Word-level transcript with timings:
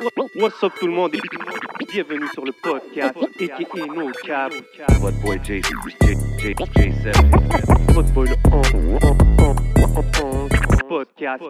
What's 0.00 0.62
up 0.62 0.72
tout 0.80 0.86
le 0.88 0.92
monde? 0.92 1.14
Et 1.14 1.20
bienvenue 1.92 2.26
sur 2.34 2.44
le 2.44 2.52
podcast 2.52 3.16
aka 3.16 3.86
No 3.86 4.10
Cap. 4.24 4.52
Boy 5.22 5.38
J, 5.44 5.62
J, 5.62 6.14
J, 6.38 6.54
J7. 6.54 7.92
Votre 7.92 8.12
boy 8.12 8.28
le 8.28 8.34
on- 8.50 8.62
on- 8.84 8.98
on- 9.02 9.56
on- 9.84 10.48
on- 10.48 10.88
podcast. 10.88 11.42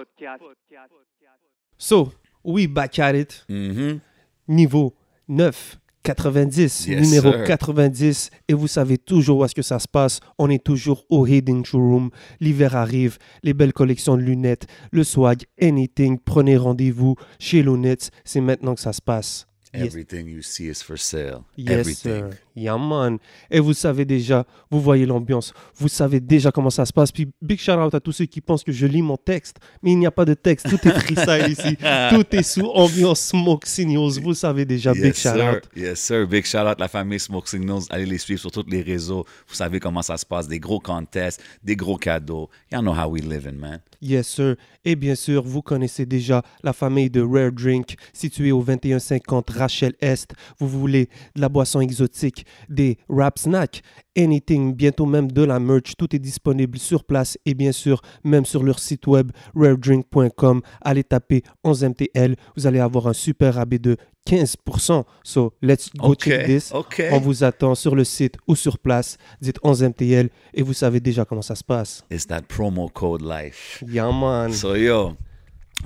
So, 1.78 2.12
we 2.44 2.66
back 2.68 2.98
at 2.98 3.14
it. 3.14 3.44
Mhm. 3.48 4.00
Niveau 4.48 4.94
9, 5.28 5.78
90, 6.04 6.86
Yes, 6.86 7.00
numéro 7.02 7.32
sir. 7.32 7.44
90. 7.44 8.30
Et 8.48 8.54
vous 8.54 8.68
savez 8.68 8.98
toujours 8.98 9.38
où 9.38 9.44
est-ce 9.44 9.54
que 9.54 9.62
ça 9.62 9.78
se 9.78 9.88
passe. 9.88 10.20
On 10.38 10.50
est 10.50 10.62
toujours 10.62 11.04
au 11.08 11.26
Hidden 11.26 11.64
Showroom. 11.64 12.10
L'hiver 12.40 12.76
arrive, 12.76 13.18
les 13.42 13.54
belles 13.54 13.72
collections 13.72 14.16
de 14.16 14.22
lunettes, 14.22 14.66
le 14.92 15.02
swag, 15.02 15.44
anything. 15.60 16.18
Prenez 16.24 16.56
rendez-vous 16.56 17.16
chez 17.38 17.62
Lunets. 17.62 18.10
C'est 18.24 18.40
maintenant 18.42 18.74
que 18.74 18.80
ça 18.82 18.92
se 18.92 19.02
passe. 19.02 19.46
Yes, 19.74 19.86
Everything 19.88 20.28
you 20.28 20.40
see 20.40 20.68
is 20.68 20.82
for 20.82 20.96
sale. 20.96 21.42
yes 21.56 21.70
Everything. 21.80 22.30
sir. 22.30 22.38
Yeah, 22.54 22.78
man. 22.78 23.18
Et 23.50 23.58
vous 23.58 23.74
savez 23.74 24.04
déjà, 24.04 24.46
vous 24.70 24.80
voyez 24.80 25.04
l'ambiance, 25.06 25.52
vous 25.76 25.88
savez 25.88 26.20
déjà 26.20 26.52
comment 26.52 26.70
ça 26.70 26.86
se 26.86 26.92
passe. 26.92 27.10
Puis 27.10 27.28
big 27.42 27.58
shout 27.58 27.72
out 27.72 27.92
à 27.94 27.98
tous 27.98 28.12
ceux 28.12 28.26
qui 28.26 28.40
pensent 28.40 28.62
que 28.62 28.70
je 28.70 28.86
lis 28.86 29.02
mon 29.02 29.16
texte, 29.16 29.56
mais 29.82 29.90
il 29.92 29.98
n'y 29.98 30.06
a 30.06 30.12
pas 30.12 30.24
de 30.24 30.34
texte. 30.34 30.68
Tout 30.70 30.78
est 30.88 30.92
freestyle 31.00 31.50
ici. 31.50 31.76
Tout 32.10 32.24
est 32.36 32.42
sous 32.44 32.66
ambiance 32.68 33.20
smoke 33.20 33.66
signals. 33.66 34.20
Vous 34.22 34.34
savez 34.34 34.64
déjà, 34.64 34.92
big 34.92 35.06
Yes, 35.06 35.16
shout 35.20 35.28
sir. 35.34 35.54
out. 35.56 35.62
Yes, 35.74 35.98
sir. 36.00 36.26
Big 36.28 36.44
shout 36.46 36.58
out 36.58 36.78
la 36.78 36.86
famille 36.88 37.18
Smoke 37.18 37.48
Signals. 37.48 37.82
Allez 37.90 38.06
les 38.06 38.18
suivre 38.18 38.40
sur 38.40 38.52
tous 38.52 38.64
les 38.68 38.82
réseaux. 38.82 39.24
Vous 39.48 39.54
savez 39.56 39.80
comment 39.80 40.02
ça 40.02 40.16
se 40.16 40.24
passe. 40.24 40.46
Des 40.46 40.60
gros 40.60 40.78
contests, 40.78 41.42
des 41.64 41.74
gros 41.74 41.96
cadeaux. 41.96 42.48
Y'all 42.70 42.82
know 42.82 42.94
how 42.94 43.08
we 43.08 43.20
living, 43.22 43.58
man. 43.58 43.80
Yes, 44.04 44.28
sir. 44.28 44.56
Et 44.84 44.96
bien 44.96 45.14
sûr, 45.14 45.42
vous 45.42 45.62
connaissez 45.62 46.04
déjà 46.04 46.42
la 46.62 46.74
famille 46.74 47.08
de 47.08 47.22
Rare 47.22 47.50
Drink, 47.50 47.96
située 48.12 48.52
au 48.52 48.62
2150 48.62 49.48
Rachel 49.48 49.94
Est. 50.02 50.34
Vous 50.58 50.68
voulez 50.68 51.08
de 51.34 51.40
la 51.40 51.48
boisson 51.48 51.80
exotique, 51.80 52.44
des 52.68 52.98
rap 53.08 53.38
snacks, 53.38 53.80
anything, 54.16 54.74
bientôt 54.74 55.06
même 55.06 55.30
de 55.30 55.42
la 55.42 55.58
merch. 55.60 55.94
Tout 55.96 56.14
est 56.14 56.18
disponible 56.18 56.78
sur 56.78 57.04
place 57.04 57.38
et 57.44 57.54
bien 57.54 57.72
sûr, 57.72 58.00
même 58.22 58.44
sur 58.44 58.62
leur 58.62 58.78
site 58.78 59.06
web 59.06 59.30
raredrink.com. 59.54 60.62
Allez 60.80 61.04
taper 61.04 61.42
11MTL. 61.64 62.36
Vous 62.56 62.66
allez 62.66 62.80
avoir 62.80 63.06
un 63.08 63.12
super 63.12 63.54
rabais 63.54 63.78
de 63.78 63.96
15%. 64.26 65.04
So, 65.22 65.52
let's 65.60 65.90
go 65.94 66.14
check 66.14 66.46
this. 66.46 66.72
OK. 66.72 67.02
On 67.12 67.18
vous 67.18 67.44
attend 67.44 67.74
sur 67.74 67.94
le 67.94 68.04
site 68.04 68.36
ou 68.46 68.56
sur 68.56 68.78
place. 68.78 69.18
Dites 69.40 69.58
11MTL 69.62 70.30
et 70.54 70.62
vous 70.62 70.72
savez 70.72 71.00
déjà 71.00 71.24
comment 71.24 71.42
ça 71.42 71.54
se 71.54 71.64
passe. 71.64 72.04
It's 72.10 72.26
that 72.26 72.42
promo 72.42 72.88
code 72.88 73.22
life. 73.22 73.82
Yeah, 73.86 74.10
man. 74.12 74.52
So, 74.52 74.76
yo, 74.76 75.16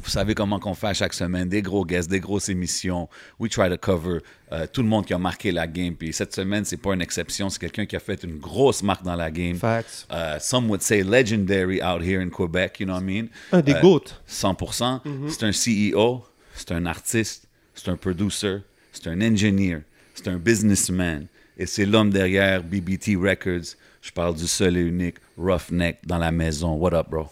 vous 0.02 0.10
savez 0.10 0.34
comment 0.34 0.60
qu'on 0.60 0.74
fait 0.74 0.86
à 0.88 0.94
chaque 0.94 1.12
semaine, 1.14 1.48
des 1.48 1.60
gros 1.62 1.84
guests, 1.84 2.08
des 2.10 2.20
grosses 2.20 2.48
émissions. 2.48 3.08
We 3.40 3.50
try 3.50 3.68
to 3.68 3.76
cover 3.76 4.20
euh, 4.52 4.66
tout 4.72 4.82
le 4.82 4.88
monde 4.88 5.06
qui 5.06 5.12
a 5.14 5.18
marqué 5.18 5.50
la 5.50 5.66
game. 5.66 5.94
Puis 5.96 6.12
cette 6.12 6.34
semaine, 6.34 6.64
c'est 6.64 6.76
pas 6.76 6.94
une 6.94 7.02
exception, 7.02 7.50
c'est 7.50 7.58
quelqu'un 7.58 7.84
qui 7.86 7.96
a 7.96 8.00
fait 8.00 8.22
une 8.22 8.38
grosse 8.38 8.82
marque 8.82 9.02
dans 9.02 9.16
la 9.16 9.30
game. 9.30 9.56
Facts. 9.56 10.06
Uh, 10.10 10.38
some 10.40 10.68
would 10.68 10.82
say 10.82 11.02
legendary 11.02 11.82
out 11.82 12.00
here 12.02 12.20
in 12.22 12.30
Quebec, 12.30 12.78
you 12.80 12.86
know 12.86 12.94
what 12.94 13.00
I 13.00 13.04
mean? 13.04 13.28
Un 13.52 13.60
des 13.60 13.72
Euh, 13.74 13.80
GOAT. 13.80 14.04
100%. 14.28 15.00
C'est 15.28 15.44
un 15.44 15.50
CEO, 15.52 16.24
c'est 16.54 16.72
un 16.72 16.86
artiste, 16.86 17.48
c'est 17.74 17.88
un 17.90 17.96
producer, 17.96 18.58
c'est 18.92 19.08
un 19.08 19.20
engineer, 19.20 19.80
c'est 20.14 20.28
un 20.28 20.36
businessman. 20.38 21.26
Et 21.56 21.66
c'est 21.66 21.86
l'homme 21.86 22.10
derrière 22.10 22.62
BBT 22.62 23.16
Records. 23.16 23.74
Je 24.00 24.12
parle 24.12 24.36
du 24.36 24.46
seul 24.46 24.76
et 24.76 24.80
unique 24.80 25.16
Roughneck 25.36 25.98
dans 26.06 26.18
la 26.18 26.30
maison. 26.30 26.74
What 26.76 26.94
up, 26.94 27.08
bro? 27.10 27.28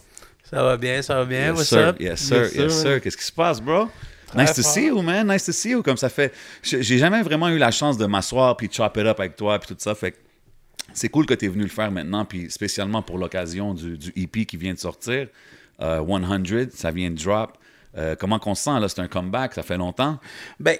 Ça 0.50 0.62
va 0.62 0.76
bien, 0.76 1.02
ça 1.02 1.16
va 1.16 1.24
bien. 1.24 1.48
Yes, 1.48 1.56
What's 1.56 1.68
sir. 1.68 1.88
up? 1.88 2.00
Yes, 2.00 2.20
sir. 2.20 2.42
Yes, 2.44 2.54
Yes, 2.54 2.58
sir, 2.60 2.70
sir. 2.70 2.90
man. 2.90 3.00
Qu'est-ce 3.00 3.16
qui 3.16 3.24
se 3.24 3.32
passe, 3.32 3.60
bro? 3.60 3.88
Nice 4.34 4.54
to 4.54 4.62
see 4.62 4.86
you, 4.86 5.00
man. 5.02 5.26
Nice 5.28 5.44
to 5.44 5.52
see 5.52 5.70
you. 5.70 5.82
Comme 5.82 5.96
ça 5.96 6.08
fait. 6.08 6.32
J'ai 6.62 6.98
jamais 6.98 7.22
vraiment 7.22 7.48
eu 7.48 7.58
la 7.58 7.70
chance 7.70 7.96
de 7.96 8.06
m'asseoir 8.06 8.56
puis 8.56 8.68
de 8.68 8.72
chop 8.72 8.96
it 8.96 9.06
up 9.06 9.18
avec 9.18 9.36
toi 9.36 9.58
puis 9.58 9.68
tout 9.68 9.76
ça. 9.78 9.94
Fait 9.94 10.12
que 10.12 10.16
c'est 10.92 11.08
cool 11.08 11.26
que 11.26 11.34
tu 11.34 11.46
es 11.46 11.48
venu 11.48 11.62
le 11.64 11.68
faire 11.68 11.90
maintenant, 11.90 12.24
puis 12.24 12.50
spécialement 12.50 13.02
pour 13.02 13.18
l'occasion 13.18 13.74
du, 13.74 13.98
du 13.98 14.12
EP 14.16 14.44
qui 14.46 14.56
vient 14.56 14.72
de 14.74 14.78
sortir. 14.78 15.28
Euh, 15.82 16.00
100, 16.06 16.70
ça 16.74 16.90
vient 16.90 17.10
de 17.10 17.22
drop. 17.22 17.58
Euh, 17.96 18.14
comment 18.18 18.38
qu'on 18.38 18.54
se 18.54 18.64
sent, 18.64 18.78
là? 18.80 18.88
C'est 18.88 19.00
un 19.00 19.08
comeback, 19.08 19.54
ça 19.54 19.62
fait 19.62 19.76
longtemps. 19.76 20.18
Ben, 20.60 20.76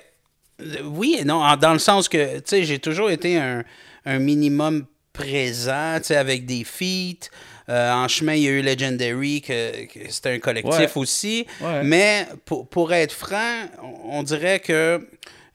euh, 0.60 0.82
oui 0.84 1.16
et 1.18 1.24
non, 1.24 1.42
dans 1.56 1.72
le 1.72 1.78
sens 1.78 2.08
que, 2.08 2.36
tu 2.36 2.42
sais, 2.46 2.64
j'ai 2.64 2.78
toujours 2.78 3.10
été 3.10 3.38
un, 3.38 3.64
un 4.04 4.18
minimum 4.18 4.86
présent, 5.12 5.96
tu 5.98 6.04
sais, 6.08 6.16
avec 6.16 6.46
des 6.46 6.62
feats. 6.64 7.28
Euh, 7.68 7.92
en 7.92 8.06
chemin, 8.08 8.34
il 8.34 8.42
y 8.42 8.46
a 8.48 8.50
eu 8.52 8.62
Legendary, 8.62 9.40
que, 9.40 9.86
que 9.86 9.98
c'était 10.10 10.30
un 10.30 10.38
collectif 10.38 10.78
Ouais. 10.78 10.90
aussi. 10.96 11.46
Ouais. 11.60 11.82
Mais 11.82 12.26
pour, 12.44 12.68
pour 12.68 12.92
être 12.92 13.12
franc, 13.12 13.64
on, 13.82 14.18
on 14.18 14.22
dirait 14.22 14.60
que 14.60 15.06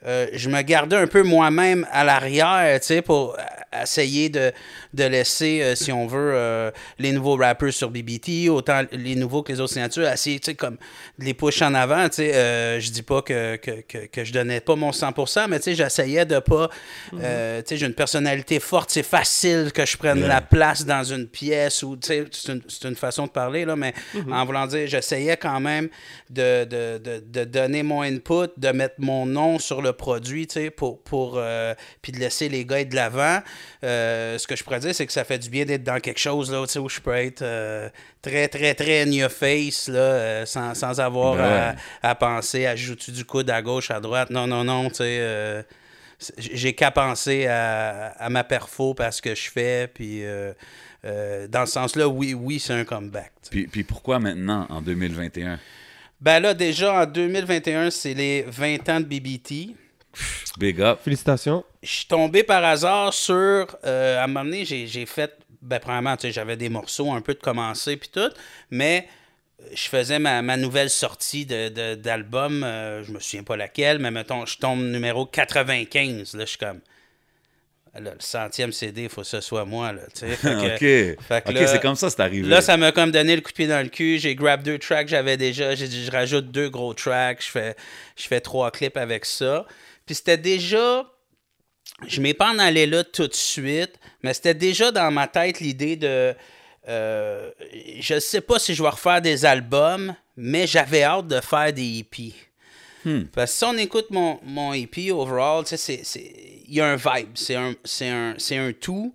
euh, 0.06 0.28
je 0.34 0.50
me 0.50 0.62
gardais 0.62 0.98
un 0.98 1.08
peu 1.08 1.24
moi-même 1.24 1.88
à 1.92 2.04
l'arrière, 2.04 2.80
tu 2.82 2.88
sais, 2.88 3.02
pour 3.02 3.38
essayer 3.82 4.30
de, 4.30 4.52
de 4.94 5.04
laisser, 5.04 5.62
euh, 5.62 5.76
si 5.76 5.92
on 5.92 6.08
veut, 6.08 6.32
euh, 6.34 6.72
les 7.00 7.12
nouveaux 7.12 7.36
rappers 7.38 7.74
sur 7.74 7.90
BBT, 7.90 8.50
autant 8.50 8.84
les 8.92 9.16
nouveaux 9.16 9.44
que 9.44 9.52
les 9.52 9.60
autres 9.62 9.74
signatures, 9.74 10.08
essayer, 10.08 10.40
tu 10.40 10.52
sais, 10.52 10.56
comme 10.56 10.78
de 11.20 11.26
les 11.26 11.34
push 11.34 11.62
en 11.62 11.74
avant, 11.74 12.08
tu 12.10 12.16
sais. 12.18 12.34
euh, 12.36 12.80
je 12.80 12.92
dis 12.92 13.04
pas 13.04 13.22
que, 13.22 13.56
que, 13.58 13.82
que, 13.82 14.06
que 14.08 14.24
je 14.24 14.34
donnais 14.34 14.60
pas 14.60 14.76
mon 14.76 14.92
100%, 14.92 15.48
mais 15.50 15.60
tu 15.60 15.66
sais, 15.66 15.76
j'essayais 15.76 16.26
de 16.26 16.40
pas, 16.40 16.70
euh, 17.14 17.62
tu 17.62 17.70
sais, 17.70 17.78
j'ai 17.78 17.86
une 17.86 17.94
personnalité 17.94 18.60
forte, 18.60 18.90
c'est 18.92 19.04
facile 19.04 19.72
que 19.74 19.86
je 19.86 19.98
prenne 19.98 20.20
Yeah. 20.22 20.28
la 20.28 20.42
place 20.42 20.86
dans 20.86 21.04
une 21.04 21.28
pièce 21.28 21.82
ou, 21.84 21.96
tu 21.96 22.08
sais, 22.08 22.26
c'est 22.32 22.52
une, 22.52 22.62
c'est 22.68 22.88
une 22.88 22.96
façon 22.96 23.26
de 23.28 23.32
parler, 23.32 23.66
là, 23.66 23.76
mais 23.76 23.94
en 24.30 24.46
voulant 24.46 24.68
dire, 24.68 24.86
j'essayais 24.88 25.38
quand 25.38 25.60
même 25.60 25.88
de, 26.30 26.66
de, 26.66 26.98
de, 26.98 27.24
de 27.26 27.44
donner 27.46 27.82
mon 27.82 28.02
input, 28.02 28.50
de 28.58 28.70
mettre 28.70 28.96
mon 29.00 29.26
nom 29.26 29.58
sur 29.58 29.82
le 29.82 29.94
produit, 29.94 30.48
tu 30.48 30.56
sais, 30.56 30.70
pour, 30.70 31.02
pour 31.02 31.36
euh, 31.38 31.74
puis 32.02 32.12
de 32.12 32.20
laisser 32.20 32.50
les 32.50 32.66
gars 32.66 32.82
être 32.82 32.90
de 32.90 32.96
l'avant. 32.96 33.40
Euh, 33.84 34.38
ce 34.38 34.48
que 34.48 34.56
je 34.56 34.64
pourrais 34.64 34.80
dire, 34.80 34.94
c'est 34.94 35.06
que 35.06 35.14
ça 35.14 35.24
fait 35.24 35.40
du 35.40 35.50
bien 35.50 35.66
d'être 35.66 35.84
dans 35.84 36.00
quelque 36.00 36.20
chose, 36.20 36.52
là, 36.52 36.62
où 36.62 36.90
je 36.90 37.00
peux 37.00 37.16
être 37.16 37.42
euh, 37.42 37.90
très, 38.22 38.48
très, 38.48 38.74
très 38.76 39.02
in 39.04 39.12
your 39.12 39.32
face, 39.32 39.88
là, 39.88 40.00
euh, 40.00 40.46
sans, 40.46 40.74
sans 40.76 41.00
avoir 41.00 41.34
Ouais. 41.36 41.76
à, 42.04 42.10
à 42.10 42.16
penser 42.16 42.66
à 42.66 42.76
jouer 42.76 42.96
du 43.08 43.26
coude 43.26 43.50
à 43.50 43.62
gauche, 43.62 43.92
à 43.92 44.00
droite? 44.00 44.30
Non, 44.30 44.48
non, 44.48 44.64
non, 44.64 44.90
tu 44.90 44.96
sais... 44.98 45.66
j'ai 46.38 46.74
qu'à 46.74 46.92
penser 46.92 47.48
à, 47.48 48.14
à 48.20 48.30
ma 48.30 48.44
perfo 48.44 48.94
parce 48.94 49.20
que 49.22 49.34
je 49.34 49.50
fais, 49.50 49.88
puis 49.88 50.24
dans 51.04 51.66
ce 51.66 51.72
sens-là, 51.72 52.08
oui, 52.08 52.34
oui, 52.34 52.60
c'est 52.60 52.74
un 52.74 52.84
comeback. 52.86 53.32
Puis, 53.50 53.66
puis 53.68 53.84
pourquoi 53.84 54.20
maintenant, 54.20 54.68
en 54.70 54.82
2021? 54.82 55.60
Ben 56.20 56.40
là, 56.40 56.54
déjà, 56.54 57.02
en 57.02 57.06
2021, 57.08 57.90
c'est 57.90 58.14
les 58.14 58.44
20 58.48 58.88
ans 58.90 59.00
de 59.00 59.06
BBT. 59.06 59.76
Big 60.58 60.82
up. 60.82 61.00
Félicitations. 61.04 61.64
Je 61.82 61.90
suis 61.90 62.06
tombé 62.06 62.44
par 62.44 62.64
hasard 62.64 63.14
sur... 63.14 63.34
euh, 63.86 64.20
à 64.20 64.24
un 64.24 64.28
moment 64.28 64.44
donné, 64.46 64.66
j'ai 64.66 65.06
fait... 65.06 65.34
Ben, 65.62 65.80
premièrement, 65.80 66.18
tu 66.18 66.24
sais, 66.24 66.32
j'avais 66.32 66.58
des 66.58 66.70
morceaux 66.70 67.12
un 67.12 67.22
peu 67.22 67.34
de 67.36 67.40
commencer, 67.40 67.96
puis 67.96 68.10
tout, 68.10 68.30
mais 68.72 69.08
je 69.74 69.88
faisais 69.88 70.18
ma, 70.18 70.42
ma 70.42 70.58
nouvelle 70.58 70.90
sortie 70.90 71.46
de- 71.46 71.70
de- 71.70 71.96
d'album, 71.96 72.64
euh, 72.64 73.04
je 73.04 73.12
me 73.12 73.20
souviens 73.20 73.44
pas 73.44 73.56
laquelle, 73.58 74.00
mais 74.00 74.10
mettons, 74.10 74.46
je 74.48 74.58
tombe 74.58 74.82
numéro 74.82 75.26
95, 75.28 76.34
là, 76.34 76.46
je 76.46 76.50
suis 76.50 76.58
comme... 76.58 76.80
Le 77.94 78.12
centième 78.20 78.72
CD, 78.72 79.04
il 79.04 79.10
faut 79.10 79.22
que 79.22 79.28
ce 79.28 79.42
soit 79.42 79.66
moi, 79.66 79.92
là. 79.92 80.04
Fait 80.16 80.38
que- 80.38 80.76
OK. 81.16 81.18
fait 81.28 81.42
que 81.44 81.50
OK, 81.50 81.56
là- 81.56 81.68
c'est 81.68 81.82
comme 81.82 81.96
ça, 81.96 82.10
c'est 82.10 82.22
arrivé. 82.22 82.48
Là, 82.48 82.62
ça 82.62 82.78
m'a 82.78 82.94
comme 82.94 83.12
donné 83.12 83.36
le 83.36 83.42
coup 83.42 83.50
de 83.52 83.56
pied 83.56 83.68
dans 83.68 83.84
le 83.84 83.90
cul. 83.90 84.18
J'ai 84.18 84.34
grab 84.34 84.64
deux 84.64 84.80
tracks 84.80 85.06
que 85.06 85.12
j'avais 85.12 85.36
déjà. 85.36 85.76
J'ai 85.76 85.90
dit, 85.90 86.06
je 86.06 86.12
rajoute 86.12 86.52
deux 86.52 86.70
gros 86.70 86.94
tracks. 86.94 87.44
Je 87.44 87.50
fais, 87.52 87.76
je 88.16 88.28
fais 88.28 88.40
trois 88.40 88.72
clips 88.72 88.96
avec 88.96 89.26
ça. 89.26 89.66
Puis 90.06 90.16
c'était 90.16 90.38
déjà. 90.38 91.06
Je 92.08 92.22
m'ai 92.22 92.34
pas 92.34 92.52
en 92.52 92.60
allé 92.60 92.86
là 92.88 93.04
tout 93.04 93.28
de 93.28 93.34
suite, 93.36 93.94
mais 94.24 94.34
c'était 94.34 94.54
déjà 94.54 94.92
dans 94.92 95.12
ma 95.12 95.28
tête 95.28 95.60
l'idée 95.60 95.98
de. 95.98 96.34
euh, 96.88 97.52
je 98.00 98.20
sais 98.20 98.42
pas 98.42 98.58
si 98.58 98.74
je 98.74 98.82
vais 98.82 98.90
refaire 98.90 99.22
des 99.22 99.44
albums, 99.46 100.16
mais 100.38 100.66
j'avais 100.66 101.04
hâte 101.04 101.28
de 101.28 101.42
faire 101.42 101.74
des 101.74 102.00
EP. 103.06 103.26
Parce 103.34 103.52
que 103.52 103.58
si 103.58 103.64
on 103.66 103.78
écoute 103.78 104.08
mon, 104.12 104.40
mon 104.44 104.74
EP 104.74 105.12
overall, 105.12 105.64
il 105.88 106.76
y 106.76 106.80
a 106.82 106.88
un 106.88 106.96
vibe, 106.96 107.30
c'est 107.36 107.56
un, 107.56 107.74
c'est 107.84 108.10
un, 108.10 108.36
c'est 108.38 108.58
un 108.58 108.72
tout. 108.74 109.14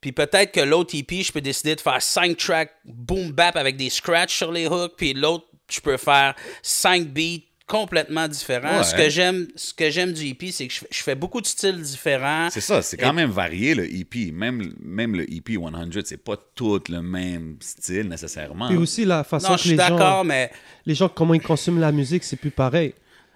Puis 0.00 0.12
peut-être 0.12 0.52
que 0.52 0.60
l'autre 0.60 0.94
EP, 0.96 1.22
je 1.22 1.32
peux 1.32 1.40
décider 1.40 1.74
de 1.74 1.80
faire 1.80 2.02
5 2.02 2.36
tracks 2.36 2.72
boom 2.84 3.30
bap 3.32 3.56
avec 3.56 3.76
des 3.76 3.88
scratchs 3.90 4.36
sur 4.36 4.52
les 4.52 4.66
hooks, 4.66 4.92
puis 4.96 5.14
l'autre, 5.14 5.46
je 5.70 5.80
peux 5.80 5.96
faire 5.96 6.34
5 6.62 7.06
beats 7.08 7.40
complètement 7.66 8.28
différents. 8.28 8.76
Ouais. 8.80 8.84
Ce 8.84 8.94
que 8.94 9.08
j'aime, 9.08 9.48
ce 9.56 9.72
que 9.72 9.88
j'aime 9.88 10.12
du 10.12 10.26
EP, 10.26 10.52
c'est 10.52 10.66
que 10.68 10.74
je, 10.74 10.80
fais- 10.80 10.88
je 10.90 11.02
fais 11.02 11.14
beaucoup 11.14 11.40
de 11.40 11.46
styles 11.46 11.80
différents. 11.80 12.48
C'est 12.50 12.60
ça, 12.60 12.82
c'est 12.82 12.98
quand 12.98 13.12
Et- 13.12 13.16
même 13.16 13.30
varié 13.30 13.74
le 13.74 13.90
EP. 13.90 14.30
Même, 14.32 14.74
même 14.82 15.16
le 15.16 15.22
EP 15.32 15.54
100, 15.54 16.02
c'est 16.04 16.22
pas 16.22 16.36
tout 16.54 16.78
le 16.90 17.00
même 17.00 17.56
style 17.60 18.06
nécessairement. 18.10 18.68
Et 18.68 18.76
aussi 18.76 19.06
la 19.06 19.24
façon 19.24 19.48
Non, 19.48 19.54
que 19.54 19.62
je 19.62 19.68
suis 19.68 19.76
les 19.78 19.82
gens, 19.82 19.96
d'accord, 19.96 20.24
mais 20.26 20.50
les 20.84 20.94
gens, 20.94 21.08
comment 21.08 21.32
ils 21.32 21.40
consomment 21.40 21.80
la 21.80 21.90
musique, 21.92 22.24
c'est 22.24 22.36
plus 22.36 22.50
pareil. 22.50 22.92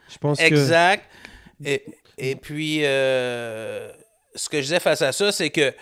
Je 0.09 0.19
pense 0.19 0.39
que 0.39 0.45
Exact. 0.45 1.05
Et, 1.65 1.85
et 2.17 2.37
puis, 2.37 2.81
euh, 2.83 3.91
ce 4.35 4.49
que 4.49 4.59
je 4.59 4.63
disais 4.63 4.81
face 4.81 5.03
à 5.03 5.13
ça, 5.13 5.33
c'est 5.33 5.51
que 5.51 5.61
euh, 5.61 5.73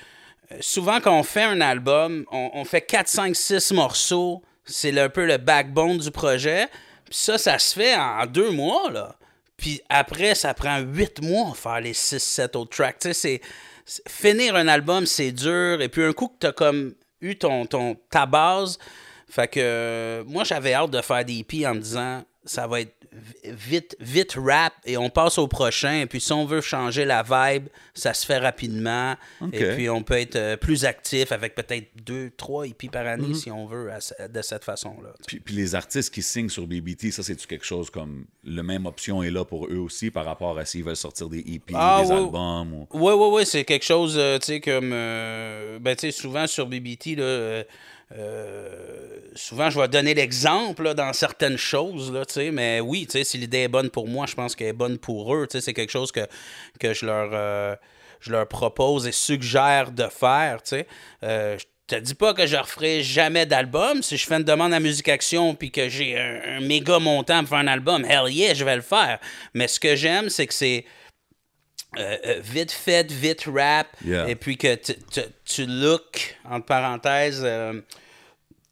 souvent, 0.61 1.01
quand 1.01 1.19
on 1.19 1.23
fait 1.23 1.43
un 1.43 1.61
album, 1.61 2.25
on, 2.31 2.65
fait 2.65 2.83
4, 2.83 3.09
5, 3.09 3.37
6 3.37 3.73
morceaux. 3.73 4.43
C'est 4.65 4.99
un 4.99 5.09
peu 5.09 5.27
le 5.27 5.37
backbone 5.37 5.99
du 5.99 6.11
projet. 6.11 6.67
Puis 7.05 7.15
ça, 7.15 7.39
ça 7.39 7.59
se 7.59 7.75
fait 7.75 7.95
en 7.95 8.27
deux 8.27 8.51
mois, 8.51 8.91
là. 8.91 9.17
Puis 9.57 9.81
après, 9.89 10.35
ça 10.35 10.53
prend 10.55 10.79
huit 10.81 11.23
mois 11.23 11.53
à 11.53 11.55
faire 11.55 11.81
les 11.81 11.95
6-7 11.95 12.57
autres 12.57 12.77
tracks. 12.77 12.99
Tu 12.99 13.15
sais, 13.15 13.41
c'est, 13.87 14.03
finir 14.09 14.57
un 14.57 14.69
album, 14.69 15.07
c'est 15.07 15.33
dur. 15.33 15.81
Et 15.81 15.89
puis 15.89 16.05
un 16.05 16.13
coup 16.13 16.29
que 16.29 16.37
t'as 16.41 16.53
comme 16.53 16.95
eu 17.21 17.37
ton, 17.37 17.65
ton, 17.65 17.97
ta 18.11 18.27
base, 18.27 18.79
fait 19.29 19.49
que 19.49 19.61
euh, 19.61 20.25
moi, 20.27 20.45
j'avais 20.45 20.75
hâte 20.75 20.91
de 20.91 21.01
faire 21.01 21.25
des 21.25 21.39
EP 21.39 21.67
en 21.67 21.75
me 21.75 21.81
disant, 21.81 22.23
ça 22.45 22.67
va 22.67 22.81
être 22.81 22.96
vite, 23.45 23.97
vite 24.01 24.35
rap 24.37 24.73
et 24.85 24.97
on 24.97 25.09
passe 25.11 25.39
au 25.39 25.49
prochain. 25.49 26.01
Et 26.01 26.07
puis 26.07 26.21
si 26.21 26.33
on 26.33 26.45
veut 26.45 26.61
changer 26.61 27.05
la 27.05 27.23
vibe, 27.23 27.69
ça 27.95 28.15
se 28.15 28.27
fait 28.27 28.39
rapidement. 28.39 29.15
Et 29.53 29.65
puis 29.75 29.91
on 29.91 30.03
peut 30.03 30.19
être 30.19 30.37
euh, 30.37 30.57
plus 30.57 30.85
actif 30.85 31.33
avec 31.33 31.55
peut-être 31.55 31.89
deux, 32.05 32.31
trois 32.37 32.67
EP 32.67 32.89
par 32.89 33.07
année 33.07 33.35
si 33.35 33.51
on 33.51 33.67
veut 33.67 33.91
à 33.91 34.29
de 34.29 34.43
cette 34.43 34.65
façon-là. 34.65 35.11
Puis, 35.27 35.41
puis 35.41 35.55
les 35.55 35.75
artistes 35.75 36.13
qui 36.13 36.23
signent 36.23 36.49
sur 36.49 36.67
BBT, 36.67 37.11
ça, 37.11 37.23
c'est-tu 37.23 37.47
quelque 37.47 37.65
chose 37.67 37.91
comme. 37.91 38.27
Le 38.45 38.63
même 38.63 38.87
option 38.87 39.23
est 39.23 39.31
là 39.31 39.45
pour 39.45 39.67
eux 39.67 39.79
aussi 39.79 40.11
par 40.11 40.25
rapport 40.25 40.57
à 40.59 40.65
s'ils 40.65 40.85
veulent 40.85 40.97
sortir 40.97 41.29
des 41.29 41.39
EP, 41.41 41.75
Ah, 41.75 42.03
des 42.05 42.13
albums 42.13 42.73
ou? 42.73 42.87
Oui, 42.93 43.13
oui, 43.17 43.29
oui, 43.39 43.47
c'est 43.47 43.65
quelque 43.65 43.85
chose, 43.85 44.15
euh, 44.17 44.39
tu 44.39 44.47
sais, 44.47 44.61
comme. 44.61 44.91
euh, 44.93 45.79
ben, 45.81 45.97
tu 45.97 46.03
sais, 46.03 46.11
souvent 46.13 46.47
sur 46.47 46.67
BBT, 46.67 47.17
là. 47.17 47.23
euh, 47.25 47.65
euh, 48.13 49.19
souvent, 49.35 49.71
je 49.71 49.81
vais 49.81 49.89
donner 49.89 50.15
l'exemple 50.15 50.95
dans 50.95 51.13
certaines 51.13 51.59
choses, 51.59 52.13
là, 52.13 52.23
mais 52.53 52.81
oui, 52.81 53.09
si 53.11 53.39
l'idée 53.39 53.63
est 53.63 53.69
bonne 53.69 53.91
pour 53.91 54.07
moi, 54.07 54.27
je 54.27 54.35
pense 54.35 54.55
qu'elle 54.55 54.69
est 54.69 54.73
bonne 54.73 54.99
pour 54.99 55.35
eux, 55.35 55.47
c'est 55.51 55.75
quelque 55.75 55.91
chose 55.91 56.13
que, 56.13 56.27
que 56.79 56.95
je 56.95 57.07
leur. 57.07 57.31
euh, 57.33 57.75
je 58.21 58.33
leur 58.33 58.49
propose 58.49 59.07
et 59.07 59.13
suggère 59.13 59.93
de 59.93 60.09
faire. 60.09 60.59
Euh, 61.23 61.59
je 61.59 61.65
te 61.87 62.01
dis 62.01 62.15
pas 62.15 62.35
que 62.35 62.47
je 62.47 62.57
referai 62.57 63.03
jamais 63.03 63.47
d'album. 63.47 64.03
Si 64.03 64.17
je 64.17 64.27
fais 64.27 64.37
une 64.37 64.43
demande 64.43 64.73
à 64.73 64.81
Musique 64.81 65.09
Action 65.09 65.55
puis 65.55 65.71
que 65.71 65.89
j'ai 65.89 66.19
un, 66.19 66.57
un 66.57 66.61
méga 66.61 66.99
montant 66.99 67.41
pour 67.41 67.51
faire 67.51 67.59
un 67.59 67.69
album, 67.69 68.05
hell 68.05 68.33
yeah, 68.33 68.55
je 68.55 68.65
vais 68.65 68.77
le 68.77 68.83
faire. 68.83 69.19
Mais 69.55 69.69
ce 69.69 69.79
que 69.79 69.95
j'aime, 69.95 70.29
c'est 70.31 70.47
que 70.47 70.55
c'est 70.55 70.85
euh, 71.99 72.17
euh, 72.27 72.41
vite 72.43 72.73
fait, 72.73 73.11
vite 73.11 73.45
rap, 73.47 73.89
Yeah. 74.05 74.29
et 74.29 74.35
puis 74.35 74.57
que 74.57 74.75
tu- 75.45 75.67
look, 75.67 76.37
entre 76.49 76.67
parenthèses, 76.67 77.43
euh, 77.45 77.81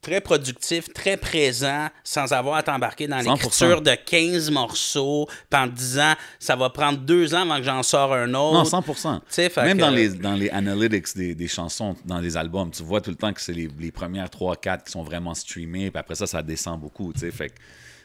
très 0.02 0.20
productif, 0.20 0.92
très 0.92 1.16
présent, 1.16 1.88
sans 2.04 2.30
avoir 2.34 2.56
à 2.56 2.62
t'embarquer 2.62 3.06
dans 3.06 3.20
100%. 3.22 3.32
l'écriture 3.32 3.80
de 3.80 3.94
15 3.94 4.50
morceaux, 4.50 5.26
puis 5.48 5.58
en 5.60 5.66
te 5.66 5.74
disant, 5.74 6.12
ça 6.38 6.56
va 6.56 6.68
prendre 6.68 6.98
deux 6.98 7.34
ans 7.34 7.40
avant 7.50 7.56
que 7.56 7.62
j'en 7.62 7.82
sors 7.82 8.12
un 8.12 8.28
autre. 8.34 8.52
Non, 8.58 8.64
100%. 8.64 9.22
sais, 9.28 9.48
fait 9.48 9.62
Même 9.64 9.78
que- 9.78 9.82
dans, 9.82 9.90
les, 9.90 10.08
dans 10.10 10.34
les 10.34 10.50
analytics 10.50 11.16
des, 11.16 11.34
des 11.34 11.48
chansons, 11.48 11.96
dans 12.04 12.18
les 12.18 12.36
albums, 12.36 12.70
tu 12.70 12.82
vois 12.82 13.00
tout 13.00 13.08
le 13.10 13.16
temps 13.16 13.32
que 13.32 13.40
c'est 13.40 13.54
les, 13.54 13.68
les 13.80 13.90
premières 13.90 14.28
3-4 14.28 14.84
qui 14.84 14.92
sont 14.92 15.02
vraiment 15.02 15.32
streamées, 15.32 15.90
puis 15.90 15.98
après 15.98 16.14
ça, 16.16 16.26
ça 16.26 16.42
descend 16.42 16.78
beaucoup. 16.78 17.10
Fait 17.32 17.52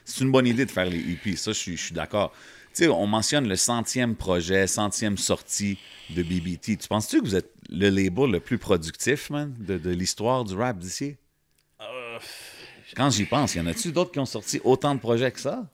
c'est 0.02 0.24
une 0.24 0.32
bonne 0.32 0.46
idée 0.46 0.64
de 0.64 0.70
faire 0.70 0.86
les 0.86 0.98
EP. 0.98 1.36
Ça, 1.36 1.52
je 1.52 1.76
suis 1.76 1.94
d'accord. 1.94 2.32
Sais, 2.80 2.88
on 2.88 3.06
mentionne 3.06 3.46
le 3.46 3.56
centième 3.56 4.14
projet, 4.14 4.66
centième 4.66 5.18
sortie 5.18 5.76
de 6.16 6.22
BBT. 6.22 6.78
Tu 6.78 6.88
penses-tu 6.88 7.20
que 7.20 7.26
vous 7.26 7.36
êtes 7.36 7.50
le 7.68 7.90
label 7.90 8.30
le 8.30 8.40
plus 8.40 8.56
productif, 8.56 9.28
man, 9.28 9.52
de, 9.58 9.76
de 9.76 9.90
l'histoire 9.90 10.44
du 10.44 10.54
rap 10.54 10.78
d'ici? 10.78 11.16
Euh, 11.82 11.84
Quand 12.96 13.10
j'y 13.10 13.26
pense, 13.26 13.54
y 13.54 13.60
en 13.60 13.66
a-tu 13.66 13.92
d'autres 13.92 14.12
qui 14.12 14.18
ont 14.18 14.24
sorti 14.24 14.62
autant 14.64 14.94
de 14.94 15.00
projets 15.00 15.30
que 15.30 15.40
ça? 15.40 15.66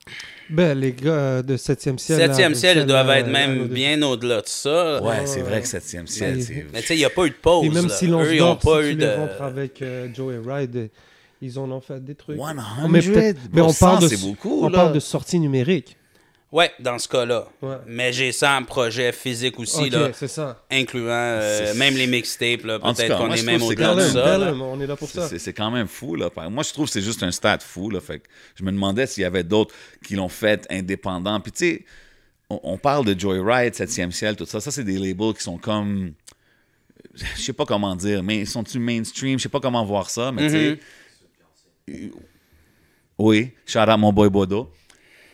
Ben, 0.50 0.76
les 0.76 0.94
gars 0.94 1.10
euh, 1.12 1.42
de 1.42 1.56
7e 1.56 1.96
ciel. 1.96 2.18
Septième 2.18 2.52
là, 2.54 2.58
ciel, 2.58 2.78
ils 2.78 2.86
doivent 2.86 3.10
être 3.10 3.28
même 3.28 3.60
euh, 3.60 3.68
bien 3.68 4.02
au-delà 4.02 4.40
de 4.42 4.48
ça. 4.48 5.00
Ouais, 5.00 5.26
c'est 5.26 5.42
vrai 5.42 5.60
que 5.62 5.68
septième 5.68 6.08
ciel, 6.08 6.38
Ouais. 6.38 6.42
c'est... 6.42 6.66
Mais 6.72 6.80
tu 6.80 6.88
sais, 6.88 6.94
il 6.96 6.98
n'y 6.98 7.04
a 7.04 7.10
pas 7.10 7.24
eu 7.26 7.30
de 7.30 7.36
pause. 7.36 7.66
Et 7.66 7.68
même 7.68 7.86
là. 7.86 7.94
Eux, 8.02 8.34
ils 8.34 8.38
n'ont 8.40 8.46
d'or, 8.46 8.58
pas 8.58 8.82
si 8.82 8.88
eu 8.90 8.94
de. 8.96 9.06
avec 9.40 9.80
euh, 9.80 10.08
Joey 10.12 10.40
Ride, 10.44 10.90
ils 11.40 11.56
en 11.56 11.70
ont 11.70 11.80
fait 11.80 12.04
des 12.04 12.16
trucs. 12.16 12.36
100, 12.36 12.88
mais 12.88 13.00
peut-être- 13.00 13.40
mais 13.52 13.60
on 13.60 13.72
parle 13.72 14.02
de, 14.02 14.08
c'est 14.08 14.20
beaucoup, 14.26 14.62
on 14.64 14.68
là. 14.70 14.76
parle 14.76 14.92
de 14.92 14.98
sortie 15.00 15.38
numérique. 15.38 15.96
Ouais, 16.56 16.72
dans 16.80 16.98
ce 16.98 17.06
cas-là. 17.08 17.46
Ouais. 17.60 17.76
Mais 17.86 18.12
j'ai 18.14 18.32
ça 18.32 18.56
en 18.56 18.64
projet 18.64 19.12
physique 19.12 19.58
aussi, 19.58 19.90
là, 19.90 20.10
c'est 20.14 20.26
ça. 20.28 20.64
incluant 20.70 21.10
euh, 21.10 21.74
même 21.74 21.94
les 21.94 22.06
mixtapes. 22.06 22.62
Peut-être 22.62 23.18
qu'on 23.18 23.30
est 23.32 23.42
même 23.42 23.60
au-delà 23.62 23.94
de 23.94 24.00
ça. 24.00 24.38
là. 24.38 24.52
On 24.54 24.80
est 24.80 24.86
là 24.86 24.96
pour 24.96 25.08
C'est- 25.10 25.18
ça. 25.20 25.28
C'est 25.28 25.38
c'est 25.38 25.52
quand 25.52 25.70
même 25.70 25.86
fou. 25.86 26.14
Là. 26.14 26.30
Moi, 26.48 26.62
je 26.62 26.72
trouve 26.72 26.86
que 26.86 26.92
c'est 26.92 27.02
juste 27.02 27.22
un 27.22 27.30
stade 27.30 27.62
fou. 27.62 27.90
Là. 27.90 28.00
Fait 28.00 28.20
que 28.20 28.28
je 28.54 28.64
me 28.64 28.72
demandais 28.72 29.06
s'il 29.06 29.22
y 29.22 29.26
avait 29.26 29.44
d'autres 29.44 29.74
qui 30.02 30.14
l'ont 30.16 30.30
fait 30.30 30.66
indépendant. 30.70 31.38
Puis, 31.40 31.52
tu 31.52 31.58
sais, 31.58 31.84
on, 32.48 32.58
on 32.62 32.78
parle 32.78 33.04
de 33.04 33.20
Joyride, 33.20 33.74
7e 33.74 34.10
ciel, 34.10 34.34
tout 34.34 34.46
ça. 34.46 34.58
Ça, 34.60 34.70
c'est 34.70 34.84
des 34.84 34.96
labels 34.98 35.34
qui 35.34 35.42
sont 35.42 35.58
comme. 35.58 36.12
Je 37.14 37.42
sais 37.42 37.52
pas 37.52 37.66
comment 37.66 37.94
dire, 37.96 38.22
mais 38.22 38.46
sont-ils 38.46 38.80
mainstream? 38.80 39.38
Je 39.38 39.42
sais 39.42 39.48
pas 39.50 39.60
comment 39.60 39.84
voir 39.84 40.08
ça, 40.08 40.32
mais 40.32 40.42
tu 40.48 40.50
sais. 40.50 40.78
euh, 41.90 42.08
Oui, 43.18 43.50
shout 43.66 43.78
out 43.80 43.98
mon 43.98 44.12
boy 44.12 44.28
Bodo. 44.30 44.70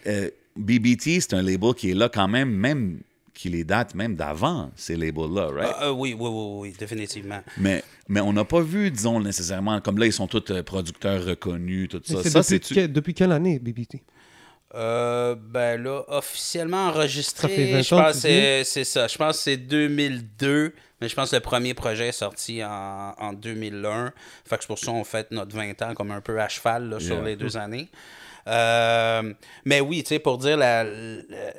Euh, 0.06 0.30
BBT, 0.56 1.20
c'est 1.20 1.34
un 1.34 1.42
label 1.42 1.74
qui 1.74 1.90
est 1.90 1.94
là 1.94 2.08
quand 2.08 2.28
même, 2.28 2.50
même 2.50 3.00
qui 3.34 3.48
les 3.48 3.64
date 3.64 3.94
même 3.94 4.14
d'avant, 4.14 4.70
ces 4.76 4.94
labels-là, 4.94 5.46
right? 5.48 5.74
Ah, 5.78 5.86
euh, 5.86 5.90
oui, 5.90 6.14
oui, 6.18 6.28
oui, 6.30 6.68
oui, 6.70 6.74
définitivement. 6.78 7.40
Mais, 7.56 7.82
mais 8.08 8.20
on 8.20 8.32
n'a 8.32 8.44
pas 8.44 8.60
vu, 8.60 8.90
disons, 8.90 9.20
nécessairement, 9.20 9.80
comme 9.80 9.98
là, 9.98 10.04
ils 10.06 10.12
sont 10.12 10.26
tous 10.26 10.44
euh, 10.52 10.62
producteurs 10.62 11.24
reconnus, 11.24 11.88
tout 11.88 12.02
Mais 12.10 12.14
ça. 12.16 12.22
c'est 12.22 12.30
Ça, 12.30 12.42
depuis, 12.56 12.74
que- 12.74 12.86
depuis 12.86 13.14
quelle 13.14 13.32
année, 13.32 13.58
BBT 13.58 14.02
Euh, 14.74 15.34
ben 15.34 15.82
là, 15.82 16.02
officiellement 16.08 16.86
enregistré, 16.88 17.48
Ça 17.48 17.54
fait 17.54 17.72
20 17.72 17.82
je 17.82 17.94
ans, 17.94 17.98
pense 18.04 18.12
que 18.14 18.18
c'est 18.20 18.64
c'est 18.64 18.84
ça. 18.84 19.06
Je 19.06 19.18
pense 19.18 19.36
que 19.36 19.42
c'est 19.42 19.56
2002, 19.58 20.72
mais 21.00 21.08
je 21.10 21.14
pense 21.14 21.30
que 21.30 21.36
le 21.36 21.40
premier 21.42 21.74
projet 21.74 22.08
est 22.08 22.12
sorti 22.12 22.64
en, 22.64 23.14
en 23.18 23.32
2001. 23.34 24.12
Fait 24.46 24.56
que 24.56 24.62
c'est 24.62 24.66
pour 24.68 24.78
ça 24.78 24.86
qu'on 24.92 25.04
fête 25.04 25.30
notre 25.30 25.54
20 25.54 25.80
ans 25.82 25.94
comme 25.94 26.10
un 26.10 26.20
peu 26.22 26.40
à 26.40 26.48
cheval 26.48 26.88
là, 26.88 27.00
sur 27.00 27.16
Yeah. 27.16 27.24
les 27.24 27.36
deux 27.36 27.56
années. 27.58 27.88
Euh, 28.48 29.32
mais 29.64 29.80
oui, 29.80 30.02
tu 30.02 30.08
sais, 30.10 30.18
pour 30.18 30.38
dire 30.38 30.56
la, 30.56 30.84
la, 30.84 30.90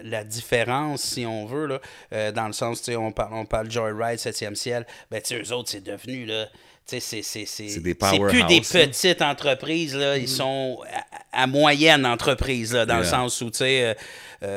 la 0.03 0.23
différence, 0.23 1.01
si 1.01 1.25
on 1.25 1.45
veut, 1.45 1.65
là, 1.67 1.79
euh, 2.13 2.31
dans 2.31 2.47
le 2.47 2.53
sens, 2.53 2.79
tu 2.79 2.85
sais, 2.91 2.95
on 2.95 3.11
parle, 3.11 3.33
on 3.33 3.45
parle 3.45 3.69
Joyride, 3.71 4.19
7e 4.19 4.55
ciel, 4.55 4.85
ben, 5.09 5.21
tu 5.21 5.35
sais, 5.35 5.41
eux 5.41 5.53
autres, 5.55 5.69
c'est 5.69 5.83
devenu, 5.83 6.25
là, 6.25 6.45
tu 6.85 6.95
sais, 6.95 6.99
c'est- 6.99 7.21
c'est 7.21 7.45
c'est- 7.45 7.69
C'est 8.11 8.19
plus 8.29 8.43
des 8.49 8.61
petites 8.89 9.21
entreprises, 9.21 9.95
là, 9.95 10.17
ils 10.17 10.27
sont 10.27 10.79
à, 11.31 11.43
à 11.43 11.47
moyenne 11.47 12.05
entreprise, 12.05 12.73
là, 12.73 12.85
dans 12.85 12.97
le 12.97 13.03
sens 13.09 13.39
où, 13.41 13.49
tu 13.49 13.59
sais, 13.59 13.85
euh, 13.85 13.93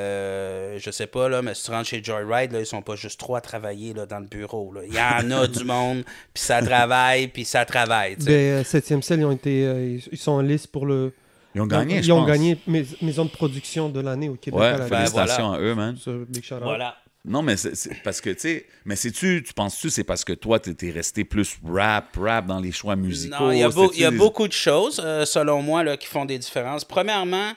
euh, 0.00 0.78
je 0.80 0.90
sais 0.90 1.06
pas, 1.06 1.28
là, 1.28 1.42
mais 1.42 1.54
si 1.54 1.64
tu 1.64 1.70
rentres 1.70 1.88
chez 1.88 2.02
Joyride, 2.02 2.50
là, 2.52 2.58
ils 2.60 2.66
sont 2.66 2.82
pas 2.82 2.96
juste 2.96 3.20
trois 3.20 3.38
à 3.38 3.40
travailler 3.40 3.94
là, 3.94 4.06
dans 4.06 4.18
le 4.18 4.26
bureau. 4.26 4.72
Là. 4.72 4.80
Il 4.86 4.92
y 4.94 4.98
en 5.00 5.30
a 5.30 5.46
du 5.46 5.62
monde, 5.64 6.02
puis 6.34 6.42
ça 6.42 6.60
travaille, 6.60 7.28
puis 7.28 7.44
ça 7.44 7.64
travaille. 7.64 8.16
tu 8.16 8.24
sais. 8.24 8.30
Ben, 8.30 8.60
euh, 8.60 8.64
7e 8.64 9.02
ciel, 9.02 9.20
ils, 9.20 9.24
ont 9.24 9.32
été, 9.32 9.64
euh, 9.64 9.98
ils 10.10 10.18
sont 10.18 10.32
en 10.32 10.40
liste 10.42 10.66
pour 10.68 10.86
le. 10.86 11.12
Ils 11.56 11.60
ont 11.62 11.66
gagné, 11.66 11.96
Ils 11.96 12.04
je 12.04 12.12
ont 12.12 12.18
pense. 12.18 12.26
gagné 12.28 12.58
mais- 12.66 12.84
maison 13.02 13.24
de 13.24 13.30
production 13.30 13.88
de 13.88 14.00
l'année 14.00 14.28
au 14.28 14.34
Québec. 14.36 14.60
Ouais, 14.60 14.66
à 14.66 14.78
la 14.78 14.86
félicitations 14.86 15.52
à 15.52 15.58
eux, 15.58 15.74
man. 15.74 15.96
Sur 15.96 16.12
Big. 16.26 16.44
Voilà. 16.62 16.96
Non, 17.24 17.42
mais 17.42 17.56
c'est 17.56 17.74
c'est 17.74 17.94
parce 18.04 18.20
que, 18.20 18.30
tu 18.30 18.40
sais, 18.40 18.66
mais 18.84 18.94
c'est-tu, 18.94 19.42
tu 19.44 19.52
penses-tu, 19.52 19.90
c'est 19.90 20.04
parce 20.04 20.22
que 20.24 20.32
toi, 20.34 20.60
t'es 20.60 20.90
resté 20.92 21.24
plus 21.24 21.56
rap, 21.64 22.14
rap 22.16 22.46
dans 22.46 22.60
les 22.60 22.70
choix 22.70 22.94
musicaux? 22.94 23.36
Non, 23.46 23.50
il 23.52 23.58
y 23.58 23.62
a, 23.64 23.68
beau- 23.68 23.90
y 23.94 24.04
a 24.04 24.10
des- 24.12 24.16
beaucoup 24.16 24.46
de 24.46 24.52
choses, 24.52 25.00
euh, 25.04 25.24
selon 25.24 25.60
moi, 25.62 25.82
là, 25.82 25.96
qui 25.96 26.06
font 26.06 26.24
des 26.24 26.38
différences. 26.38 26.84
Premièrement, 26.84 27.50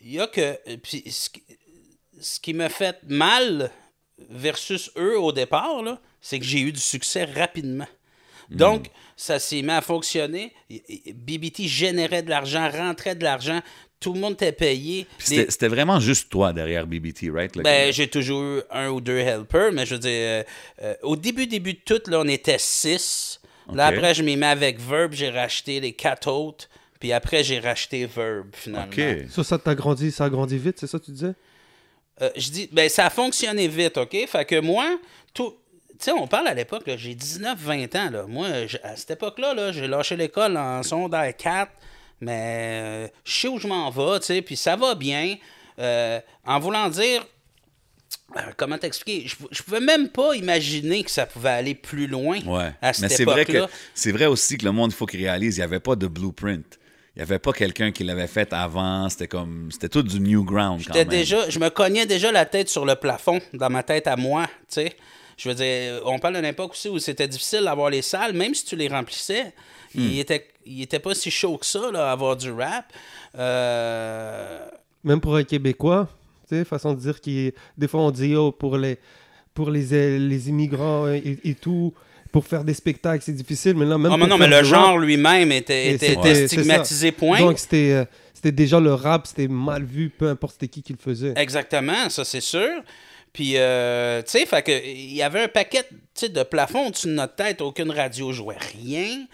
il 0.00 0.12
y 0.12 0.20
a 0.20 0.26
que. 0.26 0.40
euh, 0.40 0.76
puis 0.82 1.02
ce, 1.10 1.28
qui, 1.28 1.42
ce 2.20 2.40
qui 2.40 2.54
me 2.54 2.68
fait 2.68 2.96
mal 3.08 3.70
versus 4.30 4.90
eux 4.96 5.18
au 5.18 5.32
départ, 5.32 5.82
là, 5.82 5.98
c'est 6.20 6.38
que 6.38 6.44
j'ai 6.44 6.60
eu 6.60 6.72
du 6.72 6.80
succès 6.80 7.24
rapidement. 7.24 7.88
Hmm. 8.50 8.56
Donc, 8.56 8.90
ça 9.16 9.38
s'est 9.38 9.62
mis 9.62 9.70
à 9.70 9.80
fonctionner. 9.80 10.52
BBT 11.14 11.66
générait 11.66 12.22
de 12.22 12.30
l'argent, 12.30 12.68
rentrait 12.70 13.14
de 13.14 13.24
l'argent. 13.24 13.60
Tout 14.00 14.12
le 14.12 14.20
monde 14.20 14.34
était 14.34 14.52
payé. 14.52 15.06
Les- 15.30 15.50
C'était 15.50 15.68
vraiment 15.68 15.98
juste 16.00 16.28
toi 16.28 16.52
derrière 16.52 16.86
BBT, 16.86 17.30
right? 17.32 17.54
là, 17.56 17.62
ben, 17.62 17.92
j'ai 17.92 18.08
toujours 18.08 18.42
eu 18.42 18.60
un 18.70 18.90
ou 18.90 19.00
deux 19.00 19.18
helpers, 19.18 19.72
mais 19.72 19.86
je 19.86 19.94
veux 19.94 20.00
dire, 20.00 20.10
euh, 20.12 20.42
euh, 20.82 20.94
au 21.02 21.16
début, 21.16 21.46
début 21.46 21.74
de 21.74 21.80
tout, 21.84 22.02
là, 22.10 22.20
on 22.20 22.28
était 22.28 22.58
six. 22.58 23.40
Là, 23.72 23.86
après, 23.86 24.12
je 24.14 24.22
m'y 24.22 24.36
mets 24.36 24.44
avec 24.46 24.78
Verb, 24.78 25.14
j'ai 25.14 25.30
racheté 25.30 25.80
les 25.80 25.92
quatre 25.94 26.30
autres, 26.30 26.68
puis 27.00 27.12
après, 27.12 27.42
j'ai 27.42 27.60
racheté 27.60 28.04
Verb, 28.04 28.48
finalement. 28.52 28.92
OK. 28.92 29.00
Ça, 29.30 29.42
ça 29.42 29.58
t'a 29.58 29.74
grandi, 29.74 30.12
ça 30.12 30.24
a 30.26 30.28
grandi 30.30 30.58
vite, 30.58 30.78
c'est 30.80 30.86
ça 30.86 30.98
que 30.98 31.04
tu 31.06 31.12
disais? 31.12 31.32
Euh, 32.20 32.28
je 32.36 32.50
dis, 32.50 32.68
ben, 32.72 32.88
ça 32.90 33.06
a 33.06 33.10
fonctionné 33.10 33.68
vite, 33.68 33.96
OK? 33.96 34.14
Fait 34.28 34.44
que 34.44 34.60
moi, 34.60 34.98
tout. 35.32 35.54
Tu 36.04 36.10
sais, 36.10 36.16
on 36.18 36.26
parle 36.26 36.48
à 36.48 36.54
l'époque, 36.54 36.82
j'ai 36.98 37.14
19-20 37.14 37.96
ans. 37.96 38.10
Là. 38.10 38.24
Moi, 38.28 38.46
à 38.82 38.94
cette 38.94 39.12
époque-là, 39.12 39.54
là, 39.54 39.72
j'ai 39.72 39.86
lâché 39.88 40.16
l'école 40.16 40.54
en 40.58 40.82
secondaire 40.82 41.34
4, 41.34 41.72
mais 42.20 42.80
euh, 42.82 43.08
je 43.24 43.32
sais 43.32 43.48
où 43.48 43.58
je 43.58 43.66
m'en 43.66 43.88
vais, 43.90 44.20
tu 44.20 44.26
sais, 44.26 44.42
puis 44.42 44.54
ça 44.54 44.76
va 44.76 44.94
bien. 44.94 45.36
Euh, 45.78 46.20
en 46.44 46.60
voulant 46.60 46.90
dire, 46.90 47.24
euh, 48.36 48.40
comment 48.58 48.76
t'expliquer? 48.76 49.26
Je, 49.26 49.36
je 49.50 49.62
pouvais 49.62 49.80
même 49.80 50.10
pas 50.10 50.34
imaginer 50.34 51.04
que 51.04 51.10
ça 51.10 51.24
pouvait 51.24 51.48
aller 51.48 51.74
plus 51.74 52.06
loin 52.06 52.38
Ouais. 52.44 52.72
à 52.82 52.92
cette 52.92 53.02
Mais 53.02 53.08
c'est 53.08 53.24
vrai 53.24 53.46
que 53.46 53.64
c'est 53.94 54.12
vrai 54.12 54.26
aussi 54.26 54.58
que 54.58 54.66
le 54.66 54.72
monde, 54.72 54.90
il 54.92 54.94
faut 54.94 55.06
qu'il 55.06 55.20
réalise, 55.20 55.56
il 55.56 55.60
n'y 55.60 55.64
avait 55.64 55.80
pas 55.80 55.96
de 55.96 56.06
blueprint. 56.06 56.78
Il 57.16 57.20
n'y 57.20 57.22
avait 57.22 57.38
pas 57.38 57.52
quelqu'un 57.54 57.92
qui 57.92 58.04
l'avait 58.04 58.26
fait 58.26 58.52
avant. 58.52 59.08
C'était 59.08 59.28
comme. 59.28 59.70
C'était 59.72 59.88
tout 59.88 60.02
du 60.02 60.20
new 60.20 60.44
ground 60.44 60.80
quand 60.84 60.92
J'étais 60.92 60.98
même. 61.06 61.08
déjà, 61.08 61.48
je 61.48 61.58
me 61.60 61.70
cognais 61.70 62.04
déjà 62.04 62.30
la 62.30 62.44
tête 62.44 62.68
sur 62.68 62.84
le 62.84 62.94
plafond, 62.94 63.40
dans 63.54 63.70
ma 63.70 63.82
tête 63.82 64.06
à 64.06 64.16
moi, 64.16 64.46
tu 64.68 64.74
sais. 64.82 64.96
Je 65.36 65.48
veux 65.48 65.54
dire, 65.54 66.00
on 66.04 66.18
parle 66.18 66.36
d'une 66.36 66.44
époque 66.44 66.72
aussi 66.72 66.88
où 66.88 66.98
c'était 66.98 67.28
difficile 67.28 67.64
d'avoir 67.64 67.90
les 67.90 68.02
salles, 68.02 68.32
même 68.34 68.54
si 68.54 68.64
tu 68.64 68.76
les 68.76 68.88
remplissais. 68.88 69.52
Hmm. 69.94 70.00
Il, 70.00 70.18
était, 70.18 70.46
il 70.66 70.82
était 70.82 70.98
pas 70.98 71.14
si 71.14 71.30
chaud 71.30 71.56
que 71.56 71.66
ça, 71.66 71.90
là, 71.92 72.10
avoir 72.10 72.36
du 72.36 72.50
rap. 72.50 72.92
Euh, 73.38 74.66
Même 75.02 75.20
pour 75.20 75.36
un 75.36 75.44
Québécois, 75.44 76.08
Tu 76.48 76.56
sais, 76.56 76.64
façon 76.64 76.94
de 76.94 77.00
dire 77.00 77.20
qui 77.20 77.52
Des 77.76 77.88
fois, 77.88 78.00
on 78.00 78.10
dit, 78.10 78.34
oh, 78.34 78.52
pour 78.52 78.76
les, 78.76 78.98
pour 79.54 79.70
les, 79.70 80.18
les 80.18 80.48
immigrants 80.48 81.08
et, 81.08 81.38
et 81.44 81.54
tout, 81.54 81.92
pour 82.32 82.46
faire 82.46 82.64
des 82.64 82.74
spectacles, 82.74 83.22
c'est 83.24 83.32
difficile. 83.32 83.76
Mais 83.76 83.86
là, 83.86 83.96
même 83.96 84.10
Ah, 84.12 84.16
mais 84.16 84.26
non, 84.26 84.36
mais 84.38 84.48
le 84.48 84.56
rap, 84.56 84.64
genre 84.64 84.98
lui-même 84.98 85.52
était, 85.52 85.96
stigmatisé, 86.48 87.12
point. 87.12 87.38
Donc, 87.38 87.58
c'était 87.58 87.92
euh, 87.92 88.04
c'était 88.32 88.50
déjà 88.52 88.78
le 88.80 88.92
rap, 88.92 89.26
c'était 89.26 89.48
mal 89.48 89.84
vu, 89.84 90.10
peu 90.10 90.28
importe 90.28 90.54
c'était 90.54 90.68
qui 90.68 90.82
qui 90.82 90.92
le 90.92 90.98
faisait. 90.98 91.32
Exactement, 91.36 92.10
ça 92.10 92.24
c'est 92.24 92.42
sûr. 92.42 92.68
Puis, 93.34 93.54
euh, 93.56 94.22
tu 94.22 94.30
sais, 94.30 94.46
fait 94.46 94.66
il 94.68 95.12
y 95.12 95.22
avait 95.22 95.42
un 95.42 95.48
paquet 95.48 95.82
de 96.22 96.42
plafonds 96.44 96.86
au-dessus 96.86 97.08
de 97.08 97.12
notre 97.14 97.34
tête, 97.34 97.60
aucune 97.60 97.90
radio 97.90 98.32
jouait 98.32 98.56
rien. 98.56 99.26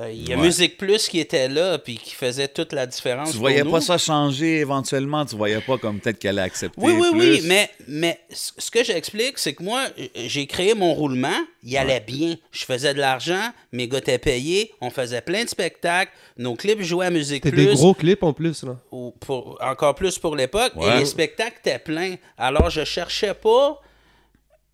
Euh, 0.00 0.10
Il 0.10 0.26
y 0.26 0.32
a 0.32 0.36
Ouais. 0.36 0.42
Musique 0.44 0.78
Plus 0.78 1.06
qui 1.06 1.20
était 1.20 1.48
là, 1.48 1.76
puis 1.78 1.96
qui 1.98 2.14
faisait 2.14 2.48
toute 2.48 2.72
la 2.72 2.86
différence. 2.86 3.28
Tu 3.28 3.32
pour 3.34 3.42
voyais 3.42 3.62
nous. 3.62 3.70
pas 3.70 3.82
ça 3.82 3.98
changer 3.98 4.60
éventuellement, 4.60 5.26
tu 5.26 5.36
voyais 5.36 5.60
pas 5.60 5.76
comme 5.76 6.00
peut-être 6.00 6.18
qu'elle 6.18 6.38
allait 6.38 6.46
accepter. 6.46 6.80
Oui, 6.82 6.94
oui, 6.98 7.10
plus. 7.10 7.20
oui, 7.20 7.40
mais, 7.44 7.70
mais 7.86 8.18
ce 8.30 8.70
que 8.70 8.82
j'explique, 8.82 9.38
c'est 9.38 9.52
que 9.52 9.62
moi, 9.62 9.84
j'ai 10.14 10.46
créé 10.46 10.72
mon 10.74 10.94
roulement, 10.94 11.36
il 11.62 11.76
allait 11.76 12.00
bien. 12.00 12.36
Je 12.52 12.64
faisais 12.64 12.94
de 12.94 13.00
l'argent, 13.00 13.50
mes 13.72 13.86
gars 13.86 13.98
étaient 13.98 14.16
payés, 14.18 14.72
on 14.80 14.88
faisait 14.88 15.20
plein 15.20 15.44
de 15.44 15.48
spectacles, 15.50 16.12
nos 16.38 16.54
clips 16.54 16.80
jouaient 16.80 17.06
à 17.06 17.10
Musique 17.10 17.42
C'était 17.44 17.54
Plus. 17.56 17.66
des 17.66 17.74
gros 17.74 17.92
clips 17.92 18.22
en 18.22 18.32
plus, 18.32 18.62
là. 18.64 18.76
ou 18.92 19.12
pour, 19.20 19.58
encore 19.60 19.94
plus 19.94 20.18
pour 20.18 20.36
l'époque, 20.36 20.72
Ouais. 20.76 20.96
et 20.96 20.98
les 21.00 21.04
spectacles 21.04 21.58
étaient 21.58 21.78
pleins. 21.78 22.14
Alors, 22.38 22.70
je 22.70 22.84
cherchais 22.84 23.34
pas 23.34 23.78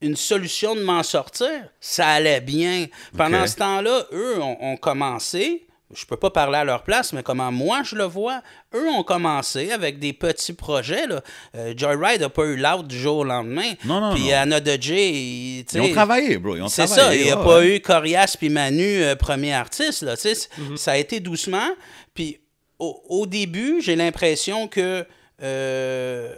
une 0.00 0.16
solution 0.16 0.74
de 0.74 0.82
m'en 0.82 1.02
sortir. 1.02 1.48
Ça 1.80 2.06
allait 2.08 2.40
bien. 2.40 2.86
Pendant 3.16 3.46
ce 3.46 3.56
temps-là, 3.56 4.06
eux 4.12 4.40
ont, 4.40 4.56
ont 4.60 4.76
commencé. 4.76 5.64
Je 5.94 6.04
peux 6.04 6.18
pas 6.18 6.28
parler 6.28 6.58
à 6.58 6.64
leur 6.64 6.82
place, 6.82 7.14
mais 7.14 7.22
comment 7.22 7.50
moi 7.50 7.80
je 7.82 7.96
le 7.96 8.04
vois, 8.04 8.42
eux 8.74 8.88
ont 8.90 9.02
commencé 9.02 9.70
avec 9.72 9.98
des 9.98 10.12
petits 10.12 10.52
projets. 10.52 11.06
Là. 11.06 11.22
Euh, 11.56 11.72
Joyride 11.74 12.20
n'a 12.20 12.28
pas 12.28 12.44
eu 12.44 12.56
l'out 12.58 12.82
du 12.82 12.98
jour 12.98 13.16
au 13.18 13.24
lendemain. 13.24 13.72
Non, 13.86 13.98
non, 13.98 14.14
Puis 14.14 14.24
non. 14.28 14.34
Anna 14.34 14.60
de 14.60 14.76
J, 14.78 15.64
Ils 15.72 15.80
ont 15.80 15.90
travaillé, 15.92 16.36
bro. 16.36 16.56
Ils 16.56 16.62
ont 16.62 16.68
c'est 16.68 16.86
ça, 16.86 17.14
il 17.14 17.22
n'y 17.24 17.30
a 17.30 17.38
ouais, 17.38 17.44
pas 17.44 17.64
eu 17.66 17.80
Corias 17.80 18.36
puis 18.38 18.50
Manu, 18.50 19.02
euh, 19.02 19.16
premier 19.16 19.54
artiste. 19.54 20.02
Là, 20.02 20.14
Mm-hmm. 20.14 20.76
Ça 20.76 20.92
a 20.92 20.96
été 20.98 21.20
doucement. 21.20 21.70
Puis 22.12 22.38
au, 22.78 23.02
au 23.08 23.26
début, 23.26 23.80
j'ai 23.80 23.96
l'impression 23.96 24.68
que. 24.68 25.06
euh, 25.42 26.34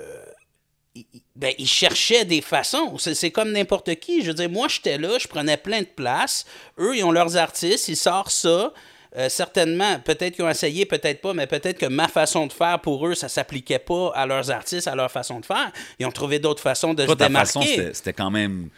ben, 1.36 1.52
ils 1.58 1.66
cherchaient 1.68 2.24
des 2.24 2.40
façons. 2.40 2.96
C'est 2.98 3.14
c'est 3.14 3.30
comme 3.30 3.52
n'importe 3.52 3.94
qui. 3.96 4.22
Je 4.22 4.28
veux 4.28 4.34
dire, 4.34 4.50
moi, 4.50 4.68
j'étais 4.68 4.98
là, 4.98 5.18
je 5.18 5.26
prenais 5.28 5.56
plein 5.56 5.80
de 5.80 5.86
place. 5.94 6.44
Eux, 6.78 6.96
ils 6.96 7.04
ont 7.04 7.12
leurs 7.12 7.36
artistes, 7.36 7.88
ils 7.88 7.96
sortent 7.96 8.30
ça. 8.30 8.72
Euh, 9.16 9.28
certainement, 9.28 9.98
peut-être 10.04 10.36
qu'ils 10.36 10.44
ont 10.44 10.50
essayé, 10.50 10.86
peut-être 10.86 11.20
pas, 11.20 11.34
mais 11.34 11.48
peut-être 11.48 11.78
que 11.78 11.86
ma 11.86 12.06
façon 12.06 12.46
de 12.46 12.52
faire 12.52 12.78
pour 12.80 13.04
eux, 13.08 13.14
ça 13.14 13.28
s'appliquait 13.28 13.80
pas 13.80 14.12
à 14.14 14.24
leurs 14.24 14.52
artistes, 14.52 14.86
à 14.86 14.94
leur 14.94 15.10
façon 15.10 15.40
de 15.40 15.46
faire. 15.46 15.72
Ils 15.98 16.06
ont 16.06 16.12
trouvé 16.12 16.38
d'autres 16.38 16.62
façons 16.62 16.94
de 16.94 17.04
Toi, 17.04 17.14
se 17.14 17.18
ta 17.18 17.26
démarquer. 17.26 17.46
façon, 17.48 17.62
c'était 17.62 17.90
c'était 17.94 18.12
quand 18.12 18.30
même, 18.30 18.68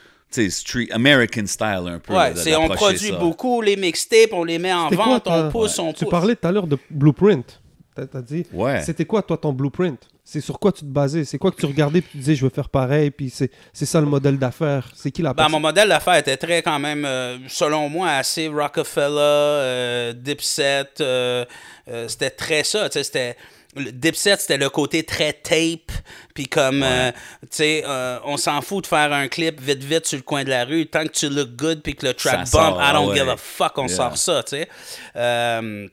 street, 0.49 0.89
American 0.91 1.47
style 1.47 1.85
un 1.87 1.99
peu. 1.99 2.15
Ouais, 2.15 2.33
de- 2.33 2.39
c'est 2.39 2.57
on 2.57 2.69
produit 2.69 3.11
ça. 3.11 3.17
beaucoup 3.17 3.61
les 3.61 3.77
mixtapes, 3.77 4.33
on 4.33 4.45
les 4.45 4.59
met 4.59 4.73
en 4.73 4.89
quoi, 4.89 4.97
vente, 5.05 5.29
on 5.29 5.51
pousse, 5.51 5.79
on 5.79 5.93
pousse. 5.93 5.99
Tu 5.99 6.07
parlais 6.07 6.35
tout 6.35 6.49
à 6.49 6.53
l'heure 6.53 6.67
de 6.67 6.79
blueprint. 6.89 7.61
T'as 7.95 8.23
dit. 8.23 8.47
Ouais. 8.53 8.83
C'était 8.83 9.05
quoi, 9.05 9.23
toi, 9.23 9.37
ton 9.37 9.53
blueprint? 9.53 9.99
C'est 10.25 10.41
sur 10.41 10.59
quoi 10.59 10.73
tu 10.73 10.81
te 10.81 10.87
basais? 10.87 11.25
C'est 11.25 11.37
quoi 11.37 11.51
que 11.51 11.57
tu 11.57 11.67
regardais 11.67 12.01
puis 12.01 12.11
tu 12.13 12.19
disais, 12.19 12.35
je 12.37 12.45
veux 12.45 12.51
faire 12.51 12.69
pareil, 12.69 13.11
puis 13.11 13.29
c'est 13.29 13.51
c'est 13.73 13.87
ça 13.87 14.01
le 14.01 14.07
modèle 14.07 14.39
d'affaires 14.39 14.89
C'est 14.95 15.11
qui 15.11 15.21
la 15.21 15.35
Ben, 15.35 15.49
mon 15.49 15.59
modèle 15.61 15.89
d'affaires 15.89 16.15
était 16.15 16.37
très, 16.37 16.63
quand 16.63 16.79
même, 16.79 17.05
euh, 17.05 17.37
selon 17.49 17.89
moi, 17.89 18.11
assez 18.13 18.49
Rockefeller, 18.49 19.17
euh, 19.19 20.13
Dipset. 20.13 20.87
euh, 21.01 21.45
euh, 21.89 22.09
c'était 22.09 22.31
très 22.31 22.63
ça. 22.65 22.89
tu 22.89 22.95
sais, 22.99 23.05
C'était. 23.05 23.37
Dipset, 23.75 24.37
c'était 24.37 24.59
le 24.59 24.69
côté 24.69 25.03
très 25.03 25.33
tape, 25.33 25.91
puis 26.35 26.47
comme, 26.47 26.83
euh, 26.83 27.11
tu 27.43 27.49
sais, 27.53 27.83
euh, 27.87 28.19
on 28.27 28.37
s'en 28.37 28.61
fout 28.61 28.85
de 28.85 28.87
faire 28.87 29.11
un 29.15 29.29
clip 29.29 29.59
vite, 29.63 29.83
vite 29.83 30.07
sur 30.07 30.19
le 30.19 30.23
coin 30.23 30.45
de 30.45 30.51
la 30.51 30.67
rue, 30.67 30.87
tant 30.87 31.05
que 31.05 31.09
tu 31.13 31.31
look 31.31 31.57
good, 31.57 31.81
puis 31.83 31.95
que 31.97 32.05
le 32.07 32.13
track 32.13 32.47
Ça 32.47 32.59
bump, 32.59 32.75
sort, 32.75 32.83
I 32.83 32.93
don't 32.93 33.09
ouais. 33.09 33.17
give 33.19 33.29
a 33.31 33.37
fuck, 33.39 33.79
on 33.79 33.87
Yeah. 33.87 33.97
sort 33.97 34.19
ça, 34.19 34.43
tu 34.43 34.51
sais. 34.57 34.69
Euh, 35.17 35.89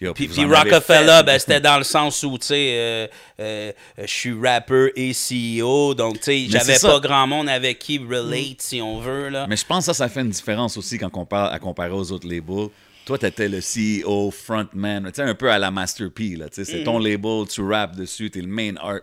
Yo, 0.00 0.14
Puis, 0.14 0.28
Rockefeller, 0.44 1.20
ben, 1.26 1.38
c'était 1.38 1.60
dans 1.60 1.76
le 1.76 1.84
sens 1.84 2.22
où, 2.22 2.38
tu 2.38 2.46
sais, 2.46 2.72
euh, 2.74 3.06
euh, 3.38 3.72
je 3.98 4.06
suis 4.06 4.32
rappeur 4.32 4.88
et 4.96 5.12
CEO, 5.12 5.94
donc, 5.94 6.20
tu 6.20 6.24
sais, 6.24 6.46
j'avais 6.48 6.78
pas 6.78 6.98
grand 7.00 7.26
monde 7.26 7.50
avec 7.50 7.78
qui 7.80 7.98
relate, 7.98 8.62
si 8.62 8.80
on 8.80 8.98
veut, 8.98 9.28
là. 9.28 9.46
Mais 9.46 9.56
je 9.56 9.66
pense 9.66 9.80
que 9.86 9.92
ça, 9.92 9.94
ça 9.94 10.08
fait 10.08 10.22
une 10.22 10.30
différence 10.30 10.78
aussi 10.78 10.96
quand 10.96 11.10
on 11.14 11.26
parle 11.26 11.52
à 11.52 11.58
comparer 11.58 11.92
aux 11.92 12.12
autres 12.12 12.26
labels. 12.26 12.68
Toi, 13.04 13.18
tu 13.18 13.26
étais 13.26 13.48
le 13.48 13.60
CEO, 13.60 14.30
frontman, 14.30 15.04
tu 15.06 15.16
sais, 15.16 15.22
un 15.22 15.34
peu 15.34 15.50
à 15.50 15.58
la 15.58 15.70
Master 15.70 16.10
P. 16.10 16.36
là, 16.36 16.48
tu 16.48 16.64
sais, 16.64 16.64
C'est 16.64 16.82
ton 16.84 16.98
Mm. 16.98 17.04
label, 17.06 17.48
tu 17.48 17.60
rappes 17.62 17.96
dessus, 17.96 18.30
tu 18.30 18.38
es 18.38 18.42
le 18.42 18.48
main, 18.48 18.76
art, 18.80 19.00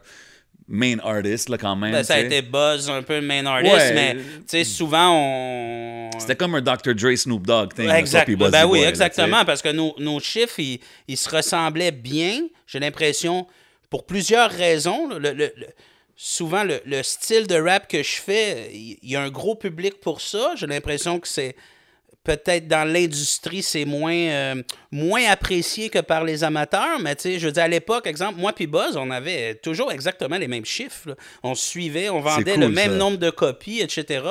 main 0.67 0.97
artist 1.00 1.50
là, 1.50 1.57
quand 1.57 1.75
même. 1.75 1.91
Ben, 1.91 2.03
ça 2.03 2.15
a 2.15 2.19
été 2.19 2.41
Buzz, 2.41 2.89
un 2.89 3.01
peu 3.01 3.21
main 3.21 3.45
artist, 3.45 3.74
Ouais. 3.74 3.93
mais, 3.93 4.15
tu 4.15 4.21
sais, 4.47 4.63
souvent, 4.63 5.12
on... 5.13 6.09
C'était 6.19 6.36
comme 6.36 6.55
un 6.55 6.62
Dr. 6.62 6.93
Dre 6.93 7.15
Snoop 7.15 7.45
Dogg 7.47 7.74
thing. 7.74 7.89
Exact. 7.89 8.29
Ben 8.29 8.65
oui, 8.65 8.79
Boy, 8.79 8.83
exactement, 8.88 9.45
parce 9.45 9.62
que 9.62 9.69
nos, 9.69 9.95
nos 10.00 10.19
chiffres, 10.19 10.59
ils, 10.59 10.79
ils 11.07 11.17
se 11.17 11.29
ressemblaient 11.29 11.91
bien, 11.91 12.41
j'ai 12.65 12.79
l'impression, 12.79 13.47
pour 13.89 14.05
plusieurs 14.05 14.51
raisons. 14.51 15.07
Le- 15.09 15.19
le- 15.31 15.53
le- 15.55 15.67
souvent, 16.15 16.63
le, 16.63 16.81
le 16.86 17.01
style 17.03 17.47
de 17.47 17.55
rap 17.55 17.88
que 17.88 18.03
je 18.03 18.15
fais, 18.15 18.69
il 18.74 18.97
il 19.03 19.12
y 19.12 19.15
a 19.15 19.21
un 19.21 19.29
gros 19.29 19.55
public 19.55 20.00
pour 20.01 20.19
ça. 20.19 20.53
J'ai 20.57 20.67
l'impression 20.67 21.19
que 21.19 21.27
c'est 21.27 21.55
peut-être 22.27 22.67
dans 22.67 22.84
l'industrie, 22.88 23.63
c'est 23.63 23.86
moins, 23.86 24.13
euh, 24.13 24.55
moins 24.91 25.24
apprécié 25.31 25.89
que 25.89 26.00
par 26.00 26.24
les 26.25 26.43
amateurs, 26.43 27.00
mais 27.01 27.15
tu 27.15 27.22
sais, 27.24 27.39
je 27.39 27.46
veux 27.48 27.51
dire, 27.53 27.63
à 27.63 27.67
l'époque, 27.69 28.05
exemple, 28.05 28.39
moi 28.39 28.51
puis 28.53 28.67
Buzz, 28.67 28.98
on 28.98 29.10
avait 29.12 29.55
toujours 29.55 29.91
exactement 29.93 30.38
les 30.38 30.48
mêmes 30.50 30.65
chiffres. 30.65 31.07
là. 31.10 31.15
On 31.41 31.55
suivait, 31.55 32.10
on 32.10 32.19
vendait 32.19 32.53
cool, 32.55 32.63
le 32.63 32.69
même 32.69 32.91
ça. 32.91 32.98
nombre 32.98 33.17
de 33.17 33.29
copies, 33.29 33.79
etc. 33.79 34.22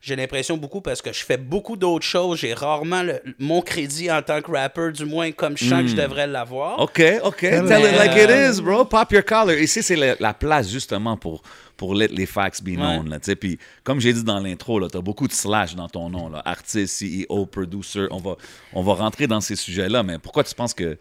J'ai 0.00 0.16
l'impression 0.16 0.56
beaucoup 0.56 0.80
parce 0.80 1.00
que 1.02 1.12
je 1.12 1.24
fais 1.24 1.36
beaucoup 1.36 1.76
d'autres 1.76 2.04
choses. 2.04 2.40
J'ai 2.40 2.54
rarement 2.54 3.02
le- 3.04 3.20
mon 3.38 3.60
crédit 3.62 4.10
en 4.10 4.20
tant 4.22 4.40
que 4.40 4.50
rapper, 4.50 4.90
du 4.92 5.04
moins 5.04 5.30
comme 5.30 5.56
je 5.56 5.64
sens 5.68 5.82
que 5.82 5.88
je 5.88 5.94
devrais 5.96 6.26
l'avoir. 6.26 6.80
OK, 6.80 7.00
OK. 7.22 7.38
Tell 7.40 7.84
it 7.84 7.96
like 7.96 8.16
it 8.16 8.30
is, 8.56 8.60
bro. 8.60 8.84
Pop 8.84 9.12
your 9.12 9.24
collar. 9.24 9.56
Ici, 9.58 9.80
c'est 9.82 9.94
la, 9.96 10.16
la 10.18 10.34
place, 10.34 10.68
justement, 10.70 11.16
pour, 11.16 11.42
pour 11.82 11.96
let 11.96 12.12
les 12.12 12.26
facts 12.26 12.62
be 12.62 12.76
known. 12.76 13.08
Ouais. 13.08 13.18
Là. 13.26 13.34
Puis, 13.34 13.58
comme 13.82 13.98
j'ai 13.98 14.12
dit 14.12 14.22
dans 14.22 14.38
l'intro, 14.38 14.88
tu 14.88 14.96
as 14.96 15.00
beaucoup 15.00 15.26
de 15.26 15.32
slash 15.32 15.74
dans 15.74 15.88
ton 15.88 16.10
nom. 16.10 16.28
Là. 16.28 16.40
Artiste, 16.44 17.02
CEO, 17.02 17.44
producer. 17.44 18.06
On 18.12 18.18
va, 18.18 18.36
on 18.72 18.82
va 18.84 18.94
rentrer 18.94 19.26
dans 19.26 19.40
ces 19.40 19.56
sujets-là, 19.56 20.04
mais 20.04 20.20
pourquoi 20.20 20.44
tu 20.44 20.54
penses 20.54 20.74
que 20.74 20.96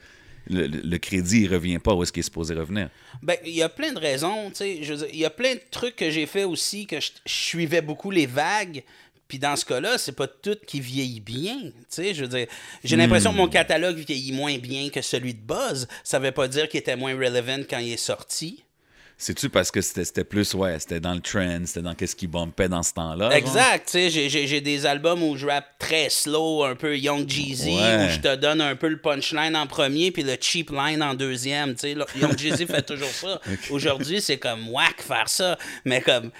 le, 0.47 0.97
crédit 0.97 1.43
ne 1.43 1.50
revient 1.50 1.77
pas 1.77 1.93
où 1.93 2.01
est-ce 2.01 2.11
qu'il 2.11 2.21
est 2.21 2.23
supposé 2.23 2.55
revenir? 2.55 2.89
Ben, 3.21 3.38
il 3.45 3.53
y 3.53 3.61
a 3.61 3.69
plein 3.69 3.93
de 3.93 4.00
raisons, 4.00 4.51
Il 4.59 5.19
y 5.19 5.23
a 5.23 5.29
plein 5.29 5.53
de 5.53 5.61
trucs 5.69 5.97
que 5.97 6.09
j'ai 6.09 6.25
fait 6.25 6.45
aussi 6.45 6.88
que 6.88 7.00
je, 7.00 7.11
je 7.27 7.31
suivais 7.31 7.81
beaucoup 7.81 8.09
les 8.09 8.25
vagues. 8.25 8.83
Puis 9.27 9.38
dans 9.38 9.55
ce 9.55 9.65
cas-là, 9.65 10.00
c'est 10.00 10.15
pas 10.15 10.27
tout 10.27 10.57
qui 10.65 10.79
vieillit 10.79 11.19
bien. 11.19 11.59
Tu 11.61 11.71
sais, 11.89 12.15
je 12.15 12.23
veux 12.23 12.27
dire, 12.27 12.47
j'ai 12.83 12.95
l'impression 12.95 13.31
que 13.31 13.38
mon 13.38 13.47
catalogue 13.47 13.97
vieillit 13.97 14.31
moins 14.31 14.57
bien 14.57 14.89
que 14.89 15.03
celui 15.03 15.35
de 15.35 15.41
Buzz. 15.41 15.88
Ça 16.03 16.17
veut 16.17 16.31
pas 16.31 16.47
dire 16.47 16.67
qu'il 16.67 16.79
était 16.79 16.95
moins 16.95 17.13
relevant 17.13 17.59
quand 17.69 17.77
il 17.77 17.93
est 17.93 17.97
sorti. 17.97 18.63
C'est-tu 19.23 19.49
parce 19.49 19.69
que 19.69 19.81
c'était 19.81 20.23
plus, 20.23 20.51
ouais, 20.55 20.79
c'était 20.79 20.99
dans 20.99 21.13
le 21.13 21.19
trend, 21.19 21.59
c'était 21.65 21.83
dans 21.83 21.93
qu'est-ce 21.93 22.15
qui 22.15 22.25
bumpait 22.25 22.67
dans 22.67 22.81
ce 22.81 22.91
temps-là? 22.93 23.29
Exact, 23.37 23.85
tu 23.85 24.09
sais, 24.09 24.09
j'ai- 24.09 24.61
des 24.61 24.85
albums 24.87 25.21
où 25.21 25.37
je 25.37 25.45
rappe 25.45 25.77
très 25.77 26.09
slow, 26.09 26.63
un 26.63 26.73
peu 26.73 26.97
Young 26.97 27.29
Jeezy, 27.29 27.69
Ouais. 27.75 28.07
où 28.07 28.09
je 28.09 28.19
te 28.19 28.35
donne 28.35 28.61
un 28.61 28.75
peu 28.75 28.87
le 28.87 28.97
punchline 28.97 29.55
en 29.55 29.67
premier 29.67 30.09
puis 30.09 30.23
le 30.23 30.35
cheap 30.41 30.71
line 30.71 31.03
en 31.03 31.13
deuxième, 31.13 31.75
tu 31.75 31.81
sais. 31.81 31.95
Young 32.19 32.35
Jeezy 32.35 32.65
fait 32.65 32.81
toujours 32.81 33.09
ça. 33.11 33.39
Aujourd'hui, 33.69 34.21
c'est 34.21 34.37
comme 34.39 34.67
whack 34.69 35.03
faire 35.03 35.29
ça, 35.29 35.55
mais 35.85 36.01
comme 36.01 36.31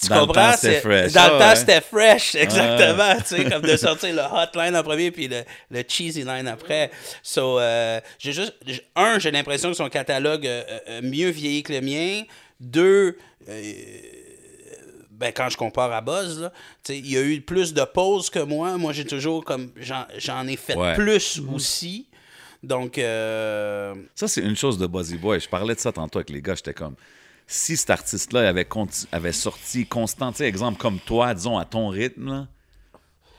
tu 0.00 0.08
Dans 0.08 0.26
le 0.26 0.32
temps, 0.32 0.52
c'était 0.56 0.80
fresh. 0.80 1.12
Dans 1.12 1.20
Ah 1.22 1.30
le 1.32 1.38
temps, 1.38 1.48
ouais. 1.50 1.56
c'était 1.56 1.80
fresh, 1.80 2.34
exactement, 2.34 3.16
tu 3.16 3.36
sais, 3.36 3.44
comme 3.50 3.62
de 3.62 3.76
sortir 3.76 4.14
le 4.14 4.22
hot 4.22 4.50
line 4.58 4.76
en 4.76 4.82
premier 4.82 5.10
puis 5.10 5.28
le, 5.28 5.42
le 5.70 5.82
cheesy 5.86 6.22
line 6.24 6.46
après. 6.48 6.90
So, 7.22 7.58
euh, 7.58 8.00
j'ai 8.18 8.32
juste 8.32 8.54
un, 8.96 9.18
j'ai 9.18 9.30
l'impression 9.30 9.70
que 9.70 9.76
son 9.76 9.88
catalogue 9.88 10.46
euh, 10.46 10.62
euh, 10.88 11.00
mieux 11.02 11.30
vieilli 11.30 11.62
que 11.62 11.72
le 11.72 11.80
mien. 11.80 12.22
Deux, 12.60 13.16
euh, 13.48 13.72
ben, 15.10 15.32
quand 15.32 15.48
je 15.48 15.56
compare 15.56 15.92
à 15.92 16.00
Buzz, 16.00 16.40
là, 16.42 16.52
il 16.88 17.10
y 17.10 17.16
a 17.16 17.22
eu 17.22 17.40
plus 17.40 17.74
de 17.74 17.82
pauses 17.84 18.30
que 18.30 18.38
moi. 18.38 18.76
Moi, 18.78 18.92
j'ai 18.92 19.04
toujours 19.04 19.44
comme. 19.44 19.70
J'en, 19.76 20.06
j'en 20.16 20.46
ai 20.46 20.56
fait 20.56 20.76
Ouais. 20.76 20.94
plus 20.94 21.40
aussi. 21.52 22.06
Donc, 22.62 22.98
euh, 22.98 23.94
Ça, 24.14 24.26
c'est 24.28 24.40
une 24.40 24.56
chose 24.56 24.78
de 24.78 24.86
Buzzy 24.86 25.16
Boy. 25.16 25.38
Je 25.40 25.48
parlais 25.48 25.74
de 25.74 25.80
ça 25.80 25.92
tantôt 25.92 26.18
avec 26.18 26.30
les 26.30 26.42
gars. 26.42 26.54
J'étais 26.56 26.74
comme, 26.74 26.94
si 27.48 27.76
cet 27.76 27.90
artiste-là 27.90 28.46
avait, 28.48 28.66
sorti 29.32 29.86
constant, 29.86 30.30
tu 30.30 30.38
sais, 30.38 30.44
exemple 30.44 30.78
comme 30.78 31.00
toi, 31.00 31.34
disons, 31.34 31.58
à 31.58 31.64
ton 31.64 31.88
rythme, 31.88 32.28
là, 32.30 32.46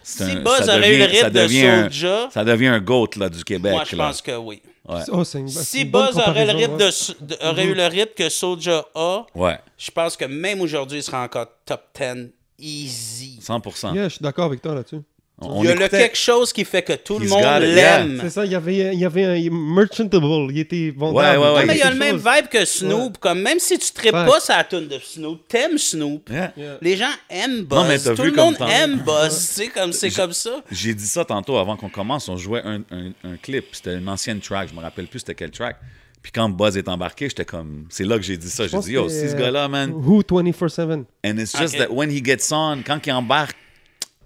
si 0.03 0.23
un- 0.23 0.41
Buzz 0.41 0.65
ça 0.65 0.77
aurait 0.77 0.95
eu 0.95 0.97
le 0.97 1.05
devient- 1.05 1.17
ça 1.19 1.25
rythme 1.27 1.37
de 1.37 1.43
devient 1.43 1.67
un- 1.67 1.83
Soulja, 1.83 2.29
Ça 2.33 2.43
devient 2.43 2.67
un 2.67 2.79
GOAT 2.79 3.09
là, 3.17 3.29
du 3.29 3.43
Québec. 3.43 3.71
moi, 3.71 3.83
je 3.87 3.95
là. 3.95 4.07
pense 4.07 4.21
que 4.21 4.35
oui. 4.35 4.61
Ouais. 4.87 5.01
Oh, 5.11 5.23
une- 5.39 5.47
Si 5.47 5.85
Buzz 5.85 6.01
aurait, 6.17 6.45
le 6.47 6.53
comparaison, 6.53 6.57
rythme 6.57 6.71
ouais. 6.73 7.25
de, 7.27 7.35
de- 7.35 7.45
aurait 7.47 7.65
eu 7.65 7.73
le 7.75 7.85
rythme 7.85 8.13
que 8.17 8.27
Soulja 8.29 8.85
a, 8.95 9.21
Ouais, 9.35 9.59
je 9.77 9.91
pense 9.91 10.17
que 10.17 10.25
même 10.25 10.61
aujourd'hui, 10.61 10.97
il 10.99 11.03
serait 11.03 11.17
encore 11.17 11.45
top 11.63 11.81
10 11.95 12.31
easy. 12.57 13.39
100%. 13.41 13.93
Yeah, 13.93 14.05
je 14.05 14.15
suis 14.15 14.23
d'accord 14.23 14.45
avec 14.45 14.61
toi 14.61 14.73
là-dessus. 14.73 15.01
On 15.41 15.63
Il 15.63 15.67
y 15.69 15.71
a 15.71 15.75
le 15.75 15.87
quelque 15.87 16.17
chose 16.17 16.51
qui 16.51 16.65
fait 16.65 16.81
que 16.81 16.93
tout 16.93 17.17
le 17.17 17.27
monde 17.29 17.41
l'aime. 17.61 18.19
C'est 18.23 18.29
ça, 18.29 18.45
il 18.45 18.51
y 18.51 18.55
avait, 18.55 18.93
il 18.93 18.99
y 18.99 19.05
avait 19.05 19.23
un 19.23 19.49
merchantable, 19.51 20.25
il 20.51 20.59
était 20.59 20.93
vendable. 20.95 21.39
Ouais, 21.39 21.45
ouais, 21.47 21.53
ouais. 21.55 21.65
mais 21.65 21.75
il 21.75 21.79
y 21.79 21.81
a 21.81 21.91
le 21.91 21.97
même 21.97 22.19
chose. 22.21 22.25
vibe 22.35 22.47
que 22.49 22.65
Snoop. 22.65 23.17
Comme 23.19 23.41
même 23.41 23.59
si 23.59 23.77
tu 23.79 23.91
tripes 23.93 24.13
Ouais. 24.13 24.25
pas 24.25 24.39
sur 24.41 24.53
la 24.55 24.63
tune 24.65 24.87
de 24.87 24.99
Snoop, 24.99 25.47
t'aimes 25.47 25.77
Snoop. 25.77 26.29
Yeah. 26.29 26.51
Yeah. 26.57 26.77
Les 26.81 26.97
gens 26.97 27.05
aiment 27.29 27.65
Non, 27.71 27.83
mais 27.85 27.97
Buzz. 27.97 28.13
Tout 28.15 28.21
vu 28.23 28.29
le 28.31 28.35
comme 28.35 28.45
monde 28.45 28.57
aime 28.69 28.97
Buzz. 29.05 29.61
Comme 29.73 29.93
c'est 29.93 30.09
J'ai- 30.09 30.15
comme 30.15 30.33
ça. 30.33 30.61
J'ai 30.71 30.93
dit 30.93 31.05
ça 31.07 31.23
tantôt 31.23 31.57
avant 31.57 31.77
qu'on 31.77 31.89
commence. 31.89 32.27
On 32.27 32.35
jouait 32.35 32.61
un, 32.65 32.81
un- 32.91 33.11
un 33.23 33.37
clip. 33.41 33.65
C'était 33.71 33.95
une 33.97 34.09
ancienne 34.09 34.39
track. 34.41 34.69
Je 34.71 34.75
me 34.75 34.81
rappelle 34.81 35.07
plus 35.07 35.19
c'était 35.19 35.35
quel 35.35 35.51
track. 35.51 35.77
Puis 36.21 36.33
quand 36.33 36.49
Buzz 36.49 36.75
est 36.75 36.89
embarqué, 36.89 37.29
j'étais 37.29 37.45
comme. 37.45 37.85
C'est 37.89 38.03
là 38.03 38.17
que 38.17 38.23
j'ai 38.23 38.35
dit 38.35 38.49
ça. 38.49 38.65
Je 38.67 38.71
J'ai 38.71 38.79
dit, 38.79 38.91
yo, 38.91 39.07
c'est 39.07 39.29
ce 39.29 39.35
gars-là, 39.37 39.69
man. 39.69 39.91
Who 39.93 40.21
24-7. 40.21 41.05
And 41.25 41.37
it's 41.37 41.57
just 41.57 41.75
Ok. 41.75 41.79
that 41.79 41.91
when 41.93 42.11
he 42.11 42.21
gets 42.21 42.51
on, 42.51 42.79
quand 42.85 42.99
il 43.07 43.13
embarque, 43.13 43.55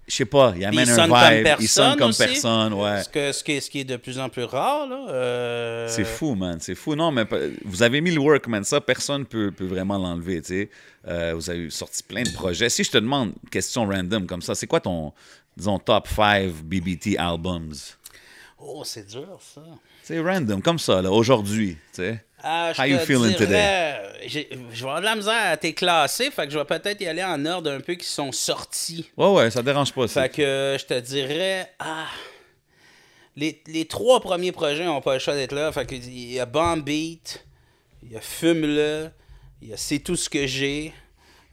je 0.08 0.16
sais 0.16 0.26
pas, 0.26 0.54
il 0.56 0.66
amène 0.66 0.90
un 0.90 1.06
vibe. 1.06 1.48
il 1.60 1.68
sonne 1.68 1.98
comme 1.98 2.10
aussi. 2.10 2.24
personne, 2.26 2.74
ouais. 2.74 3.04
Ce, 3.04 3.10
que, 3.10 3.32
ce, 3.32 3.44
qui 3.44 3.52
est, 3.54 3.62
ce 3.62 3.70
qui 3.70 3.80
est 3.80 3.84
de 3.86 3.96
plus 3.98 4.20
en 4.20 4.28
plus 4.30 4.44
rare. 4.44 4.86
là. 4.88 5.06
euh, 5.10 5.88
C'est 5.88 6.04
fou, 6.04 6.36
man. 6.36 6.58
C'est 6.60 6.76
fou. 6.76 6.96
Non, 6.96 7.12
mais 7.12 7.24
pe- 7.26 7.54
vous 7.64 7.82
avez 7.84 8.02
mis 8.02 8.12
le 8.12 8.20
work, 8.20 8.48
man. 8.48 8.64
Ça, 8.64 8.82
personne 8.82 9.26
peut, 9.26 9.52
peut 9.52 9.66
vraiment 9.66 9.98
l'enlever, 9.98 10.42
tu 10.42 10.48
sais. 10.50 10.70
Euh, 11.08 11.34
vous 11.36 11.50
avez 11.50 11.70
sorti 11.70 12.04
plein 12.04 12.24
de 12.24 12.32
projets. 12.32 12.70
Si 12.70 12.84
je 12.84 12.92
te 12.92 12.98
demande 12.98 13.34
une 13.44 13.50
question 13.50 13.86
random 13.88 14.26
comme 14.28 14.42
ça, 14.42 14.56
c'est 14.56 14.68
quoi 14.68 14.80
ton, 14.82 15.14
disons, 15.56 15.80
top 15.80 16.08
5 16.08 16.50
BBT 16.64 17.18
albums? 17.18 17.74
Oh, 18.60 18.84
c'est 18.86 19.08
dur, 19.08 19.40
ça. 19.42 19.62
C'est 20.04 20.20
random, 20.20 20.62
comme 20.62 20.80
ça, 20.80 21.02
là, 21.02 21.12
aujourd'hui, 21.12 21.76
tu 21.94 22.02
sais. 22.04 22.24
Je 22.44 22.82
How 22.82 22.86
you 22.86 23.00
feeling 23.00 23.36
dirais, 23.38 24.02
Je 24.28 24.40
vais 24.40 24.50
avoir 24.82 25.00
de 25.00 25.06
la 25.06 25.16
misère 25.16 25.52
à 25.52 25.56
t'éclasser, 25.58 26.30
fait 26.30 26.46
que 26.46 26.52
je 26.52 26.60
vais 26.60 26.66
peut-être 26.66 27.00
y 27.02 27.08
aller 27.08 27.24
en 27.24 27.46
ordre 27.46 27.72
un 27.72 27.80
peu 27.80 27.94
qui 27.96 28.06
sont 28.06 28.32
sortis. 28.34 29.10
Ouais, 29.16 29.32
ouais, 29.32 29.50
ça 29.52 29.64
dérange 29.64 29.94
pas, 29.94 30.08
ça. 30.10 30.24
Fait 30.24 30.30
que 30.30 30.42
euh, 30.42 30.78
je 30.78 30.86
te 30.86 31.00
dirais. 31.00 31.72
Ah. 31.80 32.08
Les, 33.36 33.62
les 33.68 33.86
trois 33.86 34.20
premiers 34.20 34.52
projets 34.52 34.86
n'ont 34.86 35.02
pas 35.02 35.14
le 35.14 35.20
choix 35.20 35.36
d'être 35.36 35.54
là. 35.54 35.72
Fait 35.72 35.86
que 35.86 35.96
il 35.96 36.34
y 36.34 36.40
a 36.40 36.46
Bomb 36.46 36.84
Beat, 36.84 37.44
il 38.04 38.12
y 38.12 38.18
a 38.18 38.22
Fume-le, 38.22 39.10
il 39.62 39.70
y 39.70 39.74
a 39.74 39.78
C'est 39.78 40.00
tout 40.00 40.16
ce 40.16 40.30
que 40.30 40.46
j'ai, 40.46 40.94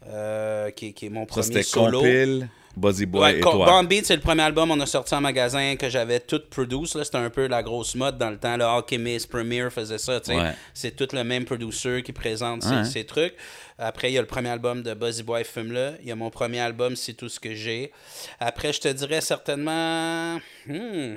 euh, 0.06 0.70
qui, 0.72 0.88
est- 0.88 0.92
qui 0.92 1.06
est 1.06 1.10
mon 1.10 1.26
Ça, 1.28 1.40
premier 1.42 1.62
solo. 1.62 2.00
Compile, 2.00 2.48
Buzzy 2.80 3.06
Boy 3.06 3.20
Ouais, 3.22 3.36
et 3.38 3.40
Co- 3.40 3.52
toi. 3.52 3.66
Bomb 3.66 3.86
Beat, 3.86 4.06
c'est 4.06 4.16
le 4.16 4.20
premier 4.22 4.42
album 4.42 4.68
qu'on 4.70 4.80
a 4.80 4.86
sorti 4.86 5.14
en 5.14 5.20
magasin 5.20 5.76
que 5.76 5.88
j'avais 5.88 6.18
tout 6.20 6.40
produce. 6.50 6.96
C'était 7.02 7.16
un 7.18 7.30
peu 7.30 7.46
la 7.46 7.62
grosse 7.62 7.94
mode 7.94 8.18
dans 8.18 8.30
le 8.30 8.38
temps. 8.38 8.56
Le 8.56 8.64
Alchemist, 8.64 9.28
Premiere 9.28 9.70
faisait 9.72 9.98
ça. 9.98 10.20
Ouais. 10.28 10.52
C'est 10.74 10.96
tout 10.96 11.08
le 11.12 11.22
même 11.22 11.44
producer 11.44 12.02
qui 12.02 12.12
présente 12.12 12.62
ces, 12.62 12.70
Ouais. 12.70 12.84
ces 12.84 13.04
trucs. 13.04 13.34
Après, 13.78 14.10
il 14.10 14.14
y 14.14 14.18
a 14.18 14.20
le 14.20 14.26
premier 14.26 14.48
album 14.50 14.82
de 14.82 14.92
Buzzy 14.94 15.22
Boy 15.22 15.44
Fume-le. 15.44 15.92
Il 16.02 16.08
y 16.08 16.12
a 16.12 16.16
mon 16.16 16.30
premier 16.30 16.60
album, 16.60 16.96
C'est 16.96 17.14
tout 17.14 17.28
ce 17.28 17.38
que 17.38 17.54
j'ai. 17.54 17.92
Après, 18.40 18.72
je 18.72 18.80
te 18.80 18.88
dirais 18.88 19.20
certainement. 19.20 20.38
Hmm. 20.66 21.14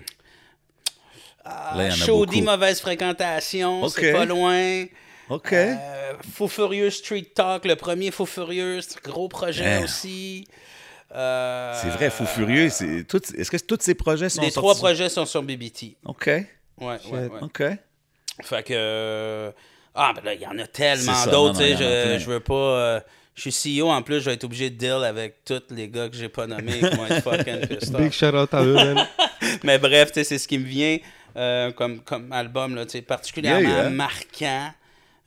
Ah, 1.46 1.74
Là, 1.78 1.90
Chaudie, 1.92 2.42
mauvaise 2.42 2.80
fréquentation, 2.80 3.88
c'est 3.90 4.14
pas 4.14 4.26
loin. 4.26 4.86
OK. 5.30 5.52
Euh, 5.54 6.14
Faux 6.36 6.48
Furieux 6.48 6.90
Street 6.90 7.26
Talk, 7.36 7.66
le 7.66 7.76
premier 7.76 8.12
Faux 8.12 8.26
Furieux, 8.26 8.80
gros 9.04 9.28
projet 9.28 9.64
Damn. 9.64 9.84
aussi. 9.84 10.48
Euh, 11.16 11.74
c'est 11.82 11.90
vrai, 11.90 12.10
Fou 12.10 12.26
Furieux. 12.26 12.70
c'est 12.70 13.04
tout- 13.04 13.22
Est-ce 13.38 13.52
que 13.52 13.58
tous 13.58 13.78
ces 13.82 13.94
projets 13.96 14.30
sont 14.30 14.42
Les 14.42 14.50
sortis? 14.50 14.56
trois 14.68 14.76
projets 14.76 15.10
sont 15.10 15.26
sur 15.26 15.44
BBT. 15.44 15.96
OK, 16.06 16.26
Ouais, 16.28 16.46
ouais, 16.80 16.98
ouais. 17.12 17.30
OK. 17.42 17.62
Fait 18.42 18.64
que. 18.64 18.74
euh, 18.74 19.52
Ah, 19.96 20.12
ben 20.16 20.24
là, 20.26 20.34
il 20.34 20.42
y 20.42 20.48
en 20.48 20.58
a 20.58 20.66
tellement 20.66 21.26
d'autres, 21.28 21.60
tu 21.60 21.66
sais. 21.66 21.76
Je, 22.16 22.20
je 22.20 22.26
veux 22.26 22.40
pas. 22.40 22.54
euh, 22.54 23.00
je 23.36 23.50
suis 23.50 23.80
CEO, 23.80 23.90
en 23.92 24.02
plus, 24.02 24.22
je 24.22 24.26
vais 24.26 24.34
être 24.34 24.44
obligé 24.44 24.72
de 24.72 24.76
deal 24.76 25.04
avec 25.04 25.44
tous 25.46 25.62
les 25.70 25.88
gars 25.88 26.10
que 26.10 26.16
j'ai 26.16 26.30
pas 26.30 26.48
nommés 26.48 26.80
qui 26.80 26.96
vont 26.96 27.06
être 27.06 27.22
fucking 27.24 27.68
pissed 27.68 27.94
off. 27.94 28.02
Big 28.02 28.12
shout 28.12 28.36
out 28.36 28.52
à 28.54 28.64
eux, 28.64 28.74
man. 28.74 29.08
Mais 29.64 29.78
bref, 29.78 30.08
tu 30.12 30.16
sais, 30.16 30.24
c'est 30.24 30.38
ce 30.40 30.48
qui 30.48 30.58
me 30.58 30.66
vient 30.66 30.98
euh, 31.38 31.72
comme, 31.72 32.00
comme 32.02 32.32
album, 32.32 32.74
là, 32.76 32.86
tu 32.86 32.94
sais, 32.94 33.02
particulièrement 33.04 33.70
Yeah, 33.70 33.82
yeah. 33.84 33.90
marquant. 33.92 34.72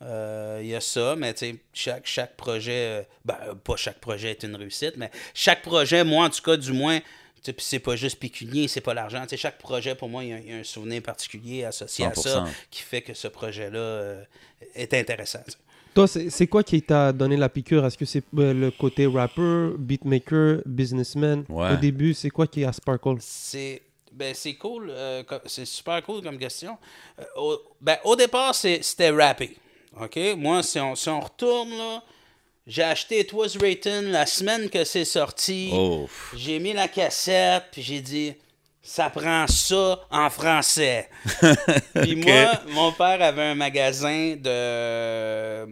Euh, 0.03 0.61
Il 0.63 0.69
y 0.69 0.75
a 0.75 0.81
ça, 0.81 1.17
mais 1.17 1.33
tu 1.35 1.47
sais, 1.47 1.57
chaque, 1.73 2.07
chaque 2.07 2.37
projet, 2.37 2.73
euh, 2.73 3.03
ben, 3.25 3.37
euh, 3.49 3.55
pas 3.55 3.77
chaque 3.77 3.99
projet 3.99 4.31
est 4.33 4.43
une 4.43 4.55
réussite, 4.57 4.95
mais 4.97 5.11
chaque 5.35 5.63
projet, 5.63 6.05
moi 6.05 6.27
en 6.27 6.31
tout 6.31 6.43
cas, 6.43 6.57
du 6.57 6.73
moins, 6.73 6.99
tu 7.01 7.05
sais, 7.43 7.53
puis 7.55 7.65
c'est 7.65 7.79
pas 7.79 7.97
juste 7.97 8.19
pécunier, 8.19 8.69
c'est 8.69 8.81
pas 8.83 8.93
l'argent. 8.93 9.23
Tu 9.23 9.31
sais, 9.31 9.37
chaque 9.39 9.57
projet, 9.59 9.95
pour 9.95 10.09
moi, 10.11 10.23
il 10.25 10.31
y, 10.31 10.33
a- 10.35 10.39
il 10.39 10.51
y 10.51 10.53
a 10.53 10.57
un 10.57 10.65
souvenir 10.65 11.01
particulier 11.03 11.65
associé 11.65 12.05
à 12.05 12.15
ça 12.15 12.45
100%. 12.45 12.51
qui 12.71 12.83
fait 12.83 13.01
que 13.03 13.15
ce 13.15 13.29
projet-là 13.29 13.79
euh, 13.79 14.23
est 14.75 14.93
intéressant. 14.93 15.41
Toi, 15.95 16.07
c'est 16.07 16.29
c'est 16.29 16.47
quoi 16.47 16.63
qui 16.63 16.83
t'a 16.83 17.11
donné 17.11 17.39
la 17.39 17.49
piqûre? 17.49 17.87
Est-ce 17.87 17.97
que 17.97 18.05
c'est 18.05 18.23
euh, 18.37 18.53
le 18.53 18.71
côté 18.71 19.07
rapper, 19.07 19.71
beatmaker, 19.79 20.61
businessman? 20.67 21.45
Ouais. 21.49 21.73
Au 21.73 21.77
début, 21.77 22.13
c'est 22.13 22.29
quoi 22.29 22.47
qui 22.47 22.65
a 22.67 22.73
sparkle 22.73 23.17
C'est 23.21 23.81
ben 24.13 24.35
c'est 24.35 24.55
cool, 24.55 24.89
euh, 24.91 25.23
co- 25.25 25.41
c'est 25.47 25.65
super 25.67 26.03
cool 26.03 26.23
comme 26.23 26.39
question. 26.39 26.77
Euh, 27.19 27.23
au, 27.37 27.59
ben, 27.81 27.97
au 28.05 28.15
départ, 28.17 28.55
c'est- 28.55 28.83
c'était 28.83 29.11
rappé. 29.11 29.57
OK? 30.01 30.19
Moi, 30.37 30.63
si 30.63 30.79
on, 30.79 30.95
si 30.95 31.09
on 31.09 31.21
retourne, 31.21 31.71
là, 31.71 32.03
j'ai 32.67 32.83
acheté 32.83 33.21
It 33.21 33.33
Was 33.33 33.57
Written 33.61 34.11
la 34.11 34.27
semaine 34.27 34.69
que 34.69 34.85
c'est 34.85 35.05
sorti. 35.05 35.71
Oh. 35.73 36.09
J'ai 36.37 36.59
mis 36.59 36.73
la 36.73 36.89
cassette, 36.89 37.65
puis 37.71 37.83
j'ai 37.83 38.01
dit, 38.01 38.35
ça 38.83 39.11
prend 39.11 39.47
ça 39.47 40.01
en 40.11 40.31
français. 40.31 41.09
puis 41.95 42.17
moi, 42.17 42.61
mon 42.69 42.93
père 42.93 43.23
avait 43.23 43.43
un 43.43 43.55
magasin 43.55 44.37
de 44.37 44.47
euh, 44.47 45.67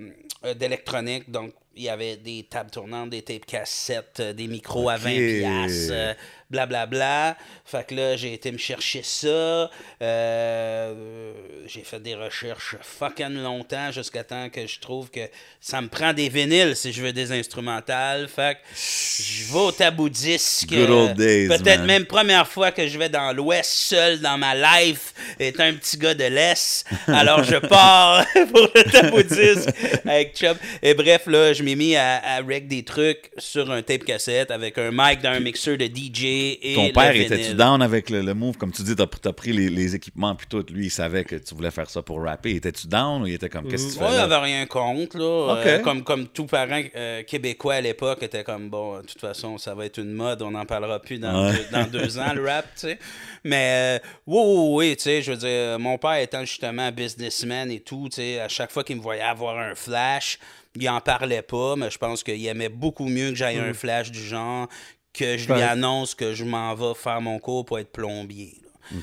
d'électronique, 0.56 1.30
donc 1.30 1.52
il 1.76 1.84
y 1.84 1.88
avait 1.88 2.16
des 2.16 2.44
tables 2.44 2.70
tournantes, 2.70 3.10
des 3.10 3.22
tapes 3.22 3.46
cassettes, 3.46 4.20
euh, 4.20 4.32
des 4.32 4.46
micros 4.46 4.88
à 4.88 4.96
20 4.96 5.10
Ok. 5.10 6.16
Piastres, 6.50 6.64
euh, 6.64 6.66
blablabla. 6.66 7.36
Fait 7.64 7.86
que 7.86 7.94
là, 7.94 8.16
j'ai 8.16 8.34
été 8.34 8.52
me 8.52 8.58
chercher 8.58 9.02
ça. 9.02 9.70
Euh, 10.02 11.32
j'ai 11.66 11.80
fait 11.80 12.00
des 12.00 12.14
recherches 12.14 12.76
fucking 12.82 13.42
longtemps 13.42 13.90
jusqu'à 13.90 14.22
temps 14.22 14.48
que 14.50 14.66
je 14.66 14.78
trouve 14.80 15.10
que 15.10 15.28
ça 15.60 15.80
me 15.80 15.88
prend 15.88 16.12
des 16.12 16.28
vinyles 16.28 16.76
si 16.76 16.92
je 16.92 17.02
veux 17.02 17.12
des 17.12 17.32
instrumentales. 17.32 18.28
Fait 18.28 18.56
que 18.56 18.60
je 18.76 19.52
vais 19.52 19.58
au 19.58 19.72
tabou 19.72 20.08
disque. 20.08 20.68
Days, 20.68 21.48
Peut-être 21.48 21.84
même 21.84 22.04
première 22.04 22.46
fois 22.46 22.70
que 22.70 22.86
je 22.86 22.98
vais 22.98 23.08
dans 23.08 23.32
l'Ouest 23.32 23.70
seul 23.70 24.20
dans 24.20 24.38
ma 24.38 24.54
life, 24.54 25.14
étant 25.38 25.64
un 25.64 25.74
petit 25.74 25.96
gars 25.96 26.14
de 26.14 26.24
l'Est. 26.24 26.84
Alors 27.06 27.42
je 27.44 27.56
pars 27.68 28.24
pour 28.52 28.68
le 28.74 28.90
tabou 28.90 29.22
disque 29.22 29.70
avec 30.04 30.36
Chubb. 30.38 30.56
Et 30.82 30.94
bref, 30.94 31.22
là, 31.26 31.52
je 31.52 31.62
m'ai 31.62 31.76
mis 31.76 31.96
à, 31.96 32.22
à 32.22 32.40
rec 32.40 32.68
des 32.68 32.82
trucs 32.82 33.30
sur 33.38 33.70
un 33.70 33.82
tape 33.82 34.04
cassette 34.04 34.50
avec 34.50 34.76
un 34.78 34.90
mic 34.92 35.22
dans 35.22 35.30
un 35.30 35.40
mixeur 35.40 35.78
de 35.78 35.86
DJ 35.86 36.33
et 36.62 36.74
Ton 36.74 36.90
père, 36.90 37.14
était-tu 37.14 37.54
down 37.54 37.82
avec 37.82 38.10
le, 38.10 38.22
le 38.22 38.34
move? 38.34 38.56
Comme 38.56 38.72
tu 38.72 38.82
dis, 38.82 38.94
t'as 38.96 39.04
as 39.04 39.32
pris 39.32 39.52
les, 39.52 39.68
les 39.70 39.94
équipements 39.94 40.34
puis 40.34 40.46
tout. 40.48 40.64
Lui, 40.70 40.86
il 40.86 40.90
savait 40.90 41.24
que 41.24 41.36
tu 41.36 41.54
voulais 41.54 41.70
faire 41.70 41.88
ça 41.88 42.02
pour 42.02 42.22
rapper. 42.22 42.56
Étais-tu 42.56 42.86
down 42.86 43.22
ou 43.22 43.26
il 43.26 43.34
était 43.34 43.48
comme, 43.48 43.68
qu'est-ce 43.68 43.86
que 43.88 43.92
tu 43.92 43.98
fais 43.98 44.04
là? 44.04 44.22
avait 44.24 44.36
rien 44.36 44.66
contre, 44.66 45.18
là. 45.18 45.56
Euh, 45.64 45.78
comme, 45.80 46.02
comme 46.04 46.28
tout 46.28 46.46
parent 46.46 46.80
euh, 46.96 47.22
québécois 47.22 47.74
à 47.74 47.80
l'époque 47.80 48.22
était 48.22 48.44
comme, 48.44 48.68
bon, 48.68 48.98
de 48.98 49.06
toute 49.06 49.20
façon, 49.20 49.58
ça 49.58 49.74
va 49.74 49.86
être 49.86 49.98
une 49.98 50.12
mode, 50.12 50.42
on 50.42 50.50
n'en 50.52 50.64
parlera 50.66 51.00
plus 51.00 51.18
dans, 51.18 51.46
Ouais. 51.46 51.52
deux, 51.52 51.66
dans 51.72 51.86
deux 51.86 52.18
ans, 52.18 52.32
le 52.34 52.44
rap, 52.46 52.64
tu 52.74 52.80
sais. 52.88 52.98
Mais, 53.44 53.98
euh, 54.00 54.08
oui, 54.26 54.40
oui, 54.44 54.88
oui, 54.88 54.96
tu 54.96 55.02
sais, 55.04 55.22
je 55.22 55.32
veux 55.32 55.38
dire, 55.38 55.78
mon 55.78 55.98
père 55.98 56.16
étant 56.16 56.44
justement 56.44 56.90
businessman 56.92 57.70
et 57.70 57.80
tout, 57.80 58.08
tu 58.10 58.16
sais, 58.16 58.40
à 58.40 58.48
chaque 58.48 58.70
fois 58.70 58.84
qu'il 58.84 58.96
me 58.96 59.02
voyait 59.02 59.22
avoir 59.22 59.58
un 59.58 59.74
flash, 59.74 60.38
il 60.76 60.88
en 60.88 61.00
parlait 61.00 61.42
pas, 61.42 61.76
mais 61.76 61.90
je 61.90 61.98
pense 61.98 62.24
qu'il 62.24 62.44
aimait 62.46 62.68
beaucoup 62.68 63.06
mieux 63.08 63.30
que 63.30 63.36
j'aille 63.36 63.58
un 63.58 63.72
flash 63.74 64.10
du 64.10 64.20
genre 64.24 64.66
que 65.14 65.38
je 65.38 65.52
lui 65.52 65.62
annonce 65.62 66.14
que 66.14 66.34
je 66.34 66.44
m'en 66.44 66.74
vais 66.74 66.94
faire 66.94 67.20
mon 67.20 67.38
cours 67.38 67.64
pour 67.64 67.78
être 67.78 67.90
plombier, 67.90 68.54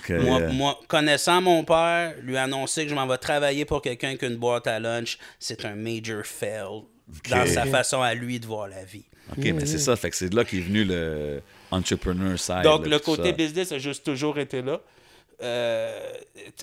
Moi, 0.09 0.39
moi, 0.51 0.79
connaissant 0.87 1.41
mon 1.41 1.63
père, 1.63 2.13
lui 2.21 2.37
annoncer 2.37 2.83
que 2.83 2.89
je 2.89 2.95
m'en 2.95 3.07
vais 3.07 3.17
travailler 3.17 3.65
pour 3.65 3.81
quelqu'un 3.81 4.15
qui 4.15 4.25
a 4.25 4.27
une 4.27 4.35
boîte 4.35 4.67
à 4.67 4.79
lunch, 4.79 5.17
c'est 5.39 5.65
un 5.65 5.73
major 5.73 6.23
fail 6.23 6.83
dans 7.29 7.45
sa 7.47 7.65
façon 7.65 8.01
à 8.01 8.13
lui 8.13 8.39
de 8.39 8.45
voir 8.45 8.67
la 8.67 8.83
vie. 8.83 9.05
OK, 9.31 9.43
mais 9.43 9.65
c'est 9.65 9.79
ça. 9.79 9.95
Fait 9.95 10.09
que 10.09 10.15
c'est 10.15 10.29
de 10.29 10.35
là 10.35 10.43
qu'est 10.43 10.59
venu 10.59 10.83
le 10.83 11.41
entrepreneur 11.71 12.37
side. 12.37 12.63
Donc, 12.63 12.83
là, 12.83 12.91
le 12.91 12.99
côté 12.99 13.29
ça. 13.29 13.31
business 13.31 13.71
a 13.71 13.79
juste 13.79 14.03
toujours 14.03 14.37
été 14.37 14.61
là. 14.61 14.81
Euh, 15.41 15.99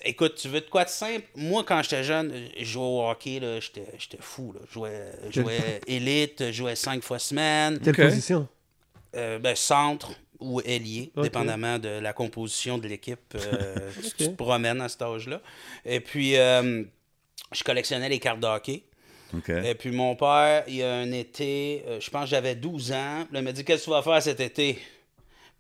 écoute, 0.05 0.37
tu 0.37 0.49
veux 0.49 0.61
de 0.61 0.67
quoi 0.67 0.85
de 0.85 0.91
simple? 0.91 1.25
Moi, 1.35 1.65
quand 1.67 1.83
j'étais 1.83 2.05
jeune, 2.05 2.33
je 2.57 2.65
jouais 2.65 2.85
au 2.85 3.09
hockey, 3.09 3.41
là, 3.41 3.59
j'étais, 3.59 3.87
j'étais 3.99 4.19
fou. 4.21 4.53
Là. 4.53 4.61
Je 5.31 5.41
jouais, 5.41 5.81
élite, 5.87 6.45
je 6.47 6.53
jouais 6.53 6.77
cinq 6.77 7.03
fois 7.03 7.19
semaine. 7.19 7.81
Quelle 7.81 7.97
position? 7.97 8.47
Euh, 9.17 9.39
ben, 9.39 9.57
centre 9.57 10.11
ou 10.39 10.61
ailier, 10.61 11.11
dépendamment 11.17 11.79
de 11.79 11.89
la 11.89 12.13
composition 12.13 12.79
de 12.79 12.87
l'équipe. 12.87 13.35
euh, 13.35 13.91
tu, 14.19 14.27
te 14.29 14.35
promènes 14.37 14.81
à 14.81 14.89
cet 14.89 15.03
âge-là. 15.03 15.41
Et 15.85 16.01
puis, 16.01 16.37
euh, 16.37 16.85
je 17.53 17.65
collectionnais 17.65 18.09
les 18.09 18.19
cartes 18.19 18.41
de 18.41 18.47
hockey. 18.47 18.85
Et 19.49 19.75
puis, 19.75 19.91
mon 19.91 20.15
père, 20.15 20.65
il 20.69 20.77
y 20.77 20.83
a 20.83 20.95
un 20.95 21.11
été, 21.13 21.85
euh, 21.89 22.01
je 22.01 22.09
pense 22.11 22.25
que 22.25 22.31
j'avais 22.31 22.55
12 22.55 22.93
ans. 22.93 23.27
Il 23.33 23.43
m'a 23.43 23.53
dit 23.53 23.65
Qu'est-ce 23.65 23.81
que 23.81 23.85
tu 23.87 23.91
vas 23.91 24.03
faire 24.03 24.23
cet 24.23 24.41
été? 24.41 24.79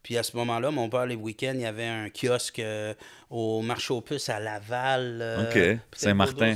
Puis 0.02 0.16
à 0.16 0.22
ce 0.22 0.36
moment-là, 0.36 0.70
mon 0.70 0.88
père, 0.88 1.04
les 1.06 1.16
week-ends, 1.16 1.52
il 1.54 1.60
y 1.62 1.66
avait 1.66 1.84
un 1.86 2.08
kiosque 2.08 2.60
euh, 2.60 2.94
au 3.30 3.60
marché 3.62 3.92
aux 3.92 4.00
puces 4.00 4.28
à 4.28 4.38
Laval. 4.38 5.18
euh, 5.20 5.74
Ok. 5.74 5.80
Saint-Martin. 5.92 6.54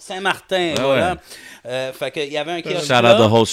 Saint-Martin, 0.00 0.74
Ah 0.76 0.82
voilà. 0.82 1.12
ouais. 1.12 1.18
Euh, 1.66 1.92
fait 1.92 2.10
qu'il 2.10 2.32
y 2.32 2.36
avait 2.36 2.52
un 2.52 2.62
kiosque. 2.62 2.86
Shout 2.86 3.06
out 3.06 3.16
the 3.16 3.30
whole. 3.30 3.46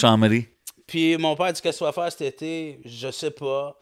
Puis 0.88 1.18
mon 1.18 1.36
père 1.36 1.52
dit 1.54 1.62
Qu'est-ce 1.62 1.80
que 1.80 1.84
tu 1.84 1.86
vas 1.86 1.92
faire 1.92 2.12
cet 2.12 2.22
été? 2.22 2.80
Je 2.86 3.12
sais 3.12 3.32
pas. 3.32 3.78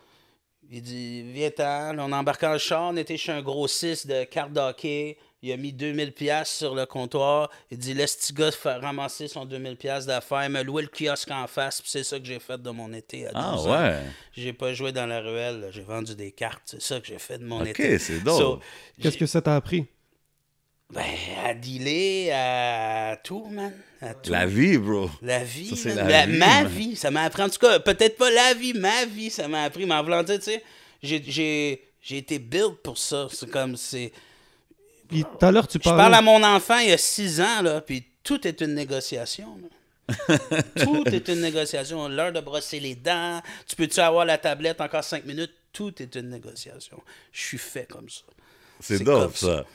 Il 0.72 0.82
dit, 0.82 1.22
viens-t'en. 1.32 1.96
On 2.00 2.12
embarque 2.12 2.44
en 2.44 2.58
char, 2.58 2.90
on 2.92 2.98
était 2.98 3.18
chez 3.18 3.32
un 3.32 3.44
grossiste 3.44 4.08
de 4.08 4.24
cartes 4.24 4.52
d'hockey. 4.52 5.16
Il 5.44 5.52
a 5.52 5.58
mis 5.58 5.72
2000 5.72 6.12
pièces 6.12 6.50
sur 6.58 6.74
le 6.74 6.88
comptoir. 6.88 7.52
Il 7.70 7.78
dit, 7.78 7.94
laisse 7.94 8.16
petit 8.16 8.34
gars 8.34 8.52
faire 8.52 8.82
ramasser 8.82 9.28
son 9.28 9.46
2000 9.46 9.76
pièces 9.78 10.08
d'affaires, 10.08 10.50
me 10.50 10.64
louer 10.64 10.82
le 10.82 10.88
kiosque 10.88 11.30
en 11.30 11.46
face. 11.46 11.82
Puis 11.82 11.92
c'est 11.92 12.04
ça 12.04 12.20
que 12.20 12.26
j'ai 12.26 12.40
fait 12.40 12.60
de 12.60 12.70
mon 12.72 12.92
été 12.94 13.28
à 13.28 13.32
12 13.34 13.36
Ah 13.36 13.56
ans. 13.56 13.72
ouais. 13.84 14.00
J'ai 14.32 14.54
pas 14.54 14.74
joué 14.74 14.92
dans 14.92 15.06
la 15.06 15.20
ruelle, 15.22 15.68
j'ai 15.70 15.84
vendu 15.84 16.16
des 16.16 16.32
cartes. 16.32 16.64
C'est 16.66 16.82
ça 16.82 17.00
que 17.00 17.06
j'ai 17.06 17.20
fait 17.20 17.38
de 17.38 17.46
mon 17.46 17.62
Ok, 17.62 17.68
été. 17.68 18.00
c'est 18.00 18.22
dope. 18.22 18.40
So, 18.42 18.60
Qu'est-ce 19.00 19.18
que 19.20 19.28
ça 19.28 19.44
t'a 19.44 19.56
appris? 19.56 19.86
Ben, 20.94 21.04
à 21.44 21.54
dealer, 21.56 22.32
à 22.32 23.18
tout, 23.24 23.46
man. 23.50 23.74
À 24.02 24.14
tout. 24.14 24.32
La 24.32 24.46
vie, 24.46 24.78
bro. 24.78 25.10
La 25.22 25.44
vie, 25.44 25.76
Ça, 25.76 25.76
c'est 25.76 25.96
man. 25.96 26.08
la 26.08 26.26
La- 26.26 26.26
vie, 26.28 26.38
ma 26.38 26.46
man. 26.64 26.68
vie, 26.68 26.96
ça 26.96 27.10
m'a 27.12 27.24
appris. 27.24 27.42
En 27.42 27.50
tout 27.50 27.58
cas, 27.60 27.80
peut-être 27.80 28.18
pas 28.18 28.30
la 28.30 28.54
vie, 28.54 28.74
ma 28.74 29.06
vie, 29.06 29.30
ça 29.32 29.48
m'a 29.48 29.64
appris. 29.64 29.86
Mais 29.86 29.96
en 29.96 30.04
voulant 30.04 30.22
dire, 30.24 30.38
tu 30.38 30.44
sais, 30.46 30.64
j'ai- 31.02 31.24
j'ai 31.28 31.82
j'ai 32.02 32.18
été 32.20 32.38
built 32.38 32.76
pour 32.84 33.00
ça. 33.00 33.28
C'est 33.32 33.50
comme, 33.50 33.76
c'est... 33.78 34.12
Puis 35.10 35.24
tout 35.24 35.44
à 35.44 35.52
l'heure, 35.52 35.68
tu 35.68 35.80
Je 35.80 35.84
parlais... 35.84 36.04
parle 36.04 36.14
à 36.14 36.22
mon 36.22 36.44
enfant 36.44 36.78
il 36.78 36.90
y 36.90 36.92
a 36.92 37.00
six 37.00 37.42
ans, 37.42 37.64
là, 37.64 37.82
puis 37.82 38.06
tout 38.24 38.48
est 38.48 38.62
une 38.62 38.76
négociation. 38.76 39.58
là. 39.60 40.38
tout 40.84 41.04
est 41.08 41.28
une 41.30 41.42
négociation. 41.42 42.08
L'heure 42.08 42.32
de 42.32 42.42
brosser 42.42 42.80
les 42.80 42.94
dents. 42.94 43.42
Tu 43.68 43.76
peux-tu 43.76 44.00
avoir 44.02 44.24
la 44.24 44.38
tablette 44.38 44.80
encore 44.82 45.04
cinq 45.04 45.26
minutes? 45.26 45.52
Tout 45.74 46.00
est 46.00 46.14
une 46.14 46.30
négociation. 46.30 47.02
Je 47.32 47.42
suis 47.42 47.58
fait 47.58 47.88
comme 47.92 48.08
ça. 48.08 48.22
C'est 48.80 48.98
C'est 49.00 49.04
dope, 49.04 49.24
comme 49.24 49.34
ça. 49.36 49.48
ça. 49.48 49.66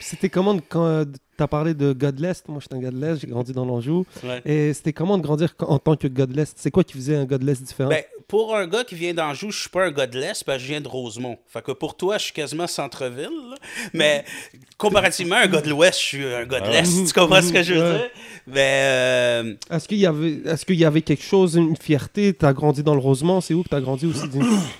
C'était 0.00 0.28
comment, 0.28 0.54
de- 0.54 0.62
quand 0.68 0.86
euh, 0.86 1.04
t'as 1.36 1.46
parlé 1.46 1.74
de 1.74 1.92
Godless, 1.92 2.42
moi 2.48 2.58
j'étais 2.60 2.74
un 2.74 2.80
Godless, 2.80 3.20
j'ai 3.20 3.26
grandi 3.26 3.52
dans 3.52 3.64
l'Anjou. 3.64 4.04
Ouais. 4.24 4.42
Et 4.44 4.72
c'était 4.74 4.92
comment 4.92 5.18
de 5.18 5.22
grandir 5.22 5.54
en 5.60 5.78
tant 5.78 5.96
que 5.96 6.06
Godless? 6.08 6.52
C'est 6.56 6.70
quoi 6.70 6.84
qui 6.84 6.94
faisait 6.94 7.16
un 7.16 7.24
Godless 7.24 7.62
différent? 7.62 7.90
Ben, 7.90 8.02
pour 8.28 8.56
un 8.56 8.66
gars 8.66 8.84
qui 8.84 8.94
vient 8.96 9.14
d'Anjou, 9.14 9.50
je 9.50 9.60
suis 9.60 9.68
pas 9.70 9.84
un 9.86 9.90
l'Est 9.90 10.42
parce 10.44 10.58
que 10.58 10.62
je 10.64 10.66
viens 10.68 10.80
de 10.80 10.88
Rosemont. 10.88 11.38
Fait 11.46 11.62
que 11.62 11.72
pour 11.72 11.96
toi, 11.96 12.18
je 12.18 12.24
suis 12.24 12.32
quasiment 12.32 12.66
centre-ville. 12.66 13.54
Mais 13.92 14.24
comparativement 14.78 15.36
à 15.36 15.40
un 15.40 15.46
gars 15.46 15.60
de 15.60 15.68
l'Ouest, 15.70 16.00
je 16.00 16.04
suis 16.04 16.24
un 16.26 16.44
gars 16.44 16.60
de 16.60 16.70
l'Est. 16.70 17.06
Tu 17.06 17.12
comprends 17.12 17.40
ce 17.42 17.52
que 17.52 17.62
je 17.62 17.74
veux 17.74 17.92
dire? 17.98 18.10
Mais 18.48 18.80
euh, 18.84 19.54
Est-ce 19.70 19.86
qu'il 19.88 19.98
y 19.98 20.06
avait, 20.06 20.40
est-ce 20.44 20.64
qu'il 20.64 20.76
y 20.76 20.84
avait 20.84 21.02
quelque 21.02 21.22
chose, 21.22 21.54
une 21.56 21.76
fierté? 21.76 22.32
T'as 22.34 22.52
grandi 22.52 22.82
dans 22.82 22.94
le 22.94 23.00
Rosemont, 23.00 23.40
c'est 23.40 23.54
où 23.54 23.62
que 23.62 23.68
t'as 23.68 23.80
grandi 23.80 24.06
aussi? 24.06 24.26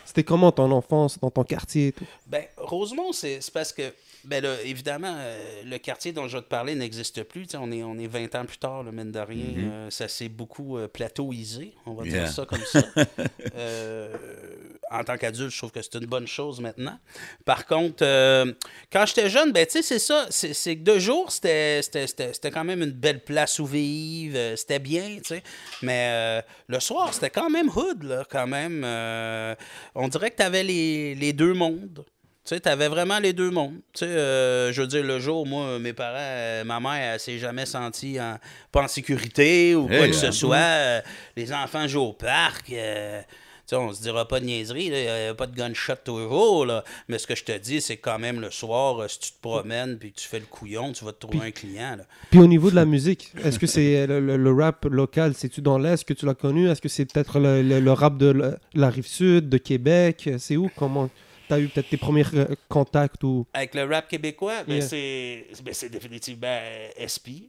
C'était 0.05 0.25
comment 0.25 0.51
ton 0.53 0.71
enfance, 0.73 1.19
dans 1.21 1.31
ton 1.31 1.45
quartier 1.45 1.89
et 1.89 1.93
tout? 1.93 2.05
ben, 2.27 2.43
Rosemont, 2.57 3.13
c'est 3.13 3.39
parce 3.53 3.73
que, 3.73 3.83
ben 4.27 4.43
là, 4.43 4.55
évidemment, 4.65 5.15
euh, 5.19 5.63
le 5.65 5.79
quartier 5.79 6.13
dont 6.13 6.27
je 6.29 6.37
vais 6.37 6.43
te 6.43 6.49
parler 6.49 6.75
n'existe 6.75 7.23
plus. 7.23 7.47
On 7.55 7.71
est, 7.73 7.83
on 7.83 7.97
est 7.99 8.07
20 8.09 8.35
ans 8.35 8.45
plus 8.45 8.59
tard, 8.59 8.83
le 8.83 8.91
mine 8.93 9.13
de 9.13 9.21
rien. 9.21 9.47
Euh, 9.59 9.91
ça 9.91 10.09
s'est 10.09 10.29
beaucoup 10.29 10.77
euh, 10.79 10.89
plateauisé, 10.89 11.75
on 11.87 11.95
va 11.95 12.05
Yeah. 12.05 12.25
dire 12.25 12.33
ça 12.33 12.45
comme 12.45 12.65
ça. 12.65 12.83
En 14.89 15.03
tant 15.03 15.17
qu'adulte, 15.17 15.51
je 15.51 15.59
trouve 15.59 15.73
que 15.73 15.83
c'est 15.83 15.97
une 15.97 16.07
bonne 16.07 16.29
chose 16.29 16.61
maintenant. 16.61 16.97
Par 17.45 17.67
contre, 17.67 18.05
quand 18.93 19.05
j'étais 19.07 19.29
jeune, 19.29 19.51
ben, 19.53 19.67
tu 19.67 19.73
sais, 19.73 19.83
c'est 19.83 19.99
ça. 19.99 20.27
C'est 20.31 20.77
que 20.77 20.83
de 20.85 20.99
jour, 21.01 21.33
c'était 21.33 21.81
quand 22.53 22.63
même 22.63 22.83
une 22.83 22.93
belle 22.93 23.25
place 23.25 23.59
où 23.59 23.67
vivre. 23.67 24.55
C'était 24.57 24.79
bien, 24.79 25.17
tu 25.17 25.23
sais. 25.25 25.43
Mais 25.83 26.11
euh, 26.13 26.43
le 26.69 26.79
soir, 26.79 27.13
c'était 27.13 27.31
quand 27.31 27.51
même 27.51 27.69
hood, 27.69 28.05
là, 28.05 28.25
quand 28.31 28.47
même. 28.47 28.85
On 29.97 30.07
dirait 30.07 30.31
que 30.31 30.37
tu 30.37 30.43
avais 30.45 30.63
les, 30.63 31.17
les 31.17 31.33
deux 31.33 31.53
mondes. 31.53 32.05
Tu 32.47 32.55
sais, 32.55 32.61
t'avais 32.61 32.87
vraiment 32.89 33.19
les 33.19 33.33
deux 33.33 33.51
mondes. 33.51 33.75
Tu 33.93 34.01
sais, 34.01 34.07
euh, 34.07 34.73
je 34.73 34.81
veux 34.81 34.87
dire, 34.87 35.03
le 35.03 35.19
jour, 35.19 35.45
moi, 35.47 35.81
mes 35.81 35.93
parents, 35.93 36.15
euh, 36.17 36.63
ma 36.65 36.79
mère, 36.79 37.15
elle 37.15 37.19
s'est 37.21 37.39
jamais 37.39 37.67
sentie 37.67 38.21
en, 38.21 38.39
pas 38.71 38.85
en 38.85 38.89
sécurité 38.89 39.75
ou 39.75 39.89
quoi 39.89 40.07
que 40.07 40.13
ce 40.15 40.27
hein. 40.27 40.33
soit. 40.33 40.57
Euh, 40.57 41.01
les 41.37 41.53
enfants 41.53 41.89
jouent 41.89 42.03
au 42.03 42.13
parc. 42.13 42.71
euh, 42.73 43.21
tu 43.69 43.71
sais, 43.71 43.77
on 43.77 43.93
se 43.93 44.01
dira 44.01 44.29
pas 44.29 44.39
de 44.39 44.45
niaiserie, 44.45 44.85
il 44.85 44.93
n'y 44.93 45.09
a 45.09 45.35
pas 45.35 45.49
de 45.49 45.57
gunshot 45.57 45.97
toujours, 46.05 46.67
là. 46.67 46.85
Mais 47.09 47.19
ce 47.19 47.27
que 47.27 47.35
je 47.35 47.43
te 47.43 47.59
dis, 47.59 47.81
c'est 47.81 47.97
quand 47.97 48.17
même 48.21 48.41
le 48.41 48.53
soir, 48.53 49.01
euh, 49.03 49.09
si 49.09 49.19
tu 49.19 49.33
te 49.33 49.41
promènes 49.43 49.99
puis 49.99 50.13
que 50.13 50.21
tu 50.21 50.29
fais 50.29 50.39
le 50.39 50.47
couillon, 50.47 50.93
tu 50.93 51.05
vas 51.05 51.11
te 51.11 51.27
trouver 51.27 51.49
un 51.49 51.51
client. 51.51 51.97
Là. 51.99 52.05
Puis 52.31 52.39
au 52.39 52.47
niveau 52.47 52.71
de 52.71 52.77
la 52.77 52.85
musique, 52.85 53.33
est-ce 53.43 53.59
que 53.59 53.67
c'est 53.67 54.07
le, 54.07 54.21
le- 54.21 54.37
le 54.37 54.53
rap 54.53 54.85
local, 54.85 55.35
c'est-tu 55.35 55.63
dans 55.63 55.79
l'Est 55.79 56.05
que 56.05 56.15
tu 56.15 56.25
l'as 56.27 56.35
connu? 56.35 56.71
Est-ce 56.71 56.81
que 56.81 56.89
c'est 56.89 57.07
peut-être 57.13 57.41
le, 57.41 57.61
le- 57.61 57.93
rap 57.93 58.17
de 58.19 58.27
la, 58.31 58.51
la 58.75 58.89
rive 58.89 59.09
sud, 59.09 59.49
de 59.49 59.59
Québec? 59.59 60.31
C'est 60.39 60.57
où? 60.57 60.71
Comment? 60.77 61.11
T'as 61.49 61.59
eu 61.59 61.69
peut-être 61.69 61.89
tes 61.89 61.97
premiers 61.97 62.25
euh, 62.35 62.47
contacts 62.69 63.23
ou... 63.25 63.47
Avec 63.55 63.75
le 63.75 63.85
rap 63.85 64.09
québécois, 64.09 64.65
ben, 64.67 64.75
Yeah. 64.77 64.87
c'est 64.89 65.47
ben, 65.63 65.73
c'est 65.75 65.89
définitivement 65.89 66.47
euh, 66.49 66.89
SP. 67.03 67.49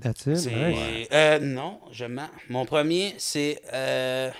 That's 0.00 0.26
it, 0.26 0.46
nice. 0.52 1.08
euh, 1.12 1.38
non, 1.38 1.80
je 1.92 2.04
mens. 2.04 2.28
Mon 2.50 2.64
premier, 2.66 3.14
c'est. 3.18 3.60
euh, 3.72 4.30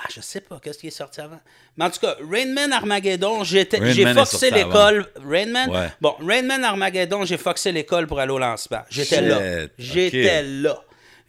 Ah, 0.00 0.06
je 0.14 0.20
sais 0.20 0.40
pas, 0.40 0.60
qu'est-ce 0.62 0.78
qui 0.78 0.86
est 0.86 0.90
sorti 0.90 1.20
avant? 1.20 1.40
Mais 1.76 1.84
en 1.84 1.90
tout 1.90 1.98
cas, 2.00 2.16
Rainman 2.30 2.72
Armageddon, 2.72 3.42
j'ai 3.44 3.66
foxé 4.14 4.50
l'école. 4.52 5.06
Rainman? 5.28 5.68
Ouais. 5.70 5.88
Bon, 6.00 6.14
Rainman 6.20 6.62
Armageddon, 6.64 7.24
j'ai 7.24 7.36
foxé 7.36 7.72
l'école 7.72 8.06
pour 8.06 8.18
aller 8.20 8.30
au 8.32 8.38
lancement. 8.38 8.82
J'étais 8.90 9.20
là. 9.20 9.66
J'étais 9.76 10.42
là. 10.44 10.80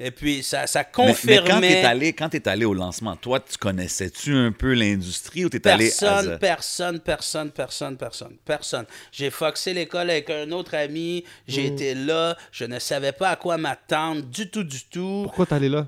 Et 0.01 0.11
puis, 0.11 0.43
ça, 0.43 0.65
ça 0.65 0.79
Mais, 0.79 1.05
mais 1.05 1.07
confirmait. 1.11 1.49
quand 1.49 1.59
t'es 1.59 1.83
allé, 1.83 2.13
quand 2.13 2.29
t'es 2.29 2.47
allé 2.47 2.63
au 2.63 2.73
lancement, 2.73 3.17
toi, 3.17 3.39
tu 3.41 3.57
connaissais-tu 3.57 4.33
un 4.33 4.53
peu 4.53 4.73
l'industrie 4.73 5.43
ou 5.43 5.49
t'es 5.49 5.67
allé 5.67 5.85
Personne, 5.85 6.37
personne, 6.39 6.99
personne, 7.01 7.51
personne, 7.51 7.97
personne, 7.97 8.37
personne. 8.45 8.85
J'ai 9.11 9.29
foxé 9.29 9.73
l'école 9.73 10.09
avec 10.09 10.29
un 10.29 10.51
autre 10.51 10.75
ami, 10.75 11.25
j'ai 11.47 11.65
été 11.65 11.95
là, 11.95 12.37
je 12.51 12.63
ne 12.63 12.79
savais 12.79 13.11
pas 13.11 13.29
à 13.31 13.35
quoi 13.35 13.57
m'attendre 13.57 14.21
du 14.21 14.49
tout, 14.49 14.63
du 14.63 14.85
tout. 14.85 15.21
Pourquoi 15.23 15.45
t'es 15.45 15.55
allé 15.55 15.67
là? 15.69 15.87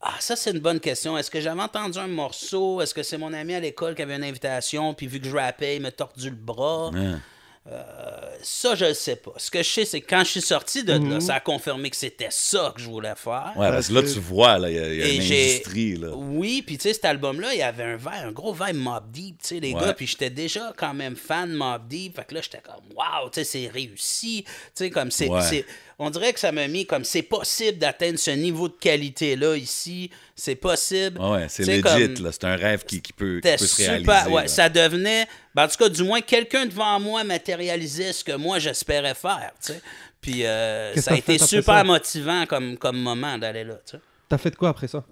Ah, 0.00 0.14
ça, 0.20 0.36
c'est 0.36 0.52
une 0.52 0.60
bonne 0.60 0.78
question. 0.78 1.18
Est-ce 1.18 1.28
que 1.28 1.40
j'avais 1.40 1.60
entendu 1.60 1.98
un 1.98 2.06
morceau? 2.06 2.80
Est-ce 2.80 2.94
que 2.94 3.02
c'est 3.02 3.18
mon 3.18 3.32
ami 3.32 3.54
à 3.54 3.58
l'école 3.60 3.96
qui 3.96 4.02
avait 4.02 4.14
une 4.14 4.22
invitation, 4.22 4.94
puis 4.94 5.08
vu 5.08 5.18
que 5.18 5.26
je 5.26 5.34
rappais, 5.34 5.74
il 5.74 5.82
m'a 5.82 5.90
tordu 5.90 6.30
le 6.30 6.36
bras? 6.36 6.92
Hein. 6.94 7.20
Ça, 8.42 8.74
je 8.74 8.86
ne 8.86 8.92
sais 8.94 9.16
pas. 9.16 9.32
Ce 9.36 9.50
que 9.50 9.62
je 9.62 9.68
sais, 9.68 9.84
c'est 9.84 10.00
que 10.00 10.06
quand 10.08 10.20
je 10.24 10.30
suis 10.30 10.40
sorti 10.40 10.84
de 10.84 10.92
là, 10.92 11.20
ça 11.20 11.34
a 11.34 11.40
confirmé 11.40 11.90
que 11.90 11.96
c'était 11.96 12.28
ça 12.30 12.72
que 12.74 12.80
je 12.80 12.86
voulais 12.88 13.14
faire. 13.16 13.52
Ouais, 13.56 13.68
parce 13.68 13.88
que 13.88 13.94
là, 13.94 14.02
tu 14.02 14.20
vois, 14.20 14.58
là, 14.58 14.70
il 14.70 14.76
y 14.76 14.78
a, 14.78 14.94
y 14.94 15.02
a 15.02 15.08
une 15.14 15.20
j'ai- 15.20 15.50
industrie, 15.54 15.96
là. 15.96 16.08
Oui, 16.14 16.62
puis 16.64 16.78
tu 16.78 16.84
sais, 16.84 16.94
cet 16.94 17.04
album-là, 17.04 17.52
il 17.54 17.58
y 17.58 17.62
avait 17.62 17.82
un 17.82 17.96
vibe, 17.96 18.08
un 18.26 18.32
gros 18.32 18.52
vibe 18.54 18.76
Mob 18.76 19.10
Deep, 19.10 19.42
tu 19.42 19.48
sais, 19.48 19.60
les 19.60 19.74
Ouais. 19.74 19.80
gars. 19.80 19.92
Puis 19.92 20.06
j'étais 20.06 20.30
déjà 20.30 20.72
quand 20.76 20.94
même 20.94 21.16
fan 21.16 21.50
de 21.52 21.56
Mob 21.56 21.86
Deep. 21.88 22.16
Fait 22.16 22.24
que 22.24 22.34
là, 22.34 22.40
j'étais 22.42 22.60
comme, 22.62 22.96
waouh, 22.96 23.28
tu 23.30 23.40
sais, 23.40 23.44
c'est 23.44 23.66
réussi. 23.68 24.44
Tu 24.46 24.50
sais, 24.74 24.90
comme 24.90 25.10
c'est. 25.10 25.28
Ouais. 25.28 25.64
C'est- 25.98 26.04
On 26.04 26.10
dirait 26.10 26.32
que 26.32 26.40
ça 26.40 26.52
m'a 26.52 26.68
mis 26.68 26.86
comme, 26.86 27.04
c'est 27.04 27.22
possible 27.22 27.78
d'atteindre 27.78 28.18
ce 28.18 28.30
niveau 28.30 28.68
de 28.68 28.74
qualité-là 28.74 29.56
ici. 29.56 30.10
C'est 30.36 30.54
possible. 30.54 31.20
Ouais, 31.20 31.46
c'est 31.48 31.64
legit, 31.64 31.82
comme- 31.82 32.24
là. 32.24 32.30
C'est 32.32 32.44
un 32.44 32.56
rêve 32.56 32.84
qui, 32.84 33.02
qui 33.02 33.12
peut, 33.12 33.40
qui 33.42 33.48
c'était 33.48 33.56
peut 33.58 33.66
se 33.66 33.74
super. 33.76 33.90
réaliser. 33.90 34.30
ouais, 34.30 34.42
là. 34.42 34.48
ça 34.48 34.68
devenait. 34.68 35.26
ben, 35.54 35.64
en 35.64 35.68
tout 35.68 35.76
cas, 35.76 35.88
du 35.88 36.04
moins, 36.04 36.20
quelqu'un 36.20 36.66
devant 36.66 37.00
moi 37.00 37.24
matérialisait 37.24 38.12
ce 38.12 38.22
que 38.22 38.32
moi 38.32 38.58
j'espérais 38.58 39.14
faire. 39.14 39.50
tu 39.64 39.72
sais. 39.72 39.80
Puis 40.20 40.44
euh, 40.46 40.94
ça 40.96 41.12
a 41.12 41.16
été 41.16 41.38
super 41.38 41.76
ça? 41.78 41.84
motivant 41.84 42.46
comme, 42.46 42.76
comme 42.76 42.98
moment 43.00 43.38
d'aller 43.38 43.64
là. 43.64 43.74
tu 43.84 43.92
sais. 43.96 44.00
T'as 44.28 44.38
fait 44.38 44.54
quoi 44.56 44.68
après 44.70 44.88
ça? 44.88 45.04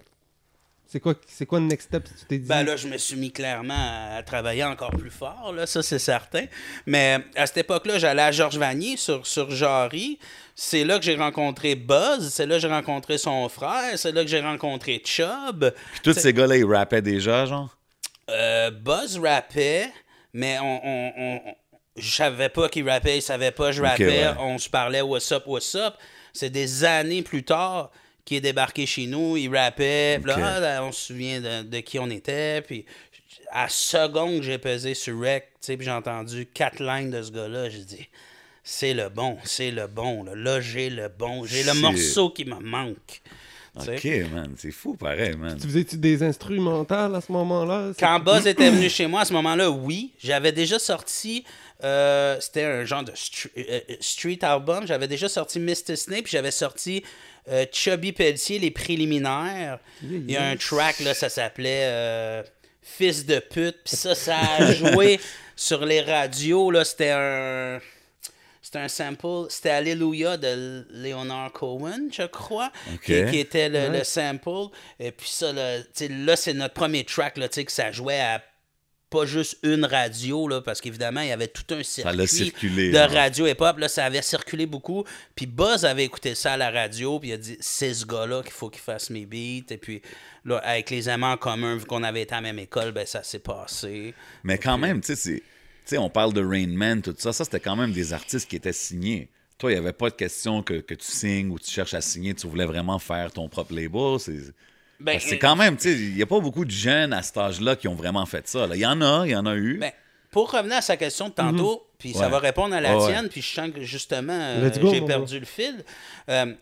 C'est 0.89 1.01
quoi, 1.01 1.15
c'est 1.27 1.45
quoi 1.45 1.59
le 1.59 1.65
next 1.65 1.89
step? 1.89 2.05
Tu 2.05 2.25
t'es 2.27 2.37
dit... 2.37 2.47
Ben 2.47 2.63
là, 2.63 2.77
je 2.77 2.87
me 2.87 2.97
suis 2.97 3.17
mis 3.17 3.31
clairement 3.31 3.73
à, 3.75 4.15
à 4.17 4.23
travailler 4.23 4.63
encore 4.63 4.91
plus 4.91 5.11
fort, 5.11 5.51
là, 5.53 5.65
ça 5.65 5.83
c'est 5.83 5.99
certain. 5.99 6.45
Mais 6.85 7.19
à 7.35 7.45
cette 7.45 7.57
époque-là, 7.57 7.99
j'allais 7.99 8.21
à 8.21 8.31
Georges 8.31 8.57
Vanier 8.57 8.95
sur, 8.95 9.27
sur 9.27 9.51
Jarry. 9.51 10.17
C'est 10.55 10.85
là 10.85 10.97
que 10.97 11.03
j'ai 11.03 11.15
rencontré 11.17 11.75
Buzz, 11.75 12.29
c'est 12.29 12.45
là 12.45 12.55
que 12.55 12.61
j'ai 12.61 12.67
rencontré 12.69 13.17
son 13.17 13.49
frère, 13.49 13.97
c'est 13.99 14.13
là 14.13 14.23
que 14.23 14.29
j'ai 14.29 14.39
rencontré 14.39 15.01
Chubb. 15.05 15.71
Puis 15.91 15.99
tous 16.03 16.13
ces 16.13 16.31
gars-là, 16.31 16.55
ils 16.55 16.65
rappaient 16.65 17.01
déjà, 17.01 17.45
genre? 17.45 17.77
Euh, 18.29 18.71
Buzz 18.71 19.19
rappait, 19.19 19.89
mais 20.33 20.57
on, 20.59 20.81
on, 20.85 21.13
on- 21.17 21.41
on- 21.47 21.55
je 21.97 22.11
savais 22.11 22.49
pas 22.49 22.69
qu'il 22.69 22.87
rappait, 22.89 23.17
il 23.17 23.21
savait 23.21 23.51
pas 23.51 23.67
que 23.67 23.71
je 23.73 23.81
rappais. 23.81 24.05
ouais. 24.07 24.33
On 24.39 24.57
se 24.57 24.69
parlait 24.69 25.01
what's 25.01 25.31
up, 25.31 25.43
what's 25.47 25.75
up. 25.75 25.95
C'est 26.31 26.49
des 26.51 26.83
années 26.85 27.23
plus 27.23 27.43
tard 27.43 27.91
qu'il 28.27 28.37
est 28.37 28.41
débarqué 28.41 28.85
chez 28.85 29.07
nous, 29.07 29.37
il 29.37 29.47
rappait. 29.55 30.19
puis 30.21 30.27
là, 30.29 30.35
Ok. 30.37 30.43
ah, 30.45 30.59
là, 30.59 30.83
on 30.83 30.91
se 30.91 31.07
souvient 31.07 31.39
de, 31.39 31.63
de 31.63 31.79
qui 31.79 31.97
on 31.97 32.09
était. 32.09 32.61
Puis 32.61 32.85
à 33.51 33.69
seconde 33.69 34.39
que 34.39 34.43
j'ai 34.43 34.57
pesé 34.57 34.93
sur 34.93 35.17
Rec, 35.21 35.45
tu 35.53 35.67
sais, 35.67 35.77
puis 35.77 35.85
j'ai 35.85 35.91
entendu 35.91 36.45
quatre 36.53 36.83
lignes 36.83 37.09
de 37.09 37.21
ce 37.21 37.31
gars-là, 37.31 37.69
j'ai 37.69 37.85
dit. 37.85 38.07
C'est 38.63 38.93
le 38.93 39.07
bon, 39.07 39.37
c'est 39.45 39.71
le 39.71 39.87
bon. 39.87 40.25
Là, 40.25 40.33
Là, 40.35 40.59
j'ai 40.59 40.89
le 40.89 41.07
bon. 41.07 41.45
J'ai 41.45 41.63
le 41.63 41.73
morceau 41.75 42.29
qui 42.31 42.43
me 42.43 42.59
manque. 42.59 43.21
Tu 43.79 43.85
sais. 43.85 44.25
Ok, 44.25 44.31
man. 44.33 44.53
C'est 44.57 44.71
fou, 44.71 44.95
pareil, 44.95 45.35
man. 45.37 45.55
Tu 45.57 45.67
faisais-tu 45.67 45.97
des 45.97 46.21
instrumentales 46.23 47.15
à 47.15 47.21
ce 47.21 47.31
moment-là? 47.31 47.91
Quand 47.97 48.19
Buzz 48.19 48.45
était 48.45 48.69
venu 48.71 48.89
chez 48.89 49.07
moi 49.07 49.21
à 49.21 49.25
ce 49.25 49.31
moment-là, 49.33 49.69
oui. 49.69 50.11
J'avais 50.19 50.51
déjà 50.51 50.79
sorti. 50.79 51.45
Euh, 51.83 52.39
C'était 52.39 52.63
un 52.63 52.85
genre 52.85 53.03
de 53.03 53.11
stre- 53.11 53.49
euh, 53.57 53.79
euh, 53.89 53.95
street 53.99 54.39
album. 54.41 54.87
J'avais 54.87 55.07
déjà 55.07 55.29
sorti 55.29 55.59
Mr. 55.59 55.95
Puis 56.07 56.23
j'avais 56.27 56.51
sorti 56.51 57.03
euh, 57.49 57.65
Chubby 57.71 58.11
Pelletier, 58.11 58.59
les 58.59 58.71
préliminaires. 58.71 59.79
Il 60.01 60.29
y 60.29 60.37
a 60.37 60.45
un 60.45 60.55
track, 60.55 60.99
là, 60.99 61.13
ça 61.13 61.29
s'appelait 61.29 62.43
Fils 62.81 63.25
de 63.25 63.39
pute. 63.39 63.77
Puis 63.83 63.95
ça, 63.95 64.15
ça 64.15 64.37
a 64.37 64.71
joué 64.73 65.19
sur 65.55 65.85
les 65.85 66.01
radios. 66.01 66.71
là. 66.71 66.85
C'était 66.85 67.11
un. 67.11 67.79
C'était 68.67 68.79
un 68.79 68.89
sample, 68.89 69.45
c'était 69.49 69.69
Alléluia 69.69 70.35
de 70.35 70.85
Leonard 70.89 71.53
Cohen, 71.53 72.09
je 72.11 72.23
crois, 72.23 72.69
qui, 73.05 73.13
qui 73.27 73.39
était 73.39 73.69
le, 73.69 74.03
sample. 74.03 74.75
Et 74.99 75.13
puis 75.13 75.29
ça, 75.29 75.53
là, 75.53 76.35
c'est 76.35 76.53
notre 76.53 76.73
premier 76.73 77.05
track, 77.05 77.37
là, 77.37 77.47
tu 77.47 77.55
sais, 77.55 77.63
que 77.63 77.71
ça 77.71 77.93
jouait 77.93 78.19
à 78.19 78.43
pas 79.09 79.25
juste 79.25 79.57
une 79.63 79.85
radio, 79.85 80.47
là, 80.47 80.61
parce 80.61 80.81
qu'évidemment, 80.81 81.21
il 81.21 81.29
y 81.29 81.31
avait 81.31 81.47
tout 81.47 81.63
un 81.73 81.81
circuit 81.83 82.27
circulé, 82.27 82.91
de 82.91 82.97
radio 82.97 83.47
hip-hop. 83.47 83.77
Là, 83.77 83.87
ça 83.87 84.05
avait 84.05 84.21
circulé 84.21 84.65
beaucoup. 84.65 85.03
Puis 85.35 85.45
Buzz 85.45 85.85
avait 85.85 86.03
écouté 86.05 86.35
ça 86.35 86.53
à 86.53 86.57
la 86.57 86.69
radio, 86.71 87.19
puis 87.19 87.29
il 87.29 87.33
a 87.33 87.37
dit 87.37 87.57
c'est 87.59 87.93
ce 87.93 88.05
gars-là 88.05 88.41
qu'il 88.43 88.51
faut 88.51 88.69
qu'il 88.69 88.81
fasse 88.81 89.09
mes 89.09 89.25
beats. 89.25 89.73
Et 89.73 89.77
puis, 89.77 90.01
là, 90.45 90.57
avec 90.57 90.89
les 90.89 91.07
amants 91.09 91.31
en 91.31 91.37
commun, 91.37 91.77
vu 91.77 91.85
qu'on 91.85 92.03
avait 92.03 92.23
été 92.23 92.33
à 92.33 92.37
la 92.37 92.41
même 92.41 92.59
école, 92.59 92.91
ben 92.91 93.05
ça 93.05 93.23
s'est 93.23 93.39
passé. 93.39 94.13
Mais 94.43 94.57
quand 94.57 94.77
même, 94.77 94.99
tu 95.01 95.07
sais, 95.07 95.15
c'est- 95.15 95.39
tu 95.39 95.43
sais, 95.85 95.97
on 95.97 96.09
parle 96.09 96.33
de 96.33 96.43
Rain 96.45 96.67
Man, 96.67 97.01
tout 97.01 97.15
ça. 97.17 97.31
Ça, 97.31 97.45
c'était 97.45 97.61
quand 97.61 97.77
même 97.77 97.93
des 97.93 98.11
artistes 98.11 98.49
qui 98.49 98.57
étaient 98.57 98.73
signés. 98.73 99.29
Toi, 99.57 99.71
il 99.71 99.75
n'y 99.75 99.79
avait 99.79 99.93
pas 99.93 100.09
de 100.09 100.15
question 100.15 100.61
que, 100.61 100.75
que 100.81 100.93
tu 100.93 101.09
signes 101.09 101.49
ou 101.49 101.57
tu 101.57 101.71
cherches 101.71 101.93
à 101.93 102.01
signer. 102.01 102.33
Tu 102.35 102.45
voulais 102.45 102.65
vraiment 102.65 102.99
faire 102.99 103.31
ton 103.31 103.47
propre 103.47 103.73
label. 103.73 104.19
C'est 104.19 104.53
Ben, 104.99 105.19
c'est 105.19 105.35
euh, 105.35 105.39
quand 105.39 105.55
même, 105.55 105.77
tu 105.77 105.83
sais, 105.83 105.93
il 105.99 106.15
n'y 106.15 106.21
a 106.21 106.25
pas 106.25 106.39
beaucoup 106.39 106.65
de 106.65 106.71
jeunes 106.71 107.13
à 107.13 107.21
cet 107.21 107.37
âge-là 107.37 107.75
qui 107.75 107.87
ont 107.87 107.95
vraiment 107.95 108.25
fait 108.25 108.47
ça. 108.47 108.67
Il 108.73 108.79
y 108.79 108.85
en 108.85 109.01
a, 109.01 109.25
il 109.25 109.31
y 109.31 109.35
en 109.35 109.45
a 109.45 109.55
eu. 109.55 109.77
Ben, 109.77 109.91
pour 110.31 110.51
revenir 110.51 110.77
à 110.77 110.81
sa 110.81 110.97
question 110.97 111.29
de 111.29 111.33
tantôt, 111.33 111.87
puis 111.97 112.13
ça 112.13 112.27
va 112.29 112.39
répondre 112.39 112.75
à 112.75 112.81
la 112.81 112.97
ouais. 112.97 113.05
tienne, 113.07 113.29
puis 113.29 113.41
je 113.41 113.53
sens 113.53 113.69
que 113.73 113.81
justement, 113.81 114.33
euh, 114.33 114.69
j'ai 114.91 115.01
perdu 115.01 115.39
le 115.39 115.45
fil. 115.45 115.83
Euh, 116.29 116.53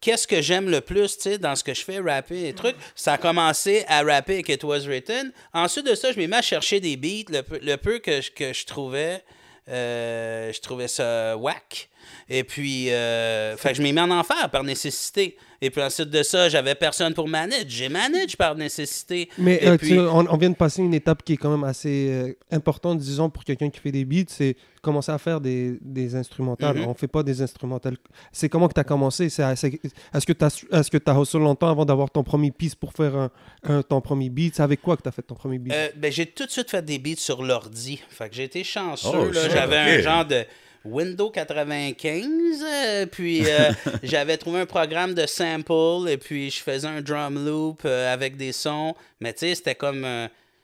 Qu'est-ce 0.00 0.26
que 0.26 0.42
j'aime 0.42 0.68
le 0.68 0.80
plus, 0.80 1.16
tu 1.16 1.22
sais, 1.22 1.38
dans 1.38 1.54
ce 1.54 1.62
que 1.62 1.72
je 1.72 1.82
fais, 1.82 2.00
rapper 2.00 2.48
et 2.48 2.52
trucs? 2.52 2.74
Ça 2.96 3.12
a 3.14 3.18
commencé 3.18 3.84
à 3.86 4.02
rapper 4.02 4.34
avec 4.34 4.48
It 4.48 4.64
Was 4.64 4.80
Written. 4.80 5.30
Ensuite 5.52 5.86
de 5.86 5.94
ça, 5.94 6.10
je 6.10 6.16
m'ai 6.18 6.26
mis 6.26 6.34
à 6.34 6.42
chercher 6.42 6.80
des 6.80 6.96
beats, 6.96 7.30
le 7.32 7.42
peu, 7.42 7.60
le 7.62 7.76
peu 7.76 7.98
que, 8.00 8.20
je- 8.20 8.32
que 8.32 8.52
je 8.52 8.66
trouvais, 8.66 9.22
euh, 9.68 10.52
je 10.52 10.60
trouvais 10.60 10.88
ça 10.88 11.36
whack. 11.36 11.88
Et 12.28 12.42
puis, 12.42 12.90
euh, 12.90 13.56
fait 13.56 13.70
que 13.70 13.74
je 13.76 13.82
m'ai 13.82 13.92
mis 13.92 14.00
en 14.00 14.10
enfer 14.10 14.50
par 14.50 14.64
nécessité. 14.64 15.36
Et 15.62 15.70
puis 15.70 15.80
ensuite 15.82 16.10
de 16.10 16.22
ça, 16.22 16.48
j'avais 16.48 16.74
personne 16.74 17.14
pour 17.14 17.28
manager. 17.28 17.64
J'ai 17.68 17.88
manage 17.88 18.36
par 18.36 18.54
nécessité. 18.54 19.28
Mais 19.38 19.58
Et 19.62 19.68
euh, 19.68 19.76
puis- 19.76 19.88
tu- 19.90 19.98
on, 19.98 20.26
on 20.30 20.36
vient 20.36 20.50
de 20.50 20.54
passer 20.56 20.82
une 20.82 20.94
étape 20.94 21.22
qui 21.22 21.34
est 21.34 21.36
quand 21.36 21.50
même 21.50 21.64
assez 21.64 22.08
euh, 22.10 22.32
importante, 22.50 22.98
disons, 22.98 23.30
pour 23.30 23.44
quelqu'un 23.44 23.70
qui 23.70 23.80
fait 23.80 23.92
des 23.92 24.04
beats, 24.04 24.24
c'est 24.28 24.56
commencer 24.82 25.10
à 25.12 25.18
faire 25.18 25.40
des, 25.40 25.78
des 25.80 26.14
instrumentales. 26.14 26.76
Mhm. 26.78 26.86
On 26.86 26.94
fait 26.94 27.08
pas 27.08 27.22
des 27.22 27.42
instrumentales. 27.42 27.96
C'est 28.32 28.48
comment 28.48 28.68
que 28.68 28.74
tu 28.74 28.80
as 28.80 28.84
commencé? 28.84 29.24
Est-ce 29.26 30.26
que 30.26 30.32
tu 30.32 30.44
as, 30.44 30.64
est-ce 30.72 30.90
que 30.90 30.98
as 31.10 31.20
hustle 31.20 31.38
longtemps 31.38 31.70
avant 31.70 31.84
d'avoir 31.84 32.10
ton 32.10 32.22
premier 32.22 32.50
piece 32.52 32.74
pour 32.74 32.92
faire 32.92 33.16
un, 33.16 33.30
un- 33.64 33.82
ton 33.82 34.00
premier 34.00 34.28
beat? 34.30 34.54
C'est 34.56 34.62
avec 34.62 34.80
quoi 34.82 34.96
que 34.96 35.02
tu 35.02 35.08
as 35.08 35.12
fait 35.12 35.22
ton 35.22 35.34
premier 35.34 35.58
beat? 35.58 35.72
Euh, 35.74 35.88
ben, 35.96 36.12
j'ai 36.12 36.26
tout 36.26 36.46
de 36.46 36.50
suite 36.50 36.70
fait 36.70 36.84
des 36.84 36.98
beats 36.98 37.16
sur 37.16 37.42
l'ordi. 37.42 38.00
Fait 38.10 38.28
que 38.28 38.34
j'ai 38.36 38.44
été 38.44 38.62
chanceux. 38.62 39.08
Oh, 39.12 39.32
J'avais 39.32 39.76
un 39.76 39.98
genre 40.00 40.24
de 40.24 40.44
Windows 40.86 41.30
95. 41.30 42.26
euh, 42.62 43.06
puis 43.06 43.42
euh, 43.46 43.72
j'avais 44.02 44.36
trouvé 44.36 44.60
un 44.60 44.66
programme 44.66 45.14
de 45.14 45.26
sample. 45.26 46.08
Et 46.08 46.16
puis 46.16 46.50
je 46.50 46.60
faisais 46.62 46.86
un 46.86 47.00
drum 47.00 47.44
loop 47.44 47.82
euh, 47.84 48.12
avec 48.12 48.36
des 48.36 48.52
sons. 48.52 48.94
Mais 49.20 49.32
tu 49.32 49.40
sais, 49.40 49.54
c'était 49.54 49.74
comme. 49.74 50.06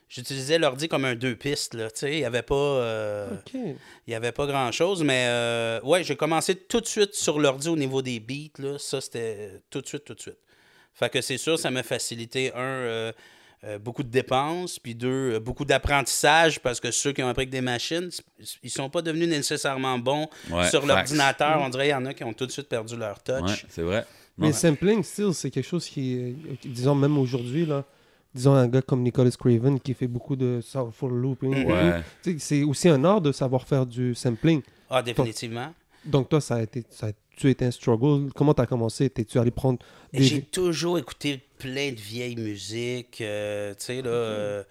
J'utilisais 0.09 0.59
l'ordi 0.59 0.87
comme 0.87 1.05
un 1.05 1.15
deux 1.15 1.35
pistes, 1.35 1.73
là, 1.73 1.89
tu 1.89 2.01
sais, 2.01 2.11
il 2.13 2.19
n'y 2.19 2.25
avait 2.25 2.43
pas... 2.43 3.25
OK. 3.31 3.53
il 3.55 3.75
n'y 4.07 4.13
avait 4.13 4.31
pas 4.31 4.45
grand-chose, 4.45 5.03
mais 5.03 5.25
euh, 5.27 5.81
ouais, 5.81 6.03
j'ai 6.03 6.15
commencé 6.15 6.53
tout 6.53 6.81
de 6.81 6.85
suite 6.85 7.15
sur 7.15 7.39
l'ordi 7.39 7.67
au 7.67 7.75
niveau 7.75 8.03
des 8.03 8.19
beats. 8.19 8.61
Là. 8.61 8.77
Ça, 8.77 9.01
c'était 9.01 9.63
tout 9.71 9.81
de 9.81 9.87
suite, 9.87 10.05
tout 10.05 10.13
de 10.13 10.21
suite. 10.21 10.37
Fait 10.93 11.09
que 11.09 11.19
c'est 11.19 11.39
sûr, 11.39 11.57
ça 11.57 11.71
m'a 11.71 11.81
facilité, 11.81 12.51
un, 12.53 13.11
euh, 13.65 13.79
beaucoup 13.79 14.03
de 14.03 14.09
dépenses, 14.09 14.77
puis 14.79 14.93
deux, 14.95 15.33
euh, 15.35 15.39
beaucoup 15.39 15.63
d'apprentissage, 15.65 16.59
parce 16.59 16.79
que 16.79 16.91
ceux 16.91 17.13
qui 17.13 17.23
ont 17.23 17.27
appris 17.29 17.43
avec 17.43 17.49
des 17.49 17.61
machines, 17.61 18.09
ils 18.61 18.69
sont 18.69 18.89
pas 18.89 19.01
devenus 19.01 19.29
nécessairement 19.29 19.97
bons 19.99 20.27
Ouais, 20.51 20.69
sur 20.69 20.85
l'ordinateur. 20.85 21.61
On 21.61 21.69
dirait 21.69 21.85
qu'il 21.85 21.91
y 21.91 21.95
en 21.95 22.05
a 22.05 22.13
qui 22.13 22.23
ont 22.23 22.33
tout 22.33 22.45
de 22.45 22.51
suite 22.51 22.67
perdu 22.67 22.95
leur 22.97 23.21
touch. 23.23 23.41
Ouais, 23.41 23.65
c'est 23.69 23.81
vrai. 23.83 24.05
Mais 24.37 24.51
sampling, 24.51 25.03
still, 25.03 25.33
c'est 25.33 25.49
quelque 25.51 25.67
chose 25.67 25.87
qui, 25.87 26.17
euh, 26.17 26.33
disons, 26.65 26.95
même 26.95 27.17
aujourd'hui, 27.17 27.65
là, 27.65 27.85
disons 28.33 28.53
un 28.55 28.67
gars 28.67 28.81
comme 28.81 29.01
Nicholas 29.03 29.29
Craven 29.39 29.79
qui 29.79 29.93
fait 29.93 30.07
beaucoup 30.07 30.35
de 30.35 30.59
soulful 30.61 31.11
looping. 31.13 31.67
sais, 32.23 32.35
C'est 32.39 32.63
aussi 32.63 32.89
un 32.89 33.03
art 33.05 33.21
de 33.21 33.31
savoir 33.31 33.65
faire 33.67 33.85
du 33.85 34.15
sampling. 34.15 34.61
Ah, 34.89 35.01
définitivement. 35.01 35.73
Donc 36.03 36.27
toi, 36.29 36.41
ça 36.41 36.55
a 36.55 36.61
été, 36.63 36.83
ça 36.89 37.07
a- 37.07 37.11
tu 37.35 37.49
été 37.49 37.65
un 37.65 37.71
struggle? 37.71 38.31
Comment 38.33 38.53
tu 38.53 38.61
as 38.61 38.65
commencé? 38.65 39.09
T'es-tu 39.09 39.39
allé 39.39 39.51
prendre 39.51 39.79
des... 40.13 40.23
J'ai 40.23 40.41
toujours 40.41 40.97
écouté 40.97 41.41
plein 41.57 41.91
de 41.91 41.99
vieilles 41.99 42.35
musiques. 42.35 43.21
euh, 43.21 43.73
tu 43.73 43.85
sais, 43.85 44.01
là. 44.01 44.09
euh, 44.09 44.63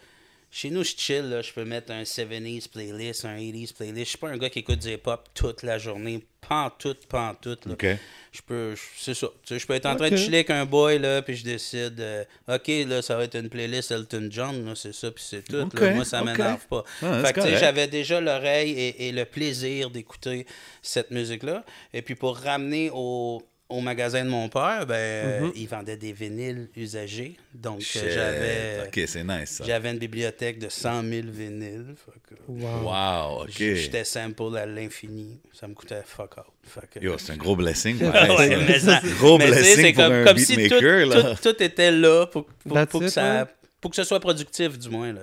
chez 0.55 0.69
nous, 0.69 0.85
je 0.85 0.93
chill, 0.95 1.31
là, 1.31 1.41
je 1.41 1.51
peux 1.51 1.65
mettre 1.65 1.91
un 1.93 2.03
70s 2.03 2.69
playlist, 2.69 3.25
un 3.25 3.39
80s 3.39 3.73
playlist. 3.73 4.05
Je 4.05 4.09
suis 4.11 4.19
pas 4.19 4.29
un 4.29 4.37
gars 4.37 4.51
qui 4.51 4.59
écoute 4.59 4.81
du 4.81 4.93
hip-hop 4.93 5.31
toute 5.33 5.63
la 5.63 5.79
journée. 5.79 6.23
Pantoute, 6.47 7.07
pantoute. 7.07 7.65
Là. 7.65 7.73
OK. 7.73 7.87
Je 8.33 8.43
peux. 8.43 8.75
C'est 8.99 9.15
ça. 9.15 9.29
Tu 9.47 9.55
sais, 9.55 9.59
je 9.59 9.67
peux 9.67 9.73
être 9.73 9.87
en 9.87 9.97
train 9.97 10.11
de 10.11 10.17
chiller 10.17 10.39
avec 10.39 10.51
un 10.51 10.67
boy, 10.67 10.99
là, 10.99 11.23
puis 11.23 11.37
je 11.37 11.45
décide, 11.45 11.99
euh, 12.01 12.25
OK, 12.49 12.69
là, 12.87 13.01
ça 13.01 13.17
va 13.17 13.25
être 13.25 13.37
une 13.37 13.49
playlist 13.49 13.93
Elton 13.93 14.29
John, 14.31 14.67
là, 14.67 14.75
c'est 14.75 14.95
ça, 14.95 15.11
puis 15.11 15.25
c'est 15.27 15.43
tout. 15.43 15.57
là. 15.73 15.95
Moi, 15.95 16.05
ça 16.05 16.23
m'énerve 16.23 16.67
pas. 16.67 16.85
Ah, 17.03 17.23
fait 17.25 17.33
que, 17.33 17.41
tu 17.41 17.41
sais, 17.41 17.47
correct. 17.47 17.59
j'avais 17.59 17.87
déjà 17.87 18.21
l'oreille 18.21 18.73
et, 18.73 19.09
et 19.09 19.13
le 19.13 19.25
plaisir 19.25 19.89
d'écouter 19.89 20.47
cette 20.83 21.11
musique-là. 21.13 21.65
Et 21.95 22.03
puis, 22.03 22.15
pour 22.15 22.37
ramener 22.37 22.91
au, 22.93 23.43
au 23.73 23.81
magasin 23.81 24.25
de 24.25 24.31
mon 24.31 24.49
père, 24.49 24.87
ben, 24.87 25.51
il 25.55 25.67
vendait 25.67 25.97
des 25.97 26.13
vinyles 26.13 26.69
usagés. 26.77 27.37
Donc, 27.55 27.83
euh, 27.97 28.11
j'avais. 28.15 28.87
OK, 28.89 29.09
c'est 29.09 29.25
nice. 29.25 29.63
J'avais 29.65 29.91
une 29.91 29.99
bibliothèque 29.99 30.59
de 30.59 30.69
100 30.69 31.03
000 31.03 31.27
vinyles. 31.31 31.95
Que 32.29 32.35
Wow. 32.49 32.83
Wow, 32.85 33.43
OK. 33.45 33.51
J'étais 33.57 34.05
sample 34.05 34.57
à 34.57 34.67
l'infini. 34.67 35.41
Ça 35.53 35.67
me 35.69 35.75
coûtait 35.75 36.03
fuck 36.05 36.37
out. 36.39 36.83
Que- 36.91 37.01
Yo, 37.01 37.17
c'est 37.19 37.33
un 37.33 37.37
gros 37.37 37.57
blessing. 37.57 37.99
Ouais, 38.03 38.11
pareil, 38.13 38.31
Ouais, 38.31 38.51
ça. 38.51 38.65
mais 38.67 38.79
ça- 39.01 39.01
Gros 39.19 39.39
mais 39.39 39.47
blessing 39.49 39.75
c'est 39.77 39.93
pour 39.93 40.05
comme, 40.05 40.13
un 40.13 40.25
comme 40.25 40.39
si 40.39 40.55
tout, 40.55 40.61
beatmaker, 40.61 41.07
là. 41.07 41.35
tout- 41.35 41.53
tout 41.53 41.63
était 41.63 41.91
là 41.91 42.27
pour, 42.27 42.45
pour, 42.47 42.75
That's 42.75 42.91
pour 42.91 43.01
que 43.01 43.09
ça, 43.09 43.43
ouais. 43.43 43.51
pour 43.81 43.91
que 43.91 43.97
ce 43.97 44.05
soit 44.05 44.21
productif, 44.21 44.79
du 44.79 44.89
moins. 44.89 45.13
Là. 45.13 45.23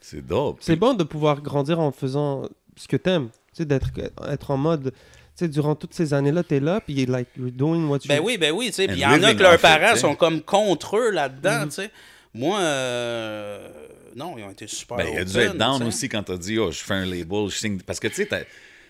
C'est 0.00 0.24
dope. 0.26 0.58
C'est 0.60 0.76
bon 0.76 0.94
de 0.94 1.04
pouvoir 1.04 1.40
grandir 1.42 1.78
en 1.80 1.92
faisant 1.92 2.48
ce 2.76 2.86
que 2.88 2.96
t'aimes. 2.96 3.28
Tu 3.52 3.58
sais, 3.58 3.64
d'être 3.64 3.90
être 4.30 4.50
en 4.50 4.56
mode... 4.56 4.92
Tu 5.38 5.44
sais, 5.44 5.48
durant 5.48 5.76
toutes 5.76 5.94
ces 5.94 6.12
années-là, 6.14 6.42
t'es 6.42 6.58
là, 6.58 6.80
puis 6.80 7.06
like, 7.06 7.28
you're 7.38 7.52
doing 7.52 7.86
what 7.86 7.98
you... 7.98 8.08
Ben 8.08 8.20
oui, 8.20 8.36
ben 8.38 8.50
oui. 8.50 8.66
tu 8.66 8.72
sais. 8.72 8.86
Puis 8.88 8.96
il 8.96 9.00
y 9.02 9.06
en 9.06 9.22
a 9.22 9.34
que 9.34 9.40
leurs 9.42 9.60
parents 9.60 9.94
sont 9.94 10.16
comme 10.16 10.42
contre 10.42 10.96
eux 10.96 11.10
là-dedans. 11.10 11.60
Mhm. 11.60 11.68
tu 11.68 11.74
sais. 11.76 11.90
Moi, 12.34 12.58
euh, 12.58 13.68
non, 14.16 14.34
ils 14.36 14.42
ont 14.42 14.50
été 14.50 14.66
super. 14.66 14.96
Ben, 14.96 15.06
il 15.12 15.18
a 15.18 15.24
dû 15.24 15.38
être 15.38 15.56
down 15.56 15.80
aussi 15.84 16.08
quand 16.08 16.24
t'as 16.24 16.36
dit, 16.36 16.58
oh, 16.58 16.72
je 16.72 16.78
fais 16.78 16.94
un 16.94 17.06
label, 17.06 17.48
je 17.50 17.56
signe. 17.56 17.78
Parce 17.86 18.00
que, 18.00 18.08
tu 18.08 18.14
sais, 18.26 18.28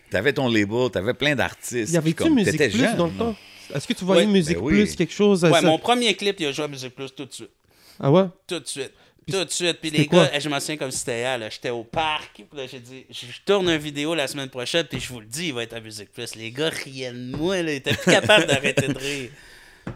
t'avais 0.09 0.33
ton 0.33 0.49
label, 0.49 0.89
t'avais 0.91 1.13
plein 1.13 1.35
d'artistes. 1.35 1.93
Y 1.93 1.97
avait-tu 1.97 2.29
Musique 2.31 2.57
Plus 2.57 2.71
jeune, 2.71 2.97
dans 2.97 3.05
le 3.05 3.13
temps? 3.13 3.35
Est-ce 3.73 3.87
que 3.87 3.93
tu 3.93 4.03
voyais. 4.03 4.25
Musique 4.25 4.57
Ben 4.57 4.63
oui. 4.63 4.73
Plus, 4.73 4.95
quelque 4.95 5.13
chose? 5.13 5.43
Ouais, 5.43 5.51
ça- 5.51 5.61
mon 5.61 5.77
premier 5.77 6.15
clip, 6.15 6.39
il 6.39 6.47
a 6.47 6.51
joué 6.51 6.65
à 6.65 6.67
Musique 6.67 6.95
Plus 6.95 7.11
tout 7.11 7.25
de 7.25 7.31
suite. 7.31 7.51
Ah 7.99 8.11
ouais? 8.11 8.23
Tout 8.47 8.59
de 8.59 8.65
suite. 8.65 8.91
Tout 9.31 9.43
de 9.45 9.49
suite. 9.51 9.77
Puis 9.81 9.89
les 9.91 10.05
quoi? 10.07 10.27
gars, 10.27 10.39
je 10.39 10.49
m'en 10.49 10.59
souviens 10.59 10.77
comme 10.77 10.91
si 10.91 10.99
c'était 10.99 11.19
hier, 11.19 11.37
là. 11.37 11.49
J'étais 11.49 11.69
au 11.69 11.83
parc. 11.83 12.35
Puis 12.35 12.45
là, 12.53 12.65
j'ai 12.67 12.79
dit, 12.79 13.05
je 13.09 13.25
tourne 13.45 13.69
une 13.69 13.77
vidéo 13.77 14.15
la 14.15 14.27
semaine 14.27 14.49
prochaine. 14.49 14.85
Puis 14.85 14.99
je 14.99 15.09
vous 15.09 15.19
le 15.19 15.25
dis, 15.27 15.47
il 15.47 15.53
va 15.53 15.63
être 15.63 15.73
à 15.73 15.79
Musique 15.79 16.11
Plus. 16.11 16.35
Les 16.35 16.51
gars 16.51 16.69
riaient 16.69 17.11
de 17.11 17.35
moi, 17.35 17.61
là. 17.61 17.71
Ils 17.73 17.77
étaient 17.77 17.93
plus 17.95 18.11
capables 18.11 18.45
d'arrêter 18.47 18.87
de 18.87 18.97
rire. 18.97 19.29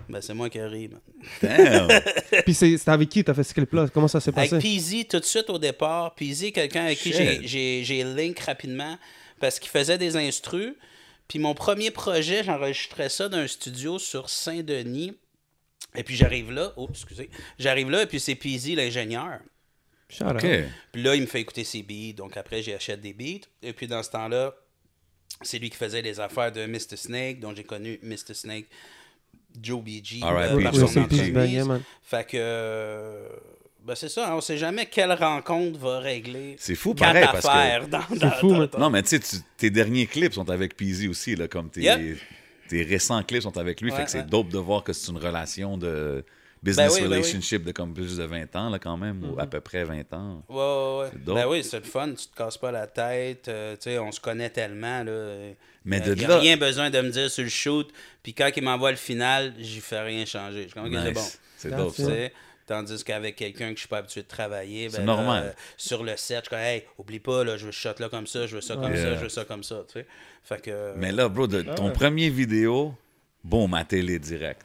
Ben, 0.09 0.21
c'est 0.21 0.33
moi 0.33 0.49
qui 0.49 0.59
ris, 0.59 0.87
man. 0.87 0.99
Damn. 1.39 1.87
Puis 2.45 2.55
c'est- 2.55 2.77
c'était 2.79 2.89
avec 2.89 3.09
qui 3.09 3.23
t'as 3.23 3.35
fait 3.35 3.43
ce 3.43 3.53
clip-là? 3.53 3.87
Comment 3.93 4.07
ça 4.07 4.19
s'est 4.19 4.31
Avec 4.35 4.49
passé? 4.49 4.59
Peasy, 4.61 5.05
tout 5.05 5.19
de 5.19 5.25
suite 5.25 5.49
au 5.51 5.59
départ. 5.59 6.15
Peasy, 6.15 6.51
quelqu'un 6.51 6.85
avec 6.85 6.97
qui 6.97 7.11
Shit. 7.11 7.17
j'ai- 7.17 7.47
j'ai 7.47 7.83
j'ai 7.83 8.03
link 8.03 8.39
rapidement 8.39 8.97
parce 9.39 9.59
qu'il 9.59 9.69
faisait 9.69 9.99
des 9.99 10.15
instrus. 10.17 10.73
Puis 11.27 11.37
mon 11.37 11.53
premier 11.53 11.91
projet, 11.91 12.43
j'enregistrais 12.43 13.09
ça 13.09 13.29
dans 13.29 13.37
un 13.37 13.45
studio 13.47 13.99
sur 13.99 14.29
Saint-Denis. 14.31 15.13
Et 15.95 16.03
puis 16.03 16.15
j'arrive 16.15 16.51
là. 16.51 16.73
Oh, 16.77 16.87
excusez. 16.89 17.29
J'arrive 17.59 17.89
là, 17.89 18.03
et 18.03 18.05
puis 18.07 18.19
c'est 18.19 18.35
Peasy, 18.35 18.75
l'ingénieur. 18.75 19.39
Shout 20.09 20.25
out. 20.25 20.35
OK. 20.35 20.45
Puis 20.91 21.01
là, 21.03 21.15
il 21.15 21.21
me 21.21 21.27
fait 21.27 21.41
écouter 21.41 21.63
ses 21.63 21.81
beats. 21.83 22.13
Donc 22.15 22.37
après, 22.37 22.61
j'achète 22.61 23.01
des 23.01 23.13
beats. 23.13 23.47
Et 23.61 23.73
puis 23.73 23.87
dans 23.87 24.03
ce 24.03 24.09
temps-là, 24.11 24.53
c'est 25.41 25.59
lui 25.59 25.69
qui 25.69 25.77
faisait 25.77 26.01
les 26.01 26.19
affaires 26.19 26.51
de 26.51 26.65
Mr. 26.65 26.95
Snake, 26.97 27.39
dont 27.39 27.53
j'ai 27.55 27.63
connu 27.63 27.99
Mr. 28.03 28.33
Snake, 28.33 28.65
Joe 29.61 29.81
BG, 29.83 30.19
All 30.23 30.33
right, 30.33 30.51
euh, 30.51 30.55
oui, 30.55 30.63
par 30.63 30.75
son 30.75 30.83
entreprise. 30.99 31.69
Fait 32.03 32.27
que. 32.27 32.37
euh, 32.37 33.27
Ben 33.85 33.95
c'est 33.95 34.07
ça, 34.09 34.29
hein, 34.29 34.35
on 34.35 34.41
sait 34.41 34.57
jamais 34.57 34.85
quelle 34.85 35.11
rencontre 35.11 35.77
va 35.77 35.99
régler. 35.99 36.55
C'est 36.57 36.75
fou, 36.75 36.93
quatre 36.93 37.13
pareil, 37.13 37.25
parce 37.31 37.43
que- 37.45 37.49
affaires 37.49 37.87
dans, 37.87 38.15
dans, 38.15 38.31
fou, 38.31 38.65
dans- 38.65 38.79
Non, 38.79 38.89
mais 38.89 39.03
tu 39.03 39.19
sais, 39.21 39.39
tes 39.57 39.69
derniers 39.69 40.07
clips 40.07 40.33
sont 40.33 40.49
avec 40.49 40.77
Peasy 40.77 41.07
aussi, 41.07 41.35
là, 41.35 41.47
comme 41.47 41.69
tes, 41.69 41.81
Yep. 41.81 42.17
Tes 42.73 42.83
récents 42.83 43.21
clips 43.23 43.43
sont 43.43 43.57
avec 43.57 43.81
lui. 43.81 43.91
fait 43.91 43.97
Ouais, 43.97 44.03
que 44.05 44.11
c'est 44.11 44.19
ouais. 44.19 44.25
dope 44.25 44.49
de 44.49 44.57
voir 44.57 44.83
que 44.83 44.93
c'est 44.93 45.11
une 45.11 45.17
relation 45.17 45.77
de 45.77 46.23
business 46.61 46.87
Ben 46.89 46.93
oui, 46.95 47.01
ben 47.01 47.07
oui. 47.07 47.13
relationship 47.17 47.63
de 47.65 47.71
comme 47.71 47.93
plus 47.93 48.17
de 48.17 48.23
20 48.23 48.55
ans, 48.55 48.69
là, 48.69 48.79
quand 48.79 48.95
même, 48.97 49.21
ou 49.23 49.39
à 49.39 49.45
peu 49.45 49.59
près 49.59 49.83
20 49.83 50.13
ans. 50.13 50.43
Ouais, 50.49 50.55
ouais, 50.55 51.11
ouais. 51.27 51.33
Ben 51.35 51.47
oui, 51.49 51.63
c'est 51.63 51.77
le 51.79 51.83
fun, 51.85 52.09
tu 52.13 52.27
te 52.27 52.35
casses 52.35 52.57
pas 52.57 52.71
la 52.71 52.87
tête. 52.87 53.47
euh, 53.49 53.75
tu 53.75 53.81
sais, 53.89 53.99
on 53.99 54.11
se 54.11 54.19
connaît 54.19 54.49
tellement. 54.49 55.03
Là, 55.03 55.35
Mais 55.85 55.97
Il 56.05 56.15
de 56.15 56.23
a 56.23 56.27
là- 56.29 56.39
rien 56.39 56.55
besoin 56.57 56.89
de 56.89 57.01
me 57.01 57.09
dire 57.09 57.29
sur 57.29 57.43
le 57.43 57.49
shoot. 57.49 57.91
Puis 58.23 58.33
quand 58.33 58.49
il 58.55 58.63
m'envoie 58.63 58.91
le 58.91 58.97
final, 58.97 59.53
j'y 59.59 59.81
fais 59.81 59.99
rien 60.01 60.25
changer. 60.25 60.67
Je 60.69 60.73
comme, 60.73 60.85
OK, 60.85 60.93
c'est 61.03 61.11
bon. 61.11 61.21
C'est 61.57 61.75
dope, 61.75 61.95
ça. 61.95 62.11
Tandis 62.65 63.03
qu'avec 63.03 63.35
quelqu'un 63.35 63.69
que 63.69 63.75
je 63.75 63.79
suis 63.79 63.87
pas 63.89 63.97
habitué 63.97 64.21
de 64.21 64.27
travailler, 64.27 64.87
ben 64.89 65.05
là, 65.05 65.41
euh, 65.43 65.51
sur 65.75 66.03
le 66.03 66.15
set, 66.15 66.37
je 66.37 66.41
suis 66.43 66.49
comme, 66.49 66.59
hey, 66.59 66.83
oublie 66.97 67.19
pas, 67.19 67.43
là, 67.43 67.57
je 67.57 67.65
veux 67.65 67.71
ce 67.73 67.77
shot 67.79 67.95
là 67.99 68.07
comme 68.09 68.25
ça, 68.27 68.47
je 68.47 68.55
veux 68.55 68.61
ça 68.61 68.75
comme 68.75 68.93
Yeah. 68.93 69.03
ça, 69.03 69.15
je 69.15 69.19
veux 69.23 69.29
ça 69.29 69.43
comme 69.45 69.63
ça. 69.63 69.83
Tu 69.87 69.99
sais. 69.99 70.05
Fait 70.43 70.61
que. 70.61 70.71
euh, 70.71 70.93
Mais 70.95 71.11
là, 71.11 71.27
bro, 71.27 71.45
de, 71.47 71.61
ton 71.61 71.87
ouais. 71.87 71.93
premier 71.93 72.29
vidéo, 72.29 72.93
boum, 73.43 73.73
à 73.73 73.83
télé 73.83 74.17
direct. 74.19 74.61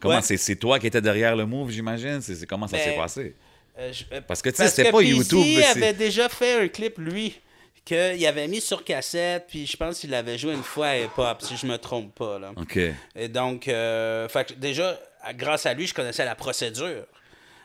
Comment 0.00 0.16
Ouais. 0.20 0.36
c'est, 0.36 0.56
toi 0.56 0.78
qui 0.78 0.86
étais 0.88 1.00
derrière 1.00 1.36
le 1.36 1.46
move, 1.46 1.70
j'imagine? 1.70 2.20
C'est, 2.20 2.46
comment 2.46 2.66
ça 2.66 2.76
Ben, 2.76 2.84
s'est 2.84 2.96
passé? 2.96 3.34
Euh, 3.78 3.92
je- 3.92 4.20
Parce 4.20 4.42
que, 4.42 4.50
tu 4.50 4.56
sais, 4.56 4.68
c'était 4.68 4.90
pas 4.90 4.98
Peasy 4.98 5.10
YouTube, 5.16 5.44
c'est- 5.44 5.64
avait 5.64 5.92
déjà 5.92 6.28
fait 6.28 6.60
un 6.64 6.68
clip, 6.68 6.98
lui, 6.98 7.38
qu'il 7.84 8.26
avait 8.26 8.48
mis 8.48 8.60
sur 8.60 8.84
cassette, 8.84 9.46
puis 9.48 9.66
je 9.66 9.76
pense 9.76 9.98
qu'il 10.00 10.10
l'avait 10.10 10.38
joué 10.38 10.54
une 10.54 10.62
fois 10.62 10.88
à 10.88 10.98
hip-hop, 10.98 11.40
si 11.42 11.56
je 11.56 11.66
me 11.66 11.76
trompe 11.78 12.14
pas. 12.14 12.38
Là. 12.38 12.52
OK. 12.56 12.78
Et 13.16 13.28
donc, 13.28 13.68
euh, 13.68 14.28
fait 14.28 14.48
que 14.48 14.54
déjà, 14.54 14.98
grâce 15.34 15.66
à 15.66 15.74
lui, 15.74 15.86
je 15.86 15.94
connaissais 15.94 16.24
la 16.24 16.34
procédure. 16.34 17.06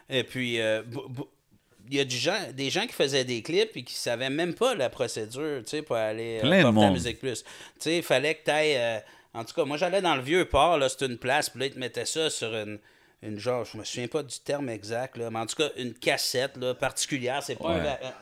Et 0.09 0.23
puis, 0.23 0.59
euh, 0.61 0.83
il 1.89 1.95
y 1.97 1.99
a 1.99 2.05
du 2.05 2.17
gens, 2.17 2.37
des 2.53 2.69
gens 2.69 2.85
qui 2.85 2.93
faisaient 2.93 3.23
des 3.25 3.41
clips 3.41 3.75
et 3.75 3.83
qui 3.83 3.93
savaient 3.93 4.29
même 4.29 4.53
pas 4.53 4.75
la 4.75 4.89
procédure, 4.89 5.61
tu 5.63 5.69
sais, 5.69 5.81
pour 5.81 5.95
aller 5.95 6.39
euh, 6.39 6.41
porter 6.63 6.79
la 6.81 6.91
musique 6.91 7.19
plus. 7.19 7.43
Tu 7.43 7.49
sais, 7.79 7.97
il 7.97 8.03
fallait 8.03 8.35
que 8.35 8.43
tu 8.45 8.51
ailles... 8.51 9.01
en 9.33 9.43
tout 9.45 9.53
cas, 9.53 9.63
moi, 9.65 9.77
j'allais 9.77 10.01
dans 10.01 10.15
le 10.15 10.21
vieux 10.21 10.45
port, 10.45 10.77
là, 10.77 10.89
c'était 10.89 11.05
une 11.07 11.17
place, 11.17 11.49
puis 11.49 11.59
là, 11.61 11.65
ils 11.67 11.73
te 11.73 11.79
mettaient 11.79 12.05
ça 12.05 12.29
sur 12.29 12.53
une... 12.55 12.79
Une 13.23 13.39
genre, 13.39 13.65
je 13.65 13.75
me 13.79 13.83
souviens 13.83 14.07
pas 14.07 14.21
du 14.21 14.37
terme 14.39 14.69
exact, 14.69 15.17
là, 15.17 15.31
mais 15.31 15.39
en 15.39 15.47
tout 15.47 15.55
cas, 15.55 15.69
une 15.75 15.95
cassette 15.95 16.55
là, 16.57 16.75
particulière. 16.75 17.41
C'est 17.41 17.55
pas 17.55 17.69
un- 17.69 17.83
Ouais. 17.83 17.89
un, 17.89 17.97
c'est 17.99 18.13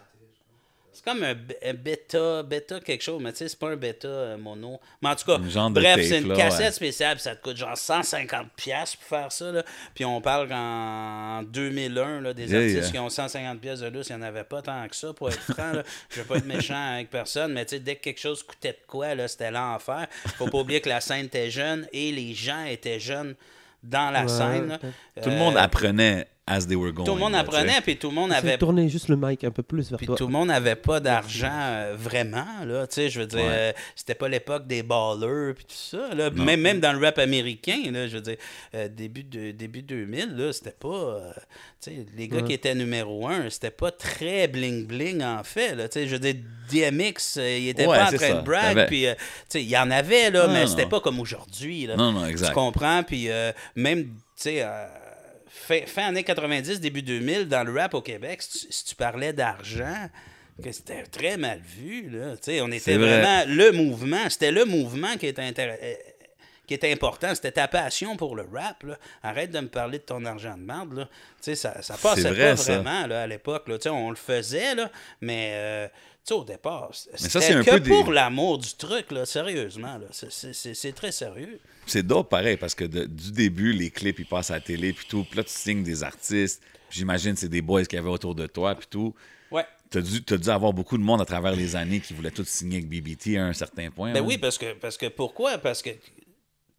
comme 1.05 1.23
un, 1.23 1.73
bêta, 1.73 2.43
bêta 2.43 2.79
quelque 2.79 3.03
chose, 3.03 3.21
mais 3.21 3.31
tu 3.31 3.37
sais, 3.39 3.47
c'est 3.49 3.59
pas 3.59 3.69
un 3.69 3.75
bêta 3.75 4.07
euh, 4.07 4.37
mono. 4.37 4.79
Mais 5.01 5.09
en 5.09 5.15
tout 5.15 5.25
cas, 5.25 5.39
genre 5.47 5.69
bref, 5.69 5.99
c'est 6.01 6.19
une 6.19 6.29
là, 6.29 6.35
cassette 6.35 6.65
ouais. 6.65 6.71
spéciale, 6.71 7.15
puis 7.15 7.23
ça 7.23 7.35
te 7.35 7.41
coûte 7.43 7.57
genre 7.57 7.73
150$ 7.75 8.47
piastres 8.55 8.97
pour 8.97 9.07
faire 9.07 9.31
ça. 9.31 9.51
Là. 9.51 9.63
Puis 9.93 10.03
on 10.03 10.19
parle 10.19 10.49
qu'en 10.49 11.43
2001, 11.43 12.21
là, 12.21 12.33
des 12.33 12.45
Yeah, 12.51 12.59
artistes 12.59 12.81
yeah. 12.81 12.91
qui 12.91 12.99
ont 12.99 13.07
150$ 13.07 13.57
pièces 13.59 13.79
de 13.81 13.87
lousse, 13.87 14.09
il 14.09 14.15
n'y 14.15 14.23
en 14.23 14.25
avait 14.25 14.43
pas 14.43 14.61
tant 14.61 14.87
que 14.87 14.95
ça, 14.95 15.13
pour 15.13 15.29
être 15.29 15.39
franc. 15.53 15.73
Là. 15.73 15.83
Je 16.09 16.21
veux 16.21 16.25
pas 16.25 16.37
être 16.37 16.45
méchant 16.45 16.93
avec 16.93 17.09
personne, 17.09 17.53
mais 17.53 17.65
tu 17.65 17.75
sais, 17.75 17.79
dès 17.79 17.95
que 17.95 18.01
quelque 18.03 18.19
chose 18.19 18.41
coûtait 18.43 18.71
de 18.73 18.77
quoi, 18.87 19.13
là, 19.15 19.27
c'était 19.27 19.51
l'enfer. 19.51 20.07
Faut 20.37 20.47
pas 20.47 20.57
oublier 20.57 20.81
que 20.81 20.89
la 20.89 21.01
scène 21.01 21.25
était 21.25 21.49
jeune 21.51 21.87
et 21.93 22.11
les 22.11 22.33
gens 22.33 22.65
étaient 22.65 22.99
jeunes 22.99 23.35
dans 23.83 24.09
la 24.11 24.23
Ouais, 24.23 24.27
scène. 24.27 24.79
Tout 25.21 25.29
le 25.29 25.35
monde 25.35 25.55
Euh, 25.57 25.59
apprenait 25.59 26.27
as 26.47 26.67
they 26.67 26.75
were 26.75 26.91
going. 26.91 27.05
Tout 27.05 27.15
le 27.15 27.19
monde 27.19 27.33
tu 27.33 27.39
apprenait, 27.39 27.81
puis 27.81 27.97
tout 27.97 28.09
le 28.09 28.13
monde 28.15 28.31
avait 28.31 28.51
de 28.51 28.57
tourner 28.57 28.87
juste 28.87 29.07
le 29.07 29.15
mic 29.17 29.43
un 29.43 29.49
peu 29.49 29.63
plus 29.63 29.89
vers 29.89 29.97
puis 29.97 30.05
toi. 30.05 30.15
tout 30.15 30.27
le 30.27 30.31
monde 30.31 30.49
n'avait 30.49 30.75
pas 30.75 30.99
d'argent 30.99 31.49
euh, 31.51 31.95
vraiment, 31.97 32.45
là, 32.65 32.85
tu 32.85 32.93
sais, 32.95 33.09
je 33.09 33.21
veux 33.21 33.25
dire, 33.25 33.39
Ouais. 33.39 33.47
euh, 33.49 33.71
c'était 33.95 34.13
pas 34.13 34.27
l'époque 34.29 34.67
des 34.67 34.83
ballers 34.83 35.53
puis 35.55 35.65
tout 35.65 35.73
ça, 35.75 36.13
là. 36.13 36.29
Même, 36.29 36.61
même 36.61 36.79
dans 36.79 36.93
le 36.93 37.03
rap 37.03 37.17
américain, 37.17 37.79
là, 37.91 38.07
je 38.07 38.15
veux 38.17 38.21
dire, 38.21 38.37
euh, 38.75 38.87
début, 38.87 39.23
de, 39.23 39.51
début 39.51 39.81
2000, 39.81 40.35
là, 40.35 40.53
c'était 40.53 40.69
pas, 40.71 40.87
euh, 40.87 41.31
tu 41.81 41.91
sais, 41.91 42.05
les 42.15 42.27
gars 42.27 42.37
Ouais. 42.37 42.43
qui 42.43 42.53
étaient 42.53 42.75
numéro 42.75 43.27
un, 43.27 43.49
c'était 43.49 43.71
pas 43.71 43.89
très 43.89 44.47
bling-bling, 44.47 45.23
en 45.25 45.43
fait, 45.43 45.73
là, 45.73 45.89
tu 45.89 45.99
sais, 45.99 46.07
je 46.07 46.13
veux 46.13 46.19
dire, 46.19 46.35
DMX, 46.71 47.37
euh, 47.37 47.57
il 47.57 47.69
était 47.69 47.87
Ouais, 47.87 47.97
pas 47.97 48.03
en 48.05 48.07
train 48.07 48.17
ça, 48.17 48.33
de 48.33 48.41
brag, 48.45 48.85
puis, 48.87 49.07
euh, 49.07 49.13
tu 49.15 49.19
sais, 49.49 49.63
il 49.63 49.69
y 49.69 49.77
en 49.77 49.89
avait, 49.89 50.29
là, 50.29 50.45
Non, 50.45 50.53
mais 50.53 50.67
c'était 50.67 50.85
pas 50.85 50.99
comme 50.99 51.19
aujourd'hui, 51.19 51.87
là. 51.87 51.95
Non, 51.95 52.11
non, 52.11 52.23
Tu 52.25 52.29
exact. 52.29 52.53
comprends? 52.53 53.01
Puis 53.03 53.29
euh, 53.31 53.51
même, 53.75 54.03
tu 54.05 54.11
sais, 54.35 54.61
euh, 54.61 54.85
fin, 55.55 55.81
fin 55.85 56.07
années 56.07 56.23
90, 56.23 56.79
début 56.79 57.01
2000, 57.01 57.47
dans 57.47 57.63
le 57.63 57.73
rap 57.79 57.93
au 57.93 58.01
Québec, 58.01 58.41
si 58.41 58.67
tu, 58.67 58.73
si 58.73 58.85
tu 58.85 58.95
parlais 58.95 59.33
d'argent, 59.33 60.09
que 60.63 60.71
c'était 60.71 61.03
très 61.03 61.37
mal 61.37 61.59
vu, 61.59 62.09
là. 62.09 62.35
On 62.63 62.71
était 62.71 62.97
vrai. 62.97 63.19
vraiment 63.21 63.43
le 63.47 63.71
mouvement. 63.71 64.29
C'était 64.29 64.51
le 64.51 64.65
mouvement 64.65 65.17
qui 65.17 65.27
était 65.27 65.41
intér- 65.41 65.77
euh, 65.81 65.93
qui 66.67 66.73
était 66.73 66.91
important, 66.91 67.35
c'était 67.35 67.51
ta 67.51 67.67
passion 67.67 68.15
pour 68.17 68.35
le 68.35 68.47
rap. 68.51 68.81
Là. 68.83 68.97
Arrête 69.21 69.51
de 69.51 69.59
me 69.59 69.67
parler 69.67 69.99
de 69.99 70.03
ton 70.03 70.23
argent 70.25 70.55
de 70.57 70.63
merde. 70.63 71.07
Ça, 71.41 71.55
ça 71.55 71.95
passait 72.01 72.29
vrai, 72.31 72.51
pas 72.51 72.57
ça. 72.57 72.79
vraiment 72.79 73.05
là, 73.05 73.23
à 73.23 73.27
l'époque. 73.27 73.67
là. 73.67 73.77
On 73.91 74.09
le 74.09 74.15
faisait, 74.15 74.73
là, 74.75 74.89
mais 75.21 75.51
euh, 75.55 75.87
au 76.31 76.43
départ, 76.43 76.89
c'était 76.93 77.17
ça, 77.29 77.39
c'est 77.41 77.53
un 77.53 77.63
que 77.63 77.69
peu 77.71 77.79
des- 77.81 77.89
pour 77.89 78.11
l'amour 78.11 78.57
du 78.57 78.73
truc, 78.73 79.11
là, 79.11 79.25
sérieusement. 79.27 79.97
Là. 79.97 80.07
C'est- 80.11 80.31
c'est- 80.31 80.53
C'est 80.53 80.73
c'est 80.73 80.93
très 80.93 81.11
sérieux. 81.11 81.59
C'est 81.85 82.03
dope 82.05 82.29
pareil 82.29 82.57
parce 82.57 82.75
que 82.75 82.83
de- 82.85 83.05
du 83.05 83.31
début, 83.31 83.71
les 83.73 83.91
clips, 83.91 84.19
ils 84.19 84.25
passent 84.25 84.51
à 84.51 84.55
la 84.55 84.61
télé, 84.61 84.93
puis 84.93 85.05
tout. 85.07 85.23
Puis 85.23 85.37
là, 85.37 85.43
tu 85.43 85.51
signes 85.51 85.83
des 85.83 86.03
artistes. 86.03 86.61
J'imagine 86.89 87.35
c'est 87.35 87.49
des 87.49 87.61
boys 87.61 87.85
qui 87.85 87.97
avaient 87.97 88.09
autour 88.09 88.35
de 88.35 88.47
toi, 88.47 88.75
puis 88.75 88.87
tout. 88.89 89.13
Ouais. 89.51 89.65
T'as 89.89 90.01
dû, 90.01 90.23
t'as 90.23 90.37
dû 90.37 90.49
avoir 90.49 90.73
beaucoup 90.73 90.97
de 90.97 91.03
monde 91.03 91.21
à 91.21 91.25
travers 91.25 91.55
les 91.55 91.75
années 91.75 91.99
qui 91.99 92.13
voulaient 92.13 92.31
tous 92.31 92.47
signer 92.47 92.77
avec 92.77 92.89
BBT 92.89 93.37
à 93.37 93.45
un 93.45 93.53
certain 93.53 93.91
point. 93.91 94.13
Ben 94.13 94.23
hein. 94.23 94.25
oui, 94.27 94.37
parce 94.37 94.57
que, 94.57 94.73
parce 94.73 94.97
que 94.97 95.07
pourquoi? 95.07 95.57
Parce 95.57 95.81
que 95.81 95.91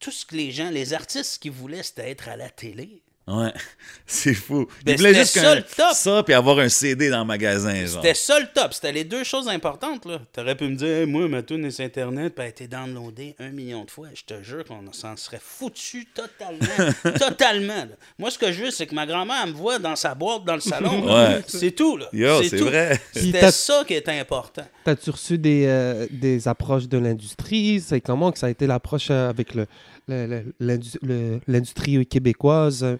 tout 0.00 0.10
ce 0.10 0.26
que 0.26 0.36
les 0.36 0.50
gens, 0.50 0.70
les 0.70 0.92
artistes 0.92 1.34
ce 1.34 1.38
qu'ils 1.38 1.52
voulaient, 1.52 1.82
c'était 1.82 2.10
être 2.10 2.28
à 2.28 2.36
la 2.36 2.50
télé. 2.50 3.02
Ouais, 3.28 3.52
c'est 4.06 4.34
fou. 4.34 4.68
Ben, 4.84 4.96
voulaient 4.96 5.08
c'était 5.08 5.20
juste 5.20 5.34
ça, 5.34 5.42
qu'un- 5.42 5.54
le 5.56 5.62
top. 5.62 5.92
ça, 5.94 6.22
puis 6.22 6.32
avoir 6.34 6.60
un 6.60 6.68
CD 6.68 7.10
dans 7.10 7.18
le 7.20 7.24
magasin, 7.24 7.74
genre. 7.84 8.00
C'était 8.00 8.14
ça 8.14 8.38
le 8.38 8.46
top. 8.54 8.72
C'était 8.72 8.92
les 8.92 9.02
deux 9.02 9.24
choses 9.24 9.48
importantes. 9.48 10.04
là. 10.04 10.20
T'aurais 10.32 10.54
pu 10.54 10.64
me 10.68 10.76
dire, 10.76 10.86
Hey, 10.88 11.06
moi, 11.06 11.26
ma 11.28 11.42
tune 11.42 11.64
est 11.64 11.72
sur 11.72 11.84
Internet, 11.84 12.34
puis 12.34 12.42
elle 12.42 12.46
a 12.46 12.48
été 12.50 12.68
downloadée 12.68 13.34
un 13.40 13.48
million 13.50 13.84
de 13.84 13.90
fois. 13.90 14.06
Je 14.14 14.22
te 14.22 14.40
jure 14.44 14.64
qu'on 14.64 14.92
s'en 14.92 15.16
serait 15.16 15.40
foutu 15.42 16.06
totalement. 16.14 16.92
totalement. 17.18 17.74
là. 17.74 17.96
Moi, 18.16 18.30
ce 18.30 18.38
que 18.38 18.52
je 18.52 18.64
veux, 18.64 18.70
c'est 18.70 18.86
que 18.86 18.94
ma 18.94 19.06
grand-mère 19.06 19.44
me 19.48 19.52
voit 19.52 19.80
dans 19.80 19.96
sa 19.96 20.14
boîte 20.14 20.44
dans 20.44 20.54
le 20.54 20.60
salon. 20.60 21.04
Ouais. 21.12 21.42
C'est 21.48 21.72
tout. 21.72 21.96
Là. 21.96 22.06
C'est 22.48 22.56
vrai. 22.60 23.00
C'était 23.12 23.50
ça 23.50 23.82
qui 23.86 23.94
était 23.94 24.18
important. 24.18 24.64
T'as-tu 24.84 25.10
reçu 25.10 25.36
des, 25.36 25.64
euh, 25.66 26.06
des 26.12 26.46
approches 26.46 26.86
de 26.86 26.98
l'industrie? 26.98 27.80
C'est 27.84 28.00
comment 28.00 28.30
que 28.30 28.38
ça 28.38 28.46
a 28.46 28.50
été 28.50 28.68
l'approche 28.68 29.08
euh, 29.10 29.28
avec 29.30 29.54
le, 29.56 29.66
l'industrie 30.08 32.06
québécoise? 32.06 32.98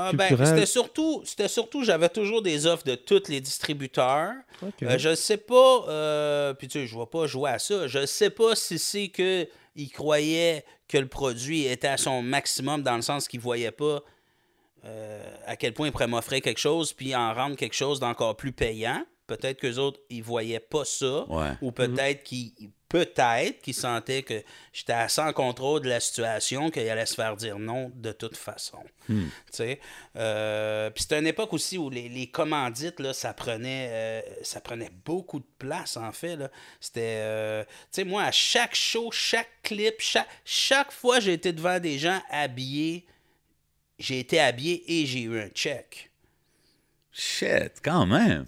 Ah, 0.00 0.12
ben, 0.12 0.28
c'était 0.28 0.66
surtout, 0.66 1.22
c'était 1.24 1.48
surtout, 1.48 1.82
j'avais 1.82 2.08
toujours 2.08 2.40
des 2.40 2.66
offres 2.66 2.84
de 2.84 2.94
tous 2.94 3.28
les 3.28 3.40
distributeurs. 3.40 4.32
Euh, 4.82 4.96
je 4.96 5.16
sais 5.16 5.38
pas, 5.38 5.86
euh, 5.88 6.54
puis 6.54 6.68
tu 6.68 6.78
sais, 6.78 6.86
je 6.86 6.96
vais 6.96 7.06
pas 7.06 7.26
jouer 7.26 7.50
à 7.50 7.58
ça. 7.58 7.88
Je 7.88 8.06
sais 8.06 8.30
pas 8.30 8.54
si 8.54 8.78
c'est 8.78 9.08
que 9.08 9.48
il 9.74 9.90
croyait 9.90 10.64
que 10.86 10.98
le 10.98 11.08
produit 11.08 11.66
était 11.66 11.88
à 11.88 11.96
son 11.96 12.22
maximum 12.22 12.82
dans 12.82 12.94
le 12.94 13.02
sens 13.02 13.26
qu'il 13.26 13.40
voyait 13.40 13.72
pas 13.72 14.00
euh, 14.84 15.36
à 15.46 15.56
quel 15.56 15.74
point 15.74 15.88
il 15.88 15.92
pourrait 15.92 16.06
m'offrir 16.06 16.40
quelque 16.42 16.60
chose 16.60 16.92
puis 16.92 17.16
en 17.16 17.34
rendre 17.34 17.56
quelque 17.56 17.74
chose 17.74 17.98
d'encore 17.98 18.36
plus 18.36 18.52
payant. 18.52 19.04
Peut-être 19.28 19.60
qu'eux 19.60 19.76
autres, 19.76 20.00
ils 20.10 20.22
voyaient 20.22 20.58
pas 20.58 20.84
ça. 20.84 21.24
Ouais. 21.28 21.52
Ou 21.60 21.70
peut-être 21.70 22.24
qu'ils 22.24 22.52
peut-être 22.88 23.60
qu'ils 23.60 23.74
sentaient 23.74 24.22
que 24.22 24.42
j'étais 24.72 24.94
en 25.18 25.32
contrôle 25.34 25.82
de 25.82 25.90
la 25.90 26.00
situation, 26.00 26.70
qu'il 26.70 26.88
allait 26.88 27.06
se 27.06 27.14
faire 27.14 27.36
dire 27.36 27.58
non 27.58 27.92
de 27.94 28.12
toute 28.12 28.36
façon. 28.36 28.78
Sais. 29.50 29.80
Euh, 30.16 30.88
Puis 30.90 31.02
c'était 31.02 31.18
une 31.18 31.26
époque 31.26 31.52
aussi 31.52 31.76
où 31.76 31.90
les, 31.90 32.08
les 32.08 32.26
commandites, 32.28 33.00
là, 33.00 33.12
ça 33.12 33.34
prenait, 33.34 33.88
euh, 33.90 34.20
ça 34.42 34.60
prenait 34.60 34.90
beaucoup 35.04 35.40
de 35.40 35.46
place, 35.58 35.96
en 35.96 36.12
fait. 36.12 36.38
C'était. 36.80 37.18
euh, 37.20 37.64
tu 37.64 37.70
sais, 37.90 38.04
moi, 38.04 38.22
à 38.22 38.32
chaque 38.32 38.74
show, 38.74 39.10
chaque 39.12 39.62
clip, 39.62 39.96
chaque, 39.98 40.28
chaque 40.44 40.92
fois 40.92 41.20
j'ai 41.20 41.34
été 41.34 41.52
devant 41.52 41.78
des 41.78 41.98
gens 41.98 42.22
habillés, 42.30 43.06
j'ai 43.98 44.20
été 44.20 44.40
habillé 44.40 45.00
et 45.00 45.04
j'ai 45.06 45.20
eu 45.20 45.38
un 45.38 45.48
check. 45.48 46.10
Shit, 47.12 47.80
quand 47.82 48.06
même. 48.06 48.46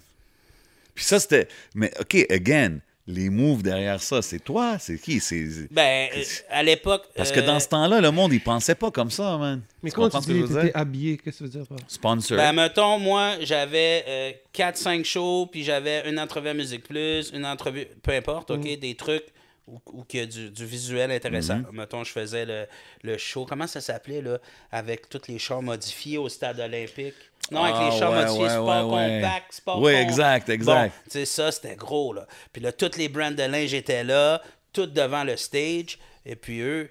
Puis 1.01 1.07
ça, 1.07 1.19
c'était. 1.19 1.47
Mais, 1.73 1.91
OK, 1.99 2.15
again, 2.29 2.77
les 3.07 3.31
moves 3.31 3.63
derrière 3.63 3.99
ça, 4.03 4.21
c'est 4.21 4.37
toi? 4.37 4.77
C'est 4.77 4.99
qui? 4.99 5.19
C'est. 5.19 5.47
Ben, 5.71 6.09
euh, 6.15 6.23
à 6.51 6.61
l'époque. 6.61 7.05
Parce 7.15 7.31
que 7.31 7.39
euh, 7.39 7.45
dans 7.47 7.59
ce 7.59 7.69
temps-là, 7.69 8.01
le 8.01 8.11
monde, 8.11 8.31
il 8.33 8.39
pensait 8.39 8.75
pas 8.75 8.91
comme 8.91 9.09
ça, 9.09 9.35
man. 9.39 9.63
Mais 9.81 9.89
Tu 9.89 9.95
comment 9.95 10.09
comprends 10.09 10.21
tu 10.21 10.43
que 10.43 10.61
dire? 10.61 10.71
habillé? 10.75 11.17
Qu'est-ce 11.17 11.39
que 11.43 11.49
tu 11.49 11.57
veux 11.57 11.65
dire? 11.65 11.77
Sponsor. 11.87 12.37
Ben, 12.37 12.53
mettons, 12.53 12.99
moi, 12.99 13.37
j'avais 13.41 14.39
4-5 14.53 15.03
shows, 15.03 15.47
puis 15.51 15.63
j'avais 15.63 16.07
une 16.07 16.19
entrevue 16.19 16.49
à 16.49 16.53
Musique 16.53 16.83
Plus, 16.83 17.31
une 17.33 17.47
entrevue, 17.47 17.87
peu 18.03 18.11
importe, 18.11 18.51
OK, 18.51 18.61
des 18.79 18.93
trucs 18.93 19.25
où, 19.65 19.79
où 19.91 20.03
qu'il 20.03 20.19
y 20.19 20.23
a 20.23 20.27
du, 20.27 20.51
du 20.51 20.65
visuel 20.67 21.09
intéressant. 21.09 21.61
Mm-hmm. 21.61 21.71
Mettons, 21.73 22.03
je 22.03 22.11
faisais 22.11 22.45
le, 22.45 22.67
le 23.01 23.17
show, 23.17 23.47
comment 23.49 23.65
ça 23.65 23.81
s'appelait, 23.81 24.21
là, 24.21 24.37
avec 24.71 25.09
tous 25.09 25.21
les 25.27 25.39
chars 25.39 25.63
modifiés 25.63 26.19
au 26.19 26.29
stade 26.29 26.59
olympique? 26.59 27.15
Non, 27.51 27.63
avec 27.63 27.75
Ah, 27.77 27.89
les 27.91 27.99
chars 27.99 28.11
ouais, 28.11 28.23
modifiés, 28.23 28.43
ouais, 28.43 28.49
sport 28.49 28.93
ouais, 28.93 29.21
compact, 29.21 29.53
sport 29.53 29.81
Oui, 29.81 29.91
exact, 29.93 30.49
exact. 30.49 30.87
Bon, 30.87 31.01
tu 31.05 31.11
sais, 31.11 31.25
ça, 31.25 31.51
c'était 31.51 31.75
gros, 31.75 32.13
là. 32.13 32.25
Puis 32.53 32.61
là, 32.61 32.71
toutes 32.71 32.97
les 32.97 33.09
brands 33.09 33.31
de 33.31 33.43
linge 33.43 33.73
étaient 33.73 34.03
là, 34.05 34.41
toutes 34.73 34.93
devant 34.93 35.23
le 35.25 35.35
stage, 35.37 35.99
et 36.25 36.35
puis 36.35 36.61
eux, 36.61 36.89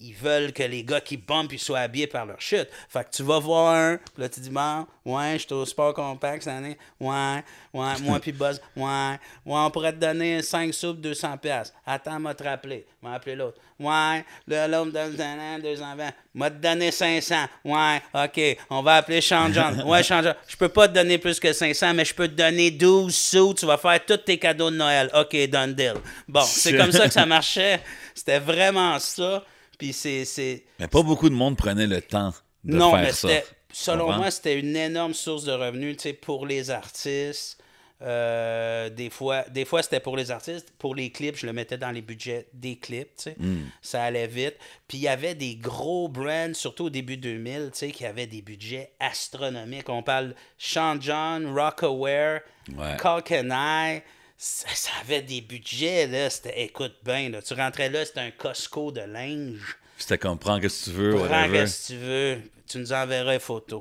ils 0.00 0.14
veulent 0.14 0.52
que 0.52 0.62
les 0.62 0.84
gars 0.84 1.00
qui 1.00 1.16
bumpent 1.16 1.52
ils 1.52 1.58
soient 1.58 1.80
habillés 1.80 2.06
par 2.06 2.26
leur 2.26 2.40
chute. 2.40 2.68
Fait 2.88 3.04
que 3.04 3.10
tu 3.10 3.22
vas 3.22 3.38
voir 3.38 3.74
un, 3.74 3.96
puis 3.96 4.22
là 4.22 4.28
tu 4.28 4.40
dis 4.40 4.50
bon, 4.50 4.86
ouais, 5.04 5.34
je 5.34 5.46
suis 5.46 5.52
au 5.52 5.64
sport 5.64 5.94
compact 5.94 6.42
cette 6.44 6.52
année. 6.52 6.76
Ouais, 7.00 7.42
ouais, 7.72 8.00
moi 8.02 8.20
puis 8.20 8.32
Buzz, 8.32 8.60
ouais, 8.76 8.82
ouais, 8.82 9.18
on 9.46 9.70
pourrait 9.70 9.92
te 9.92 9.98
donner 9.98 10.42
5 10.42 10.72
soupes 10.74 11.00
200 11.00 11.38
pièces. 11.38 11.72
Attends, 11.86 12.18
m'a 12.18 12.34
te 12.34 12.44
rappeler. 12.44 12.86
M'a 13.02 13.14
appelé 13.14 13.36
l'autre. 13.36 13.58
Ouais, 13.78 14.24
là 14.46 14.68
l'autre 14.68 14.86
me 14.86 14.92
donne 14.92 15.16
100, 15.16 15.58
220. 15.60 16.10
M'a 16.34 16.50
te 16.50 16.56
donné 16.56 16.90
500. 16.90 17.34
Ouais, 17.64 18.02
OK, 18.14 18.40
on 18.70 18.82
va 18.82 18.96
appeler 18.96 19.20
Sean 19.20 19.52
John. 19.52 19.82
Ouais, 19.84 20.02
Sean 20.02 20.22
John, 20.22 20.34
je 20.48 20.56
peux 20.56 20.68
pas 20.68 20.88
te 20.88 20.94
donner 20.94 21.18
plus 21.18 21.38
que 21.38 21.52
500, 21.52 21.94
mais 21.94 22.04
je 22.04 22.14
peux 22.14 22.28
te 22.28 22.34
donner 22.34 22.70
12 22.70 23.14
sous, 23.14 23.54
tu 23.54 23.66
vas 23.66 23.76
faire 23.76 24.04
tous 24.04 24.16
tes 24.18 24.38
cadeaux 24.38 24.70
de 24.70 24.76
Noël. 24.76 25.10
OK, 25.14 25.36
done 25.48 25.74
deal. 25.74 25.94
Bon, 26.28 26.42
c'est 26.42 26.76
comme 26.76 26.92
ça 26.92 27.06
que 27.06 27.12
ça 27.12 27.26
marchait. 27.26 27.80
C'était 28.14 28.38
vraiment 28.38 28.98
ça. 28.98 29.44
Puis 29.78 29.92
c'est 29.92 30.24
c'est- 30.24 30.64
Mais 30.78 30.88
pas 30.88 31.02
beaucoup 31.02 31.28
de 31.28 31.34
monde 31.34 31.56
prenait 31.56 31.86
le 31.86 32.00
temps 32.00 32.32
de 32.64 32.76
non, 32.76 32.92
faire 32.92 33.00
mais 33.02 33.12
ça. 33.12 33.28
selon 33.72 34.12
moi, 34.12 34.30
c'était 34.30 34.58
une 34.58 34.76
énorme 34.76 35.14
source 35.14 35.44
de 35.44 35.52
revenus 35.52 35.96
pour 36.22 36.46
les 36.46 36.70
artistes. 36.70 37.60
Euh, 38.02 38.90
des 38.90 39.08
fois, 39.08 39.44
des 39.50 39.64
fois 39.64 39.82
c'était 39.82 40.00
pour 40.00 40.16
les 40.16 40.30
artistes. 40.30 40.72
Pour 40.78 40.94
les 40.94 41.10
clips, 41.10 41.36
je 41.38 41.46
le 41.46 41.52
mettais 41.52 41.78
dans 41.78 41.90
les 41.90 42.02
budgets 42.02 42.46
des 42.52 42.76
clips. 42.76 43.14
tu 43.16 43.22
sais. 43.22 43.36
Ça 43.80 44.02
allait 44.02 44.26
vite. 44.26 44.56
Puis 44.88 44.98
il 44.98 45.02
y 45.02 45.08
avait 45.08 45.34
des 45.34 45.56
gros 45.56 46.08
brands, 46.08 46.52
surtout 46.54 46.86
au 46.86 46.90
début 46.90 47.16
2000, 47.16 47.70
tu 47.72 47.78
sais, 47.78 47.90
qui 47.92 48.04
avaient 48.04 48.26
des 48.26 48.42
budgets 48.42 48.90
astronomiques. 49.00 49.88
On 49.88 50.02
parle 50.02 50.34
Sean 50.58 50.96
John, 51.00 51.46
Rockaware, 51.54 52.40
Ouais. 52.76 52.96
Eye. 53.32 54.02
Ça, 54.36 54.68
ça 54.74 54.90
avait 55.00 55.22
des 55.22 55.40
budgets, 55.40 56.06
là. 56.06 56.28
C'était, 56.30 56.64
écoute 56.64 56.96
bien, 57.04 57.30
là. 57.30 57.40
Tu 57.42 57.54
rentrais 57.54 57.88
là, 57.88 58.04
c'était 58.04 58.20
un 58.20 58.30
Costco 58.30 58.92
de 58.92 59.00
linge. 59.00 59.76
C'était 59.96 60.18
comme, 60.18 60.38
prends 60.38 60.60
qu'est-ce 60.60 60.86
que 60.86 60.90
tu 60.90 60.96
veux, 60.96 61.14
Prends 61.14 61.66
ce 61.66 61.88
que 61.88 61.92
tu 61.92 61.98
veux, 61.98 62.38
tu 62.68 62.78
nous 62.78 62.92
enverras 62.92 63.34
une 63.34 63.40
photo. 63.40 63.80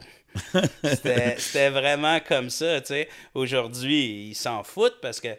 C'était 0.84 1.70
vraiment 1.70 2.20
comme 2.20 2.50
ça, 2.50 2.82
tu 2.82 2.88
sais. 2.88 3.10
Aujourd'hui, 3.34 4.30
ils 4.30 4.36
s'en 4.36 4.64
foutent 4.64 5.00
parce 5.02 5.20
que 5.20 5.30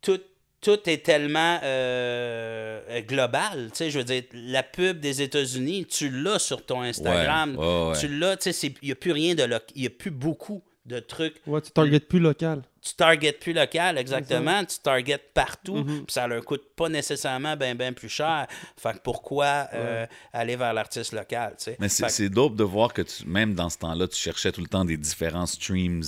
tout, 0.00 0.20
tout 0.60 0.88
est 0.88 1.04
tellement 1.04 1.58
euh, 1.62 3.00
global, 3.02 3.70
tu 3.70 3.78
sais. 3.78 3.90
Je 3.90 3.98
veux 3.98 4.04
dire, 4.04 4.22
la 4.32 4.62
pub 4.62 5.00
des 5.00 5.22
États-Unis, 5.22 5.86
tu 5.86 6.10
l'as 6.10 6.38
sur 6.38 6.64
ton 6.64 6.82
Instagram. 6.82 7.56
Ouais, 7.56 7.64
ouais, 7.64 7.88
ouais. 7.90 7.98
Tu 7.98 8.08
l'as, 8.08 8.36
tu 8.36 8.52
sais, 8.52 8.66
il 8.66 8.86
n'y 8.86 8.92
a 8.92 8.96
plus 8.96 9.12
rien 9.12 9.34
de... 9.34 9.48
Il 9.74 9.82
n'y 9.82 9.86
a 9.86 9.90
plus 9.90 10.10
beaucoup 10.10 10.62
de 10.86 10.98
trucs 11.00 11.36
Ouais, 11.46 11.60
tu 11.62 11.70
targetes 11.70 12.08
plus 12.08 12.18
local. 12.20 12.62
tu 12.82 12.94
targetes 12.94 13.40
plus 13.40 13.52
local, 13.54 13.96
exactement. 13.96 14.64
Tu 14.64 14.78
targetes 14.80 15.32
partout. 15.32 15.82
Puis 15.84 16.04
ça 16.08 16.26
leur 16.26 16.44
coûte 16.44 16.64
pas 16.76 16.88
nécessairement 16.88 17.56
bien 17.56 17.74
ben 17.74 17.94
plus 17.94 18.08
cher. 18.10 18.46
Fait 18.76 18.92
que 18.92 18.98
pourquoi 18.98 19.68
euh, 19.72 20.06
aller 20.32 20.56
vers 20.56 20.74
l'artiste 20.74 21.12
local, 21.12 21.54
tu 21.58 21.64
sais? 21.64 21.76
Mais 21.80 21.88
c'est 21.88 22.04
que- 22.04 22.12
c'est 22.12 22.28
dope 22.28 22.56
de 22.56 22.64
voir 22.64 22.92
que 22.92 23.02
tu- 23.02 23.26
même 23.26 23.54
dans 23.54 23.70
ce 23.70 23.78
temps-là, 23.78 24.06
tu 24.08 24.16
cherchais 24.16 24.52
tout 24.52 24.60
le 24.60 24.66
temps 24.68 24.84
des 24.84 24.96
différents 24.98 25.46
streams 25.46 26.02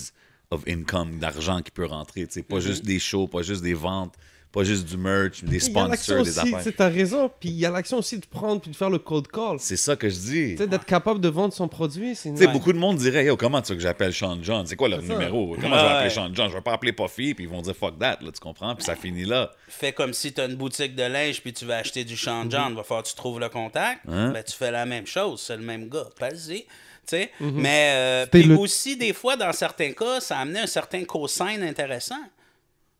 of 0.51 0.62
income, 0.68 1.18
d'argent 1.18 1.62
qui 1.62 1.70
peut 1.70 1.87
rentrer. 1.87 2.27
tu 2.27 2.35
sais. 2.35 2.41
Mm-hmm. 2.41 2.45
Pas 2.45 2.61
juste 2.61 2.85
des 2.85 2.99
shows, 2.99 3.27
pas 3.29 3.43
juste 3.43 3.62
des 3.62 3.74
ventes, 3.74 4.14
pas 4.53 4.64
juste 4.64 4.86
du 4.86 4.97
merch, 4.97 5.44
des 5.44 5.66
Il 5.66 5.72
y 5.74 5.78
a 5.78 5.86
l'action 5.88 6.14
sponsors, 6.14 6.24
des 6.24 6.30
aussi, 6.49 6.55
affaires. 6.55 6.72
t'as 6.76 6.88
raison. 6.88 7.30
Puis 7.40 7.51
il 7.51 7.57
y 7.59 7.66
a 7.66 7.70
l'action 7.70 7.99
aussi 7.99 8.18
de 8.18 8.24
prendre 8.26 8.61
puis 8.62 8.70
de 8.70 8.76
faire 8.76 8.88
le 8.88 8.99
cold 8.99 9.28
call. 9.28 9.57
C'est 9.59 9.76
ça 9.76 9.97
que 9.97 10.09
je 10.09 10.14
dis. 10.16 10.51
Tu 10.53 10.57
sais, 10.59 10.66
d'être 10.66 10.86
capable 10.86 11.20
de 11.20 11.28
vendre 11.28 11.53
son 11.53 11.68
produit, 11.68 12.14
c'est 12.14 12.30
Tu 12.32 12.38
sais, 12.38 12.47
beaucoup 12.47 12.72
de 12.72 12.78
monde 12.78 12.97
dirait 12.97 13.24
Yo, 13.26 13.36
comment 13.36 13.61
tu 13.61 13.72
veux 13.72 13.76
que 13.76 13.82
j'appelle 13.82 14.14
Sean 14.14 14.38
John? 14.42 14.64
C'est 14.66 14.76
quoi 14.76 14.88
leur 14.88 15.01
C'est 15.03 15.09
ça. 15.09 15.12
numéro? 15.12 15.57
Comment 15.61 15.76
je 15.76 15.82
vais 15.82 15.86
Ouais. 15.88 15.94
appeler 15.97 16.11
Sean 16.11 16.30
John? 16.32 16.49
Je 16.49 16.55
vais 16.55 16.62
pas 16.62 16.72
appeler 16.72 16.92
Puffy, 16.92 17.34
puis 17.34 17.44
ils 17.44 17.51
vont 17.51 17.61
dire 17.61 17.76
fuck 17.76 17.99
that, 17.99 18.18
là, 18.22 18.30
tu 18.32 18.40
comprends? 18.40 18.74
Puis 18.74 18.84
ça 18.84 18.97
finit 18.97 19.24
là. 19.26 19.51
Fais 19.68 19.92
comme 19.92 20.14
si 20.14 20.32
tu 20.32 20.40
as 20.40 20.47
une 20.47 20.57
boutique 20.57 20.94
de 20.94 21.03
linge 21.03 21.42
puis 21.42 21.53
tu 21.53 21.66
veux 21.66 21.74
acheter 21.74 22.05
du 22.05 22.16
Sean 22.16 22.49
John. 22.49 22.74
Va 22.74 22.82
falloir 22.82 23.03
que 23.03 23.09
tu 23.11 23.14
trouves 23.14 23.38
le 23.40 23.49
contact. 23.51 24.01
Hein? 24.09 24.30
Ben, 24.32 24.42
tu 24.42 24.57
fais 24.57 24.70
la 24.70 24.86
même 24.86 25.07
chose. 25.07 25.42
C'est 25.47 25.57
le 25.57 25.62
même 25.62 25.88
gars. 25.90 26.07
Vas-y. 26.18 26.61
Tu 27.09 27.18
sais? 27.18 27.30
Mais 27.40 27.92
euh, 27.94 28.26
puis 28.26 28.42
le- 28.42 28.57
aussi, 28.59 28.97
des 28.97 29.12
fois, 29.12 29.36
dans 29.36 29.53
certains 29.53 29.92
cas, 29.92 30.20
ça 30.20 30.38
amenait 30.38 30.61
un 30.61 30.66
certain 30.66 31.05
cosign 31.05 31.62
intéressant. 31.62 32.16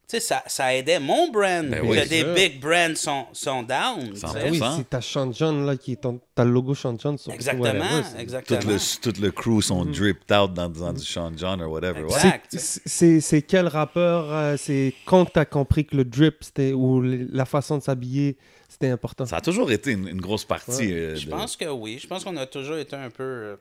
Tu 0.09 0.19
sais, 0.19 0.21
ça, 0.21 0.45
ça 0.47 0.73
aidait 0.73 1.01
mon 1.01 1.33
brand. 1.33 1.67
Ben 1.69 1.81
que 1.81 1.87
oui. 1.87 2.09
des 2.09 2.21
Sûr. 2.21 2.33
big 2.35 2.61
brands 2.61 2.95
sont, 2.95 3.27
sont 3.33 3.65
down. 3.65 4.13
tu 4.13 4.21
100%. 4.21 4.33
sais. 4.35 4.51
Oui, 4.51 4.59
100%. 4.61 4.77
c'est 4.77 4.89
ta 4.91 5.01
Sean 5.01 5.33
John 5.33 5.67
là 5.67 5.77
qui 5.77 5.93
est 5.95 5.97
ton, 6.01 6.21
t'as 6.33 6.45
le 6.45 6.53
logo 6.53 6.77
Sean 6.77 6.97
John 6.97 7.19
sur 7.19 7.33
Exactement. 7.33 7.65
whatever, 7.65 8.03
c'est- 8.05 8.15
Tout 8.15 8.21
exactement. 8.21 8.73
le, 8.73 9.01
tout 9.13 9.21
le 9.21 9.31
crew 9.33 9.61
sont 9.63 9.85
dripped 9.85 10.31
out 10.33 10.55
dans, 10.55 10.69
dans 10.69 10.93
du 10.93 11.05
Sean 11.05 11.33
John 11.37 11.61
ou 11.61 11.73
whatever. 11.73 12.03
Exact. 12.05 12.47
C'est- 12.57 12.83
C'est 12.87 13.21
c'est 13.21 13.43
quel 13.43 13.67
rappeur, 13.67 14.33
euh, 14.33 14.57
c'est 14.57 14.95
quand 15.07 15.25
t'as 15.25 15.45
compris 15.45 15.85
que 15.85 15.97
le 15.97 16.05
drip 16.05 16.37
c'était 16.45 16.73
ou 16.73 17.03
la 17.03 17.45
façon 17.45 17.79
de 17.79 17.83
s'habiller 17.83 18.37
c'était 18.69 18.91
important? 18.91 19.27
Ça 19.27 19.39
a 19.39 19.41
toujours 19.41 19.73
été 19.73 19.91
une, 19.91 20.07
une 20.07 20.21
grosse 20.21 20.45
partie. 20.45 20.93
euh, 20.93 21.17
Je 21.17 21.27
de- 21.27 21.31
pense 21.33 21.57
que 21.57 21.65
oui. 21.65 21.99
Je 22.01 22.07
pense 22.07 22.23
qu'on 22.23 22.37
a 22.37 22.47
toujours 22.47 22.77
été 22.77 22.95
un 22.95 23.11
peu 23.11 23.25
euh, 23.25 23.57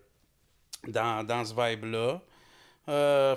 dans, 0.87 1.25
dans 1.25 1.43
ce 1.43 1.55
vibe-là. 1.55 2.21
Euh, 2.89 3.35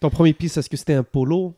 Ton 0.00 0.10
premier 0.10 0.32
piece, 0.32 0.56
est-ce 0.56 0.68
que 0.68 0.76
c'était 0.76 0.94
un 0.94 1.04
polo? 1.04 1.54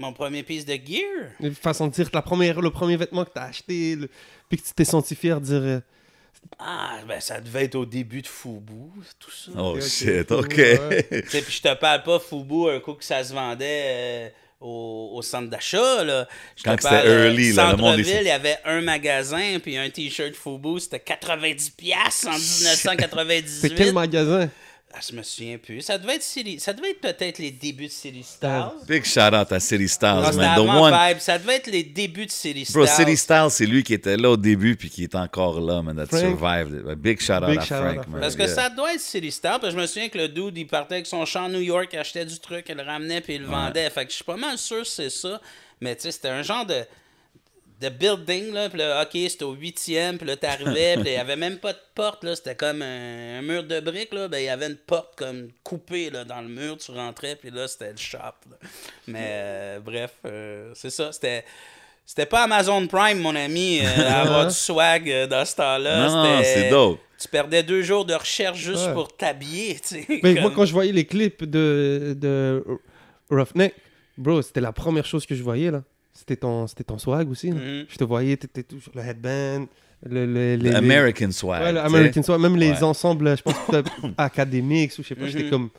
Mon 0.00 0.12
premier 0.12 0.42
piece 0.42 0.64
de 0.64 0.72
gear. 0.74 1.28
Une 1.40 1.54
façon 1.54 1.86
de 1.86 1.92
dire 1.92 2.08
la 2.12 2.22
première, 2.22 2.60
le 2.60 2.70
premier 2.70 2.96
vêtement 2.96 3.24
que 3.24 3.30
t'as 3.32 3.44
acheté, 3.44 3.96
le- 3.96 4.08
puis 4.48 4.58
que 4.58 4.66
tu 4.66 4.72
t'es 4.74 4.84
senti 4.84 5.14
fier 5.14 5.40
de 5.40 5.46
dire. 5.46 5.62
euh, 5.62 5.80
Ah, 6.58 6.98
ben 7.06 7.20
ça 7.20 7.40
devait 7.40 7.64
être 7.64 7.74
au 7.74 7.84
début 7.86 8.22
de 8.22 8.26
Fubu, 8.26 8.90
tout 9.18 9.30
ça. 9.30 9.50
Oh 9.58 9.78
shit, 9.80 10.30
ok. 10.32 10.54
puis 11.30 11.44
je 11.48 11.60
te 11.62 11.74
parle 11.74 12.02
pas 12.02 12.18
Fubu, 12.18 12.70
un 12.70 12.80
coup 12.80 12.94
que 12.94 13.04
ça 13.04 13.22
se 13.22 13.32
vendait 13.34 13.82
euh, 13.84 14.28
au, 14.60 15.10
au 15.16 15.22
centre 15.22 15.50
d'achat. 15.50 16.02
Là. 16.02 16.26
Je 16.56 16.62
te 16.62 16.68
Quand 16.70 16.76
parle, 16.80 16.96
c'était 17.02 17.26
early, 17.26 17.52
là, 17.52 17.70
le 17.72 17.76
monde 17.76 17.90
Centre-ville, 17.96 18.08
est- 18.16 18.20
il 18.22 18.26
y 18.26 18.30
avait 18.30 18.56
un 18.64 18.80
magasin, 18.80 19.58
puis 19.62 19.76
un 19.76 19.90
t-shirt 19.90 20.34
Fubu, 20.34 20.80
c'était 20.80 20.98
90$ 20.98 21.72
piastres 21.76 22.28
en 22.28 22.32
1998. 22.38 23.48
C'est 23.48 23.74
quel 23.74 23.92
magasin? 23.92 24.48
Ah, 24.92 24.98
je 25.08 25.14
me 25.14 25.22
souviens 25.22 25.56
plus. 25.56 25.82
Ça 25.82 25.98
devait 25.98 26.16
être, 26.16 26.22
ça 26.58 26.72
devait 26.72 26.90
être 26.90 27.00
peut-être 27.00 27.38
les 27.38 27.52
débuts 27.52 27.86
de 27.86 27.92
City 27.92 28.24
Styles. 28.24 28.70
Big 28.88 29.04
shout 29.04 29.20
out 29.32 29.52
à 29.52 29.60
City 29.60 29.86
Styles, 29.88 30.22
Ah, 30.24 30.32
man. 30.32 30.56
The 30.56 30.68
one. 30.68 30.92
Vibe. 30.92 31.18
Ça 31.20 31.38
devait 31.38 31.56
être 31.56 31.68
les 31.68 31.84
débuts 31.84 32.26
de 32.26 32.30
City 32.32 32.64
Styles. 32.64 32.74
Bro, 32.74 32.86
City 32.86 33.16
Styles, 33.16 33.50
c'est 33.50 33.66
lui 33.66 33.84
qui 33.84 33.94
était 33.94 34.16
là 34.16 34.30
au 34.32 34.36
début 34.36 34.74
puis 34.74 34.90
qui 34.90 35.04
est 35.04 35.14
encore 35.14 35.60
là, 35.60 35.80
man. 35.80 35.94
That 35.96 36.06
Frank. 36.06 36.22
survived. 36.22 36.94
Big 36.98 37.20
shout 37.20 37.34
out 37.34 37.46
Big 37.50 37.58
à 37.60 37.62
shout 37.64 37.74
out 37.74 37.80
Frank, 37.94 38.08
man. 38.08 38.20
Parce 38.20 38.34
que 38.34 38.42
Yeah. 38.42 38.54
ça 38.54 38.68
doit 38.68 38.92
être 38.92 39.00
City 39.00 39.30
Styles. 39.30 39.50
Parce 39.60 39.72
que 39.72 39.78
je 39.78 39.82
me 39.82 39.86
souviens 39.86 40.08
que 40.08 40.18
le 40.18 40.28
dude, 40.28 40.58
il 40.58 40.66
partait 40.66 40.94
avec 40.94 41.06
son 41.06 41.24
champ 41.24 41.44
à 41.44 41.48
New 41.48 41.60
York, 41.60 41.88
il 41.92 41.98
achetait 42.00 42.24
du 42.24 42.40
truc, 42.40 42.66
il 42.68 42.74
le 42.74 42.82
ramenait, 42.82 43.20
puis 43.20 43.36
il 43.36 43.42
le 43.42 43.46
vendait. 43.46 43.88
Fait 43.90 44.04
que 44.04 44.10
je 44.10 44.16
suis 44.16 44.24
pas 44.24 44.36
mal 44.36 44.58
sûr 44.58 44.80
que 44.80 44.88
c'est 44.88 45.10
ça. 45.10 45.40
Mais 45.80 45.94
tu 45.94 46.02
sais, 46.02 46.10
c'était 46.12 46.28
un 46.30 46.42
genre 46.42 46.66
de, 46.66 46.84
de 47.80 47.88
building, 47.88 48.52
là. 48.52 48.68
Puis 48.68 48.78
là, 48.78 49.02
OK, 49.02 49.10
c'était 49.12 49.44
au 49.44 49.52
huitième, 49.54 50.18
puis 50.18 50.26
là, 50.26 50.36
t'arrivais, 50.36 50.96
puis 50.96 51.10
il 51.10 51.12
y 51.14 51.16
avait 51.16 51.36
même 51.36 51.58
pas 51.58 51.72
de 51.72 51.78
porte, 51.94 52.24
là. 52.24 52.36
C'était 52.36 52.54
comme 52.54 52.82
un, 52.82 53.38
un 53.38 53.42
mur 53.42 53.64
de 53.64 53.80
briques, 53.80 54.12
là. 54.12 54.28
Ben, 54.28 54.38
il 54.38 54.44
y 54.44 54.48
avait 54.48 54.66
une 54.66 54.76
porte 54.76 55.14
comme 55.16 55.48
coupée, 55.64 56.10
là, 56.10 56.24
dans 56.24 56.40
le 56.42 56.48
mur. 56.48 56.76
Tu 56.76 56.90
rentrais, 56.92 57.36
puis 57.36 57.50
là, 57.50 57.66
c'était 57.68 57.90
le 57.92 57.96
shop, 57.96 58.18
là. 58.18 58.56
Mais 59.06 59.28
euh, 59.30 59.80
bref, 59.80 60.12
euh, 60.26 60.72
c'est 60.74 60.90
ça. 60.90 61.10
C'était... 61.12 61.44
C'était 62.06 62.26
pas 62.26 62.42
Amazon 62.42 62.84
Prime, 62.88 63.20
mon 63.20 63.36
ami, 63.36 63.78
euh, 63.84 63.84
à 64.08 64.22
avoir 64.22 64.46
du 64.48 64.52
swag 64.54 65.08
euh, 65.08 65.28
dans 65.28 65.44
ce 65.44 65.54
temps-là. 65.54 66.08
Non, 66.08 66.40
c'est 66.42 66.68
dope. 66.68 66.98
tu 67.16 67.28
perdais 67.28 67.62
deux 67.62 67.82
jours 67.82 68.04
de 68.04 68.14
recherche 68.14 68.58
juste 68.58 68.86
Ouais. 68.88 68.92
pour 68.94 69.16
t'habiller, 69.16 69.74
tu 69.78 70.02
sais. 70.02 70.06
Mais 70.20 70.34
comme- 70.34 70.42
moi, 70.42 70.52
quand 70.52 70.64
je 70.64 70.72
voyais 70.72 70.90
les 70.90 71.04
clips 71.06 71.44
de, 71.44 72.16
de 72.18 72.64
Roughneck, 73.30 73.74
bro, 74.18 74.42
c'était 74.42 74.60
la 74.60 74.72
première 74.72 75.06
chose 75.06 75.24
que 75.24 75.36
je 75.36 75.42
voyais, 75.44 75.70
là. 75.70 75.84
C'était 76.12 76.36
ton, 76.36 76.66
c'était 76.66 76.84
ton 76.84 76.98
swag 76.98 77.30
aussi. 77.30 77.50
Mhm. 77.52 77.86
Je 77.88 77.96
te 77.96 78.04
voyais, 78.04 78.36
t'étais 78.36 78.62
toujours 78.62 78.92
le 78.94 79.02
headband, 79.02 79.66
le, 80.04 80.26
le- 80.26 80.56
les, 80.56 80.70
The 80.70 80.74
American 80.74 81.30
swag. 81.32 81.62
Ouais, 81.62 81.72
le 81.72 81.78
tu 81.78 81.88
sais. 81.88 81.96
American 81.96 82.22
swag, 82.22 82.40
même 82.40 82.56
les 82.56 82.70
Ouais. 82.72 82.82
ensembles, 82.82 83.36
je 83.36 83.42
pense, 83.42 83.54
académiques 84.18 84.92
ou 84.98 85.02
je 85.02 85.08
sais 85.08 85.14
pas, 85.14 85.26
j'étais 85.26 85.44
Mhm. 85.44 85.50
comme... 85.50 85.70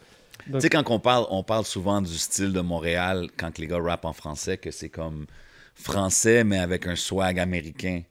Tu 0.54 0.60
sais, 0.62 0.70
quand 0.70 0.90
on 0.90 1.00
parle, 1.00 1.26
on 1.30 1.44
parle 1.44 1.66
souvent 1.66 2.02
du 2.02 2.18
style 2.18 2.52
de 2.52 2.62
Montréal, 2.62 3.28
quand 3.38 3.60
les 3.60 3.68
gars 3.68 3.78
rappent 3.80 4.06
en 4.06 4.14
français, 4.14 4.58
que 4.58 4.72
c'est 4.72 4.90
comme 4.90 5.28
français, 5.76 6.44
mais 6.44 6.58
avec 6.60 6.88
un 6.88 6.96
swag 6.96 7.40
américain. 7.40 8.02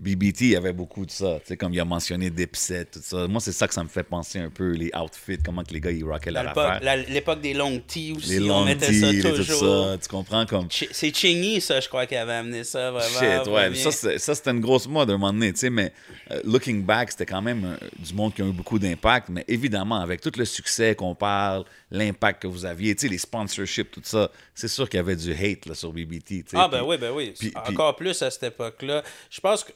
BBT, 0.00 0.40
il 0.42 0.48
y 0.50 0.56
avait 0.56 0.72
beaucoup 0.72 1.04
de 1.06 1.10
ça. 1.10 1.38
Comme 1.58 1.72
il 1.74 1.80
a 1.80 1.84
mentionné 1.84 2.30
Dipset, 2.30 2.86
tout 2.86 3.00
ça. 3.02 3.26
Moi, 3.28 3.40
c'est 3.40 3.52
ça 3.52 3.66
que 3.68 3.74
ça 3.74 3.82
me 3.84 3.88
fait 3.88 4.02
penser 4.02 4.38
un 4.38 4.50
peu, 4.50 4.70
les 4.72 4.90
outfits, 4.94 5.38
comment 5.44 5.62
que 5.62 5.72
les 5.72 5.80
gars, 5.80 5.90
ils 5.90 6.04
rockaient 6.04 6.30
la- 6.30 6.96
L'époque 6.96 7.40
des 7.40 7.54
longues 7.54 7.82
tees 7.86 8.12
aussi, 8.16 8.38
Les 8.40 8.50
on 8.50 8.64
mettait 8.64 8.92
ça 8.92 9.10
toujours. 9.12 9.86
ça. 9.92 9.98
Tu 10.02 10.08
comprends? 10.08 10.46
Comme... 10.46 10.68
C'est 10.70 11.14
Chingy, 11.14 11.60
ça, 11.60 11.80
je 11.80 11.88
crois, 11.88 12.06
qui 12.06 12.16
avait 12.16 12.32
amené 12.34 12.64
ça, 12.64 12.90
vraiment. 12.90 13.18
Shit, 13.44 13.50
ouais. 13.50 14.18
Ça, 14.18 14.34
c'était 14.34 14.50
une 14.50 14.60
grosse 14.60 14.86
mode 14.88 15.10
à 15.10 15.14
un 15.14 15.18
moment 15.18 15.32
donné, 15.32 15.52
tu 15.52 15.60
sais, 15.60 15.70
mais 15.70 15.92
euh, 16.30 16.40
looking 16.44 16.82
back, 16.84 17.10
c'était 17.12 17.26
quand 17.26 17.42
même 17.42 17.64
euh, 17.64 17.76
du 17.98 18.14
monde 18.14 18.34
qui 18.34 18.42
a 18.42 18.46
eu 18.46 18.52
beaucoup 18.52 18.78
d'impact, 18.78 19.28
mais 19.28 19.44
évidemment, 19.48 20.00
avec 20.00 20.20
tout 20.20 20.32
le 20.36 20.44
succès 20.44 20.94
qu'on 20.94 21.14
parle, 21.14 21.64
l'impact 21.90 22.42
que 22.42 22.46
vous 22.48 22.64
aviez, 22.64 22.94
tu 22.94 23.02
sais, 23.02 23.08
les 23.08 23.18
sponsorships, 23.18 23.90
tout 23.90 24.00
ça, 24.04 24.30
c'est 24.54 24.68
sûr 24.68 24.88
qu'il 24.88 24.98
y 24.98 25.00
avait 25.00 25.16
du 25.16 25.32
hate 25.32 25.66
là, 25.66 25.74
sur 25.74 25.92
BBT. 25.92 26.44
Ah, 26.54 26.68
ben 26.68 26.82
oui, 26.84 26.96
ben 26.98 27.12
oui. 27.12 27.34
puis- 27.38 27.52
Encore 27.68 27.96
plus 27.96 28.20
à 28.22 28.30
cette 28.30 28.42
époque-là. 28.44 29.02
Je 29.30 29.40
pense 29.40 29.64
que. 29.64 29.72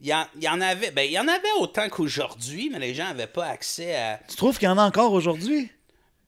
Il 0.00 0.08
y, 0.08 0.42
y 0.44 0.48
en 0.48 0.60
avait. 0.60 0.90
Ben, 0.90 1.02
il 1.02 1.12
y 1.12 1.18
en 1.18 1.28
avait 1.28 1.52
autant 1.60 1.88
qu'aujourd'hui, 1.88 2.70
mais 2.70 2.78
les 2.80 2.92
gens 2.94 3.04
n'avaient 3.04 3.26
pas 3.28 3.46
accès 3.46 3.94
à. 3.94 4.20
Tu 4.28 4.34
trouves 4.36 4.58
qu'il 4.58 4.66
y 4.66 4.70
en 4.70 4.78
a 4.78 4.82
encore 4.84 5.12
aujourd'hui? 5.12 5.70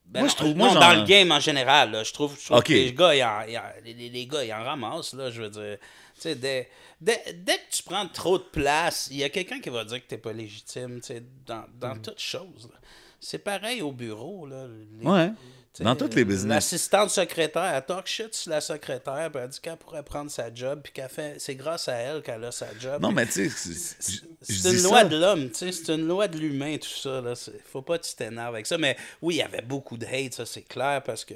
Ben 0.06 0.20
Moi, 0.20 0.28
non, 0.28 0.32
je 0.32 0.36
trouve- 0.36 0.48
non, 0.50 0.56
moi, 0.56 0.68
j'en- 0.74 0.80
dans 0.80 0.94
le 1.00 1.04
game 1.06 1.32
en 1.32 1.40
général, 1.40 1.90
là, 1.90 2.04
je 2.04 2.12
trouve, 2.12 2.38
je 2.38 2.44
trouve 2.44 2.58
Ok. 2.58 2.66
que 2.66 2.72
les 2.72 2.92
gars, 2.92 3.14
ils 3.16 3.24
en, 3.24 3.40
ils 3.48 3.58
en- 3.58 3.62
les, 3.84 3.94
les- 3.94 4.10
les 4.10 4.26
gars, 4.26 4.44
ils 4.44 4.52
en 4.52 4.62
ramassent, 4.62 5.14
là, 5.14 5.30
je 5.30 5.42
veux 5.42 5.48
dire. 5.50 5.78
Tu 6.14 6.20
sais, 6.20 6.34
dès, 6.36 6.68
dès, 7.00 7.20
dès 7.34 7.56
que 7.56 7.70
tu 7.72 7.82
prends 7.82 8.06
trop 8.06 8.38
de 8.38 8.44
place, 8.44 9.08
il 9.10 9.16
y 9.16 9.24
a 9.24 9.28
quelqu'un 9.30 9.60
qui 9.60 9.70
va 9.70 9.84
dire 9.84 10.00
que 10.00 10.06
t'es 10.06 10.18
pas 10.18 10.32
légitime, 10.32 11.00
tu 11.00 11.06
sais, 11.08 11.22
dans, 11.46 11.64
dans 11.80 11.96
toute 12.00 12.20
chose. 12.20 12.68
C'est 13.18 13.38
pareil 13.38 13.82
au 13.82 13.90
bureau, 13.90 14.46
là. 14.46 14.66
Les- 15.00 15.06
Ouais. 15.06 15.30
Dans 15.80 15.96
toutes 15.96 16.14
les 16.14 16.24
business. 16.24 16.48
L'assistante 16.48 17.10
secrétaire, 17.10 17.64
elle 17.64 17.84
talk 17.84 18.06
shit 18.06 18.32
sur 18.34 18.50
la 18.50 18.60
secrétaire, 18.60 19.28
puis 19.32 19.42
elle 19.42 19.48
dit 19.48 19.58
qu'elle 19.60 19.76
pourrait 19.76 20.04
prendre 20.04 20.30
sa 20.30 20.54
job, 20.54 20.80
puis 20.84 20.92
qu'elle 20.92 21.08
fait... 21.08 21.34
C'est 21.38 21.56
grâce 21.56 21.88
à 21.88 21.94
elle 21.94 22.22
qu'elle 22.22 22.44
a 22.44 22.52
sa 22.52 22.68
job. 22.78 23.02
Non, 23.02 23.10
mais 23.10 23.26
tu 23.26 23.50
sais, 23.50 24.22
c'est- 24.40 24.70
une 24.70 24.82
loi 24.82 25.02
de 25.04 25.16
l'homme, 25.16 25.50
tu 25.50 25.56
sais, 25.56 25.72
c'est 25.72 25.92
une 25.92 26.06
loi 26.06 26.28
de 26.28 26.38
l'humain, 26.38 26.76
tout 26.76 26.88
ça. 26.88 27.20
Là. 27.20 27.34
Faut 27.72 27.82
pas 27.82 27.98
que 27.98 28.04
tu 28.04 28.14
t'énerves 28.14 28.54
avec 28.54 28.66
ça. 28.66 28.78
Mais 28.78 28.96
oui, 29.20 29.34
il 29.34 29.38
y 29.38 29.42
avait 29.42 29.62
beaucoup 29.62 29.96
de 29.96 30.06
hate, 30.06 30.34
ça, 30.34 30.46
c'est 30.46 30.62
clair, 30.62 31.02
parce 31.02 31.24
que. 31.24 31.34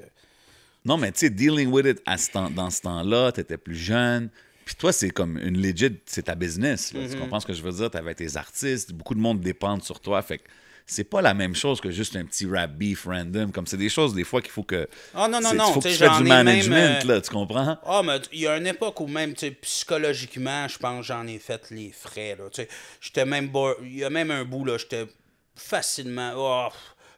Non, 0.85 0.97
mais 0.97 1.11
tu 1.11 1.19
sais, 1.21 1.31
dealing 1.31 1.71
with 1.73 1.87
it 1.87 2.03
à 2.07 2.17
ce 2.17 2.31
temps- 2.31 2.51
dans 2.51 2.71
ce 2.71 2.83
temps-là, 2.83 3.33
tu 3.33 3.41
étais 3.41 3.57
plus 3.59 3.75
jeune. 3.77 4.31
Puis 4.65 4.77
toi, 4.77 4.93
c'est 4.93 5.11
comme 5.11 5.37
une 5.39 5.61
legit, 5.61 5.99
c'est 6.07 6.25
ta 6.25 6.35
business. 6.37 6.93
là. 6.93 7.01
Tu 7.11 7.17
comprends 7.19 7.41
ce 7.41 7.47
que 7.47 7.55
je 7.55 7.63
veux 7.63 7.73
dire? 7.73 7.91
Tu 7.91 7.97
avais 7.97 8.15
tes 8.15 8.37
artistes, 8.37 8.93
beaucoup 8.93 9.15
de 9.15 9.21
monde 9.21 9.41
dépend 9.41 9.81
sur 9.81 9.99
toi. 9.99 10.23
Fait 10.23 10.39
que 10.39 10.45
c'est 10.89 11.05
pas 11.05 11.21
la 11.21 11.35
même 11.35 11.55
chose 11.55 11.83
que 11.83 11.91
juste 11.91 12.17
un 12.17 12.25
petit 12.25 12.47
rap 12.47 12.73
beef 12.73 13.05
random. 13.05 13.53
Comme 13.53 13.67
c'est 13.67 13.77
des 13.77 13.91
choses, 13.91 14.15
des 14.15 14.25
fois, 14.25 14.41
qu'il 14.41 14.51
faut 14.51 14.63
que. 14.63 14.89
Ah 15.15 15.29
non, 15.29 15.39
non, 15.39 15.53
non, 15.53 15.73
faut 15.75 15.81
que 15.81 15.89
tu 15.89 15.99
du 15.99 16.29
même, 16.29 16.47
management, 16.47 17.05
euh, 17.05 17.15
là, 17.15 17.21
tu 17.21 17.31
comprends? 17.31 17.79
Ah, 17.85 18.03
mais 18.03 18.19
il 18.33 18.41
y 18.41 18.47
a 18.47 18.57
une 18.57 18.67
époque 18.67 18.99
où 19.01 19.07
même, 19.07 19.35
tu 19.35 19.41
sais, 19.41 19.51
psychologiquement, 19.51 20.67
je 20.67 20.79
pense 20.79 21.01
que 21.01 21.07
j'en 21.07 21.27
ai 21.27 21.39
fait 21.39 21.71
les 21.71 21.93
frais, 21.93 22.37
là. 22.37 22.49
Tu 22.51 22.63
sais, 22.63 22.69
j'étais 23.03 23.27
même... 23.27 23.53
Il 23.83 23.99
y 23.99 24.05
a 24.05 24.11
même 24.11 24.31
un 24.31 24.45
bout, 24.45 24.65
là, 24.65 24.79
j'étais 24.79 25.07
facilement... 25.55 26.33
oh, 26.37 26.69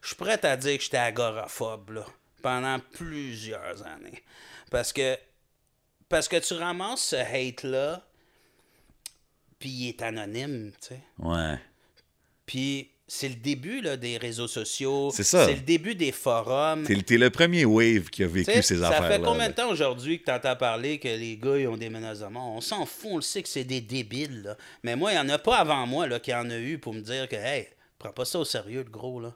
je 0.03 0.09
suis 0.09 0.17
prêt 0.17 0.45
à 0.45 0.57
dire 0.57 0.77
que 0.77 0.83
j'étais 0.83 0.97
agoraphobe, 0.97 1.91
là, 1.91 2.07
pendant 2.43 2.79
plusieurs 2.93 3.87
années. 3.87 4.25
Parce 4.71 4.93
que... 4.93 5.17
Parce 6.09 6.27
que 6.27 6.37
tu 6.39 6.55
ramasses 6.55 7.05
ce 7.05 7.17
hate-là, 7.17 8.05
puis 9.61 9.69
il 9.69 9.89
est 9.91 10.03
anonyme, 10.03 10.73
tu 10.83 10.89
sais. 10.89 11.01
Ouais. 11.21 11.57
Puis 12.47 12.90
c'est 13.13 13.29
le 13.29 13.35
début, 13.35 13.81
là, 13.81 13.97
des 13.97 14.19
réseaux 14.19 14.47
sociaux. 14.47 15.11
C'est 15.13 15.25
ça. 15.25 15.45
C'est 15.45 15.55
le 15.55 15.63
début 15.63 15.97
des 15.97 16.13
forums. 16.13 16.85
T'es, 16.85 17.19
le 17.19 17.29
premier 17.29 17.65
wave 17.65 18.09
qui 18.09 18.23
a 18.23 18.29
vécu 18.29 18.63
ces 18.63 18.77
ça 18.77 18.89
affaires-là. 18.89 19.17
fait 19.17 19.21
combien 19.21 19.49
de 19.49 19.55
temps 19.55 19.69
aujourd'hui 19.69 20.21
que 20.21 20.27
tu 20.27 20.31
entends 20.31 20.55
parler 20.55 21.01
que 21.01 21.09
les 21.09 21.37
gars 21.37 21.59
ils 21.59 21.67
ont 21.67 21.77
des 21.77 21.91
menaces 21.91 22.21
de 22.21 22.27
mort? 22.27 22.53
On 22.55 22.61
s'en 22.61 22.87
fout, 22.87 23.11
on 23.11 23.17
le 23.17 23.23
sait 23.23 23.43
que 23.43 23.49
c'est 23.49 23.65
des 23.65 23.81
débiles. 23.81 24.43
Là. 24.45 24.57
Mais 24.85 24.95
moi, 24.95 25.11
il 25.11 25.15
n'y 25.15 25.21
en 25.21 25.29
a 25.29 25.39
pas 25.39 25.57
avant 25.57 25.89
moi 25.89 26.07
là, 26.07 26.21
qui 26.21 26.33
en 26.33 26.49
a 26.51 26.57
eu 26.57 26.79
pour 26.79 26.95
me 26.95 27.01
dire 27.01 27.29
que, 27.29 27.35
hey, 27.35 27.67
prends 27.99 28.13
pas 28.13 28.25
ça 28.25 28.39
au 28.39 28.45
sérieux, 28.45 28.85
le 28.85 28.91
gros. 28.91 29.21
Là. 29.21 29.35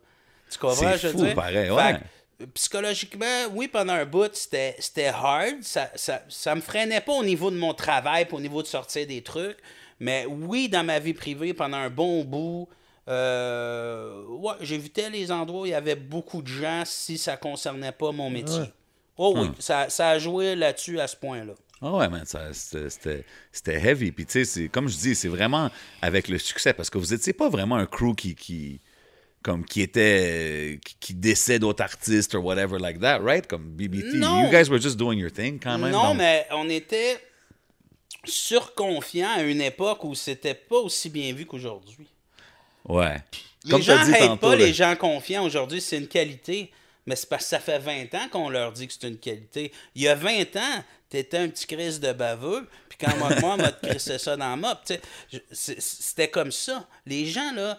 Tu 0.49 0.57
comprends, 0.57 0.93
C'est 0.93 0.99
je 0.99 1.07
veux 1.09 1.13
fou, 1.15 1.25
dire? 1.25 1.35
pareil, 1.35 1.69
ouais. 1.69 1.99
que, 2.39 2.45
psychologiquement, 2.55 3.47
oui, 3.55 3.67
pendant 3.67 3.95
un 3.95 4.05
bout, 4.05 4.33
c'était 4.35 4.77
c'était 4.79 5.07
hard. 5.07 5.63
Ça, 5.63 5.91
ça, 5.97 6.23
ça 6.29 6.55
me 6.55 6.61
freinait 6.61 7.01
pas 7.01 7.15
au 7.15 7.25
niveau 7.25 7.51
de 7.51 7.57
mon 7.57 7.75
travail, 7.75 8.27
puis 8.27 8.37
au 8.37 8.41
niveau 8.41 8.63
de 8.63 8.69
sortir 8.69 9.05
des 9.05 9.23
trucs. 9.23 9.59
Mais 9.99 10.27
oui, 10.29 10.69
dans 10.69 10.85
ma 10.85 11.01
vie 11.01 11.13
privée, 11.13 11.55
pendant 11.55 11.79
un 11.79 11.91
bon 11.91 12.23
bout, 12.23 12.69
euh, 13.09 14.25
ouais, 14.29 14.55
j'évitais 14.61 15.11
les 15.11 15.31
endroits 15.31 15.63
où 15.63 15.67
il 15.67 15.71
y 15.71 15.75
avait 15.75 15.97
beaucoup 15.97 16.43
de 16.43 16.49
gens 16.49 16.83
si 16.87 17.19
ça 17.19 17.37
concernait 17.37 17.93
pas 17.93 18.13
mon 18.13 18.31
métier. 18.31 18.65
Oh 19.17 19.35
oui, 19.37 19.49
ça, 19.59 19.89
ça 19.91 20.11
a 20.11 20.19
joué 20.19 20.57
là-dessus 20.57 20.99
à 20.99 21.07
ce 21.07 21.17
point-là. 21.17 21.53
Ah 21.83 21.93
ouais, 21.93 22.09
man, 22.09 22.25
ça, 22.25 22.49
c'était, 22.53 23.25
heavy. 23.67 24.11
Puis, 24.11 24.25
tu 24.27 24.33
sais, 24.33 24.45
c'est- 24.45 24.69
comme 24.69 24.89
je 24.89 24.97
dis, 24.97 25.15
c'est 25.15 25.29
vraiment 25.29 25.71
avec 26.01 26.29
le 26.29 26.39
succès, 26.39 26.73
parce 26.73 26.89
que 26.89 26.97
vous 26.99 27.13
étiez 27.13 27.33
pas 27.35 27.49
vraiment 27.51 27.77
un 27.77 27.85
crew 27.87 28.15
qui, 28.17 28.35
qui 28.35 28.81
comme, 29.43 29.65
qui 29.67 29.83
était, 29.83 30.81
qui, 30.85 30.97
qui 30.99 31.15
décède 31.15 31.61
d'autres 31.61 31.83
artistes 31.85 32.35
or 32.35 32.43
whatever 32.43 32.79
like 32.79 32.99
that, 33.01 33.19
right? 33.19 33.47
Comme 33.47 33.65
BBT. 33.69 34.15
Non. 34.17 34.45
You 34.45 34.51
guys 34.51 34.71
were 34.71 34.81
just 34.81 34.97
doing 34.97 35.19
your 35.19 35.31
thing, 35.31 35.61
quand 35.63 35.77
même. 35.79 35.91
Non, 35.93 36.09
donc- 36.09 36.17
mais 36.19 36.47
on 36.53 36.69
était 36.71 37.19
surconfiants 38.25 39.29
à 39.37 39.43
une 39.43 39.61
époque 39.61 40.03
où 40.05 40.15
c'était 40.15 40.55
pas 40.55 40.79
aussi 40.79 41.11
bien 41.11 41.33
vu 41.35 41.45
qu'aujourd'hui. 41.47 42.07
Ouais. 42.89 43.17
Les 43.65 43.71
Comme 43.71 43.83
gens 43.83 43.97
tantôt, 43.97 44.37
pas 44.37 44.57
là, 44.57 44.67
les 44.67 44.75
gens 44.75 44.95
confiants 44.97 45.45
aujourd'hui, 45.45 45.81
c'est 45.81 45.97
une 45.97 46.09
qualité. 46.09 46.71
Mais 47.07 47.17
c'est 47.17 47.29
parce 47.29 47.45
que 47.45 47.51
ça 47.51 47.61
fait 47.61 47.79
20 47.79 48.15
ans 48.15 48.29
qu'on 48.31 48.49
leur 48.49 48.73
dit 48.73 48.87
que 48.87 48.95
c'est 48.99 49.07
une 49.07 49.19
qualité. 49.19 49.73
Il 49.95 50.03
y 50.03 50.09
a 50.09 50.15
20 50.15 50.57
ans, 50.57 50.85
t'étais 51.11 51.39
un 51.39 51.49
petit 51.49 51.67
crise 51.67 52.01
de 52.01 52.13
baveux, 52.13 52.67
puis 52.89 52.99
quand 52.99 53.15
moi, 53.19 53.29
moi, 53.41 53.57
m'a 53.57 53.73
crissé 53.83 54.19
ça 54.19 54.37
dans 54.37 54.49
la 54.49 54.57
mop, 54.57 54.79
c'était 55.51 56.29
comme 56.29 56.51
ça. 56.51 56.87
Les 57.05 57.27
gens, 57.27 57.53
là, 57.53 57.79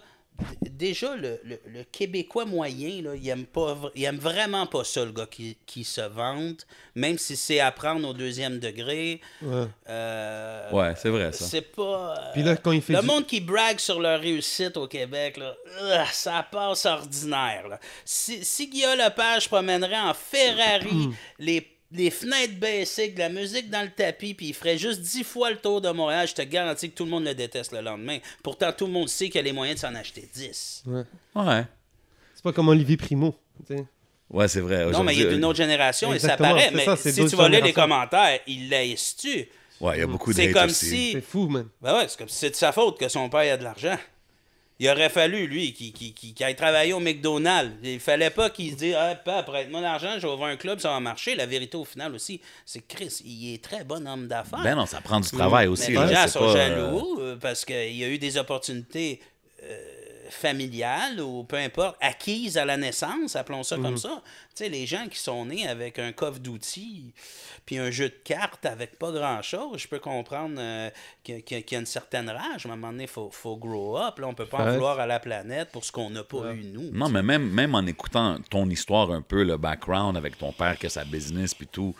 déjà, 0.70 1.16
le, 1.16 1.40
le- 1.44 1.60
le 1.66 1.84
Québécois 1.84 2.44
moyen, 2.44 3.02
là, 3.02 3.14
il 3.14 3.28
aime, 3.28 3.46
pas, 3.46 3.76
il 3.94 4.04
aime 4.04 4.18
vraiment 4.18 4.66
pas 4.66 4.84
ça, 4.84 5.04
le 5.04 5.12
gars 5.12 5.26
qui, 5.26 5.56
qui 5.66 5.84
se 5.84 6.00
vante, 6.00 6.66
même 6.94 7.18
si 7.18 7.36
c'est 7.36 7.60
à 7.60 7.70
prendre 7.72 8.08
au 8.08 8.12
deuxième 8.12 8.58
degré. 8.58 9.20
Ouais. 9.42 9.64
Euh, 9.88 10.70
Ouais, 10.72 10.94
c'est 10.96 11.08
vrai, 11.10 11.32
ça. 11.32 11.44
C'est 11.44 11.60
pas. 11.62 12.14
euh, 12.18 12.32
Puis 12.34 12.42
là, 12.42 12.56
quand 12.56 12.72
il 12.72 12.82
fait 12.82 12.92
le 12.94 13.00
du- 13.00 13.06
monde 13.06 13.26
qui 13.26 13.40
brague 13.40 13.78
sur 13.78 14.00
leur 14.00 14.20
réussite 14.20 14.76
au 14.76 14.86
Québec, 14.86 15.36
là, 15.36 15.54
ça 16.12 16.46
passe 16.50 16.86
ordinaire. 16.86 17.68
là. 17.68 17.78
Si, 18.04 18.44
si 18.44 18.68
Guillaume 18.68 18.98
Lepage 18.98 19.48
promènerait 19.48 19.98
en 19.98 20.14
Ferrari 20.14 21.10
les, 21.38 21.66
les 21.92 22.10
fenêtres 22.10 22.54
baissées, 22.58 23.08
de 23.08 23.18
la 23.18 23.28
musique 23.28 23.70
dans 23.70 23.82
le 23.82 23.90
tapis, 23.90 24.34
puis 24.34 24.48
il 24.48 24.54
ferait 24.54 24.78
juste 24.78 25.00
dix 25.00 25.24
fois 25.24 25.50
le 25.50 25.56
tour 25.56 25.80
de 25.80 25.88
Montréal, 25.90 26.26
je 26.28 26.34
te 26.34 26.42
garantis 26.42 26.90
que 26.90 26.96
tout 26.96 27.04
le 27.04 27.10
monde 27.10 27.24
le 27.24 27.34
déteste 27.34 27.72
le 27.72 27.80
lendemain. 27.80 28.18
Pourtant, 28.42 28.72
tout 28.72 28.86
le 28.86 28.92
monde 28.92 29.08
sait 29.08 29.26
qu'il 29.26 29.36
y 29.36 29.38
a 29.38 29.42
les 29.42 29.52
moyens 29.52 29.80
de 29.80 29.86
s'en 29.86 29.94
acheter 29.94 30.28
10. 30.34 30.82
Ouais. 30.86 31.02
Ouais. 31.34 31.64
C'est 32.34 32.42
pas 32.42 32.52
comme 32.52 32.68
Olivier 32.68 32.96
Primo. 32.96 33.34
tu. 33.66 33.74
Ouais, 34.28 34.48
c'est 34.48 34.60
vrai. 34.60 34.86
Non, 34.86 35.04
mais 35.04 35.14
il 35.14 35.22
est 35.22 35.32
d'une 35.34 35.44
autre 35.44 35.56
génération 35.58 36.12
et 36.12 36.18
ça 36.18 36.34
Exactement, 36.34 36.48
paraît. 36.50 36.70
Mais 36.72 36.84
ça, 36.84 36.96
si 36.96 37.14
tu 37.14 37.36
vas 37.36 37.48
lire 37.48 37.64
les 37.64 37.72
commentaires, 37.72 38.40
il 38.48 38.68
laisse-tu? 38.68 39.48
Ouais, 39.80 39.96
il 39.96 40.00
y 40.00 40.02
a 40.02 40.06
beaucoup 40.06 40.32
de 40.32 40.36
C'est 40.36 40.50
comme 40.50 40.64
aussi. 40.70 40.86
si. 40.86 41.12
C'est 41.12 41.20
fou, 41.20 41.46
man. 41.48 41.68
Ben 41.80 41.94
ouais, 41.96 42.06
c'est 42.08 42.18
comme 42.18 42.28
si 42.28 42.36
c'est 42.38 42.50
de 42.50 42.56
sa 42.56 42.72
faute 42.72 42.98
que 42.98 43.08
son 43.08 43.28
père 43.28 43.54
a 43.54 43.56
de 43.56 43.62
l'argent. 43.62 43.96
Il 44.78 44.88
aurait 44.90 45.08
fallu, 45.08 45.46
lui, 45.46 45.72
qu'il 45.72 45.90
qu'il- 45.92 46.12
qu'il 46.12 46.44
aille 46.44 46.54
travailler 46.54 46.92
au 46.92 47.00
McDonald's. 47.00 47.72
Il 47.82 47.98
fallait 47.98 48.28
pas 48.30 48.50
qu'il 48.50 48.72
se 48.72 48.76
dise 48.76 48.94
Ah, 48.98 49.14
papa, 49.14 49.42
prête-moi 49.44 49.80
l'argent, 49.80 50.14
je 50.18 50.26
vais 50.26 50.32
ouvrir 50.32 50.48
un 50.48 50.56
club, 50.56 50.80
ça 50.80 50.90
va 50.90 51.00
marcher. 51.00 51.34
La 51.34 51.46
vérité, 51.46 51.78
au 51.78 51.84
final 51.86 52.14
aussi, 52.14 52.40
c'est 52.66 52.80
que 52.80 52.94
Chris, 52.94 53.22
il 53.24 53.54
est 53.54 53.64
très 53.64 53.84
bon 53.84 54.06
homme 54.06 54.28
d'affaires. 54.28 54.62
Ben 54.62 54.74
non, 54.74 54.84
ça 54.84 55.00
prend 55.00 55.20
du 55.20 55.30
travail 55.30 55.66
aussi. 55.68 55.92
Mais 55.92 56.06
les 56.06 56.14
gens 56.14 56.28
sont 56.28 56.40
pas, 56.40 56.52
jaloux 56.56 57.18
euh, 57.20 57.36
parce 57.36 57.64
qu'il 57.64 57.96
y 57.96 58.04
a 58.04 58.08
eu 58.08 58.18
des 58.18 58.36
opportunités 58.36 59.20
euh, 59.62 59.95
familiales 60.30 61.20
ou 61.20 61.44
peu 61.44 61.56
importe, 61.56 61.96
acquises 62.00 62.56
à 62.58 62.64
la 62.64 62.76
naissance, 62.76 63.36
appelons 63.36 63.62
ça 63.62 63.76
Mhm. 63.76 63.82
comme 63.82 63.96
ça. 63.96 64.22
Tu 64.54 64.64
sais, 64.64 64.68
les 64.68 64.86
gens 64.86 65.06
qui 65.08 65.18
sont 65.18 65.44
nés 65.46 65.66
avec 65.68 65.98
un 65.98 66.12
coffre 66.12 66.38
d'outils 66.38 67.12
puis 67.66 67.78
un 67.78 67.90
jeu 67.90 68.08
de 68.08 68.14
cartes 68.24 68.64
avec 68.66 68.98
pas 68.98 69.10
grand-chose, 69.12 69.78
je 69.78 69.88
peux 69.88 69.98
comprendre 69.98 70.54
euh, 70.58 70.90
qu'il 71.24 71.42
y, 71.50 71.74
a- 71.74 71.78
une 71.78 71.86
certaine 71.86 72.30
rage. 72.30 72.64
À 72.64 72.68
un 72.68 72.76
moment 72.76 72.92
donné, 72.92 73.04
il 73.04 73.08
faut, 73.10 73.30
faut 73.30 73.56
grow 73.56 73.98
up. 73.98 74.18
Là, 74.18 74.28
on 74.28 74.34
peut 74.34 74.46
pas 74.46 74.58
en 74.58 74.72
vouloir 74.72 74.98
à 75.00 75.06
la 75.06 75.18
planète 75.20 75.70
pour 75.72 75.84
ce 75.84 75.92
qu'on 75.92 76.10
n'a 76.10 76.22
pas 76.24 76.52
eu, 76.54 76.64
nous. 76.72 76.90
Non, 76.92 77.08
mais 77.08 77.22
même, 77.22 77.50
même 77.50 77.74
en 77.74 77.84
écoutant 77.86 78.38
ton 78.50 78.68
histoire 78.70 79.10
un 79.10 79.22
peu, 79.22 79.42
le 79.42 79.56
background 79.56 80.16
avec 80.16 80.38
ton 80.38 80.52
père, 80.52 80.78
que 80.78 80.88
sa 80.88 81.04
business, 81.04 81.54
puis 81.54 81.66
tout, 81.66 81.94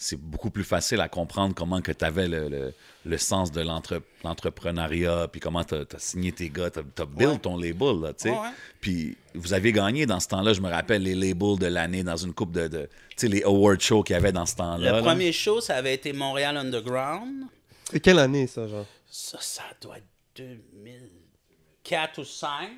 c'est 0.00 0.14
beaucoup 0.20 0.50
plus 0.50 0.62
facile 0.62 1.00
à 1.00 1.08
comprendre 1.08 1.56
comment 1.56 1.82
que 1.82 1.90
tu 1.90 2.04
avais 2.04 2.28
le, 2.28 2.48
le, 2.48 2.72
le 3.04 3.18
sens 3.18 3.50
de 3.50 3.60
l'entre- 3.60 4.00
l'entrepreneuriat, 4.22 5.26
puis 5.26 5.40
comment 5.40 5.64
tu 5.64 5.74
as, 5.74 5.84
signé 5.98 6.30
tes 6.30 6.50
gars, 6.50 6.70
tu 6.70 6.78
as, 6.78 7.04
build 7.04 7.30
Ouais. 7.32 7.38
ton 7.38 7.56
label, 7.56 8.00
là, 8.00 8.12
tu 8.12 8.22
sais. 8.24 8.30
Ouais, 8.30 8.36
ouais. 8.38 8.48
Puis 8.80 9.16
vous 9.34 9.52
avez 9.54 9.72
gagné 9.72 10.06
dans 10.06 10.20
ce 10.20 10.28
temps-là, 10.28 10.52
je 10.52 10.60
me 10.60 10.68
rappelle, 10.70 11.02
les 11.02 11.16
labels 11.16 11.58
de 11.58 11.66
l'année 11.66 12.04
dans 12.04 12.16
une 12.16 12.32
coupe 12.32 12.52
de... 12.52 12.68
de 12.68 12.88
tu 13.10 13.26
sais, 13.26 13.28
les 13.28 13.42
award 13.42 13.80
shows 13.80 14.04
qu'il 14.04 14.14
y 14.14 14.16
avait 14.16 14.30
dans 14.30 14.46
ce 14.46 14.54
temps-là. 14.54 14.92
Le 14.92 14.96
là. 14.98 15.02
premier 15.02 15.32
show, 15.32 15.60
ça 15.60 15.74
avait 15.74 15.94
été 15.94 16.12
Montréal 16.12 16.56
Underground. 16.56 17.46
C'est 17.90 17.98
quelle 17.98 18.20
année, 18.20 18.46
ça, 18.46 18.68
genre? 18.68 18.86
Ça, 19.10 19.38
ça 19.40 19.64
doit 19.80 19.98
être 19.98 20.06
2004 20.36 22.18
ou 22.20 22.24
5. 22.24 22.68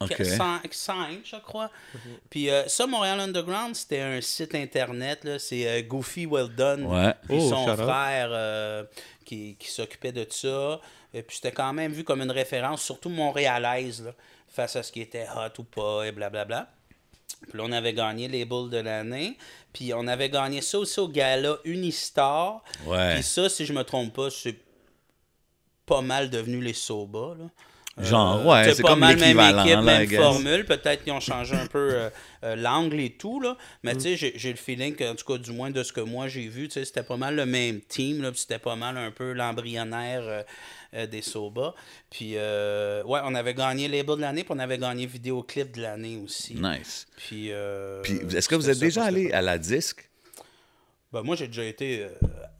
Ok. 0.00 0.24
5, 0.24 1.20
je 1.24 1.36
crois. 1.36 1.70
Puis 2.30 2.48
euh, 2.48 2.66
ça, 2.68 2.86
Montréal 2.86 3.20
Underground, 3.20 3.74
c'était 3.76 4.00
un 4.00 4.20
site 4.22 4.54
internet. 4.54 5.28
C'est 5.38 5.68
euh, 5.68 5.82
Goofy 5.82 6.24
Well 6.24 6.48
Done. 6.48 6.86
Ouais. 6.86 7.14
Puis 7.28 7.36
Oh, 7.38 7.48
son 7.50 7.76
frère 7.76 8.28
euh, 8.30 8.84
qui, 9.26 9.56
qui 9.58 9.68
s'occupait 9.70 10.12
de 10.12 10.26
ça. 10.30 10.80
Et 11.12 11.22
puis 11.22 11.36
c'était 11.36 11.52
quand 11.52 11.72
même 11.74 11.92
vu 11.92 12.02
comme 12.04 12.22
une 12.22 12.30
référence, 12.30 12.82
surtout 12.82 13.10
montréalaise, 13.10 14.02
là, 14.02 14.12
face 14.48 14.76
à 14.76 14.82
ce 14.82 14.90
qui 14.90 15.02
était 15.02 15.26
hot 15.36 15.60
ou 15.60 15.64
pas, 15.64 16.04
et 16.04 16.12
blablabla. 16.12 16.68
Puis 17.48 17.58
là, 17.58 17.64
on 17.66 17.72
avait 17.72 17.92
gagné 17.92 18.28
les 18.28 18.44
boules 18.44 18.70
de 18.70 18.78
l'année. 18.78 19.36
Puis 19.72 19.92
on 19.94 20.06
avait 20.06 20.30
gagné 20.30 20.62
ça 20.62 20.78
aussi 20.78 20.98
au 20.98 21.08
gala 21.08 21.56
Unistar. 21.64 22.62
Ouais. 22.86 23.14
Puis 23.14 23.22
ça, 23.22 23.48
si 23.48 23.66
je 23.66 23.72
me 23.72 23.82
trompe 23.82 24.14
pas, 24.14 24.30
c'est 24.30 24.56
pas 25.84 26.00
mal 26.00 26.30
devenu 26.30 26.60
les 26.60 26.72
Soba. 26.72 27.34
Là. 27.38 27.44
Genre, 28.04 28.46
ouais, 28.46 28.68
Euh, 28.68 28.72
c'est 28.74 28.82
pas 28.82 28.88
comme 28.90 29.00
mal 29.00 29.16
même 29.18 29.38
équipe, 29.38 29.66
là, 29.66 29.82
même 29.82 30.08
formule. 30.10 30.64
Peut-être 30.64 31.02
qu'ils 31.04 31.12
ont 31.12 31.20
changé 31.20 31.54
un 31.54 31.66
peu 31.66 31.90
euh, 31.92 32.10
euh, 32.44 32.56
l'angle 32.56 33.00
et 33.00 33.10
tout. 33.10 33.40
Là. 33.40 33.56
Mais 33.82 33.94
Mm. 33.94 33.96
tu 33.98 34.16
sais, 34.16 34.32
j'ai- 34.36 34.50
le 34.50 34.56
feeling 34.56 34.94
que, 34.94 35.04
en 35.10 35.14
tout 35.14 35.24
cas, 35.30 35.38
du 35.38 35.52
moins 35.52 35.70
de 35.70 35.82
ce 35.82 35.92
que 35.92 36.00
moi 36.00 36.28
j'ai 36.28 36.48
vu, 36.48 36.68
tu 36.68 36.74
sais, 36.74 36.84
c'était 36.84 37.02
pas 37.02 37.16
mal 37.16 37.36
le 37.36 37.46
même 37.46 37.80
team. 37.82 38.22
là, 38.22 38.30
C'était 38.34 38.58
pas 38.58 38.76
mal 38.76 38.96
un 38.96 39.10
peu 39.10 39.32
l'embryonnaire 39.32 40.22
euh, 40.24 40.42
euh, 40.94 41.06
des 41.06 41.22
Soba. 41.22 41.74
Puis, 42.10 42.32
euh, 42.36 43.02
ouais, 43.04 43.20
on 43.24 43.34
avait 43.34 43.54
gagné 43.54 43.86
label 43.88 44.16
de 44.16 44.20
l'année, 44.22 44.42
puis 44.44 44.52
on 44.56 44.58
avait 44.58 44.78
gagné 44.78 45.06
vidéoclip 45.06 45.76
de 45.76 45.82
l'année 45.82 46.18
aussi. 46.24 46.54
Nice. 46.54 47.06
Puis, 47.16 47.50
Puis 48.02 48.20
est-ce 48.36 48.48
que 48.48 48.54
vous 48.56 48.68
êtes 48.68 48.76
ça, 48.78 48.84
déjà 48.84 49.04
allé 49.04 49.30
à 49.32 49.40
la 49.42 49.56
disque? 49.58 50.09
Ben, 51.12 51.22
moi, 51.22 51.36
j'ai 51.36 51.46
déjà 51.48 51.64
été 51.64 52.02
euh, 52.02 52.08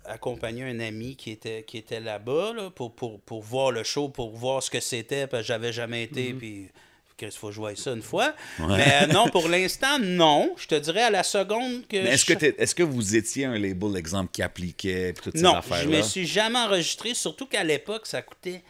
accompagner 0.04 0.64
un 0.64 0.80
ami 0.80 1.16
qui 1.16 1.30
était, 1.30 1.62
qui 1.62 1.78
était 1.78 2.00
là-bas 2.00 2.52
là, 2.54 2.70
pour, 2.70 2.94
pour, 2.94 3.20
pour 3.20 3.42
voir 3.42 3.70
le 3.70 3.84
show, 3.84 4.08
pour 4.08 4.36
voir 4.36 4.62
ce 4.62 4.70
que 4.70 4.80
c'était, 4.80 5.26
parce 5.26 5.42
que 5.42 5.46
j'avais 5.48 5.72
jamais 5.72 6.02
été, 6.04 6.32
puis 6.34 6.68
qu'il 7.16 7.30
faut 7.32 7.52
jouer 7.52 7.76
ça 7.76 7.92
une 7.92 8.00
fois. 8.02 8.34
Mais 8.58 9.02
euh, 9.02 9.06
non, 9.08 9.28
pour 9.28 9.46
l'instant, 9.54 9.98
non. 10.00 10.54
Je 10.56 10.66
te 10.66 10.74
dirais 10.74 11.02
à 11.02 11.10
la 11.10 11.22
seconde 11.22 11.86
que. 11.86 11.96
Est-ce 11.96 12.24
je- 12.32 12.34
que, 12.34 12.74
que 12.74 12.82
vous 12.82 13.14
étiez 13.14 13.44
un 13.44 13.58
label, 13.58 13.96
exemple, 13.96 14.30
qui 14.32 14.42
appliquait, 14.42 15.12
toutes 15.12 15.36
ces 15.36 15.42
Non, 15.42 15.54
affaires-là? 15.56 15.82
je 15.84 15.88
me 15.98 16.02
suis 16.02 16.26
jamais 16.26 16.58
enregistré, 16.58 17.12
surtout 17.14 17.46
qu'à 17.46 17.62
l'époque, 17.62 18.06
ça 18.06 18.22
coûtait 18.22 18.62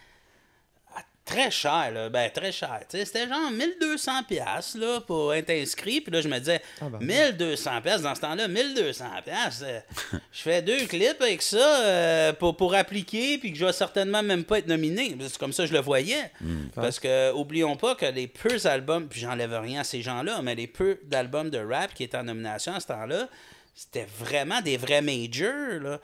très 1.30 1.50
cher, 1.50 1.90
là. 1.92 2.08
Ben, 2.08 2.30
très 2.30 2.50
cher. 2.52 2.80
Tu 2.88 2.98
sais, 2.98 3.04
c'était 3.04 3.28
genre 3.28 3.50
1200 3.50 4.24
pièces 4.24 4.74
là, 4.74 5.00
pour 5.00 5.32
être 5.32 5.50
inscrit. 5.50 6.00
Puis 6.00 6.12
là, 6.12 6.20
je 6.20 6.28
me 6.28 6.38
disais, 6.38 6.60
Ah, 6.80 6.86
ben, 6.90 6.98
1200 7.00 7.80
pièces 7.82 8.02
dans 8.02 8.14
ce 8.14 8.20
temps-là, 8.20 8.48
1200 8.48 9.04
pièces. 9.24 9.62
euh, 9.64 9.80
je 10.32 10.40
fais 10.42 10.60
deux 10.62 10.86
clips 10.86 11.20
avec 11.20 11.42
ça 11.42 11.56
euh, 11.84 12.32
pour, 12.32 12.56
pour 12.56 12.74
appliquer, 12.74 13.38
puis 13.38 13.52
que 13.52 13.58
je 13.58 13.64
vais 13.64 13.72
certainement 13.72 14.22
même 14.22 14.44
pas 14.44 14.58
être 14.58 14.66
nominé. 14.66 15.16
C'est 15.20 15.38
comme 15.38 15.52
ça 15.52 15.62
que 15.62 15.68
je 15.68 15.74
le 15.74 15.80
voyais. 15.80 16.30
Parce 16.74 16.98
que, 16.98 17.32
oublions 17.32 17.76
pas 17.76 17.94
que 17.94 18.06
les 18.06 18.26
peu 18.26 18.56
albums, 18.64 19.08
puis 19.08 19.20
j'enlève 19.20 19.52
rien 19.60 19.80
à 19.80 19.84
ces 19.84 20.02
gens-là, 20.02 20.40
mais 20.42 20.54
les 20.54 20.66
peu 20.66 20.98
d'albums 21.04 21.50
de 21.50 21.58
rap 21.58 21.94
qui 21.94 22.04
étaient 22.04 22.16
en 22.16 22.24
nomination 22.24 22.74
à 22.74 22.80
ce 22.80 22.86
temps-là, 22.88 23.28
c'était 23.74 24.06
vraiment 24.18 24.60
des 24.60 24.76
vrais 24.76 25.00
majors, 25.02 25.80
là. 25.80 26.00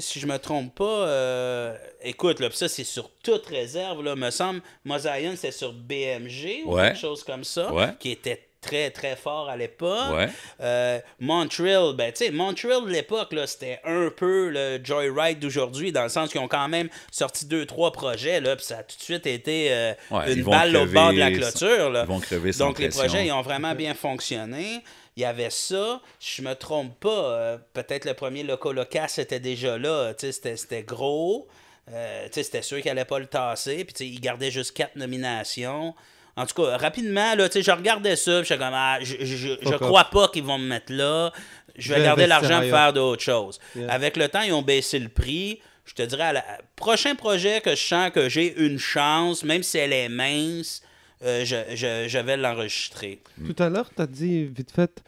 Si 0.00 0.20
je 0.20 0.26
me 0.26 0.36
trompe 0.38 0.74
pas, 0.74 0.84
euh, 0.84 1.74
écoute, 2.02 2.40
là, 2.40 2.48
ça, 2.52 2.68
c'est 2.68 2.84
sur 2.84 3.10
toute 3.24 3.46
réserve, 3.46 4.02
là, 4.04 4.14
me 4.16 4.30
semble. 4.30 4.60
Mosaïon, 4.84 5.32
c'était 5.34 5.50
sur 5.50 5.72
BMG 5.72 6.62
ou 6.66 6.74
Ouais. 6.74 6.88
quelque 6.88 6.98
chose 7.00 7.24
comme 7.24 7.42
ça, 7.44 7.72
Ouais. 7.72 7.88
qui 7.98 8.10
était 8.10 8.44
très, 8.60 8.90
très 8.90 9.16
fort 9.16 9.48
à 9.48 9.56
l'époque. 9.56 10.12
Ouais. 10.14 10.28
Euh, 10.60 10.98
Montreal, 11.20 11.94
ben, 11.96 12.12
tu 12.12 12.24
sais, 12.26 12.30
Montreal 12.30 12.84
de 12.84 12.90
l'époque, 12.90 13.32
là, 13.32 13.46
c'était 13.46 13.80
un 13.84 14.10
peu 14.14 14.50
le 14.50 14.78
Joyride 14.84 15.38
d'aujourd'hui, 15.38 15.90
dans 15.90 16.02
le 16.02 16.08
sens 16.10 16.30
qu'ils 16.30 16.40
ont 16.40 16.48
quand 16.48 16.68
même 16.68 16.88
sorti 17.10 17.46
deux, 17.46 17.64
trois 17.64 17.90
projets, 17.92 18.40
là, 18.40 18.56
puis 18.56 18.66
ça 18.66 18.78
a 18.78 18.82
tout 18.82 18.96
de 18.98 19.02
suite 19.02 19.26
été 19.26 19.68
euh, 19.72 19.92
Ouais, 20.10 20.34
une 20.34 20.42
balle 20.42 20.76
au 20.76 20.84
bord 20.86 21.12
de 21.14 21.18
la 21.18 21.30
clôture, 21.30 21.88
là. 21.90 22.02
ils 22.06 22.08
vont 22.12 22.20
crever 22.20 22.52
sans 22.52 22.66
Donc, 22.66 22.78
les 22.78 22.88
projets, 22.90 23.26
ils 23.26 23.32
ont 23.32 23.42
vraiment 23.42 23.74
bien 23.74 23.94
fonctionné. 23.94 24.82
Il 25.18 25.22
y 25.22 25.24
avait 25.24 25.50
ça. 25.50 26.00
Je 26.20 26.42
me 26.42 26.54
trompe 26.54 26.98
pas. 27.00 27.08
euh, 27.10 27.58
Peut-être 27.74 28.04
le 28.04 28.14
premier 28.14 28.44
Loco 28.44 28.72
Locas 28.72 29.16
était 29.18 29.40
déjà 29.40 29.76
là. 29.76 30.12
C'était 30.16 30.56
c'était 30.56 30.84
gros. 30.84 31.48
Euh, 31.92 32.28
C'était 32.30 32.62
sûr 32.62 32.80
qu'il 32.80 32.88
allait 32.92 33.04
pas 33.04 33.18
le 33.18 33.26
tasser. 33.26 33.84
Puis 33.84 34.06
il 34.06 34.20
gardait 34.20 34.52
juste 34.52 34.76
quatre 34.76 34.94
nominations. 34.94 35.92
En 36.36 36.46
tout 36.46 36.54
cas, 36.62 36.76
rapidement, 36.76 37.34
là, 37.34 37.48
je 37.52 37.70
regardais 37.72 38.14
ça. 38.14 38.42
puis 38.42 38.56
comme, 38.56 38.70
ah, 38.72 38.98
je, 39.02 39.16
je, 39.24 39.56
je- 39.60 39.74
crois 39.76 40.04
pas 40.04 40.28
qu'ils 40.28 40.44
vont 40.44 40.56
me 40.58 40.68
mettre 40.68 40.92
là. 40.92 41.32
Je 41.76 41.92
vais 41.92 42.00
garder 42.04 42.28
l'argent 42.28 42.60
pour 42.60 42.70
faire 42.70 42.92
d'autres 42.92 43.22
choses. 43.22 43.58
Yeah. 43.74 43.92
Avec 43.92 44.16
le 44.16 44.28
temps, 44.28 44.42
ils 44.42 44.52
ont 44.52 44.62
baissé 44.62 45.00
le 45.00 45.08
prix. 45.08 45.60
Je 45.84 45.94
te 45.94 46.02
dirais, 46.02 46.22
à 46.24 46.32
la- 46.34 46.58
prochain 46.76 47.16
projet 47.16 47.60
que 47.60 47.70
je 47.74 47.82
sens 47.82 48.10
que 48.12 48.28
j'ai 48.28 48.54
une 48.56 48.78
chance, 48.78 49.42
même 49.42 49.64
si 49.64 49.78
elle 49.78 49.92
est 49.92 50.08
mince, 50.08 50.80
euh, 51.24 51.44
je, 51.44 51.56
je, 51.74 52.06
je 52.08 52.18
vais 52.18 52.36
l'enregistrer. 52.36 53.20
Tout 53.44 53.62
à 53.62 53.68
l'heure, 53.68 53.90
tu 53.94 54.02
as 54.02 54.06
dit 54.06 54.44
vite 54.44 54.70
fait, 54.70 55.02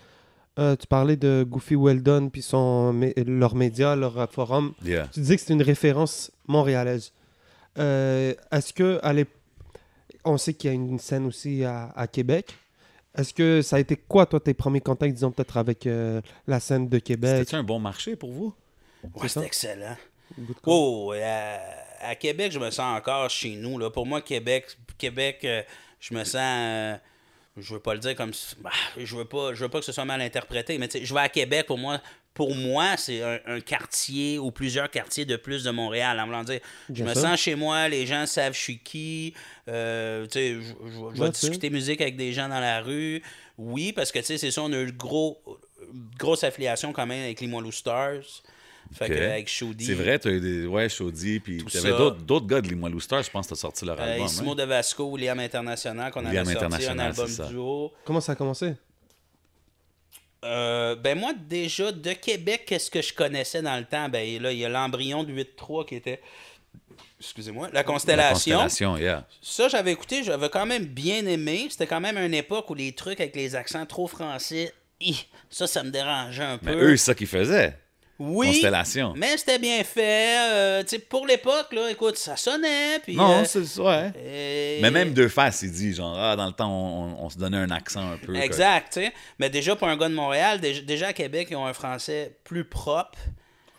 euh, 0.59 0.77
tu 0.77 0.87
parlais 0.87 1.17
de 1.17 1.45
Goofy 1.49 1.75
Weldon 1.77 2.29
puis 2.29 2.43
son, 2.43 2.93
mé- 2.93 3.15
leur 3.25 3.55
média, 3.55 3.95
leur 3.97 4.31
forum. 4.31 4.73
Yeah. 4.85 5.09
Tu 5.13 5.21
disais 5.21 5.37
que 5.37 5.43
c'est 5.43 5.53
une 5.53 5.63
référence 5.63 6.31
montréalaise. 6.47 7.13
Euh, 7.79 8.35
Est-ce 8.51 8.73
que, 8.73 8.99
à 9.03 9.13
on 10.25 10.37
sait 10.37 10.53
qu'il 10.55 10.69
y 10.69 10.73
a 10.73 10.75
une 10.75 10.99
scène 10.99 11.27
aussi 11.27 11.65
à, 11.65 11.93
à 11.97 12.07
Québec. 12.07 12.53
Est-ce 13.17 13.33
que 13.33 13.63
ça 13.63 13.77
a 13.77 13.79
été 13.81 13.97
quoi, 13.97 14.27
toi, 14.27 14.39
tes 14.39 14.55
premiers 14.55 14.81
contacts, 14.81 15.15
disons 15.15 15.31
peut-être 15.31 15.57
avec 15.57 15.87
euh, 15.87 16.21
la 16.47 16.61
scène 16.61 16.89
de 16.89 16.99
Québec? 16.99 17.39
C'était-tu 17.39 17.57
un 17.57 17.63
bon 17.65 17.79
marché 17.79 18.17
pour 18.17 18.31
vous? 18.31 18.55
Ouais, 19.15 19.29
c'est 19.29 19.45
excellent. 19.45 19.97
Oh, 20.67 21.13
à, 21.21 21.59
à 22.09 22.15
Québec, 22.15 22.53
je 22.53 22.59
me 22.59 22.71
sens 22.71 22.99
encore 22.99 23.29
chez 23.31 23.57
nous. 23.57 23.79
Là. 23.79 23.91
Pour 23.91 24.07
moi, 24.07 24.21
Québec, 24.21 24.77
Québec 24.99 25.41
euh, 25.45 25.63
je 26.01 26.15
me 26.15 26.25
sens. 26.25 26.35
euh, 26.37 26.97
je 27.57 27.75
veux 27.75 27.81
pas 27.81 27.95
le 27.95 28.01
dire 28.01 28.15
comme. 28.17 28.33
bah, 28.61 28.71
je 28.97 29.17
veux 29.17 29.25
pas 29.25 29.55
je 29.55 29.63
veux 29.65 29.69
pas 29.69 29.79
que 29.81 29.85
ce 29.85 29.93
soit 29.93 30.05
mal 30.05 30.21
interprété, 30.21 30.79
mais 30.79 30.89
je 31.03 31.13
vais 31.15 31.21
à 31.21 31.29
Québec, 31.29 31.67
pour 31.67 31.79
moi, 31.79 32.01
pour 32.33 32.55
moi 32.55 32.97
c'est 32.97 33.23
un, 33.23 33.39
un 33.47 33.61
quartier 33.61 34.39
ou 34.39 34.51
plusieurs 34.51 34.89
quartiers 34.91 35.25
de 35.25 35.37
plus 35.37 35.65
de 35.65 35.71
Montréal. 35.71 36.19
En 36.21 36.27
voulant 36.27 36.45
dire, 36.45 36.61
je 36.93 37.03
me 37.05 37.09
sens 37.21 37.41
chez 37.41 37.55
moi, 37.57 37.89
les 37.89 38.07
gens 38.07 38.25
savent 38.27 38.55
je 38.55 38.59
suis 38.61 38.79
qui. 38.79 39.35
euh, 39.69 40.27
je, 40.33 40.61
je- 40.61 40.73
je 41.15 41.21
vais 41.23 41.31
discuter 41.31 41.71
musique 41.71 42.01
avec 42.01 42.17
des 42.17 42.33
gens 42.33 42.49
dans 42.49 42.61
la 42.61 42.81
rue. 42.81 43.23
Oui, 43.59 43.93
parce 43.93 44.11
que 44.13 44.23
c'est 44.23 44.39
ça, 44.39 44.63
on 44.63 44.73
a 44.73 44.79
eu 44.81 44.93
gros, 44.93 45.43
grosse 46.19 46.45
affiliation 46.45 46.93
quand 46.95 47.05
même 47.07 47.25
avec 47.25 47.41
les 47.41 47.47
Limoilou 47.47 47.73
Stars. 47.73 48.23
Fait 48.93 49.09
que, 49.09 49.15
avec 49.15 49.49
Shody. 49.49 49.85
C'est 49.85 49.95
vrai, 49.95 50.19
tu 50.19 50.29
as 50.29 50.31
eu 50.33 50.41
des. 50.41 50.67
Ouais, 50.67 50.89
Chaudi, 50.89 51.39
puis 51.41 51.65
tu 51.65 51.77
avais 51.79 51.91
d'autres 51.91 52.47
gars 52.47 52.61
de 52.61 52.69
Limoilou 52.69 52.99
Stars, 53.01 53.23
je 53.23 53.31
pense 53.31 53.47
que 53.47 53.51
tu 53.51 53.55
as 53.55 53.61
sorti 53.61 53.85
leur 53.85 53.99
Euh, 54.01 54.13
album. 54.15 54.27
Simo 54.29 54.53
hein? 54.53 54.55
de 54.57 54.63
Vasco, 54.65 55.05
William 55.05 55.39
International, 55.39 56.11
qu'on 56.11 56.27
avait 56.27 56.45
sorti 56.45 56.87
un 56.87 56.99
album 56.99 57.29
duo. 57.49 57.93
Comment 58.05 58.21
ça 58.21 58.33
a 58.33 58.35
commencé? 58.35 58.75
Euh, 60.45 60.97
ben 60.97 61.19
moi, 61.19 61.33
déjà, 61.49 61.93
de 61.93 62.13
Québec, 62.15 62.65
qu'est-ce 62.67 62.91
que 62.91 63.03
je 63.03 63.13
connaissais 63.13 63.61
dans 63.63 63.77
le 63.77 63.85
temps? 63.85 64.09
Ben 64.09 64.41
là, 64.43 64.51
il 64.53 64.59
y 64.59 64.65
a 64.65 64.69
l'embryon 64.69 65.23
de 65.23 65.33
8-3 65.33 65.85
qui 65.87 65.97
était... 65.97 66.21
Excusez-moi, 67.21 67.67
la 67.69 67.75
La 67.75 67.85
Constellation. 67.85 68.61
Constellation, 68.63 68.97
yeah. 68.97 69.27
Ça, 69.43 69.69
j'avais 69.69 69.93
écouté, 69.93 70.25
j'avais 70.25 70.49
quand 70.49 70.65
même 70.65 70.87
bien 70.87 71.27
aimé. 71.27 71.67
C'était 71.69 71.87
quand 71.87 72.01
même 72.01 72.17
une 72.17 72.33
époque 72.33 72.71
où 72.71 72.75
les 72.75 72.93
trucs 72.93 73.21
avec 73.21 73.37
les 73.37 73.55
accents 73.55 73.85
trop 73.85 74.07
français, 74.07 74.73
hi, 75.01 75.27
ça, 75.51 75.67
ça 75.67 75.83
me 75.83 75.91
dérangeait 75.91 76.43
un 76.43 76.59
Mais 76.63 76.73
peu. 76.73 76.93
eux, 76.93 76.97
c'est 76.97 77.05
ça 77.05 77.15
qu'ils 77.15 77.27
faisaient. 77.27 77.77
Oui, 78.21 78.49
Constellation. 78.49 79.15
mais 79.17 79.37
c'était 79.39 79.59
bien 79.59 79.83
fait. 79.83 80.37
euh, 80.53 80.83
pour 81.09 81.27
l'époque, 81.27 81.73
là, 81.73 81.91
écoute, 81.91 82.17
ça 82.17 82.37
sonnait. 82.37 82.99
Puis, 83.03 83.17
Non, 83.17 83.41
euh, 83.41 83.45
c'est 83.45 83.81
ouais. 83.81 84.13
et- 84.23 84.79
Mais 84.83 84.91
même 84.91 85.13
deux 85.15 85.29
faces, 85.29 85.63
il 85.63 85.73
dit, 85.73 85.95
genre, 85.95 86.17
ah, 86.19 86.37
dans 86.37 86.47
le 86.47 86.53
temps, 86.53 86.71
on, 86.71 87.25
on 87.25 87.31
se 87.31 87.39
donnait 87.39 87.57
un 87.57 87.71
accent 87.71 88.13
un 88.13 88.17
peu. 88.19 88.37
Exact, 88.37 88.93
tu 88.93 89.01
sais. 89.01 89.13
Mais 89.39 89.49
déjà, 89.51 89.75
pour 89.75 89.89
un 89.89 89.97
gars 89.97 90.09
de 90.09 90.15
Montréal, 90.15 90.61
déjà, 90.61 90.83
déjà 90.83 91.09
à 91.09 91.13
Québec, 91.15 91.49
ils 91.51 91.57
ont 91.57 91.67
un 91.67 91.73
français 91.73 92.37
plus 92.45 92.65
propre. 92.65 93.19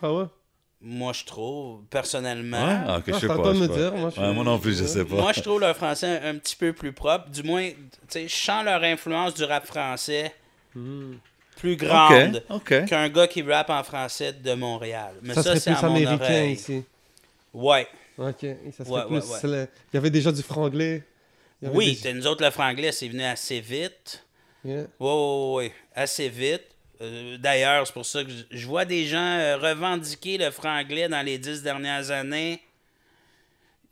Ah 0.02 0.12
ouais? 0.12 0.26
Moi, 0.84 1.14
je 1.14 1.26
trouve, 1.26 1.84
personnellement. 1.92 2.66
Ouais, 2.66 2.78
ah, 2.88 2.98
ok, 2.98 3.04
Ah, 3.10 3.12
je 3.14 3.20
sais 3.20 3.28
pas. 3.28 3.36
je 3.54 3.66
pas. 3.66 3.78
dire, 3.78 3.94
moi, 3.94 4.10
je 4.16 4.20
Ouais, 4.20 4.34
moi 4.34 4.44
non 4.44 4.58
plus, 4.58 4.76
je 4.80 4.86
sais 4.86 5.06
pas. 5.06 5.14
Moi, 5.16 5.32
je 5.34 5.42
trouve 5.42 5.60
leur 5.60 5.76
français 5.78 6.20
un, 6.24 6.30
un 6.32 6.36
petit 6.40 6.56
peu 6.56 6.74
plus 6.74 6.92
propre. 6.92 7.30
Du 7.30 7.44
moins, 7.44 7.70
tu 7.70 7.76
sais, 8.10 8.28
je 8.28 8.36
sens 8.36 8.66
leur 8.66 8.82
influence 8.84 9.36
du 9.36 9.44
rap 9.44 9.64
français 9.68 10.34
plus 11.62 11.76
grande 11.76 12.44
qu'un 12.88 13.08
gars 13.10 13.28
qui 13.28 13.42
rappe 13.44 13.70
en 13.70 13.84
français 13.84 14.34
de 14.34 14.54
Montréal. 14.54 15.14
Mais 15.22 15.34
Ça 15.36 15.44
ça, 15.44 15.50
serait 15.52 15.60
c'est 15.60 15.72
plus 15.74 15.86
à 15.86 15.90
mon 15.90 15.96
américain 15.96 16.16
oreille. 16.24 16.54
ici. 16.54 16.84
Ouais. 17.54 17.88
Ok, 18.18 18.44
et 18.44 18.58
ça 18.76 18.84
serait 18.86 18.90
Ouais, 18.90 19.04
ouais, 19.16 19.20
plus. 19.22 19.48
ouais. 19.50 19.70
Il 19.94 19.96
y 19.96 19.98
avait 19.98 20.10
déjà 20.10 20.32
du 20.32 20.42
franglais. 20.42 21.04
Oui, 21.62 22.00
des- 22.02 22.14
nous 22.14 22.26
autres, 22.28 22.44
le 22.44 22.50
franglais, 22.52 22.92
c'est 22.92 23.08
venu 23.08 23.24
assez 23.24 23.60
vite. 23.60 24.24
Yeah. 24.66 24.84
Oui, 25.00 25.10
oui, 25.10 25.66
oui, 25.68 25.72
assez 25.96 26.30
vite. 26.30 26.64
Euh, 27.02 27.38
D'ailleurs, 27.38 27.86
c'est 27.88 27.94
pour 27.94 28.06
ça 28.06 28.24
que 28.24 28.30
je- 28.30 28.44
je 28.58 28.68
vois 28.68 28.86
des 28.86 29.06
gens 29.06 29.18
euh, 29.40 29.58
revendiquer 29.58 30.38
le 30.38 30.52
franglais 30.52 31.08
dans 31.10 31.24
les 31.26 31.38
dix 31.38 31.62
dernières 31.64 32.12
années 32.12 32.62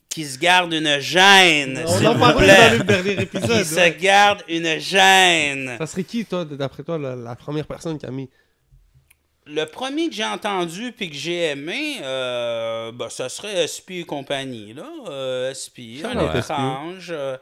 qui 0.10 0.26
se 0.26 0.39
gardent 0.39 0.74
une 0.74 0.99
gêne, 0.99 1.84
On 1.86 2.05
en 2.05 2.34
plaît. 2.36 2.72
dans 2.72 2.78
le 2.80 2.84
dernier 2.84 3.16
Qui 3.16 3.22
épisode. 3.24 3.64
se 3.64 3.76
ouais. 3.76 3.97
gardent 4.01 4.43
une 4.47 4.80
gêne. 4.80 5.76
Ça 5.78 5.86
serait 5.86 6.03
qui, 6.03 6.26
toi, 6.26 6.45
d'après 6.45 6.82
toi, 6.84 6.97
la, 6.97 7.16
la 7.16 7.36
première 7.36 7.68
personne 7.68 7.97
qui 7.99 8.05
a 8.07 8.12
mis? 8.12 8.28
Le 9.45 9.66
premier 9.66 10.10
que 10.10 10.16
j'ai 10.16 10.26
entendu 10.26 10.91
puis 10.91 11.10
que 11.10 11.16
j'ai 11.16 11.45
aimé, 11.51 11.97
euh, 12.03 12.91
bah, 12.91 13.10
ça 13.10 13.30
serait 13.30 13.66
SP 13.66 14.01
et 14.01 14.03
compagnie. 14.03 14.74
Là. 14.74 14.88
Euh, 15.10 15.53
SP, 15.53 16.01
un 16.03 16.14
va, 16.14 16.38
étrange. 16.38 17.07
euh, 17.12 17.38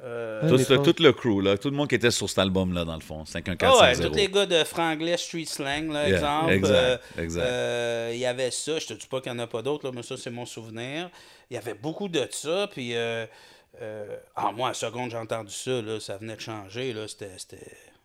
euh, 0.00 0.48
Tout, 0.48 0.64
pas- 0.64 0.78
tout 0.92 1.02
le 1.02 1.12
crew, 1.12 1.40
là, 1.42 1.56
tout 1.58 1.70
le 1.70 1.76
monde 1.76 1.88
qui 1.88 1.94
était 1.94 2.10
sur 2.10 2.28
cet 2.28 2.38
album-là, 2.38 2.84
dans 2.84 2.94
le 2.94 3.00
fond, 3.00 3.24
51450. 3.24 3.62
Ah 3.62 3.82
ouais, 3.82 4.08
tous 4.08 4.14
les 4.16 4.28
gars 4.28 4.46
de 4.46 4.64
franglais 4.64 5.16
street 5.16 5.44
slang, 5.46 5.90
là, 5.92 6.08
Yeah, 6.08 6.16
exemple. 6.16 6.52
exact, 6.52 6.74
euh, 6.74 6.98
exact. 7.22 7.42
euh, 7.42 8.10
Il 8.14 8.18
y 8.18 8.26
avait 8.26 8.50
ça, 8.50 8.78
je 8.78 8.86
te 8.86 8.94
dis 8.94 9.06
pas 9.06 9.20
qu'il 9.20 9.32
n'y 9.32 9.38
en 9.38 9.42
a 9.42 9.46
pas 9.46 9.62
d'autres, 9.62 9.90
mais 9.92 10.02
ça, 10.02 10.16
c'est 10.16 10.30
mon 10.30 10.46
souvenir. 10.46 11.10
Il 11.50 11.54
y 11.54 11.56
avait 11.58 11.74
beaucoup 11.74 12.08
de 12.08 12.26
ça, 12.30 12.68
puis... 12.72 12.94
Euh, 12.96 13.26
euh, 13.80 14.16
ah, 14.36 14.52
moi, 14.52 14.68
à 14.68 14.70
la 14.70 14.74
seconde, 14.74 15.10
j'ai 15.10 15.16
entendu 15.16 15.52
ça, 15.52 15.80
là, 15.80 15.98
ça 16.00 16.16
venait 16.18 16.36
de 16.36 16.40
changer, 16.40 16.92
là, 16.92 17.06
c'était... 17.08 17.30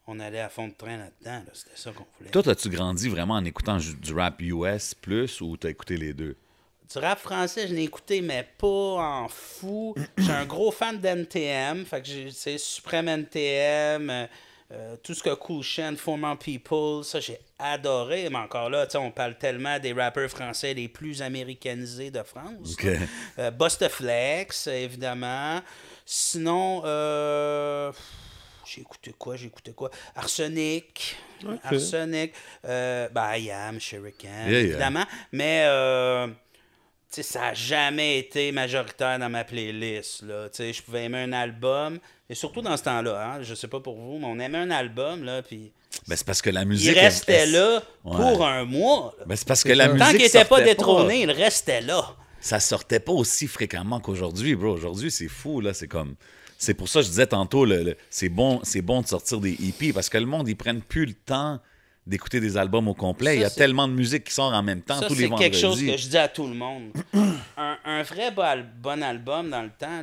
On 0.10 0.22
allait 0.22 0.40
à 0.40 0.48
fond 0.48 0.70
de 0.70 0.74
train 0.74 0.96
là-dedans, 0.98 1.44
là, 1.46 1.52
c'était 1.54 1.76
ça 1.76 1.92
qu'on 1.92 2.06
voulait. 2.18 2.32
Toi, 2.32 2.48
as-tu 2.50 2.70
grandi 2.70 3.10
vraiment 3.10 3.34
en 3.34 3.44
écoutant 3.44 3.78
du 3.78 4.14
rap 4.14 4.40
US 4.42 4.94
plus 4.94 5.42
ou 5.42 5.58
t'as 5.58 5.70
écouté 5.70 5.98
les 5.98 6.14
deux? 6.14 6.38
Du 6.92 7.00
rap 7.00 7.20
français, 7.20 7.68
je 7.68 7.74
l'ai 7.74 7.84
écouté, 7.84 8.22
mais 8.22 8.48
pas 8.58 8.68
en 8.68 9.28
fou. 9.28 9.94
Je 10.18 10.24
suis 10.24 10.32
un 10.32 10.46
gros 10.46 10.72
fan 10.72 10.98
d'NTM. 11.00 11.86
Fait 11.86 12.02
que 12.02 12.08
j'ai, 12.08 12.32
c'est 12.32 12.58
Supreme 12.58 13.10
NTM, 13.10 14.10
euh, 14.10 14.26
euh, 14.72 14.96
tout 15.04 15.14
ce 15.14 15.22
que 15.22 15.34
Cool 15.34 15.64
Chain, 15.64 15.96
Former 15.98 16.36
People, 16.40 17.04
ça, 17.04 17.20
j'ai 17.20 17.40
adoré. 17.60 18.30
Mais 18.30 18.38
encore 18.38 18.70
là, 18.70 18.86
tu 18.86 18.94
sais, 18.94 18.98
on 19.00 19.12
parle 19.12 19.38
tellement 19.38 19.78
des 19.80 19.92
rappeurs 19.92 20.30
français 20.30 20.74
les 20.74 20.88
plus 20.88 21.22
américanisés 21.22 22.10
de 22.10 22.24
France. 22.24 22.74
Ok. 22.74 22.84
là. 22.84 22.92
Euh, 23.40 23.52
Busta 23.52 23.90
Flex, 23.90 24.68
évidemment. 24.68 25.60
Sinon, 26.06 26.84
euh, 26.86 27.92
j'ai 28.66 28.80
écouté 28.82 29.14
quoi? 29.18 29.36
J'ai 29.36 29.48
écouté 29.48 29.74
quoi? 29.74 29.90
Arsenic. 30.16 31.18
Arsenic. 31.64 32.34
Euh, 32.66 33.10
ben, 33.10 33.36
I 33.36 33.52
Am, 33.52 33.80
Shuriken, 33.80 34.30
Yeah, 34.46 34.52
yeah. 34.52 34.60
évidemment. 34.62 35.04
Mais, 35.34 35.66
ça 37.10 37.40
n'a 37.40 37.54
jamais 37.54 38.20
été 38.20 38.52
majoritaire 38.52 39.18
dans 39.20 39.30
ma 39.30 39.44
playlist. 39.44 40.24
Là. 40.24 40.48
Je 40.58 40.82
pouvais 40.82 41.06
aimer 41.06 41.20
un 41.20 41.34
album, 41.34 42.00
et 42.30 42.36
surtout 42.36 42.62
dans 42.62 42.76
ce 42.78 42.84
temps-là, 42.84 43.26
hein, 43.36 43.42
je 43.42 43.56
sais 43.56 43.68
pas 43.68 43.80
pour 43.80 43.96
vous, 43.98 44.20
mais 44.20 44.26
on 44.28 44.40
aimait 44.40 44.58
un 44.58 44.72
album, 44.72 45.24
là, 45.24 45.42
puis 45.42 45.72
Ben, 46.08 46.16
c'est 46.16 46.26
parce 46.26 46.42
que 46.42 46.50
la 46.50 46.62
il 46.62 46.68
musique. 46.68 46.96
restait 46.96 47.34
elle- 47.34 47.52
là 47.54 47.82
Ouais. 48.04 48.16
pour 48.18 48.46
un 48.46 48.66
mois. 48.66 49.16
Ben, 49.26 49.36
c'est 49.36 49.48
parce 49.48 49.64
que 49.64 49.72
la 49.74 49.86
ça. 49.88 49.94
musique. 49.94 50.06
Tant 50.06 50.12
qu'il 50.12 50.22
n'était 50.22 50.46
pas 50.46 50.62
détrôné, 50.62 51.22
il 51.22 51.32
restait 51.32 51.82
là. 51.82 52.16
ça 52.40 52.60
sortait 52.60 53.00
pas 53.00 53.14
aussi 53.14 53.48
fréquemment 53.48 54.00
qu'aujourd'hui, 54.00 54.56
bro. 54.56 54.70
Aujourd'hui, 54.74 55.10
c'est 55.12 55.28
fou, 55.28 55.60
là. 55.62 55.74
C'est 55.74 55.88
comme. 55.88 56.16
C'est 56.60 56.74
pour 56.74 56.88
ça 56.90 57.00
que 57.00 57.06
je 57.06 57.10
disais 57.10 57.28
tantôt, 57.28 57.66
le, 57.66 57.84
le- 57.84 57.98
c'est 58.10 58.30
bon, 58.30 58.62
bon 58.84 59.02
de 59.02 59.08
sortir 59.08 59.40
des 59.40 59.54
EP 59.68 59.92
parce 59.94 60.10
que 60.10 60.18
le 60.18 60.26
monde, 60.26 60.48
ils 60.48 60.56
prennent 60.56 60.82
plus 60.82 61.06
le 61.06 61.14
temps 61.14 61.60
d'écouter 62.08 62.40
des 62.40 62.56
albums 62.58 62.88
au 62.88 62.94
complet. 62.94 63.32
Ça, 63.32 63.36
Il 63.36 63.42
y 63.42 63.44
a 63.44 63.50
c'est- 63.50 63.56
tellement 63.58 63.88
de 63.88 63.94
musique 63.94 64.24
qui 64.24 64.34
sort 64.34 64.54
en 64.54 64.64
même 64.64 64.82
temps 64.82 65.00
Ça, 65.00 65.08
tous 65.08 65.14
les 65.16 65.22
c'est 65.24 65.28
vendredis. 65.28 65.50
quelque 65.52 65.60
chose 65.62 65.80
que 65.86 65.98
je 65.98 66.08
dis 66.08 66.18
à 66.18 66.28
tout 66.28 66.48
le 66.48 66.54
monde. 66.56 66.92
un, 67.58 67.78
un 67.84 68.04
vrai 68.04 68.32
bon 68.32 69.04
album 69.04 69.50
dans 69.50 69.62
le 69.62 69.70
temps, 69.70 70.02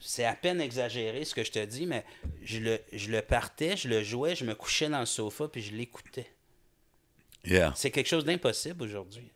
c'est 0.00 0.24
à 0.24 0.34
peine 0.34 0.60
exagéré 0.60 1.24
ce 1.24 1.34
que 1.34 1.42
je 1.42 1.50
te 1.50 1.64
dis, 1.64 1.86
mais 1.86 2.04
je 2.44 2.58
le, 2.60 2.78
je 2.92 3.10
le 3.10 3.22
partais, 3.22 3.76
je 3.76 3.88
le 3.88 4.02
jouais, 4.04 4.36
je 4.36 4.44
me 4.44 4.54
couchais 4.54 4.88
dans 4.88 5.00
le 5.00 5.06
sofa 5.06 5.48
puis 5.48 5.62
je 5.62 5.74
l'écoutais. 5.74 6.26
Yeah. 7.44 7.72
C'est 7.76 7.90
quelque 7.90 8.08
chose 8.08 8.24
d'impossible 8.24 8.82
aujourd'hui. 8.84 9.30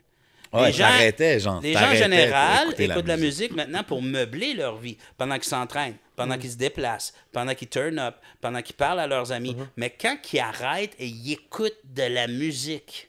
Ouais, 0.52 0.66
Les 0.66 0.72
gens- 0.72 0.84
t'arrêtais, 0.84 1.40
genre. 1.40 1.60
Les 1.62 1.72
gens 1.72 1.90
en 1.90 1.94
général 1.94 2.74
écoutent 2.78 3.06
la 3.06 3.16
musique. 3.16 3.52
maintenant 3.52 3.82
pour 3.84 4.02
meubler 4.02 4.52
leur 4.54 4.76
vie, 4.76 4.98
pendant 5.16 5.36
qu'ils 5.36 5.44
s'entraînent, 5.44 5.96
pendant 6.14 6.36
qu'ils 6.36 6.50
se 6.52 6.56
déplacent, 6.56 7.14
pendant 7.32 7.54
qu'ils 7.54 7.68
turn 7.68 7.98
up, 7.98 8.16
pendant 8.40 8.60
qu'ils 8.60 8.76
parlent 8.76 9.00
à 9.00 9.06
leurs 9.06 9.32
amis. 9.32 9.56
Mais 9.76 9.90
quand 9.90 10.16
ils 10.32 10.40
arrêtent 10.40 10.94
et 10.98 11.06
ils 11.06 11.32
écoutent 11.32 11.78
de 11.84 12.02
la 12.02 12.26
musique, 12.26 13.08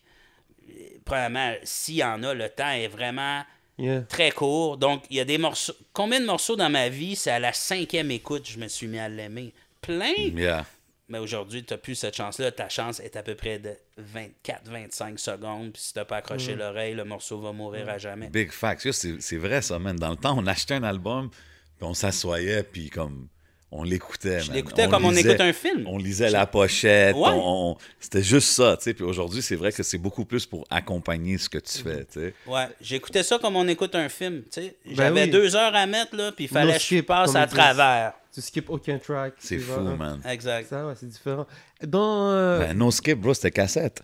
premièrement, 1.05 1.53
s'il 1.63 1.95
y 1.95 2.03
en 2.03 2.23
a, 2.23 2.33
le 2.33 2.49
temps 2.49 2.71
est 2.71 2.87
vraiment 2.87 3.43
Yeah. 3.79 4.01
très 4.01 4.29
court. 4.31 4.77
Donc, 4.77 5.03
il 5.09 5.17
y 5.17 5.19
a 5.19 5.25
des 5.25 5.39
morceaux. 5.39 5.73
Combien 5.93 6.19
de 6.21 6.25
morceaux 6.25 6.55
dans 6.55 6.69
ma 6.69 6.89
vie, 6.89 7.15
c'est 7.15 7.31
à 7.31 7.39
la 7.39 7.51
cinquième 7.53 8.11
écoute, 8.11 8.47
je 8.47 8.59
me 8.59 8.67
suis 8.67 8.85
mis 8.87 8.99
à 8.99 9.09
l'aimer? 9.09 9.51
Plein! 9.81 10.13
Yeah. 10.35 10.65
Mais 11.13 11.19
aujourd'hui, 11.19 11.63
tu 11.63 11.71
n'as 11.71 11.77
plus 11.77 11.93
cette 11.93 12.15
chance-là. 12.15 12.51
Ta 12.51 12.69
chance 12.69 12.99
est 12.99 13.15
à 13.15 13.21
peu 13.21 13.35
près 13.35 13.59
de 13.59 13.75
24-25 14.15 15.19
secondes. 15.19 15.71
Puis 15.71 15.83
si 15.83 15.93
tu 15.93 15.99
n'as 15.99 16.05
pas 16.05 16.17
accroché 16.17 16.55
l'oreille, 16.55 16.95
le 16.95 17.05
morceau 17.05 17.39
va 17.39 17.51
mourir 17.51 17.87
à 17.87 17.99
jamais. 17.99 18.31
Big 18.31 18.51
facts. 18.51 18.91
C'est 18.91 19.37
vrai, 19.37 19.61
ça, 19.61 19.77
man. 19.77 19.95
Dans 19.95 20.09
le 20.09 20.15
temps, 20.15 20.35
on 20.35 20.47
achetait 20.47 20.73
un 20.73 20.81
album, 20.81 21.29
puis 21.29 21.87
on 21.87 21.93
s'assoyait, 21.93 22.63
puis 22.63 22.89
comme. 22.89 23.27
On 23.75 23.81
l'écoutait, 23.83 24.39
Je 24.41 24.47
man. 24.49 24.55
l'écoutais 24.57 24.87
comme 24.87 25.03
on 25.05 25.09
lisait- 25.09 25.29
écoute 25.31 25.41
un 25.41 25.51
film. 25.51 25.83
On 25.87 25.97
lisait 25.97 26.29
la 26.29 26.45
pochette. 26.45 27.15
Ouais. 27.15 27.21
on- 27.29 27.71
on- 27.71 27.77
C'était 27.99 28.21
juste 28.21 28.49
ça, 28.49 28.77
tu 28.77 28.83
sais. 28.83 28.93
Puis 28.93 29.03
aujourd'hui, 29.03 29.41
c'est 29.41 29.55
vrai 29.55 29.71
que 29.71 29.81
c'est 29.81 29.97
beaucoup 29.97 30.25
plus 30.25 30.45
pour 30.45 30.63
accompagner 30.69 31.39
ce 31.39 31.49
que 31.49 31.57
tu 31.57 31.79
fais, 31.79 32.05
tu 32.05 32.19
sais. 32.19 32.33
Ouais, 32.45 32.67
j'écoutais 32.79 33.23
ça 33.23 33.39
comme 33.39 33.55
on 33.55 33.67
écoute 33.67 33.95
un 33.95 34.09
film. 34.09 34.43
tu 34.51 34.61
sais. 34.61 34.75
Ben 34.85 34.95
J'avais 34.95 35.23
oui. 35.23 35.29
deux 35.31 35.55
heures 35.55 35.73
à 35.75 35.87
mettre, 35.87 36.15
là, 36.15 36.31
puis 36.31 36.45
il 36.45 36.47
fallait 36.49 36.67
No 36.67 36.73
que 36.73 36.79
je 36.79 36.85
skip, 36.85 37.05
passe 37.07 37.35
à 37.35 37.47
travers. 37.47 38.13
Tu 38.31 38.41
skips 38.41 38.69
aucun 38.69 38.97
track. 38.99 39.33
C'est 39.39 39.57
fou, 39.57 39.81
vois, 39.81 39.95
man. 39.95 40.21
Exact. 40.29 40.67
Ça, 40.69 40.85
ouais, 40.85 40.93
c'est 40.99 41.09
différent. 41.09 41.45
Dans. 41.83 42.29
euh, 42.31 42.59
Ben, 42.59 42.77
no 42.77 42.91
skip, 42.91 43.19
bro, 43.19 43.33
c'était 43.33 43.51
cassette. 43.51 44.01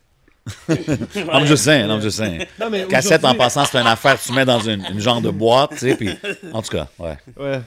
I'm 0.67 1.45
just 1.45 1.63
saying, 1.63 1.89
I'm 1.89 2.01
just 2.01 2.17
saying. 2.17 2.45
non, 2.59 2.69
mais 2.71 2.85
Cassette, 2.87 3.23
en 3.23 3.35
passant, 3.35 3.65
c'est 3.65 3.77
une 3.77 3.85
affaire 3.87 4.19
que 4.19 4.25
tu 4.25 4.31
mets 4.33 4.45
dans 4.45 4.59
une, 4.59 4.83
une 4.91 4.99
genre 4.99 5.21
de 5.21 5.29
boîte, 5.29 5.71
tu 5.71 5.77
sais, 5.77 5.95
puis... 5.95 6.09
En 6.53 6.61
tout 6.63 6.71
cas, 6.71 6.87
ouais. 6.97 7.17
Ouais. 7.37 7.59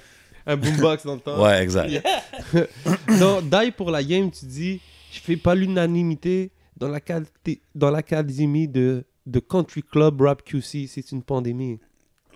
Un 0.47 0.57
boombox 0.57 1.05
dans 1.07 1.14
le 1.14 1.20
temps. 1.20 1.43
Ouais, 1.43 1.62
exact. 1.62 2.05
Dans 3.20 3.40
Die 3.43 3.70
pour 3.70 3.90
la 3.90 4.03
game, 4.03 4.30
tu 4.30 4.45
dis 4.47 4.80
Je 5.12 5.20
fais 5.20 5.36
pas 5.36 5.55
l'unanimité 5.55 6.51
dans 6.76 6.88
la 6.88 7.01
qualité- 7.01 7.61
dans 7.74 7.90
l'académie 7.90 8.66
de, 8.66 9.05
de 9.26 9.38
Country 9.40 9.82
Club 9.82 10.20
Rap 10.20 10.43
QC. 10.43 10.86
C'est 10.88 11.12
une 11.12 11.22
pandémie. 11.22 11.78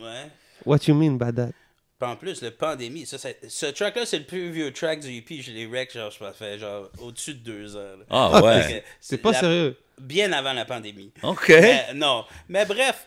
Ouais. 0.00 0.30
What 0.64 0.78
you 0.86 0.94
mean 0.94 1.12
by 1.16 1.32
that? 1.34 1.50
Puis 1.98 2.10
en 2.10 2.14
plus, 2.16 2.42
le 2.42 2.50
pandémie, 2.50 3.06
ça, 3.06 3.16
ça- 3.18 3.30
ce 3.48 3.66
track-là, 3.66 4.04
c'est 4.04 4.18
le 4.18 4.24
plus 4.26 4.50
vieux 4.50 4.70
track 4.72 5.00
du 5.00 5.08
EP. 5.16 5.40
Je 5.40 5.50
l'ai 5.50 5.66
rec, 5.66 5.92
genre, 5.92 6.12
ça 6.12 6.32
fait 6.32 6.58
genre 6.58 6.90
au-dessus 7.00 7.34
de 7.34 7.38
deux 7.40 7.74
heures. 7.76 7.96
là. 7.96 8.04
Ah, 8.10 8.42
ouais. 8.44 8.84
C'est 9.00 9.18
pas 9.18 9.32
la- 9.32 9.40
sérieux. 9.40 9.76
Bien 9.98 10.30
avant 10.32 10.52
la 10.52 10.66
pandémie. 10.66 11.10
OK. 11.22 11.48
Mais, 11.48 11.86
non. 11.94 12.24
Mais 12.50 12.66
bref, 12.66 13.06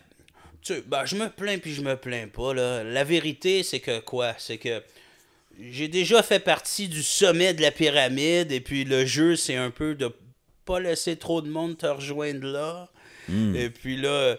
tu 0.62 0.74
sais, 0.74 0.84
ben, 0.86 1.06
je 1.06 1.16
me 1.16 1.30
plains 1.30 1.58
puis 1.58 1.74
je 1.74 1.82
me 1.82 1.96
plains 1.96 2.28
pas. 2.28 2.54
Là. 2.54 2.84
La 2.84 3.04
vérité, 3.04 3.64
c'est 3.64 3.80
que 3.80 4.00
quoi? 4.00 4.36
C'est 4.38 4.58
que 4.58 4.82
j'ai 5.60 5.88
déjà 5.88 6.24
fait 6.24 6.40
partie 6.40 6.88
du 6.88 7.04
sommet 7.04 7.54
de 7.54 7.62
la 7.62 7.72
pyramide 7.72 8.52
et 8.52 8.62
puis 8.62 8.86
le 8.86 9.06
jeu, 9.06 9.36
c'est 9.36 9.56
un 9.56 9.72
peu 9.72 9.96
de 9.96 10.14
pas 10.66 10.80
laisser 10.80 11.16
trop 11.18 11.42
de 11.42 11.50
monde 11.50 11.78
te 11.78 11.88
rejoindre 11.88 12.46
là. 12.46 12.90
Et 13.56 13.70
puis 13.70 13.96
là, 13.96 14.38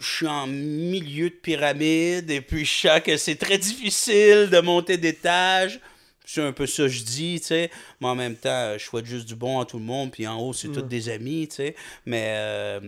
je 0.00 0.06
suis 0.06 0.26
en 0.26 0.46
milieu 0.46 1.30
de 1.30 1.34
pyramide 1.34 2.30
et 2.30 2.40
puis 2.40 2.64
je 2.64 2.88
sens 2.88 3.00
que 3.00 3.16
c'est 3.16 3.36
très 3.36 3.58
difficile 3.58 4.48
de 4.50 4.60
monter 4.60 4.96
d'étage. 4.96 5.80
C'est 6.24 6.42
un 6.42 6.52
peu 6.52 6.66
ça 6.66 6.84
que 6.84 6.88
je 6.88 7.04
dis, 7.04 7.40
tu 7.40 7.48
sais. 7.48 7.70
Mais 8.00 8.08
en 8.08 8.14
même 8.14 8.36
temps, 8.36 8.74
je 8.78 8.84
souhaite 8.84 9.06
juste 9.06 9.26
du 9.26 9.34
bon 9.34 9.60
à 9.60 9.64
tout 9.64 9.78
le 9.78 9.84
monde. 9.84 10.10
Puis 10.10 10.26
en 10.26 10.40
haut, 10.40 10.52
c'est 10.52 10.68
tous 10.68 10.82
des 10.82 11.08
amis, 11.08 11.48
tu 11.48 11.56
sais. 11.56 11.76
Mais 12.06 12.34
euh, 12.36 12.80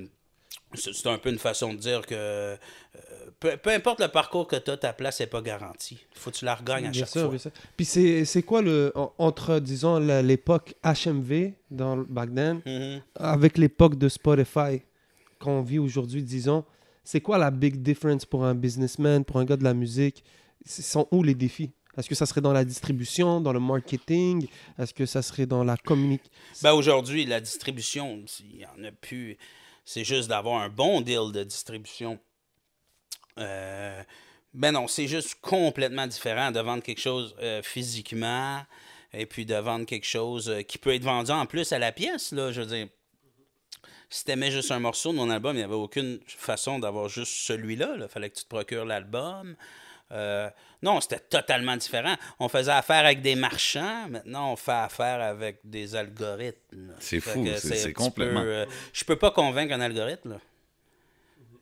c'est 0.77 1.07
un 1.09 1.19
peu 1.19 1.31
une 1.31 1.39
façon 1.39 1.73
de 1.75 1.79
dire 1.79 2.07
que 2.07 2.15
euh, 2.15 2.57
peu, 3.41 3.57
peu 3.57 3.71
importe 3.71 4.01
le 4.01 4.09
parcours 4.09 4.47
que 4.47 4.57
tu 4.57 4.71
as, 4.71 4.77
ta 4.77 4.93
place 4.93 5.21
n'est 5.21 5.27
pas 5.27 5.43
garantie. 5.43 5.99
Il 6.15 6.19
faut 6.19 6.31
que 6.31 6.37
tu 6.37 6.45
la 6.45 6.55
regagnes 6.55 6.87
à 6.87 6.91
Bien 6.91 7.01
chaque 7.01 7.09
sûr, 7.11 7.21
fois. 7.23 7.31
bien 7.31 7.39
sûr. 7.39 7.51
Puis 7.77 7.85
c'est 8.27 8.43
quoi 8.43 8.63
le. 8.63 8.93
en- 8.95 9.13
entre, 9.19 9.59
disons, 9.61 9.99
l'époque 9.99 10.75
HMV 10.85 11.53
dans 11.71 11.97
le 11.97 12.05
back 12.05 12.35
then, 12.35 12.61
Mhm. 12.67 13.03
avec 13.17 13.59
l'époque 13.59 13.97
de 13.99 14.09
Spotify 14.09 14.83
qu'on 15.39 15.63
vit 15.63 15.79
aujourd'hui, 15.79 16.23
disons, 16.23 16.65
c'est 17.03 17.21
quoi 17.21 17.37
la 17.39 17.51
big 17.51 17.83
difference 17.83 18.25
pour 18.25 18.45
un 18.45 18.55
businessman, 18.55 19.25
pour 19.25 19.39
un 19.39 19.45
gars 19.45 19.57
de 19.57 19.65
la 19.65 19.75
musique? 19.75 20.25
Sont 20.67 21.07
où 21.11 21.23
les 21.23 21.35
défis? 21.35 21.71
Est-ce 21.99 22.09
que 22.09 22.15
ça 22.15 22.25
serait 22.27 22.41
dans 22.41 22.53
la 22.55 22.65
distribution, 22.65 23.41
dans 23.41 23.53
le 23.53 23.61
marketing? 23.61 24.49
Est-ce 24.79 24.95
que 24.95 25.05
ça 25.07 25.21
serait 25.23 25.47
dans 25.47 25.63
la 25.63 25.77
communication 25.77 26.33
Ben 26.63 26.73
aujourd'hui, 26.73 27.25
la 27.27 27.41
distribution, 27.41 28.25
il 28.41 28.57
n'y 28.59 28.65
en 28.67 28.83
a 28.89 28.91
plus. 28.91 29.37
C'est 29.85 30.05
juste 30.05 30.29
d'avoir 30.29 30.63
un 30.63 30.69
bon 30.69 31.01
deal 31.01 31.33
de 31.33 31.45
distribution. 31.45 32.19
Euh, 33.39 34.03
ben 34.55 34.73
non, 34.73 34.87
c'est 34.87 35.09
juste 35.09 35.37
complètement 35.41 36.07
différent 36.07 36.53
de 36.53 36.61
vendre 36.61 36.83
quelque 36.83 37.01
chose 37.01 37.35
euh, 37.41 37.63
physiquement 37.63 38.65
et 39.13 39.27
puis 39.27 39.45
de 39.45 39.55
vendre 39.57 39.85
quelque 39.85 40.07
chose 40.07 40.49
euh, 40.49 40.63
qui 40.63 40.79
peut 40.79 40.95
être 40.95 41.03
vendu 41.03 41.33
en 41.33 41.47
plus 41.47 41.73
à 41.73 41.79
la 41.79 41.93
pièce. 41.93 42.33
Là, 42.33 42.53
je 42.53 42.61
veux 42.63 42.67
dire, 42.67 42.89
si 44.09 44.25
t'aimais 44.25 44.51
juste 44.51 44.71
un 44.71 44.79
morceau 44.79 45.13
de 45.13 45.17
mon 45.17 45.29
album, 45.29 45.57
il 45.57 45.59
n'y 45.59 45.65
avait 45.65 45.75
aucune 45.75 46.21
façon 46.27 46.79
d'avoir 46.79 47.09
juste 47.09 47.33
celui-là. 47.33 47.97
Il 48.01 48.09
fallait 48.09 48.31
que 48.31 48.37
tu 48.37 48.45
te 48.45 48.49
procures 48.49 48.85
l'album. 48.85 49.57
Euh, 50.15 50.49
non, 50.83 51.01
c'était 51.01 51.19
totalement 51.19 51.77
différent. 51.77 52.15
On 52.39 52.49
faisait 52.49 52.71
affaire 52.71 53.05
avec 53.05 53.21
des 53.21 53.35
marchands. 53.35 54.09
Maintenant, 54.09 54.53
on 54.53 54.57
fait 54.57 54.71
affaire 54.73 55.21
avec 55.21 55.59
des 55.65 55.97
algorithmes. 55.97 56.95
C'est 57.01 57.21
fou, 57.21 57.45
c'est- 57.59 57.93
complètement- 57.93 58.43
peu, 58.43 58.47
euh, 58.49 58.67
je 58.93 59.05
peux 59.05 59.17
pas 59.17 59.31
convaincre 59.33 59.75
un 59.75 59.81
algorithme. 59.81 60.31
Là. 60.33 60.41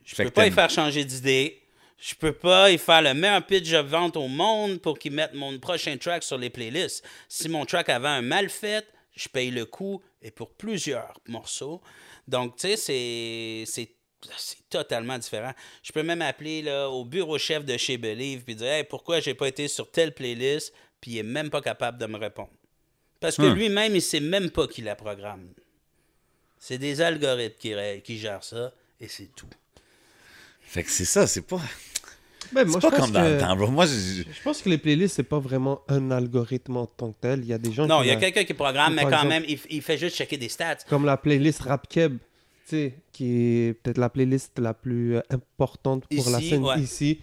Je 0.05 0.14
Fait 0.14 0.24
peux 0.24 0.30
pas 0.30 0.46
y 0.46 0.50
faire 0.50 0.70
changer 0.70 1.05
d'idée. 1.05 1.62
Je 1.98 2.14
peux 2.16 2.32
pas 2.32 2.70
y 2.72 2.78
faire 2.78 3.00
le 3.00 3.14
meilleur 3.14 3.46
pitch 3.46 3.70
de 3.70 3.78
vente 3.78 4.16
au 4.16 4.26
monde 4.26 4.78
pour 4.80 4.98
qu'ils 4.98 5.12
mettent 5.12 5.34
mon 5.34 5.57
prochain 5.61 5.96
track 5.96 6.24
sur 6.24 6.36
les 6.36 6.50
playlists. 6.50 7.05
Si 7.28 7.48
mon 7.48 7.64
track 7.64 7.88
avait 7.88 8.09
un 8.09 8.22
mal 8.22 8.50
fait, 8.50 8.84
je 9.14 9.28
paye 9.28 9.53
le 9.53 9.64
coût 9.66 10.03
et 10.20 10.32
pour 10.32 10.50
plusieurs 10.50 11.14
morceaux. 11.28 11.80
Donc, 12.26 12.57
tu 12.57 12.76
sais, 12.76 12.76
c'est- 12.76 13.88
c'est 14.36 14.52
c'est 14.52 14.68
totalement 14.78 15.18
différent. 15.18 15.52
Je 15.82 15.92
peux 15.92 16.02
même 16.02 16.22
appeler 16.22 16.62
là, 16.62 16.88
au 16.88 17.04
bureau 17.04 17.36
chef 17.38 17.64
de 17.64 17.76
chez 17.76 17.98
Believe 17.98 18.42
puis 18.42 18.54
dire 18.54 18.66
Hey, 18.68 18.84
pourquoi 18.84 19.20
j'ai 19.20 19.34
pas 19.34 19.48
été 19.48 19.68
sur 19.68 19.90
telle 19.90 20.14
playlist, 20.14 20.72
puis 21.00 21.12
il 21.12 21.18
est 21.18 21.22
même 21.22 21.50
pas 21.50 21.60
capable 21.60 21.98
de 21.98 22.06
me 22.06 22.16
répondre. 22.18 22.50
Parce 23.20 23.36
que 23.36 23.42
Hmm. 23.42 23.54
lui-même, 23.54 23.94
il 23.94 24.02
sait 24.02 24.20
même 24.20 24.50
pas 24.50 24.66
qui 24.66 24.82
la 24.82 24.94
programme. 24.96 25.48
C'est 26.58 26.78
des 26.78 27.00
algorithmes 27.00 27.56
qui, 27.58 27.74
qui 28.02 28.18
gèrent 28.18 28.44
ça, 28.44 28.72
et 29.00 29.08
c'est 29.08 29.30
tout. 29.34 29.46
Fait 30.60 30.82
que 30.84 30.90
c'est 30.90 31.04
ça, 31.04 31.26
c'est 31.26 31.42
pas... 31.46 31.60
Ben, 32.52 32.64
C'est 32.64 32.70
moi, 32.72 32.80
pas 32.80 32.88
je 32.88 32.90
pense 32.96 33.00
comme 33.00 33.10
dans 33.12 33.22
que- 33.22 33.28
le 33.34 33.38
temps, 33.38 33.56
bro. 33.56 33.66
Moi, 33.68 33.86
je- 33.86 34.22
Je 34.30 34.42
pense 34.42 34.60
que 34.62 34.68
les 34.68 34.78
playlists, 34.78 35.16
c'est 35.16 35.22
pas 35.22 35.38
vraiment 35.38 35.82
un 35.88 36.10
algorithme 36.10 36.76
en 36.76 36.86
tant 36.86 37.12
que 37.12 37.20
tel. 37.20 37.40
Il 37.40 37.46
y 37.46 37.52
a 37.52 37.58
des 37.58 37.72
gens 37.72 37.86
Non, 37.86 38.02
il 38.02 38.08
y 38.08 38.10
a 38.10 38.16
quelqu'un 38.16 38.44
qui 38.44 38.54
programme, 38.54 38.94
mais 38.94 39.02
quand 39.02 39.08
exemple- 39.08 39.28
même, 39.28 39.44
il, 39.48 39.58
il 39.70 39.82
fait 39.82 39.96
juste 39.98 40.16
checker 40.16 40.36
des 40.36 40.48
stats. 40.48 40.76
comme 40.88 41.04
la 41.06 41.16
playlist 41.16 41.60
Rap 41.62 41.88
Keb, 41.88 42.18
tu 42.18 42.18
sais, 42.18 42.32
qui 43.12 43.66
est 43.68 43.74
peut-être 43.82 43.98
la 43.98 44.08
playlist 44.08 44.58
la 44.58 44.74
plus 44.74 45.16
euh, 45.16 45.20
importante 45.30 46.04
pour 46.14 46.30
la 46.30 46.40
scène 46.40 46.64
ouais. 46.64 46.80
ici. 46.80 47.20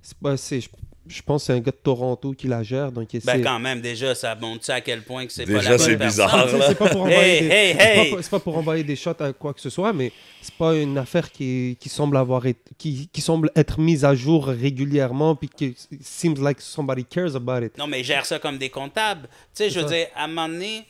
C'est 0.00 0.16
pas, 0.18 0.36
c'est, 0.36 0.60
je, 0.60 0.68
je 1.06 1.22
pense 1.22 1.42
que 1.42 1.46
c'est 1.46 1.52
un 1.52 1.60
gars 1.60 1.70
de 1.72 1.76
Toronto 1.76 2.32
qui 2.32 2.46
la 2.48 2.62
gère, 2.62 2.90
donc 2.92 3.12
il 3.14 3.20
Ben, 3.20 3.42
quand 3.42 3.58
même, 3.60 3.80
déjà, 3.80 4.14
ça 4.14 4.34
montre 4.34 4.68
à 4.70 4.80
quel 4.80 5.02
point 5.02 5.26
que 5.26 5.32
c'est 5.32 5.44
pas 5.46 5.52
Déjà, 5.58 5.70
la 5.70 5.76
bonne 5.76 5.86
c'est 5.86 5.96
personne. 5.96 6.26
bizarre, 6.26 6.48
c'est 6.68 6.78
pas 6.78 6.88
pour 6.88 7.00
envoyer 7.02 7.18
Hey, 7.18 7.40
des, 7.40 7.46
hey, 7.48 7.74
c'est 7.76 7.82
hey! 7.82 7.96
pas 8.10 8.14
pour- 8.16 8.24
c'est 8.24 8.30
pas 8.30 8.40
pour 8.40 8.56
envoyer 8.58 8.84
des 8.84 8.96
shots 8.96 9.10
à 9.20 9.32
quoi 9.32 9.54
que 9.54 9.60
ce 9.60 9.70
soit, 9.70 9.92
mais 9.92 10.12
c'est 10.40 10.54
pas 10.54 10.74
une 10.76 10.98
affaire 10.98 11.30
qui, 11.30 11.76
qui 11.80 11.88
semble 11.88 12.16
avoir 12.16 12.46
été, 12.46 12.60
qui, 12.78 13.08
qui 13.12 13.20
semble 13.20 13.50
être 13.56 13.78
mise 13.80 14.04
à 14.04 14.14
jour 14.14 14.46
régulièrement, 14.46 15.36
puis 15.36 15.48
qui 15.48 15.76
seems 16.00 16.34
like 16.40 16.60
somebody 16.60 17.04
cares 17.04 17.36
about 17.36 17.64
it. 17.64 17.78
Non, 17.78 17.86
mais 17.86 18.00
ils 18.00 18.04
gèrent 18.04 18.26
ça 18.26 18.38
comme 18.40 18.58
des 18.58 18.70
comptables. 18.70 19.28
Tu 19.54 19.64
sais, 19.64 19.70
je 19.70 19.80
veux 19.80 19.86
dire, 19.86 20.06
à 20.16 20.24
un 20.24 20.28
moment 20.28 20.48
donné, 20.48 20.84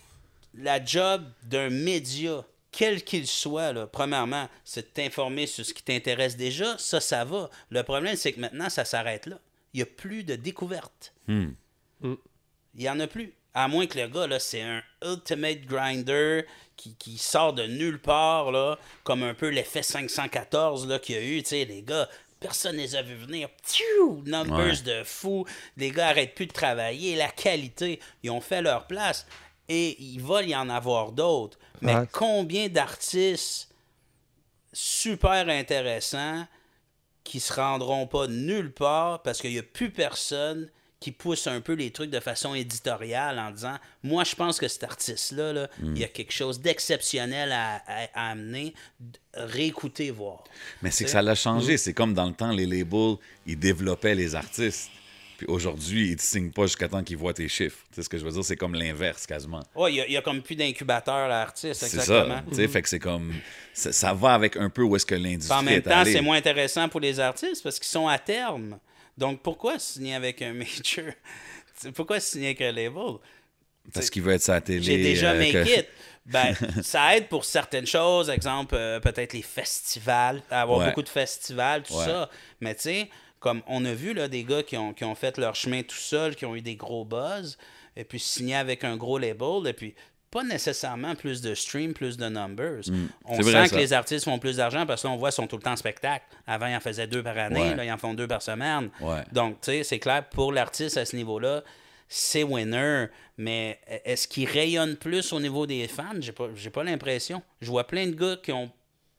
la 0.59 0.83
job 0.85 1.23
d'un 1.45 1.69
média, 1.71 2.45
quel 2.73 3.05
qu'il 3.05 3.27
soit, 3.27 3.73
là, 3.73 3.87
premièrement, 3.87 4.49
c'est 4.65 4.83
de 4.83 4.93
t'informer 4.93 5.47
sur 5.47 5.65
ce 5.65 5.75
qui 5.75 5.83
t'intéresse 5.83 6.37
déjà. 6.37 6.77
Ça, 6.79 7.01
ça 7.01 7.25
va. 7.25 7.51
Le 7.71 7.83
problème, 7.83 8.17
c'est 8.17 8.33
que 8.33 8.41
maintenant, 8.41 8.71
ça 8.71 8.85
s'arrête 8.85 9.27
là. 9.27 9.39
Il 9.75 9.79
n'y 9.79 9.83
a 9.83 9.87
plus 9.87 10.25
de 10.25 10.37
découverte. 10.37 11.15
Hmm. 11.29 11.51
Il 12.03 12.17
n'y 12.75 12.89
en 12.89 12.99
a 12.99 13.07
plus. 13.07 13.33
À 13.55 13.69
moins 13.69 13.87
que 13.87 13.99
le 13.99 14.09
gars, 14.09 14.27
là, 14.27 14.39
c'est 14.39 14.63
un 14.63 14.83
ultimate 15.05 15.61
grinder 15.67 16.47
qui, 16.77 16.95
qui 16.97 17.19
sort 17.19 17.53
de 17.53 17.65
nulle 17.65 18.01
part, 18.01 18.51
là, 18.51 18.79
comme 19.05 19.23
un 19.23 19.35
peu 19.35 19.49
l'effet 19.49 19.83
514 19.83 20.89
là, 20.89 20.99
qu'il 20.99 21.15
y 21.15 21.19
a 21.19 21.23
eu. 21.23 21.43
Tu 21.43 21.51
sais, 21.51 21.65
les 21.67 21.83
gars 21.83 22.09
personne 22.43 22.77
les 22.77 22.97
a 22.97 23.03
vus 23.03 23.15
venir. 23.15 23.49
Pfiou! 23.63 24.23
Numbers 24.27 24.83
de 24.83 25.03
fou. 25.05 25.47
Les 25.77 25.91
gars 25.91 26.09
arrêtent 26.09 26.35
plus 26.35 26.47
de 26.47 26.53
travailler. 26.53 27.15
La 27.15 27.29
qualité, 27.29 28.01
ils 28.23 28.31
ont 28.31 28.41
fait 28.41 28.61
leur 28.61 28.87
place. 28.87 29.27
Et 29.69 30.01
il 30.03 30.21
va 30.21 30.43
y 30.43 30.55
en 30.55 30.69
avoir 30.69 31.13
d'autres. 31.13 31.59
Mais 31.81 31.95
Ouais. 31.97 32.07
combien 32.13 32.69
d'artistes 32.69 33.69
super 34.73 35.49
intéressants 35.49 36.47
qui 37.25 37.41
se 37.41 37.53
rendront 37.53 38.07
pas 38.07 38.27
nulle 38.27 38.73
part 38.73 39.23
parce 39.23 39.41
qu'il 39.41 39.51
n'y 39.53 39.59
a 39.59 39.63
plus 39.63 39.91
personne 39.91 40.69
qui 40.99 41.11
pousse 41.11 41.49
un 41.49 41.61
peu 41.61 41.73
les 41.73 41.91
trucs 41.91 42.11
de 42.11 42.21
façon 42.21 42.55
éditoriale 42.55 43.39
en 43.39 43.51
disant 43.51 43.77
Moi, 44.05 44.23
je 44.25 44.37
pense 44.37 44.59
que 44.61 44.69
cet 44.69 44.85
artiste-là, 44.85 45.53
là, 45.53 45.69
il 45.83 45.99
y 45.99 46.05
a 46.05 46.09
quelque 46.09 46.33
chose 46.33 46.61
d'exceptionnel 46.61 47.51
à, 47.53 47.83
à- 47.87 48.09
à 48.15 48.31
amener. 48.31 48.73
Réécouter, 49.35 50.11
voir. 50.13 50.45
Mais 50.83 50.91
c'est 50.91 51.05
que 51.05 51.11
ça 51.11 51.23
l'a 51.23 51.35
changé. 51.35 51.77
C'est 51.77 51.93
comme 51.93 52.15
dans 52.15 52.27
le 52.27 52.35
temps, 52.35 52.53
les 52.53 52.67
labels, 52.67 53.17
ils 53.47 53.59
développaient 53.59 54.15
les 54.15 54.35
artistes. 54.37 54.91
Puis 55.45 55.53
aujourd'hui, 55.53 56.11
ils 56.11 56.17
te 56.17 56.23
signent 56.23 56.53
pas 56.53 56.63
jusqu'à 56.67 56.89
temps 56.89 57.03
qu'ils 57.03 57.17
voient 57.17 57.35
tes 57.35 57.49
chiffres. 57.49 57.79
Tu 57.91 57.97
sais 57.97 58.03
ce 58.05 58.09
que 58.09 58.17
je 58.17 58.25
veux 58.25 58.31
dire? 58.31 58.45
C'est 58.45 58.55
comme 58.57 58.75
l'inverse, 58.77 59.27
quasiment. 59.27 59.61
Ouais, 59.75 59.93
il 59.93 60.05
y 60.09 60.13
y, 60.13 60.17
a 60.17 60.23
comme 60.23 60.41
plus 60.41 60.55
d'incubateur 60.55 61.15
à 61.17 61.27
l'artiste, 61.27 61.81
C'est 61.85 61.97
exactement. 61.97 62.37
ça. 62.37 62.45
Tu 62.49 62.55
sais, 62.55 62.69
fait 62.69 62.81
que 62.83 62.89
c'est 62.89 63.01
comme... 63.01 63.35
Ça, 63.75 63.91
ça 63.93 64.15
va 64.15 64.35
avec 64.35 64.57
un 64.57 64.71
peu 64.71 64.83
où 64.83 64.95
est-ce 64.95 65.05
que 65.07 65.17
l'industrie 65.17 65.59
en 65.59 65.63
même 65.65 65.83
temps, 65.83 66.05
c'est 66.05 66.21
moins 66.21 66.37
intéressant 66.37 66.89
pour 66.89 67.01
les 67.01 67.19
artistes 67.19 67.63
parce 67.65 67.81
qu'ils 67.81 67.89
sont 67.89 68.07
à 68.07 68.19
terme. 68.21 68.79
Donc 69.19 69.43
pourquoi 69.43 69.81
signer 69.81 70.15
avec 70.15 70.41
un 70.43 70.53
major? 70.55 71.07
Pourquoi 71.95 72.21
signer 72.21 72.49
avec 72.49 72.61
un 72.61 72.71
label? 72.71 73.17
Parce 73.93 74.09
qu'il 74.11 74.23
veut 74.23 74.35
être 74.35 74.43
sa 74.43 74.61
télé. 74.61 74.81
J'ai 74.83 74.99
déjà 74.99 75.33
euh, 75.33 75.41
que- 75.53 75.81
it. 75.81 75.89
Ben, 76.25 76.55
ça 76.85 77.17
aide 77.17 77.27
pour 77.27 77.45
certaines 77.45 77.87
choses, 77.87 78.31
exemple, 78.31 78.77
euh, 78.77 79.01
peut-être 79.01 79.33
les 79.33 79.43
festivals, 79.43 80.41
avoir 80.49 80.79
Ouais. 80.79 80.87
beaucoup 80.91 81.03
de 81.03 81.09
festivals, 81.09 81.83
tout 81.83 81.95
Ouais. 81.95 82.05
ça. 82.05 82.31
Mais 82.61 82.77
tu 82.77 82.83
sais, 82.83 83.11
comme 83.43 83.61
on 83.67 83.85
a 83.85 83.93
vu 83.93 84.15
là, 84.15 84.29
des 84.29 84.45
gars 84.45 84.63
qui 84.63 84.77
ont, 84.79 84.95
qui 84.95 85.05
ont 85.05 85.15
fait 85.15 85.37
leur 85.37 85.55
chemin 85.55 85.83
tout 85.83 85.95
seuls, 85.97 86.35
qui 86.37 86.47
ont 86.47 86.55
eu 86.57 86.63
des 86.63 86.77
gros 86.77 87.05
buzz, 87.05 87.59
et 87.97 88.05
puis 88.05 88.19
signé 88.21 88.55
avec 88.55 88.85
un 88.85 88.97
gros 88.97 89.19
label, 89.19 89.67
et 89.67 89.73
puis 89.73 89.95
pas 90.31 90.45
nécessairement 90.45 91.15
plus 91.15 91.43
de 91.43 91.55
streams, 91.55 91.93
plus 91.93 92.17
de 92.17 92.27
numbers. 92.27 92.81
On 93.27 93.35
Mm. 93.35 93.37
C'est 93.37 93.43
sent 93.43 93.51
vrai, 93.51 93.63
que 93.65 93.69
ça. 93.75 93.77
les 93.77 93.93
artistes 93.93 94.25
font 94.25 94.39
plus 94.39 94.57
d'argent 94.57 94.87
parce 94.87 95.03
qu'on 95.03 95.17
voit 95.17 95.29
qu'ils 95.29 95.35
sont 95.43 95.47
tout 95.47 95.57
le 95.57 95.63
temps 95.63 95.73
en 95.73 95.77
spectacle. 95.77 96.25
Avant, 96.47 96.69
ils 96.69 96.77
en 96.77 96.81
faisaient 96.81 97.07
deux 97.07 97.23
par 97.23 97.37
année, 97.37 97.61
Ouais. 97.61 97.75
là, 97.77 97.85
ils 97.85 97.93
en 97.93 97.99
font 97.99 98.15
deux 98.15 98.27
par 98.29 98.41
semaine. 98.41 98.89
Ouais. 99.01 99.21
Donc, 99.33 99.61
tu 99.61 99.73
sais, 99.73 99.83
c'est 99.85 99.99
clair, 99.99 100.27
pour 100.31 100.51
l'artiste 100.53 100.97
à 100.97 101.05
ce 101.05 101.17
niveau-là, 101.17 101.63
c'est 102.09 102.45
winner. 102.45 103.07
Mais 103.37 103.79
est-ce 104.05 104.27
qu'il 104.29 104.49
rayonne 104.49 104.97
plus 104.97 105.33
au 105.35 105.41
niveau 105.41 105.67
des 105.67 105.87
fans? 105.89 106.15
J'ai 106.21 106.33
pas, 106.33 106.49
j'ai 106.55 106.71
pas 106.71 106.85
l'impression. 106.85 107.43
Je 107.61 107.69
vois 107.71 107.87
plein 107.87 108.07
de 108.07 108.13
gars 108.15 108.37
qui 108.43 108.53
ont 108.53 108.71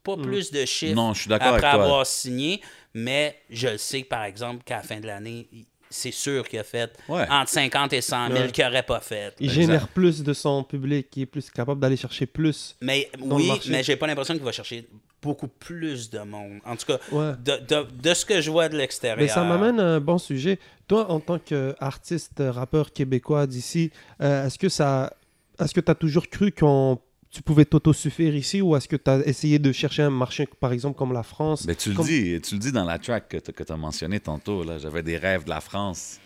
pas 0.04 0.16
plus 0.16 0.52
de 0.52 0.64
chiffres 0.64 0.92
Hmm. 0.92 0.96
Non, 0.96 1.14
je 1.14 1.20
suis 1.22 1.28
d'accord 1.28 1.54
après 1.54 1.66
avec 1.66 1.76
toi. 1.78 1.84
avoir 1.84 2.06
signé, 2.06 2.60
mais 2.94 3.36
je 3.50 3.68
le 3.68 3.78
sais, 3.78 4.04
par 4.04 4.24
exemple, 4.24 4.62
qu'à 4.64 4.76
la 4.76 4.82
fin 4.82 5.00
de 5.00 5.06
l'année, 5.06 5.48
c'est 5.90 6.10
sûr 6.12 6.46
qu'il 6.48 6.58
a 6.58 6.64
fait 6.64 6.92
Ouais. 7.08 7.26
entre 7.30 7.50
50 7.50 7.92
et 7.92 8.00
100 8.00 8.28
000 8.28 8.38
Ouais. 8.40 8.50
qu'il 8.52 8.64
n'aurait 8.64 8.82
pas 8.82 9.00
fait. 9.00 9.34
Il 9.40 9.46
Exact. 9.46 9.60
génère 9.60 9.88
plus 9.88 10.22
de 10.22 10.32
son 10.32 10.62
public, 10.64 11.06
il 11.16 11.22
est 11.22 11.26
plus 11.26 11.48
capable 11.50 11.80
d'aller 11.80 11.96
chercher 11.96 12.26
plus. 12.26 12.76
Mais 12.80 13.08
Dans 13.18 13.36
oui, 13.36 13.48
le 13.64 13.70
mais 13.72 13.82
j'ai 13.82 13.96
pas 13.96 14.06
l'impression 14.06 14.34
qu'il 14.34 14.42
va 14.42 14.52
chercher 14.52 14.86
beaucoup 15.22 15.48
plus 15.48 16.10
de 16.10 16.18
monde. 16.18 16.58
En 16.66 16.76
tout 16.76 16.84
cas, 16.86 16.98
Ouais. 17.12 17.32
de, 17.42 17.56
de- 17.66 17.86
de 17.92 18.12
ce 18.14 18.26
que 18.26 18.40
je 18.40 18.50
vois 18.50 18.68
de 18.68 18.76
l'extérieur. 18.76 19.18
Mais 19.18 19.28
ça 19.28 19.42
m'amène 19.44 19.78
à 19.80 19.84
un 19.94 20.00
bon 20.00 20.18
sujet. 20.18 20.58
Toi, 20.88 21.10
en 21.10 21.18
tant 21.20 21.38
qu'artiste, 21.38 22.42
rappeur 22.46 22.92
québécois 22.92 23.46
d'ici, 23.46 23.90
euh, 24.20 24.46
est-ce 24.46 24.58
que 24.58 24.68
ça, 24.68 25.12
est-ce 25.58 25.72
que 25.72 25.80
tu 25.80 25.90
as 25.90 25.94
toujours 25.94 26.28
cru 26.28 26.50
qu'on 26.52 26.98
tu 27.34 27.42
pouvais 27.42 27.64
t'autosuffire 27.64 28.34
ici 28.34 28.62
ou 28.62 28.76
est-ce 28.76 28.86
que 28.88 28.96
tu 28.96 29.10
as 29.10 29.18
essayé 29.26 29.58
de 29.58 29.72
chercher 29.72 30.02
un 30.02 30.10
marché, 30.10 30.46
par 30.46 30.72
exemple, 30.72 30.96
comme 30.96 31.12
la 31.12 31.22
France? 31.24 31.66
Ben, 31.66 31.74
tu 31.74 31.92
le 31.92 32.02
dis, 32.04 32.40
tu 32.40 32.54
le 32.54 32.60
dis 32.60 32.72
dans 32.72 32.84
la 32.84 32.98
track 32.98 33.28
que 33.28 33.62
tu 33.64 33.72
as 33.72 33.76
mentionné 33.76 34.20
tantôt. 34.20 34.62
Là, 34.62 34.78
J'avais 34.78 35.02
des 35.02 35.16
rêves 35.16 35.44
de 35.44 35.50
la 35.50 35.60
France. 35.60 36.20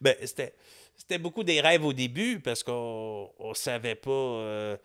Ben, 0.00 0.16
c'était, 0.24 0.54
c'était 0.96 1.18
beaucoup 1.18 1.44
des 1.44 1.60
rêves 1.60 1.84
au 1.84 1.92
début 1.92 2.40
parce 2.40 2.62
qu'on 2.62 3.28
on 3.38 3.54
savait 3.54 3.94
pas. 3.94 4.10
euh, 4.10 4.76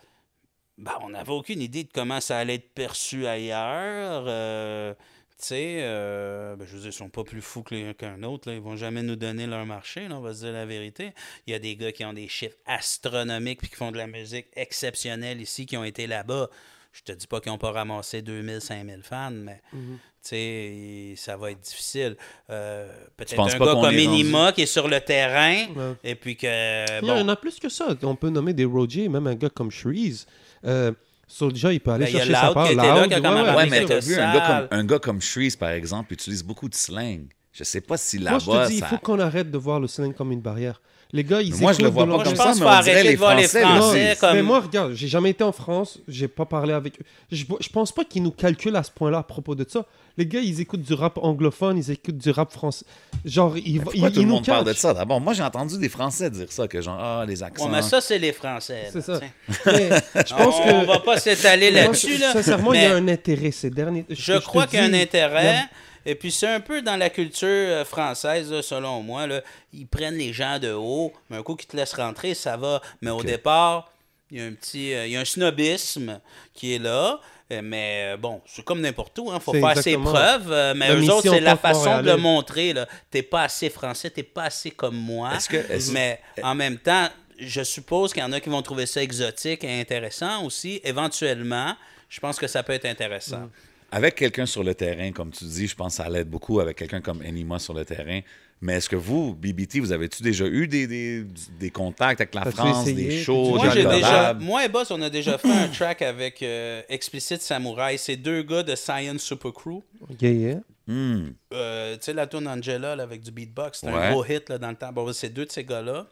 ben, 0.78 0.94
on 1.02 1.10
n'avait 1.10 1.32
aucune 1.32 1.62
idée 1.62 1.84
de 1.84 1.90
comment 1.94 2.22
ça 2.22 2.38
allait 2.38 2.56
être 2.56 2.74
perçu 2.74 3.26
ailleurs. 3.26 4.26
euh, 4.28 4.94
tu 5.40 5.46
sais, 5.48 5.78
euh, 5.82 6.56
ben, 6.58 6.66
je 6.68 6.74
veux 6.74 6.80
dire, 6.82 6.90
ils 6.90 6.94
sont 6.94 7.10
pas 7.10 7.24
plus 7.24 7.42
fous 7.42 7.64
qu'un 7.64 8.24
autre. 8.24 8.50
Là. 8.50 8.56
Ils 8.56 8.62
vont 8.62 8.76
jamais 8.76 9.02
nous 9.04 9.16
donner 9.16 9.48
leur 9.48 9.66
marché, 9.66 10.08
là, 10.10 10.18
on 10.18 10.22
va 10.22 10.34
se 10.34 10.40
dire 10.44 10.52
la 10.52 10.66
vérité. 10.66 11.12
Il 11.48 11.52
y 11.52 11.54
a 11.54 11.60
des 11.60 11.76
gars 11.78 11.92
qui 11.94 12.04
ont 12.04 12.14
des 12.14 12.28
chiffres 12.28 12.58
astronomiques 12.66 13.60
puis 13.60 13.70
qui 13.70 13.76
font 13.76 13.92
de 13.92 13.98
la 13.98 14.08
musique 14.08 14.48
exceptionnelle 14.56 15.40
ici, 15.42 15.66
qui 15.66 15.78
ont 15.78 15.84
été 15.86 16.08
là-bas. 16.08 16.50
Je 16.92 17.02
te 17.04 17.12
dis 17.12 17.28
pas 17.28 17.40
qu'ils 17.40 17.52
n'ont 17.52 17.58
pas 17.58 17.72
ramassé 17.72 18.22
2000, 18.22 18.60
5000 18.62 19.02
fans, 19.04 19.30
mais 19.32 19.62
tu 19.72 19.80
sais, 20.22 21.14
ça 21.16 21.38
va 21.38 21.52
être 21.52 21.62
difficile. 21.62 22.18
Euh, 22.50 22.92
Peut-être 23.16 23.40
un 23.40 23.46
pas 23.46 23.66
gars 23.66 23.72
comme 23.74 23.86
est 23.94 24.06
rendu- 24.06 24.22
Enima 24.22 24.52
qui 24.52 24.64
est 24.64 24.66
sur 24.66 24.88
le 24.88 25.00
terrain 25.00 25.68
Ouais. 25.76 25.94
et 26.04 26.16
puis 26.16 26.36
que, 26.36 27.02
Il 27.02 27.08
y 27.08 27.12
en 27.12 27.30
a 27.30 27.36
plus 27.36 27.60
que 27.60 27.70
ça. 27.70 27.96
On 28.04 28.16
peut 28.16 28.30
nommer 28.30 28.54
des 28.54 28.66
Roger, 28.66 29.08
même 29.08 29.28
un 29.28 29.36
gars 29.36 29.50
comme 29.50 29.70
Shreeze. 29.72 30.26
Euh, 30.66 30.92
Soulja, 31.30 31.72
il 31.72 31.80
peut 31.80 31.92
aller 31.92 32.06
Ben, 32.06 32.12
il 32.12 32.18
y 32.18 32.22
a 32.22 32.26
chercher 32.26 32.34
sa 32.34 32.46
Loud 32.48 32.54
part. 32.56 32.66
qui 32.68 32.74
était 32.74 32.82
là, 32.82 32.96
Loud, 33.00 33.08
qui 33.08 33.14
a 33.14 33.22
comme 33.22 33.36
ouais, 33.36 33.56
ouais, 33.56 33.70
mais 33.70 33.86
t'as 33.86 34.00
vu, 34.00 34.16
un 34.20 34.34
gars, 34.34 34.42
comme, 34.68 34.80
un 34.80 34.84
gars 34.86 35.00
comme 35.00 35.22
Shreeze, 35.22 35.56
par 35.56 35.70
exemple, 35.70 36.12
utilise 36.14 36.44
beaucoup 36.44 36.68
de 36.68 36.76
slang. 36.76 37.28
Je 37.54 37.64
sais 37.64 37.82
pas 37.82 37.98
si 37.98 38.20
Moi, 38.20 38.40
je 38.40 38.50
là-bas, 38.50 38.66
te 38.66 38.72
dis, 38.72 38.78
il 38.80 38.84
faut 38.86 38.98
qu'on 38.98 39.20
arrête 39.20 39.50
de 39.52 39.58
voir 39.58 39.80
le 39.80 39.88
slang 39.88 40.14
comme 40.14 40.32
une 40.32 40.42
barrière. 40.42 40.82
Les 41.12 41.24
gars, 41.24 41.42
ils 41.42 41.56
Moi, 41.56 41.74
je 41.74 41.80
le 41.80 41.86
écoutent 41.88 41.94
vois 41.96 42.06
de 42.06 42.12
pas 42.12 42.24
comme 42.24 42.32
je 42.34 42.38
ça, 42.38 42.44
pense 42.44 42.54
qu'il 42.54 42.64
mais 42.64 42.70
faut 42.70 42.76
on 42.76 42.78
arrêter 42.78 43.02
dirait 43.02 43.14
de 43.14 43.18
voir 43.18 43.36
les 43.36 43.48
Français, 43.48 43.62
Français 43.64 44.08
là. 44.10 44.16
comme... 44.16 44.34
Mais 44.36 44.44
moi, 44.44 44.60
regarde, 44.60 44.94
j'ai 44.94 45.08
jamais 45.08 45.32
été 45.32 45.44
en 45.44 45.52
France, 45.52 45.98
j'ai 46.08 46.28
pas 46.28 46.46
parlé 46.46 46.72
avec 46.72 47.02
eux. 47.02 47.04
Je, 47.32 47.46
je 47.60 47.70
pense 47.70 47.92
pas 47.92 48.06
qu'ils 48.06 48.22
nous 48.22 48.30
calculent 48.30 48.76
à 48.76 48.84
ce 48.84 48.92
point-là 48.92 49.18
à 49.18 49.24
propos 49.24 49.56
de 49.56 49.66
ça. 49.68 49.86
Les 50.18 50.28
gars, 50.28 50.40
ils 50.40 50.62
écoutent 50.62 50.84
du 50.84 50.94
rap 50.94 51.18
anglophone, 51.18 51.78
ils 51.80 51.90
écoutent 51.90 52.18
du 52.18 52.30
rap 52.30 52.52
français. 52.52 52.86
Genre, 53.26 53.58
ils, 53.58 53.82
Pourquoi 53.82 54.10
ils, 54.10 54.14
tout 54.14 54.20
ils 54.20 54.24
le 54.24 54.28
nous 54.28 54.36
monde 54.36 54.46
parle 54.46 54.66
de 54.66 54.74
ça? 54.74 54.94
D'abord, 54.94 55.20
moi, 55.20 55.34
j'ai 55.34 55.42
entendu 55.42 55.80
des 55.80 55.90
Français 55.90 56.30
dire 56.30 56.52
ça, 56.52 56.68
que 56.68 56.80
genre, 56.80 57.00
ah, 57.00 57.26
les 57.28 57.42
accents... 57.42 57.66
Ouais, 57.66 57.72
mais 57.72 57.82
ça, 57.82 58.02
c'est 58.02 58.20
les 58.20 58.34
Français. 58.34 58.90
C'est 58.92 59.02
ça. 59.02 59.20
Mais 59.66 59.90
je 60.14 60.36
pense 60.36 60.56
on, 60.60 60.64
que. 60.64 60.74
on 60.74 60.86
va 60.86 61.00
pas 61.00 61.18
s'étaler 61.18 61.72
là-dessus. 61.72 62.18
Là, 62.18 62.34
Sincèrement, 62.34 62.74
il 62.74 62.82
y 62.82 62.86
mais 62.86 62.92
a 62.92 62.96
un 62.98 63.08
intérêt 63.08 63.50
ces 63.52 63.72
derniers. 63.72 64.06
Je 64.10 64.38
crois 64.38 64.68
qu'il 64.68 64.78
y 64.78 64.82
a 64.82 64.86
un 64.86 64.94
intérêt. 64.94 65.70
Et 66.06 66.16
puis, 66.16 66.32
c'est 66.32 66.48
un 66.48 66.60
peu 66.60 66.82
dans 66.82 66.96
la 66.96 67.10
culture 67.10 67.48
euh, 67.48 67.86
française, 67.86 68.52
là, 68.52 68.62
selon 68.62 69.02
moi. 69.02 69.28
Là. 69.28 69.42
Ils 69.74 69.88
prennent 69.88 70.18
les 70.18 70.34
gens 70.34 70.60
de 70.60 70.72
haut, 70.72 71.14
mais 71.30 71.38
un 71.38 71.44
coup 71.44 71.56
qu'ils 71.56 71.68
te 71.70 71.78
laissent 71.78 71.94
rentrer, 71.94 72.34
ça 72.34 72.58
va. 72.58 72.82
Mais 73.02 73.10
au 73.12 73.20
départ, 73.32 73.92
il 74.32 74.38
y 74.40 74.42
a 74.42 74.46
un 74.46 74.54
petit 74.54 74.94
euh, 74.94 75.06
il 75.08 75.12
y 75.14 75.18
a 75.18 75.20
un 75.22 75.26
snobisme 75.26 76.20
qui 76.54 76.76
est 76.76 76.80
là. 76.80 77.20
Euh, 77.52 77.62
Mais 77.64 78.16
bon, 78.18 78.42
c'est 78.46 78.64
comme 78.64 78.80
n'importe 78.82 79.18
où. 79.20 79.32
Il 79.34 79.40
faut 79.40 79.52
faire 79.60 79.82
ses 79.82 79.94
preuves. 80.12 80.52
euh, 80.52 80.74
mais 80.76 80.88
eux 80.94 81.00
autres, 81.12 81.24
c'est 81.34 81.40
la 81.42 81.52
façon 81.74 81.84
de 82.02 82.06
le 82.06 82.18
montrer. 82.22 82.74
T'es 83.10 83.24
pas 83.24 83.42
assez 83.44 83.70
français, 83.72 84.10
t'es 84.12 84.22
pas 84.24 84.44
assez 84.44 84.70
comme 84.72 84.96
moi. 84.96 85.32
Que- 85.50 85.58
Mais 85.94 86.22
en 86.44 86.54
même 86.56 86.78
temps, 86.78 87.08
je 87.40 87.64
suppose 87.64 88.14
qu'il 88.14 88.22
y 88.22 88.26
en 88.26 88.32
a 88.34 88.40
qui 88.40 88.50
vont 88.50 88.62
trouver 88.62 88.86
ça 88.86 89.02
exotique 89.02 89.64
et 89.64 89.80
intéressant 89.82 90.44
aussi. 90.46 90.80
Éventuellement, 90.84 91.76
je 92.08 92.20
pense 92.20 92.38
que 92.38 92.48
ça 92.48 92.62
peut 92.64 92.74
être 92.74 92.86
intéressant. 92.86 93.38
Mm. 93.40 93.50
Avec 93.92 94.16
quelqu'un 94.16 94.46
sur 94.46 94.64
le 94.64 94.76
terrain, 94.76 95.12
comme 95.12 95.32
tu 95.32 95.44
dis, 95.46 95.68
je 95.68 95.76
pense 95.76 95.98
que 95.98 96.04
ça 96.04 96.10
l'aide 96.10 96.30
beaucoup 96.30 96.60
avec 96.60 96.78
quelqu'un 96.78 97.02
comme 97.02 97.22
Enima 97.24 97.58
sur 97.60 97.74
le 97.74 97.86
terrain. 97.86 98.22
Mais 98.62 98.74
est-ce 98.74 98.90
que 98.90 98.96
vous, 98.98 99.34
BBT, 99.36 99.80
vous 99.80 99.92
avez-tu 99.94 100.22
déjà 100.22 100.46
eu 100.46 100.68
des, 100.68 100.86
des, 100.86 101.24
des 101.60 101.70
contacts 101.72 102.20
avec 102.20 102.36
la 102.36 102.52
France, 102.52 102.86
essayé? 102.88 103.08
des 103.08 103.24
shows, 103.24 103.56
Moi, 103.56 103.70
j'ai 103.70 103.86
déjà, 103.86 104.34
moi 104.34 104.66
et 104.66 104.70
Boss, 104.70 104.92
on 104.92 105.02
a 105.02 105.10
déjà 105.10 105.38
fait 105.38 105.50
un 105.52 105.70
track 105.70 106.02
avec 106.02 106.44
euh, 106.44 106.82
Explicit 106.90 107.42
Samurai. 107.42 107.98
C'est 107.98 108.18
deux 108.18 108.44
gars 108.44 108.62
de 108.64 108.76
Science 108.76 109.22
Super 109.22 109.54
Crew. 109.54 109.82
Yeah, 110.22 110.32
yeah. 110.32 110.60
Hmm. 110.88 111.30
Euh, 111.54 111.94
tu 111.96 112.00
sais, 112.04 112.14
la 112.14 112.28
tune 112.28 112.48
Angela 112.50 112.96
là, 112.98 113.04
avec 113.04 113.22
du 113.22 113.32
beatbox, 113.32 113.80
c'était 113.80 113.94
Ouais. 113.94 114.00
un 114.08 114.12
gros 114.12 114.26
hit 114.26 114.50
là, 114.50 114.58
dans 114.58 114.70
le 114.70 114.76
temps. 114.76 114.92
Bon, 114.92 115.12
c'est 115.14 115.30
deux 115.30 115.46
de 115.46 115.52
ces 115.52 115.64
gars-là. 115.64 116.06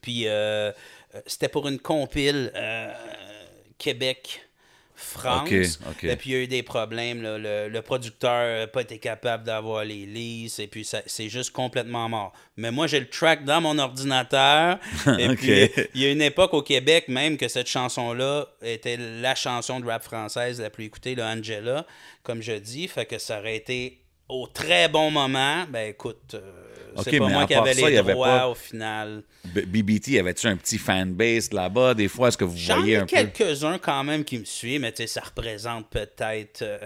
Puis 0.00 0.26
euh, 0.26 0.70
euh, 1.14 1.20
c'était 1.26 1.48
pour 1.48 1.68
une 1.68 1.78
compile 1.78 2.50
euh, 2.56 2.92
Québec. 3.76 4.40
France. 5.02 5.48
Et 6.02 6.16
puis 6.16 6.30
il 6.30 6.32
y 6.32 6.36
a 6.36 6.38
eu 6.42 6.46
des 6.46 6.62
problèmes. 6.62 7.22
là. 7.22 7.38
Le, 7.38 7.68
le 7.68 7.82
producteur 7.82 8.60
n'a 8.60 8.66
pas 8.66 8.82
été 8.82 8.98
capable 8.98 9.44
d'avoir 9.44 9.84
les 9.84 10.06
leases. 10.06 10.60
Et 10.60 10.66
puis 10.66 10.84
ça- 10.84 11.02
c'est 11.06 11.28
juste 11.28 11.50
complètement 11.52 12.08
mort. 12.08 12.32
Mais 12.56 12.70
moi, 12.70 12.86
j'ai 12.86 13.00
le 13.00 13.08
track 13.08 13.44
dans 13.44 13.60
mon 13.60 13.78
ordinateur. 13.78 14.78
et 15.18 15.28
puis 15.34 15.70
il 15.94 16.00
y 16.00 16.06
a 16.06 16.10
une 16.10 16.22
époque 16.22 16.54
au 16.54 16.62
Québec 16.62 17.08
même 17.08 17.36
que 17.36 17.48
cette 17.48 17.68
chanson-là 17.68 18.46
était 18.62 18.96
la 18.96 19.34
chanson 19.34 19.80
de 19.80 19.86
rap 19.86 20.02
française 20.02 20.60
la 20.60 20.70
plus 20.70 20.84
écoutée, 20.84 21.14
le 21.14 21.22
Angela, 21.22 21.86
comme 22.22 22.42
je 22.42 22.52
dis. 22.52 22.88
Fait 22.88 23.06
que 23.06 23.18
ça 23.18 23.38
aurait 23.40 23.56
été 23.56 23.98
au 24.28 24.46
très 24.46 24.88
bon 24.88 25.10
moment. 25.10 25.64
Ben 25.68 25.90
écoute, 25.90 26.34
euh, 26.34 26.40
Ok, 26.96 27.04
c'est 27.04 27.18
pas 27.18 27.26
mais 27.26 27.32
moi 27.32 27.46
qui 27.46 27.54
avais 27.54 27.74
les 27.74 27.98
avait 27.98 28.12
droits 28.12 28.26
pas- 28.38 28.48
au 28.48 28.54
final. 28.54 29.22
BBT, 29.44 30.18
avait-tu 30.18 30.46
un 30.46 30.56
petit 30.56 30.78
fanbase 30.78 31.52
là-bas? 31.52 31.94
Des 31.94 32.08
fois, 32.08 32.28
est-ce 32.28 32.38
que 32.38 32.44
vous 32.44 32.56
voyez 32.56 32.96
un 32.96 33.06
peu? 33.06 33.16
quelques-uns 33.16 33.78
quand 33.78 34.04
même 34.04 34.24
qui 34.24 34.38
me 34.38 34.44
suivent, 34.44 34.80
mais 34.80 34.92
tu 34.92 35.02
sais, 35.02 35.06
ça 35.06 35.20
représente 35.22 35.88
peut-être. 35.90 36.62
euh, 36.62 36.78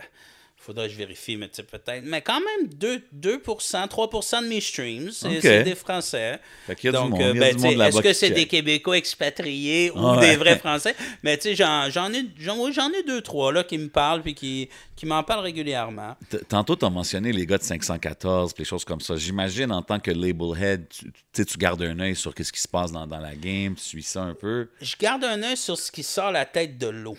Faudrait 0.67 0.89
que 0.89 0.93
je 0.95 0.99
vérifie, 0.99 1.37
mais 1.37 1.49
tu 1.49 1.55
sais, 1.57 1.63
peut-être. 1.63 2.03
Mais 2.05 2.23
quand 2.23 2.41
même, 2.41 2.69
2, 2.75 3.01
2% 3.15 3.87
3% 3.89 4.43
de 4.43 4.49
mes 4.49 4.61
streams, 4.61 5.13
c'est 5.13 5.63
des 5.63 5.77
Français. 5.77 6.41
Fait 6.67 6.75
qu'il 6.75 6.91
y 6.93 6.97
a 6.97 7.01
du 7.01 7.09
Donc, 7.09 7.21
euh, 7.21 7.33
ben, 7.35 7.57
est-ce 7.57 8.01
que 8.01 8.13
c'est 8.13 8.31
des. 8.31 8.47
Québécois 8.47 8.97
expatriés 8.99 9.93
ou 9.93 10.01
Ouais. 10.17 10.21
des 10.31 10.37
vrais 10.37 10.59
Français? 10.59 10.97
Mais 11.23 11.37
tu 11.39 11.55
sais, 11.55 11.55
j'en, 11.55 11.87
ai, 12.13 12.27
j'en, 12.39 12.91
ai 12.93 13.03
deux, 13.07 13.21
trois 13.21 13.53
là, 13.53 13.63
qui 13.63 13.79
me 13.79 13.89
parlent 13.89 14.23
puis 14.23 14.35
qui, 14.35 14.69
qui 14.97 15.07
m'en 15.07 15.23
parlent 15.23 15.45
régulièrement. 15.45 16.17
T- 16.29 16.39
Tantôt, 16.49 16.75
tu 16.75 16.85
as 16.85 16.91
mentionné 16.91 17.31
les 17.33 17.47
gars 17.47 17.59
de 17.59 17.63
514, 17.63 18.53
puis 18.53 18.63
les 18.63 18.69
choses 18.69 18.85
comme 18.85 19.01
ça. 19.01 19.17
J'imagine, 19.17 19.71
en 19.71 19.83
tant 19.83 20.01
que 20.01 20.11
label 20.11 20.61
head, 20.61 20.87
tu, 21.33 21.45
tu 21.47 21.59
gardes 21.59 21.83
un 21.83 21.99
œil 22.01 22.17
sur 22.17 22.33
ce 22.37 22.51
qui 22.53 22.61
se 22.61 22.69
passe 22.69 22.91
dans, 22.91 23.07
dans 23.07 23.21
la 23.21 23.35
game, 23.37 23.75
tu 23.77 23.83
suis 23.83 24.03
ça 24.03 24.23
un 24.23 24.35
peu? 24.35 24.69
Je 24.81 24.97
garde 24.99 25.23
un 25.25 25.43
œil 25.45 25.57
sur 25.57 25.79
ce 25.79 25.93
qui 25.93 26.03
sort 26.03 26.33
la 26.33 26.45
tête 26.45 26.77
de 26.79 26.89
l'eau. 26.89 27.17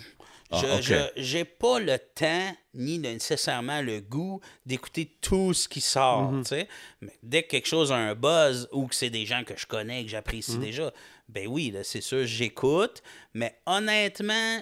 Ah, 0.49 0.61
je, 0.81 0.95
j'ai 1.17 1.43
pas 1.45 1.79
le 1.79 1.97
temps 2.15 2.55
ni 2.73 2.99
nécessairement 2.99 3.81
le 3.81 3.99
goût 3.99 4.39
d'écouter 4.65 5.17
tout 5.21 5.53
ce 5.53 5.67
qui 5.67 5.81
sort. 5.81 6.31
Mhm. 6.31 6.43
Mais 7.01 7.17
dès 7.23 7.43
que 7.43 7.49
quelque 7.49 7.67
chose 7.67 7.91
a 7.91 7.95
un 7.95 8.15
buzz 8.15 8.69
ou 8.71 8.87
que 8.87 8.95
c'est 8.95 9.09
des 9.09 9.25
gens 9.25 9.43
que 9.43 9.57
je 9.57 9.65
connais 9.65 10.03
que 10.03 10.09
j'apprécie 10.09 10.53
Mhm. 10.57 10.61
déjà, 10.61 10.93
ben 11.29 11.47
oui, 11.47 11.71
là, 11.71 11.79
c'est 11.83 12.01
sûr, 12.01 12.25
j'écoute. 12.25 13.01
Mais 13.33 13.55
honnêtement, 13.65 14.59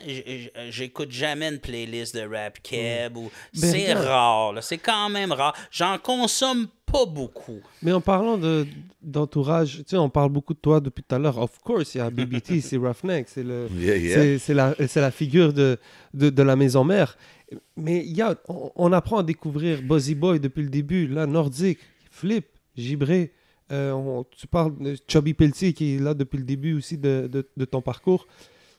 j'écoute 0.69 1.11
jamais 1.11 1.49
une 1.49 1.59
playlist 1.59 2.15
de 2.15 2.21
rap 2.21 2.59
keb. 2.63 3.17
ou 3.17 3.29
Ben, 3.53 3.71
c'est 3.71 3.93
rare. 3.93 4.53
là, 4.53 4.61
C'est 4.61 4.77
quand 4.79 5.09
même 5.09 5.31
rare. 5.31 5.55
J'en 5.71 5.97
consomme 5.99 6.67
pas 6.85 7.05
beaucoup. 7.05 7.59
Mais 7.81 7.91
en 7.91 8.01
parlant 8.01 8.37
de- 8.37 8.65
d'entourage, 9.01 9.77
tu 9.77 9.83
sais, 9.87 9.97
on 9.97 10.09
parle 10.09 10.29
beaucoup 10.31 10.53
de 10.53 10.59
toi 10.59 10.79
depuis 10.79 11.03
tout 11.03 11.15
à 11.15 11.19
l'heure. 11.19 11.37
Of 11.37 11.59
course, 11.59 11.95
il 11.95 11.99
y 11.99 12.01
a 12.01 12.09
BBT, 12.09 12.59
c'est 12.61 12.77
Roughneck, 12.77 13.27
c'est 13.29 13.43
le, 13.43 13.67
Yeah, 13.77 13.97
yeah. 13.97 14.15
c'est- 14.15 14.39
c'est 14.39 14.53
la, 14.53 14.75
c'est 14.87 15.01
la 15.01 15.11
figure 15.11 15.53
de, 15.53 15.77
de, 16.13 16.29
de 16.29 16.43
la 16.43 16.55
maison 16.55 16.83
mère. 16.83 17.17
Mais 17.77 18.03
il 18.05 18.15
y 18.17 18.21
a, 18.21 18.35
on, 18.47 18.71
on 18.75 18.91
apprend 18.91 19.19
à 19.19 19.23
découvrir 19.23 19.81
Buzzy 19.83 20.15
Boy 20.15 20.39
depuis 20.39 20.63
le 20.63 20.69
début. 20.69 21.07
Là, 21.07 21.27
Nordique, 21.27 21.79
Flip, 22.11 22.47
Gibré. 22.75 23.31
Euh, 23.71 23.91
on- 23.91 24.23
tu 24.25 24.47
parles 24.47 24.77
de 24.79 24.95
Chubby 25.07 25.33
Pelletier 25.33 25.73
qui 25.73 25.95
est 25.95 25.99
là 25.99 26.13
depuis 26.13 26.37
le 26.37 26.43
début 26.43 26.73
aussi 26.75 26.97
de, 26.97 27.27
de, 27.31 27.47
de 27.57 27.65
ton 27.65 27.81
parcours. 27.81 28.27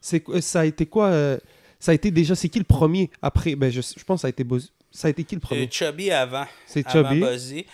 C'est 0.00 0.20
quoi- 0.20 0.40
ça 0.40 0.60
a 0.60 0.64
été 0.64 0.86
quoi 0.86 1.06
euh, 1.08 1.38
Ça 1.78 1.92
a 1.92 1.94
été 1.94 2.10
déjà, 2.10 2.34
c'est 2.34 2.48
qui 2.48 2.58
le 2.58 2.64
premier 2.64 3.10
après 3.20 3.54
ben, 3.54 3.70
je, 3.70 3.80
je 3.80 4.04
pense 4.04 4.18
que 4.18 4.20
ça 4.22 4.26
a 4.28 4.30
été 4.30 4.44
Buzz- 4.44 4.72
Ça 4.90 5.08
a 5.08 5.10
été 5.10 5.24
qui 5.24 5.34
le 5.34 5.40
Euh, 5.40 5.46
premier 5.46 5.68
Chubby 5.70 6.10
avant. 6.10 6.46
C'est 6.66 6.86
avant 6.86 7.10
Chubby. 7.10 7.66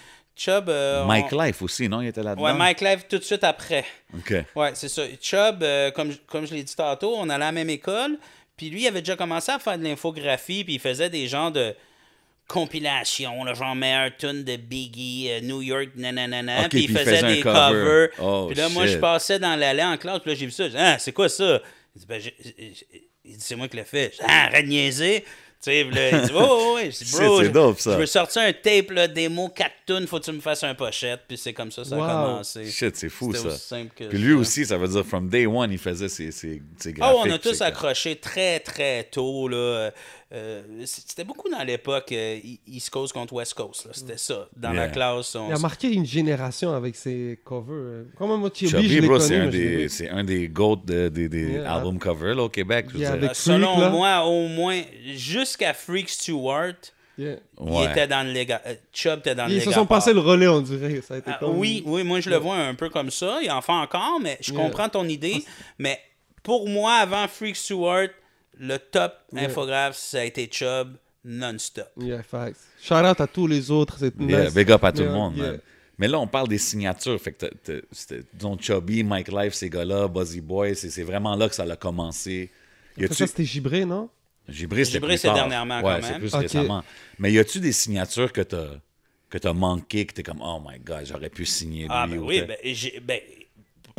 Euh, 0.68 1.04
Mike 1.04 1.26
on- 1.32 1.40
Life 1.42 1.62
aussi, 1.62 1.88
non? 1.88 2.00
Il 2.00 2.08
était 2.08 2.22
là-dedans? 2.22 2.42
Ouais, 2.44 2.54
Mike 2.54 2.80
Live 2.80 3.04
tout 3.08 3.18
de 3.18 3.22
suite 3.22 3.44
après. 3.44 3.84
OK. 4.16 4.34
Ouais, 4.56 4.70
c'est 4.74 4.88
ça. 4.88 5.02
Chubb, 5.20 5.62
euh, 5.62 5.90
comme, 5.92 6.10
je- 6.10 6.18
comme 6.26 6.46
je 6.46 6.54
l'ai 6.54 6.64
dit 6.64 6.74
tantôt, 6.74 7.14
on 7.16 7.24
allait 7.28 7.34
à 7.34 7.38
la 7.38 7.52
même 7.52 7.70
école. 7.70 8.18
Puis 8.56 8.70
lui, 8.70 8.82
il 8.82 8.86
avait 8.88 9.00
déjà 9.02 9.14
commencé 9.14 9.52
à 9.52 9.58
faire 9.58 9.78
de 9.78 9.84
l'infographie. 9.84 10.64
Puis 10.64 10.74
il 10.74 10.80
faisait 10.80 11.10
des 11.10 11.28
genres 11.28 11.52
de 11.52 11.74
compilations, 12.52 13.44
le 13.44 13.54
genre 13.54 13.74
meilleur 13.74 14.10
tune 14.16 14.44
de 14.44 14.56
Biggie, 14.56 15.28
euh, 15.30 15.40
New 15.40 15.62
York, 15.62 15.90
nanana. 15.96 16.68
Puis 16.68 16.84
il 16.84 16.86
puis 16.86 16.94
il 16.94 16.98
faisait, 16.98 17.22
des 17.22 17.40
cover. 17.40 17.58
covers. 17.62 18.08
Oh, 18.20 18.46
puis 18.48 18.56
là, 18.56 18.68
moi, 18.68 18.86
je 18.86 18.98
passais 18.98 19.38
dans 19.38 19.56
l'allée 19.56 19.82
en 19.82 19.96
classe. 19.96 20.20
Puis 20.20 20.30
là, 20.32 20.36
j'ai 20.38 20.46
vu 20.46 20.52
ça. 20.52 20.68
Dit, 20.68 20.76
ah, 20.78 20.98
c'est 20.98 21.12
quoi 21.12 21.28
ça? 21.28 21.60
Il 21.96 22.00
dit, 22.00 22.06
ben, 22.06 22.20
il 23.24 23.32
dit, 23.36 23.40
c'est 23.40 23.56
moi 23.56 23.68
qui 23.68 23.76
l'ai 23.76 23.84
fait. 23.84 24.08
Dit, 24.10 24.18
ah, 24.22 24.44
arrête 24.46 24.64
de 24.66 24.70
niaiser. 24.70 25.24
Tu 25.64 25.70
sais, 25.70 25.84
là, 25.84 26.10
il 26.10 26.20
dit, 26.26 26.32
oh, 26.34 26.40
oh, 26.50 26.74
ouais. 26.74 26.88
Dis, 26.90 27.04
Shit, 27.04 27.18
bro, 27.20 27.40
c'est 27.40 27.48
dope, 27.50 27.78
ça. 27.78 27.92
je 27.92 27.98
veux 27.98 28.06
sortir 28.06 28.42
un 28.42 28.52
tape, 28.52 28.90
là, 28.90 29.06
démo, 29.06 29.48
4 29.48 29.70
tunes, 29.86 30.06
faut 30.08 30.18
que 30.18 30.24
tu 30.24 30.32
me 30.32 30.40
fasses 30.40 30.64
un 30.64 30.74
pochette. 30.74 31.20
Puis 31.28 31.38
c'est 31.38 31.52
comme 31.52 31.70
ça, 31.70 31.84
ça 31.84 31.96
Wow. 31.96 32.02
a 32.02 32.08
commencé. 32.08 32.68
Shit, 32.68 32.96
c'est 32.96 33.08
fou, 33.08 33.32
ça. 33.32 33.46
aussi 33.46 33.58
simple 33.60 33.92
que 33.94 34.04
Puis 34.08 34.18
lui 34.18 34.32
ça. 34.34 34.40
aussi, 34.40 34.66
ça 34.66 34.76
veut 34.76 34.88
dire, 34.88 35.06
from 35.06 35.28
day 35.28 35.46
one, 35.46 35.70
il 35.70 35.78
faisait 35.78 36.08
ses, 36.08 36.32
ses, 36.32 36.60
ses 36.78 36.88
Ah, 37.00 37.12
graphiques. 37.12 37.20
on 37.26 37.30
a 37.32 37.38
tous 37.38 37.60
accroché 37.62 38.16
très, 38.16 38.58
très 38.58 39.04
tôt. 39.04 39.46
Là. 39.46 39.92
Euh, 40.32 40.62
c'était 40.86 41.24
beaucoup 41.24 41.50
dans 41.50 41.62
l'époque 41.62 42.10
euh, 42.12 42.38
East 42.66 42.88
Coast 42.88 43.12
contre 43.12 43.34
West 43.34 43.52
Coast. 43.52 43.84
là. 43.84 43.90
C'était 43.92 44.16
ça. 44.16 44.48
Dans 44.56 44.72
la 44.72 44.88
classe, 44.88 45.34
on 45.34 45.48
Il 45.48 45.54
a 45.54 45.58
marqué 45.58 45.92
une 45.92 46.06
génération 46.06 46.72
avec 46.72 46.96
ses 46.96 47.38
covers. 47.44 48.06
Comment 48.16 48.38
moi, 48.38 48.48
Chubby, 48.54 48.70
Chubby, 48.70 48.88
je 48.88 49.00
l'ai 49.00 49.06
bro, 49.06 49.18
connu, 49.18 49.28
c'est 49.28 49.36
un, 49.36 49.46
des- 49.48 49.88
c'est 49.90 50.08
un 50.08 50.24
des 50.24 50.48
GOAT 50.48 50.80
de- 50.86 51.08
des, 51.08 51.28
des 51.28 51.42
Yeah. 51.52 51.74
albums 51.74 51.98
cover 51.98 52.34
là, 52.34 52.44
au 52.44 52.48
Québec. 52.48 52.86
Yeah, 52.94 53.12
Euh, 53.14 53.28
Selon 53.34 53.78
là. 53.78 53.90
moi, 53.90 54.24
au 54.24 54.48
moins, 54.48 54.80
jusqu'à 55.14 55.74
Freak 55.74 56.08
Stewart, 56.08 56.72
Yeah. 57.18 57.36
Ouais. 57.58 57.84
il 57.84 57.90
était 57.90 58.06
dans 58.06 58.26
le 58.26 58.32
légal. 58.32 58.62
euh, 58.66 58.74
Chubb 58.90 59.18
était 59.18 59.34
dans 59.34 59.46
le 59.46 59.52
Ils 59.52 59.60
se 59.60 59.70
sont 59.70 59.84
passés 59.84 60.14
le 60.14 60.20
relais, 60.20 60.48
on 60.48 60.62
dirait. 60.62 61.02
Ça 61.02 61.12
a 61.12 61.18
été 61.18 61.30
Ah, 61.30 61.36
comme- 61.40 61.58
oui, 61.58 61.82
oui, 61.84 62.04
moi 62.04 62.20
je 62.20 62.30
le 62.30 62.36
vois 62.36 62.56
un 62.56 62.74
peu 62.74 62.88
comme 62.88 63.10
ça. 63.10 63.38
Il 63.42 63.50
en 63.50 63.60
fait 63.60 63.72
encore, 63.72 64.18
mais 64.18 64.38
je 64.40 64.50
Yeah. 64.54 64.62
comprends 64.62 64.88
ton 64.88 65.06
idée. 65.06 65.44
Mais 65.78 66.00
pour 66.42 66.66
moi, 66.70 66.94
avant 66.94 67.28
Freak 67.28 67.54
Stewart, 67.54 68.08
le 68.62 68.78
top 68.78 69.12
Yeah. 69.32 69.44
infographe, 69.46 69.96
ça 69.96 70.20
a 70.20 70.24
été 70.24 70.48
Chubb 70.50 70.96
non-stop. 71.24 71.88
Yeah, 71.98 72.22
facts. 72.22 72.60
Shout 72.80 72.94
out 72.94 73.20
à 73.20 73.26
tous 73.26 73.46
les 73.46 73.70
autres. 73.70 73.96
C'est 73.98 74.14
Yeah, 74.20 74.44
nice. 74.44 74.54
big 74.54 74.70
up 74.70 74.84
à 74.84 74.92
tout 74.92 75.00
Yeah, 75.02 75.08
le 75.10 75.14
monde, 75.14 75.36
man. 75.36 75.60
Mais 75.98 76.08
là, 76.08 76.18
on 76.18 76.26
parle 76.26 76.48
des 76.48 76.58
signatures. 76.58 77.20
Fait 77.20 77.32
que 77.32 77.46
disons, 78.34 78.56
Chubby, 78.58 79.02
Mike 79.04 79.28
Life, 79.28 79.54
ces 79.54 79.68
gars-là, 79.68 80.08
Buzzy 80.08 80.40
Boy, 80.40 80.74
c'est, 80.74 80.90
c'est 80.90 81.02
vraiment 81.02 81.34
là 81.36 81.48
que 81.48 81.54
ça 81.54 81.64
a 81.64 81.76
commencé. 81.76 82.50
Y 82.96 83.04
a-tu... 83.04 83.14
ça, 83.14 83.26
c'était 83.26 83.44
Gibré, 83.44 83.84
non? 83.84 84.08
Gibré, 84.48 84.84
c'était 84.84 84.96
Gibré, 84.96 85.12
plus 85.12 85.18
c'est 85.18 85.28
tard. 85.28 85.36
dernièrement, 85.36 85.76
ouais, 85.82 85.82
quand 86.00 86.02
c'est 86.02 86.10
même. 86.12 86.20
plus 86.20 86.34
récemment. 86.34 86.82
Mais 87.18 87.32
y 87.32 87.38
a-tu 87.38 87.60
des 87.60 87.72
signatures 87.72 88.32
que 88.32 88.40
t'as, 88.40 88.68
que 89.30 89.38
t'as 89.38 89.52
manqué, 89.52 90.04
que 90.06 90.14
t'es 90.14 90.22
comme, 90.24 90.40
oh 90.42 90.60
my 90.66 90.78
god, 90.80 91.06
j'aurais 91.06 91.30
pu 91.30 91.46
signer 91.46 91.82
lui? 91.82 91.88
Ah, 91.90 92.06
ben 92.08 92.18
ou 92.18 92.26
oui, 92.26 92.42
ben, 92.42 92.56
j'ai- 92.64 92.98
ben, 93.00 93.20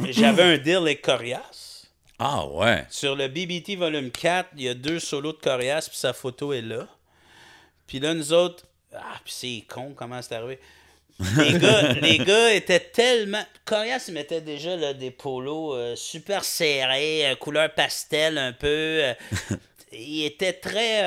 j'avais 0.09 0.43
un 0.43 0.57
deal 0.57 0.77
avec 0.77 1.01
Corias. 1.01 1.72
Ah 2.19 2.45
ouais. 2.47 2.85
Sur 2.89 3.15
le 3.15 3.27
BBT 3.27 3.75
Volume 3.77 4.11
4, 4.11 4.49
il 4.55 4.63
y 4.63 4.69
a 4.69 4.73
deux 4.73 4.99
solos 4.99 5.33
de 5.33 5.37
Corias, 5.39 5.87
puis 5.89 5.97
sa 5.97 6.13
photo 6.13 6.53
est 6.53 6.61
là. 6.61 6.87
Puis 7.87 7.99
là, 7.99 8.13
nous 8.13 8.31
autres, 8.33 8.65
ah, 8.95 9.19
puis 9.23 9.33
c'est 9.35 9.63
con, 9.67 9.93
comment 9.95 10.21
c'est 10.21 10.35
arrivé. 10.35 10.59
Les 11.37 11.53
gars, 11.59 11.93
les 11.93 12.17
gars 12.19 12.53
étaient 12.53 12.79
tellement. 12.79 13.43
Corias, 13.65 14.05
il 14.07 14.13
mettait 14.13 14.41
déjà 14.41 14.75
là, 14.75 14.93
des 14.93 15.11
polos 15.11 15.75
euh, 15.75 15.95
super 15.95 16.43
serrés, 16.43 17.29
euh, 17.31 17.35
couleur 17.35 17.73
pastel 17.73 18.37
un 18.37 18.53
peu. 18.53 18.67
euh, 18.67 19.13
il 19.91 20.23
était 20.25 20.53
très. 20.53 21.01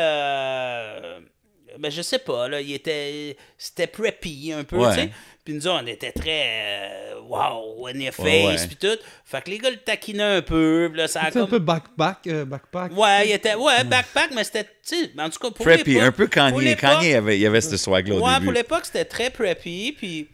ben, 1.79 1.91
je 1.91 2.03
sais 2.03 2.19
pas, 2.21 2.49
là, 2.49 2.61
il 2.61 2.73
était. 2.73 3.37
C'était 3.59 3.87
preppy 3.87 4.53
un 4.53 4.65
peu, 4.65 4.77
Ouais. 4.77 4.91
tu 4.95 5.01
sais. 5.03 5.11
Puis 5.47 5.55
nous, 5.55 5.67
on 5.69 5.87
était 5.87 6.11
très. 6.13 6.43
euh, 6.45 7.21
wow, 7.29 7.87
in 7.87 8.01
your 8.01 8.13
face, 8.13 8.67
puis 8.67 8.77
tout. 8.77 8.99
Fait 9.25 9.43
que 9.43 9.51
les 9.51 9.59
gars 9.59 9.71
le 9.71 9.77
taquinaient 9.77 10.23
un 10.39 10.43
peu, 10.43 10.91
là, 10.93 11.07
ça 11.07 11.23
a 11.23 11.39
un 11.39 11.47
peu 11.47 11.61
backpack. 11.61 12.27
euh, 12.27 12.45
backpack. 12.45 12.91
Ouais, 12.99 13.29
il 13.29 13.33
était. 13.33 13.55
Ouais, 13.55 13.85
backpack, 13.85 14.33
mais 14.35 14.43
c'était. 14.45 14.65
Tu 14.65 14.97
sais, 15.05 15.11
en 15.19 15.31
tout 15.31 15.39
cas, 15.39 15.51
pour 15.53 15.65
Preppy, 15.65 15.93
l'époque- 15.95 16.03
un 16.09 16.13
peu 16.13 16.27
Kanye. 16.27 16.77
Kanye, 16.77 17.07
il 17.07 17.11
y 17.11 17.15
avait, 17.15 17.39
il 17.39 17.47
avait 17.47 17.61
ce 17.61 17.77
swag-là 17.77 18.17
au 18.17 18.21
Ouais, 18.21 18.35
début. 18.35 18.45
pour 18.47 18.53
l'époque, 18.53 18.83
c'était 18.87 19.05
très 19.05 19.31
preppy, 19.31 19.95
puis 19.97 20.29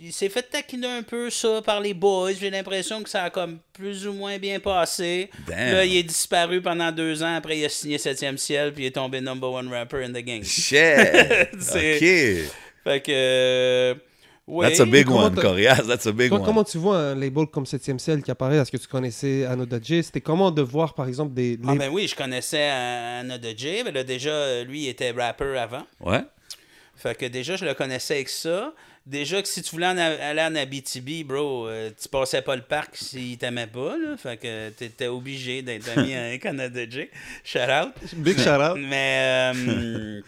il 0.00 0.14
s'est 0.14 0.30
fait 0.30 0.42
taquiner 0.42 0.86
un 0.86 1.02
peu 1.02 1.28
ça 1.28 1.60
par 1.62 1.78
les 1.80 1.92
boys. 1.92 2.32
J'ai 2.32 2.48
l'impression 2.48 3.02
que 3.02 3.10
ça 3.10 3.24
a 3.24 3.30
comme 3.30 3.58
plus 3.74 4.06
ou 4.06 4.14
moins 4.14 4.38
bien 4.38 4.60
passé. 4.60 5.28
Damn. 5.46 5.74
Là, 5.74 5.84
il 5.84 5.94
est 5.98 6.02
disparu 6.04 6.62
pendant 6.62 6.90
deux 6.90 7.22
ans. 7.22 7.34
Après, 7.36 7.58
il 7.58 7.64
a 7.66 7.68
signé 7.68 7.98
7e 7.98 8.38
ciel, 8.38 8.72
puis 8.72 8.84
il 8.84 8.86
est 8.86 8.92
tombé 8.92 9.20
number 9.20 9.50
one 9.52 9.68
rapper 9.70 10.04
in 10.04 10.08
the 10.12 10.24
game. 10.24 10.42
Shit! 10.42 10.78
C'est- 11.60 11.96
OK. 12.46 12.50
Fait 12.84 13.00
que. 13.00 13.96
Ouais. 14.46 14.68
That's 14.68 14.80
a 14.80 14.86
big 14.86 15.06
Comment 15.06 15.24
one, 15.24 15.34
Corias. 15.34 15.86
That's 15.86 16.06
a 16.06 16.12
big 16.12 16.32
one. 16.32 16.42
comment 16.44 16.64
tu 16.64 16.78
vois 16.78 16.98
un 16.98 17.14
label 17.14 17.46
comme 17.46 17.64
7ème 17.64 17.98
ciel 17.98 18.22
qui 18.22 18.30
apparaît? 18.30 18.56
Est-ce 18.56 18.70
que 18.70 18.76
tu 18.76 18.88
connaissais 18.88 19.44
Anoda 19.44 19.78
J 19.82 20.02
C'était 20.02 20.20
comment 20.20 20.50
de 20.50 20.62
voir, 20.62 20.94
par 20.94 21.08
exemple, 21.08 21.34
des. 21.34 21.58
Ah 21.66 21.74
ben 21.74 21.90
oui, 21.92 22.06
je 22.08 22.14
connaissais 22.14 22.70
J, 23.56 23.82
mais 23.84 23.92
là, 23.92 24.04
déjà, 24.04 24.62
lui, 24.64 24.84
il 24.84 24.88
était 24.88 25.10
rapper 25.10 25.56
avant. 25.58 25.86
Ouais. 26.00 26.22
Fait 26.96 27.16
que 27.16 27.26
déjà, 27.26 27.56
je 27.56 27.64
le 27.64 27.74
connaissais 27.74 28.14
avec 28.14 28.28
ça. 28.28 28.72
Déjà 29.06 29.42
que 29.42 29.48
si 29.48 29.60
tu 29.60 29.70
voulais 29.72 29.88
en 29.88 29.98
aller 29.98 30.40
en 30.40 30.54
Abitibi, 30.54 31.24
bro, 31.24 31.66
euh, 31.68 31.90
tu 32.00 32.08
passais 32.08 32.40
pas 32.40 32.56
le 32.56 32.62
parc 32.62 32.96
s'il 32.96 33.36
t'aimait 33.36 33.66
pas, 33.66 33.98
là. 33.98 34.16
Fait 34.16 34.38
que 34.38 34.70
t'étais 34.70 35.08
obligé 35.08 35.60
d'être 35.60 35.90
ami 35.94 36.14
avec 36.14 36.42
Canada 36.42 36.80
J. 36.88 37.10
Shout 37.44 37.58
out. 37.58 37.92
Big 38.16 38.38
shout 38.38 38.48
out. 38.50 38.78
Mais... 38.78 39.52
euh, 39.54 40.20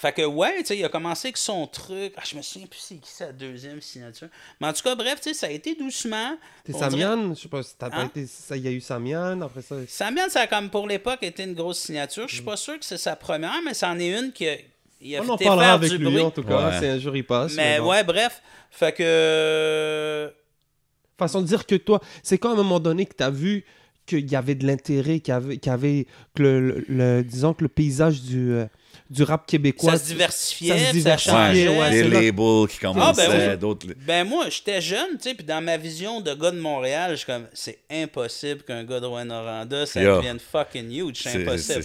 fait 0.00 0.12
que 0.12 0.22
ouais, 0.22 0.58
tu 0.60 0.66
sais, 0.66 0.78
il 0.78 0.84
a 0.84 0.88
commencé 0.88 1.26
avec 1.26 1.36
son 1.36 1.66
truc. 1.66 2.12
Ah, 2.16 2.22
je 2.24 2.36
me 2.36 2.42
souviens 2.42 2.68
plus 2.68 2.78
c'est 2.78 2.94
qui 2.96 3.10
sa 3.10 3.32
deuxième 3.32 3.80
signature. 3.80 4.28
Mais 4.60 4.68
en 4.68 4.72
tout 4.72 4.82
cas, 4.82 4.94
bref, 4.94 5.16
tu 5.20 5.30
sais, 5.30 5.34
ça 5.34 5.46
a 5.48 5.50
été 5.50 5.74
doucement. 5.74 6.38
T'es 6.62 6.72
On 6.74 6.78
dirait- 6.88 6.90
Samian? 7.02 7.34
Je 7.34 7.40
sais 7.40 7.48
pas 7.48 7.62
si 7.64 7.74
t'as 7.76 7.90
pas 7.90 7.96
Hein? 7.96 8.06
été. 8.06 8.26
ça- 8.26 8.56
Il 8.56 8.62
y 8.62 8.68
a 8.68 8.70
eu 8.70 8.80
Samian, 8.80 9.40
après 9.40 9.60
ça. 9.62 9.74
Samian, 9.88 10.28
ça 10.28 10.42
a 10.42 10.46
comme 10.46 10.70
pour 10.70 10.86
l'époque 10.86 11.22
été 11.22 11.42
une 11.42 11.54
grosse 11.54 11.80
signature. 11.80 12.28
Je 12.28 12.34
suis 12.36 12.44
pas 12.44 12.56
sûr 12.56 12.78
que 12.78 12.84
c'est 12.84 12.96
sa 12.96 13.16
première, 13.16 13.60
mais 13.64 13.74
c'en 13.74 13.98
est 13.98 14.16
une 14.16 14.30
qui 14.32 14.48
a, 14.48 14.56
il 15.00 15.16
a 15.16 15.22
On 15.22 15.28
en 15.30 15.36
parlera 15.36 15.72
avec 15.72 15.90
lui, 15.90 15.98
bruit. 16.04 16.20
en 16.20 16.30
tout 16.30 16.44
cas, 16.44 16.70
Ouais. 16.70 16.78
si 16.78 16.86
un 16.86 16.98
jour 17.00 17.16
il 17.16 17.24
passe. 17.26 17.54
Mais 17.54 17.80
bon. 17.80 17.88
ouais, 17.90 18.04
bref. 18.04 18.40
Fait 18.70 18.92
que. 18.92 19.02
euh, 19.02 20.30
Façon 21.18 21.40
de 21.42 21.46
dire 21.48 21.66
que 21.66 21.74
toi, 21.74 22.00
c'est 22.22 22.38
quand 22.38 22.50
à 22.50 22.52
un 22.52 22.56
moment 22.56 22.78
donné 22.78 23.04
que 23.04 23.14
tu 23.16 23.24
as 23.24 23.30
vu 23.30 23.64
qu'il 24.06 24.30
y 24.30 24.36
avait 24.36 24.54
de 24.54 24.64
l'intérêt, 24.66 25.18
qu'il 25.18 25.32
y 25.32 25.36
avait, 25.36 25.56
qu'il 25.58 25.70
y 25.70 25.74
avait 25.74 26.06
que 26.36 26.42
le, 26.44 26.60
le- 26.60 26.84
le- 26.88 27.22
disons 27.24 27.54
que 27.54 27.62
le 27.64 27.68
paysage 27.68 28.22
du, 28.22 28.52
euh, 28.52 28.66
du 29.10 29.22
rap 29.22 29.46
québécois. 29.46 29.92
Ça 29.92 29.98
se 29.98 30.04
diversifiait, 30.04 30.78
ça 30.78 30.86
se 30.88 30.92
diversifiait, 30.92 31.32
changeait. 31.34 31.68
ouais, 31.68 31.90
des 31.90 32.02
c'est 32.02 32.08
là. 32.08 32.20
labels 32.20 32.68
qui 32.68 32.78
commençaient, 32.78 33.22
Ah, 33.26 33.28
ben 33.28 33.56
d'autres. 33.56 33.86
Ben 34.06 34.24
moi, 34.28 34.46
j'étais 34.50 34.80
jeune, 34.80 35.16
tu 35.20 35.28
sais, 35.30 35.34
puis 35.34 35.44
dans 35.44 35.62
ma 35.62 35.76
vision 35.78 36.20
de 36.20 36.34
gars 36.34 36.50
de 36.50 36.58
Montréal, 36.60 37.12
je 37.12 37.16
suis 37.16 37.26
comme, 37.26 37.46
c'est 37.54 37.78
impossible 37.90 38.62
qu'un 38.62 38.84
gars 38.84 39.00
de 39.00 39.06
Rouen-Noranda, 39.06 39.86
ça 39.86 40.02
Yo. 40.02 40.16
devienne 40.16 40.38
fucking 40.38 40.90
huge, 40.90 41.20
c'est 41.22 41.30
C'est- 41.30 41.42
impossible. 41.42 41.82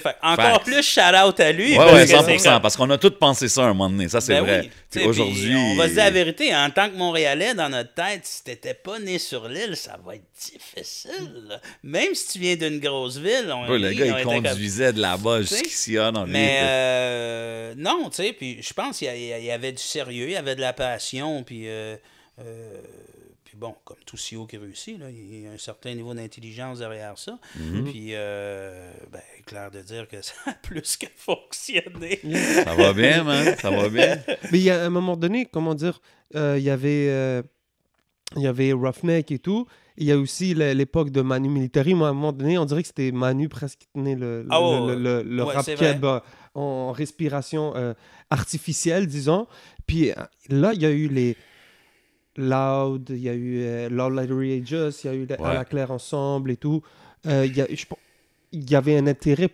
fait, 0.00 0.02
encore 0.22 0.36
Facts. 0.36 0.64
plus 0.64 0.82
shout-out 0.82 1.40
à 1.40 1.52
lui. 1.52 1.70
Ouais, 1.70 1.76
parce 1.76 1.92
ouais, 1.92 2.00
que 2.02 2.06
c'est 2.08 2.16
100%, 2.16 2.52
comme- 2.52 2.62
parce 2.62 2.76
qu'on 2.76 2.90
a 2.90 2.98
tous 2.98 3.10
pensé 3.10 3.48
ça 3.48 3.62
un 3.62 3.68
moment 3.68 3.88
donné, 3.90 4.08
ça 4.08 4.20
c'est 4.20 4.34
Ben 4.34 4.42
vrai. 4.42 4.70
oui. 4.96 5.02
Aujourd'hui. 5.04 5.54
On 5.56 5.76
va 5.76 5.84
se 5.88 5.94
dire 5.94 6.04
la 6.04 6.10
vérité, 6.10 6.54
en 6.54 6.68
tant 6.70 6.90
que 6.90 6.96
Montréalais, 6.96 7.54
dans 7.54 7.68
notre 7.68 7.94
tête, 7.94 8.20
si 8.24 8.42
t'étais 8.44 8.74
pas 8.74 8.98
né 8.98 9.18
sur 9.18 9.48
l'île, 9.48 9.76
ça 9.76 9.96
va 10.04 10.16
être 10.16 10.24
difficile. 10.42 11.44
là. 11.48 11.60
Même 11.82 12.14
si 12.14 12.28
tu 12.32 12.38
viens 12.38 12.56
d'une 12.56 12.80
grosse 12.80 13.16
ville, 13.18 13.50
on 13.54 13.68
Ouais, 13.70 13.78
le 13.78 13.92
gars, 13.92 14.18
il 14.18 14.24
conduisait 14.24 14.92
de 14.92 15.00
là-bas 15.00 15.42
jusqu'ici. 15.42 15.96
Ah 15.98 16.10
non, 16.10 16.26
Mais 16.50 16.60
euh, 16.62 17.74
non, 17.76 18.10
tu 18.10 18.16
sais, 18.22 18.32
puis 18.32 18.62
je 18.62 18.72
pense 18.72 18.98
qu'il 18.98 19.06
y, 19.06 19.32
a- 19.32 19.38
il 19.38 19.44
y 19.44 19.50
avait 19.50 19.72
du 19.72 19.82
sérieux, 19.82 20.26
il 20.26 20.32
y 20.32 20.36
avait 20.36 20.54
de 20.56 20.60
la 20.60 20.72
passion, 20.72 21.42
puis, 21.44 21.68
euh, 21.68 21.96
euh, 22.40 22.80
puis 23.44 23.56
bon, 23.56 23.74
comme 23.84 23.96
tout 24.06 24.16
CEO 24.16 24.46
qui 24.46 24.56
réussit, 24.56 24.98
là, 24.98 25.10
il 25.10 25.42
y 25.42 25.46
a 25.46 25.50
un 25.50 25.58
certain 25.58 25.94
niveau 25.94 26.14
d'intelligence 26.14 26.78
derrière 26.78 27.18
ça. 27.18 27.38
Mhm. 27.56 27.84
Puis, 27.90 28.08
euh, 28.12 28.92
ben, 29.10 29.20
clair 29.46 29.70
de 29.70 29.80
dire 29.82 30.06
que 30.08 30.20
ça 30.22 30.34
a 30.46 30.52
plus 30.54 30.96
que 30.96 31.06
fonctionné. 31.16 32.20
Ça 32.64 32.74
va 32.74 32.92
bien, 32.92 33.24
man. 33.24 33.56
Ça 33.60 33.70
va 33.70 33.88
bien. 33.88 34.18
Mais 34.52 34.58
il 34.58 34.62
y 34.64 34.70
a 34.70 34.82
un 34.84 34.90
moment 34.90 35.16
donné, 35.16 35.46
comment 35.46 35.74
dire, 35.74 36.00
euh, 36.36 36.56
il 36.58 36.64
y 36.64 36.70
avait, 36.70 37.08
euh, 37.10 37.42
il 38.36 38.42
y 38.42 38.46
avait 38.46 38.72
Roughneck 38.72 39.30
et 39.32 39.38
tout. 39.40 39.66
Il 40.00 40.06
y 40.06 40.12
a 40.12 40.18
aussi 40.18 40.54
l'é- 40.54 40.74
l'époque 40.74 41.10
de 41.10 41.20
Manu 41.20 41.48
Militari. 41.50 41.94
Moi, 41.94 42.08
à 42.08 42.10
un 42.10 42.14
moment 42.14 42.32
donné, 42.32 42.56
on 42.58 42.64
dirait 42.64 42.80
que 42.82 42.88
c'était 42.88 43.12
Manu 43.12 43.48
presque 43.48 43.80
qui 43.80 43.86
tenait 43.94 44.16
le, 44.16 44.42
le, 44.42 44.48
Ah 44.50 44.60
ouais, 44.60 44.86
le, 44.88 44.94
le- 44.96 45.22
le 45.22 45.44
ouais, 45.44 45.54
rap 45.54 45.66
keb, 45.66 46.04
euh, 46.04 46.20
en 46.54 46.90
respiration 46.92 47.72
euh, 47.76 47.92
artificielle, 48.30 49.06
disons. 49.06 49.46
Puis 49.86 50.10
euh, 50.10 50.14
là, 50.48 50.72
il 50.74 50.80
y 50.82 50.86
a 50.86 50.90
eu 50.90 51.06
les 51.08 51.36
Loud, 52.36 53.10
il 53.10 53.18
y 53.18 53.28
a 53.28 53.34
eu 53.34 53.60
euh, 53.60 53.88
Loud 53.90 54.14
Lighter 54.14 54.56
Aegis, 54.56 55.00
il 55.04 55.06
y 55.06 55.08
a 55.10 55.14
eu 55.14 55.26
Ouais. 55.26 55.36
À 55.44 55.54
la 55.54 55.64
Claire 55.64 55.90
Ensemble 55.90 56.50
et 56.52 56.56
tout. 56.56 56.82
Euh, 57.26 57.44
il 57.44 57.56
y 57.56 57.60
a- 57.60 57.66
je 57.68 57.84
pense- 57.86 57.98
il 58.52 58.68
y 58.70 58.74
avait 58.74 58.96
un 58.98 59.06
intérêt, 59.06 59.48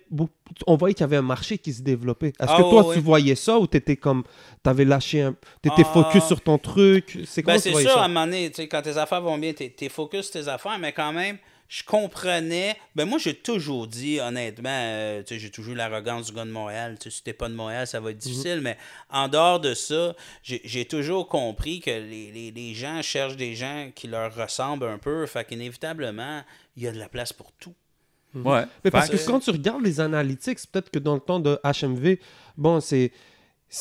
on 0.67 0.77
voyait 0.77 0.95
qu'il 0.95 1.03
y 1.03 1.05
avait 1.05 1.17
un 1.17 1.23
marché 1.23 1.59
qui 1.59 1.73
se 1.73 1.83
développait. 1.83 2.29
Est-ce 2.29 2.49
Ah 2.49 2.57
que 2.57 2.63
toi, 2.63 2.87
ouais, 2.87 2.95
tu 2.97 3.01
voyais 3.01 3.35
ça 3.35 3.59
ou 3.59 3.67
t'étais 3.67 3.97
comme, 3.97 4.25
t'avais 4.63 4.85
lâché 4.85 5.23
un, 5.23 5.35
t'étais 5.63 5.83
Ah. 5.87 5.93
focus 5.93 6.25
sur 6.25 6.41
ton 6.41 6.57
truc? 6.59 7.19
C'est 7.27 7.43
Ben, 7.45 7.59
c'est 7.59 7.71
sûr, 7.71 7.91
à 7.91 7.95
ça 7.95 8.05
un 8.05 8.09
moment 8.09 8.25
donné, 8.27 8.51
quand 8.71 8.83
tes 8.83 8.97
affaires 8.97 9.21
vont 9.21 9.37
bien, 9.39 9.53
t'es 9.53 9.69
t'es 9.71 9.89
focus 9.89 10.31
sur 10.31 10.41
tes 10.43 10.49
affaires, 10.49 10.79
mais 10.79 10.93
quand 10.93 11.13
même, 11.13 11.37
je 11.69 11.83
comprenais. 11.83 12.77
Ben, 12.95 13.05
moi, 13.07 13.19
j'ai 13.19 13.35
toujours 13.35 13.89
dit, 13.89 14.21
honnêtement, 14.21 14.69
euh, 14.71 15.23
j'ai 15.29 15.51
toujours 15.51 15.75
l'arrogance 15.75 16.27
du 16.29 16.33
gars 16.33 16.45
de 16.45 16.51
Montréal. 16.53 16.97
Si 17.07 17.23
t'es 17.25 17.33
pas 17.33 17.49
de 17.49 17.55
Montréal, 17.55 17.87
ça 17.89 17.99
va 18.01 18.13
être 18.13 18.19
difficile, 18.19 18.61
mais 18.63 18.79
en 19.11 19.27
dehors 19.29 19.59
de 19.61 19.75
ça, 19.75 20.15
j'ai 20.45 20.61
j'ai 20.65 20.85
toujours 20.85 21.29
compris 21.29 21.81
que 21.81 21.91
les, 21.91 22.31
les- 22.31 22.51
les 22.53 22.73
gens 22.75 23.03
cherchent 23.03 23.37
des 23.37 23.55
gens 23.57 23.91
qui 23.95 24.07
leur 24.07 24.33
ressemblent 24.35 24.87
un 24.87 24.99
peu, 24.99 25.27
fait 25.27 25.45
qu'inévitablement, 25.45 26.43
il 26.77 26.85
y 26.85 26.87
a 26.89 26.93
de 26.93 26.99
la 26.99 27.09
place 27.09 27.33
pour 27.33 27.51
tout. 27.59 27.75
Ouais. 28.45 28.65
Mais 28.85 28.91
parce 28.91 29.09
que 29.09 29.17
quand 29.27 29.41
tu 29.41 29.51
regardes 29.51 29.83
les 29.83 30.01
analytics, 30.01 30.59
peut-être 30.71 30.91
que 30.91 30.99
dans 30.99 31.15
le 31.15 31.21
temps 31.21 31.41
de 31.41 31.59
HMV, 31.65 32.19
bon, 32.57 32.81
c'est. 32.81 33.13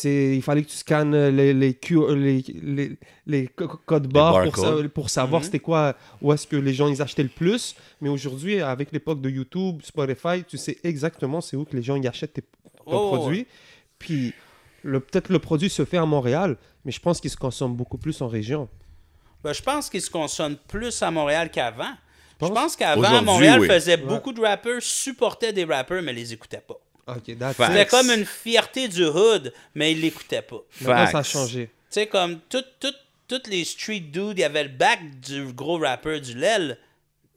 Il 0.04 0.42
fallait 0.42 0.64
que 0.64 0.70
tu 0.70 0.78
scannes 0.78 1.16
les, 1.30 1.54
les, 1.54 1.78
les, 2.16 2.44
les, 2.64 2.98
les 3.28 3.48
co- 3.48 3.68
codes 3.86 4.08
barres 4.12 4.42
pour, 4.44 4.52
barcodes. 4.64 4.84
sa- 4.84 4.90
pour 4.90 5.10
savoir 5.12 5.42
Mhm. 5.42 5.46
c'était 5.46 5.60
quoi, 5.60 5.96
où 6.24 6.34
est-ce 6.34 6.48
que 6.48 6.56
les 6.56 6.74
gens 6.74 6.88
ils 6.88 7.02
achetaient 7.04 7.22
le 7.24 7.30
plus. 7.30 7.76
Mais 8.02 8.10
aujourd'hui, 8.10 8.62
avec 8.62 8.92
l'époque 8.92 9.22
de 9.22 9.30
YouTube, 9.30 9.82
Spotify, 9.84 10.44
tu 10.48 10.58
sais 10.58 10.78
exactement 10.84 11.40
c'est 11.40 11.56
où 11.56 11.66
que 11.66 11.76
les 11.76 11.84
gens 11.84 11.96
ils 11.98 12.08
achètent 12.08 12.34
tes, 12.34 12.42
ton 12.42 12.48
Oh, 12.88 13.16
produit. 13.16 13.46
Puis 14.00 14.34
le, 14.82 15.00
peut-être 15.00 15.30
le 15.30 15.38
produit 15.38 15.70
se 15.70 15.86
fait 15.86 15.98
à 15.98 16.06
Montréal, 16.06 16.58
mais 16.84 16.92
je 16.92 17.00
pense 17.00 17.22
qu'il 17.22 17.30
se 17.30 17.38
consomme 17.38 17.76
beaucoup 17.76 18.00
plus 18.00 18.20
en 18.24 18.28
région. 18.28 18.68
Ben, 19.44 19.54
je 19.54 19.62
pense 19.62 19.92
qu'ils 19.92 20.02
se 20.02 20.10
consomment 20.10 20.58
plus 20.68 21.00
à 21.04 21.12
Montréal 21.12 21.52
qu'avant. 21.52 21.94
Je 22.42 22.48
pense 22.48 22.76
qu'avant, 22.76 23.22
Montréal 23.22 23.60
oui. 23.62 23.68
faisait 23.68 23.92
Ouais. 23.96 23.98
beaucoup 23.98 24.34
de 24.34 24.42
rappeurs, 24.42 24.82
supportait 24.82 25.54
des 25.54 25.64
rappeurs, 25.64 26.02
mais 26.02 26.14
les 26.14 26.34
écoutait 26.34 26.62
pas. 26.66 26.76
Ok, 27.08 27.38
that's 27.38 27.56
Facts. 27.56 27.70
it. 27.72 27.78
C'était 27.78 27.86
comme 27.86 28.10
une 28.12 28.26
fierté 28.26 28.88
du 28.88 29.06
hood, 29.06 29.54
mais 29.76 29.92
ils 29.92 30.02
l'écoutaient 30.02 30.42
pas. 30.42 30.62
Maintenant, 30.82 31.08
ça 31.12 31.18
a 31.20 31.24
changé. 31.24 31.68
Tu 31.68 31.72
sais, 32.02 32.08
comme 32.08 32.40
tout, 32.50 32.64
tout, 32.80 32.94
tous 33.28 33.50
les 33.50 33.64
street 33.64 34.00
dudes, 34.00 34.38
il 34.38 34.40
y 34.40 34.44
avait 34.44 34.64
le 34.64 34.70
bac 34.70 35.00
du 35.22 35.54
gros 35.54 35.78
rappeur 35.78 36.20
du 36.20 36.34
LEL, 36.34 36.78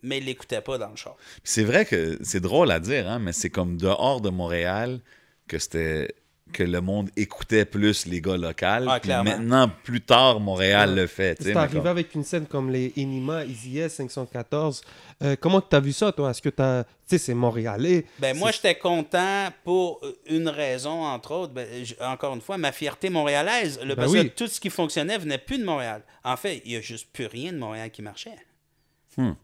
mais 0.03 0.18
ils 0.18 0.24
l'écoutaient 0.24 0.62
pas 0.62 0.78
dans 0.78 0.88
le 0.90 0.96
char. 0.96 1.16
C'est 1.44 1.64
vrai 1.64 1.84
que 1.84 2.18
c'est 2.22 2.40
drôle 2.40 2.70
à 2.70 2.80
dire, 2.80 3.09
hein, 3.09 3.18
mais 3.18 3.32
c'est 3.32 3.51
comme 3.51 3.76
dehors 3.76 4.20
de 4.20 4.30
Montréal 4.30 5.01
que 5.46 5.59
c'était 5.59 6.14
que 6.53 6.62
le 6.62 6.80
monde 6.80 7.11
écoutait 7.16 7.64
plus 7.64 8.07
les 8.07 8.20
gars 8.20 8.36
locaux. 8.36 8.55
Ah, 8.66 9.22
maintenant, 9.22 9.70
plus 9.84 10.01
tard, 10.01 10.40
Montréal 10.40 10.90
Ouais. 10.90 10.96
le 11.03 11.07
fait. 11.07 11.36
C'est 11.40 11.55
arrivé 11.57 11.78
comme- 11.78 11.86
avec 11.86 12.14
une 12.14 12.24
scène 12.24 12.46
comme 12.46 12.70
les 12.70 12.92
Enima, 12.96 13.44
Easy 13.44 13.78
S, 13.78 13.94
514. 13.96 14.82
Euh, 15.22 15.36
comment 15.40 15.61
tu 15.61 15.74
as 15.76 15.80
vu 15.80 15.92
ça, 15.92 16.11
toi? 16.12 16.30
Est-ce 16.30 16.42
que 16.42 16.49
tu 16.49 16.62
as... 16.62 16.84
Tu 16.84 17.16
sais, 17.16 17.18
c'est 17.18 17.34
montréalais. 17.34 18.05
Ben, 18.18 18.36
moi, 18.36 18.51
j'étais 18.51 18.74
content 18.76 19.49
pour 19.64 20.01
une 20.26 20.49
raison, 20.49 21.05
entre 21.05 21.32
autres. 21.32 21.53
Ben, 21.53 21.66
j- 21.84 21.96
encore 22.01 22.34
une 22.34 22.40
fois, 22.42 22.59
ma 22.59 22.70
fierté 22.72 23.09
montréalaise. 23.11 23.78
Le, 23.82 23.94
Ben 23.94 23.96
parce 23.96 24.12
oui. 24.12 24.24
que 24.30 24.34
tout 24.34 24.46
ce 24.46 24.61
qui 24.61 24.68
fonctionnait 24.70 25.16
venait 25.18 25.38
plus 25.38 25.59
de 25.59 25.64
Montréal. 25.64 26.03
En 26.24 26.36
fait, 26.36 26.61
il 26.64 26.72
n'y 26.72 26.76
a 26.76 26.80
juste 26.80 27.09
plus 27.12 27.26
rien 27.26 27.53
de 27.53 27.59
Montréal 27.59 27.90
qui 27.90 28.03
marchait. 28.03 28.36
Hmm. 29.16 29.32
Tu 29.32 29.36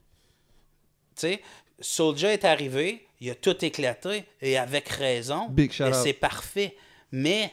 sais, 1.17 1.43
Soulja 1.81 2.33
est 2.33 2.45
arrivé, 2.45 3.07
il 3.21 3.31
a 3.31 3.35
tout 3.35 3.65
éclaté, 3.65 4.25
et 4.43 4.59
avec 4.59 4.89
raison. 4.89 5.49
Big 5.49 5.73
shout 5.73 5.85
et 5.87 5.93
c'est 5.93 6.13
parfait. 6.13 6.77
Mais 7.17 7.53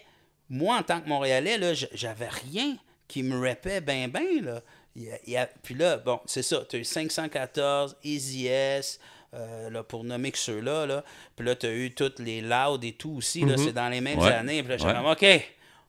moi, 0.50 0.78
en 0.78 0.84
tant 0.84 1.00
que 1.02 1.08
Montréalais, 1.08 1.58
là, 1.60 1.74
j'avais 1.94 2.28
rien 2.30 2.76
qui 3.08 3.22
me 3.22 3.48
rappait 3.48 3.80
bien, 3.80 4.08
bien. 4.08 4.42
Là. 4.42 4.62
Il 4.96 5.04
y 5.04 5.12
a- 5.12 5.20
il 5.28 5.34
y 5.34 5.38
a- 5.38 5.50
puis 5.62 5.76
là, 5.76 5.98
bon, 5.98 6.20
c'est 6.26 6.42
ça. 6.42 6.64
Tu 6.68 6.78
as 6.78 6.80
eu 6.80 6.84
514, 6.84 7.96
Easy 8.04 8.48
S, 8.48 9.00
euh, 9.36 9.70
là, 9.70 9.84
pour 9.84 10.04
nommer 10.04 10.32
que 10.32 10.40
ceux-là. 10.40 10.88
Là. 10.88 11.04
Puis 11.36 11.46
là, 11.46 11.56
tu 11.56 11.68
as 11.68 11.72
eu 11.74 11.92
toutes 11.92 12.18
les 12.20 12.42
Loud 12.42 12.84
et 12.84 12.94
tout 12.94 13.12
aussi. 13.18 13.42
là, 13.42 13.56
Mhm. 13.56 13.66
C'est 13.66 13.72
dans 13.74 13.90
les 13.90 14.02
mêmes 14.02 14.18
Ouais. 14.20 14.32
années. 14.34 14.64
Puis 14.64 14.76
là, 14.76 14.84
Ouais. 14.84 14.94
comme, 14.94 15.06
OK. 15.06 15.26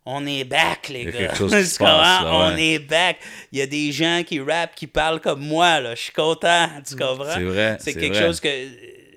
On 0.04 0.26
est 0.26 0.44
back, 0.44 0.88
les 0.88 1.04
gars. 1.06 1.28
passe, 1.38 1.80
là, 1.80 2.22
On 2.26 2.54
ouais. 2.54 2.74
est 2.74 2.78
back. 2.80 3.18
Il 3.52 3.58
y 3.58 3.62
a 3.62 3.66
des 3.66 3.90
gens 3.92 4.22
qui 4.26 4.38
rappent, 4.40 4.74
qui 4.74 4.86
parlent 4.88 5.20
comme 5.20 5.40
moi. 5.46 5.80
Là. 5.80 5.94
Je 5.94 6.02
suis 6.02 6.12
content. 6.12 6.68
Tu 6.86 6.94
comprends? 6.96 7.32
C'est 7.34 7.44
vrai. 7.44 7.76
C'est 7.78 7.92
c'est 7.92 8.00
quelque 8.00 8.16
vrai. 8.16 8.26
chose 8.26 8.40
que 8.40 8.48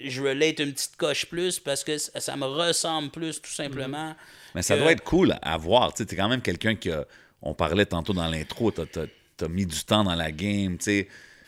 je 0.08 0.22
relate 0.22 0.60
une 0.60 0.74
petite 0.74 0.96
coche 0.96 1.26
plus 1.26 1.60
parce 1.60 1.84
que 1.84 1.98
ça 1.98 2.20
ça 2.22 2.36
me 2.38 2.46
ressemble 2.46 3.10
plus, 3.10 3.42
tout 3.42 3.50
simplement. 3.52 4.16
Mais 4.56 4.62
ça 4.64 4.76
que- 4.76 4.82
doit 4.82 4.92
être 4.94 5.04
cool 5.04 5.36
à 5.42 5.58
voir. 5.58 5.94
Tu 5.94 6.06
t'es 6.06 6.16
quand 6.16 6.30
même 6.30 6.42
quelqu'un 6.42 6.76
qui 6.76 6.90
a. 6.90 7.06
On 7.42 7.54
parlait 7.54 7.86
tantôt 7.86 8.14
dans 8.14 8.28
l'intro, 8.28 8.72
t'as, 8.72 8.86
t'as- 8.86 9.06
t'as 9.38 9.48
mis 9.48 9.66
du 9.68 9.84
temps 9.84 10.04
dans 10.04 10.16
la 10.16 10.32
game, 10.32 10.78
tu. 10.78 11.08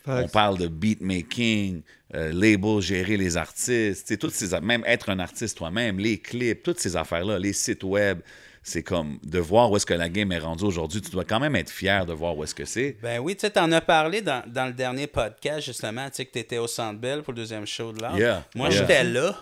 On 0.10 0.28
parle 0.30 0.58
de 0.58 0.68
beatmaking, 0.68 1.82
euh, 2.16 2.32
label, 2.32 2.80
gérer 2.80 3.18
les 3.18 3.36
artistes, 3.36 4.08
tu 4.08 4.18
toutes 4.18 4.32
ces 4.34 4.58
même 4.62 4.84
être 4.86 5.10
un 5.10 5.20
artiste 5.20 5.58
toi-même, 5.58 5.99
les 5.99 6.18
clips, 6.20 6.64
toutes 6.64 6.80
ces 6.80 6.95
affaires-là, 6.95 7.38
les 7.39 7.51
sites 7.51 7.84
web, 7.84 8.20
c'est 8.64 8.84
comme 8.84 9.20
de 9.24 9.39
voir 9.39 9.70
où 9.70 9.76
est-ce 9.76 9.86
que 9.86 9.93
la 9.93 10.08
game 10.08 10.32
est 10.32 10.39
rendue 10.39 10.64
aujourd'hui. 10.64 11.01
Tu 11.01 11.12
dois 11.12 11.26
quand 11.26 11.41
même 11.41 11.58
être 11.58 11.70
fier 11.70 12.05
de 12.05 12.14
voir 12.14 12.38
où 12.38 12.43
est-ce 12.45 12.55
que 12.55 12.64
c'est. 12.64 12.95
Ben 13.01 13.20
oui, 13.20 13.36
tu 13.36 13.41
sais, 13.41 13.49
t'en 13.49 13.70
as 13.74 13.82
parlé 13.82 14.22
dans, 14.22 14.43
dans 14.47 14.68
le 14.68 14.74
dernier 14.74 15.08
podcast, 15.08 15.66
justement, 15.66 16.05
tu 16.10 16.16
sais, 16.18 16.26
que 16.26 16.32
t'étais 16.32 16.58
au 16.58 16.68
Centre 16.68 16.99
Bell 16.99 17.22
pour 17.22 17.34
le 17.34 17.38
deuxième 17.39 17.66
show 17.68 17.91
de 17.91 18.01
l'art. 18.01 18.18
Yeah, 18.18 18.45
Moi, 18.55 18.70
yeah. 18.70 18.78
j'étais 18.80 19.03
là 19.03 19.36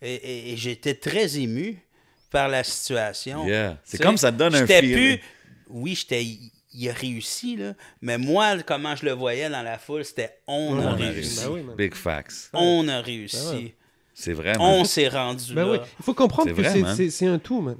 et, 0.00 0.14
et- 0.14 0.52
et 0.52 0.56
j'étais 0.56 0.94
très 0.94 1.38
ému 1.38 1.78
par 2.36 2.48
la 2.48 2.62
situation. 2.64 3.46
Yeah. 3.46 3.78
C'est 3.84 4.00
comme 4.02 4.16
ça 4.16 4.30
te 4.30 4.36
donne 4.36 4.54
un 4.54 4.66
feeling. 4.66 4.92
plus... 4.94 5.20
Oui, 5.68 5.94
j'étais... 5.94 6.24
Il 6.78 6.90
a 6.90 6.92
réussi, 6.92 7.56
là. 7.56 7.72
Mais 8.02 8.18
moi, 8.18 8.58
comment 8.62 8.94
je 8.94 9.06
le 9.06 9.12
voyais 9.12 9.48
dans 9.48 9.62
la 9.62 9.78
foule, 9.78 10.04
c'était 10.04 10.36
on, 10.46 10.76
On 10.76 10.80
a 10.86 10.90
a 10.90 10.92
réussi. 10.92 11.14
réussi. 11.14 11.44
Ben 11.46 11.50
oui. 11.52 11.62
Big 11.78 11.94
facts. 11.94 12.50
On 12.52 12.86
a 12.88 13.00
réussi. 13.00 13.38
Ben 13.50 13.56
ouais. 13.56 13.74
C'est 14.12 14.32
vrai. 14.34 14.56
On 14.60 14.76
man. 14.78 14.84
s'est 14.84 15.08
rendu 15.08 15.54
Ben 15.54 15.64
là. 15.64 15.72
oui, 15.72 15.78
il 15.98 16.04
faut 16.04 16.12
comprendre 16.12 16.52
que 16.52 17.10
c'est- 17.10 17.26
un 17.26 17.38
tout, 17.38 17.62
man. 17.62 17.76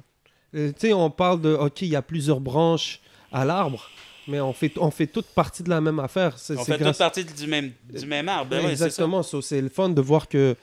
Euh, 0.55 0.69
tu 0.69 0.87
sais, 0.87 0.93
on 0.93 1.11
parle 1.11 1.41
de, 1.41 1.53
OK, 1.53 1.83
il 1.83 1.89
y 1.89 1.95
a 1.95 2.01
plusieurs 2.01 2.39
branches 2.39 2.99
à 3.31 3.45
l'arbre, 3.45 3.87
mais 4.27 4.39
on 4.41 4.53
fait, 4.53 4.71
on 4.77 4.89
fait 4.89 5.05
toute 5.07 5.27
partie 5.27 5.61
de 5.61 5.69
la 5.69 5.79
même 5.81 5.99
affaire. 5.99 6.33
C'est 6.39 6.57
On 6.57 6.63
fait 6.63 6.77
grâce- 6.79 6.93
toute 6.93 6.97
partie 6.97 7.23
du 7.23 7.45
même, 7.45 7.71
du 7.93 8.05
même 8.07 8.27
arbre. 8.29 8.49
Ben 8.49 8.57
Ouais, 8.65 8.75
c'est. 8.75 8.85
Exactement. 8.85 9.21
So, 9.21 9.41
c'est 9.43 9.61
le 9.61 9.69
fun 9.69 9.89
de 9.89 10.01
voir 10.01 10.27
que 10.27 10.55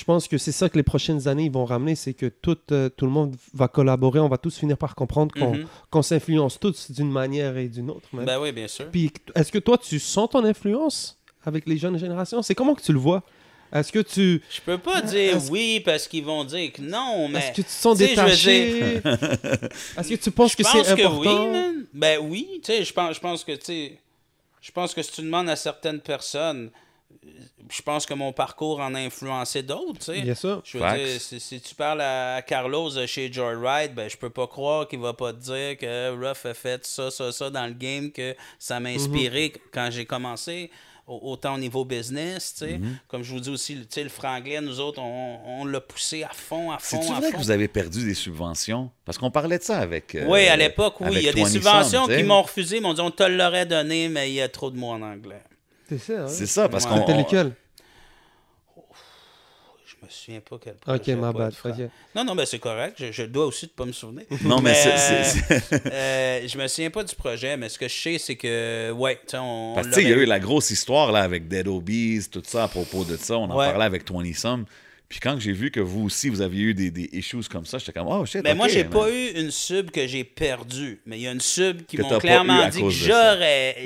je 0.00 0.04
pense 0.04 0.26
que 0.28 0.38
c'est 0.38 0.52
ça 0.52 0.68
que 0.70 0.76
les 0.76 0.82
prochaines 0.82 1.28
années 1.28 1.44
ils 1.44 1.52
vont 1.52 1.66
ramener, 1.66 1.94
c'est 1.94 2.14
que 2.14 2.26
tout, 2.26 2.56
euh, 2.72 2.88
tout 2.88 3.04
le 3.04 3.10
monde 3.12 3.36
va 3.52 3.68
collaborer, 3.68 4.18
on 4.18 4.28
va 4.28 4.38
tous 4.38 4.56
finir 4.58 4.78
par 4.78 4.94
comprendre 4.94 5.34
qu'on 5.34 5.52
Mhm. 5.98 6.02
s'influence 6.02 6.58
tous 6.58 6.90
d'une 6.90 7.10
manière 7.10 7.56
et 7.58 7.68
d'une 7.68 7.90
autre. 7.90 8.08
Ben 8.12 8.38
oui, 8.40 8.50
bien 8.52 8.66
sûr. 8.68 8.86
Puis 8.90 9.12
est-ce 9.34 9.52
que 9.52 9.58
toi, 9.58 9.76
tu 9.78 9.98
sens 9.98 10.30
ton 10.30 10.44
influence 10.44 11.18
avec 11.44 11.66
les 11.68 11.76
jeunes 11.76 11.98
générations? 11.98 12.40
C'est 12.42 12.54
comment 12.54 12.74
que 12.74 12.82
tu 12.82 12.92
le 12.92 12.98
vois? 12.98 13.22
Est-ce 13.72 13.92
que 13.92 14.00
tu 14.00 14.42
Je 14.50 14.60
peux 14.62 14.78
pas 14.78 15.00
dire 15.02 15.38
oui 15.50 15.80
parce 15.84 16.08
qu'ils 16.08 16.24
vont 16.24 16.42
dire 16.44 16.72
que 16.72 16.82
non, 16.82 17.28
mais. 17.28 17.38
est-ce 17.38 17.50
que 17.50 17.54
tu 17.56 17.64
te 17.64 17.70
sens 17.70 17.98
détaché? 17.98 19.00
Est-ce 19.04 20.08
que 20.08 20.14
tu 20.16 20.30
penses 20.30 20.52
Je 20.52 20.56
que 20.56 20.62
c'est 20.64 20.82
que 20.96 21.06
important? 21.06 21.44
oui, 21.46 21.50
man. 21.52 21.84
Ben 21.92 22.18
oui, 22.20 22.48
tu 22.64 22.72
sais, 22.72 22.84
je 22.84 22.92
pense, 22.92 23.14
je 23.14 23.20
pense 23.20 23.44
que, 23.44 23.52
tu 23.52 23.64
sais, 23.66 23.98
je 24.60 24.72
pense 24.72 24.92
que 24.94 25.02
si 25.02 25.12
tu 25.12 25.22
demandes 25.22 25.48
à 25.48 25.56
certaines 25.56 26.00
personnes, 26.00 26.70
je 27.70 27.82
pense 27.82 28.04
que 28.06 28.14
mon 28.14 28.32
parcours 28.32 28.80
en 28.80 28.94
a 28.94 28.98
influencé 28.98 29.62
d'autres, 29.62 29.98
tu 29.98 30.04
sais. 30.06 30.20
Bien 30.22 30.34
sûr. 30.34 30.60
Je 30.64 30.78
veux 30.78 30.84
dire, 30.96 31.20
si, 31.20 31.38
si 31.38 31.60
tu 31.60 31.74
parles 31.74 32.00
à 32.00 32.42
Carlos 32.42 32.90
de 32.90 33.06
chez 33.06 33.32
Joyride, 33.32 33.94
ben 33.94 34.08
je 34.10 34.16
peux 34.16 34.30
pas 34.30 34.46
croire 34.46 34.88
qu'il 34.88 34.98
va 34.98 35.12
pas 35.12 35.32
te 35.32 35.38
dire 35.38 35.76
que 35.78 36.10
Ruff 36.10 36.46
a 36.46 36.54
fait 36.54 36.84
ça, 36.86 37.10
ça, 37.10 37.30
ça 37.32 37.50
dans 37.50 37.66
le 37.66 37.74
game, 37.74 38.10
que 38.10 38.34
ça 38.58 38.80
m'a 38.80 38.88
inspiré 38.90 39.52
quand 39.72 39.88
j'ai 39.92 40.04
commencé, 40.04 40.70
au- 41.06 41.20
autant 41.32 41.54
au 41.54 41.58
niveau 41.58 41.84
business, 41.84 42.54
tu 42.58 42.64
sais. 42.66 42.80
Comme 43.08 43.22
je 43.22 43.32
vous 43.32 43.40
dis 43.40 43.50
aussi, 43.50 43.76
tu 43.76 43.86
sais, 43.90 44.02
le 44.02 44.08
franglais, 44.08 44.60
nous 44.60 44.80
autres, 44.80 45.00
on, 45.00 45.38
on 45.60 45.64
l'a 45.64 45.80
poussé 45.80 46.22
à 46.24 46.30
fond, 46.32 46.72
à 46.72 46.78
fond, 46.78 47.00
C'est-tu 47.00 47.12
à 47.12 47.16
vrai 47.20 47.30
fond. 47.30 47.38
que 47.38 47.42
vous 47.42 47.50
avez 47.52 47.68
perdu 47.68 48.04
des 48.04 48.14
subventions? 48.14 48.90
Parce 49.04 49.16
qu'on 49.18 49.30
parlait 49.30 49.58
de 49.58 49.62
ça 49.64 49.78
avec. 49.78 50.14
euh, 50.16 50.26
Oui, 50.28 50.46
à 50.48 50.56
l'époque, 50.56 51.00
oui. 51.00 51.08
Il 51.12 51.22
y 51.22 51.28
a 51.28 51.32
des 51.32 51.42
20 51.42 51.48
subventions 51.50 52.06
qui 52.06 52.22
m'ont 52.24 52.42
refusé, 52.42 52.78
ils 52.78 52.82
m'ont 52.82 52.94
dit 52.94 53.00
on 53.00 53.10
te 53.12 53.22
l'aurait 53.22 53.66
donné, 53.66 54.08
mais 54.08 54.30
il 54.30 54.34
y 54.34 54.40
a 54.40 54.48
trop 54.48 54.70
de 54.72 54.76
mots 54.78 54.90
en 54.90 55.02
anglais. 55.02 55.42
C'est 55.90 55.98
ça, 55.98 56.22
hein? 56.22 56.28
C'est 56.28 56.46
ça, 56.46 56.68
parce 56.70 56.84
Ouais. 56.84 56.90
qu'on. 56.92 57.00
C'était 57.06 57.18
lequel? 57.18 57.52
Je 59.86 60.06
me 60.06 60.10
souviens 60.10 60.40
pas 60.40 60.56
quel 60.62 60.72
Ok, 60.74 60.80
projet 61.02 61.16
ma 61.16 61.30
pour 61.30 61.40
bad. 61.40 61.48
être 61.52 61.56
franc. 61.58 61.70
ok. 61.70 61.90
Non, 62.14 62.24
non, 62.24 62.34
ben 62.34 62.46
c'est 62.46 62.58
correct. 62.58 62.96
Je, 62.98 63.12
je 63.12 63.22
dois 63.24 63.44
aussi 63.46 63.66
de 63.66 63.72
pas 63.72 63.84
me 63.84 63.92
souvenir. 63.92 64.24
Non, 64.44 64.60
mais 64.62 64.72
c'est- 64.72 64.92
euh, 64.92 65.24
c'est- 65.24 65.60
c'est- 65.60 65.86
euh, 65.92 66.48
je 66.48 66.56
me 66.58 66.66
souviens 66.68 66.90
pas 66.90 67.04
du 67.04 67.14
projet, 67.14 67.56
mais 67.58 67.68
ce 67.68 67.78
que 67.78 67.86
je 67.88 67.94
sais, 67.94 68.16
c'est 68.18 68.36
que, 68.36 68.92
ouais, 68.92 69.16
tu 69.16 69.32
sais, 69.32 69.38
on. 69.40 69.72
Parce 69.74 69.88
que 69.88 69.92
tu 69.92 70.00
sais, 70.00 70.06
il 70.06 70.10
y 70.10 70.12
a 70.12 70.16
eu 70.16 70.24
la 70.24 70.38
grosse 70.40 70.70
histoire 70.70 71.12
là, 71.12 71.20
avec 71.22 71.48
Dead 71.48 71.68
Obies, 71.68 72.22
tout 72.30 72.42
ça 72.46 72.64
à 72.64 72.68
propos 72.68 73.04
de 73.04 73.16
ça. 73.16 73.36
On 73.36 73.50
en 73.50 73.56
Ouais. 73.58 73.66
parlait 73.66 73.84
avec 73.84 74.10
20 74.10 74.32
Some. 74.34 74.64
Puis 75.10 75.18
quand 75.18 75.40
j'ai 75.40 75.50
vu 75.52 75.72
que 75.72 75.80
vous 75.80 76.04
aussi, 76.04 76.28
vous 76.28 76.40
aviez 76.40 76.62
eu 76.66 76.72
des, 76.74 76.92
des 76.92 77.10
issues 77.12 77.42
comme 77.50 77.66
ça, 77.66 77.78
j'étais 77.78 77.92
comme, 77.92 78.06
oh 78.06 78.24
shit. 78.24 78.42
Ben 78.44 78.52
ok, 78.52 78.56
moi, 78.56 78.68
j'ai 78.68 78.84
man. 78.84 78.92
pas 78.92 79.10
eu 79.10 79.30
une 79.40 79.50
sub 79.50 79.90
que 79.90 80.06
j'ai 80.06 80.22
perdue, 80.22 81.02
mais 81.04 81.18
il 81.18 81.22
y 81.22 81.26
a 81.26 81.32
une 81.32 81.40
sub 81.40 81.84
qui 81.84 81.96
Que 81.96 82.02
m'ont 82.02 82.18
clairement 82.20 82.68
dit 82.68 82.80
que 82.80 82.90
j'aurais 82.90 83.76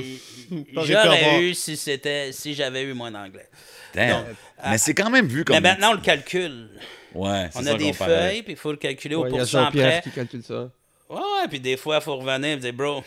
j'aurais 0.74 1.42
eu 1.42 1.54
si 1.54 1.78
c'était 1.78 2.30
si 2.30 2.52
j'avais 2.54 2.82
eu 2.82 2.92
moins 2.92 3.10
d'anglais. 3.10 3.48
Damn. 3.94 4.10
Donc, 4.26 4.36
mais 4.68 4.76
c'est 4.78 4.92
quand 4.94 5.08
même 5.08 5.26
vu 5.26 5.44
comme. 5.44 5.54
Mais 5.56 5.60
maintenant, 5.62 5.90
on 5.92 5.94
le 5.94 6.00
calcule. 6.02 6.68
Ouais, 7.14 7.48
c'est 7.52 7.58
On 7.58 7.62
ça 7.62 7.70
a 7.70 7.74
des 7.74 7.86
qu'on 7.86 7.92
feuilles, 8.04 8.42
puis 8.42 8.52
il 8.52 8.58
faut 8.58 8.72
le 8.72 8.76
calculer 8.76 9.14
Ouais, 9.14 9.22
au 9.22 9.26
Il 9.28 9.32
y 9.32 9.36
a 9.36 9.38
pourcent 9.38 9.64
Jean-Pierre 9.64 10.00
près. 10.02 10.10
qui 10.10 10.14
calcule 10.14 10.42
ça. 10.42 10.70
Ouais, 11.08 11.16
ouais, 11.16 11.48
puis 11.48 11.60
des 11.60 11.76
fois, 11.78 11.96
il 12.00 12.02
faut 12.02 12.16
revenir 12.16 12.50
et 12.50 12.56
dire, 12.58 12.72
bro, 12.74 13.02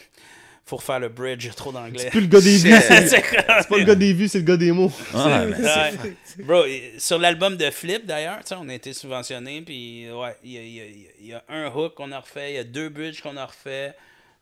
faut 0.67 0.75
refaire 0.75 0.99
le 0.99 1.09
bridge, 1.09 1.41
j'ai 1.43 1.49
trop 1.49 1.71
d'anglais. 1.71 1.97
C'est 1.99 2.09
plus 2.09 2.21
le 2.21 2.27
gars 2.27 2.41
des 2.41 2.57
vues, 2.59 2.75
c'est 3.07 3.67
pas 3.69 3.77
le 3.77 3.83
gars 3.83 3.95
des 3.95 4.13
vues, 4.13 4.27
c'est 4.27 4.39
le 4.39 4.43
gars 4.43 4.57
des 4.57 4.71
mots. 4.71 4.91
Ah, 5.13 5.45
Ouais. 5.45 5.93
Bro, 6.39 6.63
sur 6.97 7.17
l'album 7.17 7.55
de 7.57 7.69
Flip, 7.71 8.05
d'ailleurs, 8.05 8.39
on 8.59 8.69
a 8.69 8.73
été 8.73 8.93
subventionné, 8.93 9.61
puis 9.61 10.07
ouais, 10.11 10.35
il 10.43 10.51
y 10.51 10.57
a, 10.57 10.61
y 10.61 11.29
y 11.29 11.33
un 11.49 11.71
hook 11.73 11.95
qu'on 11.95 12.11
a 12.11 12.19
refait, 12.19 12.51
il 12.51 12.55
y 12.55 12.59
a 12.59 12.63
deux 12.63 12.89
bridges 12.89 13.21
qu'on 13.21 13.37
a 13.37 13.45
refait. 13.45 13.93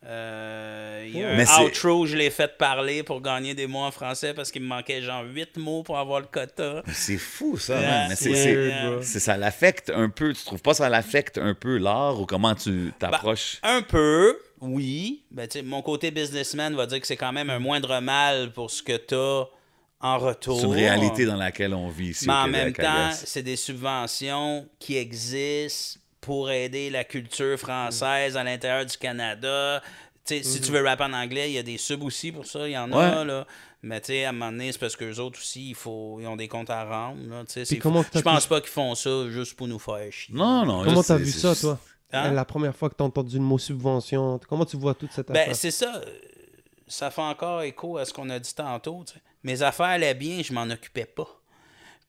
euh, 0.08 1.04
il 1.08 1.18
y 1.20 1.24
a 1.24 1.36
Mais 1.36 1.46
un 1.50 1.62
outro, 1.64 2.06
je 2.06 2.16
l'ai 2.16 2.30
fait 2.30 2.58
parler 2.58 3.02
pour 3.04 3.22
gagner 3.22 3.54
des 3.56 3.66
mots 3.68 3.84
en 3.84 3.92
français 3.92 4.34
parce 4.34 4.52
qu'il 4.52 4.62
me 4.62 4.68
manquait 4.68 5.02
genre 5.02 5.24
8 5.24 5.58
mots 5.58 5.84
pour 5.84 5.98
avoir 5.98 6.20
le 6.20 6.28
quota. 6.28 6.84
C'est 6.94 7.18
fou, 7.18 7.58
ça, 7.58 7.76
man. 7.80 8.10
Mais 8.10 9.02
ça 9.04 9.38
l'affecte 9.38 9.90
un 9.94 10.10
peu. 10.10 10.34
Tu 10.34 10.44
trouves 10.44 10.62
pas 10.62 10.74
ça 10.76 10.90
l'affecte 10.90 11.38
un 11.38 11.54
peu 11.54 11.78
l'art 11.78 12.20
ou 12.20 12.26
comment 12.26 12.54
tu 12.56 12.92
t'approches? 13.00 13.58
Un 13.64 13.82
peu, 13.82 14.38
oui. 14.62 15.24
Ben, 15.32 15.48
tu 15.48 15.60
sais, 15.60 15.64
mon 15.64 15.82
côté 15.82 16.12
businessman 16.12 16.76
va 16.76 16.86
dire 16.86 17.00
que 17.02 17.08
c'est 17.08 17.18
quand 17.18 17.32
même 17.34 17.50
un 17.50 17.60
moindre 17.60 18.00
mal 18.00 18.52
pour 18.52 18.72
ce 18.72 18.82
que 18.84 18.98
tu 18.98 19.16
as 19.16 19.46
en 20.02 20.18
retour. 20.20 20.60
c'est 20.60 20.66
une 20.66 20.74
réalité 20.74 21.26
dans 21.26 21.36
laquelle 21.38 21.74
on 21.74 21.90
vit 21.90 22.10
ici 22.10 22.26
Mais 22.28 22.34
au 22.34 22.36
en 22.38 22.48
même 22.48 22.74
temps, 22.74 23.12
c'est 23.14 23.44
des 23.44 23.56
subventions 23.56 24.68
qui 24.80 24.98
existent 24.98 26.00
pour 26.22 26.50
aider 26.52 26.90
la 26.90 27.04
culture 27.04 27.58
française 27.58 28.36
à 28.38 28.44
l'intérieur 28.44 28.86
du 28.86 28.98
Canada. 28.98 29.82
Tu 30.26 30.38
sais, 30.38 30.44
Si 30.44 30.62
tu 30.62 30.72
veux 30.72 30.84
rapper 30.84 31.04
en 31.04 31.14
anglais, 31.14 31.52
il 31.52 31.54
y 31.54 31.58
a 31.60 31.64
des 31.64 31.78
subs 31.78 32.04
aussi 32.04 32.32
pour 32.32 32.46
ça, 32.46 32.68
il 32.68 32.72
y 32.72 32.78
en 32.78 32.92
a. 32.92 33.24
Là. 33.24 33.46
Mais 33.84 34.02
tu 34.02 34.08
sais, 34.08 34.26
à 34.26 34.30
un 34.30 34.32
moment 34.32 34.52
donné, 34.52 34.72
c'est 34.72 34.80
parce 34.80 34.96
qu'eux 34.96 35.20
autres 35.20 35.38
aussi, 35.40 35.70
il 35.70 35.76
faut, 35.76 36.18
ils 36.20 36.26
ont 36.26 36.36
des 36.36 36.48
comptes 36.48 36.72
à 36.72 36.84
rendre. 36.84 37.20
Je 37.22 38.22
pense 38.22 38.44
pu- 38.44 38.50
pas 38.50 38.60
qu'ils 38.62 38.70
font 38.72 38.96
ça 38.96 39.30
juste 39.30 39.54
pour 39.56 39.68
nous 39.68 39.78
faire 39.78 40.12
chier. 40.12 40.34
Non, 40.34 40.66
non. 40.66 40.84
Comment 40.84 41.04
t'as 41.04 41.18
vu 41.18 41.30
ça, 41.32 41.50
juste- 41.50 41.62
toi? 41.62 41.80
Hein? 42.16 42.32
La 42.32 42.46
première 42.46 42.76
fois 42.76 42.90
que 42.90 42.96
t'as 42.96 43.04
entendu 43.04 43.38
le 43.38 43.44
mot 43.44 43.58
subvention, 43.58 44.40
comment 44.50 44.66
tu 44.66 44.78
vois 44.78 44.94
toute 44.94 45.12
cette 45.12 45.28
Ben, 45.28 45.42
affaire? 45.42 45.56
c'est 45.56 45.72
ça. 45.72 46.02
Ça 46.88 47.10
fait 47.12 47.22
encore 47.22 47.62
écho 47.64 47.98
à 47.98 48.06
ce 48.06 48.14
qu'on 48.14 48.30
a 48.30 48.40
dit 48.40 48.54
tantôt. 48.54 49.04
tu. 49.12 49.18
Mes 49.44 49.62
affaires 49.62 49.88
allaient 49.88 50.14
bien, 50.14 50.42
je 50.44 50.54
m'en 50.54 50.64
occupais 50.70 51.06
pas. 51.06 51.28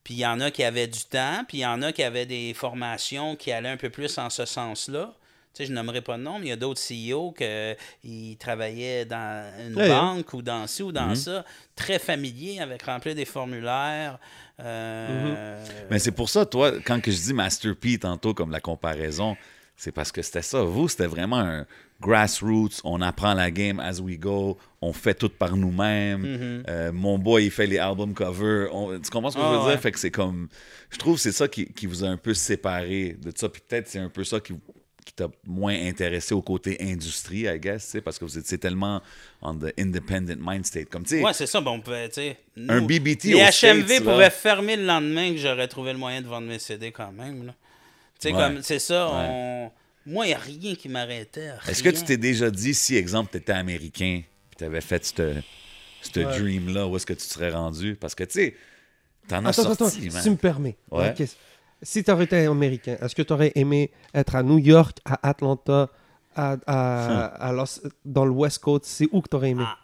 Puis 0.03 0.13
il 0.15 0.19
y 0.19 0.25
en 0.25 0.39
a 0.39 0.51
qui 0.51 0.63
avaient 0.63 0.87
du 0.87 1.03
temps, 1.03 1.43
puis 1.47 1.57
il 1.59 1.61
y 1.61 1.65
en 1.65 1.81
a 1.81 1.91
qui 1.91 2.01
avaient 2.03 2.25
des 2.25 2.53
formations 2.53 3.35
qui 3.35 3.51
allaient 3.51 3.69
un 3.69 3.77
peu 3.77 3.89
plus 3.89 4.17
en 4.17 4.29
ce 4.29 4.45
sens-là. 4.45 5.13
Tu 5.53 5.63
sais, 5.63 5.69
je 5.69 5.73
nommerai 5.73 6.01
pas 6.01 6.17
de 6.17 6.21
nom, 6.23 6.37
mais 6.37 6.45
il 6.45 6.49
y 6.49 6.51
a 6.51 6.55
d'autres 6.55 6.79
CEO 6.79 7.31
qui 7.31 8.37
travaillaient 8.39 9.05
dans 9.05 9.51
une 9.67 9.73
banque 9.73 10.31
ou 10.33 10.41
dans 10.43 10.67
ci 10.67 10.83
ou 10.83 10.91
dans 10.91 11.15
ça, 11.15 11.43
très 11.75 11.97
familiers 11.99 12.59
avec 12.61 12.83
remplir 12.83 13.15
des 13.15 13.25
formulaires. 13.25 14.19
euh, 14.59 15.65
Mais 15.89 15.99
c'est 15.99 16.11
pour 16.11 16.29
ça, 16.29 16.45
toi, 16.45 16.71
quand 16.85 17.01
que 17.01 17.11
je 17.11 17.17
dis 17.19 17.33
Master 17.33 17.75
P 17.75 17.97
tantôt 17.97 18.33
comme 18.33 18.51
la 18.51 18.59
comparaison, 18.61 19.35
c'est 19.77 19.91
parce 19.91 20.11
que 20.11 20.21
c'était 20.21 20.41
ça. 20.41 20.63
Vous, 20.63 20.89
c'était 20.89 21.05
vraiment 21.07 21.37
un 21.39 21.65
grassroots. 22.01 22.81
On 22.83 23.01
apprend 23.01 23.33
la 23.33 23.51
game 23.51 23.79
as 23.79 23.99
we 23.99 24.17
go. 24.17 24.57
On 24.81 24.91
fait 24.93 25.13
tout 25.13 25.29
par 25.29 25.55
nous-mêmes. 25.55 26.23
Mm-hmm. 26.23 26.63
Euh, 26.69 26.91
mon 26.91 27.17
boy, 27.19 27.45
il 27.45 27.51
fait 27.51 27.67
les 27.67 27.77
album 27.77 28.13
covers. 28.13 28.73
On- 28.73 28.99
tu 28.99 29.09
comprends 29.09 29.31
ce 29.31 29.35
que 29.35 29.41
je 29.41 29.45
Ah, 29.47 29.51
veux 29.51 29.65
ouais. 29.65 29.71
dire? 29.73 29.79
Fait 29.81 29.91
que 29.91 29.99
c'est 29.99 30.11
comme. 30.11 30.47
Je 30.89 30.97
trouve 30.97 31.15
que 31.15 31.21
c'est 31.21 31.31
ça 31.31 31.47
qui, 31.47 31.65
qui 31.73 31.85
vous 31.85 32.03
a 32.03 32.07
un 32.07 32.17
peu 32.17 32.33
séparé 32.33 33.15
de 33.21 33.31
ça. 33.35 33.49
Puis 33.49 33.61
peut-être 33.67 33.87
c'est 33.87 33.99
un 33.99 34.09
peu 34.09 34.23
ça 34.23 34.39
qui, 34.39 34.53
qui 35.05 35.13
t'a 35.13 35.27
moins 35.45 35.73
intéressé 35.75 36.33
au 36.33 36.41
côté 36.41 36.77
industrie, 36.81 37.41
I 37.45 37.59
guess, 37.59 37.97
parce 38.03 38.17
que 38.19 38.25
vous 38.25 38.37
étiez 38.37 38.57
tellement 38.57 39.01
on 39.41 39.55
the 39.55 39.73
independent 39.79 40.37
mind 40.39 40.65
state. 40.65 40.89
Comme, 40.89 41.03
Ouais, 41.11 41.33
c'est 41.33 41.47
ça. 41.47 41.61
Bon, 41.61 41.71
on 41.73 41.81
pouvait, 41.81 42.09
Un 42.67 42.81
BBT 42.81 43.25
Les 43.25 43.43
HMV 43.61 44.01
pouvaient 44.03 44.29
fermer 44.29 44.75
le 44.75 44.85
lendemain 44.85 45.31
que 45.31 45.37
j'aurais 45.37 45.67
trouvé 45.67 45.93
le 45.93 45.99
moyen 45.99 46.21
de 46.21 46.27
vendre 46.27 46.47
mes 46.47 46.59
CD 46.59 46.91
quand 46.91 47.11
même. 47.11 47.45
là. 47.45 47.53
Tu 48.19 48.29
sais, 48.29 48.33
Ouais. 48.33 48.39
comme, 48.39 48.61
c'est 48.63 48.79
ça. 48.79 49.07
Ouais. 49.07 49.27
on- 49.29 49.71
Moi, 50.07 50.25
il 50.25 50.29
n'y 50.29 50.35
a 50.35 50.39
rien 50.39 50.75
qui 50.75 50.87
m'arrêtait. 50.89 51.51
Est-ce 51.67 51.83
que 51.83 51.89
tu 51.89 52.01
t'es 52.03 52.15
déjà 52.17 52.49
dit, 52.49 52.73
si, 52.73 52.95
exemple, 52.95 53.29
tu 53.31 53.37
étais 53.39 53.51
américain, 53.51 54.21
puis 54.49 54.57
tu 54.57 54.63
avais 54.63 54.79
fait 54.81 55.03
ce 55.05 55.21
Ouais. 56.19 56.23
dream-là, 56.39 56.87
où 56.87 56.95
est-ce 56.95 57.05
que 57.05 57.13
tu 57.13 57.25
serais 57.25 57.51
rendu? 57.51 57.95
Parce 57.95 58.15
que, 58.15 58.23
tu 58.23 58.31
sais, 58.39 58.55
t'en 59.27 59.43
as 59.45 59.51
sorti, 59.51 59.71
attends, 59.73 59.85
man. 59.85 59.93
si 60.11 60.23
tu 60.23 60.29
me 60.29 60.35
permets. 60.37 60.77
Si 61.83 62.03
tu 62.03 62.09
aurais 62.11 62.23
été 62.23 62.45
américain, 62.45 62.97
est-ce 63.01 63.13
que 63.13 63.21
tu 63.21 63.33
aurais 63.33 63.51
aimé 63.55 63.91
être 64.13 64.35
à 64.35 64.41
New 64.43 64.57
York, 64.57 64.97
à 65.05 65.27
Atlanta, 65.29 65.89
à, 66.35 66.55
à- 66.65 67.25
à 67.49 67.51
Los- 67.51 67.81
dans 68.05 68.25
le 68.25 68.31
West 68.31 68.59
Coast? 68.59 68.85
C'est 68.85 69.07
où 69.11 69.21
que 69.21 69.27
tu 69.29 69.35
aurais 69.35 69.49
aimé? 69.49 69.63
Ah, 69.67 69.77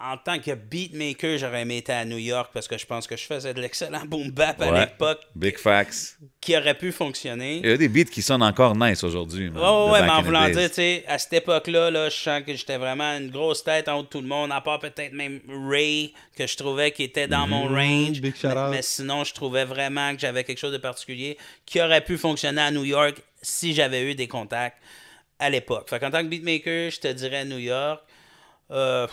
En 0.00 0.16
tant 0.16 0.38
que 0.38 0.54
beatmaker, 0.54 1.38
j'aurais 1.38 1.62
aimé 1.62 1.78
être 1.78 1.90
à 1.90 2.04
New 2.04 2.18
York 2.18 2.50
parce 2.54 2.68
que 2.68 2.78
je 2.78 2.86
pense 2.86 3.08
que 3.08 3.16
je 3.16 3.24
faisais 3.24 3.52
de 3.52 3.60
l'excellent 3.60 4.04
boom 4.06 4.30
bap 4.30 4.60
à 4.62 4.70
l'époque 4.70 5.20
Big 5.34 5.58
facts. 5.58 6.18
qui 6.40 6.56
aurait 6.56 6.78
pu 6.78 6.92
fonctionner. 6.92 7.58
Il 7.64 7.68
y 7.68 7.72
a 7.72 7.76
des 7.76 7.88
beats 7.88 8.04
qui 8.04 8.22
sonnent 8.22 8.44
encore 8.44 8.76
nice 8.76 9.02
aujourd'hui. 9.02 9.50
Oh, 9.56 9.86
de 9.88 9.92
ouais, 9.92 10.02
mais 10.02 10.10
en 10.10 10.22
voulant 10.22 10.48
dire, 10.50 10.68
tu 10.68 10.74
sais, 10.74 11.04
à 11.08 11.18
cette 11.18 11.32
époque-là, 11.32 11.90
là, 11.90 12.08
je 12.10 12.14
sens 12.14 12.42
que 12.44 12.54
j'étais 12.54 12.76
vraiment 12.76 13.16
une 13.16 13.30
grosse 13.30 13.64
tête 13.64 13.88
entre 13.88 14.08
tout 14.08 14.20
le 14.20 14.28
monde, 14.28 14.52
à 14.52 14.60
part 14.60 14.78
peut-être 14.78 15.12
même 15.12 15.40
Ray, 15.68 16.14
que 16.36 16.46
je 16.46 16.56
trouvais 16.56 16.92
qui 16.92 17.02
était 17.02 17.26
dans 17.26 17.48
mon 17.48 17.66
range. 17.66 18.20
big 18.20 18.36
shout 18.36 18.48
mais, 18.48 18.56
out. 18.56 18.70
mais 18.70 18.82
sinon, 18.82 19.24
je 19.24 19.34
trouvais 19.34 19.64
vraiment 19.64 20.14
que 20.14 20.20
j'avais 20.20 20.44
quelque 20.44 20.58
chose 20.58 20.72
de 20.72 20.78
particulier 20.78 21.36
qui 21.66 21.80
aurait 21.80 22.04
pu 22.04 22.16
fonctionner 22.18 22.62
à 22.62 22.70
New 22.70 22.84
York 22.84 23.16
si 23.42 23.74
j'avais 23.74 24.08
eu 24.08 24.14
des 24.14 24.28
contacts 24.28 24.78
à 25.40 25.50
l'époque. 25.50 25.90
Fait 25.90 25.98
qu'en 25.98 26.12
tant 26.12 26.22
que 26.22 26.28
beatmaker, 26.28 26.90
je 26.90 27.00
te 27.00 27.08
dirais 27.08 27.44
New 27.44 27.58
York. 27.58 28.00
Euh, 28.70 29.06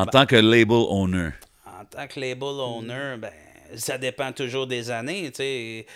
En 0.00 0.06
tant 0.06 0.26
que 0.26 0.36
label 0.36 0.84
owner. 0.88 1.30
en 1.66 1.84
tant 1.84 2.06
que 2.06 2.20
label 2.20 2.42
owner, 2.42 3.16
ben, 3.18 3.32
ça 3.76 3.98
dépend 3.98 4.30
toujours 4.32 4.66
des 4.66 4.90
années. 4.90 5.30
tu 5.30 5.36
sais. 5.36 5.86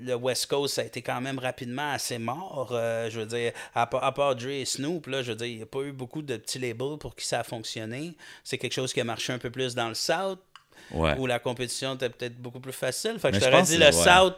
Le 0.00 0.14
West 0.14 0.46
Coast, 0.46 0.76
ça 0.76 0.80
a 0.82 0.84
été 0.84 1.02
quand 1.02 1.20
même 1.20 1.38
rapidement 1.38 1.92
assez 1.92 2.18
mort. 2.18 2.70
Euh, 2.72 3.10
je 3.10 3.20
veux 3.20 3.26
dire, 3.26 3.52
à, 3.74 3.86
part- 3.86 4.02
à 4.04 4.12
part 4.14 4.34
Dre 4.36 4.48
et 4.48 4.64
Snoop, 4.64 5.06
là, 5.08 5.22
je 5.22 5.32
veux 5.32 5.36
dire, 5.36 5.46
il 5.46 5.56
n'y 5.56 5.62
a 5.62 5.66
pas 5.66 5.80
eu 5.82 5.92
beaucoup 5.92 6.22
de 6.22 6.36
petits 6.36 6.58
labels 6.58 6.96
pour 6.98 7.14
qui 7.14 7.26
ça 7.26 7.40
a 7.40 7.44
fonctionné. 7.44 8.14
C'est 8.44 8.58
quelque 8.58 8.72
chose 8.74 8.92
qui 8.92 9.00
a 9.00 9.04
marché 9.04 9.32
un 9.32 9.38
peu 9.38 9.50
plus 9.50 9.74
dans 9.74 9.88
le 9.88 9.94
South, 9.94 10.40
Ouais. 10.90 11.16
où 11.18 11.26
la 11.26 11.38
compétition 11.38 11.94
était 11.96 12.08
peut-être 12.08 12.38
beaucoup 12.40 12.60
plus 12.60 12.72
facile. 12.72 13.18
Fait 13.18 13.28
que 13.30 13.34
Mais 13.36 13.40
je 13.40 13.44
t'aurais 13.50 13.62
dit, 13.62 13.76
le 13.76 13.86
ouais. 13.86 13.92
South, 13.92 14.36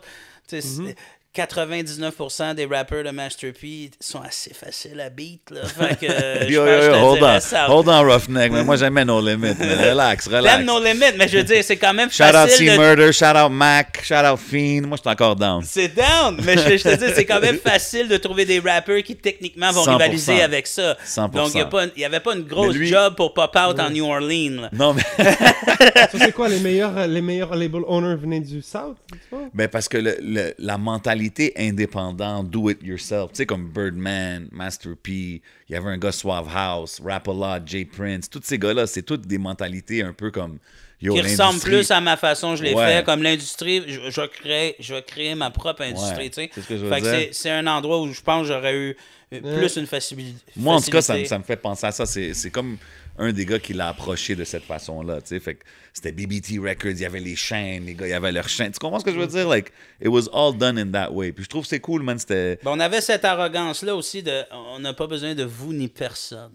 c'est- 0.48 0.96
99% 1.36 2.54
des 2.56 2.66
rappeurs 2.66 3.04
de 3.04 3.10
Master 3.10 3.52
P 3.52 3.90
sont 4.00 4.20
assez 4.20 4.52
faciles 4.52 5.00
à 5.00 5.10
beat. 5.10 5.42
Là. 5.50 5.60
Fait 5.64 5.96
que, 5.98 6.06
euh, 6.12 6.46
je 6.48 6.52
Yo, 6.52 6.66
yo, 6.66 6.82
yo, 6.82 6.94
hold 6.94 7.22
on. 7.22 7.72
Hold 7.72 7.88
on, 7.88 8.02
Roughneck. 8.04 8.50
Mais 8.52 8.64
moi, 8.64 8.74
j'aimais 8.76 9.04
No 9.04 9.20
Limit. 9.20 9.54
mais 9.58 9.74
relax, 9.90 10.26
relax. 10.26 10.56
Damn 10.56 10.64
no 10.66 10.82
limit, 10.82 11.12
mais 11.16 11.28
je 11.28 11.36
veux 11.38 11.44
dire, 11.44 11.62
c'est 11.62 11.76
quand 11.76 11.94
même 11.94 12.10
Shout 12.10 12.24
out 12.24 12.32
facile 12.32 12.66
de 12.66 12.72
C-Murder, 12.72 13.12
shout 13.12 13.24
out 13.26 13.50
Mac, 13.52 14.00
shout 14.02 14.14
out 14.14 14.38
Fiend. 14.40 14.82
Moi, 14.88 14.96
je 14.96 15.02
suis 15.02 15.10
encore 15.10 15.36
down. 15.36 15.62
C'est 15.64 15.94
down, 15.94 16.36
mais 16.44 16.56
je, 16.56 16.76
je 16.76 16.82
te 16.82 16.96
dis, 16.96 17.12
c'est 17.14 17.24
quand 17.24 17.40
même 17.40 17.58
facile 17.64 18.08
de 18.08 18.16
trouver 18.16 18.44
des 18.44 18.58
rappers 18.58 19.02
qui 19.04 19.14
techniquement 19.14 19.70
vont 19.70 19.84
100%. 19.84 19.90
rivaliser 19.92 20.42
avec 20.42 20.66
ça. 20.66 20.96
100%. 21.06 21.30
Donc, 21.30 21.52
il 21.54 21.98
n'y 21.98 22.04
avait 22.04 22.18
pas 22.20 22.34
une 22.34 22.42
grosse 22.42 22.74
lui- 22.74 22.88
job 22.88 23.14
pour 23.14 23.34
pop 23.34 23.56
out 23.56 23.78
en 23.78 23.88
New 23.90 24.04
Orleans. 24.04 24.62
là. 24.62 24.70
Non, 24.72 24.94
mais. 24.94 25.02
Ça, 25.24 26.08
c'est 26.18 26.32
quoi, 26.32 26.48
les 26.48 26.58
meilleurs, 26.58 27.06
les 27.06 27.20
meilleurs 27.20 27.54
label 27.54 27.82
owners 27.86 28.16
venaient 28.16 28.40
du 28.40 28.62
South? 28.62 28.96
tu 29.12 29.18
vois? 29.30 29.42
Ben 29.54 29.68
parce 29.68 29.88
que 29.88 29.96
le- 29.96 30.18
le- 30.20 30.54
la 30.58 30.76
mentalité 30.76 31.19
indépendante, 31.56 32.50
do 32.50 32.70
it 32.70 32.82
yourself, 32.82 33.32
tu 33.32 33.38
sais, 33.38 33.46
comme 33.46 33.68
Birdman, 33.68 34.48
Master 34.52 34.92
P, 35.02 35.42
il 35.68 35.72
y 35.72 35.74
avait 35.76 35.90
un 35.90 35.98
gars 35.98 36.12
Suave 36.12 36.48
House, 36.54 37.00
Rap-A-Lot, 37.04 37.66
Jay 37.66 37.84
Prince, 37.84 38.28
tous 38.30 38.40
ces 38.44 38.58
gars-là, 38.58 38.86
c'est 38.86 39.02
toutes 39.02 39.26
des 39.26 39.38
mentalités 39.38 40.02
un 40.02 40.12
peu 40.12 40.30
comme 40.30 40.58
yo, 41.00 41.14
qui 41.14 41.20
ressemble 41.22 41.60
plus 41.60 41.90
à 41.90 42.00
ma 42.00 42.16
façon, 42.16 42.56
je 42.56 42.62
l'ai 42.62 42.74
Ouais. 42.74 42.86
fait. 42.98 43.04
Comme 43.04 43.22
l'industrie, 43.22 43.82
je, 43.86 44.26
créer, 44.26 44.76
je 44.80 44.94
vais 44.94 45.02
créer 45.02 45.34
ma 45.34 45.50
propre 45.50 45.82
industrie. 45.82 46.24
Ouais, 46.24 46.30
tu 46.30 46.42
sais. 46.42 46.50
c'est 46.54 46.60
ce 46.62 46.68
que 46.68 46.76
je 46.76 46.84
veux 46.84 46.90
Fait 46.92 47.00
que 47.00 47.04
dire. 47.06 47.12
c'est- 47.12 47.30
c'est 47.32 47.50
un 47.50 47.66
endroit 47.66 48.00
où 48.00 48.12
je 48.12 48.20
pense 48.20 48.42
que 48.46 48.52
j'aurais 48.52 48.76
eu 48.76 48.96
plus 49.30 49.76
une 49.76 49.86
facilité. 49.86 50.38
Moi, 50.56 50.74
en 50.74 50.80
tout 50.80 50.90
cas, 50.90 51.00
ça, 51.02 51.16
me- 51.16 51.24
ça 51.24 51.38
me 51.38 51.44
fait 51.44 51.56
penser 51.56 51.86
à 51.86 51.92
ça. 51.92 52.04
C'est 52.04 52.34
c'est 52.34 52.50
comme 52.50 52.76
un 53.18 53.32
des 53.32 53.46
gars 53.46 53.58
qui 53.60 53.72
l'a 53.74 53.88
approché 53.88 54.34
de 54.34 54.44
cette 54.44 54.64
façon-là. 54.64 55.20
tu 55.20 55.28
sais. 55.28 55.40
Fait 55.40 55.54
que 55.54 55.64
c'était 55.92 56.12
BBT 56.12 56.58
Records, 56.60 56.92
il 56.92 57.00
y 57.00 57.04
avait 57.04 57.20
les 57.20 57.36
chaînes, 57.36 57.86
les 57.86 57.94
gars, 57.94 58.06
il 58.06 58.10
y 58.10 58.14
avait 58.14 58.32
leurs 58.32 58.48
chaînes. 58.48 58.72
Tu 58.72 58.78
comprends 58.78 59.00
ce 59.00 59.04
que 59.04 59.12
je 59.12 59.18
veux 59.18 59.26
dire? 59.26 59.48
Like, 59.48 59.72
it 60.00 60.08
was 60.08 60.28
all 60.32 60.56
done 60.56 60.78
in 60.78 60.90
that 60.92 61.10
way. 61.12 61.32
Puis 61.32 61.44
je 61.44 61.48
trouve 61.48 61.62
que 61.62 61.68
c'est 61.68 61.80
cool, 61.80 62.02
man. 62.02 62.18
C'était. 62.18 62.58
Ben, 62.62 62.70
on 62.72 62.80
avait 62.80 63.00
cette 63.00 63.24
arrogance-là 63.24 63.94
aussi 63.94 64.22
de 64.22 64.42
on 64.52 64.78
n'a 64.78 64.94
pas 64.94 65.06
besoin 65.06 65.34
de 65.34 65.44
vous 65.44 65.72
ni 65.72 65.88
personne. 65.88 66.52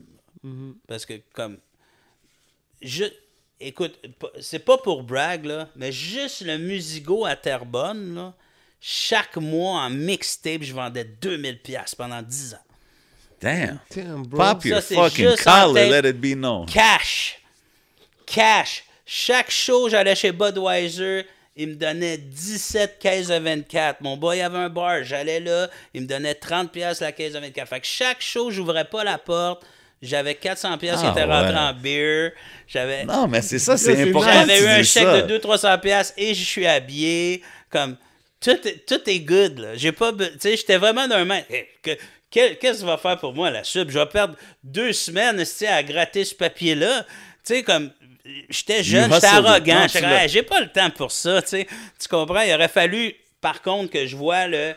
Parce 0.87 1.05
que, 1.05 1.13
comme. 1.33 1.57
Je, 2.81 3.05
écoute, 3.59 3.99
c'est 4.39 4.59
pas 4.59 4.77
pour 4.77 5.03
brag, 5.03 5.45
là, 5.45 5.69
mais 5.75 5.91
juste 5.91 6.41
le 6.41 6.57
Musigo 6.57 7.25
à 7.25 7.35
Terrebonne, 7.35 8.15
là, 8.15 8.33
chaque 8.79 9.37
mois 9.37 9.81
en 9.81 9.89
mixtape, 9.89 10.61
je 10.61 10.73
vendais 10.73 11.03
2000$ 11.21 11.95
pendant 11.95 12.21
10 12.21 12.53
ans. 12.53 12.57
Damn. 13.41 13.79
Damn, 13.93 14.25
bro. 14.25 14.37
Pop 14.37 14.65
your 14.65 14.81
Ça, 14.81 14.95
fucking 14.95 15.35
collar, 15.43 15.73
let 15.73 16.07
it 16.07 16.21
be 16.21 16.35
known. 16.35 16.67
Cash. 16.67 17.39
Cash. 18.25 18.84
Chaque 19.05 19.51
show, 19.51 19.89
j'allais 19.89 20.15
chez 20.15 20.31
Budweiser. 20.31 21.25
Il 21.57 21.69
me 21.69 21.75
donnait 21.75 22.17
17 22.17 22.97
caisses 22.99 23.27
de 23.27 23.35
24. 23.37 24.01
Mon 24.01 24.17
boy 24.17 24.41
avait 24.41 24.57
un 24.57 24.69
bar. 24.69 25.03
J'allais 25.03 25.39
là. 25.39 25.69
Il 25.93 26.01
me 26.01 26.07
donnait 26.07 26.33
30 26.35 26.71
pièces 26.71 26.99
la 27.01 27.11
caisse 27.11 27.33
de 27.33 27.39
24. 27.39 27.67
Fait 27.69 27.79
que 27.79 27.87
chaque 27.87 28.21
show, 28.21 28.51
j'ouvrais 28.51 28.85
pas 28.85 29.03
la 29.03 29.17
porte. 29.17 29.63
J'avais 30.01 30.35
400 30.35 30.77
pièces 30.77 30.99
qui 30.99 31.05
Ah, 31.05 31.11
étaient 31.11 31.23
rentrées 31.23 31.53
ouais. 31.53 31.59
en 31.59 31.73
beer. 31.73 32.31
J'avais 32.67 33.05
Non, 33.05 33.27
mais 33.27 33.41
c'est 33.41 33.59
ça, 33.59 33.77
c'est 33.77 34.09
important. 34.09 34.31
j'avais 34.33 34.57
eu 34.59 34.63
tu 34.63 34.67
un 34.67 34.83
chèque 34.83 35.03
ça. 35.03 35.21
de 35.21 35.37
200-300 35.37 35.79
pièces 35.79 36.13
et 36.17 36.33
je 36.33 36.43
suis 36.43 36.67
habillé. 36.67 37.41
Comme 37.69 37.95
tout, 38.41 38.51
est- 38.67 38.85
tout 38.85 39.01
est 39.09 39.19
good. 39.21 39.57
là. 39.59 39.75
J'ai 39.75 39.93
pas, 39.93 40.11
tu 40.11 40.25
sais, 40.39 40.57
j'étais 40.57 40.77
vraiment 40.77 41.07
d'un 41.07 41.23
que- 41.81 41.97
quel- 42.29 42.57
Qu'est-ce 42.59 42.73
que 42.73 42.79
ça 42.81 42.85
va 42.85 42.97
faire 42.97 43.17
pour 43.17 43.33
moi 43.33 43.49
la 43.49 43.63
sub 43.63 43.89
Je 43.89 43.97
vais 43.97 44.05
perdre 44.07 44.35
deux 44.63 44.91
semaines 44.91 45.37
tu 45.37 45.65
à 45.67 45.81
gratter 45.83 46.25
ce 46.25 46.35
papier-là. 46.35 47.03
Tu 47.45 47.55
sais 47.55 47.63
comme 47.63 47.91
j'étais 48.49 48.83
jeune, 48.83 49.11
j'étais 49.13 49.27
arrogant. 49.27 49.87
tu 49.87 49.99
j'ai 50.27 50.43
pas 50.43 50.61
le 50.61 50.71
temps 50.71 50.89
pour 50.89 51.11
ça. 51.11 51.41
Tu 51.41 51.49
sais. 51.49 51.67
Tu 51.99 52.07
comprends? 52.07 52.41
Il 52.41 52.53
aurait 52.53 52.67
fallu, 52.67 53.13
par 53.41 53.61
contre, 53.61 53.91
que 53.91 54.05
je 54.05 54.15
vois 54.15 54.47
le 54.47 54.75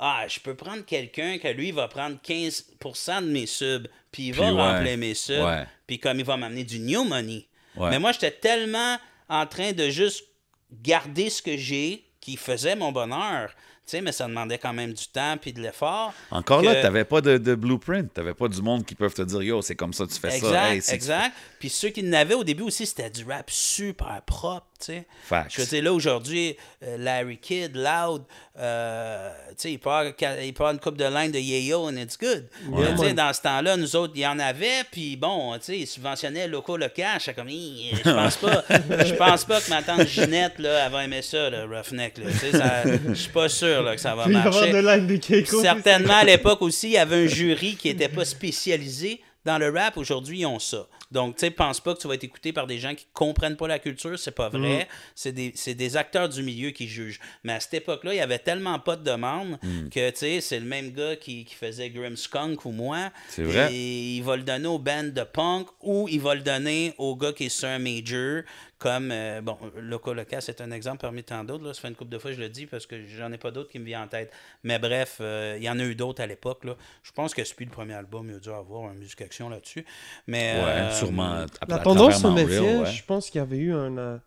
ah, 0.00 0.24
je 0.28 0.38
peux 0.38 0.54
prendre 0.54 0.84
quelqu'un 0.84 1.38
que 1.38 1.48
lui, 1.48 1.72
va 1.72 1.88
prendre 1.88 2.16
15% 2.24 3.24
de 3.24 3.30
mes 3.30 3.46
subs, 3.46 3.88
puis 4.12 4.28
il 4.28 4.34
va 4.34 4.52
ouais. 4.52 4.60
remplir 4.60 4.96
mes 4.96 5.14
subs, 5.14 5.66
puis 5.86 5.98
comme 5.98 6.20
il 6.20 6.24
va 6.24 6.36
m'amener 6.36 6.64
du 6.64 6.78
new 6.78 7.04
money. 7.04 7.46
Ouais. 7.76 7.90
Mais 7.90 7.98
moi, 7.98 8.12
j'étais 8.12 8.30
tellement 8.30 8.96
en 9.28 9.46
train 9.46 9.72
de 9.72 9.88
juste 9.88 10.24
garder 10.70 11.30
ce 11.30 11.42
que 11.42 11.56
j'ai 11.56 12.04
qui 12.20 12.36
faisait 12.36 12.76
mon 12.76 12.92
bonheur. 12.92 13.50
Tu 13.86 13.92
sais, 13.92 14.00
mais 14.02 14.12
ça 14.12 14.26
demandait 14.28 14.58
quand 14.58 14.74
même 14.74 14.92
du 14.92 15.06
temps 15.08 15.36
puis 15.40 15.52
de 15.52 15.62
l'effort. 15.62 16.12
Encore 16.30 16.60
que- 16.60 16.66
là, 16.66 16.82
t'avais 16.82 17.06
pas 17.06 17.22
de, 17.22 17.38
de 17.38 17.54
blueprint. 17.54 18.12
T'avais 18.12 18.34
pas 18.34 18.46
du 18.48 18.60
monde 18.60 18.84
qui 18.84 18.94
peuvent 18.94 19.14
te 19.14 19.22
dire, 19.22 19.42
yo, 19.42 19.62
c'est 19.62 19.76
comme 19.76 19.94
ça, 19.94 20.06
tu 20.06 20.20
fais 20.20 20.36
Exact, 20.36 20.50
ça. 20.50 20.74
Hey, 20.74 20.82
tu 20.82 20.90
exact. 20.90 21.34
Puis 21.58 21.70
ceux 21.70 21.88
qui 21.88 22.02
n'avaient 22.02 22.34
au 22.34 22.44
début 22.44 22.62
aussi, 22.62 22.86
c'était 22.86 23.10
du 23.10 23.24
rap 23.24 23.50
super 23.50 24.22
propre, 24.24 24.66
tu 24.78 24.86
sais. 24.86 25.06
Facts. 25.24 25.52
Je 25.56 25.60
veux 25.62 25.66
dire, 25.66 25.82
là, 25.82 25.92
aujourd'hui, 25.92 26.56
euh, 26.84 26.96
Larry 26.98 27.38
Kidd, 27.38 27.74
Loud, 27.74 28.22
euh, 28.58 29.30
tu 29.50 29.54
sais, 29.56 29.72
il 29.72 29.78
part, 29.78 30.04
il 30.42 30.54
part 30.54 30.70
une 30.70 30.78
coupe 30.78 30.96
de 30.96 31.04
line 31.04 31.32
de 31.32 31.38
Yayo 31.38 31.88
and 31.88 31.96
it's 31.96 32.16
good. 32.16 32.48
Là, 32.72 32.92
tu 32.92 32.98
sais, 32.98 33.12
dans 33.12 33.32
ce 33.32 33.42
temps-là, 33.42 33.76
nous 33.76 33.96
autres, 33.96 34.12
il 34.16 34.22
y 34.22 34.26
en 34.26 34.38
avait, 34.38 34.84
puis 34.90 35.16
bon, 35.16 35.56
tu 35.58 35.64
sais, 35.64 35.78
ils 35.78 35.86
subventionnaient 35.86 36.46
Loco 36.46 36.76
le 36.76 36.88
cash. 36.88 37.24
J'étais 37.24 37.34
comme, 37.34 37.48
je 37.48 38.02
pense 38.04 38.36
pas, 38.36 38.64
je 39.04 39.14
pense 39.14 39.44
pas 39.44 39.60
que 39.60 39.70
ma 39.70 39.82
tante 39.82 40.06
Ginette, 40.06 40.58
là, 40.58 40.86
elle 40.86 40.92
va 40.92 41.04
aimer 41.04 41.22
ça, 41.22 41.50
le 41.50 41.64
Roughneck, 41.64 42.18
là. 42.18 42.30
Tu 42.30 42.38
sais, 42.38 43.00
je 43.08 43.14
suis 43.14 43.32
pas 43.32 43.48
sûr, 43.48 43.82
là, 43.82 43.94
que 43.96 44.00
ça 44.00 44.14
va 44.14 44.26
marcher. 44.26 44.72
de 44.72 44.78
line 44.78 45.06
de 45.06 45.16
Keiko. 45.16 45.60
Certainement, 45.60 46.18
à 46.18 46.24
l'époque 46.24 46.62
aussi, 46.62 46.88
il 46.88 46.92
y 46.92 46.98
avait 46.98 47.24
un 47.24 47.26
jury 47.26 47.74
qui 47.76 47.88
n'était 47.88 48.08
pas 48.08 48.24
spécialisé 48.24 49.20
dans 49.44 49.58
le 49.58 49.70
rap. 49.70 49.96
Aujourd'hui, 49.96 50.40
ils 50.40 50.46
ont 50.46 50.58
ça. 50.58 50.86
Donc, 51.10 51.36
tu 51.36 51.40
sais, 51.40 51.50
pense 51.50 51.80
pas 51.80 51.94
que 51.94 52.00
tu 52.00 52.06
vas 52.06 52.14
être 52.14 52.24
écouté 52.24 52.52
par 52.52 52.66
des 52.66 52.78
gens 52.78 52.94
qui 52.94 53.06
comprennent 53.12 53.56
pas 53.56 53.66
la 53.66 53.78
culture. 53.78 54.18
C'est 54.18 54.34
pas 54.34 54.48
vrai. 54.48 54.88
C'est 55.14 55.32
des, 55.32 55.96
acteurs 55.96 56.28
du 56.28 56.42
milieu 56.42 56.70
qui 56.70 56.86
jugent. 56.86 57.20
Mais 57.44 57.54
à 57.54 57.60
cette 57.60 57.74
époque-là, 57.74 58.14
il 58.14 58.18
y 58.18 58.20
avait 58.20 58.38
tellement 58.38 58.78
pas 58.78 58.96
de 58.96 59.04
demande 59.04 59.58
que, 59.90 60.10
tu 60.10 60.16
sais, 60.16 60.40
c'est 60.40 60.60
le 60.60 60.66
même 60.66 60.92
gars 60.92 61.16
qui, 61.16 61.44
qui 61.44 61.54
faisait 61.54 61.90
Grimmskunk 61.90 62.64
ou 62.64 62.72
moi. 62.72 63.10
C'est 63.28 63.42
vrai. 63.42 63.72
Et 63.72 64.16
il 64.16 64.22
va 64.22 64.36
le 64.36 64.42
donner 64.42 64.68
au 64.68 64.78
band 64.78 65.04
de 65.04 65.22
punk 65.22 65.68
ou 65.80 66.08
il 66.08 66.20
va 66.20 66.34
le 66.34 66.42
donner 66.42 66.94
au 66.98 67.16
gars 67.16 67.32
qui 67.32 67.46
est 67.46 67.48
sur 67.48 67.68
un 67.68 67.78
major. 67.78 68.42
Comme, 68.78 69.10
euh, 69.10 69.40
bon, 69.40 69.58
Loco 69.76 70.14
Loca, 70.14 70.40
c'est 70.40 70.60
un 70.60 70.70
exemple 70.70 71.00
parmi 71.00 71.24
tant 71.24 71.42
d'autres. 71.42 71.64
là. 71.64 71.74
Ça 71.74 71.80
fait 71.80 71.88
une 71.88 71.96
couple 71.96 72.12
de 72.12 72.18
fois 72.18 72.30
que 72.30 72.36
je 72.36 72.40
le 72.40 72.48
dis 72.48 72.66
parce 72.66 72.86
que 72.86 73.04
j'en 73.06 73.32
ai 73.32 73.38
pas 73.38 73.50
d'autres 73.50 73.70
qui 73.70 73.80
me 73.80 73.84
viennent 73.84 74.02
en 74.02 74.06
tête. 74.08 74.32
Mais 74.62 74.78
bref, 74.78 75.16
euh, 75.20 75.56
il 75.58 75.64
y 75.64 75.68
en 75.70 75.80
a 75.80 75.82
eu 75.82 75.96
d'autres 75.96 76.22
à 76.22 76.26
l'époque. 76.28 76.62
là. 76.64 76.76
Je 77.02 77.10
pense 77.10 77.34
que 77.34 77.42
depuis 77.42 77.64
le 77.64 77.72
premier 77.72 77.94
album, 77.94 78.28
il 78.30 78.36
a 78.36 78.38
dû 78.38 78.50
avoir 78.50 78.88
un 78.88 78.94
musique 78.94 79.20
action 79.20 79.48
là-dessus. 79.48 79.84
Mais, 80.28 80.54
Ouais, 80.54 80.70
euh, 80.70 80.94
sûrement. 80.94 81.32
à- 81.32 81.46
La 81.66 81.78
tendance 81.80 82.24
au 82.24 82.32
ouais. 82.32 82.86
je 82.86 83.04
pense 83.04 83.30
qu'il 83.30 83.40
y 83.40 83.42
avait 83.42 83.56
eu 83.58 83.74
un. 83.74 83.98
euh, 83.98 84.18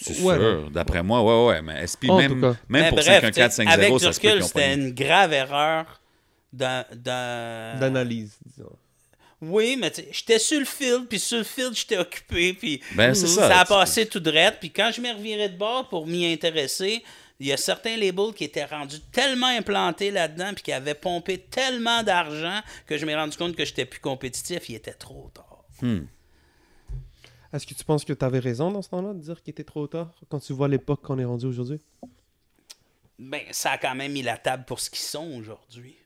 C'est 0.00 0.20
Ouais, 0.22 0.36
sûr. 0.36 0.70
D'après 0.70 1.02
moi, 1.02 1.22
ouais, 1.22 1.48
ouais. 1.54 1.62
Mais 1.62 1.82
SP, 1.84 2.08
En 2.08 2.16
même, 2.18 2.40
même 2.40 2.56
mais 2.68 2.88
pour 2.88 2.98
bref, 2.98 3.06
51450, 3.06 3.74
avec 3.74 3.92
du 3.92 3.98
ça 3.98 4.12
se 4.12 4.20
peut 4.20 4.40
c'était 4.40 4.74
une 4.74 4.90
grave 4.92 5.32
erreur 5.32 6.00
d'analyse, 6.52 8.38
disons. 8.46 8.76
Oui, 9.44 9.76
mais 9.76 9.92
j'étais 10.12 10.38
sur 10.38 10.60
le 10.60 10.64
field, 10.64 11.08
puis 11.08 11.18
sur 11.18 11.38
le 11.38 11.44
field, 11.44 11.74
j'étais 11.74 11.98
occupé, 11.98 12.54
puis 12.54 12.80
Ben, 12.94 13.12
ça. 13.12 13.26
ça 13.26 13.60
a 13.60 13.64
passé 13.64 14.06
tout 14.06 14.20
droit. 14.20 14.52
Puis 14.52 14.70
quand 14.70 14.92
je 14.94 15.00
me 15.00 15.12
revirais 15.12 15.48
de 15.48 15.56
bord 15.58 15.88
pour 15.88 16.06
m'y 16.06 16.32
intéresser, 16.32 17.02
il 17.40 17.48
y 17.48 17.52
a 17.52 17.56
certains 17.56 17.96
labels 17.96 18.32
qui 18.36 18.44
étaient 18.44 18.64
rendus 18.64 19.00
tellement 19.10 19.48
implantés 19.48 20.12
là-dedans, 20.12 20.52
puis 20.54 20.62
qui 20.62 20.70
avaient 20.72 20.94
pompé 20.94 21.38
tellement 21.38 22.04
d'argent 22.04 22.60
que 22.86 22.96
je 22.96 23.04
m'ai 23.04 23.16
rendu 23.16 23.36
compte 23.36 23.56
que 23.56 23.64
j'étais 23.64 23.84
plus 23.84 23.98
compétitif. 23.98 24.68
Il 24.68 24.76
était 24.76 24.92
trop 24.94 25.28
tard. 25.34 25.64
Est-ce 27.52 27.66
que 27.66 27.74
tu 27.74 27.84
penses 27.84 28.04
que 28.04 28.12
tu 28.12 28.24
avais 28.24 28.38
raison 28.38 28.70
dans 28.70 28.80
ce 28.80 28.90
temps-là 28.90 29.12
de 29.12 29.18
dire 29.18 29.42
qu'il 29.42 29.50
était 29.50 29.64
trop 29.64 29.88
tard 29.88 30.14
quand 30.28 30.38
tu 30.38 30.52
vois 30.52 30.68
l'époque 30.68 31.02
qu'on 31.02 31.18
est 31.18 31.24
rendu 31.24 31.46
aujourd'hui? 31.46 31.80
Ben, 33.18 33.40
ça 33.50 33.72
a 33.72 33.78
quand 33.78 33.94
même 33.96 34.12
mis 34.12 34.22
la 34.22 34.36
table 34.36 34.64
pour 34.64 34.78
ce 34.78 34.88
qu'ils 34.88 35.00
sont 35.00 35.32
aujourd'hui. 35.36 35.96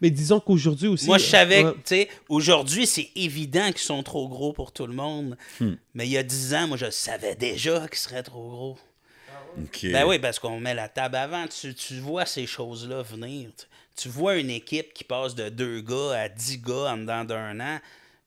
Mais 0.00 0.10
disons 0.10 0.40
qu'aujourd'hui 0.40 0.88
aussi. 0.88 1.06
Moi, 1.06 1.18
je 1.18 1.26
savais, 1.26 1.62
que, 1.62 1.70
tu 1.70 1.80
sais, 1.84 2.08
aujourd'hui, 2.28 2.86
c'est 2.86 3.10
évident 3.16 3.68
qu'ils 3.68 3.78
sont 3.78 4.02
trop 4.02 4.28
gros 4.28 4.52
pour 4.52 4.72
tout 4.72 4.86
le 4.86 4.94
monde. 4.94 5.36
Hmm. 5.60 5.74
Mais 5.94 6.06
il 6.06 6.10
y 6.12 6.18
a 6.18 6.22
10 6.22 6.54
ans, 6.54 6.68
moi, 6.68 6.76
je 6.76 6.90
savais 6.90 7.34
déjà 7.34 7.86
qu'ils 7.88 7.98
seraient 7.98 8.22
trop 8.22 8.48
gros. 8.48 8.78
Ben 9.82 10.04
oui, 10.06 10.18
parce 10.18 10.38
qu'on 10.38 10.60
met 10.60 10.74
la 10.74 10.88
table 10.88 11.16
avant. 11.16 11.46
Tu, 11.48 11.74
tu 11.74 11.98
vois 11.98 12.26
ces 12.26 12.46
choses-là 12.46 13.02
venir. 13.02 13.50
Tu, 13.56 13.66
tu 13.96 14.08
vois 14.08 14.36
une 14.36 14.50
équipe 14.50 14.92
qui 14.92 15.04
passe 15.04 15.34
de 15.34 15.48
deux 15.48 15.80
gars 15.80 16.12
à 16.12 16.28
10 16.28 16.58
gars 16.58 16.92
en 16.92 16.98
dedans 16.98 17.24
d'un 17.24 17.58
an. 17.58 17.80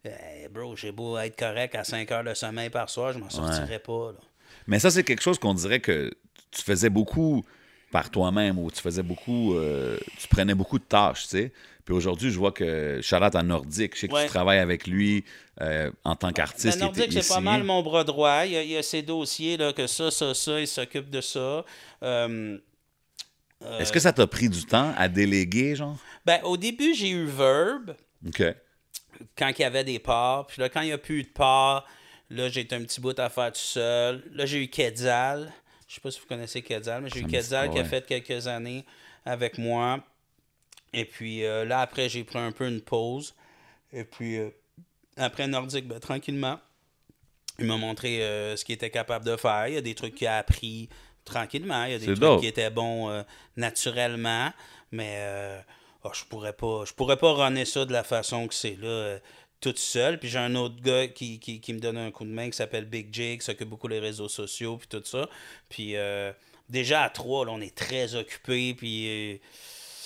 Eh, 0.03 0.47
bro, 0.49 0.75
j'ai 0.75 0.91
beau 0.91 1.17
être 1.17 1.37
correct 1.37 1.75
à 1.75 1.83
5 1.83 2.11
heures 2.11 2.23
de 2.23 2.33
sommeil 2.33 2.69
par 2.69 2.89
soir, 2.89 3.13
je 3.13 3.19
m'en 3.19 3.29
sortirais 3.29 3.79
pas. 3.79 4.11
là. 4.11 4.19
Mais 4.67 4.79
ça, 4.79 4.89
c'est 4.89 5.03
quelque 5.03 5.21
chose 5.21 5.37
qu'on 5.37 5.53
dirait 5.53 5.79
que 5.79 6.11
tu 6.49 6.61
faisais 6.61 6.89
beaucoup 6.89 7.45
par 7.91 8.09
toi-même 8.09 8.57
ou 8.57 8.71
tu 8.71 8.81
faisais 8.81 9.03
beaucoup. 9.03 9.55
euh, 9.55 9.97
tu 10.19 10.27
prenais 10.27 10.55
beaucoup 10.55 10.79
de 10.79 10.83
tâches, 10.83 11.23
tu 11.23 11.29
sais. 11.29 11.53
Puis 11.85 11.95
aujourd'hui, 11.95 12.29
je 12.31 12.37
vois 12.37 12.51
que 12.51 12.99
Charlotte 13.01 13.35
à 13.35 13.41
Nordique, 13.43 13.95
je 13.95 14.01
sais 14.01 14.07
que 14.07 14.13
Ouais. 14.13 14.23
tu 14.25 14.29
travailles 14.29 14.59
avec 14.59 14.85
lui 14.87 15.25
euh, 15.61 15.91
en 16.03 16.15
tant 16.15 16.31
qu'artiste. 16.31 16.77
Ben, 16.79 16.85
Nordique, 16.85 17.11
c'est 17.11 17.27
pas 17.27 17.39
mal 17.41 17.63
mon 17.63 17.81
bras 17.81 18.03
droit. 18.03 18.45
Il 18.45 18.51
y 18.53 18.57
a, 18.57 18.63
il 18.63 18.69
y 18.69 18.77
a 18.77 18.83
ces 18.83 19.01
dossiers, 19.01 19.57
là, 19.57 19.73
que 19.73 19.87
ça, 19.87 20.11
ça, 20.11 20.33
ça, 20.33 20.59
il 20.59 20.67
s'occupe 20.67 21.09
de 21.09 21.21
ça. 21.21 21.65
Euh, 22.03 22.57
Est-ce 23.79 23.91
que 23.91 23.99
ça 23.99 24.13
t'a 24.13 24.27
pris 24.27 24.47
du 24.49 24.63
temps 24.65 24.93
à 24.97 25.07
déléguer, 25.07 25.75
genre? 25.75 25.97
ben, 26.25 26.39
au 26.43 26.55
début, 26.57 26.93
j'ai 26.95 27.09
eu 27.09 27.25
Verb. 27.25 27.95
OK. 28.27 28.43
quand 29.37 29.51
il 29.57 29.61
y 29.61 29.65
avait 29.65 29.83
des 29.83 29.99
parts. 29.99 30.47
Puis 30.47 30.61
là, 30.61 30.69
quand 30.69 30.81
il 30.81 30.87
n'y 30.87 30.91
a 30.93 30.97
plus 30.99 31.19
eu 31.19 31.23
de 31.23 31.29
parts, 31.29 31.85
là, 32.29 32.47
j'ai 32.49 32.61
un 32.71 32.81
petit 32.83 33.01
bout 33.01 33.17
à 33.19 33.29
faire 33.29 33.51
tout 33.51 33.59
seul. 33.59 34.23
Là, 34.33 34.45
j'ai 34.45 34.63
eu 34.63 34.67
Quetzal. 34.67 35.51
Je 35.91 35.95
sais 35.95 36.01
pas 36.01 36.09
si 36.09 36.21
vous 36.21 36.25
connaissez 36.25 36.61
Quetzal, 36.61 37.01
mais 37.01 37.09
j'ai 37.09 37.19
eu 37.19 37.27
Quetzal 37.27 37.69
qui 37.69 37.77
a 37.77 37.83
fait 37.83 38.07
quelques 38.07 38.47
années 38.47 38.85
avec 39.25 39.57
moi. 39.57 39.99
Et 40.93 41.03
puis 41.03 41.43
euh, 41.43 41.65
là, 41.65 41.81
après, 41.81 42.07
j'ai 42.07 42.23
pris 42.23 42.39
un 42.39 42.53
peu 42.53 42.65
une 42.65 42.79
pause. 42.79 43.35
Et 43.91 44.05
puis, 44.05 44.37
euh, 44.37 44.51
après 45.17 45.47
Nordique, 45.47 45.89
ben, 45.89 45.99
tranquillement, 45.99 46.61
il 47.59 47.65
m'a 47.65 47.75
montré 47.75 48.23
euh, 48.23 48.55
ce 48.55 48.63
qu'il 48.63 48.73
était 48.73 48.89
capable 48.89 49.25
de 49.25 49.35
faire. 49.35 49.67
Il 49.67 49.73
y 49.73 49.77
a 49.77 49.81
des 49.81 49.93
trucs 49.93 50.15
qu'il 50.15 50.27
a 50.27 50.37
appris 50.37 50.87
tranquillement. 51.25 51.83
Il 51.83 51.91
y 51.91 51.95
a 51.95 51.99
des 51.99 52.05
trucs 52.05 52.19
dope. 52.19 52.39
qui 52.39 52.47
étaient 52.47 52.69
bons 52.69 53.25
naturellement. 53.57 54.53
Mais 54.93 55.61
oh, 56.05 56.11
je 56.13 56.23
pourrais 56.23 56.53
pas 56.53 56.85
je 56.85 56.93
pourrais 56.93 57.17
pas 57.17 57.33
runner 57.33 57.65
ça 57.65 57.83
de 57.83 57.91
la 57.91 58.03
façon 58.03 58.47
que 58.47 58.53
c'est 58.53 58.77
là. 58.79 59.17
Toute 59.61 59.79
seule. 59.79 60.19
Puis 60.19 60.27
j'ai 60.27 60.39
un 60.39 60.55
autre 60.55 60.81
gars 60.81 61.07
qui, 61.07 61.39
qui, 61.39 61.61
qui 61.61 61.73
me 61.73 61.79
donne 61.79 61.97
un 61.97 62.11
coup 62.11 62.25
de 62.25 62.29
main 62.29 62.49
qui 62.49 62.57
s'appelle 62.57 62.85
Big 62.85 63.13
J, 63.13 63.37
qui 63.37 63.45
s'occupe 63.45 63.69
beaucoup 63.69 63.87
des 63.87 63.99
réseaux 63.99 64.27
sociaux, 64.27 64.77
puis 64.77 64.87
tout 64.89 65.05
ça. 65.05 65.29
Puis 65.69 65.95
euh, 65.95 66.33
déjà 66.67 67.03
à 67.03 67.09
trois, 67.09 67.45
là, 67.45 67.51
on 67.53 67.61
est 67.61 67.75
très 67.75 68.15
occupés, 68.15 68.73
puis 68.73 69.07
euh, 69.07 69.37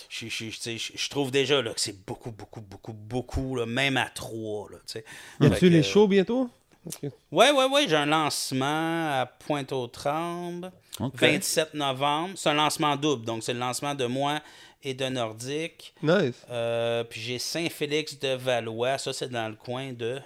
je, 0.10 0.28
je, 0.28 0.50
je, 0.50 1.10
trouve 1.10 1.32
déjà 1.32 1.62
là, 1.62 1.74
que 1.74 1.82
c'est 1.82 2.06
beaucoup, 2.06 2.32
beaucoup, 2.32 2.62
beaucoup, 2.62 2.94
beaucoup, 2.94 3.56
là, 3.56 3.66
même 3.66 3.98
à 3.98 4.10
trois. 4.10 4.70
Là, 4.70 4.78
tu 4.86 4.94
sais. 4.94 5.06
Y 5.42 5.46
a-tu 5.48 5.60
que, 5.60 5.66
les 5.66 5.80
euh, 5.80 5.84
shows 5.84 6.08
bientôt? 6.08 6.50
Ok. 6.86 7.12
Ouais, 7.32 7.52
ouais, 7.52 7.66
ouais, 7.66 7.86
j'ai 7.88 7.96
un 7.96 8.06
lancement 8.06 9.22
à 9.22 9.26
Pointe-aux-Trembles, 9.26 10.72
Ok. 11.00 11.16
27 11.16 11.74
novembre. 11.74 12.34
C'est 12.36 12.50
un 12.50 12.54
lancement 12.54 12.96
double, 12.96 13.26
donc 13.26 13.44
c'est 13.44 13.54
le 13.54 13.60
lancement 13.60 13.96
de 13.96 14.06
moi 14.06 14.40
et 14.86 14.94
de 14.94 15.06
Nordique. 15.08 15.94
Nice. 16.02 16.36
Euh, 16.50 17.04
puis 17.04 17.20
j'ai 17.20 17.40
Saint-Félix 17.40 18.18
de 18.20 18.36
Valois, 18.36 18.98
ça 18.98 19.12
c'est 19.12 19.30
dans 19.30 19.50
le 19.50 19.56
coin 19.56 19.92
de. 19.92 20.20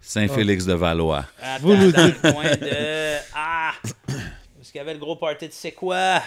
Saint-Félix 0.00 0.64
de 0.64 0.74
Valois. 0.74 1.24
Attends, 1.42 1.62
Vous 1.66 1.76
nous 1.76 1.92
dans 1.92 2.06
dites. 2.06 2.16
le 2.22 2.32
coin 2.32 2.44
de. 2.44 3.16
Ah! 3.34 3.72
Parce 3.82 4.70
qu'il 4.70 4.76
y 4.76 4.80
avait 4.80 4.94
le 4.94 4.98
gros 5.00 5.16
party 5.16 5.48
de 5.48 5.52
c'est 5.52 5.72
quoi? 5.72 6.22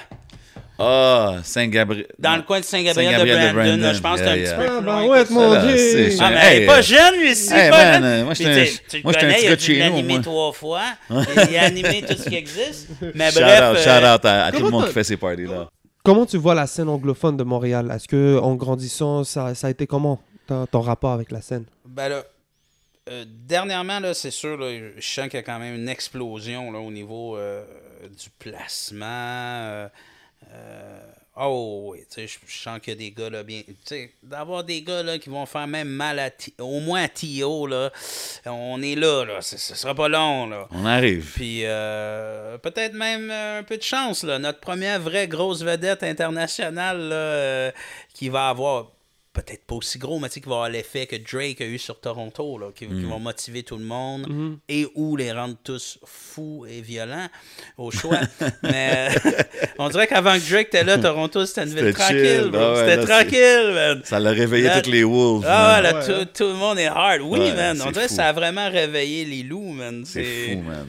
Ah, 0.81 1.37
Saint-Gabriel. 1.43 2.07
Dans 2.17 2.37
le 2.37 2.41
coin 2.43 2.61
de 2.61 2.65
Saint-Gabriel 2.65 3.11
de, 3.11 3.17
Saint-Gabriel 3.27 3.49
de 3.49 3.81
Brandon. 3.81 3.93
Je 3.93 3.99
pense 4.01 4.19
que 4.21 4.25
Yeah, 4.25 4.27
c'est 4.27 4.31
un 4.31 4.37
yeah. 4.37 4.55
petit 4.55 4.67
peu 4.69 4.77
Ah, 4.77 4.81
ben 4.81 5.07
ouais, 5.09 5.25
mon 5.29 5.61
Dieu. 5.61 5.77
c'est- 5.77 6.17
Ah, 6.21 6.29
mais 6.29 6.55
Hey, 6.61 6.65
pas 6.65 6.81
jeune, 6.81 7.15
lui, 7.19 7.31
ici. 7.31 7.53
hey, 7.53 7.69
pas 7.69 7.77
man, 7.77 7.93
jeune. 7.95 8.03
euh, 8.05 8.23
moi, 8.23 8.33
j'étais 8.33 8.49
un- 8.49 9.01
moi, 9.03 9.13
petit 9.13 9.25
il 9.25 9.43
gars 9.43 9.51
a 9.51 9.55
de 9.55 9.59
chez 9.61 9.73
nous, 9.73 9.79
l'animer 9.79 10.13
moi. 10.13 10.21
trois 10.23 10.53
fois. 10.53 10.83
Il 11.49 11.57
a 11.57 11.63
animé 11.63 12.01
tout 12.07 12.15
ce 12.17 12.29
qui 12.29 12.35
existe. 12.35 12.87
Mais 13.13 13.29
Shout 13.29 13.39
bref. 13.41 13.59
out, 13.59 13.77
euh, 13.77 13.83
shout 13.83 14.05
out 14.15 14.25
à, 14.25 14.45
à 14.45 14.51
tout 14.53 14.63
le 14.63 14.69
monde 14.69 14.87
qui 14.87 14.93
fait 14.93 15.03
ces 15.03 15.17
parties-là. 15.17 15.67
Comment 16.09 16.25
tu 16.25 16.37
vois 16.37 16.55
la 16.55 16.65
scène 16.65 16.89
anglophone 16.89 17.37
de 17.37 17.43
Montréal? 17.43 17.91
Est-ce 17.93 18.07
que 18.07 18.39
en 18.39 18.55
grandissant, 18.55 19.23
ça, 19.23 19.53
a 19.61 19.69
été 19.69 19.85
comment 19.85 20.19
ton, 20.47 20.81
rapport 20.81 21.11
avec 21.11 21.29
la 21.29 21.39
scène? 21.39 21.65
Ben 21.85 22.09
là, 22.09 22.23
euh, 23.11 23.25
dernièrement, 23.27 23.99
là, 23.99 24.15
c'est 24.15 24.31
sûr, 24.31 24.57
là, 24.57 24.71
je 24.97 25.01
sens 25.01 25.25
qu'il 25.25 25.35
y 25.35 25.37
a 25.37 25.43
quand 25.43 25.59
même 25.59 25.75
une 25.75 25.87
explosion 25.87 26.71
là, 26.71 26.79
au 26.79 26.89
niveau 26.89 27.37
euh, 27.37 27.63
du 28.19 28.31
placement. 28.39 29.05
euh, 29.05 29.87
oh 31.35 31.91
oui, 31.91 31.99
tu 32.09 32.27
sais, 32.27 32.39
je 32.47 32.57
sens 32.63 32.79
qu'il 32.79 32.93
y 32.93 32.95
a 32.95 32.99
des 32.99 33.11
gars 33.11 33.29
là 33.29 33.43
bien. 33.43 33.61
Tu 33.65 33.75
sais, 33.85 34.11
d'avoir 34.23 34.63
des 34.63 34.81
gars 34.81 35.03
là 35.03 35.17
qui 35.17 35.29
vont 35.29 35.45
faire 35.45 35.67
même 35.67 35.87
mal 35.89 36.19
à 36.19 36.29
T- 36.29 36.53
au 36.59 36.79
moins 36.79 37.03
à 37.03 37.07
Tio, 37.07 37.67
là. 37.67 37.91
On 38.45 38.81
est 38.81 38.95
là, 38.95 39.25
là. 39.25 39.41
Ce 39.41 39.57
ce 39.57 39.75
sera 39.75 39.95
pas 39.95 40.07
long, 40.09 40.47
là. 40.47 40.67
On 40.71 40.85
arrive. 40.85 41.31
Puis 41.35 41.61
euh, 41.63 42.57
peut-être 42.57 42.93
même 42.93 43.29
euh, 43.31 43.59
un 43.59 43.63
peu 43.63 43.77
de 43.77 43.83
chance, 43.83 44.23
là. 44.23 44.39
Notre 44.39 44.59
première 44.59 44.99
vraie 44.99 45.27
grosse 45.27 45.61
vedette 45.63 46.03
internationale 46.03 46.97
là, 47.09 47.15
euh, 47.15 47.71
qui 48.13 48.29
va 48.29 48.49
avoir, 48.49 48.91
peut-être 49.31 49.63
pas 49.65 49.75
aussi 49.75 49.99
gros, 49.99 50.19
mais 50.19 50.27
tu 50.27 50.33
sais, 50.35 50.41
qui 50.41 50.49
va 50.49 50.55
avoir 50.55 50.69
l'effet 50.69 51.05
que 51.05 51.15
Drake 51.15 51.61
a 51.61 51.65
eu 51.65 51.77
sur 51.77 51.99
Toronto, 51.99 52.57
là, 52.57 52.67
qui, 52.75 52.87
qui 52.87 53.03
va 53.05 53.17
motiver 53.19 53.63
tout 53.63 53.77
le 53.77 53.83
monde 53.85 54.57
et 54.67 54.87
ou 54.95 55.15
les 55.15 55.31
rendre 55.31 55.55
tous 55.63 55.99
fous 56.05 56.65
et 56.67 56.81
violents 56.81 57.27
au 57.77 57.91
choix. 57.91 58.19
mais 58.63 59.09
euh, 59.25 59.31
on 59.77 59.87
dirait 59.89 60.07
qu'avant 60.07 60.33
que 60.33 60.49
Drake 60.49 60.67
était 60.67 60.83
là, 60.83 60.97
Toronto, 60.97 61.45
c'était 61.45 61.63
une 61.63 61.75
ville 61.75 61.93
tranquille. 61.93 62.51
ah 62.53 62.73
ouais, 62.73 62.89
c'était 62.89 63.05
tranquille, 63.05 63.71
man. 63.73 64.01
Ça 64.03 64.19
l'a 64.19 64.31
réveillé 64.31 64.65
Là- 64.67 64.81
toutes 64.81 64.91
les 64.91 65.03
wolves. 65.03 65.45
Ah, 65.47 65.79
là, 65.81 65.93
Ouais, 65.99 66.05
tout, 66.05 66.11
hein. 66.11 66.25
tout 66.35 66.47
le 66.47 66.53
monde 66.55 66.79
est 66.79 66.87
hard. 66.87 67.21
Oui, 67.21 67.39
Ouais, 67.39 67.53
man. 67.53 67.81
On 67.85 67.91
dirait 67.91 68.07
que 68.07 68.13
ça 68.13 68.27
a 68.29 68.33
vraiment 68.33 68.69
réveillé 68.69 69.25
les 69.25 69.43
loups, 69.43 69.71
man. 69.73 70.03
C'est 70.05 70.23
fou, 70.23 70.61
man. 70.61 70.87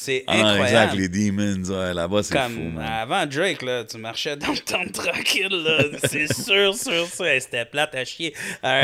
C'est 0.00 0.22
Ah 0.28 0.34
incroyable. 0.34 0.62
exact, 0.64 0.94
les 0.94 1.08
demons, 1.08 1.70
ouais, 1.76 1.92
là-bas, 1.92 2.22
c'est 2.22 2.32
Comme 2.32 2.52
fou, 2.54 2.60
man. 2.60 2.86
avant 2.86 3.26
Drake, 3.26 3.62
là, 3.62 3.82
tu 3.82 3.98
marchais 3.98 4.36
dans 4.36 4.52
le 4.52 4.58
temps 4.58 4.84
tranquille, 4.92 5.48
là. 5.50 5.82
C'est 6.08 6.32
sûr, 6.44 6.72
sûr, 6.72 7.04
sûr. 7.08 7.26
Hey, 7.26 7.40
C'était 7.40 7.64
plate 7.64 7.96
à 7.96 8.04
chier. 8.04 8.32
À, 8.62 8.78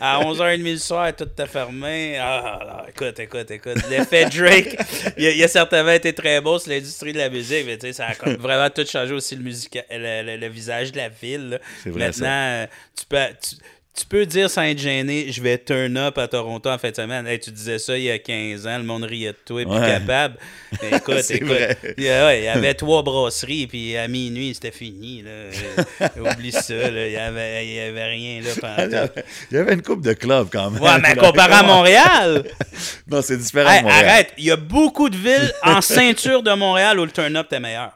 à- 0.00 0.16
à 0.18 0.24
11h30 0.24 0.62
le 0.62 0.78
soir, 0.78 1.14
tout 1.14 1.24
était 1.24 1.46
fermé. 1.46 2.16
Ah, 2.18 2.58
là, 2.64 2.86
écoute, 2.88 3.20
écoute, 3.20 3.50
écoute. 3.50 3.76
L'effet 3.90 4.24
Drake, 4.30 4.78
il 5.18 5.26
a, 5.26 5.30
il 5.32 5.44
a 5.44 5.48
certainement 5.48 5.92
été 5.92 6.14
très 6.14 6.40
beau 6.40 6.58
sur 6.58 6.70
l'industrie 6.72 7.12
de 7.12 7.18
la 7.18 7.28
musique, 7.28 7.66
mais 7.66 7.76
tu 7.76 7.88
sais, 7.88 7.92
ça 7.92 8.06
a 8.06 8.14
comme 8.14 8.36
vraiment 8.36 8.70
tout 8.70 8.86
changé 8.86 9.12
aussi 9.12 9.36
le, 9.36 9.42
musica- 9.42 9.84
le, 9.90 10.22
le- 10.24 10.36
le 10.38 10.48
visage 10.48 10.90
de 10.92 10.96
la 10.96 11.10
ville. 11.10 11.50
là. 11.50 11.58
C'est 11.84 11.90
vrai, 11.90 12.06
Maintenant, 12.06 12.24
ça. 12.24 12.32
euh, 12.32 12.66
tu 12.98 13.04
peux. 13.06 13.18
tu- 13.42 13.56
tu 13.98 14.06
peux 14.06 14.24
dire 14.24 14.48
sans 14.48 14.62
être 14.62 14.78
gêné, 14.78 15.30
je 15.30 15.42
vais 15.42 15.58
turn 15.58 15.96
up 15.98 16.16
à 16.16 16.26
Toronto 16.28 16.70
en 16.70 16.78
fin 16.78 16.90
de 16.90 16.96
semaine. 16.96 17.26
Hey, 17.26 17.38
tu 17.40 17.50
disais 17.50 17.78
ça 17.78 17.98
il 17.98 18.04
y 18.04 18.10
a 18.10 18.18
15 18.18 18.66
ans, 18.66 18.78
le 18.78 18.84
monde 18.84 19.02
riait 19.04 19.32
de 19.32 19.36
toi, 19.44 19.62
puis 19.64 19.72
Ouais. 19.78 19.86
capable. 19.86 20.36
Mais 20.82 20.96
écoute, 20.96 21.30
écoute. 21.30 21.48
vrai. 21.48 21.76
Il 21.98 22.04
y, 22.04 22.06
il 22.06 22.48
avait 22.48 22.74
trois 22.74 23.02
brasseries, 23.02 23.66
puis 23.66 23.96
à 23.96 24.06
minuit, 24.08 24.54
c'était 24.54 24.70
fini. 24.70 25.22
Là. 25.22 26.08
Oublie 26.32 26.52
ça, 26.52 26.72
là. 26.74 27.06
il 27.06 27.10
n'y 27.10 27.16
avait, 27.16 27.66
il 27.66 27.74
y 27.74 27.80
avait 27.80 28.04
rien 28.04 28.40
là 28.40 28.48
Il 28.52 28.56
y 28.56 28.60
pendant 28.60 28.96
avait- 28.98 29.24
il 29.50 29.56
y 29.56 29.60
avait 29.60 29.74
une 29.74 29.82
coupe 29.82 30.02
de 30.02 30.12
clubs 30.12 30.48
quand 30.50 30.70
même. 30.70 30.80
Ouais, 30.80 30.98
mais 31.02 31.14
comparé 31.16 31.52
à 31.52 31.62
Montréal, 31.62 32.44
Non, 33.10 33.20
c'est 33.22 33.36
différent 33.36 33.70
hey, 33.70 33.80
de 33.80 33.84
Montréal. 33.86 34.04
arrête, 34.08 34.32
il 34.38 34.44
y 34.44 34.50
a 34.50 34.56
beaucoup 34.56 35.10
de 35.10 35.16
villes 35.16 35.52
en 35.62 35.80
ceinture 35.80 36.42
de 36.42 36.52
Montréal 36.52 36.98
où 37.00 37.04
le 37.04 37.10
turn-up 37.10 37.46
était 37.46 37.60
meilleur. 37.60 37.90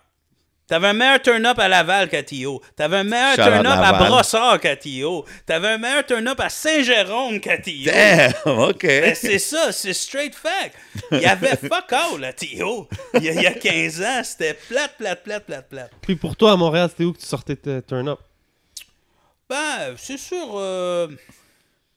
T'avais 0.67 0.89
un 0.89 0.93
meilleur 0.95 1.21
turn-up 1.21 1.59
à 1.59 1.69
Laval 1.69 2.09
qu'à 2.09 2.23
Tio. 2.23 2.63
T'avais 2.75 2.97
un 2.99 3.05
meilleur 3.05 3.35
turn-up 3.35 3.67
à. 3.67 3.93
Brossard 3.93 4.61
qu'à 4.61 4.77
Tio. 4.77 5.27
T'avais 5.45 5.69
un 5.69 5.79
meilleur 5.79 6.07
turn-up 6.07 6.41
à 6.41 6.49
Saint-Jérôme 6.49 7.39
qu'à 7.39 7.59
Tio. 7.59 7.93
Damn, 7.93 8.33
OK. 8.47 8.83
Ben, 8.83 9.15
c'est 9.15 9.39
ça, 9.39 9.73
c'est 9.73 9.93
straight 9.93 10.35
fact. 10.35 10.75
Il 11.13 11.21
y 11.21 11.27
avait 11.27 11.57
fuck 11.57 11.93
all 11.93 12.25
à 12.25 12.33
Tio. 12.33 12.89
Il 13.15 13.25
y 13.25 13.29
a, 13.29 13.33
il 13.33 13.43
y 13.43 13.47
a 13.47 13.53
15 13.53 14.03
ans, 14.03 14.23
c'était 14.25 14.55
plate, 14.55 14.97
plate, 14.97 15.23
plate, 15.23 15.45
plate, 15.45 15.69
plate. 15.69 15.91
Puis 16.01 16.17
pour 16.17 16.35
toi, 16.35 16.53
à 16.53 16.57
Montréal, 16.57 16.89
c'était 16.91 17.05
où 17.05 17.13
que 17.13 17.19
tu 17.21 17.27
sortais 17.27 17.59
de 17.63 17.81
Turn 17.87 18.09
Up 18.09 18.21
Ben, 19.49 19.95
c'est 19.99 20.17
sûr. 20.19 20.57
euh, 20.57 21.09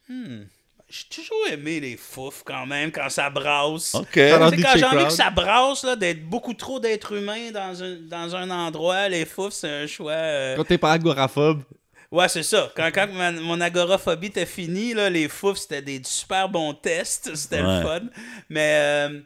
hmm, 0.10 0.42
J'ai 0.90 1.04
toujours 1.24 1.48
aimé 1.52 1.82
les 1.82 1.98
fouf 1.98 2.44
quand 2.46 2.66
même, 2.66 2.92
quand 2.94 3.10
ça 3.10 3.30
brasse. 3.30 3.94
OK. 3.94 4.18
Alors, 4.18 4.52
Tu 4.52 4.58
sais, 4.58 4.64
quand 4.64 4.78
j'ai 4.78 4.86
envie 4.86 5.04
que 5.04 5.10
ça 5.12 5.30
brasse, 5.30 5.84
là, 5.84 5.98
d'être 5.98 6.24
beaucoup 6.30 6.54
trop 6.54 6.80
d'êtres 6.80 7.12
humains 7.14 7.52
dans 7.52 7.84
un, 7.84 7.96
dans 7.98 8.36
un 8.38 8.50
endroit, 8.50 9.10
les 9.10 9.26
fouf, 9.26 9.52
c'est 9.54 9.70
un 9.70 9.86
choix. 9.88 10.12
euh, 10.14 10.56
Quand 10.56 10.64
t'es 10.64 10.78
pas 10.78 10.94
agoraphobe. 10.94 11.64
Ouais, 12.10 12.30
c'est 12.30 12.44
ça. 12.44 12.72
Quand, 12.74 12.90
quand 12.94 13.08
ma- 13.12 13.34
mon 13.34 13.60
agoraphobie 13.60 14.28
était 14.28 14.46
finie, 14.46 14.94
là, 14.94 15.10
les 15.10 15.28
fouf, 15.28 15.58
c'était 15.58 15.82
des 15.82 16.02
super 16.06 16.48
bons 16.48 16.74
tests. 16.74 17.32
C'était 17.36 17.62
Ouais. 17.62 17.80
le 17.80 17.86
fun. 17.86 18.02
Mais, 18.48 18.76
euh, 18.80 19.20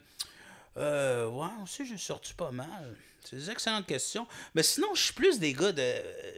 euh, 0.78 1.28
ouais, 1.28 1.48
aussi, 1.64 1.86
j'ai 1.86 1.98
sorti 1.98 2.34
pas 2.34 2.52
mal. 2.52 2.96
C'est 3.24 3.36
des 3.36 3.52
excellentes 3.52 3.86
questions. 3.86 4.26
Mais 4.56 4.64
sinon, 4.64 4.88
je 4.96 5.04
suis 5.04 5.14
plus 5.14 5.38
des 5.40 5.54
gars 5.54 5.72
de. 5.72 5.84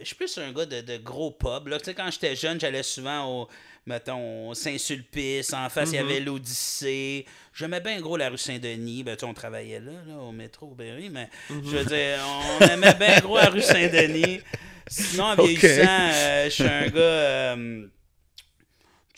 Je 0.01 0.05
suis 0.05 0.15
plus 0.15 0.37
un 0.37 0.51
gars 0.51 0.65
de, 0.65 0.81
de 0.81 0.97
gros 0.97 1.31
pubs. 1.31 1.67
Là. 1.67 1.79
Tu 1.79 1.85
sais, 1.85 1.93
quand 1.93 2.11
j'étais 2.11 2.35
jeune, 2.35 2.59
j'allais 2.59 2.83
souvent 2.83 3.25
au. 3.43 3.47
Mettons, 3.85 4.53
Saint-Sulpice. 4.53 5.53
En 5.53 5.69
face, 5.69 5.89
il 5.91 5.95
y 5.95 5.97
avait 5.99 6.19
l'Odyssée. 6.21 7.25
J'aimais 7.53 7.81
bien 7.81 7.99
gros 7.99 8.15
la 8.17 8.29
rue 8.29 8.37
Saint-Denis. 8.37 9.03
Ben, 9.03 9.15
tu 9.17 9.25
on 9.25 9.33
travaillait 9.33 9.79
là, 9.81 9.91
là, 10.07 10.17
au 10.17 10.31
métro 10.31 10.67
Berry. 10.73 11.09
Mais 11.09 11.29
je 11.49 11.55
veux 11.55 11.85
dire, 11.85 12.19
on 12.61 12.65
aimait 12.65 12.93
bien 12.93 13.19
gros 13.19 13.37
la 13.37 13.49
rue 13.49 13.61
Saint-Denis. 13.61 14.39
Sinon, 14.87 15.23
en 15.25 15.35
vieillissant, 15.43 15.81
euh, 16.13 16.45
je 16.45 16.49
suis 16.49 16.63
un 16.63 16.87
gars. 16.87 16.99
euh, 16.99 17.87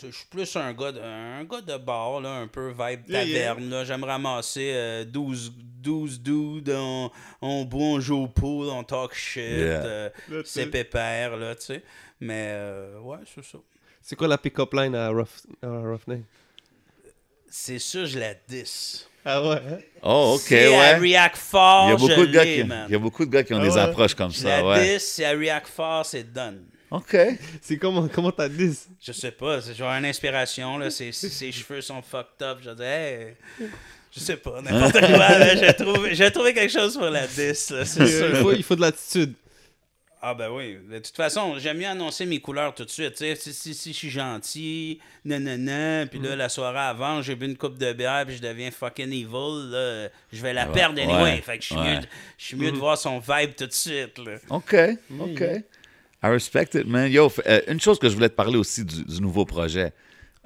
je 0.01 0.11
suis 0.11 0.25
plus 0.29 0.55
un 0.57 0.73
gars 0.73 0.91
de, 0.91 0.99
un 0.99 1.43
gars 1.45 1.61
de 1.61 1.77
bar, 1.77 2.19
là, 2.21 2.29
un 2.31 2.47
peu 2.47 2.69
vibe 2.69 3.07
Yeah, 3.07 3.23
yeah. 3.23 3.49
taverne. 3.53 3.69
là. 3.69 3.85
J'aime 3.85 4.03
ramasser 4.03 4.71
euh, 4.73 5.05
12, 5.05 5.53
12 5.57 6.21
dudes, 6.21 6.69
on, 6.75 7.09
on 7.41 7.63
boit, 7.65 7.81
on 7.85 7.99
joue 7.99 8.23
au 8.23 8.27
pool, 8.27 8.67
on 8.69 8.83
talk 8.83 9.13
shit. 9.13 9.41
Yeah. 9.43 9.85
euh, 9.85 10.09
c'est 10.43 10.67
pépère, 10.67 11.37
là, 11.37 11.55
tu 11.55 11.65
sais. 11.65 11.83
Mais, 12.19 12.49
euh, 12.49 12.99
ouais, 12.99 13.19
c'est 13.33 13.43
ça. 13.45 13.57
C'est 14.07 14.15
quoi 14.15 14.27
la 14.27 14.37
pick-up 14.37 14.71
line 14.73 14.93
à 14.93 15.09
Rough, 15.09 15.25
à 15.63 15.67
Roughneck? 15.67 16.21
C'est 17.49 17.79
sûr, 17.79 18.05
je 18.05 18.19
la 18.19 18.35
10. 18.47 19.09
Ah 19.25 19.41
ouais 19.41 19.55
hein? 19.55 19.77
Oh, 20.03 20.33
OK, 20.35 20.41
si 20.41 20.53
elle 20.53 20.69
ouais. 20.69 20.95
react 20.97 21.37
fort, 21.37 21.87
Il 21.87 21.91
y, 21.91 21.93
a 21.93 21.97
je 21.97 22.01
beaucoup 22.13 22.27
de 22.27 22.31
gars 22.31 22.45
qui, 22.45 22.63
man. 22.63 22.85
il 22.87 22.91
y 22.91 22.95
a 22.95 22.99
beaucoup 22.99 23.25
de 23.25 23.31
gars 23.31 23.43
qui 23.43 23.53
ont 23.55 23.59
Ah 23.59 23.63
des 23.63 23.73
ouais. 23.73 23.79
approches 23.79 24.13
comme 24.13 24.31
Je 24.31 24.37
ça, 24.37 24.61
la 24.61 24.67
ouais. 24.67 24.97
10, 24.99 25.03
si 25.03 25.23
elle 25.23 25.39
react 25.39 25.67
fort, 25.69 26.05
c'est 26.05 26.31
done. 26.31 26.65
OK. 26.91 27.17
C'est 27.61 27.77
comment 27.77 28.07
comment 28.07 28.31
t'as 28.31 28.47
dit 28.47 28.77
Je 29.01 29.11
sais 29.11 29.31
pas, 29.31 29.59
c'est 29.59 29.73
genre 29.73 29.89
une 29.89 30.05
inspiration, 30.05 30.77
là. 30.77 30.91
Ses, 30.91 31.11
ses- 31.11 31.29
ses 31.29 31.51
cheveux 31.51 31.81
sont 31.81 31.99
fucked 32.03 32.43
up. 32.43 32.59
Je 32.63 32.69
dis, 32.69 32.83
hey, 32.83 33.35
je 34.11 34.19
sais 34.19 34.37
pas, 34.37 34.61
n'importe 34.61 34.99
quoi, 34.99 35.07
là. 35.39 35.55
J'ai 35.55 35.73
trouvé, 35.73 36.13
j'ai 36.13 36.31
trouvé 36.31 36.53
quelque 36.53 36.71
chose 36.71 36.93
pour 36.95 37.09
la 37.09 37.25
10, 37.25 37.71
là, 37.71 37.81
il, 37.81 38.35
faut, 38.35 38.53
il 38.53 38.63
faut 38.63 38.75
de 38.75 38.81
l'attitude. 38.81 39.33
Ah, 40.27 40.33
ben 40.33 40.49
oui. 40.49 40.77
De 40.89 40.97
toute 40.97 41.15
façon, 41.15 41.59
j'aime 41.59 41.77
mieux 41.77 41.85
annoncer 41.85 42.25
mes 42.25 42.39
couleurs 42.39 42.73
tout 42.73 42.83
de 42.83 42.89
suite. 42.89 43.11
Tu 43.13 43.17
sais, 43.25 43.35
si, 43.35 43.53
si, 43.53 43.73
si 43.75 43.93
je 43.93 43.97
suis 43.97 44.09
gentil, 44.09 44.99
nanana, 45.23 46.07
puis 46.07 46.19
là, 46.19 46.35
la 46.35 46.49
soirée 46.49 46.79
avant, 46.79 47.21
j'ai 47.21 47.35
bu 47.35 47.45
une 47.45 47.57
coupe 47.57 47.77
de 47.77 47.93
bière, 47.93 48.23
puis 48.25 48.35
je 48.37 48.41
deviens 48.41 48.71
fucking 48.71 49.11
evil, 49.11 49.69
là, 49.71 50.09
je 50.33 50.41
vais 50.41 50.53
la 50.53 50.65
Ouais, 50.67 50.73
perdre 50.73 50.99
anyway. 50.99 51.21
ouais, 51.21 51.41
Fait 51.41 51.57
que 51.57 51.63
je 51.63 51.67
suis 51.67 51.75
ouais. 51.75 51.95
mieux, 51.95 52.01
de- 52.01 52.07
je 52.39 52.43
suis 52.45 52.55
mieux 52.57 52.71
de 52.71 52.77
voir 52.77 52.97
son 52.97 53.19
vibe 53.19 53.53
tout 53.55 53.67
de 53.67 53.71
suite, 53.73 54.17
là. 54.17 54.37
OK, 54.49 54.75
OK. 55.19 55.41
I 55.41 56.27
respect 56.27 56.69
it, 56.73 56.87
man. 56.87 57.11
Yo, 57.11 57.31
euh, 57.45 57.61
une 57.67 57.79
chose 57.79 57.99
que 57.99 58.09
je 58.09 58.15
voulais 58.15 58.29
te 58.29 58.33
parler 58.35 58.57
aussi 58.57 58.83
du, 58.83 59.03
du 59.03 59.21
nouveau 59.21 59.45
projet. 59.45 59.93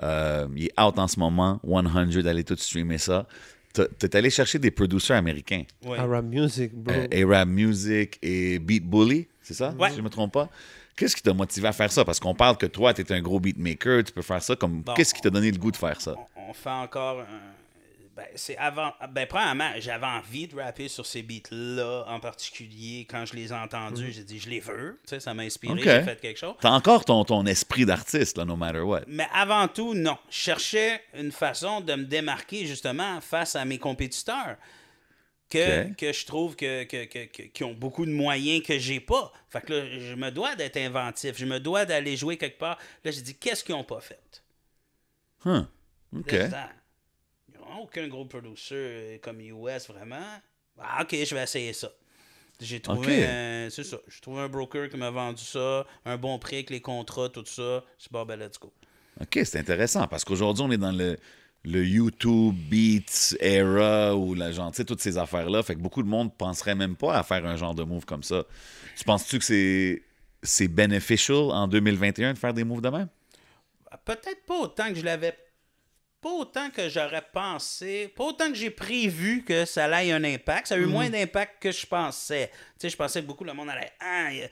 Euh, 0.03 0.47
il 0.57 0.65
est 0.65 0.79
out 0.81 0.97
en 0.99 1.07
ce 1.07 1.17
moment, 1.19 1.61
100, 1.63 2.25
allez 2.27 2.43
tout 2.43 2.57
streamer 2.57 2.97
ça. 2.97 3.27
T'es- 3.71 4.15
allé 4.15 4.29
chercher 4.29 4.59
des 4.59 4.71
producers 4.71 5.15
américains. 5.15 5.63
Ouais. 5.85 5.97
Arab 5.99 6.27
music, 6.27 6.73
bro. 6.73 6.93
Euh, 6.95 7.23
Arab 7.25 7.49
Music 7.49 8.17
et 8.21 8.57
Beat 8.59 8.83
Bully, 8.89 9.27
c'est 9.49 9.53
ça? 9.65 9.71
Ouais. 9.77 9.89
Si 9.89 9.95
je 9.95 9.99
ne 10.01 10.05
me 10.05 10.09
trompe 10.09 10.31
pas. 10.33 10.47
Qu'est-ce 10.95 11.15
qui 11.15 11.21
t'a 11.23 11.33
motivé 11.33 11.67
à 11.67 11.71
faire 11.73 11.91
ça? 11.91 12.03
Parce 12.05 12.19
qu'on 12.19 12.35
parle 12.35 12.57
que 12.57 12.65
toi, 12.65 12.93
tu 12.93 13.01
es 13.01 13.11
un 13.11 13.21
gros 13.21 13.39
beatmaker, 13.39 14.03
tu 14.03 14.11
peux 14.11 14.21
faire 14.21 14.43
ça. 14.43 14.55
comme 14.55 14.81
Bon. 14.81 14.93
Qu'est-ce 14.93 15.13
qui 15.13 15.21
t'a 15.21 15.29
donné 15.29 15.49
le 15.51 15.57
goût 15.57 15.71
de 15.71 15.77
faire 15.77 15.99
ça? 16.01 16.15
on, 16.35 16.49
on 16.49 16.53
fait 16.53 16.69
encore 16.69 17.21
un- 17.21 17.25
Ben, 18.17 18.25
c'est 18.35 18.57
avant. 18.57 18.91
Ben, 19.11 19.25
premièrement, 19.25 19.71
j'avais 19.79 20.05
envie 20.05 20.45
de 20.47 20.55
rapper 20.59 20.89
sur 20.89 21.05
ces 21.05 21.23
beats-là 21.23 22.03
en 22.09 22.19
particulier. 22.19 23.07
Quand 23.09 23.25
je 23.25 23.33
les 23.33 23.53
ai 23.53 23.55
entendus, 23.55 24.11
j'ai 24.11 24.25
dit, 24.25 24.39
je 24.39 24.49
les 24.49 24.59
veux. 24.59 24.99
Tu 25.03 25.11
sais, 25.11 25.19
ça 25.21 25.33
m'a 25.33 25.43
inspiré, 25.43 25.79
j'ai 25.81 26.03
fait 26.03 26.19
quelque 26.19 26.37
chose. 26.37 26.55
T'as 26.59 26.71
encore 26.71 27.05
ton, 27.05 27.23
ton 27.23 27.45
esprit 27.45 27.85
d'artiste, 27.85 28.37
là, 28.37 28.43
no 28.43 28.57
matter 28.57 28.81
what. 28.81 29.03
Mais 29.07 29.27
avant 29.33 29.69
tout, 29.69 29.93
non. 29.93 30.17
Je 30.29 30.35
cherchais 30.37 31.01
une 31.17 31.31
façon 31.31 31.79
de 31.79 31.93
me 31.95 32.03
démarquer 32.03 32.65
justement 32.65 33.21
face 33.21 33.55
à 33.55 33.63
mes 33.63 33.77
compétiteurs. 33.77 34.57
Que, 35.49 35.91
que 35.95 36.13
je 36.13 36.25
trouve 36.27 36.55
que, 36.55 36.83
que, 36.83 37.05
que- 37.05 37.41
qui 37.43 37.63
ont 37.63 37.73
beaucoup 37.73 38.05
de 38.05 38.11
moyens 38.11 38.63
que 38.63 38.77
j'ai 38.77 38.99
pas. 38.99 39.31
Fait 39.49 39.61
que 39.61 39.73
là, 39.73 39.99
je 39.99 40.13
me 40.13 40.29
dois 40.29 40.55
d'être 40.55 40.77
inventif. 40.77 41.37
Je 41.37 41.45
me 41.45 41.59
dois 41.59 41.85
d'aller 41.85 42.15
jouer 42.15 42.37
quelque 42.37 42.59
part. 42.59 42.77
Là, 43.03 43.09
j'ai 43.11 43.21
dit, 43.21 43.35
qu'est-ce 43.35 43.63
qu'ils 43.63 43.73
ont 43.75 43.83
pas 43.83 43.99
fait? 43.99 44.43
Huh. 45.45 45.65
OK. 46.15 46.31
Là, 46.31 46.49
Ah, 46.53 46.71
Ils 47.51 47.59
n'ont 47.59 47.81
aucun 47.81 48.07
gros 48.07 48.25
producer 48.25 48.75
euh, 48.75 49.17
comme 49.21 49.41
US, 49.41 49.87
vraiment. 49.87 50.39
Ah, 50.77 51.01
ok, 51.01 51.15
je 51.25 51.33
vais 51.35 51.43
essayer 51.43 51.73
ça. 51.73 51.91
J'ai 52.61 52.79
trouvé, 52.81 53.23
c'est 53.71 53.83
ça. 53.85 53.97
J'ai 54.07 54.19
trouvé 54.21 54.41
un 54.41 54.49
broker 54.49 54.89
qui 54.89 54.97
m'a 54.97 55.09
vendu 55.09 55.43
ça, 55.43 55.85
un 56.05 56.17
bon 56.17 56.37
prix 56.39 56.57
avec 56.57 56.69
les 56.71 56.81
contrats, 56.81 57.29
tout 57.29 57.45
ça. 57.45 57.83
C'est 57.97 58.11
bon, 58.11 58.25
ben, 58.25 58.37
let's 58.37 58.59
go. 58.59 58.71
OK, 59.21 59.39
c'est 59.45 59.57
intéressant 59.59 60.07
parce 60.07 60.23
qu'aujourd'hui, 60.25 60.63
on 60.67 60.71
est 60.71 60.77
dans 60.77 60.91
le, 60.91 61.17
le 61.65 61.85
YouTube 61.85 62.55
Beats 62.69 63.35
era 63.39 64.15
ou 64.15 64.33
la 64.33 64.51
genre, 64.51 64.71
toutes 64.71 65.01
ces 65.01 65.17
affaires-là. 65.17 65.61
Fait 65.63 65.75
que 65.75 65.79
beaucoup 65.79 66.03
de 66.03 66.07
monde 66.07 66.33
penserait 66.35 66.75
même 66.75 66.95
pas 66.95 67.17
à 67.17 67.23
faire 67.23 67.45
un 67.45 67.55
genre 67.55 67.75
de 67.75 67.83
move 67.83 68.05
comme 68.05 68.23
ça. 68.23 68.43
Tu 68.97 69.03
penses-tu 69.03 69.39
que 69.39 69.45
c'est 69.45 70.03
c'est 70.41 70.69
beneficial 70.69 71.51
en 71.51 71.67
2021 71.67 72.33
de 72.33 72.37
faire 72.37 72.53
des 72.53 72.63
moves 72.63 72.81
de 72.81 72.89
même? 72.89 73.09
Peut-être 74.05 74.45
pas 74.45 74.59
autant 74.59 74.87
que 74.89 74.95
je 74.95 75.03
l'avais. 75.03 75.35
Pas 76.21 76.29
autant 76.31 76.69
que 76.69 76.89
j'aurais 76.89 77.23
pensé. 77.33 78.11
Pas 78.15 78.25
autant 78.25 78.49
que 78.49 78.55
j'ai 78.55 78.69
prévu 78.71 79.43
que 79.45 79.63
ça 79.63 79.85
allait 79.85 80.11
un 80.11 80.23
impact. 80.25 80.67
Ça 80.67 80.75
a 80.75 80.77
eu 80.77 80.81
Mhm. 80.85 80.91
moins 80.91 81.09
d'impact 81.09 81.61
que 81.61 81.71
je 81.71 81.85
pensais. 81.85 82.49
Tu 82.53 82.59
sais, 82.79 82.89
je 82.89 82.97
pensais 82.97 83.21
que 83.21 83.25
beaucoup 83.27 83.45
le 83.45 83.53
monde 83.53 83.69
allait. 83.69 83.91
Ah, 84.01 84.33
y 84.33 84.43
a- 84.43 84.49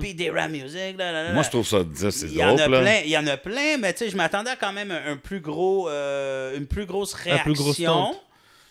puis 0.00 0.14
des 0.14 0.30
rap 0.30 0.50
music. 0.50 0.96
là, 0.98 1.12
là, 1.12 1.22
là. 1.24 1.32
Moi, 1.32 1.42
je 1.44 1.50
trouve 1.50 1.66
ça, 1.66 1.78
c'est 2.10 2.26
Il 2.26 2.32
y 2.34 2.42
en 2.44 2.56
a 2.58 2.66
là. 2.66 2.80
plein, 2.80 3.00
il 3.04 3.10
y 3.10 3.18
en 3.18 3.26
a 3.26 3.36
plein, 3.36 3.76
mais 3.78 3.92
tu 3.92 4.00
sais, 4.00 4.10
je 4.10 4.16
m'attendais 4.16 4.50
à 4.50 4.56
quand 4.56 4.72
même 4.72 4.90
un, 4.90 5.12
un 5.12 5.16
plus 5.16 5.40
gros, 5.40 5.88
euh, 5.88 6.56
une 6.56 6.66
plus 6.66 6.86
grosse 6.86 7.14
plus 7.14 7.30
réaction. 7.30 8.16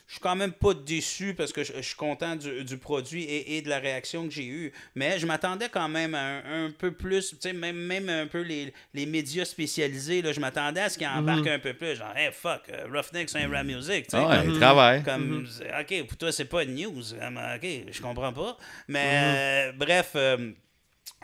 Je 0.08 0.14
suis 0.14 0.22
quand 0.22 0.36
même 0.36 0.52
pas 0.52 0.74
déçu 0.76 1.34
parce 1.34 1.52
que 1.52 1.64
je, 1.64 1.74
je 1.78 1.82
suis 1.82 1.96
content 1.96 2.36
du, 2.36 2.64
du 2.64 2.78
produit 2.78 3.24
et, 3.24 3.58
et 3.58 3.62
de 3.64 3.70
la 3.70 3.80
réaction 3.80 4.26
que 4.28 4.34
j'ai 4.34 4.46
eue. 4.46 4.72
Mais 4.94 5.18
je 5.18 5.26
m'attendais 5.26 5.68
quand 5.70 5.90
même 5.90 6.14
à 6.14 6.20
un, 6.22 6.66
un 6.68 6.72
peu 6.72 6.92
plus, 6.92 7.30
tu 7.32 7.38
sais, 7.40 7.54
même, 7.54 7.76
même 7.76 8.08
un 8.10 8.28
peu 8.28 8.42
les, 8.42 8.72
les 8.94 9.06
médias 9.08 9.46
spécialisés, 9.46 10.22
là, 10.22 10.32
je 10.32 10.40
m'attendais 10.40 10.82
à 10.82 10.90
ce 10.90 10.98
qu'ils 11.00 11.08
embarquent 11.08 11.48
un 11.48 11.60
peu 11.60 11.74
plus. 11.74 11.96
Genre, 11.96 12.16
hey, 12.16 12.30
fuck, 12.32 12.62
euh, 12.70 12.86
Roughneck, 12.86 13.30
c'est 13.30 13.40
un 13.40 13.50
rap 13.50 13.66
music. 13.66 14.06
tu 14.08 14.12
sais, 14.12 14.18
Ah 14.18 14.30
ouais, 14.30 14.38
comme- 14.46 14.54
il 14.54 14.60
travaille. 14.60 15.04
comme, 15.04 15.48
c'est- 15.48 16.02
ok, 16.02 16.08
pour 16.08 16.18
toi, 16.18 16.32
c'est 16.32 16.46
pas 16.46 16.64
une 16.64 16.76
news. 16.76 17.14
Ok, 17.14 17.68
je 17.92 18.02
comprends 18.02 18.32
pas. 18.34 18.58
Mais 18.88 19.06
euh, 19.08 19.72
bref, 19.74 20.12
euh, 20.16 20.52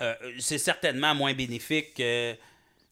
euh, 0.02 0.16
c'est 0.40 0.58
certainement 0.58 1.14
moins 1.14 1.34
bénéfique 1.34 1.94
que. 1.96 2.36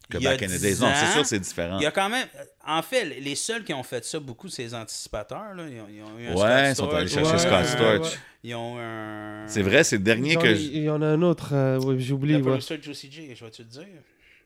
Que 0.10 0.18
il 0.18 0.23
y 0.23 0.27
a 0.27 0.31
back 0.31 0.41
in 0.44 0.48
the 0.48 0.52
10 0.52 0.61
days. 0.61 0.80
Non, 0.81 0.91
c'est 0.95 1.11
sûr, 1.14 1.26
c'est 1.26 1.40
différent. 1.40 1.77
Il 1.80 1.84
y 1.84 1.86
a 1.86 1.91
quand 1.91 2.10
même. 2.10 2.27
En 2.65 2.81
fait, 2.81 3.06
les 3.06 3.36
seuls 3.36 3.64
qui 3.64 3.73
ont 3.73 3.84
fait 3.84 4.03
ça 4.03 4.19
beaucoup, 4.19 4.49
c'est 4.49 4.64
les 4.64 4.73
anticipateurs. 4.73 5.53
Là. 5.56 5.64
Ils, 5.69 5.80
ont, 5.81 5.88
ils 5.90 6.02
ont 6.02 6.19
eu 6.19 6.27
un 6.27 6.34
Ouais, 6.36 6.72
ils 6.72 6.76
sont 6.76 6.90
allés 6.90 7.07
chercher 7.07 7.36
ont 7.36 7.38
Scott 7.38 7.65
Storch. 7.65 8.19
Ils 8.44 8.56
ont 8.56 8.77
un. 8.80 9.48
C'est 9.48 9.61
vrai, 9.61 9.84
c'est 9.84 9.98
le 9.98 10.03
dernier 10.03 10.36
que. 10.36 10.48
Il 10.48 10.84
y 10.84 10.90
en 10.90 11.02
a 11.02 11.07
un 11.07 11.22
autre, 11.22 11.49
euh, 11.53 11.80
ouais, 11.80 11.99
j'oublie. 11.99 12.31
Le 12.34 12.38
ouais. 12.40 12.44
producer 12.44 12.80
Juicy 12.81 13.11
J, 13.11 13.36
je 13.36 13.45
vais 13.45 13.52
te 13.52 13.61
le 13.61 13.68
dire. 13.68 13.86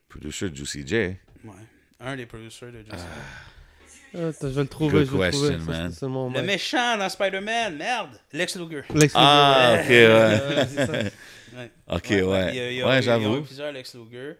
Producer 0.08 0.50
Juicy 0.54 0.86
J. 0.86 0.94
Ouais. 0.96 1.16
Un 2.00 2.16
des 2.16 2.26
producers 2.26 2.66
de 2.70 2.78
Juicy 2.78 2.96
J. 4.12 4.18
Attends, 4.18 4.32
je 4.42 4.46
vais 4.54 4.62
le 4.62 4.68
trouver. 4.68 5.04
Good 5.04 5.06
je 5.10 5.16
vais 5.16 5.26
le 5.26 5.32
trouver. 5.32 5.48
question, 5.56 5.90
Ça, 5.90 6.08
man. 6.08 6.32
Le 6.34 6.42
méchant 6.42 6.98
dans 6.98 7.08
Spider-Man, 7.08 7.76
merde, 7.76 8.10
Lex 8.32 8.56
Luger. 8.56 8.82
Lex 8.94 9.12
Ah, 9.16 9.76
ok, 9.80 9.88
Luger. 9.88 10.06
ouais. 10.06 10.08
Euh, 10.12 10.66
ça. 10.86 10.92
Ouais. 10.92 11.70
Ok, 11.88 12.06
Ouais, 12.10 12.22
ouais. 12.22 12.38
a- 12.38 12.52
il 12.70 12.76
y 12.76 12.82
a- 12.82 13.00
j'avoue. 13.00 13.42
plusieurs 13.42 13.72
Lex 13.72 13.94
Luger. 13.96 14.34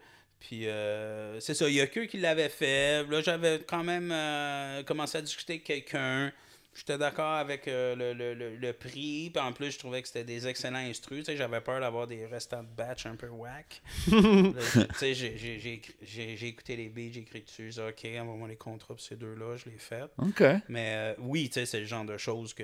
Puis 0.47 0.67
euh, 0.67 1.39
c'est 1.39 1.55
ça, 1.55 1.67
il 1.67 1.73
y 1.73 1.81
a 1.81 1.87
que 1.87 2.01
qui 2.01 2.17
l'avaient 2.17 2.49
fait. 2.49 3.03
Là, 3.09 3.21
j'avais 3.21 3.61
quand 3.65 3.83
même 3.83 4.11
euh, 4.11 4.83
commencé 4.83 5.17
à 5.17 5.21
discuter 5.21 5.53
avec 5.53 5.63
quelqu'un. 5.63 6.31
J'étais 6.77 6.97
d'accord 6.97 7.35
avec 7.35 7.69
euh, 7.69 7.95
le, 7.95 8.13
le, 8.13 8.33
le, 8.33 8.55
le 8.57 8.73
prix. 8.73 9.29
Puis 9.33 9.41
en 9.41 9.53
plus, 9.53 9.71
je 9.71 9.79
trouvais 9.79 10.01
que 10.01 10.07
c'était 10.09 10.25
des 10.25 10.45
excellents 10.45 10.79
instrus. 10.79 11.19
Tu 11.23 11.31
sais, 11.31 11.37
j'avais 11.37 11.61
peur 11.61 11.79
d'avoir 11.79 12.05
des 12.05 12.25
restants 12.25 12.63
de 12.63 12.67
batch 12.75 13.05
un 13.05 13.15
peu 13.15 13.29
whack. 13.29 13.81
J'ai- 14.07 14.53
tu 14.87 14.95
sais, 14.95 15.13
j'ai- 15.13 15.37
j'ai- 15.37 15.59
j'ai 15.59 15.73
écrit- 15.75 15.95
j'ai 16.01 16.35
j'ai 16.35 16.47
écouté 16.47 16.75
les 16.75 16.89
beats, 16.89 17.11
j'ai 17.13 17.21
écrit 17.21 17.41
dessus. 17.41 17.71
J'ai 17.71 17.81
dit, 17.81 17.87
OK, 17.87 18.21
envoie-moi 18.21 18.47
les 18.49 18.57
contrats 18.57 18.93
pour 18.93 18.99
ces 19.01 19.15
deux-là. 19.15 19.55
Je 19.55 19.65
les 19.69 19.75
ai 19.75 19.79
fait. 19.79 20.03
OK. 20.17 20.43
Mais 20.67 20.91
euh, 20.95 21.13
oui, 21.19 21.47
tu 21.47 21.53
sais, 21.53 21.65
c'est 21.65 21.79
le 21.79 21.85
genre 21.85 22.03
de 22.03 22.17
choses 22.17 22.53
que. 22.53 22.63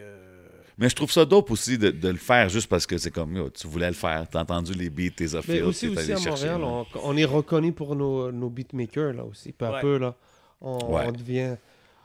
Mais 0.78 0.90
je 0.90 0.96
trouve 0.96 1.12
ça 1.12 1.24
dope 1.24 1.50
aussi 1.50 1.78
de, 1.78 1.90
de 1.92 2.10
le 2.10 2.18
faire 2.18 2.50
juste 2.50 2.68
parce 2.68 2.86
que 2.86 2.98
c'est 2.98 3.12
comme, 3.12 3.36
yo, 3.38 3.50
tu 3.50 3.66
voulais 3.68 3.88
le 3.88 3.94
faire. 3.94 4.28
T'as 4.30 4.42
entendu 4.42 4.74
les 4.74 4.90
beats, 4.90 5.12
tes 5.16 5.24
Mais 5.28 5.36
affaires. 5.36 5.66
aussi, 5.68 5.88
t'es 5.88 5.98
aussi 5.98 6.12
allé 6.12 6.14
à 6.14 6.18
chercher, 6.18 6.50
Montréal, 6.50 6.62
là. 6.62 6.68
on, 6.68 6.86
on 7.14 7.18
est 7.18 7.24
reconnu 7.26 7.72
pour 7.72 7.96
nos, 7.96 8.30
nos 8.32 8.50
beatmakers, 8.50 9.14
là 9.14 9.24
aussi, 9.24 9.54
peu 9.54 9.66
à 9.68 9.72
Ouais. 9.76 9.82
peu, 9.82 9.98
là. 9.98 10.16
On, 10.60 10.94
Ouais. 10.94 11.06
on 11.08 11.12
devient... 11.14 11.56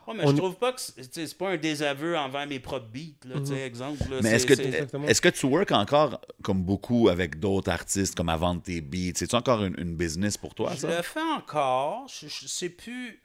Ouais, 0.06 0.14
mais 0.14 0.24
On- 0.24 0.30
je 0.30 0.36
trouve 0.36 0.54
pas 0.56 0.72
que 0.72 0.80
c'est 0.80 1.36
pas 1.38 1.48
un 1.50 1.56
désaveu 1.56 2.16
envers 2.16 2.46
mes 2.46 2.60
propres 2.60 2.86
beats, 2.86 3.28
là, 3.28 3.40
tu 3.40 3.46
sais, 3.46 3.60
exemple. 3.62 4.02
là, 4.10 4.20
Mais 4.22 4.30
est-ce 4.32 4.46
que, 4.46 4.52
exactement. 4.54 5.06
est-ce 5.08 5.20
que 5.20 5.28
tu 5.28 5.46
work 5.46 5.72
encore 5.72 6.20
comme 6.42 6.62
beaucoup 6.62 7.08
avec 7.08 7.40
d'autres 7.40 7.70
artistes, 7.70 8.14
comme 8.14 8.28
à 8.28 8.36
vendre 8.36 8.62
tes 8.62 8.80
beats? 8.80 9.12
C'est-tu 9.16 9.34
encore 9.34 9.64
une, 9.64 9.74
une 9.78 9.96
business 9.96 10.36
pour 10.36 10.54
toi, 10.54 10.70
Je 10.74 10.80
ça? 10.80 10.96
le 10.96 11.02
fais 11.02 11.20
encore. 11.20 12.06
Je, 12.08 12.28
je 12.28 12.46
sais 12.46 12.68
plus. 12.68 13.20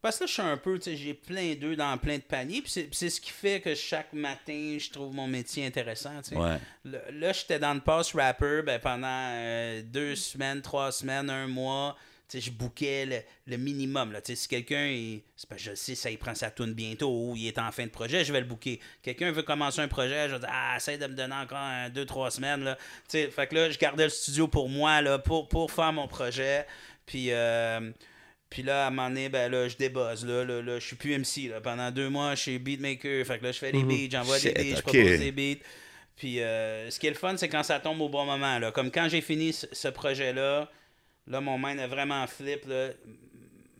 Parce 0.00 0.18
que 0.18 0.24
là, 0.24 0.26
je 0.26 0.32
suis 0.34 0.42
un 0.42 0.56
peu, 0.58 0.78
tu 0.78 0.90
sais, 0.90 0.96
j'ai 0.96 1.14
plein 1.14 1.54
d'œufs 1.54 1.78
dans 1.78 1.96
plein 1.96 2.16
de 2.18 2.22
paniers. 2.22 2.60
Puis 2.60 2.86
c'est 2.92 3.08
ce 3.10 3.20
qui 3.20 3.30
fait 3.30 3.60
que 3.62 3.74
chaque 3.74 4.12
matin, 4.12 4.76
je 4.78 4.90
trouve 4.90 5.14
mon 5.14 5.26
métier 5.26 5.64
intéressant. 5.64 6.10
tu 6.22 6.30
sais. 6.30 6.36
Ouais. 6.36 6.58
Là, 6.84 6.98
là, 7.10 7.32
j'étais 7.32 7.58
dans 7.58 7.72
le 7.72 7.80
post 7.80 8.12
rapper 8.12 8.60
ben, 8.66 8.78
pendant 8.78 9.06
euh, 9.08 9.82
deux 9.82 10.14
semaines, 10.14 10.60
trois 10.60 10.92
semaines, 10.92 11.30
un 11.30 11.46
mois. 11.46 11.96
Sais, 12.34 12.40
je 12.40 12.50
bouquais 12.50 13.06
le, 13.06 13.18
le 13.46 13.56
minimum. 13.56 14.10
Là. 14.10 14.20
Si 14.24 14.48
quelqu'un, 14.48 14.92
je 15.56 15.74
sais, 15.74 15.94
ça, 15.94 16.10
il 16.10 16.18
prend 16.18 16.34
sa 16.34 16.50
tune 16.50 16.72
bientôt 16.72 17.10
ou 17.10 17.34
il 17.36 17.46
est 17.46 17.58
en 17.58 17.70
fin 17.70 17.84
de 17.84 17.90
projet, 17.90 18.24
je 18.24 18.32
vais 18.32 18.40
le 18.40 18.46
booker. 18.46 18.80
Quelqu'un 19.02 19.30
veut 19.30 19.44
commencer 19.44 19.80
un 19.80 19.86
projet, 19.86 20.28
je 20.28 20.34
vais 20.34 20.40
dire, 20.40 20.50
ah, 20.50 20.74
essaye 20.76 20.98
de 20.98 21.06
me 21.06 21.14
donner 21.14 21.34
encore 21.34 21.58
un, 21.58 21.90
deux, 21.90 22.04
trois 22.04 22.32
semaines. 22.32 22.64
Là. 22.64 22.76
Fait 23.08 23.46
que 23.48 23.54
là, 23.54 23.70
je 23.70 23.78
gardais 23.78 24.04
le 24.04 24.10
studio 24.10 24.48
pour 24.48 24.68
moi, 24.68 25.00
là, 25.00 25.20
pour, 25.20 25.48
pour 25.48 25.70
faire 25.70 25.92
mon 25.92 26.08
projet. 26.08 26.66
Puis, 27.06 27.28
euh, 27.30 27.92
puis 28.50 28.64
là, 28.64 28.84
à 28.84 28.88
un 28.88 28.90
moment 28.90 29.08
donné, 29.08 29.28
ben 29.28 29.50
là, 29.50 29.68
je 29.68 29.76
débuzz. 29.76 30.26
Là, 30.26 30.44
là, 30.44 30.60
là, 30.60 30.80
je 30.80 30.84
suis 30.84 30.96
plus 30.96 31.16
MC. 31.16 31.48
Là. 31.48 31.60
Pendant 31.60 31.92
deux 31.92 32.08
mois, 32.08 32.34
je 32.34 32.40
suis 32.40 32.58
beatmaker. 32.58 33.24
Fait 33.24 33.38
que 33.38 33.44
là, 33.44 33.52
je 33.52 33.58
fais 33.58 33.70
des 33.70 33.84
beats, 33.84 34.10
j'envoie 34.10 34.40
des 34.40 34.52
beats, 34.52 34.76
je 34.76 34.82
propose 34.82 35.18
des 35.20 35.30
beats. 35.30 35.62
Puis 36.16 36.40
euh, 36.40 36.90
ce 36.90 36.98
qui 36.98 37.06
est 37.06 37.10
le 37.10 37.16
fun, 37.16 37.36
c'est 37.36 37.48
quand 37.48 37.62
ça 37.62 37.78
tombe 37.78 38.00
au 38.00 38.08
bon 38.08 38.24
moment. 38.24 38.58
Là. 38.58 38.72
Comme 38.72 38.90
quand 38.90 39.08
j'ai 39.08 39.20
fini 39.20 39.52
ce, 39.52 39.66
ce 39.72 39.88
projet-là, 39.88 40.68
là, 41.26 41.40
mon 41.40 41.58
mind 41.58 41.80
a 41.80 41.86
vraiment 41.86 42.26
flip. 42.26 42.66
Là. 42.66 42.88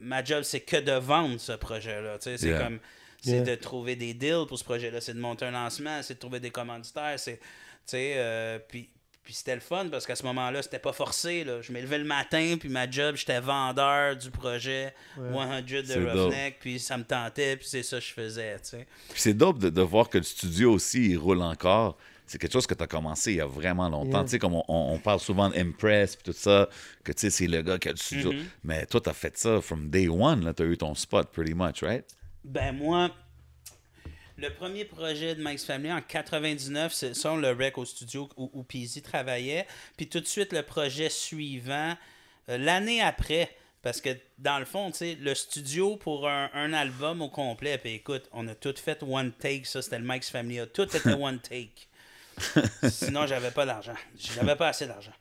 Ma 0.00 0.22
job, 0.24 0.42
c'est 0.42 0.60
que 0.60 0.76
de 0.76 0.92
vendre 0.92 1.38
ce 1.38 1.52
projet-là. 1.52 2.16
C'est 2.20 2.40
Yeah. 2.42 2.58
comme. 2.62 2.78
C'est 3.22 3.30
Yeah. 3.30 3.42
de 3.42 3.54
trouver 3.54 3.96
des 3.96 4.12
deals 4.12 4.44
pour 4.46 4.58
ce 4.58 4.64
projet-là. 4.64 5.00
C'est 5.00 5.14
de 5.14 5.20
monter 5.20 5.46
un 5.46 5.50
lancement, 5.52 6.02
c'est 6.02 6.14
de 6.14 6.18
trouver 6.18 6.40
des 6.40 6.50
commanditaires. 6.50 7.18
C'est, 7.18 7.38
tu 7.38 7.42
sais, 7.86 8.14
euh, 8.16 8.58
puis, 8.68 8.90
puis 9.22 9.32
c'était 9.32 9.54
le 9.54 9.62
fun 9.62 9.88
parce 9.90 10.04
qu'à 10.04 10.14
ce 10.14 10.22
moment-là, 10.24 10.60
c'était 10.62 10.78
pas 10.78 10.92
forcé. 10.92 11.42
Là. 11.42 11.62
Je 11.62 11.72
me 11.72 11.80
levais 11.80 11.96
le 11.96 12.04
matin, 12.04 12.56
puis 12.60 12.68
ma 12.68 12.90
job, 12.90 13.16
j'étais 13.16 13.40
vendeur 13.40 14.14
du 14.16 14.30
projet 14.30 14.92
100 15.16 15.62
de 15.62 15.82
C'est 15.86 16.00
dope. 16.04 16.12
Roughneck, 16.12 16.58
puis 16.60 16.78
ça 16.78 16.98
me 16.98 17.04
tentait, 17.04 17.56
puis 17.56 17.66
c'est 17.66 17.82
ça 17.82 17.98
que 17.98 18.04
je 18.04 18.12
faisais. 18.12 18.56
tu 18.56 18.68
sais. 18.70 18.86
Puis 19.08 19.20
c'est 19.22 19.32
dope 19.32 19.58
de, 19.58 19.70
de 19.70 19.80
voir 19.80 20.10
que 20.10 20.18
le 20.18 20.24
studio 20.24 20.72
aussi, 20.74 21.08
il 21.12 21.16
roule 21.16 21.40
encore. 21.40 21.96
C'est 22.26 22.38
quelque 22.38 22.52
chose 22.52 22.66
que 22.66 22.74
tu 22.74 22.82
as 22.82 22.86
commencé 22.86 23.32
il 23.32 23.36
y 23.36 23.40
a 23.40 23.46
vraiment 23.46 23.88
longtemps. 23.88 24.18
Yeah. 24.18 24.24
Tu 24.24 24.30
sais, 24.30 24.38
comme 24.38 24.54
on, 24.54 24.64
on- 24.68 24.94
on 24.94 24.98
parle 24.98 25.20
souvent 25.20 25.50
d'Impress 25.50 26.16
puis 26.16 26.24
tout 26.32 26.38
ça, 26.38 26.68
que 27.02 27.12
tu 27.12 27.20
sais, 27.20 27.30
c'est 27.30 27.46
le 27.46 27.60
gars 27.62 27.78
qui 27.78 27.88
a 27.88 27.92
le 27.92 27.96
studio. 27.98 28.32
Mm-hmm. 28.32 28.44
Mais 28.64 28.86
toi, 28.86 29.00
tu 29.00 29.10
as 29.10 29.14
fait 29.14 29.36
ça 29.36 29.60
from 29.60 29.90
day 29.90 30.08
one. 30.08 30.52
Tu 30.54 30.62
as 30.62 30.66
eu 30.66 30.76
ton 30.78 30.94
spot 30.94 31.30
pretty 31.32 31.52
much, 31.54 31.82
right? 31.82 32.04
Ben 32.42 32.72
moi, 32.72 33.10
le 34.36 34.50
premier 34.50 34.84
projet 34.84 35.34
de 35.34 35.42
Mike's 35.42 35.64
Family 35.64 35.92
en 35.92 36.00
99, 36.00 36.92
c'est 36.92 37.14
ça, 37.14 37.36
le 37.36 37.52
rec 37.52 37.78
au 37.78 37.84
studio 37.84 38.28
où, 38.36 38.50
où 38.52 38.62
Peasy 38.64 39.00
travaillait. 39.02 39.66
Puis 39.96 40.08
tout 40.08 40.20
de 40.20 40.26
suite, 40.26 40.52
le 40.52 40.62
projet 40.62 41.08
suivant, 41.10 41.94
euh, 42.48 42.58
l'année 42.58 43.00
après, 43.00 43.50
parce 43.82 44.00
que 44.00 44.10
dans 44.38 44.58
le 44.58 44.64
fond, 44.64 44.90
tu 44.90 44.96
sais, 44.98 45.18
le 45.20 45.34
studio 45.34 45.96
pour 45.96 46.28
un, 46.28 46.50
un 46.54 46.72
album 46.72 47.22
au 47.22 47.28
complet, 47.28 47.78
puis 47.78 47.92
écoute, 47.94 48.28
on 48.32 48.48
a 48.48 48.54
tout 48.54 48.74
fait 48.76 49.02
one 49.02 49.30
take, 49.32 49.64
ça 49.66 49.82
c'était 49.82 49.98
le 49.98 50.04
Mike's 50.06 50.30
Family, 50.30 50.60
tout 50.72 50.82
était 50.96 51.12
one 51.12 51.38
take. 51.38 51.86
Sinon, 52.88 53.26
j'avais 53.26 53.50
pas 53.50 53.66
d'argent. 53.66 53.94
J'avais 54.18 54.56
pas 54.56 54.68
assez 54.68 54.86
d'argent. 54.86 55.12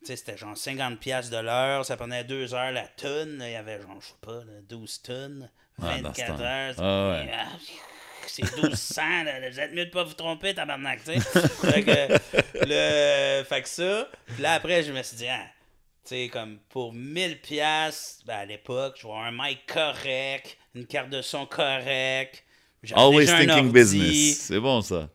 Tu 0.00 0.06
sais, 0.06 0.16
c'était 0.16 0.36
genre 0.38 0.54
50$ 0.56 0.96
piastres 0.96 1.30
de 1.30 1.42
l'heure, 1.42 1.84
ça 1.84 1.96
prenait 1.96 2.24
deux 2.24 2.54
heures 2.54 2.72
la 2.72 2.86
tonne. 2.88 3.42
Il 3.44 3.52
y 3.52 3.56
avait 3.56 3.80
genre, 3.80 3.98
je 4.00 4.06
sais 4.06 4.14
pas, 4.22 4.32
là, 4.44 4.60
12 4.68 5.02
tonnes, 5.02 5.50
Ah, 5.82 5.98
dans 5.98 6.14
ce 6.14 6.20
24 6.22 6.36
temps. 6.36 6.42
heures. 6.42 6.74
Ah 6.78 7.10
ouais. 7.10 7.30
Ah, 7.34 7.48
C'est 8.26 8.42
1200, 8.54 9.02
là, 9.24 9.50
vous 9.50 9.60
êtes 9.60 9.72
mieux 9.74 9.84
de 9.86 9.90
pas 9.90 10.04
vous 10.04 10.14
tromper, 10.14 10.54
tabarnak, 10.54 11.04
tu 11.04 11.12
sais. 11.12 11.20
fait, 11.20 11.82
que, 11.82 12.14
le, 12.66 13.44
fait 13.44 13.62
que 13.62 13.68
ça, 13.68 14.08
puis 14.26 14.42
là 14.42 14.54
après, 14.54 14.82
je 14.82 14.92
me 14.92 15.02
suis 15.02 15.16
dit, 15.18 15.26
ah, 15.28 15.44
tu 16.04 16.14
sais, 16.14 16.28
comme 16.32 16.58
pour 16.70 16.92
1000 16.94 17.40
piastres, 17.40 18.24
ben, 18.24 18.36
à 18.38 18.44
l'époque, 18.46 18.94
je 18.98 19.02
vois 19.06 19.18
un 19.26 19.32
mic 19.32 19.66
correct, 19.66 20.56
une 20.74 20.86
carte 20.86 21.10
de 21.10 21.20
son 21.22 21.44
correcte, 21.44 22.42
Always 22.94 23.26
thinking 23.26 23.50
ordi, 23.66 23.72
business. 23.72 24.40
C'est 24.46 24.60
bon, 24.60 24.80
ça. 24.80 25.10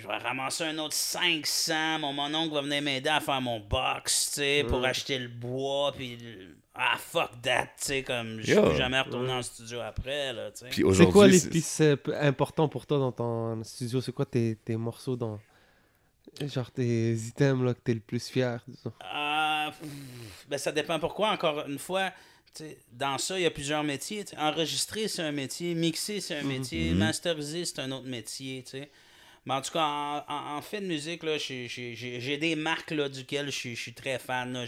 Je 0.00 0.08
vais 0.08 0.16
ramasser 0.16 0.64
un 0.64 0.78
autre 0.78 0.94
500. 0.94 2.00
Mon, 2.00 2.12
mon 2.12 2.34
oncle 2.34 2.54
va 2.54 2.62
venir 2.62 2.82
m'aider 2.82 3.08
à 3.08 3.20
faire 3.20 3.40
mon 3.40 3.60
box, 3.60 4.26
tu 4.26 4.40
sais, 4.40 4.64
pour 4.68 4.84
acheter 4.84 5.18
le 5.18 5.28
bois. 5.28 5.92
Puis, 5.92 6.18
ah, 6.74 6.96
fuck 6.98 7.40
that, 7.42 7.66
tu 7.66 7.84
sais, 7.84 8.02
comme 8.02 8.40
je 8.40 8.52
suis 8.52 8.76
jamais 8.76 9.00
retourné 9.00 9.32
en 9.32 9.42
studio 9.42 9.80
après, 9.80 10.32
là, 10.32 10.50
tu 10.50 10.66
sais. 10.72 10.94
C'est 10.94 11.06
quoi 11.06 11.28
les 11.28 11.40
pistes 11.40 11.80
euh, 11.80 11.96
importants 12.20 12.68
pour 12.68 12.86
toi 12.86 12.98
dans 12.98 13.12
ton 13.12 13.62
studio? 13.62 14.00
C'est 14.00 14.12
quoi 14.12 14.26
tes, 14.26 14.56
tes 14.56 14.76
morceaux 14.76 15.16
dans. 15.16 15.38
Genre 16.40 16.70
tes 16.72 17.12
items 17.12 17.64
là, 17.64 17.74
que 17.74 17.80
t'es 17.80 17.94
le 17.94 18.00
plus 18.00 18.28
fier 18.28 18.58
disons? 18.66 18.90
Pff, 18.98 19.88
ben 20.48 20.58
ça 20.58 20.72
dépend 20.72 20.98
pourquoi. 20.98 21.30
Encore 21.30 21.64
une 21.68 21.78
fois, 21.78 22.10
tu 22.52 22.64
sais, 22.64 22.78
dans 22.90 23.18
ça, 23.18 23.38
il 23.38 23.42
y 23.42 23.46
a 23.46 23.52
plusieurs 23.52 23.84
métiers. 23.84 24.24
Enregistrer, 24.36 25.06
c'est 25.06 25.22
un 25.22 25.30
métier. 25.30 25.76
Mixer, 25.76 26.20
c'est 26.20 26.36
un 26.38 26.42
métier. 26.42 26.92
Masteriser, 26.92 27.64
c'est 27.64 27.78
un 27.78 27.92
autre 27.92 28.08
métier. 28.08 28.64
tu 28.64 28.70
sais. 28.70 28.90
Mais 29.46 29.54
en 29.54 29.60
tout 29.60 29.72
cas, 29.72 29.84
en, 29.84 30.24
en- 30.28 30.56
de 30.80 30.86
musique, 30.86 31.22
j'ai- 31.38 32.38
des 32.38 32.56
marques 32.56 32.90
là, 32.92 33.08
duquel 33.08 33.46
je 33.46 33.50
suis- 33.50 33.76
très 33.94 34.18
fan. 34.18 34.66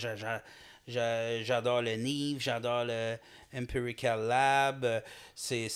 J'adore 0.86 1.82
le 1.82 1.96
Neve, 1.96 2.36
j'adore 2.40 2.84
le 2.84 3.16
Empirical 3.56 4.20
Lab. 4.28 4.84
euh, 4.84 5.00
C'est. 5.34 5.68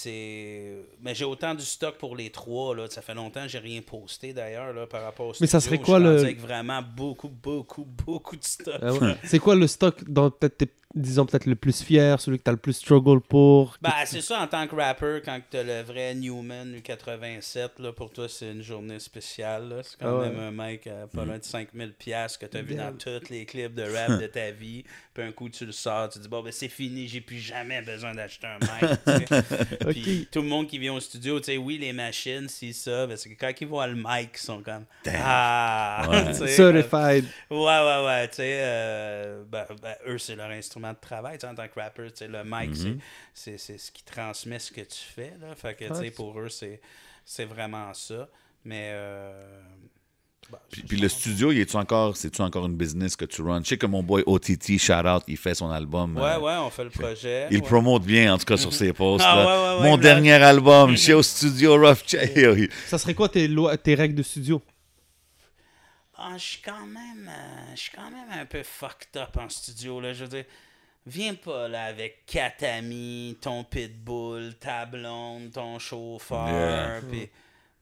Mais 1.03 1.15
j'ai 1.15 1.25
autant 1.25 1.55
du 1.55 1.65
stock 1.65 1.97
pour 1.99 2.17
les 2.17 2.31
trois. 2.31 2.75
Là. 2.75 2.87
Ça 2.89 3.03
fait 3.03 3.15
longtemps 3.15 3.43
que 3.43 3.49
j'ai 3.49 3.59
rien 3.59 3.81
posté 3.83 4.33
d'ailleurs 4.33 4.73
là, 4.73 4.87
par 4.87 5.03
rapport 5.03 5.27
au 5.29 5.33
Mais 5.41 5.47
ça 5.47 5.61
studio. 5.61 5.77
serait 5.77 5.85
quoi 5.85 5.99
le- 5.99 6.19
avec 6.21 6.41
vraiment 6.41 6.83
beaucoup, 6.83 7.29
beaucoup, 7.29 7.85
beaucoup 7.85 8.37
de 8.37 8.45
stock. 8.45 8.79
Ah 8.83 8.93
ouais. 8.93 9.17
C'est 9.25 9.39
quoi 9.39 9.55
le 9.55 9.67
stock 9.67 10.03
dans 10.09 10.31
peut-être 10.31 10.59
tes- 10.59 10.71
disons 10.95 11.25
peut-être 11.25 11.47
le 11.47 11.55
plus 11.55 11.83
fier, 11.83 12.21
celui 12.21 12.39
que 12.39 12.43
t'as 12.43 12.51
le 12.51 12.57
plus 12.57 12.73
struggle 12.73 13.21
pour 13.21 13.77
Ben, 13.81 13.93
c'est 14.07 14.21
ça 14.21 14.41
en 14.41 14.49
tant 14.49 14.67
que 14.67 14.75
rapper, 14.75 15.21
quand 15.25 15.41
t'as 15.49 15.63
le 15.63 15.83
vrai 15.83 16.15
Newman 16.17 16.75
U87, 16.75 17.81
là, 17.81 17.93
pour 17.93 18.11
toi, 18.11 18.29
c'est 18.29 18.51
une 18.51 18.63
journée 18.63 18.99
spéciale. 18.99 19.83
C'est 19.85 19.99
quand 20.01 20.09
Ah 20.09 20.19
ouais. 20.19 20.31
même 20.31 20.41
un 20.41 20.51
mec 20.51 20.89
à 20.89 21.07
pas 21.07 21.25
loin 21.25 21.39
de 21.39 21.45
5000$ 21.45 21.93
piastres 21.93 22.41
que 22.41 22.47
t'as 22.47 22.63
vu 22.63 22.75
dans 22.75 22.93
tous 22.97 23.29
les 23.31 23.45
clips 23.47 23.75
de 23.75 23.83
rap 23.83 24.21
de 24.21 24.27
ta 24.27 24.51
vie. 24.51 24.83
Puis 25.15 25.23
un 25.23 25.31
coup, 25.33 25.49
tu 25.49 25.65
le 25.65 25.73
sors, 25.73 26.09
tu 26.09 26.19
dis, 26.19 26.29
bon, 26.29 26.43
ben 26.43 26.51
c'est 26.53 26.69
fini, 26.69 27.07
j'ai 27.07 27.21
plus 27.21 27.39
jamais 27.39 27.70
besoin 27.83 28.15
d'acheter 28.15 28.47
un 28.47 28.59
mic. 28.59 28.99
Puis 29.91 30.29
tout 30.31 30.43
le 30.43 30.49
monde 30.49 30.67
qui 30.67 30.79
vient 30.79 30.93
au 30.95 31.01
studio, 31.01 31.39
tu 31.41 31.47
sais, 31.47 31.57
oui, 31.57 31.79
les 31.79 31.93
machines, 31.93 32.49
c'est 32.49 32.73
ça, 32.73 33.07
c'est 33.17 33.31
que 33.31 33.39
quand 33.41 33.53
ils 33.61 33.67
voient 33.67 33.87
le 33.87 33.95
mic, 33.97 34.31
ils 34.35 34.39
sont 34.39 34.63
comme, 34.63 34.85
ah, 35.09 36.07
Ouais. 36.11 36.33
certified. 36.49 37.25
Ouais, 37.51 37.57
ouais, 37.59 38.05
ouais, 38.07 38.29
tu 38.29 38.37
sais, 38.37 38.59
euh, 38.63 39.45
ben, 39.49 39.67
ben, 39.81 39.95
eux, 40.07 40.19
c'est 40.19 40.37
leur 40.37 40.51
instrument 40.51 40.93
de 40.93 40.99
travail, 41.01 41.39
tu 41.39 41.43
sais, 41.47 41.53
en 41.53 41.55
tant 41.55 41.69
que 41.69 41.79
rapper, 41.81 42.11
tu 42.11 42.17
sais, 42.17 42.29
le 42.29 42.43
mic, 42.45 42.75
c'est- 42.77 42.99
c'est 43.35 43.59
c'est 43.59 43.79
ce 43.79 43.91
qui 43.93 44.03
transmet 44.05 44.59
ce 44.59 44.73
que 44.73 44.81
tu 44.83 44.99
fais, 45.15 45.33
là, 45.41 45.55
fait 45.55 45.75
que, 45.75 45.85
tu 45.85 45.95
sais, 45.95 46.11
pour 46.11 46.39
eux, 46.41 46.49
c'est 46.49 46.81
c'est 47.25 47.45
vraiment 47.45 47.93
ça, 47.95 48.29
mais... 48.65 48.91
Euh, 48.93 49.61
ben, 50.51 50.59
Puis, 50.89 50.97
le 50.97 51.09
studio, 51.09 51.53
il 51.53 51.61
est-tu 51.61 51.77
encore, 51.77 52.17
c'est-tu 52.17 52.41
encore 52.43 52.67
une 52.67 52.77
business 52.77 53.17
que 53.17 53.25
tu 53.25 53.43
runs? 53.43 53.63
Je 53.63 53.69
sais 53.69 53.79
que 53.79 53.87
mon 53.87 54.03
boy 54.03 54.23
OTT, 54.27 54.79
shout 54.79 55.07
out, 55.07 55.23
il 55.29 55.37
fait 55.37 55.55
son 55.55 55.71
album. 55.71 56.17
Ouais, 56.17 56.23
euh, 56.23 56.41
ouais, 56.41 56.57
on 56.57 56.71
fait 56.71 56.85
le 56.85 56.91
projet. 56.91 57.49
Il 57.51 57.59
ouais. 57.59 57.63
promote 57.63 58.03
bien, 58.03 58.35
en 58.35 58.39
tout 58.39 58.45
cas, 58.45 58.57
sur 58.57 58.73
ses 58.73 58.93
posts. 58.93 59.25
Ah, 59.27 59.37
là. 59.37 59.47
ouais, 59.47 59.75
ouais, 59.77 59.83
ouais, 59.83 59.89
mon 59.89 59.97
dernier 59.97 60.33
album, 60.33 60.97
chez 60.97 61.15
au 61.15 61.23
studio 61.23 61.77
Rough 61.77 62.05
Check. 62.07 62.39
Ça 62.87 62.99
serait 62.99 63.15
quoi 63.15 63.29
tes, 63.29 63.49
lois, 63.49 63.77
tes 63.77 63.95
règles 63.95 64.15
de 64.15 64.23
studio? 64.23 64.63
Ah, 66.23 66.37
je 66.37 66.45
suis 66.45 66.61
quand 66.63 66.87
même 66.87 67.31
euh, 67.31 67.75
je 67.75 67.81
suis 67.81 67.93
quand 67.93 68.11
même 68.11 68.29
un 68.39 68.45
peu 68.45 68.63
fucked 68.63 69.17
up 69.17 69.39
en 69.39 69.49
studio 69.49 70.03
là, 70.03 70.13
je 70.13 70.25
veux 70.25 70.29
dire 70.29 70.45
viens 71.07 71.35
pas 71.35 71.67
là 71.67 71.85
avec 71.85 72.27
quatre 72.27 72.63
amis, 72.63 73.39
ton 73.41 73.65
pitbull, 73.65 74.55
ta 74.61 74.85
blonde, 74.85 75.51
ton 75.53 75.79
chauffeur 75.79 76.47
Yeah. 76.47 77.01
puis 77.11 77.31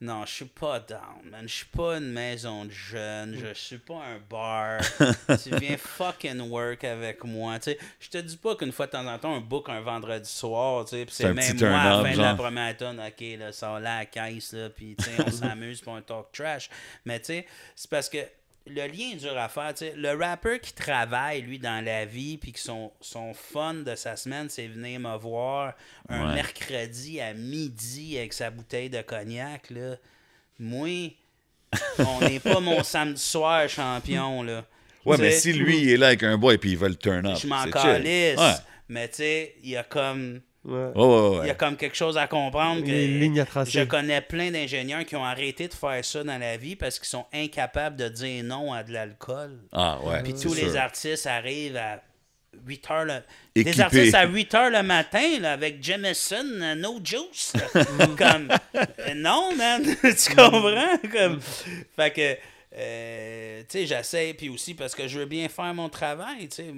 non, 0.00 0.24
je 0.26 0.32
suis 0.32 0.44
pas 0.44 0.78
down, 0.78 1.28
man. 1.28 1.42
Je 1.48 1.54
suis 1.54 1.66
pas 1.66 1.96
une 1.96 2.12
maison 2.12 2.64
de 2.64 2.70
jeunes. 2.70 3.36
Je 3.36 3.52
suis 3.52 3.78
pas 3.78 3.96
un 3.96 4.20
bar. 4.30 4.80
tu 5.42 5.56
viens 5.56 5.76
fucking 5.76 6.38
work 6.50 6.84
avec 6.84 7.24
moi. 7.24 7.58
Tu 7.58 7.72
sais, 7.72 7.78
je 7.98 8.08
te 8.08 8.18
dis 8.18 8.36
pas 8.36 8.54
qu'une 8.54 8.70
fois 8.70 8.86
de 8.86 8.92
temps 8.92 9.06
en 9.06 9.18
temps, 9.18 9.34
un 9.34 9.40
book 9.40 9.68
un 9.68 9.80
vendredi 9.80 10.30
soir, 10.30 10.84
tu 10.84 10.90
sais, 10.90 11.04
puis 11.04 11.14
C'est 11.14 11.32
même 11.32 11.58
moi 11.58 11.80
à 11.80 11.96
la 11.96 12.04
fin 12.04 12.16
de 12.16 12.22
la 12.22 12.34
première 12.36 12.76
tonne, 12.76 13.00
ok, 13.00 13.38
là, 13.38 13.50
ça 13.50 13.72
va 13.72 13.80
là 13.80 13.96
à 13.96 13.98
la 14.00 14.06
caisse, 14.06 14.52
là, 14.52 14.70
puis 14.70 14.94
tu 14.96 15.04
sais, 15.04 15.10
on 15.26 15.30
s'amuse 15.32 15.80
pour 15.80 15.96
un 15.96 16.02
talk 16.02 16.30
trash. 16.30 16.70
Mais 17.04 17.18
tu 17.18 17.26
sais, 17.26 17.46
c'est 17.74 17.90
parce 17.90 18.08
que 18.08 18.18
le 18.68 18.86
lien 18.86 19.12
est 19.12 19.16
dur 19.16 19.36
à 19.36 19.48
faire. 19.48 19.72
Le 19.96 20.14
rappeur 20.14 20.60
qui 20.60 20.72
travaille, 20.72 21.42
lui, 21.42 21.58
dans 21.58 21.84
la 21.84 22.04
vie, 22.04 22.36
puis 22.38 22.52
que 22.52 22.58
son, 22.60 22.92
son 23.00 23.34
fun 23.34 23.74
de 23.74 23.94
sa 23.94 24.16
semaine, 24.16 24.48
c'est 24.48 24.66
venir 24.66 25.00
me 25.00 25.16
voir 25.16 25.74
un 26.08 26.28
Ouais. 26.28 26.34
mercredi 26.34 27.20
à 27.20 27.34
midi 27.34 28.16
avec 28.18 28.32
sa 28.32 28.50
bouteille 28.50 28.90
de 28.90 29.02
cognac, 29.02 29.70
là. 29.70 29.96
Moi, 30.58 31.16
on 31.98 32.20
n'est 32.20 32.40
pas 32.40 32.60
mon 32.60 32.82
samedi 32.82 33.20
soir 33.20 33.68
champion, 33.68 34.42
là. 34.42 34.64
Ouais, 35.04 35.16
mais 35.18 35.30
si 35.32 35.52
lui, 35.52 35.78
il 35.82 35.90
est 35.90 35.96
là 35.96 36.08
avec 36.08 36.22
un 36.22 36.36
boy 36.36 36.58
puis 36.58 36.72
il 36.72 36.76
veut 36.76 36.88
le 36.88 36.96
turn 36.96 37.26
up. 37.26 37.38
Je 37.40 37.46
m'en 37.46 37.64
calisse. 37.70 38.38
Ouais. 38.38 38.52
Mais 38.88 39.08
tu 39.08 39.16
sais, 39.16 39.54
il 39.62 39.70
y 39.70 39.76
a 39.76 39.84
comme. 39.84 40.40
Ouais. 40.68 40.92
Ouais, 40.94 41.04
ouais, 41.04 41.28
ouais. 41.28 41.44
Il 41.44 41.46
y 41.48 41.50
a 41.50 41.54
comme 41.54 41.76
quelque 41.76 41.96
chose 41.96 42.18
à 42.18 42.26
comprendre. 42.26 42.82
Que 42.82 42.90
lignes 42.90 43.40
à 43.40 43.46
tracer. 43.46 43.70
Je 43.72 43.84
connais 43.84 44.20
plein 44.20 44.50
d'ingénieurs 44.50 45.04
qui 45.04 45.16
ont 45.16 45.24
arrêté 45.24 45.66
de 45.68 45.74
faire 45.74 46.04
ça 46.04 46.22
dans 46.22 46.38
la 46.38 46.56
vie 46.56 46.76
parce 46.76 46.98
qu'ils 46.98 47.08
sont 47.08 47.26
incapables 47.32 47.96
de 47.96 48.08
dire 48.08 48.44
non 48.44 48.72
à 48.72 48.82
de 48.82 48.92
l'alcool. 48.92 49.58
Ah, 49.72 49.98
ouais. 50.04 50.22
Puis 50.22 50.34
tous 50.34 50.54
les 50.54 50.76
artistes 50.76 51.26
arrivent 51.26 51.76
à 51.76 52.02
8 52.66 52.90
heures 52.90 53.04
le... 53.04 53.62
Des 53.62 53.80
artistes 53.80 54.14
à 54.14 54.26
8 54.26 54.54
heures 54.54 54.70
le 54.70 54.82
matin 54.82 55.38
là, 55.40 55.52
avec 55.52 55.82
Jameson, 55.82 56.46
euh, 56.60 56.74
no 56.74 57.00
juice. 57.02 57.52
comme 58.18 58.50
euh, 58.74 59.14
non, 59.16 59.54
man, 59.56 59.82
tu 60.02 60.34
comprends? 60.34 60.98
Comme, 61.12 61.40
fait 61.96 62.10
que 62.12 62.36
euh, 62.76 63.60
tu 63.62 63.66
sais, 63.78 63.86
j'essaie 63.86 64.34
puis 64.34 64.48
aussi 64.48 64.74
parce 64.74 64.94
que 64.94 65.08
je 65.08 65.20
veux 65.20 65.26
bien 65.26 65.48
faire 65.48 65.72
mon 65.74 65.88
travail, 65.88 66.48
tu 66.48 66.56
sais. 66.56 66.74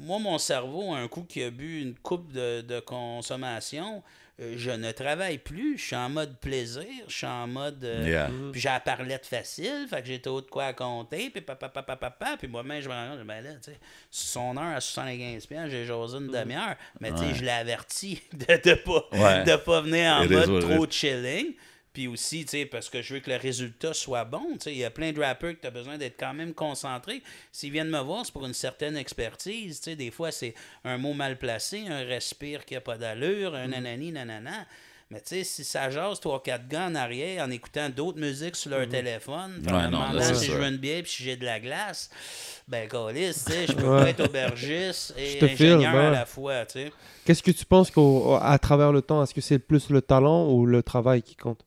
Moi, 0.00 0.18
mon 0.18 0.38
cerveau, 0.38 0.92
un 0.92 1.08
coup 1.08 1.22
qui 1.22 1.42
a 1.42 1.50
bu 1.50 1.80
une 1.82 1.94
coupe 1.94 2.32
de, 2.32 2.60
de 2.62 2.80
consommation, 2.80 4.02
euh, 4.40 4.54
je 4.56 4.70
ne 4.70 4.90
travaille 4.92 5.38
plus. 5.38 5.76
Je 5.78 5.84
suis 5.84 5.96
en 5.96 6.08
mode 6.08 6.38
plaisir. 6.38 6.84
Je 7.08 7.14
suis 7.14 7.26
en 7.26 7.46
mode. 7.46 7.84
euh, 7.84 8.04
Yeah. 8.08 8.30
puis 8.50 8.60
j'ai 8.60 8.68
la 8.70 8.80
parlette 8.80 9.26
facile, 9.26 9.86
fait 9.88 10.00
que 10.02 10.08
j'ai 10.08 10.20
tout 10.20 10.40
de 10.40 10.46
quoi 10.46 10.64
à 10.66 10.72
compter, 10.72 11.30
puis 11.30 11.40
papa, 11.42 11.68
papa, 11.68 11.96
papa, 11.96 12.36
puis 12.38 12.48
moi-même, 12.48 12.80
je 12.80 12.88
me 12.88 12.94
rends 12.94 13.16
compte, 13.16 13.26
ben 13.26 13.42
là, 13.44 13.50
tu 13.62 13.70
sais, 13.70 13.78
son 14.10 14.56
heure 14.56 14.76
à 14.76 14.80
75 14.80 15.46
piastres, 15.46 15.70
j'ai 15.70 15.84
jasé 15.84 16.16
une 16.18 16.28
demi-heure, 16.28 16.76
mais 17.00 17.10
tu 17.12 17.18
sais, 17.18 17.34
je 17.34 17.44
l'ai 17.44 17.50
averti 17.50 18.20
de 18.32 18.70
ne 18.70 18.74
pas, 18.74 19.08
Ouais. 19.12 19.44
de 19.44 19.56
pas 19.56 19.80
venir 19.82 20.12
en 20.14 20.26
mode 20.26 20.60
trop 20.60 20.86
chilling. 20.90 21.52
Puis 21.92 22.08
aussi, 22.08 22.44
tu 22.44 22.50
sais, 22.52 22.64
parce 22.66 22.88
que 22.88 23.02
je 23.02 23.14
veux 23.14 23.20
que 23.20 23.30
le 23.30 23.36
résultat 23.36 23.92
soit 23.92 24.24
bon. 24.24 24.42
Tu 24.54 24.60
sais, 24.60 24.72
il 24.72 24.78
y 24.78 24.84
a 24.84 24.90
plein 24.90 25.12
de 25.12 25.20
rappeurs 25.20 25.52
que 25.52 25.60
tu 25.60 25.66
as 25.66 25.70
besoin 25.70 25.98
d'être 25.98 26.16
quand 26.18 26.32
même 26.32 26.54
concentré. 26.54 27.22
S'ils 27.52 27.70
viennent 27.70 27.90
me 27.90 28.00
voir, 28.00 28.24
c'est 28.24 28.32
pour 28.32 28.46
une 28.46 28.54
certaine 28.54 28.96
expertise. 28.96 29.78
Tu 29.80 29.90
sais, 29.90 29.96
des 29.96 30.10
fois, 30.10 30.30
c'est 30.32 30.54
un 30.84 30.96
mot 30.96 31.12
mal 31.12 31.36
placé, 31.38 31.84
un 31.88 32.04
respire 32.04 32.64
qui 32.64 32.72
n'a 32.74 32.80
pas 32.80 32.96
d'allure, 32.96 33.52
Mm. 33.52 33.54
un 33.56 33.66
nanani, 33.68 34.12
nanana. 34.12 34.66
Mais 35.10 35.20
tu 35.20 35.28
sais, 35.28 35.44
si 35.44 35.62
ça 35.64 35.90
jase 35.90 36.18
3-4 36.20 36.66
gars 36.68 36.86
en 36.86 36.94
arrière 36.94 37.44
en 37.44 37.50
écoutant 37.50 37.90
d'autres 37.90 38.18
musiques 38.18 38.56
sur 38.56 38.70
leur 38.70 38.88
téléphone, 38.88 39.62
en 39.66 39.70
Mm-hmm. 39.70 39.70
Non, 39.70 39.76
là, 39.78 39.86
demandant 39.88 40.22
c'est 40.22 40.34
si 40.36 40.46
je 40.46 40.52
veux 40.52 40.64
une 40.64 40.78
bière 40.78 41.02
puis 41.02 41.12
si 41.12 41.22
j'ai 41.24 41.36
de 41.36 41.44
la 41.44 41.60
glace, 41.60 42.08
ben, 42.66 42.88
câlisse, 42.88 43.44
tu 43.44 43.52
sais, 43.52 43.66
je 43.66 43.72
peux 43.74 43.86
Ouais. 43.86 44.00
pas 44.04 44.08
être 44.08 44.24
aubergiste 44.24 45.12
et 45.18 45.26
file, 45.48 45.72
ingénieur 45.74 45.92
ben 45.92 46.06
à 46.06 46.10
la 46.10 46.24
fois, 46.24 46.64
tu 46.64 46.72
sais. 46.84 46.92
Qu'est-ce 47.26 47.42
que 47.42 47.50
tu 47.50 47.66
penses 47.66 47.90
qu'à 47.90 48.58
travers 48.58 48.92
le 48.92 49.02
temps, 49.02 49.22
est-ce 49.22 49.34
que 49.34 49.42
c'est 49.42 49.58
plus 49.58 49.90
le 49.90 50.00
talent 50.00 50.48
ou 50.50 50.64
le 50.64 50.82
travail 50.82 51.20
qui 51.20 51.36
compte? 51.36 51.60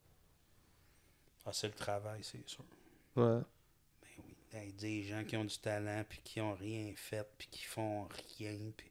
Ah, 1.45 1.51
c'est 1.53 1.67
le 1.67 1.73
travail, 1.73 2.21
c'est 2.23 2.47
sûr. 2.47 2.63
Ouais. 3.15 3.41
Hey, 4.53 4.73
des 4.73 5.03
gens 5.03 5.23
qui 5.23 5.37
ont 5.37 5.43
du 5.43 5.57
talent, 5.57 6.03
puis 6.07 6.19
qui 6.23 6.41
ont 6.41 6.55
rien 6.55 6.91
fait, 6.95 7.27
puis 7.37 7.47
qui 7.51 7.63
font 7.65 8.07
rien, 8.39 8.57
puis 8.75 8.89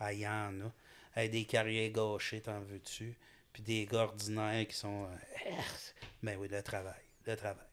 ah, 0.00 0.12
il 0.12 0.20
y 0.20 0.26
en 0.26 0.60
a. 0.62 0.72
Hey, 1.14 1.28
des 1.28 1.44
carrières 1.44 1.90
gauchées, 1.90 2.40
t'en 2.40 2.60
veux-tu? 2.60 3.14
Puis 3.52 3.62
des 3.62 3.86
gars 3.86 4.04
ordinaires 4.04 4.66
qui 4.66 4.74
sont... 4.74 5.04
euh, 5.04 5.50
ben 6.22 6.38
oui, 6.38 6.48
le 6.50 6.62
travail, 6.62 7.02
le 7.26 7.36
travail. 7.36 7.66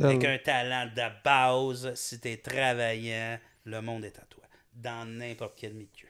Avec 0.00 0.24
un 0.24 0.38
talent 0.38 0.90
de 0.94 1.22
base, 1.22 1.94
si 1.94 2.18
t'es 2.20 2.38
travaillant, 2.38 3.38
le 3.64 3.80
monde 3.80 4.04
est 4.04 4.18
à 4.18 4.24
toi. 4.24 4.44
Dans 4.72 5.06
n'importe 5.06 5.54
quel 5.56 5.74
milieu. 5.74 6.08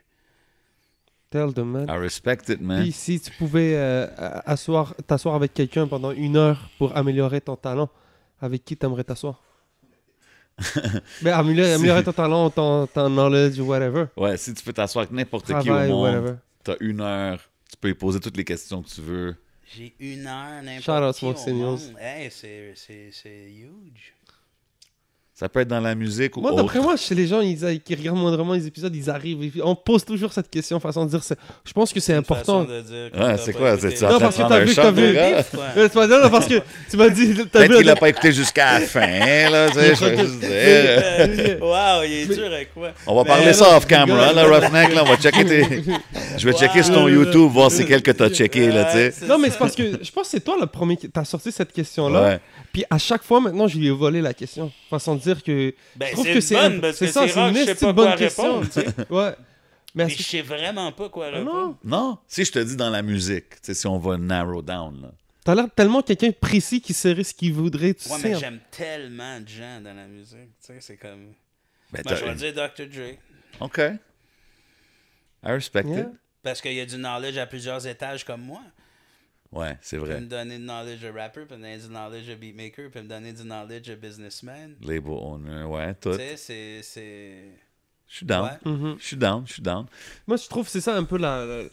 Tell 1.30 1.52
them, 1.52 1.72
man. 1.72 1.86
I 1.88 1.98
respect 1.98 2.48
it, 2.48 2.60
man. 2.60 2.82
Puis 2.82 2.92
si 2.92 3.18
tu 3.20 3.30
pouvais 3.32 3.72
euh, 3.74 4.06
asseoir- 4.46 4.94
t'asseoir 5.06 5.34
avec 5.34 5.52
quelqu'un 5.54 5.86
pendant 5.88 6.12
une 6.12 6.36
heure 6.36 6.68
pour 6.78 6.96
améliorer 6.96 7.40
ton 7.40 7.56
talent, 7.56 7.88
avec 8.40 8.64
qui 8.64 8.76
t'aimerais 8.76 9.04
t'asseoir? 9.04 9.42
Ben, 11.22 11.32
améliorer, 11.34 11.74
améliorer 11.74 12.02
ton 12.04 12.12
talent, 12.12 12.48
ton, 12.50 12.86
ton 12.86 13.08
knowledge, 13.10 13.58
whatever. 13.60 14.06
Ouais, 14.16 14.36
si 14.38 14.54
tu 14.54 14.62
peux 14.64 14.72
t'asseoir 14.72 15.02
avec 15.02 15.12
n'importe 15.12 15.46
qui 15.46 15.52
au 15.70 15.74
monde, 15.74 16.02
whatever. 16.02 16.34
t'as 16.64 16.76
une 16.80 17.00
heure, 17.02 17.38
tu 17.70 17.76
peux 17.78 17.88
lui 17.88 17.94
poser 17.94 18.20
toutes 18.20 18.36
les 18.36 18.44
questions 18.44 18.82
que 18.82 18.88
tu 18.88 19.00
veux. 19.02 19.36
J'ai 19.74 19.94
une 20.00 20.26
heure, 20.26 20.62
Shout 20.80 20.92
out 20.92 20.96
n'importe 20.96 21.14
qui 21.14 21.18
Smoke 21.20 21.34
au 21.34 21.44
Signals. 21.44 21.68
monde. 21.70 21.96
Hey, 22.00 22.30
c'est 22.30 22.72
c'est- 22.74 23.10
c'est 23.12 23.50
huge. 23.50 24.14
Ça 25.38 25.50
peut 25.50 25.60
être 25.60 25.68
dans 25.68 25.80
la 25.80 25.94
musique 25.94 26.34
ou 26.38 26.40
Moi, 26.40 26.54
d'après 26.54 26.80
moi, 26.80 26.96
chez 26.96 27.14
les 27.14 27.26
gens 27.26 27.42
ils, 27.42 27.58
qui 27.84 27.94
regardent 27.94 28.16
moindrement 28.16 28.54
les 28.54 28.66
épisodes, 28.66 28.96
ils 28.96 29.10
arrivent. 29.10 29.42
et- 29.42 29.52
on 29.62 29.74
pose 29.74 30.02
toujours 30.02 30.32
cette 30.32 30.48
question 30.48 30.80
façon 30.80 31.04
de 31.04 31.10
dire. 31.10 31.22
c'est- 31.22 31.36
Je 31.62 31.74
pense 31.74 31.92
que 31.92 32.00
c'est 32.00 32.14
important. 32.14 32.64
façon 32.64 32.72
de 32.72 32.80
dire 32.80 33.10
que 33.12 33.18
Ouais, 33.18 33.36
t'as 33.36 33.36
c'est 33.36 33.52
quoi? 33.52 33.78
C'est- 33.78 34.00
Non, 34.00 34.18
parce 34.18 34.34
que 34.34 34.42
t'as 34.48 34.60
vu, 34.60 34.74
t'as 34.74 34.90
vu. 34.92 35.12
non, 35.14 36.22
non, 36.22 36.30
parce 36.30 36.46
que 36.46 36.54
tu 36.90 36.96
m'as 36.96 37.10
dit. 37.10 37.34
t'as 37.34 37.44
Peut-être 37.44 37.70
vu 37.70 37.76
qu'il 37.76 37.86
la- 37.86 37.92
a 37.92 37.96
pas 37.96 38.08
écouté 38.08 38.32
jusqu'à 38.32 38.78
la 38.78 38.86
fin, 38.86 39.50
là, 39.50 39.68
tu 39.68 39.74
sais, 39.74 39.94
je 39.94 40.04
veux 40.06 40.16
juste 40.16 40.40
dire. 40.40 41.58
Wow, 41.60 42.02
il 42.04 42.12
est 42.12 42.34
dur 42.34 42.46
avec 42.46 42.72
quoi? 42.72 42.92
On 43.06 43.14
va 43.16 43.22
Mais 43.24 43.28
parler 43.28 43.46
non, 43.48 43.52
ça 43.52 43.76
off 43.76 43.86
camera, 43.86 44.32
là, 44.32 44.44
Roughneck, 44.44 44.94
là, 44.94 45.02
on 45.04 45.10
va 45.10 45.16
checker 45.16 45.44
tes... 45.44 45.82
Je 46.38 46.46
vais 46.48 46.52
checker 46.56 46.82
sur 46.82 46.94
ton. 46.94 47.08
YouTube, 47.08 47.50
voir 47.50 47.70
c'est 47.70 47.84
quel 47.84 48.00
que 48.02 48.10
t'as 48.10 48.30
checké, 48.30 48.68
là, 48.72 48.84
tu 48.86 48.92
sais. 48.92 49.26
Non, 49.26 49.38
mais 49.38 49.50
c'est 49.50 49.58
parce 49.58 49.74
que 49.74 49.82
je 50.02 50.10
pense 50.10 50.24
que 50.24 50.30
c'est 50.30 50.40
toi 50.40 50.56
le 50.58 50.66
premier 50.66 50.96
qui 50.96 51.10
t'as 51.10 51.24
sorti 51.24 51.52
cette 51.52 51.72
question-là. 51.74 52.38
Puis 52.76 52.84
à 52.90 52.98
chaque 52.98 53.22
fois, 53.22 53.40
maintenant, 53.40 53.66
je 53.66 53.78
lui 53.78 53.86
ai 53.86 53.90
volé 53.90 54.20
la 54.20 54.34
question. 54.34 54.70
Façon 54.90 55.14
de 55.14 55.20
dire 55.22 55.42
que. 55.42 55.74
Ben, 55.96 56.08
je 56.08 56.12
trouve 56.12 56.26
c'est 56.26 56.34
que 56.34 56.40
c'est 56.42 56.54
que 57.06 57.10
ça, 57.10 57.22
c'est 57.26 57.28
c'est 57.32 57.48
une 57.48 57.56
je 57.56 57.64
sais 57.64 57.74
pas 57.76 57.92
bonne 57.94 58.08
quoi 58.08 58.16
question. 58.18 58.60
répondre, 58.60 58.66
tu 58.70 58.80
sais. 58.82 58.86
Ouais. 59.08 59.34
Mais 59.94 60.10
je 60.10 60.22
sais 60.22 60.42
vraiment 60.42 60.92
pas 60.92 61.08
quoi 61.08 61.28
Ah 61.32 61.38
répondre. 61.38 61.78
non. 61.82 61.98
Non, 61.98 62.18
si 62.28 62.44
je 62.44 62.52
te 62.52 62.58
dis 62.58 62.76
dans 62.76 62.90
la 62.90 63.00
musique, 63.00 63.48
tu 63.48 63.56
sais, 63.62 63.72
si 63.72 63.86
on 63.86 63.96
va 63.98 64.18
narrow 64.18 64.60
down, 64.60 65.00
là. 65.00 65.10
T'as 65.42 65.54
l'air 65.54 65.68
tellement 65.74 66.02
quelqu'un 66.02 66.26
de 66.26 66.32
précis 66.34 66.82
qui 66.82 66.92
saurait 66.92 67.24
ce 67.24 67.32
qu'il 67.32 67.54
voudrait, 67.54 67.94
tu 67.94 68.10
Ouais, 68.10 68.18
sais. 68.18 68.28
mais 68.28 68.38
j'aime 68.38 68.60
tellement 68.70 69.40
de 69.40 69.48
gens 69.48 69.80
dans 69.82 69.94
la 69.96 70.06
musique. 70.06 70.36
Tu 70.60 70.66
sais, 70.66 70.76
c'est 70.80 70.96
comme. 70.98 71.32
Ben, 71.94 72.02
Moi, 72.04 72.14
je 72.14 72.24
vais 72.26 72.34
dire 72.34 72.52
Dr. 72.52 72.86
Dre. 72.94 73.16
OK. 73.60 73.78
I 73.78 75.48
respect 75.50 75.84
Yeah. 75.86 76.00
it. 76.00 76.08
Parce 76.42 76.60
qu'il 76.60 76.74
y 76.74 76.80
a 76.82 76.84
du 76.84 76.96
knowledge 76.96 77.38
à 77.38 77.46
plusieurs 77.46 77.86
étages 77.86 78.22
comme 78.22 78.42
moi. 78.42 78.60
Ouais, 79.56 79.76
c'est 79.80 79.96
vrai. 79.96 80.20
me 80.20 80.26
donner 80.26 80.58
du 80.58 80.64
knowledge 80.64 81.00
de 81.00 81.08
rapper, 81.08 81.44
peut 81.46 81.56
me 81.56 81.62
donner 81.62 81.78
du 81.78 81.88
knowledge 81.88 82.26
de 82.28 82.34
beatmaker, 82.34 82.90
peut 82.90 83.02
me 83.02 83.08
donner 83.08 83.32
du 83.32 83.42
knowledge 83.42 83.88
de 83.88 83.94
businessman. 83.94 84.74
Label 84.82 85.10
owner, 85.12 85.64
ouais, 85.64 85.94
tout. 85.94 86.10
Tu 86.12 86.16
sais, 86.16 86.36
c'est- 86.36 86.82
c'est. 86.82 87.42
Je 88.08 88.16
suis 88.16 88.26
down. 88.26 88.44
Ouais. 88.44 88.70
Mhm. 88.70 88.96
Je 89.00 89.04
suis 89.04 89.16
down, 89.16 89.42
je 89.46 89.52
suis 89.54 89.62
down. 89.62 89.86
Moi, 90.26 90.36
je 90.36 90.48
trouve 90.48 90.68
c'est 90.68 90.80
ça 90.80 90.96
un 90.96 91.04
peu 91.04 91.18
la, 91.18 91.44
la- 91.44 91.64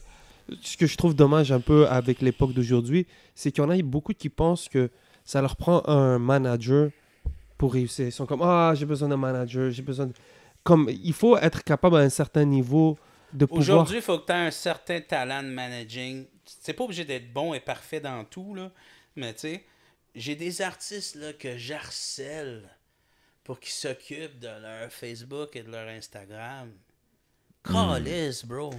ce 0.62 0.76
que 0.76 0.86
je 0.86 0.96
trouve 0.96 1.14
dommage 1.14 1.52
un 1.52 1.60
peu 1.60 1.86
avec 1.88 2.20
l'époque 2.20 2.52
d'aujourd'hui, 2.52 3.06
c'est 3.34 3.52
qu'il 3.52 3.62
y 3.62 3.66
en 3.66 3.70
a 3.70 3.80
beaucoup 3.82 4.12
qui 4.12 4.28
pensent 4.28 4.68
que 4.68 4.90
ça 5.24 5.40
leur 5.40 5.56
prend 5.56 5.82
un 5.88 6.18
manager 6.18 6.90
pour 7.56 7.72
réussir. 7.74 8.06
Ils 8.06 8.12
sont 8.12 8.26
comme 8.26 8.42
ah 8.42 8.72
j'ai 8.76 8.84
besoin 8.84 9.08
d'un 9.08 9.16
manager, 9.16 9.70
j'ai 9.70 9.82
besoin 9.82 10.06
de... 10.06 10.12
comme 10.62 10.90
il 10.90 11.12
faut 11.12 11.36
être 11.38 11.62
capable 11.64 11.96
à 11.96 12.00
un 12.00 12.08
certain 12.10 12.44
niveau 12.44 12.98
de 13.32 13.46
pouvoir. 13.46 13.60
Aujourd'hui, 13.78 13.96
il 13.96 14.02
faut 14.02 14.18
que 14.18 14.26
tu 14.26 14.32
aies 14.32 14.46
un 14.46 14.50
certain 14.50 15.00
talent 15.00 15.42
de 15.42 15.48
managing. 15.48 16.26
C'est 16.46 16.72
pas 16.72 16.84
obligé 16.84 17.04
d'être 17.04 17.32
bon 17.32 17.54
et 17.54 17.60
parfait 17.60 18.00
dans 18.00 18.24
tout, 18.24 18.54
là. 18.54 18.70
Mais 19.16 19.32
tu 19.34 19.40
sais, 19.40 19.64
j'ai 20.14 20.36
des 20.36 20.62
artistes 20.62 21.16
là, 21.16 21.32
que 21.32 21.56
j'harcèle 21.56 22.68
pour 23.42 23.60
qu'ils 23.60 23.72
s'occupent 23.72 24.38
de 24.38 24.48
leur 24.48 24.90
Facebook 24.92 25.54
et 25.56 25.62
de 25.62 25.70
leur 25.70 25.88
Instagram. 25.88 26.72
Calice, 27.62 28.44
bro. 28.44 28.72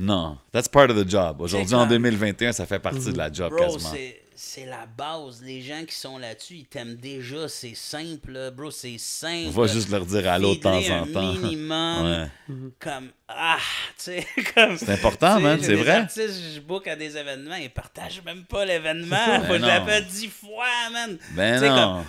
Non, 0.00 0.38
that's 0.52 0.68
part 0.68 0.90
of 0.90 0.96
the 0.96 1.08
job. 1.10 1.40
Aujourd'hui, 1.40 1.74
en 1.74 1.80
comme- 1.80 1.88
2021, 1.88 2.52
ça 2.52 2.66
fait 2.66 2.78
partie 2.78 3.12
de 3.12 3.18
la 3.18 3.32
job 3.32 3.50
Bro, 3.50 3.64
quasiment. 3.64 3.90
c'est, 3.92 4.22
c'est 4.36 4.64
la 4.66 4.86
base. 4.86 5.42
Les 5.42 5.60
gens 5.60 5.84
qui 5.84 5.94
sont 5.96 6.18
là-dessus, 6.18 6.54
ils 6.54 6.66
t'aiment 6.66 6.94
déjà. 6.94 7.48
C'est 7.48 7.74
simple, 7.74 8.52
bro. 8.56 8.70
C'est 8.70 8.96
simple. 8.98 9.48
On 9.48 9.60
va 9.62 9.66
juste 9.66 9.90
leur 9.90 10.06
dire 10.06 10.28
allô 10.30 10.54
de 10.54 10.60
temps 10.60 10.78
en 10.78 11.02
un 11.02 11.06
temps. 11.12 11.32
minimum. 11.32 12.06
Ouais. 12.48 12.54
Comme, 12.78 13.10
ah, 13.26 13.58
tu 13.96 14.04
sais, 14.04 14.26
comme. 14.54 14.76
C'est 14.78 14.90
important, 14.92 15.40
man, 15.40 15.58
c'est 15.60 15.74
vrai. 15.74 15.90
artistes, 15.96 16.40
je 16.54 16.60
book 16.60 16.86
à 16.86 16.94
des 16.94 17.16
événements, 17.16 17.56
ils 17.56 17.68
partagent 17.70 18.22
même 18.24 18.44
pas 18.44 18.64
l'événement. 18.64 19.16
Faut 19.16 19.40
Ben 19.42 19.48
que 19.48 19.54
je 19.54 19.60
non. 19.62 19.66
l'appelle 19.66 20.06
dix 20.06 20.28
fois, 20.28 20.90
man. 20.92 21.18
Ben 21.32 21.54
Tu 21.54 21.60
sais, 21.60 21.68
non. 21.70 21.74
comme, 21.96 22.04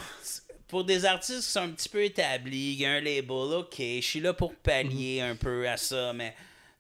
pour 0.68 0.84
des 0.84 1.06
artistes 1.06 1.40
qui 1.48 1.52
sont 1.52 1.62
un 1.62 1.70
petit 1.70 1.90
peu 1.90 2.04
établis, 2.04 2.74
il 2.74 2.82
y 2.82 2.86
a 2.86 2.92
un 2.92 3.02
label, 3.02 3.32
ok, 3.32 3.76
je 3.80 4.02
suis 4.02 4.20
là 4.20 4.34
pour 4.34 4.54
pallier 4.54 5.22
un 5.22 5.36
peu 5.36 5.68
à 5.68 5.76
ça, 5.78 6.14
mais 6.14 6.36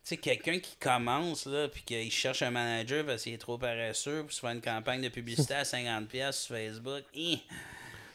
sais, 0.09 0.17
quelqu'un 0.17 0.59
qui 0.59 0.75
commence, 0.79 1.45
là, 1.45 1.67
puis 1.67 1.81
qu'il 1.85 2.11
cherche 2.11 2.41
un 2.41 2.51
manager 2.51 3.05
parce 3.05 3.23
qu'il 3.23 3.33
est 3.33 3.37
trop 3.37 3.57
paresseux 3.57 4.23
pour 4.23 4.31
se 4.31 4.39
faire 4.39 4.51
une 4.51 4.61
campagne 4.61 5.01
de 5.01 5.09
publicité 5.09 5.53
à 5.53 5.63
50$ 5.63 6.05
piastres 6.07 6.41
sur 6.43 6.55
Facebook, 6.55 7.03
hi, 7.15 7.39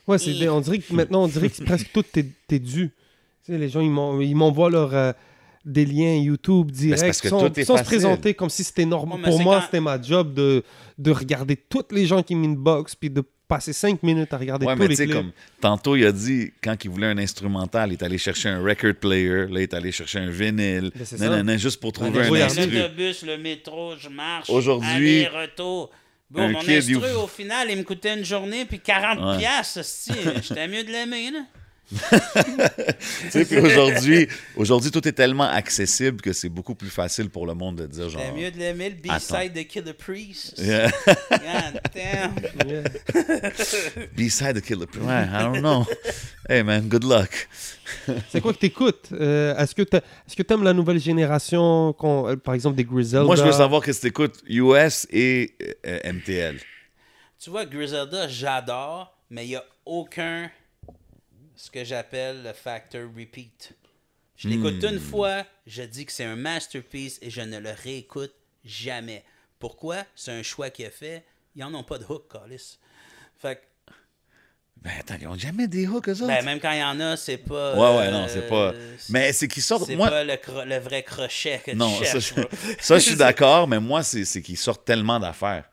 Ouais, 0.07 0.19
c'est 0.19 0.49
on 0.51 0.61
dirait 0.61 0.79
que 0.81 0.93
maintenant 0.93 1.25
on 1.25 1.29
dirait 1.29 1.49
que 1.49 1.63
presque 1.65 1.91
tout 1.93 2.03
t'es 2.03 2.25
dû. 2.59 2.91
Tu 3.45 3.53
sais, 3.53 3.59
les 3.59 3.69
gens 3.71 3.81
ils 3.81 3.91
m'en- 3.91 4.21
ils 4.21 4.37
m'envoient 4.37 4.69
leur 4.71 4.95
euh, 4.95 5.13
des 5.65 5.87
liens 5.87 6.15
YouTube 6.17 6.71
c'est 6.75 6.83
direct 6.89 7.03
parce 7.07 7.21
que 7.23 7.29
sans, 7.31 7.47
est 7.47 7.65
sans 7.65 7.79
se 7.79 7.85
présenter 7.85 8.35
comme 8.35 8.51
si 8.51 8.65
c'était 8.65 8.85
normal. 8.85 9.21
Ouais, 9.21 9.25
Pour 9.31 9.41
moi, 9.41 9.57
quand- 9.61 9.65
c'était 9.67 9.81
ma 9.81 10.01
job 10.01 10.35
de, 10.35 10.63
de 10.99 11.11
regarder 11.11 11.57
toutes 11.57 11.91
les 11.93 12.05
gens 12.07 12.23
qui 12.23 12.35
m'inbox 12.35 12.95
puis 12.95 13.09
de 13.09 13.23
passer 13.49 13.73
cinq 13.73 14.03
minutes 14.03 14.33
à 14.33 14.39
regarder 14.39 14.67
Ouais, 14.67 14.75
tous 14.75 14.79
mais 14.81 14.89
les 14.89 14.95
tu 14.95 15.03
sais, 15.03 15.05
clips. 15.05 15.17
comme 15.17 15.33
tantôt, 15.61 15.97
il 15.97 16.07
a 16.07 16.13
dit, 16.13 16.53
quand 16.63 16.77
il 16.85 16.91
voulait 16.91 17.09
un 17.09 17.19
instrumental, 17.19 17.91
il 17.91 17.95
est 17.95 18.03
allé 18.03 18.17
chercher 18.19 18.49
un 18.49 18.63
record 18.63 18.95
player, 18.95 19.47
là, 19.49 19.61
il 19.61 19.63
est 19.63 19.75
allé 19.75 19.93
chercher 19.93 20.21
un 20.21 20.31
vinyle, 20.31 20.91
Ben, 20.95 21.05
c'est 21.05 21.19
non, 21.21 21.27
ça. 21.31 21.37
non, 21.43 21.45
non, 21.53 21.59
juste 21.59 21.81
pour 21.81 21.93
trouver 21.93 22.19
Allez, 22.21 22.29
un 22.29 22.31
regardez. 22.31 22.61
instru. 22.63 22.77
L'autobus, 22.79 23.23
le 23.25 23.39
métro, 23.39 23.95
je 23.99 24.09
marche. 24.09 24.49
Aujourd'hui, 24.51 25.27
Aller-retour. 25.27 25.91
Bon, 26.31 26.43
un 26.43 26.49
mon 26.53 26.59
instru, 26.69 26.93
you- 26.95 27.01
au 27.23 27.27
final, 27.29 27.69
il 27.71 27.77
me 27.77 27.83
coûtait 27.83 28.15
une 28.19 28.25
journée 28.25 28.65
puis 28.65 28.81
40 28.81 29.21
Ouais. 29.21 29.39
piastres. 29.39 29.81
J'étais 30.43 30.67
mieux 30.67 30.83
de 30.83 30.91
l'aimer, 30.91 31.31
là. 31.31 31.41
Tu 33.25 33.31
sais, 33.31 33.45
puis 33.45 33.59
aujourd'hui, 33.59 34.29
aujourd'hui, 34.57 34.91
tout 34.91 35.07
est 35.07 35.13
tellement 35.13 35.45
accessible 35.49 36.21
que 36.21 36.33
c'est 36.33 36.49
beaucoup 36.49 36.75
plus 36.75 36.91
facile 36.91 37.31
pour 37.31 37.47
le 37.47 37.55
monde 37.55 37.77
de 37.77 37.87
dire 37.87 38.09
genre. 38.09 38.21
J'étais 38.21 38.37
mieux 38.37 38.51
de 38.51 38.59
l'aimer, 38.59 38.91
le 38.91 38.97
B-side 38.97 39.53
de 39.53 39.63
Killer 39.63 39.93
Priest. 39.93 40.59
Yeah. 40.59 40.91
God 41.31 41.81
damn. 41.95 42.35
Yeah. 42.67 42.83
B-side 44.17 44.55
de 44.55 44.61
Killer. 44.61 44.87
Ouais, 45.01 45.25
I 45.25 45.43
don't 45.43 45.61
know. 45.61 45.85
Hey 46.49 46.63
man, 46.63 46.89
good 46.89 47.05
luck. 47.05 47.49
C'est 48.31 48.41
quoi 48.41 48.53
que 48.53 48.59
t'écoutes? 48.59 49.09
Euh, 49.13 49.57
Est-ce 49.57 49.75
que 49.75 49.83
est-ce 49.83 50.37
que 50.37 50.43
t'aimes 50.43 50.63
la 50.65 50.73
nouvelle 50.73 50.99
génération, 51.01 51.95
euh, 52.03 52.37
par 52.37 52.55
exemple 52.55 52.77
des 52.77 52.85
Griselda? 52.85 53.25
Moi, 53.25 53.37
je 53.37 53.43
veux 53.43 53.53
savoir 53.53 53.83
qu'est-ce 53.83 54.01
que 54.01 54.09
t'écoutes 54.09 54.43
US 54.47 55.07
et 55.11 55.55
euh, 55.87 56.13
MTL. 56.13 56.59
Tu 57.39 57.51
vois, 57.51 57.65
Griselda, 57.67 58.29
j'adore, 58.29 59.17
mais 59.31 59.45
il 59.45 59.51
n'y 59.51 59.57
a 59.57 59.65
aucun, 59.85 60.51
ce 61.57 61.71
que 61.71 61.85
j'appelle 61.85 62.43
le 62.43 62.53
factor 62.53 63.03
repeat. 63.17 63.73
Je 64.37 64.49
l'écoute 64.49 64.83
Hmm. 64.83 64.85
une 64.85 65.01
fois, 65.01 65.45
je 65.67 65.83
dis 65.83 66.07
que 66.07 66.13
c'est 66.13 66.25
un 66.25 66.37
masterpiece 66.37 67.19
et 67.23 67.31
je 67.31 67.41
ne 67.41 67.59
le 67.59 67.71
réécoute 67.71 68.35
jamais. 68.65 69.25
Pourquoi? 69.59 70.05
C'est 70.17 70.33
un 70.33 70.43
choix 70.43 70.71
qu'il 70.71 70.87
a 70.87 70.91
fait. 70.91 71.25
Ils 71.57 71.61
n'en 71.61 71.75
ont 71.75 71.85
pas 71.85 71.99
de 71.99 72.05
hook, 72.05 72.31
Callis. 72.33 72.79
Fait 73.39 73.57
que, 73.57 73.61
Ben 74.83 74.93
attends, 75.01 75.15
ils 75.21 75.27
ont 75.29 75.39
jamais 75.39 75.67
des 75.67 75.87
hooks, 75.87 76.09
eux 76.09 76.23
autres? 76.23 76.27
ben, 76.27 76.45
même 76.45 76.61
quand 76.61 76.73
il 76.73 76.81
y 76.81 76.85
en 76.85 77.01
a, 77.01 77.17
c'est 77.17 77.39
pas. 77.39 77.75
Ouais, 77.77 77.99
ouais, 77.99 78.11
non, 78.11 78.27
c'est 78.29 78.43
pas. 78.43 78.73
euh, 78.73 78.97
Mais 79.09 79.33
c'est 79.33 79.49
qu'ils 79.49 79.63
sortent. 79.63 79.87
C'est 79.87 79.97
Moi, 79.97 80.11
pas 80.11 80.25
le, 80.25 80.35
cro- 80.35 80.65
le 80.65 80.79
vrai 80.79 81.03
crochet 81.03 81.61
que 81.65 81.71
non, 81.73 81.89
tu 81.89 82.05
ça, 82.05 82.05
cherches. 82.07 82.29
je, 82.29 82.35
bro. 82.35 82.49
ça, 82.81 82.99
je 82.99 83.05
suis 83.05 83.17
d'accord, 83.17 83.67
mais 83.69 83.81
moi, 83.81 84.03
c'est 84.03 84.25
c'est 84.25 84.43
qu'ils 84.43 84.59
sortent 84.59 84.85
tellement 84.85 85.19
d'affaires. 85.21 85.71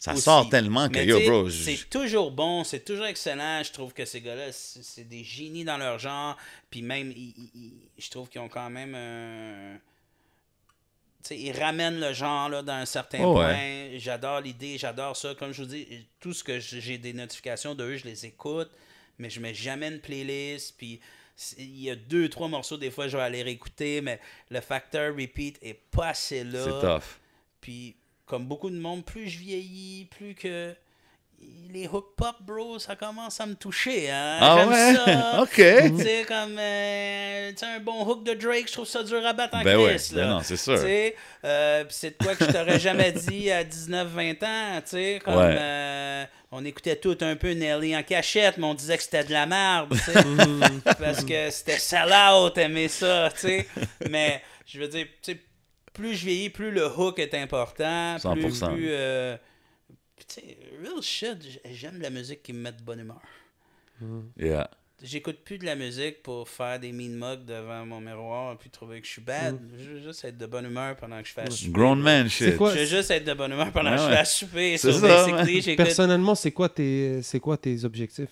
Ça 0.00 0.14
aussi. 0.14 0.22
sort 0.22 0.48
tellement 0.48 0.88
que, 0.88 0.98
yo, 0.98 1.20
bro. 1.28 1.48
je- 1.50 1.62
C'est 1.62 1.90
toujours 1.90 2.30
bon, 2.32 2.64
c'est 2.64 2.84
toujours 2.84 3.04
excellent. 3.06 3.62
Je 3.62 3.70
trouve 3.70 3.92
que 3.92 4.04
ces 4.06 4.20
gars-là, 4.22 4.50
c'est 4.50 5.04
des 5.06 5.22
génies 5.22 5.62
dans 5.64 5.76
leur 5.76 5.98
genre. 5.98 6.36
Puis 6.70 6.80
même, 6.82 7.12
ils- 7.12 7.34
ils- 7.36 7.50
ils- 7.54 7.72
je 7.98 8.10
trouve 8.10 8.28
qu'ils 8.30 8.40
ont 8.40 8.48
quand 8.48 8.70
même. 8.70 8.94
un- 8.94 9.78
tu 11.22 11.28
sais, 11.28 11.38
ils 11.38 11.52
ramènent 11.52 12.00
le 12.00 12.14
genre 12.14 12.48
là, 12.48 12.62
dans 12.62 12.72
un 12.72 12.86
certain 12.86 13.22
Oh, 13.24 13.34
point. 13.34 13.98
J'adore 13.98 14.40
l'idée, 14.40 14.78
j'adore 14.78 15.16
ça. 15.18 15.34
Comme 15.34 15.52
je 15.52 15.62
vous 15.62 15.68
dis, 15.68 15.86
tout 16.18 16.32
ce 16.32 16.42
que 16.42 16.58
j'ai 16.58 16.96
des 16.96 17.12
notifications 17.12 17.74
de 17.74 17.84
eux, 17.84 17.96
je 17.98 18.04
les 18.06 18.24
écoute, 18.24 18.70
mais 19.18 19.28
je 19.28 19.38
mets 19.38 19.52
jamais 19.52 19.88
une 19.88 20.00
playlist. 20.00 20.76
Puis 20.78 20.98
il 21.58 21.78
y 21.78 21.90
a 21.90 21.94
deux, 21.94 22.30
trois 22.30 22.48
morceaux, 22.48 22.78
des 22.78 22.90
fois, 22.90 23.06
je 23.06 23.18
vais 23.18 23.22
aller 23.22 23.42
réécouter, 23.42 24.00
mais 24.00 24.18
le 24.50 24.62
facteur 24.62 25.14
repeat 25.14 25.58
est 25.60 25.78
pas 25.90 26.08
assez 26.08 26.42
là. 26.42 26.64
C'est 26.64 26.86
tough. 26.86 27.18
Puis, 27.60 27.96
comme 28.30 28.46
beaucoup 28.46 28.70
de 28.70 28.78
monde, 28.78 29.04
plus 29.04 29.28
je 29.28 29.38
vieillis, 29.40 30.06
plus 30.16 30.36
que 30.36 30.72
les 31.72 31.88
hook 31.88 32.14
pop, 32.16 32.36
bro, 32.42 32.78
ça 32.78 32.94
commence 32.94 33.40
à 33.40 33.46
me 33.46 33.54
toucher. 33.54 34.08
Hein? 34.08 34.38
Ah 34.40 34.56
J'aime 34.58 34.68
ouais? 34.68 34.94
ça. 34.94 35.42
OK. 35.42 35.96
Tu 35.96 36.02
sais, 36.04 36.24
comme 36.28 36.56
euh, 36.58 37.52
un 37.62 37.80
bon 37.80 38.04
hook 38.06 38.24
de 38.24 38.34
Drake, 38.34 38.68
je 38.68 38.72
trouve 38.74 38.86
ça 38.86 39.02
dur 39.02 39.24
à 39.26 39.32
battre 39.32 39.56
en 39.56 39.62
Ben 39.64 39.78
ouais, 39.78 39.96
ben 40.12 40.28
non, 40.28 40.40
c'est 40.44 40.56
sûr. 40.56 40.78
Euh, 41.44 41.84
c'est 41.88 42.10
de 42.18 42.24
quoi 42.24 42.36
que 42.36 42.44
je 42.44 42.52
t'aurais 42.52 42.78
jamais 42.78 43.10
dit 43.10 43.50
à 43.50 43.64
19-20 43.64 44.44
ans, 44.44 44.80
tu 44.82 44.90
sais, 44.90 45.20
comme 45.24 45.34
Ouais. 45.36 45.56
euh, 45.58 46.24
on 46.52 46.64
écoutait 46.64 46.96
tout 46.96 47.18
un 47.22 47.34
peu 47.34 47.52
Nelly 47.52 47.96
en 47.96 48.02
cachette, 48.04 48.56
mais 48.58 48.66
on 48.66 48.74
disait 48.74 48.96
que 48.96 49.02
c'était 49.02 49.24
de 49.24 49.32
la 49.32 49.46
merde, 49.46 49.92
sais, 49.96 50.12
parce 51.00 51.24
que 51.24 51.50
c'était 51.50 51.78
sell-out, 51.78 52.56
aimer 52.58 52.88
ça, 52.88 53.28
tu 53.34 53.40
sais. 53.40 53.66
Mais, 54.08 54.40
je 54.66 54.78
veux 54.78 54.88
dire, 54.88 55.06
tu 55.22 55.32
sais, 55.32 55.40
plus 56.00 56.14
je 56.14 56.24
vieillis, 56.26 56.50
plus 56.50 56.70
le 56.70 56.86
hook 56.86 57.18
est 57.18 57.34
important, 57.34 58.16
plus, 58.18 58.28
100%. 58.62 58.72
plus 58.74 58.86
euh, 58.90 59.36
tu 60.16 60.24
sais, 60.40 60.58
real 60.82 61.02
shit, 61.02 61.60
j'aime 61.72 62.00
la 62.00 62.10
musique 62.10 62.42
qui 62.42 62.52
me 62.52 62.60
met 62.60 62.72
de 62.72 62.82
bonne 62.82 63.00
humeur. 63.00 63.20
Yeah. 64.38 64.70
J'écoute 65.02 65.38
plus 65.44 65.56
de 65.56 65.64
la 65.64 65.76
musique 65.76 66.22
pour 66.22 66.46
faire 66.48 66.78
des 66.78 66.92
mean 66.92 67.12
mugs 67.16 67.44
devant 67.46 67.86
mon 67.86 68.00
miroir 68.00 68.56
puis 68.58 68.68
trouver 68.68 69.00
que 69.00 69.06
je 69.06 69.12
suis 69.12 69.22
bad. 69.22 69.58
Je 69.78 69.90
veux 69.92 70.00
juste 70.02 70.24
être 70.26 70.36
de 70.36 70.44
bonne 70.44 70.66
humeur 70.66 70.94
pendant 70.96 71.20
que 71.22 71.28
je 71.28 71.32
fais 71.32 71.40
à 71.42 71.50
souper. 71.50 71.72
Grown 71.72 71.98
man 72.00 72.28
shit. 72.28 72.56
quoi 72.58 72.74
Je 72.74 72.80
veux 72.80 72.84
juste 72.86 73.10
être 73.10 73.24
de 73.24 73.32
bonne 73.32 73.52
humeur 73.52 73.72
pendant 73.72 73.90
Ouais, 73.92 73.96
que 73.96 74.02
je 74.02 74.08
fais 74.08 74.16
à 74.18 74.24
souper. 74.26 74.76
Ça, 74.76 74.88
ouais. 74.90 75.60
j'écoute- 75.62 75.76
Personnellement, 75.76 76.34
c'est 76.34 76.52
quoi 76.52 76.68
tes 76.68 77.22
c'est 77.22 77.40
quoi 77.40 77.56
tes 77.56 77.82
objectifs? 77.84 78.28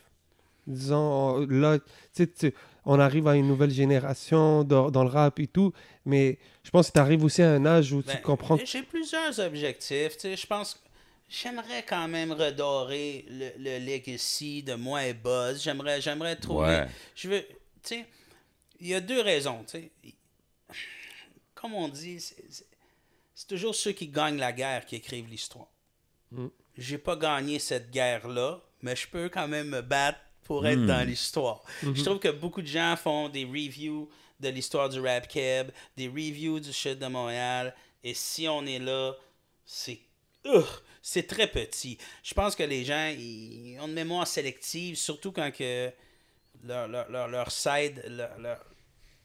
Disons, 0.67 0.97
on- 1.37 1.47
là, 1.47 1.79
tu 1.79 1.85
sais, 2.13 2.27
tu- 2.27 2.55
on 2.91 2.99
arrive 2.99 3.29
à 3.29 3.37
une 3.37 3.47
nouvelle 3.47 3.71
génération 3.71 4.65
dans, 4.65 4.91
dans 4.91 5.05
le 5.05 5.11
rap 5.11 5.39
et 5.41 5.47
tout, 5.47 5.73
mais 6.07 6.39
je 6.65 6.71
pense 6.71 6.89
que 6.89 6.95
tu 6.95 6.99
arrives 6.99 7.23
aussi 7.23 7.43
à 7.43 7.51
un 7.53 7.67
âge 7.67 7.93
où 7.93 8.03
Ben, 8.03 8.17
tu 8.17 8.23
comprends. 8.23 8.57
J'ai 8.65 8.83
plusieurs 8.83 9.39
objectifs. 9.41 10.15
tu 10.15 10.21
sais, 10.21 10.37
Je 10.37 10.47
pense 10.47 10.73
que 10.75 10.81
j'aimerais 11.29 11.85
quand 11.87 12.09
même 12.09 12.33
redorer 12.33 13.27
le, 13.29 13.51
le 13.59 13.79
legacy 13.85 14.63
de 14.63 14.73
moi 14.75 15.05
et 15.05 15.13
Buzz. 15.13 15.63
J'aimerais, 15.63 16.01
j'aimerais 16.01 16.37
trouver. 16.37 16.67
Ouais. 16.67 16.87
Je 17.15 17.29
veux. 17.29 17.43
Tu 17.43 17.57
sais, 17.83 18.07
il 18.81 18.87
y 18.89 18.95
a 18.95 19.01
deux 19.01 19.21
raisons. 19.21 19.65
tu 19.65 19.79
sais. 19.79 19.93
Comme 21.55 21.75
on 21.75 21.89
dit, 21.89 22.21
c'est 22.21 23.49
toujours 23.49 23.75
ceux 23.75 23.93
qui 23.93 24.09
gagnent 24.09 24.39
la 24.39 24.53
guerre 24.53 24.87
qui 24.87 24.97
écrivent 24.97 25.29
l'histoire. 25.29 25.69
Mm. 26.31 26.47
J'ai 26.79 26.99
pas 26.99 27.17
gagné 27.17 27.59
cette 27.59 27.91
guerre-là, 27.91 28.61
mais 28.81 28.97
je 28.97 29.07
peux 29.09 29.29
quand 29.29 29.49
même 29.49 29.69
me 29.69 29.83
battre 29.83 30.21
pour 30.49 30.67
être 30.67 30.85
dans 30.87 31.07
l'histoire. 31.07 31.63
Je 31.95 32.03
trouve 32.05 32.19
que 32.19 32.29
beaucoup 32.29 32.63
de 32.63 32.67
gens 32.67 32.97
font 32.97 33.29
des 33.29 33.45
reviews 33.45 34.09
de 34.41 34.49
l'histoire 34.49 34.89
du 34.89 34.99
rap 35.01 35.29
keb, 35.29 35.71
des 35.97 36.09
reviews 36.09 36.59
du 36.59 36.73
shit 36.73 36.99
de 36.99 37.07
Montréal, 37.07 37.75
et 38.03 38.15
si 38.15 38.49
on 38.49 38.65
est 38.67 38.79
là, 38.81 39.13
c'est 39.65 40.01
c'est 41.03 41.27
très 41.27 41.47
petit. 41.47 41.99
Je 42.23 42.33
pense 42.35 42.57
que 42.57 42.63
les 42.63 42.85
gens 42.85 43.13
ils 43.17 43.79
ont 43.81 43.87
une 43.87 43.93
mémoire 43.95 44.27
sélective, 44.27 44.97
surtout 44.97 45.33
quand 45.33 45.51
que 45.55 45.91
leur, 46.65 46.89
leur, 46.89 47.09
leur, 47.11 47.29
leur 47.29 47.51
side, 47.53 48.03
leur, 48.09 48.39
leur, 48.39 48.65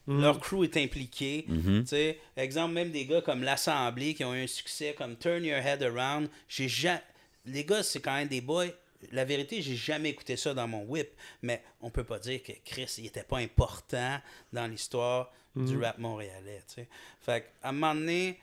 leur 0.08 0.40
crew 0.40 0.64
est 0.66 0.76
impliqué. 0.78 1.46
Sais, 1.86 2.20
exemple, 2.36 2.74
même 2.74 2.92
des 2.92 3.06
gars 3.06 3.22
comme 3.22 3.44
l'Assemblée 3.44 4.14
qui 4.14 4.26
ont 4.26 4.36
eu 4.36 4.44
un 4.44 4.48
succès 4.48 4.94
comme 4.98 5.16
Turn 5.16 5.44
Your 5.46 5.60
Head 5.60 5.82
Around. 5.84 6.30
J'ai 6.50 6.68
ja- 6.68 7.02
Les 7.46 7.64
gars, 7.64 7.84
c'est 7.84 8.02
quand 8.02 8.14
même 8.16 8.28
des 8.28 8.42
boys. 8.42 8.68
La 9.12 9.26
vérité, 9.26 9.62
j'ai 9.62 9.76
jamais 9.76 10.10
écouté 10.10 10.38
ça 10.38 10.54
dans 10.54 10.68
mon 10.68 10.84
whip, 10.84 11.10
mais 11.42 11.62
on 11.82 11.90
peut 11.90 12.04
pas 12.04 12.20
dire 12.20 12.42
que 12.42 12.52
Chris, 12.66 12.96
il 12.98 13.08
était 13.08 13.24
pas 13.24 13.38
important 13.38 14.20
dans 14.52 14.68
l'histoire 14.68 15.32
du 15.56 15.78
rap 15.78 15.98
montréalais. 16.00 16.62
tu 16.68 16.76
sais. 16.76 16.88
Fait 17.22 17.42
qu'à 17.42 17.70
un 17.70 17.72
moment 17.72 17.94
donné, 17.94 18.40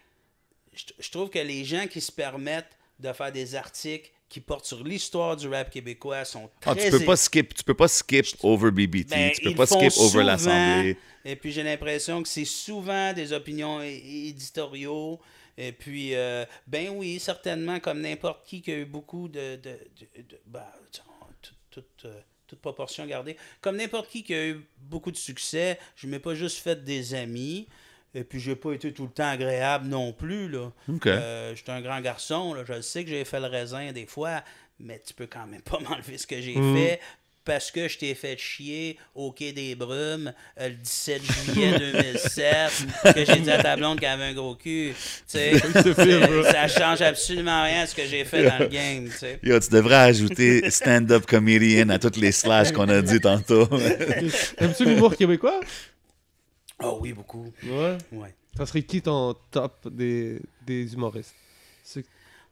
je, 0.72 1.10
trouve 1.10 1.30
que 1.30 1.38
les 1.38 1.64
gens 1.64 1.86
qui 1.86 2.00
se 2.00 2.12
permettent 2.12 2.76
de 2.98 3.12
faire 3.12 3.32
des 3.32 3.54
articles 3.54 4.10
qui 4.28 4.40
portent 4.40 4.66
sur 4.66 4.84
l'histoire 4.84 5.36
du 5.36 5.48
rap 5.48 5.70
québécois 5.70 6.24
sont 6.24 6.48
Ah, 6.64 6.74
très 6.74 6.90
tu 6.90 6.98
peux 6.98 7.04
pas 7.04 7.16
skip, 7.16 7.52
tu 7.52 7.64
peux 7.64 7.74
pas 7.74 7.88
skip 7.88 8.26
over 8.42 8.70
BBT, 8.70 9.10
ben, 9.10 9.32
tu 9.32 9.42
peux 9.42 9.54
pas 9.54 9.66
skip 9.66 9.92
over 9.98 10.22
l'Assemblée. 10.22 10.96
Et 11.24 11.36
puis 11.36 11.50
j'ai 11.50 11.64
l'impression 11.64 12.22
que 12.22 12.28
c'est 12.28 12.44
souvent 12.44 13.12
des 13.12 13.32
opinions 13.32 13.82
éditoriaux. 13.82 15.20
Et 15.62 15.72
puis, 15.72 16.14
euh, 16.14 16.46
ben 16.66 16.88
oui, 16.88 17.20
certainement, 17.20 17.80
comme 17.80 18.00
n'importe 18.00 18.46
qui 18.46 18.62
qui 18.62 18.72
a 18.72 18.78
eu 18.78 18.86
beaucoup 18.86 19.28
de. 19.28 19.56
de, 19.56 19.78
de- 20.16 20.22
de- 20.22 20.40
ben, 20.46 20.64
toute, 21.70 22.04
euh, 22.06 22.20
toute 22.46 22.60
proportion 22.60 23.06
gardée. 23.06 23.36
Comme 23.60 23.76
n'importe 23.76 24.08
qui 24.10 24.22
qui 24.24 24.34
a 24.34 24.48
eu 24.48 24.66
beaucoup 24.78 25.10
de 25.12 25.16
succès, 25.16 25.78
je 25.96 26.06
ne 26.06 26.12
m'ai 26.12 26.18
pas 26.18 26.34
juste 26.34 26.58
fait 26.58 26.82
des 26.82 27.14
amis. 27.14 27.68
Et 28.14 28.24
puis, 28.24 28.40
j'ai 28.40 28.56
pas 28.56 28.72
été 28.72 28.92
tout 28.92 29.04
le 29.04 29.10
temps 29.12 29.28
agréable 29.28 29.86
non 29.86 30.12
plus. 30.12 30.48
Là. 30.48 30.72
OK. 30.88 31.06
Euh, 31.06 31.54
J'étais 31.54 31.70
un 31.72 31.80
grand 31.82 32.00
garçon. 32.00 32.54
Là. 32.54 32.64
Je 32.66 32.80
sais 32.80 33.04
que 33.04 33.10
j'ai 33.10 33.24
fait 33.24 33.38
le 33.38 33.46
raisin 33.46 33.92
des 33.92 34.06
fois, 34.06 34.42
mais 34.80 34.98
tu 35.00 35.14
peux 35.14 35.26
quand 35.28 35.46
même 35.46 35.62
pas 35.62 35.78
m'enlever 35.88 36.18
ce 36.18 36.26
que 36.26 36.40
j'ai 36.40 36.54
fait 36.54 37.00
parce 37.44 37.70
que 37.70 37.88
je 37.88 37.98
t'ai 37.98 38.14
fait 38.14 38.36
chier 38.38 38.98
au 39.14 39.32
Quai 39.32 39.52
des 39.52 39.74
Brumes 39.74 40.32
euh, 40.58 40.68
le 40.68 40.74
17 40.74 41.22
juillet 41.22 41.78
2007, 41.78 43.14
que 43.14 43.24
j'ai 43.24 43.40
dit 43.40 43.50
à 43.50 43.62
ta 43.62 43.76
blonde 43.76 43.98
qu'elle 43.98 44.10
avait 44.10 44.24
un 44.24 44.34
gros 44.34 44.54
cul. 44.54 44.92
C'est- 45.26 45.58
ça 46.50 46.68
change 46.68 47.00
absolument 47.02 47.62
rien 47.64 47.82
à 47.82 47.86
ce 47.86 47.94
que 47.94 48.04
j'ai 48.06 48.24
fait 48.24 48.44
dans 48.44 48.58
le 48.58 48.66
game. 48.66 49.08
Yo, 49.42 49.58
tu 49.58 49.70
devrais 49.70 49.96
ajouter 49.96 50.70
stand-up 50.70 51.24
comedian 51.26 51.88
à 51.88 51.98
toutes 51.98 52.16
les 52.16 52.32
slash 52.32 52.72
qu'on 52.72 52.88
a 52.88 53.00
dit 53.02 53.20
tantôt. 53.20 53.68
Aimes-tu 54.58 54.84
l'humour 54.84 55.16
québécois? 55.16 55.60
Oh 56.82 56.98
oui, 57.00 57.12
beaucoup. 57.12 57.52
Ouais? 57.64 57.98
Ouais. 58.12 58.34
Ça 58.56 58.66
serait 58.66 58.82
qui 58.82 59.00
ton 59.02 59.34
top 59.50 59.88
des, 59.90 60.40
des 60.66 60.92
humoristes? 60.94 61.34
C'est- 61.82 62.00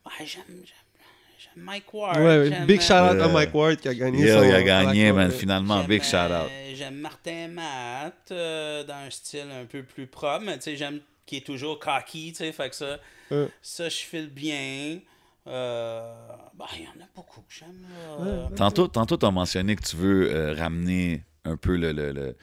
Ouais, 0.07 0.25
j'aime, 0.27 0.45
j'aime, 0.49 0.65
j'aime 1.39 1.65
Mike 1.65 1.95
Ward. 1.95 2.19
Ouais, 2.19 2.49
j'aime, 2.49 2.67
big 2.67 2.79
euh, 2.79 2.83
shout 2.83 2.93
out 2.93 3.21
à 3.21 3.27
Euh, 3.27 3.33
Mike 3.33 3.55
Ward 3.55 3.77
qui 3.77 3.89
a 3.89 3.95
gagné 3.95 4.27
Yo, 4.27 4.35
son 4.39 4.45
il 4.45 4.53
a 4.55 4.63
gagné, 4.63 5.13
man, 5.13 5.31
finalement, 5.31 5.83
big 5.85 6.03
shout 6.03 6.17
out. 6.17 6.49
euh, 6.51 6.73
J'aime 6.75 6.97
Martin 6.97 7.49
Matt 7.49 8.29
euh, 8.31 8.85
dans 8.85 8.95
un 9.07 9.11
style 9.11 9.47
un 9.51 9.65
peu 9.65 9.83
plus 9.83 10.07
propre, 10.07 10.45
mais 10.45 10.57
tu 10.59 10.65
sais, 10.65 10.77
j'aime 10.77 11.01
qui 11.27 11.37
est 11.39 11.47
toujours 11.47 11.79
cocky, 11.79 12.33
tu 12.33 12.39
sais, 12.39 12.53
fait 12.53 12.71
que 12.71 12.75
ça, 12.77 12.99
Euh. 13.33 13.49
ça 13.63 13.89
je 13.89 13.97
file 13.97 14.31
bien. 14.31 14.99
Euh, 15.47 16.13
bah, 16.55 16.67
il 16.77 16.83
y 16.85 16.87
en 16.87 17.03
a 17.03 17.09
beaucoup 17.15 17.41
que 17.41 17.53
j'aime. 17.53 17.87
là. 18.21 18.49
Tantôt, 18.57 18.87
tantôt 18.89 19.17
tu 19.17 19.25
as 19.27 19.31
mentionné 19.31 19.77
que 19.77 19.83
tu 19.83 19.97
veux 19.97 20.31
euh, 20.31 20.55
ramener 20.55 21.23
un 21.45 21.57
peu 21.57 21.77
le, 21.77 21.93
le- 21.93 22.13
le- 22.13 22.37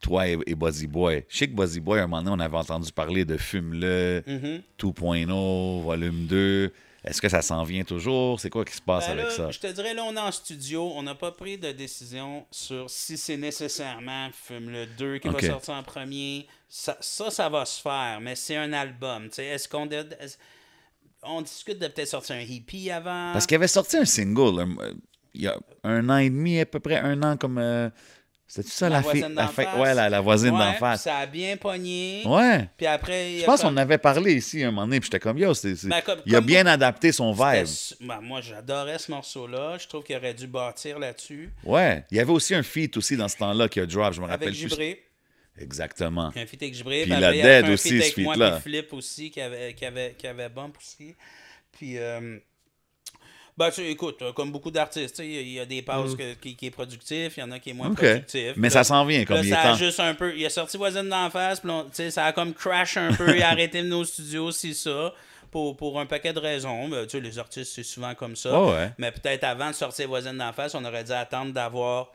toi 0.00 0.26
et, 0.28 0.38
et 0.46 0.54
Buzzy 0.54 0.86
Boy. 0.86 1.24
Je 1.28 1.36
sais 1.38 1.48
que 1.48 1.54
Buzzy 1.54 1.80
Boy, 1.80 1.98
à 2.00 2.04
un 2.04 2.06
moment 2.06 2.22
donné, 2.22 2.36
on 2.36 2.44
avait 2.44 2.56
entendu 2.56 2.90
parler 2.92 3.24
de 3.24 3.36
Fume-le, 3.36 4.22
Mhm. 4.26 4.62
2.0, 4.78 5.82
volume 5.82 6.26
2. 6.26 6.72
Est-ce 7.04 7.22
que 7.22 7.28
ça 7.28 7.42
s'en 7.42 7.62
vient 7.62 7.84
toujours? 7.84 8.40
C'est 8.40 8.50
quoi 8.50 8.64
qui 8.64 8.74
se 8.74 8.82
passe 8.82 9.06
Ben 9.06 9.12
avec 9.12 9.26
là, 9.26 9.30
ça? 9.30 9.50
Je 9.50 9.58
te 9.60 9.66
dirais, 9.68 9.94
là, 9.94 10.02
on 10.04 10.14
est 10.16 10.20
en 10.20 10.32
studio. 10.32 10.90
On 10.94 11.02
n'a 11.02 11.14
pas 11.14 11.30
pris 11.32 11.56
de 11.56 11.70
décision 11.72 12.44
sur 12.50 12.90
si 12.90 13.16
c'est 13.16 13.36
nécessairement 13.36 14.28
Fume 14.32 14.70
le 14.70 14.86
2 14.86 15.18
qui 15.18 15.28
va 15.28 15.40
sortir 15.40 15.74
en 15.74 15.82
premier. 15.82 16.46
Ça, 16.68 16.96
ça, 17.00 17.30
ça 17.30 17.48
va 17.48 17.64
se 17.64 17.80
faire, 17.80 18.18
mais 18.20 18.34
c'est 18.34 18.56
un 18.56 18.72
album. 18.72 19.28
Est-ce 19.38 19.68
qu'on 19.68 19.88
on 21.22 21.42
discute 21.42 21.78
de 21.78 21.86
peut-être 21.88 22.08
sortir 22.08 22.36
un 22.36 22.40
hippie 22.40 22.90
avant? 22.90 23.32
Parce 23.32 23.46
qu'il 23.46 23.54
avait 23.56 23.68
sorti 23.68 23.96
un 23.96 24.04
single 24.04 24.60
euh, 24.60 24.92
il 25.34 25.42
y 25.42 25.46
a 25.46 25.56
un 25.84 26.08
an 26.10 26.16
et 26.18 26.30
demi, 26.30 26.58
à 26.60 26.66
peu 26.66 26.80
près 26.80 26.96
un 26.98 27.22
an, 27.22 27.36
comme. 27.36 27.58
euh, 27.58 27.90
C'était-tu 28.50 28.74
ça, 28.74 28.88
La 28.88 28.96
la, 28.96 29.02
fille? 29.02 29.20
voisine 29.20 29.34
La 29.36 29.42
d'en 29.42 29.48
fille- 29.48 29.64
face. 29.66 29.76
ouais, 29.78 29.94
la, 29.94 30.08
la 30.08 30.20
voisine 30.22 30.50
Ouais, 30.52 30.58
d'en 30.58 30.72
face. 30.72 31.02
Ça 31.02 31.18
a 31.18 31.26
bien 31.26 31.58
pogné. 31.58 32.22
Ouais. 32.24 32.66
Puis 32.78 32.86
après, 32.86 33.34
il 33.34 33.40
Je 33.40 33.44
pense 33.44 33.60
comme- 33.60 33.70
qu'on 33.70 33.74
en 33.74 33.82
avait 33.82 33.98
parlé 33.98 34.34
ici 34.36 34.64
un 34.64 34.70
moment 34.70 34.86
donné, 34.86 35.00
puis 35.00 35.08
j'étais 35.08 35.20
comme, 35.20 35.36
yo, 35.36 35.52
c'est- 35.52 35.76
c'est- 35.76 35.86
Ben, 35.86 36.00
comme- 36.00 36.20
il 36.24 36.34
a 36.34 36.40
bien 36.40 36.62
moi- 36.62 36.72
adapté 36.72 37.12
son 37.12 37.34
C'était 37.34 37.64
vibe. 37.64 38.08
ben, 38.08 38.20
moi, 38.22 38.40
j'adorais 38.40 38.98
ce 38.98 39.10
morceau-là. 39.10 39.76
Je 39.78 39.86
trouve 39.86 40.02
qu'il 40.02 40.16
aurait 40.16 40.32
dû 40.32 40.46
bâtir 40.46 40.98
là-dessus. 40.98 41.50
Ouais. 41.62 42.04
Il 42.10 42.16
y 42.16 42.20
avait 42.20 42.32
aussi 42.32 42.54
un 42.54 42.62
feat 42.62 42.96
aussi 42.96 43.18
dans 43.18 43.28
ce 43.28 43.36
temps-là 43.36 43.68
qui 43.68 43.80
a 43.80 43.86
drop, 43.86 44.14
je 44.14 44.20
me 44.22 44.26
rappelle 44.26 44.48
Avec 44.48 44.58
plus. 44.60 44.68
Gibré. 44.70 45.04
Exactement. 45.60 46.32
Un 46.34 46.46
feat 46.46 46.62
avec 46.62 46.74
Gibré. 46.74 47.02
Puis 47.02 47.10
Puis 47.12 47.20
la 47.20 47.32
Dead 47.32 47.64
un 47.66 47.72
aussi, 47.72 47.88
feat 48.00 48.04
ce 48.04 48.12
feat-là. 48.12 48.60
aussi, 48.92 49.30
qui 49.30 49.40
avait, 49.40 49.74
qui 49.74 49.84
avait, 49.84 50.14
qui 50.16 50.26
avait 50.26 50.48
bump 50.48 50.76
aussi. 50.78 51.14
Puis, 51.72 51.98
euh, 51.98 52.38
ben, 53.58 53.68
tu 53.70 53.74
sais, 53.76 53.90
écoute, 53.90 54.22
euh, 54.22 54.32
comme 54.32 54.52
beaucoup 54.52 54.70
d'artistes, 54.70 55.16
tu 55.16 55.22
sais, 55.22 55.28
il 55.28 55.48
y 55.52 55.58
a- 55.60 55.66
des 55.66 55.82
pauses 55.82 56.16
que- 56.16 56.34
qui, 56.34 56.54
qui 56.54 56.66
est 56.66 56.70
productif, 56.70 57.34
il 57.36 57.40
y 57.40 57.42
en 57.42 57.50
a 57.50 57.58
qui 57.58 57.70
est 57.70 57.72
moins 57.74 57.88
Mm. 57.88 57.92
OK. 57.92 57.98
productif. 57.98 58.52
Mais 58.56 58.68
Là, 58.68 58.72
ça 58.72 58.84
s'en 58.84 59.04
vient 59.04 59.24
comme 59.24 59.36
Là, 59.36 59.42
il 59.42 59.48
est 59.48 59.50
ça 59.50 59.60
a 59.60 59.70
temps. 59.72 59.74
juste 59.76 60.00
un 60.00 60.14
peu. 60.14 60.32
Il 60.36 60.46
a 60.46 60.50
sorti 60.50 60.76
Voisine 60.76 61.08
d'en 61.08 61.28
face, 61.28 61.60
puis 61.60 61.70
on- 61.70 61.84
tu 61.84 61.90
sais, 61.94 62.10
ça 62.12 62.24
a 62.26 62.32
comme 62.32 62.54
crash 62.54 62.96
un 62.96 63.12
peu. 63.12 63.36
il 63.36 63.42
a 63.42 63.48
arrêté 63.50 63.82
nos 63.82 64.04
studios, 64.04 64.52
c'est 64.52 64.72
ça. 64.74 65.12
Pour, 65.50 65.76
pour 65.78 65.98
un 65.98 66.04
paquet 66.06 66.32
de 66.34 66.38
raisons. 66.40 66.88
Ben, 66.88 67.04
tu 67.06 67.12
sais, 67.16 67.20
les 67.20 67.38
artistes, 67.38 67.72
c'est 67.74 67.82
souvent 67.82 68.14
comme 68.14 68.36
ça. 68.36 68.50
Oh, 68.52 68.70
ouais. 68.70 68.92
Mais 68.98 69.10
peut-être 69.10 69.44
avant 69.44 69.68
de 69.70 69.74
sortir 69.74 70.06
Voisine 70.06 70.36
d'en 70.36 70.52
face, 70.52 70.74
on 70.74 70.84
aurait 70.84 71.04
dû 71.04 71.12
attendre 71.12 71.52
d'avoir 71.54 72.08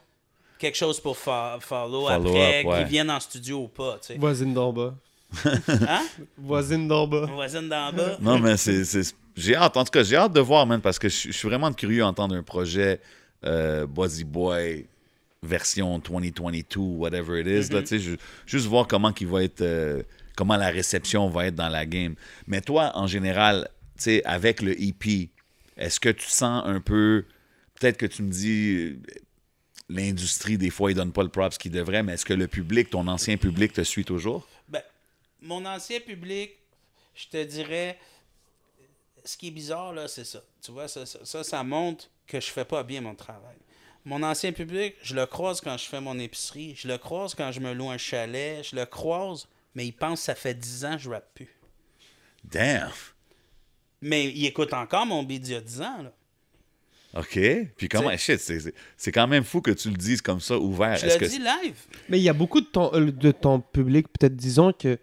quelque 0.59 0.77
chose 0.77 0.99
pour 0.99 1.17
fa- 1.17 1.57
follow, 1.59 2.07
Follow 2.07 2.29
après, 2.29 2.63
ouais. 2.63 2.77
qu'ils 2.77 2.87
viennent 2.87 3.09
en 3.09 3.19
studio 3.19 3.63
ou 3.63 3.67
pas. 3.67 3.97
tu 4.01 4.13
sais. 4.13 4.15
Voisine 4.19 4.53
d'en 4.53 4.71
bas. 4.71 4.93
Hein? 5.45 6.03
Voisine 6.37 6.87
d'en 6.87 7.07
bas. 7.07 7.25
Voisine 7.25 7.67
d'en 7.67 7.91
bas. 7.91 8.17
Non, 8.21 8.37
mais 8.37 8.55
c'est. 8.55 8.83
J'ai 9.35 9.55
hâte, 9.55 9.77
en 9.77 9.83
tout 9.83 9.91
cas, 9.91 10.03
j'ai 10.03 10.15
hâte 10.15 10.33
de 10.33 10.39
voir, 10.39 10.65
man, 10.65 10.79
parce 10.81 10.99
que 10.99 11.09
je, 11.09 11.31
suis 11.31 11.47
vraiment 11.47 11.73
curieux 11.73 12.01
d'entendre 12.01 12.35
un 12.35 12.43
projet 12.43 12.99
euh, 13.45 13.85
Buzzy 13.87 14.23
Boy 14.23 14.85
version 15.41 15.99
2022, 15.99 16.79
whatever 16.79 17.41
it 17.41 17.47
is. 17.47 17.73
là, 17.73 17.81
tu 17.81 17.87
sais, 17.87 17.99
ju- 17.99 18.17
juste 18.45 18.67
voir 18.67 18.87
comment 18.87 19.11
qu'il 19.11 19.27
va 19.27 19.43
être. 19.43 19.61
euh, 19.61 20.03
comment 20.35 20.55
la 20.57 20.69
réception 20.69 21.29
va 21.29 21.47
être 21.47 21.55
dans 21.55 21.69
la 21.69 21.85
game. 21.85 22.15
Mais 22.47 22.61
toi, 22.61 22.91
en 22.95 23.07
général, 23.07 23.67
tu 23.97 24.03
sais, 24.03 24.23
avec 24.25 24.61
le 24.61 24.79
EP, 24.81 25.29
est-ce 25.77 25.99
que 25.99 26.09
tu 26.09 26.27
sens 26.27 26.63
un 26.65 26.79
peu. 26.79 27.25
Peut-être 27.79 27.97
que 27.97 28.05
tu 28.05 28.23
me 28.23 28.31
dis. 28.31 28.75
euh, 28.77 28.97
L'industrie, 29.89 30.57
des 30.57 30.69
fois, 30.69 30.91
il 30.91 30.95
donne 30.95 31.11
pas 31.11 31.23
le 31.23 31.29
props 31.29 31.57
qu'il 31.57 31.71
devrait, 31.71 32.03
mais 32.03 32.13
est-ce 32.13 32.25
que 32.25 32.33
le 32.33 32.47
public, 32.47 32.89
ton 32.89 33.05
ancien 33.07 33.35
public, 33.37 33.73
te 33.73 33.81
suit 33.81 34.05
toujours? 34.05 34.47
Ben, 34.69 34.81
mon 35.41 35.65
ancien 35.65 35.99
public, 35.99 36.51
je 37.15 37.27
te 37.27 37.43
dirais, 37.43 37.99
ce 39.25 39.37
qui 39.37 39.47
est 39.47 39.51
bizarre, 39.51 39.93
là, 39.93 40.07
c'est 40.07 40.25
ça. 40.25 40.41
Tu 40.61 40.71
vois, 40.71 40.87
ça, 40.87 41.05
ça, 41.05 41.19
ça, 41.23 41.43
ça 41.43 41.63
montre 41.63 42.09
que 42.27 42.39
je 42.39 42.47
fais 42.51 42.65
pas 42.65 42.83
bien 42.83 43.01
mon 43.01 43.15
travail. 43.15 43.55
Mon 44.05 44.21
ancien 44.23 44.51
public, 44.51 44.95
je 45.01 45.15
le 45.15 45.25
croise 45.25 45.61
quand 45.61 45.77
je 45.77 45.85
fais 45.85 46.01
mon 46.01 46.19
épicerie, 46.19 46.73
je 46.75 46.87
le 46.89 46.97
croise 46.97 47.35
quand 47.35 47.51
je 47.51 47.59
me 47.61 47.73
loue 47.73 47.89
un 47.89 47.97
chalet, 47.97 48.63
je 48.69 48.75
le 48.75 48.85
croise, 48.85 49.47
mais 49.75 49.85
il 49.87 49.93
pense 49.93 50.19
que 50.19 50.25
ça 50.25 50.35
fait 50.35 50.53
10 50.53 50.85
ans 50.85 50.95
que 50.97 51.01
je 51.03 51.09
rappe 51.09 51.33
plus. 51.33 51.55
Damn! 52.43 52.91
Mais 54.01 54.25
il 54.29 54.45
écoute 54.45 54.73
encore 54.73 55.05
mon 55.05 55.23
beat 55.23 55.41
d'il 55.43 55.53
y 55.53 55.57
a 55.57 55.61
10 55.61 55.81
ans, 55.81 56.03
là. 56.03 56.13
OK. 57.15 57.39
Puis 57.77 57.87
comment. 57.89 58.09
Shit, 58.17 58.39
c'est- 58.39 58.59
c'est 58.59 58.73
c'est 58.97 59.11
quand 59.11 59.27
même 59.27 59.43
fou 59.43 59.61
que 59.61 59.69
tu 59.71 59.89
le 59.89 59.95
dises 59.95 60.21
comme 60.21 60.41
ça, 60.41 60.57
ouvert. 60.57 60.97
Je 60.97 61.05
le 61.05 61.15
que 61.17 61.25
dis 61.25 61.37
live. 61.37 61.75
Mais 62.09 62.17
il 62.19 62.23
y 62.23 62.29
a 62.29 62.33
beaucoup 62.33 62.59
de 62.59 62.65
ton, 62.65 62.91
euh, 62.95 63.11
de 63.11 63.31
ton 63.31 63.59
public, 63.61 64.07
peut-être 64.07 64.35
disons 64.35 64.73
que. 64.73 64.97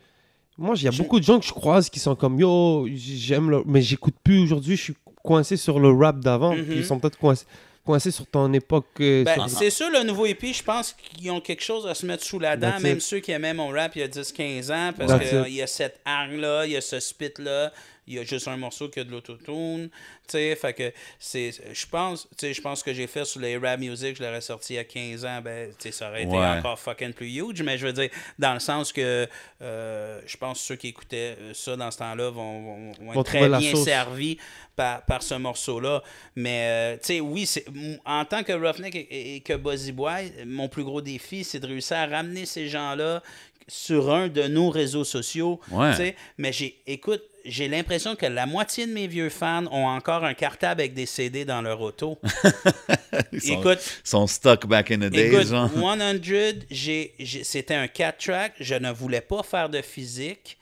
Moi, 0.60 0.74
il 0.76 0.82
y 0.84 0.88
a 0.88 0.90
beaucoup 0.90 1.18
de 1.18 1.24
gens 1.24 1.40
que 1.40 1.46
je 1.46 1.52
croise 1.52 1.88
qui 1.88 1.98
sont 1.98 2.14
comme 2.14 2.38
Yo, 2.38 2.86
j'aime 2.94 3.48
le. 3.50 3.62
Mais 3.66 3.80
j'écoute 3.80 4.14
plus 4.22 4.40
aujourd'hui, 4.40 4.76
je 4.76 4.82
suis 4.82 4.94
coincé 5.24 5.56
sur 5.56 5.80
le 5.80 5.90
rap 5.90 6.20
d'avant. 6.20 6.54
Mhm. 6.54 6.64
Puis 6.66 6.76
ils 6.76 6.84
sont 6.84 6.98
peut-être 7.00 7.16
coincés, 7.18 7.46
coincé 7.84 8.10
sur 8.10 8.26
ton 8.26 8.52
époque. 8.52 8.84
euh, 9.00 9.24
Ben, 9.24 9.48
sur- 9.48 9.58
c'est 9.58 9.70
sûr, 9.70 9.88
le 9.90 10.02
nouveau 10.04 10.26
EP, 10.26 10.52
je 10.52 10.62
pense 10.62 10.92
qu'ils 10.92 11.30
ont 11.30 11.40
quelque 11.40 11.62
chose 11.62 11.86
à 11.86 11.94
se 11.94 12.04
mettre 12.04 12.24
sous 12.24 12.38
la 12.38 12.58
dent, 12.58 12.72
That's 12.72 12.82
même 12.82 12.96
it. 12.98 13.02
ceux 13.02 13.20
qui 13.20 13.32
aimaient 13.32 13.54
mon 13.54 13.68
rap 13.68 13.96
il 13.96 14.00
y 14.00 14.02
a 14.02 14.08
10-15 14.08 14.70
ans, 14.70 14.92
parce 14.96 15.18
qu'il 15.28 15.54
y 15.54 15.62
a 15.62 15.66
cette 15.66 15.98
hargne-là, 16.04 16.66
il 16.66 16.72
y 16.72 16.76
a 16.76 16.80
ce 16.82 17.00
spit-là, 17.00 17.72
il 18.10 18.16
y 18.16 18.18
a 18.18 18.24
juste 18.24 18.48
un 18.48 18.56
morceau 18.56 18.88
qui 18.88 19.00
a 19.00 19.04
de 19.04 19.10
l'autotune, 19.10 19.88
tu 19.88 19.96
sais, 20.28 20.56
fait 20.56 20.74
que 20.74 20.92
c'est, 21.18 21.52
je 21.72 21.86
pense, 21.86 22.28
tu 22.30 22.46
sais, 22.46 22.54
je 22.54 22.60
pense 22.60 22.82
que 22.82 22.92
j'ai 22.92 23.06
fait 23.06 23.24
sur 23.24 23.40
les 23.40 23.56
rap 23.56 23.78
music, 23.80 24.16
je 24.16 24.22
l'aurais 24.22 24.40
sorti 24.40 24.74
il 24.74 24.76
y 24.76 24.78
a 24.80 24.84
15 24.84 25.24
ans, 25.24 25.40
ben, 25.42 25.70
tu 25.70 25.74
sais, 25.78 25.92
ça 25.92 26.08
aurait 26.10 26.24
été 26.24 26.32
Ouais. 26.36 26.44
encore 26.44 26.78
fucking 26.78 27.12
plus 27.12 27.28
huge, 27.32 27.62
mais 27.62 27.78
je 27.78 27.86
veux 27.86 27.92
dire, 27.92 28.10
dans 28.38 28.52
le 28.54 28.60
sens 28.60 28.92
que, 28.92 29.28
euh, 29.62 30.20
je 30.26 30.36
pense 30.36 30.58
que 30.58 30.64
ceux 30.66 30.76
qui 30.76 30.88
écoutaient 30.88 31.36
ça 31.54 31.76
dans 31.76 31.90
ce 31.90 31.98
temps-là 31.98 32.30
vont, 32.30 32.62
vont- 32.62 32.92
vont 33.00 33.12
Vont 33.12 33.20
être 33.20 33.26
très 33.26 33.48
bien 33.48 33.70
sauce. 33.72 33.84
servis 33.84 34.38
par, 34.76 35.02
par 35.04 35.22
ce 35.22 35.34
morceau-là. 35.34 36.02
Mais, 36.36 36.66
euh, 36.68 36.96
tu 36.96 37.06
sais, 37.06 37.20
oui, 37.20 37.48
en 38.04 38.24
tant 38.24 38.42
que 38.42 38.52
Roughneck 38.52 38.94
et, 38.94 38.98
et- 39.00 39.36
et 39.36 39.40
que 39.40 39.54
Buzzy 39.54 39.92
Boy, 39.92 40.32
mon 40.46 40.68
plus 40.68 40.84
gros 40.84 41.00
défi, 41.00 41.44
c'est 41.44 41.60
de 41.60 41.66
réussir 41.66 41.96
à 41.98 42.06
ramener 42.06 42.46
ces 42.46 42.68
gens-là 42.68 43.22
sur 43.68 44.12
un 44.12 44.26
de 44.28 44.42
nos 44.48 44.68
réseaux 44.70 45.04
sociaux. 45.04 45.60
Ouais. 45.70 46.16
Mais 46.38 46.52
j'ai, 46.52 46.80
écoute, 46.88 47.22
j'ai 47.44 47.68
l'impression 47.68 48.16
que 48.16 48.26
la 48.26 48.46
moitié 48.46 48.86
de 48.86 48.92
mes 48.92 49.06
vieux 49.06 49.30
fans 49.30 49.64
ont 49.70 49.86
encore 49.86 50.24
un 50.24 50.34
cartable 50.34 50.80
avec 50.80 50.94
des 50.94 51.06
CD 51.06 51.44
dans 51.44 51.62
leur 51.62 51.80
auto. 51.80 52.18
Ils 53.32 53.40
sont, 53.40 53.60
Écoute, 53.60 53.78
sont 54.04 54.26
stuck 54.26 54.66
back 54.66 54.90
in 54.90 54.98
the 54.98 55.10
days, 55.10 55.28
Écoute, 55.34 55.46
genre. 55.48 55.70
100, 55.72 55.98
j'ai, 56.70 57.14
j'ai- 57.18 57.44
c'était 57.44 57.74
un 57.74 57.86
4-track. 57.86 58.54
Je 58.60 58.74
ne 58.74 58.90
voulais 58.90 59.20
pas 59.20 59.42
faire 59.42 59.68
de 59.68 59.80
physique. 59.82 60.58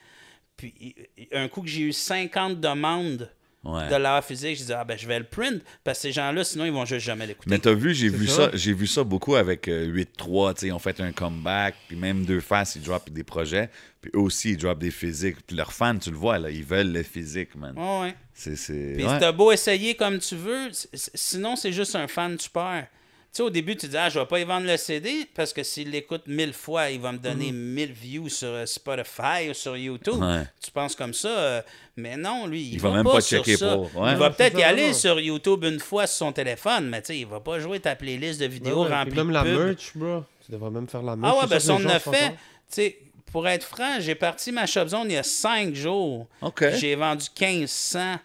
Puis, 0.57 0.95
un 1.33 1.49
coup 1.49 1.63
que 1.63 1.69
j'ai 1.69 1.83
eu 1.83 1.93
50 1.93 2.61
demandes 2.61 3.31
Ouais. 3.65 3.89
de 3.89 3.97
l'art 3.97 4.25
physique, 4.25 4.55
je 4.55 4.61
disais, 4.61 4.75
ah 4.75 4.85
ben, 4.85 4.97
je 4.97 5.07
vais 5.07 5.19
le 5.19 5.25
print. 5.25 5.63
Parce 5.83 5.99
que 5.99 6.03
ces 6.03 6.13
gens-là, 6.13 6.45
sinon, 6.45 6.65
ils 6.65 6.73
vont 6.73 6.85
juste 6.85 7.05
jamais 7.05 7.27
l'écouter. 7.27 7.51
Mais 7.51 7.59
t'as 7.59 7.73
vu, 7.73 7.93
j'ai 7.93 8.09
vu 8.09 8.27
ça. 8.27 8.51
ça, 8.51 8.51
j'ai 8.55 8.73
vu 8.73 8.87
ça 8.87 9.03
beaucoup 9.03 9.35
avec 9.35 9.67
euh, 9.69 9.93
8-3, 9.93 10.55
tu 10.55 10.61
sais, 10.61 10.67
ils 10.69 10.73
ont 10.73 10.79
fait 10.79 11.01
un 11.01 11.13
comeback, 11.13 11.75
puis 11.89 11.97
même 11.97 12.25
deux 12.25 12.41
faces, 12.41 12.77
ils 12.77 12.83
droppent 12.83 13.11
des 13.11 13.25
projets, 13.25 13.69
puis 14.01 14.13
eux 14.15 14.21
aussi, 14.21 14.51
ils 14.51 14.57
droppent 14.57 14.79
des 14.79 14.93
physiques, 14.93 15.39
puis 15.47 15.57
leurs 15.57 15.73
fans, 15.73 15.99
tu 15.99 16.11
le 16.11 16.17
vois, 16.17 16.39
là, 16.39 16.51
ils 16.51 16.65
veulent 16.65 16.93
le 16.93 17.03
physique, 17.03 17.57
man. 17.57 17.77
Ouais, 17.77 18.01
ouais. 18.01 18.15
C'est, 18.33 18.57
c'est... 18.57 18.95
Puis 18.97 19.05
ouais. 19.05 19.19
t'as 19.19 19.33
beau 19.33 19.51
essayer 19.51 19.97
comme 19.97 20.21
tu 20.21 20.37
veux, 20.37 20.69
sinon, 20.95 21.57
c'est 21.57 21.73
juste 21.73 21.97
un 21.97 22.07
fan 22.07 22.37
tu 22.37 22.49
perds. 22.49 22.87
Tu 23.31 23.37
sais, 23.37 23.43
au 23.43 23.51
début, 23.51 23.77
tu 23.77 23.87
dis, 23.89 23.97
ah, 23.97 24.09
je 24.09 24.19
vais 24.19 24.27
pas 24.27 24.41
y 24.41 24.45
vendre 24.45 24.67
le 24.67 24.77
CD 24.79 25.29
parce 25.35 25.53
que 25.53 25.63
s'il 25.63 25.91
l'écoute 25.91 26.23
mille 26.27 26.55
fois, 26.55 26.91
il 26.91 26.99
va 26.99 27.13
me 27.13 27.19
donner 27.19 27.53
1000 27.53 27.93
views 27.93 28.29
sur 28.31 28.49
euh, 28.49 28.65
Spotify 28.67 29.51
ou 29.51 29.55
sur 29.55 29.77
YouTube. 29.77 30.23
Ouais. 30.23 30.45
Tu 30.65 30.71
penses 30.71 30.97
comme 30.97 31.13
ça, 31.13 31.29
euh, 31.29 31.63
mais 31.97 32.17
non, 32.17 32.47
lui, 32.47 32.63
il, 32.63 32.75
Il 32.75 32.81
va 32.81 32.91
même 32.91 33.05
pas 33.05 33.21
sur 33.21 33.45
checker 33.45 33.59
ça. 33.59 33.77
pour, 33.77 33.95
ouais. 33.97 34.13
Il 34.13 34.17
va 34.17 34.31
peut-être 34.31 34.59
y 34.59 34.63
aller 34.63 34.95
sur 34.95 35.21
YouTube 35.21 35.63
une 35.65 35.79
fois 35.79 36.07
sur 36.07 36.27
son 36.27 36.33
téléphone, 36.33 36.89
mais 36.89 37.03
tu 37.03 37.09
sais, 37.09 37.19
il 37.19 37.27
va 37.27 37.41
pas 37.41 37.61
jouer 37.61 37.81
ta 37.81 37.95
playlist 37.97 38.41
de 38.41 38.47
vidéos 38.47 38.85
ouais, 38.85 38.95
remplie 38.95 39.15
même 39.15 39.29
de 39.29 39.33
la 39.35 39.45
merch, 39.45 39.93
bro. 39.95 40.25
Tu 40.45 40.51
devrais 40.53 40.71
même 40.71 40.89
faire 40.89 41.03
la 41.03 41.15
merch. 41.15 41.35
Ah 41.37 41.41
ouais, 41.41 41.47
ben 41.49 41.59
que 41.59 41.71
on 41.71 41.87
a 41.87 41.99
fait. 41.99 42.31
Tu 42.31 42.37
sais, 42.69 42.99
pour 43.31 43.47
être 43.47 43.65
franc, 43.65 44.01
j'ai 44.01 44.15
parti 44.15 44.53
ma 44.53 44.67
Shop 44.67 44.89
Zone 44.89 45.11
il 45.11 45.13
y 45.13 45.17
a 45.17 45.23
5 45.23 45.75
jours. 45.75 46.27
OK. 46.41 46.65
J'ai 46.77 46.95
vendu 46.95 47.27
1500 47.39 48.17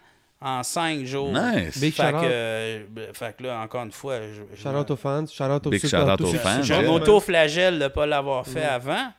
en 0.44 0.62
5 0.62 1.04
jours. 1.04 1.32
Nice. 1.32 1.78
Big 1.78 1.94
Fait 1.94 2.12
que, 2.12 2.16
euh, 2.22 2.84
fait 3.14 3.36
que 3.36 3.42
là, 3.44 3.60
encore 3.60 3.82
une 3.84 3.90
fois, 3.92 4.20
je, 4.20 4.42
je- 4.54 4.62
Shout 4.62 4.68
out 4.68 4.90
aux 4.90 4.96
fans, 4.96 5.24
shout 5.26 5.44
out 5.44 5.66
aux 5.66 5.70
Big 5.70 5.80
shout 5.86 5.96
out 5.96 6.20
aux 6.20 6.26
fans, 6.34 6.62
je 6.62 6.74
m'auto-flagelle 6.74 7.78
de 7.78 7.84
ne 7.84 7.88
pas 7.88 8.04
l'avoir 8.06 8.46
fait 8.46 8.62
avant. 8.64 9.10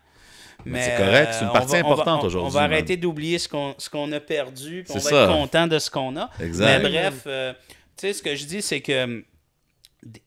Mais 0.65 0.81
c'est 0.83 1.03
correct, 1.03 1.29
c'est 1.33 1.41
une 1.43 1.49
euh, 1.49 1.53
partie 1.53 1.71
va- 1.73 1.79
importante 1.79 2.23
aujourd'hui, 2.23 2.47
On 2.47 2.49
va 2.49 2.61
arrêter 2.61 2.95
d'oublier 2.97 3.37
ce 3.39 3.47
qu'on 3.49 3.75
ce 3.77 3.89
qu'on 3.89 4.11
a 4.13 4.19
perdu, 4.19 4.83
puis 4.87 4.93
on 4.95 4.99
C'est 4.99 5.11
va 5.13 5.23
être 5.23 5.31
content 5.33 5.67
de 5.67 5.77
ce 5.79 5.91
qu'on 5.91 6.15
a. 6.17 6.29
Exact. 6.39 6.81
Mais 6.83 6.89
bref, 6.89 7.13
euh, 7.27 7.53
tu 7.97 8.07
sais, 8.07 8.13
ce 8.13 8.21
que 8.23 8.35
je 8.35 8.45
dis, 8.45 8.61
c'est 8.61 8.81
que 8.81 9.03
hum, 9.03 9.23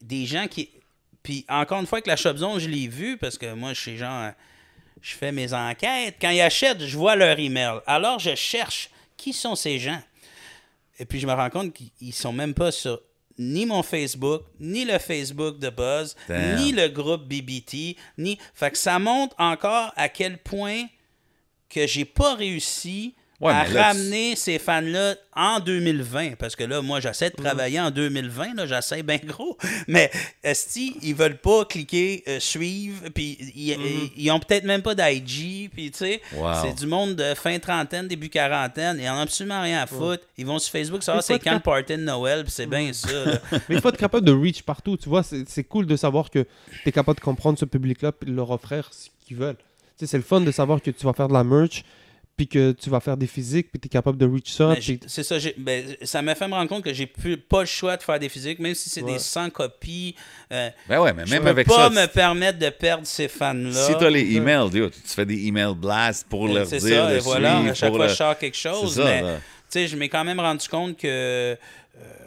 des 0.02 0.26
gens 0.26 0.46
qui. 0.48 0.70
Puis 1.22 1.44
encore 1.48 1.80
une 1.80 1.86
fois, 1.86 2.00
que 2.00 2.08
la 2.08 2.16
Shop 2.16 2.36
Zone, 2.36 2.58
je 2.58 2.68
l'ai 2.68 2.88
vu 2.88 3.16
parce 3.16 3.36
que 3.38 3.52
moi, 3.54 3.72
je 3.72 3.80
suis 3.80 3.96
genre. 3.96 4.30
Je 5.00 5.14
fais 5.14 5.30
mes 5.32 5.52
enquêtes. 5.54 6.16
Quand 6.20 6.30
ils 6.30 6.40
achètent, 6.40 6.84
je 6.84 6.96
vois 6.96 7.14
leur 7.16 7.38
email. 7.38 7.78
Alors, 7.86 8.18
je 8.18 8.34
cherche 8.34 8.90
qui 9.16 9.32
sont 9.32 9.54
ces 9.54 9.78
gens. 9.78 10.00
Et 10.98 11.04
puis, 11.04 11.20
je 11.20 11.26
me 11.26 11.32
rends 11.32 11.50
compte 11.50 11.72
qu'ils 11.72 12.12
sont 12.14 12.32
même 12.32 12.54
pas 12.54 12.72
sur 12.72 13.00
ni 13.38 13.66
mon 13.66 13.82
Facebook, 13.84 14.42
ni 14.58 14.84
le 14.84 14.98
Facebook 14.98 15.58
de 15.58 15.70
Buzz, 15.70 16.16
Damn. 16.28 16.56
ni 16.56 16.72
le 16.72 16.88
groupe 16.88 17.28
BBT, 17.28 17.96
ni. 18.18 18.36
Fait 18.52 18.70
que 18.72 18.78
ça 18.78 18.98
montre 18.98 19.34
encore 19.38 19.92
à 19.96 20.08
quel 20.08 20.38
point 20.38 20.86
que 21.68 21.86
j'ai 21.86 22.04
pas 22.04 22.34
réussi 22.34 23.14
Ouais, 23.40 23.52
à 23.52 23.66
tu- 23.66 23.76
ramener 23.76 24.34
ces 24.34 24.58
fans-là 24.58 25.14
en 25.36 25.60
2020. 25.60 26.36
Parce 26.38 26.56
que 26.56 26.64
là, 26.64 26.82
moi, 26.82 26.98
j'essaie 26.98 27.30
de 27.30 27.36
travailler 27.36 27.78
en 27.78 27.92
2020, 27.92 28.54
là, 28.56 28.66
j'essaie 28.66 29.04
bien 29.04 29.20
gros. 29.24 29.56
Mais 29.86 30.10
Esti, 30.42 30.96
ils 31.02 31.14
veulent 31.14 31.38
pas 31.38 31.64
cliquer 31.64 32.24
euh, 32.26 32.40
suivre, 32.40 33.08
puis 33.14 33.38
ils, 33.54 33.76
ils 34.16 34.30
ont 34.32 34.40
peut-être 34.40 34.64
même 34.64 34.82
pas 34.82 34.96
d'IG, 34.96 35.70
puis 35.70 35.92
tu 35.92 35.98
sais, 35.98 36.20
Wow. 36.34 36.48
c'est 36.62 36.74
du 36.74 36.86
monde 36.88 37.14
de 37.14 37.34
fin 37.34 37.56
trentaine, 37.60 38.08
début 38.08 38.28
quarantaine, 38.28 38.98
ils 39.00 39.08
en 39.08 39.18
ont 39.18 39.20
absolument 39.20 39.62
rien 39.62 39.82
à 39.82 39.86
foutre. 39.86 40.24
Ils 40.36 40.44
vont 40.44 40.58
sur 40.58 40.72
Facebook 40.72 41.04
savoir 41.04 41.22
Mais 41.28 41.34
c'est 41.34 41.38
quand 41.42 41.54
le 41.54 41.60
party 41.60 41.92
de 41.96 42.02
Noël, 42.02 42.42
puis 42.42 42.52
c'est 42.52 42.66
bien 42.66 42.92
ça. 42.92 43.08
là. 43.24 43.38
Mais 43.68 43.76
il 43.76 43.80
faut 43.80 43.90
être 43.90 43.96
capable 43.98 44.26
de 44.26 44.32
reach 44.32 44.62
partout, 44.62 44.96
tu 44.96 45.08
vois. 45.08 45.22
C'est 45.22 45.64
cool 45.64 45.86
de 45.86 45.94
savoir 45.94 46.28
que 46.30 46.40
tu 46.82 46.88
es 46.88 46.92
capable 46.92 47.18
de 47.20 47.24
comprendre 47.24 47.56
ce 47.56 47.64
public-là 47.66 48.10
de 48.26 48.32
leur 48.32 48.50
offrir 48.50 48.88
ce 48.92 49.08
qu'ils 49.24 49.36
veulent. 49.36 49.56
Tu 49.96 50.04
sais, 50.04 50.06
c'est 50.10 50.16
le 50.16 50.22
fun 50.24 50.40
de 50.40 50.50
savoir 50.50 50.82
que 50.82 50.90
tu 50.90 51.04
vas 51.06 51.12
faire 51.12 51.28
de 51.28 51.32
la 51.34 51.44
merch, 51.44 51.84
puis 52.38 52.46
que 52.48 52.70
tu 52.72 52.88
vas 52.88 53.00
faire 53.00 53.16
des 53.16 53.26
physiques, 53.26 53.68
puis 53.70 53.80
tu 53.80 53.86
es 53.86 53.88
capable 53.88 54.16
de 54.16 54.24
reach 54.24 54.50
ça. 54.52 54.74
J'ai- 54.78 55.00
C'est 55.08 55.24
ça, 55.24 55.38
j'ai- 55.40 55.54
ben, 55.58 55.84
ça 56.04 56.22
m'a 56.22 56.34
fait 56.36 56.46
me 56.48 56.54
rendre 56.54 56.68
compte 56.68 56.84
que 56.84 56.94
j'ai 56.94 57.06
plus 57.06 57.36
pas 57.36 57.60
le 57.60 57.66
choix 57.66 57.96
de 57.96 58.02
faire 58.02 58.18
des 58.20 58.28
physiques, 58.28 58.60
même 58.60 58.74
si 58.76 58.88
c'est 58.88 59.02
Ouais. 59.02 59.14
des 59.14 59.18
100 59.18 59.50
copies. 59.50 60.14
euh, 60.52 60.70
Ben 60.88 61.00
ouais, 61.00 61.12
mais 61.12 61.26
je 61.26 61.32
même 61.32 61.42
peux 61.42 61.48
avec 61.48 61.66
pas 61.66 61.90
ça, 61.90 61.90
me 61.90 62.06
permettre 62.06 62.58
de 62.60 62.70
perdre 62.70 63.06
ces 63.06 63.26
fans-là. 63.28 63.72
si 63.86 63.92
t'as 63.98 64.08
les 64.08 64.36
emails, 64.36 64.70
dude, 64.70 64.92
tu 64.92 65.00
fais 65.14 65.26
des 65.26 65.46
email 65.46 65.74
blasts 65.74 66.26
pour 66.28 66.46
leur 66.48 66.66
C'est 66.66 66.78
dire 66.78 66.96
ça, 67.04 67.10
de 67.12 67.16
et 67.16 67.18
voilà, 67.18 67.58
à 67.58 67.74
chaque 67.74 67.88
pour 67.90 67.96
fois, 67.98 68.06
le- 68.06 68.12
je 68.12 68.16
sors 68.16 68.38
quelque 68.38 68.56
chose. 68.56 68.94
C'est 68.94 69.02
ça, 69.02 69.04
mais 69.22 69.22
tu 69.70 69.86
je 69.88 69.96
m'ai 69.96 70.08
quand 70.08 70.24
même 70.24 70.38
rendu 70.40 70.66
compte 70.68 70.96
que 70.96 71.06
euh, 71.06 71.56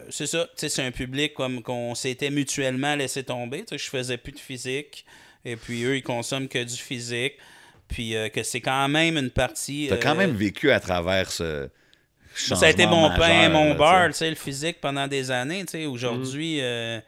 c'est 0.10 0.28
ça, 0.28 0.44
tu 0.44 0.52
sais, 0.58 0.70
c'est 0.70 0.84
un 0.84 0.92
public 0.92 1.34
comme 1.34 1.64
qu'on 1.64 1.96
s'était 1.96 2.30
mutuellement 2.30 2.96
laissé 2.96 3.24
tomber. 3.24 3.60
Tu 3.60 3.66
sais, 3.70 3.78
je 3.78 3.90
faisais 3.90 4.18
plus 4.18 4.34
de 4.34 4.40
physique, 4.40 5.06
et 5.46 5.56
puis 5.56 5.84
eux, 5.86 5.96
ils 5.96 6.04
consomment 6.04 6.50
que 6.50 6.62
du 6.64 6.76
physique, 6.76 7.34
puis 7.92 8.16
euh, 8.16 8.30
que 8.30 8.42
c'est 8.44 8.62
quand 8.62 8.88
même 8.88 9.18
une 9.18 9.30
partie. 9.30 9.88
T'as 9.90 9.98
quand 9.98 10.14
euh, 10.14 10.16
même 10.16 10.32
vécu 10.32 10.72
à 10.72 10.80
travers 10.80 11.32
ce 11.32 11.70
ça 12.34 12.66
a 12.66 12.70
été 12.70 12.84
changement 12.84 13.10
mon 13.10 13.18
pain, 13.18 13.50
mon 13.50 13.76
beurre, 13.76 14.08
tu 14.08 14.14
sais, 14.14 14.30
le 14.30 14.36
physique 14.36 14.80
pendant 14.80 15.08
des 15.08 15.32
années. 15.32 15.66
Tu 15.66 15.72
sais, 15.72 15.86
aujourd'hui. 15.86 16.62
euh, 16.62 17.00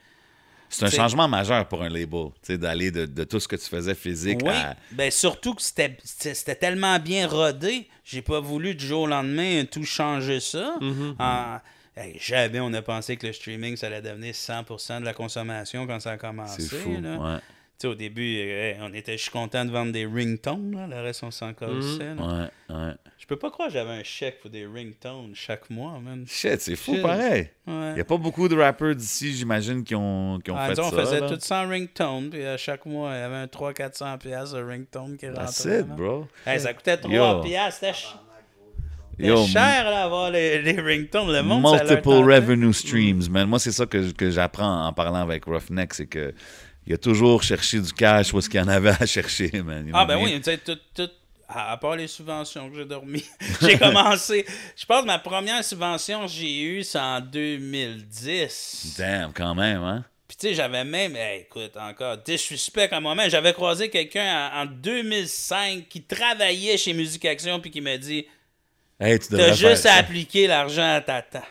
sais. 0.69 0.87
C'est 0.89 0.95
un 0.95 1.03
changement 1.03 1.27
majeur 1.27 1.67
pour 1.67 1.83
un 1.83 1.89
label, 1.89 2.27
tu 2.41 2.53
sais, 2.53 2.57
d'aller 2.57 2.91
de, 2.91 3.05
de 3.05 3.23
tout 3.23 3.39
ce 3.39 3.47
que 3.47 3.55
tu 3.55 3.65
faisais 3.67 3.95
physique 3.95 4.39
Oui, 4.43 4.49
à... 4.49 4.75
ben 4.91 5.11
surtout 5.11 5.53
que 5.53 5.61
c'était 5.61 6.55
tellement 6.55 6.99
bien 6.99 7.27
rodé, 7.27 7.87
j'ai 8.03 8.21
pas 8.21 8.39
voulu 8.39 8.75
du 8.75 8.85
jour 8.85 9.03
au 9.03 9.07
lendemain 9.07 9.63
tout 9.65 9.85
changer 9.85 10.39
ça. 10.39 10.75
Mhm. 10.81 11.15
En- 11.19 11.59
hey, 11.95 12.17
jamais 12.19 12.59
on 12.59 12.73
a 12.73 12.81
pensé 12.81 13.17
que 13.17 13.27
le 13.27 13.33
streaming 13.33 13.77
ça 13.77 13.87
allait 13.87 14.01
devenir 14.01 14.33
100% 14.33 14.99
de 15.01 15.05
la 15.05 15.13
consommation 15.13 15.85
quand 15.85 15.99
ça 15.99 16.11
a 16.11 16.17
commencé. 16.17 16.63
C'est 16.63 16.75
fou, 16.75 16.99
là. 17.01 17.17
ouais. 17.17 17.39
Tu 17.79 17.87
sais, 17.87 17.87
au 17.87 17.95
début, 17.95 18.37
euh, 18.39 18.73
on 18.81 18.93
était, 18.93 19.17
je 19.17 19.23
suis 19.23 19.31
content 19.31 19.65
de 19.65 19.71
vendre 19.71 19.91
des 19.91 20.05
ringtones, 20.05 20.75
là, 20.75 20.87
le 20.87 21.01
reste 21.01 21.23
on 21.23 21.31
s'en 21.31 21.53
calissait, 21.53 22.13
là. 22.15 22.49
Ouais, 22.69 22.75
ouais. 22.75 22.93
Je 23.17 23.25
peux 23.25 23.35
pas 23.35 23.49
croire 23.49 23.67
que 23.69 23.73
j'avais 23.73 23.89
un 23.91 24.03
chèque 24.03 24.39
pour 24.41 24.49
des 24.51 24.65
ringtones 24.65 25.31
chaque 25.33 25.69
mois, 25.69 25.99
man. 25.99 26.23
Shit, 26.27 26.61
c'est 26.61 26.75
fou 26.75 26.97
pareil. 27.01 27.49
Ouais. 27.65 27.89
Il 27.91 27.95
n'y 27.95 28.01
a 28.01 28.05
pas 28.05 28.17
beaucoup 28.17 28.47
de 28.47 28.55
rappers 28.55 28.95
d'ici, 28.95 29.33
j'imagine, 29.33 29.83
qui 29.83 29.95
ont, 29.95 30.39
qui 30.43 30.51
ont 30.51 30.55
Ah, 30.57 30.67
fait 30.67 30.75
disons, 30.75 30.89
ça. 30.91 30.95
on 30.95 30.99
faisait 30.99 31.19
là. 31.19 31.29
tout 31.29 31.37
ça 31.39 31.63
en 31.63 31.67
ringtone, 31.69 32.29
puis 32.29 32.45
à 32.45 32.57
chaque 32.57 32.85
mois, 32.85 33.11
il 33.15 33.19
y 33.19 33.21
avait 33.23 33.35
un 33.35 33.45
300-400$ 33.47 34.17
piastres 34.19 34.55
de 34.55 34.61
ringtone 34.63 35.17
qui 35.17 35.27
rentrait. 35.27 35.43
That's 35.45 35.65
it, 35.65 35.87
bro. 35.87 36.27
Hey, 36.45 36.59
ça 36.59 36.73
coûtait 36.73 36.97
3 36.97 37.11
Yo. 37.11 37.41
piastres, 37.41 38.19
Yo, 39.19 39.45
cher 39.45 39.89
là, 39.89 40.03
avoir 40.05 40.31
les, 40.31 40.61
les 40.61 40.79
ringtones. 40.81 41.31
Le 41.31 41.43
monde, 41.43 41.63
multiple 41.63 42.09
revenue 42.09 42.73
streams, 42.73 43.29
man. 43.29 43.47
Moi, 43.47 43.59
c'est 43.59 43.71
ça 43.71 43.85
que, 43.85 44.11
que 44.11 44.31
j'apprends 44.31 44.87
en 44.87 44.91
parlant 44.93 45.21
avec 45.21 45.45
Roughneck, 45.45 45.93
c'est 45.93 46.07
que 46.07 46.33
il 46.85 46.93
a 46.93 46.97
toujours 46.97 47.43
cherché 47.43 47.79
du 47.79 47.93
cash 47.93 48.33
où 48.33 48.39
est-ce 48.39 48.49
qu'il 48.49 48.59
y 48.59 48.63
en 48.63 48.67
avait 48.67 48.91
à 48.99 49.05
chercher, 49.05 49.49
man. 49.63 49.89
Ah, 49.93 50.05
ben 50.05 50.17
oui, 50.21 50.39
sais, 50.43 50.57
tout, 50.57 50.77
tout, 50.93 51.09
à 51.47 51.77
part 51.77 51.95
les 51.95 52.07
subventions 52.07 52.69
que 52.69 52.77
j'ai 52.77 52.85
dormi, 52.85 53.23
j'ai 53.61 53.77
commencé. 53.77 54.45
Je 54.75 54.85
pense 54.85 55.01
que 55.01 55.07
ma 55.07 55.19
première 55.19 55.63
subvention 55.63 56.27
j'ai 56.27 56.61
eue, 56.61 56.83
c'est 56.83 56.99
en 56.99 57.21
2010. 57.21 58.95
Damn, 58.97 59.33
quand 59.33 59.55
même, 59.55 59.81
hein? 59.81 60.03
Puis 60.27 60.37
tu 60.37 60.47
sais, 60.47 60.53
j'avais 60.55 60.83
même, 60.83 61.15
hey, 61.15 61.41
écoute, 61.41 61.77
encore, 61.77 62.17
disrespect 62.17 62.89
à 62.91 62.99
moi-même, 62.99 63.29
j'avais 63.29 63.53
croisé 63.53 63.89
quelqu'un 63.89 64.49
en, 64.53 64.61
en 64.61 64.65
2005 64.65 65.87
qui 65.87 66.01
travaillait 66.01 66.77
chez 66.77 66.93
Musique 66.93 67.25
Action 67.25 67.59
puis 67.59 67.69
qui 67.69 67.81
m'a 67.81 67.97
dit 67.97 68.25
Hey, 68.99 69.19
tu 69.19 69.27
T'as 69.29 69.53
juste 69.53 69.85
à 69.85 69.95
appliquer 69.95 70.47
l'argent 70.47 70.95
à 70.95 71.01
tata. 71.01 71.43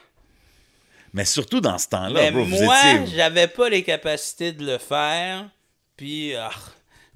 Mais 1.12 1.24
surtout 1.24 1.60
dans 1.60 1.76
ce 1.78 1.88
temps-là, 1.88 2.30
bro, 2.30 2.44
vous 2.44 2.62
moi, 2.64 2.78
étiez... 3.02 3.16
j'avais 3.16 3.46
pas 3.48 3.68
les 3.68 3.82
capacités 3.82 4.52
de 4.52 4.64
le 4.64 4.78
faire. 4.78 5.48
Puis, 5.96 6.34
ah, 6.34 6.50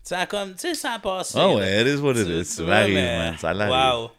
ça 0.02 0.20
a 0.20 0.26
comme, 0.26 0.52
tu 0.54 0.60
sais, 0.68 0.74
ça 0.74 0.92
a 0.92 0.98
passé. 0.98 1.34
Ah 1.36 1.46
là. 1.48 1.54
ouais, 1.54 1.82
it 1.82 1.88
is 1.88 2.00
what 2.00 2.12
it 2.14 2.28
is. 2.28 2.44
Ça 2.44 2.62
arrive, 2.66 2.94
man. 2.94 3.36
Ça 3.38 3.54
l'arrive. 3.54 4.02
Wow. 4.02 4.10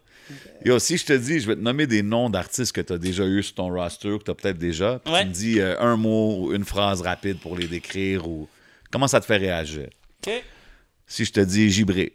Yo, 0.66 0.80
si 0.80 0.98
je 0.98 1.06
te 1.06 1.14
dis, 1.14 1.40
je 1.40 1.48
vais 1.48 1.56
te 1.56 1.62
nommer 1.62 1.86
des 1.88 2.02
noms 2.02 2.30
d'artistes 2.30 2.74
que 2.74 2.82
tu 2.82 2.92
as 2.92 2.98
déjà 2.98 3.24
eu 3.26 3.42
sur 3.44 3.56
ton 3.56 3.70
roster 3.72 4.10
ou 4.10 4.18
que 4.20 4.24
tu 4.26 4.32
as 4.32 4.36
peut-être 4.36 4.58
déjà, 4.58 5.00
puis 5.04 5.14
Ouais. 5.14 5.22
tu 5.22 5.28
me 5.30 5.34
dis 5.34 5.60
euh, 5.62 5.80
un 5.80 5.96
mot 5.96 6.38
ou 6.40 6.54
une 6.54 6.66
phrase 6.66 7.02
rapide 7.02 7.40
pour 7.40 7.56
les 7.56 7.68
décrire 7.68 8.28
ou 8.28 8.50
comment 8.92 9.08
ça 9.08 9.22
te 9.22 9.26
fait 9.26 9.38
réagir? 9.38 9.88
OK. 10.26 10.44
Si 11.06 11.24
je 11.24 11.32
te 11.32 11.40
dis 11.40 11.70
Gibré, 11.72 12.12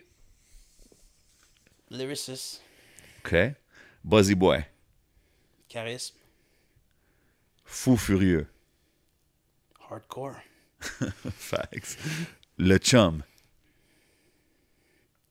Lyricist. 1.91 2.61
OK? 3.25 3.35
Buzzy 4.05 4.35
Boy, 4.35 4.65
Charisme. 5.69 6.17
Fou 7.73 7.97
Furieux, 7.97 8.47
Hardcore. 9.91 10.37
Facts. 11.39 11.97
Le 12.59 12.77
Chum, 12.79 13.23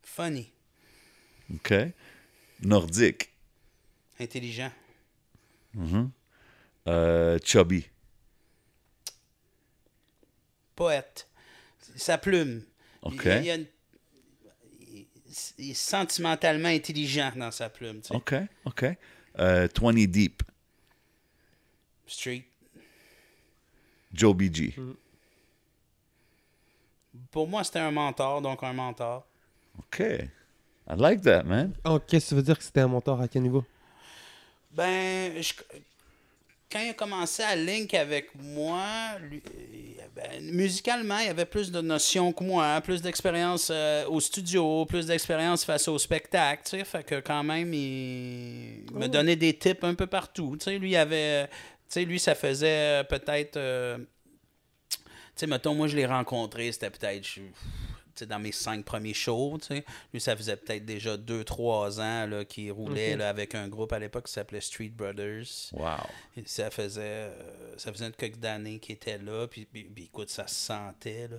Funny. 0.04 0.52
OK? 1.54 1.74
Nordique, 2.64 3.30
Intelligent. 4.20 4.72
euh, 6.88 7.38
Chubby, 7.44 7.88
Poète. 10.76 11.28
Sa 11.96 12.18
plume. 12.18 12.64
OK. 13.04 13.26
Il, 13.26 13.32
il 13.32 13.46
y 13.46 13.52
a 13.52 13.56
une- 13.56 13.68
il- 14.90 15.08
il 15.58 15.72
est 15.72 15.74
sentimentalement 15.74 16.70
intelligent 16.70 17.32
dans 17.36 17.52
sa 17.52 17.70
plume. 17.70 18.02
tu 18.02 18.08
sais. 18.10 18.16
OK, 18.16 18.34
OK. 18.66 18.86
Euh, 19.40 19.68
20 19.80 20.08
Deep, 20.08 20.44
Street. 22.12 22.44
Joe 24.14 24.34
BG, 24.36 24.74
Pour 27.32 27.48
moi, 27.48 27.64
c'était 27.64 27.80
un 27.80 27.92
mentor, 27.92 28.42
donc 28.42 28.62
un 28.64 28.74
mentor. 28.74 29.26
OK. 29.80 30.00
I 30.00 30.96
like 30.98 31.22
that, 31.22 31.44
man. 31.44 31.74
Oh, 31.86 32.00
qu'est-ce 32.00 32.26
que 32.26 32.30
ça 32.32 32.36
veut 32.36 32.42
dire 32.42 32.58
que 32.58 32.64
c'était 32.64 32.82
un 32.82 32.88
mentor 32.88 33.22
à 33.22 33.28
quel 33.28 33.44
niveau? 33.44 33.64
Ben, 34.72 35.42
je- 35.42 35.54
quand 36.72 36.80
il 36.80 36.90
a 36.90 36.94
commencé 36.94 37.44
à 37.44 37.56
link 37.56 37.94
avec 37.94 38.30
moi, 38.36 39.18
lui- 39.30 39.42
euh, 39.46 40.04
ben, 40.16 40.42
musicalement, 40.54 41.20
il 41.20 41.30
avait 41.30 41.46
plus 41.46 41.72
de 41.72 41.82
notions 41.82 42.32
que 42.34 42.44
moi, 42.44 42.80
plus 42.82 43.02
d'expérience 43.02 43.70
euh, 43.72 44.06
au 44.08 44.20
studio, 44.20 44.86
plus 44.86 45.06
d'expérience 45.06 45.64
face 45.66 45.88
au 45.90 45.98
spectacle, 45.98 46.64
tu 46.66 46.70
sais, 46.78 46.84
fait 46.86 47.04
que 47.06 47.20
quand 47.20 47.44
même, 47.44 47.74
il 47.74 48.84
me 48.94 49.08
donnait 49.08 49.36
des 49.36 49.54
tips 49.58 49.84
un 49.84 49.96
peu 49.96 50.08
partout, 50.08 50.56
tu 50.58 50.66
sais, 50.66 50.78
lui, 50.80 50.92
il 50.92 50.96
avait, 50.98 51.50
sais, 51.94 52.06
lui, 52.06 52.20
ça 52.20 52.36
faisait 52.36 53.02
euh, 53.02 53.04
peut-être, 53.04 53.58
euh, 53.58 53.98
tu 54.90 54.98
sais, 55.36 55.48
mettons, 55.48 55.74
moi, 55.76 55.88
je 55.88 55.96
l'ai 55.96 56.06
rencontré, 56.06 56.72
c'était 56.72 56.90
peut-être, 56.90 57.28
dans 58.28 58.40
mes 58.40 58.52
cinq 58.52 58.86
premiers 58.86 59.14
shows. 59.16 59.58
Lui, 60.14 60.22
ça 60.22 60.36
faisait 60.36 60.56
peut-être 60.56 60.86
déjà 60.86 61.18
deux, 61.18 61.44
trois 61.44 62.00
ans 62.00 62.28
là, 62.28 62.46
qu'il 62.46 62.72
roulait 62.72 63.16
là, 63.16 63.30
avec 63.30 63.56
un 63.56 63.68
groupe 63.68 63.92
à 63.94 64.00
l'époque 64.00 64.28
qui 64.28 64.34
s'appelait 64.34 64.62
Street 64.62 64.90
Brothers. 64.90 65.46
Wow. 65.74 65.98
Et 66.38 66.44
ça 66.46 66.70
faisait 66.70 67.02
euh, 67.04 67.74
ça 67.78 67.92
faisait 67.92 68.06
une 68.06 68.12
quelques 68.12 68.38
d'années 68.38 68.78
qu'il 68.80 68.94
était 68.96 69.18
là. 69.18 69.48
Puis, 69.48 69.66
puis- 69.66 69.86
puis 69.86 70.04
écoute, 70.04 70.30
ça 70.30 70.46
se 70.46 70.54
sentait. 70.54 71.30
Là. 71.30 71.38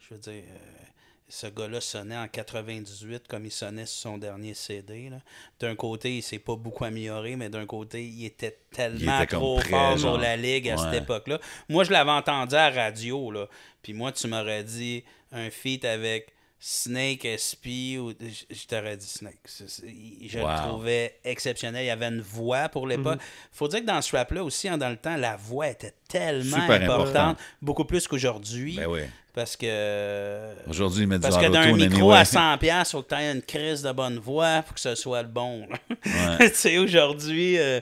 Je 0.00 0.14
veux 0.14 0.20
dire, 0.20 0.42
euh, 0.48 0.84
ce 1.28 1.46
gars-là 1.46 1.80
sonnait 1.80 2.16
en 2.16 2.28
98 2.28 3.26
comme 3.28 3.44
il 3.46 3.50
sonnait 3.50 3.86
sur 3.86 4.10
son 4.10 4.18
dernier 4.18 4.54
CD. 4.54 5.10
D'un 5.58 5.74
côté, 5.74 6.16
il 6.18 6.22
s'est 6.22 6.38
pas 6.38 6.54
beaucoup 6.56 6.84
amélioré, 6.84 7.34
mais 7.36 7.48
d'un 7.48 7.66
côté, 7.66 8.04
il 8.04 8.24
était 8.26 8.58
tellement 8.70 9.20
était 9.20 9.34
trop 9.34 9.56
prêt, 9.56 9.70
fort 9.70 9.96
genre. 9.96 10.14
sur 10.14 10.18
la 10.18 10.36
ligue 10.36 10.68
à 10.68 10.76
Ouais. 10.76 10.82
cette 10.92 11.02
époque-là. 11.02 11.40
Moi, 11.68 11.84
je 11.84 11.92
l'avais 11.92 12.10
entendu 12.10 12.54
à 12.54 12.70
la 12.70 12.84
radio. 12.84 13.30
Là. 13.30 13.48
Puis 13.82 13.92
moi, 13.94 14.12
tu 14.12 14.28
m'aurais 14.28 14.64
dit 14.64 15.02
un 15.32 15.50
feat 15.50 15.84
avec 15.84 16.28
Snake, 16.60 17.26
SP, 17.26 17.98
ou 17.98 18.12
je 18.20 18.66
t'aurais 18.66 18.96
dit 18.96 19.06
Snake. 19.06 19.38
Il- 19.82 20.28
Je 20.30 20.38
Wow. 20.38 20.48
le 20.48 20.56
trouvais 20.68 21.18
exceptionnel. 21.24 21.84
Il 21.84 21.88
y 21.88 21.90
avait 21.90 22.06
une 22.06 22.20
voix 22.22 22.68
pour 22.68 22.86
l'époque. 22.86 23.20
faut 23.52 23.68
dire 23.68 23.80
que 23.80 23.86
dans 23.86 24.00
ce 24.00 24.16
rap-là 24.16 24.42
aussi, 24.44 24.68
hein, 24.68 24.78
dans 24.78 24.88
le 24.88 24.96
temps, 24.96 25.16
la 25.16 25.36
voix 25.36 25.68
était 25.68 25.94
tellement 26.08 26.60
Super 26.60 26.82
importante, 26.82 27.16
important. 27.16 27.36
beaucoup 27.60 27.84
plus 27.84 28.06
qu'aujourd'hui. 28.08 28.76
Ben 28.76 28.86
oui. 28.86 29.00
Parce 29.34 29.56
que. 29.56 30.54
Aujourd'hui, 30.70 31.02
ils 31.02 31.06
mettent 31.08 31.22
Parce 31.22 31.36
du 31.38 31.44
que 31.44 31.50
d'un 31.50 31.72
micro 31.72 32.12
anyway. 32.12 32.16
à 32.18 32.22
100$, 32.22 32.58
il 32.62 32.84
faut 32.90 33.02
que 33.02 33.08
tu 33.08 33.20
aies 33.20 33.32
une 33.32 33.42
crise 33.42 33.82
de 33.82 33.90
bonne 33.90 34.18
voix 34.20 34.62
pour 34.62 34.74
que 34.74 34.80
ce 34.80 34.94
soit 34.94 35.22
le 35.22 35.28
bon. 35.28 35.66
Ouais. 36.06 36.50
tu 36.50 36.54
sais, 36.54 36.78
aujourd'hui. 36.78 37.58
euh, 37.58 37.80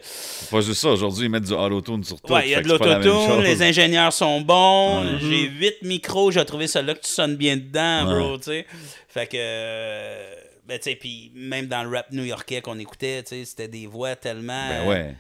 Pas 0.51 0.63
juste 0.63 0.81
ça, 0.81 0.89
aujourd'hui, 0.89 1.27
ils 1.27 1.31
mettent 1.31 1.45
du 1.45 1.53
auto-tune 1.53 2.03
sur 2.05 2.19
tout. 2.23 2.33
Ouais, 2.33 2.47
il 2.49 2.51
y 2.53 2.55
a 2.55 2.63
de 2.63 2.69
l'autotune, 2.69 3.43
les 3.43 3.63
ingénieurs 3.63 4.15
sont 4.15 4.41
bons. 4.41 5.05
J'ai 5.21 5.43
huit 5.49 5.77
micros, 5.83 6.31
j'ai 6.31 6.45
trouvé 6.47 6.67
celui-là 6.67 6.95
que 6.95 7.01
tu 7.01 7.13
sonnes 7.13 7.37
bien 7.37 7.57
dedans, 7.59 8.07
Ouais. 8.09 8.15
bro, 8.15 8.39
tu 8.39 8.45
sais. 8.45 8.67
Fait 9.09 9.27
que. 9.27 9.37
euh, 9.39 10.35
Ben, 10.67 10.79
tu 10.79 10.91
sais, 10.91 10.97
puis 10.97 11.33
même 11.35 11.67
dans 11.67 11.83
le 11.83 11.91
rap 11.95 12.07
new-yorkais 12.13 12.63
qu'on 12.63 12.79
écoutait, 12.79 13.23
tu 13.25 13.31
sais, 13.31 13.45
c'était 13.45 13.69
des 13.69 13.87
voix 13.87 14.17
tellement. 14.17 14.69
Ben 14.71 14.89
ouais. 14.89 15.15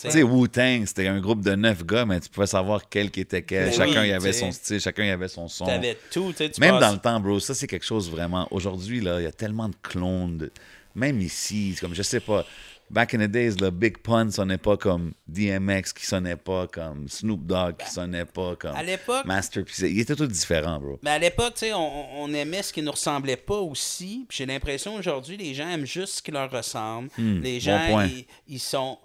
Tu 0.00 0.10
sais, 0.10 0.22
Wu-Tang, 0.22 0.84
c'était 0.86 1.06
un 1.08 1.20
groupe 1.20 1.42
de 1.42 1.54
neuf 1.54 1.84
gars, 1.84 2.04
mais 2.04 2.20
tu 2.20 2.28
pouvais 2.28 2.46
savoir 2.46 2.88
quel 2.88 3.10
qui 3.10 3.20
était 3.20 3.42
quel. 3.42 3.66
Ben 3.70 3.72
chacun 3.74 4.02
oui, 4.02 4.08
y 4.08 4.12
avait 4.12 4.32
son 4.32 4.52
style, 4.52 4.80
chacun 4.80 5.04
y 5.04 5.10
avait 5.10 5.28
son 5.28 5.48
son. 5.48 5.64
T'avais 5.66 5.96
tout, 6.10 6.32
tu 6.36 6.48
Même 6.60 6.78
dans 6.78 6.92
le 6.92 6.98
temps, 6.98 7.18
bro, 7.20 7.40
ça 7.40 7.54
c'est 7.54 7.66
quelque 7.66 7.84
chose 7.86 8.10
vraiment. 8.10 8.46
Aujourd'hui, 8.50 9.00
là, 9.00 9.20
il 9.20 9.24
y 9.24 9.26
a 9.26 9.32
tellement 9.32 9.68
de 9.68 9.76
clones. 9.82 10.38
de- 10.38 10.52
Même 10.94 11.20
ici, 11.20 11.76
comme 11.80 11.94
je 11.94 12.02
sais 12.02 12.20
pas. 12.20 12.44
Back 12.88 13.14
in 13.14 13.18
the 13.18 13.28
days, 13.28 13.56
le 13.60 13.70
Big 13.70 13.98
Pun 13.98 14.30
sonnait 14.30 14.58
pas 14.58 14.76
comme 14.76 15.12
DMX, 15.26 15.92
qui 15.92 16.06
sonnait 16.06 16.36
pas 16.36 16.68
comme 16.68 17.08
Snoop 17.08 17.44
Dogg, 17.44 17.76
qui 17.84 17.90
sonnait 17.90 18.24
pas 18.24 18.54
comme 18.54 18.76
À 18.76 18.82
l'époque- 18.84 19.24
Master 19.26 19.64
P. 19.64 19.72
Il 19.90 19.98
était 19.98 20.14
tout 20.14 20.28
différent, 20.28 20.78
bro. 20.78 20.96
Mais 21.02 21.10
à 21.10 21.18
l'époque, 21.18 21.54
tu 21.54 21.66
sais, 21.66 21.72
on, 21.74 22.22
on 22.22 22.32
aimait 22.32 22.62
ce 22.62 22.72
qui 22.72 22.82
nous 22.82 22.92
ressemblait 22.92 23.36
pas 23.36 23.56
aussi. 23.58 24.24
Puis 24.28 24.38
j'ai 24.38 24.46
l'impression 24.46 24.94
aujourd'hui, 24.94 25.36
les 25.36 25.52
gens 25.52 25.68
aiment 25.68 25.84
juste 25.84 26.18
ce 26.18 26.22
qui 26.22 26.30
leur 26.30 26.48
ressemble. 26.48 27.08
Hmm, 27.18 27.40
les 27.40 27.58
gens, 27.58 28.06
ils, 28.06 28.24
ils 28.46 28.60
sont 28.60 28.98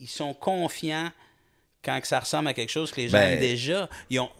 ils 0.00 0.08
sont 0.08 0.34
confiants 0.34 1.10
quand 1.84 2.00
que 2.00 2.06
ça 2.06 2.20
ressemble 2.20 2.48
à 2.48 2.54
quelque 2.54 2.70
chose 2.70 2.90
que 2.90 3.00
les 3.00 3.08
gens 3.08 3.18
Ben- 3.18 3.32
aiment 3.34 3.40
déjà. 3.40 3.88
Ils 4.10 4.20
ont 4.20 4.30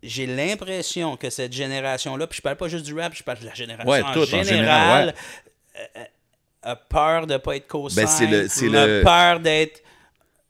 j'ai 0.00 0.26
l'impression 0.26 1.16
que 1.16 1.28
cette 1.28 1.52
génération-là, 1.52 2.28
puis 2.28 2.36
je 2.36 2.42
parle 2.42 2.56
pas 2.56 2.68
juste 2.68 2.84
du 2.84 2.94
rap, 2.94 3.12
je 3.16 3.22
parle 3.24 3.40
de 3.40 3.46
la 3.46 3.54
génération 3.54 3.90
Ouais, 3.90 4.00
en, 4.00 4.12
tout, 4.12 4.20
en 4.20 4.24
général, 4.26 4.46
général, 4.46 5.14
euh, 5.76 5.84
euh, 5.96 6.04
a 6.62 6.76
peur 6.76 7.26
de 7.26 7.36
pas 7.36 7.56
être 7.56 7.66
co 7.66 7.88
Ben, 7.96 8.06
le- 8.20 8.46
le- 8.98 9.02
peur 9.02 9.40
d'être 9.40 9.82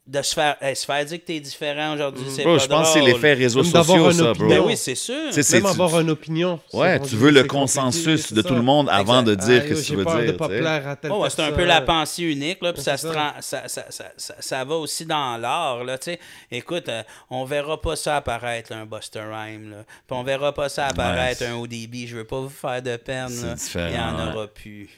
de 0.09 0.22
se 0.22 0.32
faire, 0.32 0.56
hey, 0.62 0.74
se 0.74 0.86
faire 0.86 1.05
dire 1.05 1.18
que 1.20 1.24
t'es 1.26 1.39
différent 1.39 1.93
aujourd'hui, 1.93 2.24
c'est 2.35 2.43
Bro, 2.43 2.56
pas 2.56 2.62
je 2.62 2.66
pense 2.68 2.86
que 2.89 2.98
c'est 2.98 3.05
l'effet 3.05 3.35
réseaux 3.35 3.62
Même 3.62 3.70
sociaux, 3.70 4.10
ça, 4.10 4.32
bro. 4.32 4.48
Ben 4.48 4.60
oui, 4.60 4.74
c'est 4.74 4.94
sûr. 4.94 5.14
Tu 5.26 5.32
sais, 5.35 5.43
c'est- 5.43 5.56
Même 5.60 5.64
tu- 5.64 5.68
avoir 5.82 6.01
une 6.01 6.09
opinion. 6.09 6.59
Ouais, 6.72 6.98
c'est 7.02 7.10
tu 7.10 7.16
veux 7.16 7.30
le 7.30 7.43
c'est 7.43 7.47
consensus 7.47 8.32
de 8.32 8.40
c'est 8.40 8.48
tout 8.48 8.55
le 8.55 8.62
monde 8.62 8.89
avant 8.90 9.22
de 9.22 9.35
dire 9.35 9.62
Ah, 9.66 9.68
que 9.68 9.74
tu 9.74 9.97
veux 9.97 10.05
peur 10.05 10.16
dire. 10.20 10.32
de 10.32 10.36
pas 10.39 10.48
tu 10.48 10.55
sais. 10.55 10.60
plaire 10.60 10.89
à 10.89 10.97
telle 10.97 11.12
Oh, 11.12 11.22
ouais, 11.22 11.28
c'est 11.28 11.43
un 11.43 11.52
peu 11.52 11.64
la 11.66 11.82
pensée 11.82 12.22
unique, 12.22 12.62
là, 12.62 12.72
puis 12.72 12.80
ça, 12.80 12.97
C'est 12.97 13.06
se 13.09 13.12
ça. 13.12 13.35
ça, 13.43 13.68
ça, 13.68 13.85
ça, 13.90 14.05
ça, 14.16 14.35
ça 14.40 14.64
va 14.64 14.76
aussi 14.76 15.05
dans 15.05 15.36
l'art, 15.36 15.85
là, 15.85 15.98
tu 15.98 16.05
sais. 16.12 16.20
Écoute, 16.51 16.89
euh, 16.89 17.02
on 17.28 17.44
verra 17.44 17.78
pas 17.78 17.94
ça 17.94 18.16
apparaître, 18.16 18.72
là, 18.72 18.78
un 18.80 18.86
Buster 18.86 19.20
Rhyme, 19.30 19.70
là. 19.72 19.85
Puis 20.06 20.16
on 20.18 20.22
verra 20.22 20.55
pas 20.55 20.70
ça 20.70 20.86
apparaître, 20.86 21.43
Ouais, 21.43 21.48
un 21.48 21.56
ODB. 21.56 22.06
Je 22.06 22.16
veux 22.16 22.24
pas 22.24 22.40
vous 22.40 22.48
faire 22.48 22.80
de 22.80 22.97
peine, 22.97 23.28
C'est 23.28 23.47
là. 23.47 23.52
différent, 23.55 23.89
Il 23.90 23.94
y 23.94 23.98
en 24.01 24.32
aura 24.32 24.47
plus. 24.47 24.89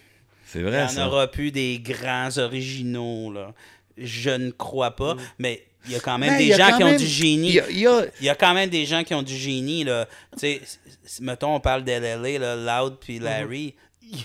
C'est 0.46 0.60
Il 0.60 0.66
y 0.66 0.68
vrai, 0.68 0.84
en 0.84 1.06
aura 1.06 1.26
plus 1.28 1.50
des 1.50 1.80
grands 1.80 2.38
originaux, 2.38 3.32
là. 3.32 3.52
Je 4.01 4.31
ne 4.31 4.51
crois 4.51 4.93
pas, 4.97 5.14
mais 5.39 5.62
il 5.86 5.93
y 5.93 5.94
a 5.94 6.01
quand 6.01 6.18
même 6.18 6.31
des 6.39 6.48
gens 6.59 6.77
qui 6.77 6.85
ont 6.85 6.97
du 6.98 7.06
génie. 7.06 7.48
Il 7.48 7.55
y 7.55 7.60
a- 7.60 7.70
il 7.70 7.78
y 7.78 7.86
a- 7.86 8.06
Il 8.20 8.27
y 8.27 8.28
a 8.28 8.35
quand 8.35 8.55
même 8.55 8.68
des 8.70 8.85
gens 8.86 9.05
qui 9.05 9.14
ont 9.14 9.22
du 9.22 9.36
génie, 9.36 9.85
là. 9.85 10.06
Mettons, 11.20 11.55
on 11.55 11.60
parle 11.60 11.85
d'LLA, 11.85 12.56
Loud 12.56 12.97
puis 13.01 13.18
Larry. 13.18 13.74
Ils, 14.02 14.18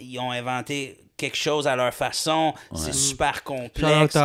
ils 0.00 0.18
ont 0.18 0.30
inventé 0.32 0.96
quelque 1.16 1.36
chose 1.36 1.66
à 1.66 1.76
leur 1.76 1.92
façon. 1.94 2.52
C'est 2.74 2.94
super 2.94 3.42
complexe. 3.44 4.16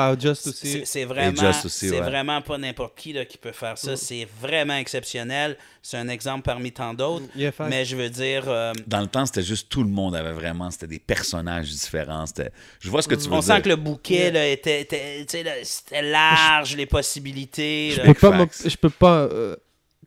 C'est 0.86 1.06
vraiment, 1.06 1.36
Just 1.42 1.66
aussi, 1.66 1.90
ouais. 1.92 2.02
vraiment 2.02 2.42
pas 2.42 2.58
n'importe 2.58 2.98
qui 2.98 3.14
là, 3.14 3.26
qui 3.26 3.38
peut 3.38 3.52
faire 3.52 3.78
ça. 3.78 3.96
C'est 3.96 4.28
vraiment 4.42 4.76
exceptionnel. 4.76 5.58
C'est 5.82 5.98
un 5.98 6.10
exemple 6.10 6.42
parmi 6.44 6.72
tant 6.72 6.94
d'autres. 6.94 7.26
Yeah, 7.36 7.52
fact. 7.52 7.70
mais 7.70 7.86
je 7.86 7.96
veux 7.96 8.10
dire, 8.10 8.44
euh, 8.48 8.74
Dans 8.88 9.00
le 9.00 9.08
temps, 9.08 9.26
c'était 9.26 9.44
juste 9.44 9.70
tout 9.70 9.84
le 9.84 9.90
monde 9.90 10.16
avait 10.16 10.34
vraiment, 10.34 10.70
c'était 10.70 10.88
des 10.88 11.00
personnages 11.00 11.70
différents. 11.70 12.26
C'était, 12.26 12.52
je 12.80 12.90
vois 12.90 13.02
ce 13.02 13.08
que 13.08 13.16
tu 13.16 13.30
veux 13.30 13.34
on 13.36 13.40
dire. 13.40 13.56
sent 13.56 13.62
que 13.62 13.70
le 13.70 13.76
bouquet 13.78 14.32
là, 14.32 14.46
était, 14.48 14.82
était- 14.82 16.02
large, 16.02 16.76
les 16.76 16.86
possibilités. 16.88 17.92
Je 17.92 18.02
là. 18.02 18.14
peux 18.14 18.14
pas, 18.32 18.46
je 18.66 18.76
peux 18.76 18.90
pas. 18.90 19.20
euh, 19.22 19.56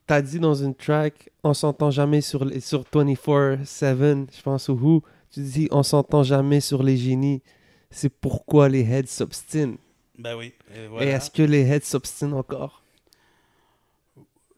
T'as 0.06 0.22
dit 0.22 0.40
dans 0.40 0.54
une 0.56 0.74
track, 0.74 1.14
on 1.44 1.54
s'entend 1.54 1.92
jamais 1.92 2.20
sur 2.20 2.44
sur 2.60 2.82
24/7, 2.92 4.26
je 4.36 4.42
pense 4.42 4.68
au 4.68 4.74
Who. 4.74 5.02
Tu 5.32 5.40
dis 5.40 5.68
on 5.70 5.82
s'entend 5.82 6.22
jamais 6.22 6.60
sur 6.60 6.82
les 6.82 6.96
génies. 6.96 7.42
C'est 7.90 8.08
pourquoi 8.08 8.68
les 8.68 8.82
heads 8.82 9.06
s'obstinent. 9.06 9.76
Ben 10.18 10.36
oui. 10.36 10.52
et 11.00 11.06
est-ce 11.08 11.30
que 11.30 11.42
les 11.42 11.62
heads 11.62 11.80
s'obstinent 11.84 12.36
encore? 12.36 12.82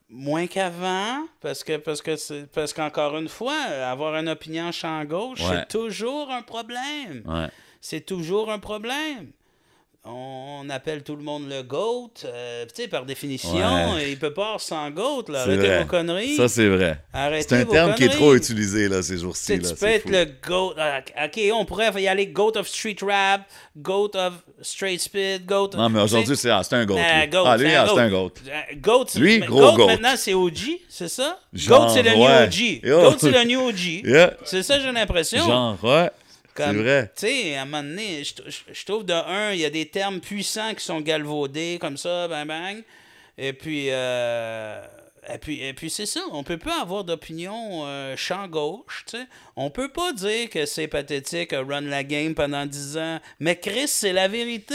Moins 0.08 0.46
qu'avant, 0.46 1.26
parce 1.40 1.64
que 1.64 1.78
parce 1.78 2.02
que 2.02 2.16
c'est- 2.16 2.46
parce 2.52 2.72
qu'encore 2.74 3.16
une 3.16 3.28
fois, 3.28 3.54
avoir 3.54 4.14
une 4.16 4.28
opinion 4.28 4.70
champ 4.72 5.02
gauche, 5.06 5.40
Ouais. 5.40 5.46
c'est 5.60 5.68
toujours 5.68 6.30
un 6.30 6.42
problème. 6.42 7.22
Ouais. 7.24 7.48
C'est 7.80 8.02
toujours 8.04 8.50
un 8.50 8.58
problème. 8.58 9.30
On 10.04 10.68
appelle 10.68 11.04
tout 11.04 11.14
le 11.14 11.22
monde 11.22 11.48
le 11.48 11.62
GOAT. 11.62 12.10
euh, 12.24 12.64
tu 12.66 12.82
sais, 12.82 12.88
par 12.88 13.04
définition, 13.04 13.52
Ouais. 13.94 14.10
il 14.10 14.18
peut 14.18 14.32
pas 14.32 14.46
avoir 14.46 14.60
sans 14.60 14.90
GOAT. 14.90 15.26
Là. 15.28 15.42
Arrêtez 15.42 15.66
vrai. 15.68 15.82
vos 15.82 15.86
conneries. 15.88 16.34
Ça, 16.36 16.48
c'est 16.48 16.66
vrai. 16.68 16.98
Arrêtez 17.12 17.46
C'est 17.48 17.60
un 17.60 17.64
terme 17.64 17.94
qui 17.94 18.04
est 18.04 18.06
conneries. 18.08 18.20
trop 18.20 18.34
utilisé 18.34 18.88
là, 18.88 19.00
ces 19.02 19.18
jours-ci. 19.18 19.60
tu 19.60 19.64
c'est 19.64 19.78
peux 19.78 19.86
être 19.86 20.02
fou. 20.02 20.08
le 20.10 20.26
GOAT. 20.44 20.74
ah, 20.76 21.00
OK, 21.24 21.40
on 21.54 21.64
pourrait 21.64 21.92
y 22.02 22.08
aller 22.08 22.26
GOAT 22.26 22.56
of 22.56 22.66
street 22.66 22.96
rap, 23.02 23.42
GOAT 23.76 24.10
of 24.16 24.32
straight 24.60 25.00
speed, 25.00 25.46
GOAT. 25.46 25.70
Non, 25.76 25.88
mais 25.88 26.00
aujourd'hui, 26.00 26.36
c'est 26.36 26.50
ah, 26.50 26.62
un 26.72 26.84
GOAT. 26.84 26.98
Ah, 26.98 27.20
lui. 27.24 27.30
GOAT, 27.30 27.44
ah, 27.46 27.56
lui, 27.56 27.68
c'est 27.70 27.76
ah, 27.76 27.92
un 27.92 27.98
un 27.98 28.10
GOAT. 28.10 28.18
GOAT. 28.28 28.32
Euh, 28.48 28.74
GOAT, 28.76 29.06
Lui, 29.16 29.38
gros 29.38 29.72
GOAT, 29.76 29.86
maintenant, 29.86 30.14
c'est 30.16 30.34
OG, 30.34 30.80
c'est 30.88 31.08
ça? 31.08 31.38
Genre, 31.52 31.86
GOAT, 31.86 31.88
c'est 31.90 32.02
le 32.02 32.10
ouais. 32.10 32.48
new 32.48 32.98
OG. 32.98 33.02
GOAT, 33.04 33.16
c'est 33.20 33.30
le 33.30 33.44
new 33.44 33.68
OG. 33.68 34.32
C'est 34.44 34.62
ça, 34.64 34.80
j'ai 34.80 34.90
l'impression. 34.90 35.44
Genre, 35.46 35.78
ouais. 35.84 36.10
C'est 36.56 36.72
vrai. 36.74 37.10
Tu 37.16 37.26
sais, 37.26 37.56
à 37.56 37.62
un 37.62 37.64
moment 37.64 37.82
donné, 37.82 38.24
je, 38.24 38.34
je- 38.46 38.72
je 38.74 38.84
trouve 38.84 39.04
de 39.04 39.12
un, 39.14 39.52
il 39.52 39.60
y 39.60 39.64
a 39.64 39.70
des 39.70 39.86
termes 39.86 40.20
puissants 40.20 40.74
qui 40.74 40.84
sont 40.84 41.00
galvaudés 41.00 41.78
comme 41.80 41.96
ça, 41.96 42.28
bang 42.28 42.46
bang. 42.46 42.82
Et 43.38 43.52
puis, 43.52 43.86
euh, 43.90 44.84
et 45.32 45.38
puis, 45.38 45.62
et 45.62 45.72
puis 45.72 45.88
c'est 45.88 46.04
ça. 46.06 46.20
On 46.32 46.42
peut 46.44 46.58
pas 46.58 46.82
avoir 46.82 47.04
d'opinion 47.04 47.86
euh, 47.86 48.14
champ 48.16 48.46
gauche. 48.48 49.04
Tu 49.06 49.16
sais. 49.16 49.24
On 49.56 49.70
peut 49.70 49.88
pas 49.88 50.12
dire 50.12 50.50
que 50.50 50.66
c'est 50.66 50.88
pathétique, 50.88 51.52
euh, 51.54 51.62
run 51.64 51.80
la 51.82 52.04
game 52.04 52.34
pendant 52.34 52.66
10 52.66 52.98
ans. 52.98 53.20
Mais 53.40 53.56
Chris, 53.58 53.88
c'est 53.88 54.12
la 54.12 54.28
vérité. 54.28 54.74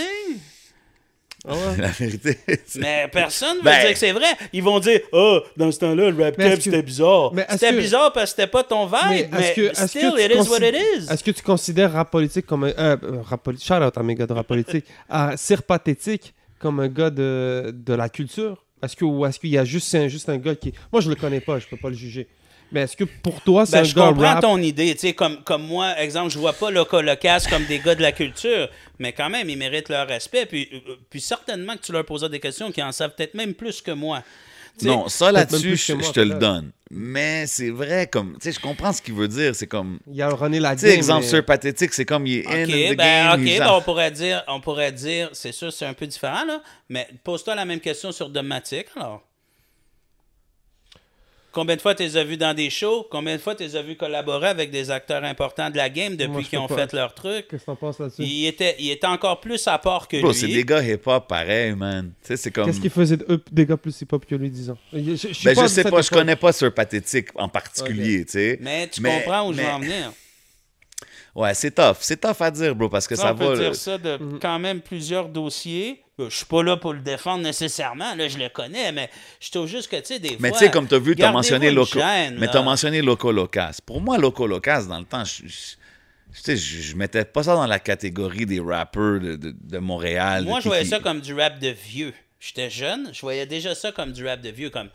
Ah 1.48 1.54
ouais? 1.54 1.78
La 1.78 1.88
vérité. 1.88 2.38
Mais 2.78 3.08
personne 3.12 3.54
ne 3.54 3.58
veut 3.60 3.64
Ben- 3.64 3.82
dire 3.82 3.94
que 3.94 3.98
c'est 4.00 4.12
vrai. 4.12 4.28
Ils 4.54 4.64
vont 4.64 4.80
dire 4.80 5.00
Oh, 5.12 5.40
dans 5.56 5.72
ce 5.72 5.80
temps-là, 5.80 6.10
le 6.10 6.24
rap 6.24 6.36
cap, 6.38 6.56
que- 6.56 6.62
c'était 6.62 6.82
bizarre. 6.82 7.32
C'était 7.52 7.70
que- 7.72 7.80
bizarre 7.80 8.12
parce 8.14 8.32
que 8.32 8.36
c'était 8.42 8.52
pas 8.52 8.64
ton 8.64 8.86
vibe. 8.86 8.96
Mais 9.10 9.30
Mais, 9.32 9.40
est-ce 9.40 9.56
que, 9.56 9.88
still, 9.88 10.14
it 10.20 10.32
is 10.34 10.50
what 10.50 10.60
it 10.60 10.76
is. 10.76 11.12
Est-ce 11.12 11.24
que 11.24 11.32
tu 11.32 11.42
considères 11.42 11.94
rap 11.94 12.12
politique 12.12 12.46
comme 12.46 12.66
un. 12.66 12.74
Euh, 12.78 12.98
rap 13.24 13.44
poli- 13.44 13.60
Shout 13.62 13.76
out 13.76 13.98
à 13.98 14.04
mes 14.04 14.16
gars 14.16 14.28
de 14.28 14.34
rap 14.34 14.46
politique. 14.48 14.86
à 15.10 15.38
Sir 15.38 15.64
Pathétique 15.64 16.34
comme 16.60 16.80
un 16.80 16.88
gars 16.88 17.10
de, 17.10 17.74
de 17.76 17.94
la 17.94 18.10
culture? 18.10 18.64
Est-ce 18.84 18.96
que, 18.96 19.06
ou 19.06 19.26
est-ce 19.26 19.40
qu'il 19.40 19.50
y 19.50 19.58
a 19.58 19.66
juste, 19.66 19.94
un, 19.96 20.08
juste 20.08 20.30
un 20.30 20.38
gars 20.38 20.56
qui. 20.56 20.74
Moi, 20.92 21.02
je 21.02 21.10
le 21.10 21.16
connais 21.16 21.40
pas, 21.40 21.58
je 21.60 21.68
peux 21.68 21.78
pas 21.78 21.90
le 21.90 21.96
juger. 21.96 22.28
Mais 22.72 22.82
est-ce 22.82 22.98
que 22.98 23.06
pour 23.06 23.42
toi, 23.42 23.66
c'est 23.66 23.74
Ben, 23.74 23.80
un 23.80 23.84
je 23.84 23.96
gars 23.96 24.08
comprends 24.10 24.22
rap? 24.34 24.42
ton 24.42 24.58
idée. 24.62 24.94
Tu 24.94 25.00
sais, 25.02 25.14
comme, 25.14 25.44
comme 25.44 25.64
moi, 25.66 25.98
exemple, 26.00 26.32
je 26.32 26.38
vois 26.40 26.54
pas 26.54 26.70
Loco 26.70 27.02
Locas 27.02 27.46
comme 27.50 27.66
des 27.66 27.80
gars 27.80 27.96
de 27.96 28.02
la 28.02 28.12
culture, 28.12 28.68
mais 29.00 29.14
quand 29.14 29.30
même, 29.30 29.50
ils 29.50 29.58
méritent 29.58 29.90
leur 29.90 30.08
respect. 30.08 30.46
Puis, 30.46 30.68
euh, 30.74 30.96
puis 31.10 31.22
certainement 31.22 31.76
que 31.78 31.82
tu 31.82 31.92
leur 31.94 32.06
posas 32.06 32.28
des 32.30 32.40
questions 32.42 32.72
qui 32.72 32.84
en 32.84 32.92
savent 32.92 33.16
peut-être 33.16 33.36
même 33.36 33.54
plus 33.54 33.82
que 33.82 33.92
moi. 33.92 34.22
Tu 34.80 34.86
Non, 34.86 35.08
ça 35.08 35.32
là-dessus, 35.32 35.76
je, 35.76 35.88
que 35.88 35.94
moi, 35.94 36.08
je 36.08 36.12
te 36.14 36.20
le 36.20 36.36
donne. 36.36 36.72
Mais 36.92 37.48
c'est 37.48 37.70
vrai, 37.72 38.08
comme, 38.08 38.34
tu 38.34 38.44
sais, 38.44 38.52
je 38.52 38.60
comprends 38.60 38.94
ce 38.94 39.02
qu'il 39.02 39.14
veut 39.16 39.28
dire. 39.28 39.56
C'est 39.56 39.66
comme, 39.68 40.00
Il 40.08 40.16
y 40.16 40.22
a 40.22 40.30
René 40.30 40.58
tu 40.58 40.64
Laguerre. 40.64 40.80
sais, 40.80 40.94
exemple 40.96 41.26
sur 41.26 41.44
pathétique, 41.44 41.94
c'est 41.94 42.06
comme 42.06 42.28
il 42.28 42.40
est 42.40 42.48
in 42.48 42.64
OK, 42.64 42.94
the 42.94 42.98
ben, 42.98 43.38
game. 43.38 43.42
OK, 43.42 43.60
ben, 43.60 43.68
on 43.72 43.82
pourrait 43.82 44.12
dire, 44.12 44.44
on 44.48 44.60
pourrait 44.62 44.92
dire, 44.92 45.30
c'est 45.34 45.52
sûr, 45.52 45.74
c'est 45.74 45.86
un 45.86 45.94
peu 45.94 46.06
différent, 46.06 46.46
là, 46.46 46.62
mais 46.90 47.08
pose-toi 47.24 47.56
la 47.56 47.66
même 47.66 47.80
question 47.80 48.12
sur 48.12 48.30
Domatic, 48.30 48.86
alors. 48.96 49.24
Combien 51.58 51.76
de 51.76 51.82
fois 51.82 51.96
tu 51.96 52.04
les 52.04 52.16
as 52.18 52.24
vus 52.24 52.38
dans 52.38 52.54
des 52.54 52.70
shows? 52.70 53.08
Combien 53.10 53.36
de 53.36 53.42
fois 53.42 53.56
tu 53.56 53.64
les 53.64 53.76
as 53.76 53.82
vus 53.82 53.96
collaborer 53.96 54.50
avec 54.50 54.70
des 54.70 54.92
acteurs 54.92 55.24
importants 55.24 55.72
de 55.72 55.78
la 55.78 55.90
game 55.90 56.16
depuis 56.16 56.46
qu'ils 56.46 56.60
ont 56.60 56.68
pas. 56.68 56.76
fait 56.76 56.94
leur 56.94 57.16
truc? 57.16 57.48
Qu'est-ce 57.48 57.62
que 57.62 57.66
t'en 57.66 57.76
penses 57.76 57.98
là-dessus? 57.98 58.22
Il 58.22 58.46
était, 58.46 58.76
il 58.78 58.92
était 58.92 59.08
encore 59.08 59.40
plus 59.40 59.68
à 59.68 59.80
part 59.80 60.08
que 60.08 60.22
Bro, 60.22 60.34
lui. 60.34 60.38
c'est 60.38 60.46
des 60.46 60.64
gars 60.64 60.84
hip-hop 60.84 61.28
pareil, 61.28 61.74
man. 61.74 62.12
Tu 62.22 62.28
sais, 62.28 62.38
c'est 62.38 62.52
comme. 62.52 62.68
Qu'est-ce 62.68 62.80
qu'il 62.80 62.92
faisait 62.92 63.18
de 63.18 63.26
eux, 63.28 63.44
des 63.52 63.66
gars 63.66 63.76
plus 63.76 64.00
hip-hop 64.00 64.24
que 64.24 64.36
lui, 64.36 64.52
disons? 64.52 64.78
Je, 64.94 65.00
je, 65.16 65.44
Ben, 65.46 65.60
je 65.60 65.66
sais 65.66 65.84
pas, 65.84 66.04
je 66.04 66.12
connais 66.12 66.36
pas 66.36 66.52
sur 66.54 66.72
pathétique 66.72 67.30
en 67.34 67.50
particulier, 67.50 68.24
tu 68.26 68.34
sais. 68.34 68.60
Mais 68.62 68.88
tu 68.88 69.02
Mais- 69.02 69.24
comprends 69.24 69.50
où 69.50 69.54
je 69.54 69.60
veux 69.60 69.68
en 69.68 69.80
venir. 69.80 70.12
Ouais, 71.38 71.54
c'est 71.54 71.70
tough. 71.72 71.98
C'est 72.00 72.20
tough 72.20 72.42
à 72.42 72.50
dire, 72.50 72.76
bro, 72.76 72.90
parce 72.90 73.08
que 73.08 73.16
Ça, 73.16 73.22
ça 73.24 73.34
on 73.34 73.38
peut 73.38 73.46
va. 73.46 73.56
dire 73.56 73.68
là. 73.70 73.74
ça 73.76 73.98
de 74.00 74.18
Mhm. 74.18 74.40
quand 74.42 74.58
même 74.60 74.82
plusieurs 74.82 75.30
dossiers. 75.30 76.02
Euh, 76.20 76.30
Je 76.32 76.36
suis 76.38 76.46
pas 76.48 76.64
là 76.64 76.78
pour 76.78 76.94
le 76.94 77.00
défendre 77.00 77.44
nécessairement, 77.44 78.16
là, 78.16 78.28
je 78.28 78.40
le 78.40 78.50
connais, 78.50 78.92
mais 78.92 79.08
je 79.40 79.52
trouve 79.52 79.68
juste 79.68 79.88
que, 79.92 79.98
tu 79.98 80.06
sais, 80.06 80.20
des 80.20 80.36
Mais 80.40 80.50
fois... 80.50 80.58
tu 80.58 80.66
sais, 80.66 80.72
comme 80.72 80.88
tu 80.88 80.96
as 80.96 81.00
vu, 81.00 81.16
tu 81.16 81.24
as 81.24 81.32
mentionné 81.32 81.70
Loco. 81.70 82.00
chaîne, 82.00 82.38
Mais 82.40 82.48
tu 82.48 82.58
as 82.58 82.64
mentionné 82.64 83.04
Loco 83.04 83.32
Locas. 83.32 83.78
Pour 83.86 84.02
moi, 84.02 84.18
Loco 84.18 84.48
Locas, 84.48 84.86
dans 84.90 84.98
le 84.98 85.06
temps, 85.06 85.24
je, 85.24 85.44
je, 85.46 85.48
tu 85.48 86.42
sais, 86.42 86.58
je, 86.58 86.82
je 86.82 86.96
mettais 86.96 87.24
pas 87.24 87.44
ça 87.44 87.54
dans 87.54 87.68
la 87.68 87.78
catégorie 87.78 88.48
des 88.48 88.60
rappers 88.60 89.20
de, 89.20 89.36
de, 89.36 89.56
de 89.56 89.78
Montréal. 89.78 90.44
Moi, 90.46 90.58
de 90.58 90.64
je 90.64 90.70
voyais 90.70 90.84
qui- 90.86 90.90
ça 90.90 91.00
comme 91.00 91.22
du 91.22 91.36
rap 91.36 91.60
de 91.60 91.70
vieux. 91.70 92.14
J'étais 92.40 92.72
jeune, 92.72 93.12
je 93.14 93.22
voyais 93.22 93.46
déjà 93.46 93.76
ça 93.76 93.92
comme 93.92 94.12
du 94.12 94.26
rap 94.26 94.42
de 94.42 94.50
vieux, 94.50 94.72
comme, 94.72 94.90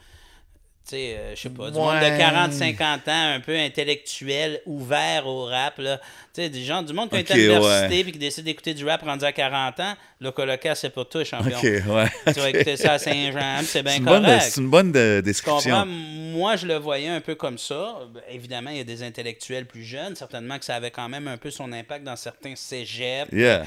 tu 0.84 0.96
sais, 0.96 1.16
euh, 1.16 1.36
je 1.36 1.40
sais 1.40 1.50
pas, 1.50 1.70
du 1.70 1.78
monde 1.78 2.00
de 2.00 2.18
40, 2.18 2.52
50 2.52 3.08
ans, 3.08 3.34
un 3.34 3.40
peu 3.40 3.56
intellectuel, 3.56 4.60
ouvert 4.66 5.26
au 5.26 5.44
rap, 5.44 5.78
là. 5.78 5.98
Tu 6.34 6.42
sais, 6.42 6.48
des 6.48 6.64
gens, 6.64 6.82
du 6.82 6.92
monde 6.92 7.08
qui 7.08 7.16
ont 7.16 7.18
été 7.18 7.34
à 7.34 7.36
l'université 7.36 7.96
ouais. 7.96 8.02
puis 8.02 8.12
qui 8.12 8.18
décident 8.18 8.44
d'écouter 8.44 8.74
du 8.74 8.84
rap 8.84 9.02
rendu 9.02 9.24
à 9.24 9.32
40 9.32 9.78
ans, 9.78 9.94
le 10.20 10.30
colocat, 10.32 10.74
c'est 10.74 10.90
pour 10.90 11.08
toi, 11.08 11.22
champion. 11.24 11.58
Ouais. 11.60 12.06
Tu 12.26 12.40
vas 12.40 12.50
écouter 12.50 12.76
ça 12.76 12.94
à 12.94 12.98
Saint-Jean, 12.98 13.60
c'est 13.64 13.82
bien 13.82 14.02
correct. 14.02 14.42
c'est 14.42 14.60
une 14.60 14.70
bonne 14.70 14.90
de- 14.90 15.20
description. 15.24 15.86
Moi, 15.86 16.56
je 16.56 16.66
le 16.66 16.76
voyais 16.76 17.08
un 17.08 17.20
peu 17.20 17.34
comme 17.34 17.58
ça. 17.58 17.98
Évidemment, 18.28 18.70
il 18.70 18.78
y 18.78 18.80
a 18.80 18.84
des 18.84 19.02
intellectuels 19.02 19.66
plus 19.66 19.84
jeunes. 19.84 20.16
Certainement 20.16 20.58
que 20.58 20.64
ça 20.64 20.74
avait 20.76 20.90
quand 20.90 21.08
même 21.08 21.28
un 21.28 21.36
peu 21.36 21.50
son 21.50 21.72
impact 21.72 22.04
dans 22.04 22.16
certains 22.16 22.56
cégeps. 22.56 23.30
Yeah. 23.32 23.66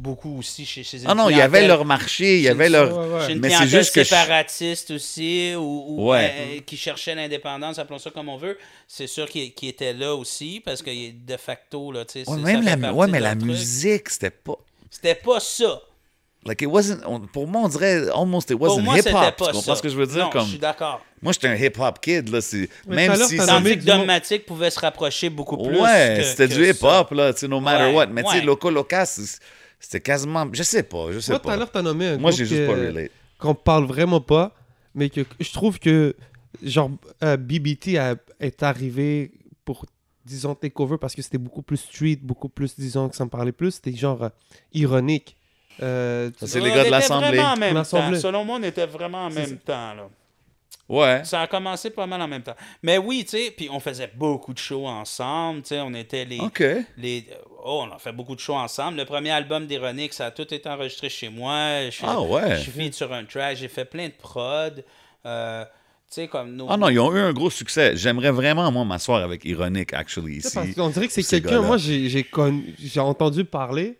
Beaucoup 0.00 0.38
aussi 0.38 0.64
chez, 0.64 0.84
chez 0.84 1.02
une 1.02 1.10
Ah 1.10 1.14
non, 1.14 1.28
il 1.28 1.36
y 1.36 1.40
avait 1.40 1.66
leur 1.66 1.84
marché, 1.84 2.36
il 2.36 2.42
y 2.42 2.48
avait 2.48 2.66
une- 2.68 2.72
leur. 2.72 2.96
Ouais, 2.96 3.14
ouais. 3.20 3.26
chez 3.26 3.32
une 3.32 3.40
Mais 3.40 3.48
c'est 3.50 3.56
clientèle 3.56 3.80
juste 3.80 3.94
que 3.94 4.04
je- 4.04 4.08
séparatiste 4.08 4.90
aussi, 4.92 5.54
ou, 5.56 5.84
ou, 5.88 6.10
Ouais. 6.10 6.32
euh, 6.34 6.60
qui 6.64 6.76
cherchait 6.76 7.14
l'indépendance, 7.16 7.78
appelons 7.80 7.98
ça 7.98 8.10
comme 8.10 8.28
on 8.28 8.36
veut. 8.36 8.56
C'est 8.86 9.08
sûr 9.08 9.28
qu'il 9.28 9.52
qu'il 9.54 9.68
était 9.70 9.92
là 9.92 10.14
aussi, 10.14 10.62
parce 10.64 10.82
que 10.82 10.90
de 11.10 11.36
facto, 11.36 11.90
là, 11.90 12.04
tu 12.04 12.24
sais, 12.24 12.30
même 12.36 12.62
la, 12.62 12.76
mais 12.76 13.18
la 13.20 13.34
truc. 13.34 13.42
musique, 13.44 14.08
c'était 14.08 14.30
pas. 14.30 14.54
C'était 14.90 15.16
pas 15.16 15.40
ça. 15.40 15.80
Like, 16.46 16.62
it 16.62 16.68
wasn't, 16.68 17.00
on- 17.04 17.20
pour 17.20 17.48
moi, 17.48 17.62
on 17.64 17.68
dirait 17.68 18.08
almost 18.14 18.48
it 18.50 18.56
wasn't 18.58 18.84
hip-hop. 18.96 19.12
pas 19.12 19.32
Tu 19.32 19.44
comprends 19.44 19.60
ça. 19.60 19.74
ce 19.76 19.82
que 19.82 19.88
je 19.88 19.96
veux 19.96 20.06
dire? 20.06 20.24
Non, 20.26 20.30
comme, 20.30 20.44
je 20.44 20.50
suis 20.50 20.58
d'accord. 20.58 21.04
moi, 21.20 21.32
j'étais 21.32 21.48
un 21.48 21.56
hip-hop 21.56 22.00
kid, 22.00 22.28
là. 22.28 22.40
c'est- 22.40 22.68
Mais 22.86 23.08
Même 23.08 23.16
si 23.16 23.36
Tandis 23.38 23.76
que 23.78 23.84
Dogmatic 23.84 24.46
pouvait 24.46 24.70
se 24.70 24.78
rapprocher 24.78 25.28
beaucoup 25.28 25.56
plus. 25.58 25.78
Ouais, 25.80 26.22
c'était 26.22 26.46
du 26.46 26.64
hip-hop, 26.70 27.10
là, 27.10 27.32
tu 27.34 27.40
sais, 27.40 27.48
no 27.48 27.58
matter 27.58 27.86
Ouais, 27.86 27.92
what. 27.92 28.06
Mais 28.06 28.22
tu 28.22 28.30
sais. 28.30 28.40
Loco 28.42 28.70
Locas, 28.70 29.06
c'est- 29.06 29.40
c'était 29.80 30.00
quasiment. 30.00 30.46
Je 30.52 30.62
sais 30.62 30.82
pas, 30.82 31.12
je 31.12 31.20
sais 31.20 31.32
Toi, 31.32 31.38
tout 31.40 31.48
à 31.48 31.52
pas. 31.52 31.56
l'heure, 31.58 31.70
t'as 31.70 31.82
nommé 31.82 32.06
un 32.06 32.18
Moi, 32.18 32.30
groupe 32.30 32.38
j'ai 32.38 32.46
juste 32.46 32.66
pas 32.66 32.72
relate. 32.74 33.10
qu'on 33.38 33.54
parle 33.54 33.84
vraiment 33.86 34.20
pas, 34.20 34.54
mais 34.94 35.08
que 35.10 35.20
je 35.40 35.52
trouve 35.52 35.78
que 35.78 36.14
genre 36.62 36.90
euh, 37.22 37.36
BBT 37.36 37.96
a- 37.98 38.16
est 38.40 38.62
arrivé 38.62 39.32
pour 39.64 39.84
disons 40.24 40.54
takeover 40.54 40.96
parce 40.98 41.14
que 41.14 41.22
c'était 41.22 41.38
beaucoup 41.38 41.62
plus 41.62 41.76
street, 41.78 42.18
beaucoup 42.22 42.48
plus 42.48 42.74
disons 42.78 43.08
que 43.08 43.16
ça 43.16 43.24
me 43.24 43.30
parlait 43.30 43.52
plus, 43.52 43.72
c'était 43.72 43.92
genre 43.94 44.24
euh, 44.24 44.28
ironique. 44.72 45.36
Euh, 45.80 46.30
c'est 46.44 46.60
les 46.60 46.70
gars 46.70 46.84
de 46.84 46.90
l'Assemblée. 46.90 48.18
Selon 48.18 48.44
moi, 48.44 48.58
on 48.60 48.62
était 48.64 48.86
vraiment 48.86 49.26
en 49.26 49.30
même 49.30 49.58
temps. 49.58 49.94
Là. 49.94 50.08
Ouais. 50.88 51.20
Ça 51.24 51.42
a 51.42 51.46
commencé 51.46 51.90
pas 51.90 52.06
mal 52.06 52.22
en 52.22 52.28
même 52.28 52.42
temps. 52.42 52.54
Mais 52.82 52.96
oui, 52.96 53.22
tu 53.24 53.36
sais, 53.36 53.52
puis 53.54 53.68
on 53.70 53.78
faisait 53.78 54.10
beaucoup 54.14 54.54
de 54.54 54.58
shows 54.58 54.86
ensemble. 54.86 55.60
Tu 55.62 55.68
sais, 55.68 55.80
on 55.80 55.92
était 55.94 56.24
les. 56.24 56.40
OK. 56.40 56.64
les 56.96 57.26
oh, 57.64 57.84
on 57.86 57.94
a 57.94 57.98
fait 57.98 58.12
beaucoup 58.12 58.34
de 58.34 58.40
shows 58.40 58.54
ensemble. 58.54 58.96
Le 58.96 59.04
premier 59.04 59.30
album 59.30 59.66
d'Ironique, 59.66 60.14
ça 60.14 60.26
a 60.26 60.30
tout 60.30 60.52
été 60.54 60.66
enregistré 60.68 61.08
chez 61.10 61.28
moi. 61.28 61.84
Je 61.86 61.90
suis- 61.90 62.04
Ah 62.06 62.20
ouais. 62.22 62.56
Je 62.56 62.62
suis 62.62 62.72
feed 62.72 62.94
sur 62.94 63.12
un 63.12 63.24
track. 63.24 63.56
J'ai 63.58 63.68
fait 63.68 63.84
plein 63.84 64.06
de 64.06 64.14
prod. 64.18 64.82
Euh, 65.26 65.64
tu 65.64 65.70
sais, 66.14 66.28
comme 66.28 66.54
nos. 66.56 66.66
Ah 66.70 66.78
non, 66.78 66.88
ils 66.88 66.98
ont 66.98 67.14
eu 67.14 67.18
un 67.20 67.34
gros 67.34 67.50
succès. 67.50 67.94
J'aimerais 67.94 68.30
vraiment, 68.30 68.72
moi, 68.72 68.82
m'asseoir 68.86 69.22
avec 69.22 69.44
Ironic, 69.44 69.92
actually, 69.92 70.36
ici. 70.38 70.54
parce 70.54 70.72
qu'on 70.72 70.88
dirait 70.88 71.06
que 71.06 71.12
c'est 71.12 71.20
ces 71.22 71.42
quelqu'un, 71.42 71.60
moi 71.60 71.76
j'ai 71.76 72.08
j'ai 72.08 72.22
connu- 72.24 72.74
j'ai 72.82 73.00
entendu 73.00 73.44
parler, 73.44 73.98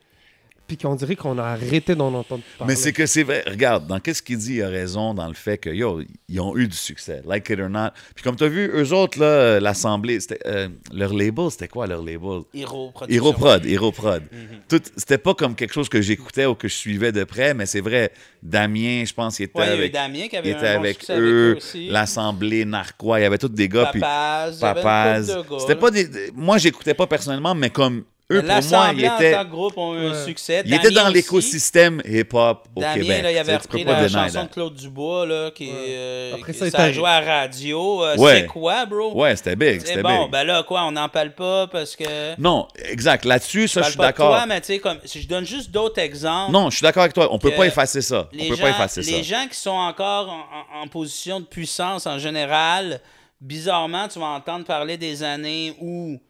puis 0.69 0.77
qu'on 0.77 0.95
dirait 0.95 1.17
qu'on 1.17 1.37
a 1.39 1.43
arrêté 1.45 1.95
d'en 1.97 2.13
entendre 2.15 2.43
parler. 2.59 2.73
Mais 2.75 2.77
c'est 2.79 2.93
que 2.93 3.07
c'est 3.07 3.25
vrai. 3.25 3.43
Regarde, 3.47 3.87
dans 3.89 3.99
qu'est-ce 3.99 4.23
qu'il 4.23 4.39
dit, 4.39 4.57
il 4.57 4.63
a 4.63 4.69
raison 4.69 5.15
dans 5.15 5.27
le 5.27 5.35
fait 5.35 5.59
que, 5.59 5.71
yo, 5.71 6.03
ils 6.29 6.41
ont 6.41 6.57
eu 6.57 6.69
du 6.69 6.77
succès, 6.77 7.23
like 7.27 7.49
it 7.49 7.59
or 7.59 7.69
not. 7.71 7.89
Puis 8.15 8.23
comme 8.23 8.37
tu 8.37 8.45
as 8.45 8.49
vu, 8.49 8.71
eux 8.73 8.93
autres, 8.93 9.19
là, 9.19 9.59
l'Assemblée, 9.59 10.21
c'était, 10.21 10.39
euh, 10.47 10.69
leur 10.93 11.13
label, 11.15 11.51
c'était 11.51 11.69
quoi 11.69 11.87
leur 11.87 12.03
label? 12.05 12.43
Hero 12.55 12.91
Production. 12.93 13.07
Héroprod, 13.25 13.67
Héroprod. 13.67 14.23
Mhm. 14.31 14.39
Tout, 14.69 14.83
c'était 14.97 15.19
pas 15.19 15.35
comme 15.35 15.55
quelque 15.57 15.73
chose 15.73 15.89
que 15.89 16.01
j'écoutais 16.03 16.45
ou 16.47 16.55
que 16.55 16.69
je 16.69 16.75
suivais 16.75 17.11
de 17.13 17.25
près, 17.25 17.55
mais 17.55 17.67
c'est 17.67 17.81
vrai, 17.81 18.13
Damien, 18.43 19.05
je 19.07 19.15
pense, 19.15 19.39
il 19.39 19.45
était 19.45 19.59
Ouais, 19.59 19.67
il 19.67 19.71
y 19.71 19.73
a 19.73 19.77
eu 19.77 19.79
avec, 19.81 19.93
Damien 19.95 20.29
qui 20.29 20.35
il 20.35 20.39
avait 20.39 20.51
était 20.51 20.67
un 20.69 20.75
bon 20.75 20.81
avec 20.81 20.97
succès 20.99 21.13
avec 21.15 21.25
eux, 21.25 21.55
aussi. 21.57 21.89
l'Assemblée, 21.89 22.65
Narquois, 22.67 23.21
il 23.21 23.23
y 23.23 23.27
avait 23.27 23.39
tous 23.39 23.49
des 23.49 23.69
gars, 23.69 23.89
puis 23.91 24.01
Papaz. 24.01 24.59
il 24.59 24.63
y 24.63 24.65
avait 24.67 24.81
une 24.81 24.85
Papaz. 24.85 25.39
C'était 25.61 25.77
pas 25.77 25.91
des, 25.91 26.05
des- 26.07 26.31
moi, 26.35 26.59
j'écoutais 26.59 26.95
pas 26.95 27.07
personnellement, 27.07 27.55
mais 27.55 27.71
comme 27.71 28.05
eux, 28.31 28.41
pour 28.41 28.45
moi, 28.45 28.45
ils 28.45 28.47
L'Assemblée 28.47 29.09
en 29.09 29.17
étaient, 29.17 29.33
tant 29.33 29.45
que 29.45 29.51
groupe 29.51 29.79
ont 29.79 29.95
eu 29.95 30.07
un 30.07 30.25
succès. 30.27 30.63
ils 30.67 30.75
étaient 30.75 30.91
dans 30.91 31.09
l'écosystème 31.09 32.03
hip-hop 32.05 32.69
au 32.77 32.81
Damien, 32.81 32.95
Québec. 33.03 33.23
là, 33.23 33.31
il 33.31 33.35
Tu 33.35 33.39
avait 33.41 33.57
repris 33.57 33.85
la 33.85 34.09
chanson 34.09 34.43
de 34.45 34.49
Claude 34.49 34.75
Dubois, 34.75 35.27
là, 35.27 35.51
qui, 35.51 35.67
Ouais. 35.69 35.73
euh, 35.89 36.35
Après 36.35 36.53
qui- 36.53 36.71
ça, 36.71 36.79
a 36.83 36.93
joué 36.93 37.09
à 37.09 37.21
radio. 37.21 38.05
Euh, 38.05 38.17
Ouais. 38.19 38.41
C'est 38.41 38.47
quoi, 38.47 38.85
bro? 38.87 39.15
Ouais, 39.15 39.35
c'était 39.37 39.57
big, 39.57 39.81
c'était 39.81 40.03
bon, 40.03 40.25
big. 40.25 40.33
ben 40.33 40.45
là, 40.45 40.63
quoi, 40.63 40.83
on 40.85 40.93
n'en 40.93 41.09
parle 41.09 41.35
pas 41.35 41.67
parce 41.69 41.97
que... 41.97 42.39
Non, 42.39 42.69
exact. 42.85 43.25
Là-dessus, 43.25 43.67
ça, 43.69 43.81
je 43.83 43.91
suis 43.91 43.99
d'accord. 43.99 44.29
toi, 44.31 44.45
mais 44.47 44.61
tu 44.61 44.67
sais, 44.67 44.79
comme, 44.79 44.99
si 45.05 45.23
je 45.23 45.29
donne 45.29 45.47
juste 45.47 45.71
d'autres 45.71 46.01
exemples... 46.01 46.53
Non, 46.53 46.69
je 46.71 46.77
suis 46.77 46.83
d'accord 46.85 47.05
avec 47.05 47.15
toi. 47.15 47.29
On 47.31 47.39
peut 47.39 47.53
pas 47.53 47.67
effacer 47.67 48.03
ça. 48.03 48.29
On 48.33 48.37
les 48.37 48.49
peut 48.51 48.57
gens, 48.57 48.63
pas 48.65 48.71
effacer 48.71 49.03
ça. 49.03 49.11
les 49.11 49.23
gens 49.23 49.47
qui 49.51 49.57
sont 49.59 49.71
encore 49.71 50.29
en, 50.29 50.79
en- 50.81 50.83
en 50.83 50.89
position 50.89 51.41
de 51.41 51.47
puissance 51.47 52.07
en 52.07 52.19
général, 52.19 53.01
bizarrement, 53.41 54.09
tu 54.09 54.19
vas 54.19 54.27
entendre 54.27 54.65
parler 54.67 54.97
des 54.99 55.23
années 55.23 55.75
où 55.81 56.21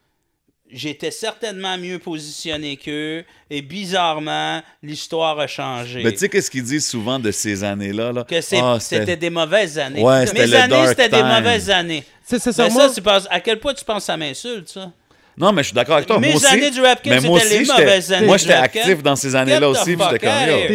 j'étais 0.71 1.11
certainement 1.11 1.77
mieux 1.77 1.99
positionné 1.99 2.77
qu'eux. 2.77 3.23
Et 3.49 3.61
bizarrement, 3.61 4.61
l'histoire 4.83 5.39
a 5.39 5.47
changé. 5.47 6.01
Mais 6.03 6.11
tu 6.11 6.19
sais, 6.19 6.29
qu'est-ce 6.29 6.51
qu'ils 6.51 6.63
disent 6.63 6.87
souvent 6.87 7.19
de 7.19 7.31
ces 7.31 7.63
années-là? 7.63 8.11
Là? 8.11 8.23
que 8.23 8.35
Ah, 8.61 8.77
c'était 8.79 9.17
des 9.17 9.29
mauvaises 9.29 9.77
années. 9.79 10.01
Ouais, 10.01 10.25
c'était 10.27 10.47
Mes 10.47 10.53
années, 10.53 10.87
c'était 10.87 11.09
des 11.09 11.23
mauvaises 11.23 11.69
années. 11.69 12.03
C'est 12.23 12.39
c'est 12.39 12.49
Mais 12.49 12.53
ça, 12.53 12.69
ça, 12.69 12.73
moi, 12.73 12.89
c'est 12.93 13.01
pas- 13.01 13.21
à 13.29 13.39
quel 13.39 13.59
point 13.59 13.73
tu 13.73 13.83
penses 13.83 14.03
que 14.03 14.05
ça 14.05 14.17
m'insulte, 14.17 14.69
ça? 14.69 14.91
Non, 15.37 15.53
mais 15.53 15.63
je 15.63 15.67
suis 15.67 15.75
d'accord 15.75 15.95
avec 15.95 16.07
toi. 16.07 16.19
Mes 16.19 16.27
moi 16.27 16.35
aussi, 16.35 16.45
années 16.47 16.69
du 16.69 16.81
rap 16.81 17.03
game, 17.03 17.21
mais 17.21 17.27
moi 17.27 17.39
c'était 17.39 17.55
les 17.55 17.61
aussi, 17.61 17.71
mauvaises 17.71 18.03
j'étais- 18.03 18.15
années 18.15 18.25
Moi, 18.27 18.37
j'étais 18.37 18.53
actif 18.53 19.01
dans 19.03 19.15
ces 19.15 19.35
années-là 19.35 19.69
aussi, 19.69 19.95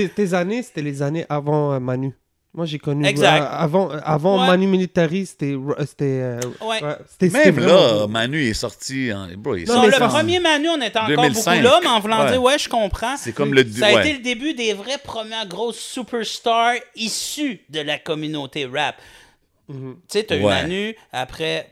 tes 0.08 0.34
années, 0.34 0.62
c'était 0.62 0.82
les 0.82 1.02
années 1.02 1.26
avant 1.28 1.74
euh, 1.74 1.78
Manu. 1.80 2.12
Moi, 2.56 2.66
j'ai 2.66 2.78
connu. 2.78 3.04
Exact. 3.04 3.42
euh, 3.42 3.46
avant 3.50 3.88
avant 3.90 4.40
Ouais. 4.40 4.46
Manu 4.46 4.68
Militari, 4.68 5.26
c'était. 5.26 5.56
c'était 5.80 6.04
euh, 6.22 6.40
Ouais. 6.64 6.80
Même 7.28 7.54
vraiment- 7.56 7.66
là, 8.02 8.06
Manu 8.06 8.42
est 8.48 8.54
sorti. 8.54 9.12
En... 9.12 9.26
Bro, 9.36 9.56
il 9.56 9.62
est 9.64 9.66
Non, 9.66 9.84
le 9.84 10.08
premier 10.08 10.38
Manu, 10.38 10.68
on 10.68 10.80
était 10.80 10.96
encore 10.98 11.08
2005. 11.08 11.50
beaucoup 11.62 11.64
là, 11.64 11.80
mais 11.82 11.88
en 11.88 11.98
voulant 12.00 12.24
Ouais. 12.24 12.30
dire, 12.30 12.42
ouais, 12.42 12.58
je 12.58 12.68
comprends. 12.68 13.16
C'est 13.16 13.32
comme 13.32 13.52
le. 13.54 13.68
Ça 13.72 13.86
a 13.88 14.00
été 14.00 14.12
le 14.12 14.20
début 14.20 14.54
des 14.54 14.72
vraies 14.72 14.98
premières 15.02 15.48
grosses 15.48 15.78
superstars 15.80 16.74
issues 16.94 17.60
de 17.70 17.80
la 17.80 17.98
communauté 17.98 18.66
rap. 18.66 18.96
Mhm. 19.68 19.96
Tu 20.08 20.18
sais, 20.18 20.22
t'as 20.24 20.36
eu. 20.36 20.42
Manu, 20.44 20.94
après, 21.12 21.68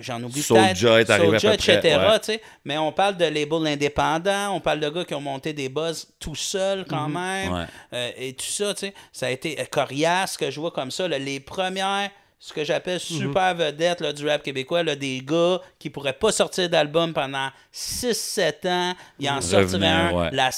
j'en 0.00 0.22
oublie 0.22 0.42
Soulja 0.42 1.00
est 1.00 1.10
arrivé 1.10 1.28
à 1.28 1.30
peu 1.32 1.38
Soulja, 1.38 1.56
près, 1.56 1.74
etc. 1.76 1.98
ouais. 2.28 2.40
Mais 2.64 2.78
on 2.78 2.92
parle 2.92 3.16
de 3.16 3.24
labels 3.24 3.66
indépendants, 3.66 4.54
on 4.54 4.60
parle 4.60 4.80
de 4.80 4.88
gars 4.88 5.04
qui 5.04 5.14
ont 5.14 5.20
monté 5.20 5.52
des 5.52 5.68
buzz 5.68 6.08
tout 6.18 6.34
seuls 6.34 6.84
quand 6.88 7.08
même. 7.08 7.52
Ouais. 7.52 7.64
Euh, 7.92 8.10
et 8.16 8.32
tout 8.34 8.44
ça, 8.46 8.74
tu 8.74 8.86
sais. 8.86 8.94
Ça 9.12 9.26
a 9.26 9.30
été 9.30 9.60
euh, 9.60 9.64
coriace 9.70 10.36
que 10.36 10.50
je 10.50 10.60
vois 10.60 10.70
comme 10.70 10.90
ça. 10.90 11.08
là, 11.08 11.18
les 11.18 11.40
premières, 11.40 12.10
ce 12.38 12.52
que 12.52 12.64
j'appelle 12.64 13.00
super 13.00 13.54
vedettes 13.54 14.00
là, 14.00 14.12
du 14.12 14.28
rap 14.28 14.42
québécois, 14.42 14.82
là, 14.82 14.94
des 14.96 15.20
gars 15.24 15.60
qui 15.78 15.90
pourraient 15.90 16.12
pas 16.12 16.32
sortir 16.32 16.68
d'album 16.68 17.12
pendant 17.14 17.48
6-7 17.74 18.68
ans. 18.68 18.94
Ils 19.18 19.28
en 19.30 19.40
sortiraient 19.40 19.62
Revenaient, 19.64 19.86
un. 19.86 20.12
ouais. 20.12 20.30
La, 20.32 20.50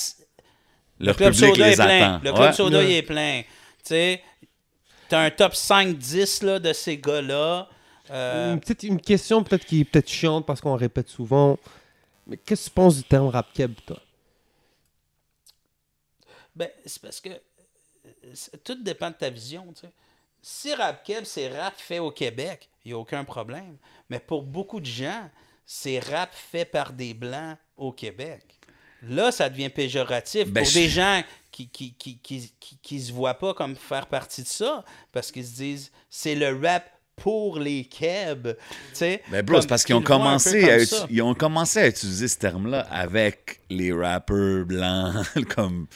le 1.01 1.13
club 1.15 1.33
public 1.33 1.51
soda 1.55 1.67
les 1.67 1.73
est 1.73 1.77
plein. 1.77 2.15
attend. 2.15 2.21
Le 2.25 2.33
club 2.33 2.47
Ouais. 2.47 2.53
soda 2.53 2.79
Ouais. 2.79 2.91
il 2.91 2.97
est 2.97 3.03
plein. 3.03 3.43
Tu 3.43 3.95
sais, 3.95 4.23
t'as 5.09 5.21
un 5.21 5.31
top 5.31 5.53
5-10 5.55 6.45
là, 6.45 6.59
de 6.59 6.73
ces 6.73 6.99
gars-là. 6.99 7.69
Euh, 8.11 8.55
Une, 8.55 8.61
petite, 8.61 8.83
une 8.85 9.01
question 9.01 9.43
peut-être 9.45 9.65
qui 9.65 9.81
est 9.81 9.85
peut-être 9.85 10.09
chiante 10.09 10.47
parce 10.47 10.61
qu'on 10.61 10.77
répète 10.77 11.09
souvent. 11.09 11.59
Mais 12.27 12.37
qu'est-ce 12.37 12.65
que 12.65 12.71
tu 12.71 12.75
penses 12.75 12.97
du 12.97 13.05
terme 13.05 13.29
rap 13.29 13.53
keb, 13.53 13.75
toi? 13.87 13.99
Ben, 16.55 16.69
c'est 16.85 17.01
parce 17.03 17.21
que 17.21 17.29
euh, 17.31 18.35
tout 18.65 18.83
dépend 18.83 19.11
de 19.11 19.15
ta 19.17 19.31
vision. 19.31 19.67
tu 19.75 19.83
sais. 19.83 19.93
Si 20.43 20.75
rap 20.75 21.05
keb, 21.05 21.25
c'est 21.25 21.49
rap 21.49 21.75
fait 21.77 21.99
au 21.99 22.11
Québec, 22.11 22.69
il 22.85 22.89
n'y 22.89 22.95
a 22.95 22.99
aucun 22.99 23.25
problème. 23.25 23.77
Mais 24.09 24.19
pour 24.21 24.43
beaucoup 24.43 24.81
de 24.81 24.87
gens, 24.87 25.29
c'est 25.67 25.99
rap 26.01 26.33
fait 26.35 26.65
par 26.65 26.93
des 26.93 27.15
Blancs 27.15 27.57
au 27.77 27.93
Québec. 27.93 28.43
Là, 29.03 29.31
ça 29.31 29.49
devient 29.49 29.69
péjoratif 29.69 30.49
Ben, 30.51 30.63
pour 30.63 30.71
je- 30.71 30.79
des 30.79 30.89
gens 30.89 31.23
qui 31.53 31.69
qui, 31.69 31.95
qui, 31.95 32.19
qui, 32.19 32.53
qui- 32.59 32.79
qui 32.79 33.01
se 33.01 33.13
voient 33.13 33.35
pas 33.39 33.55
comme 33.55 33.77
faire 33.77 34.07
partie 34.09 34.43
de 34.43 34.49
ça, 34.49 34.85
parce 35.13 35.31
qu'ils 35.31 35.47
se 35.47 35.55
disent 35.55 35.93
c'est 36.11 36.35
le 36.35 36.59
rap 36.67 36.91
pour 37.19 37.59
les 37.59 37.85
Keb. 37.85 38.49
Tu 38.49 38.55
sais, 38.93 39.23
Mais 39.31 39.43
bro, 39.43 39.61
c'est 39.61 39.67
parce 39.69 39.85
qu'ils 39.85 39.95
ont 39.95 40.03
commencé, 40.03 40.61
comme 40.61 40.71
à, 40.71 41.07
ils 41.11 41.23
ont 41.23 41.35
commencé 41.35 41.79
à 41.81 41.89
utiliser 41.89 42.29
ce 42.29 42.39
terme-là 42.39 42.81
avec 42.91 43.61
les 43.71 43.93
rappeurs 43.93 44.65
blancs, 44.65 45.25
comme... 45.55 45.87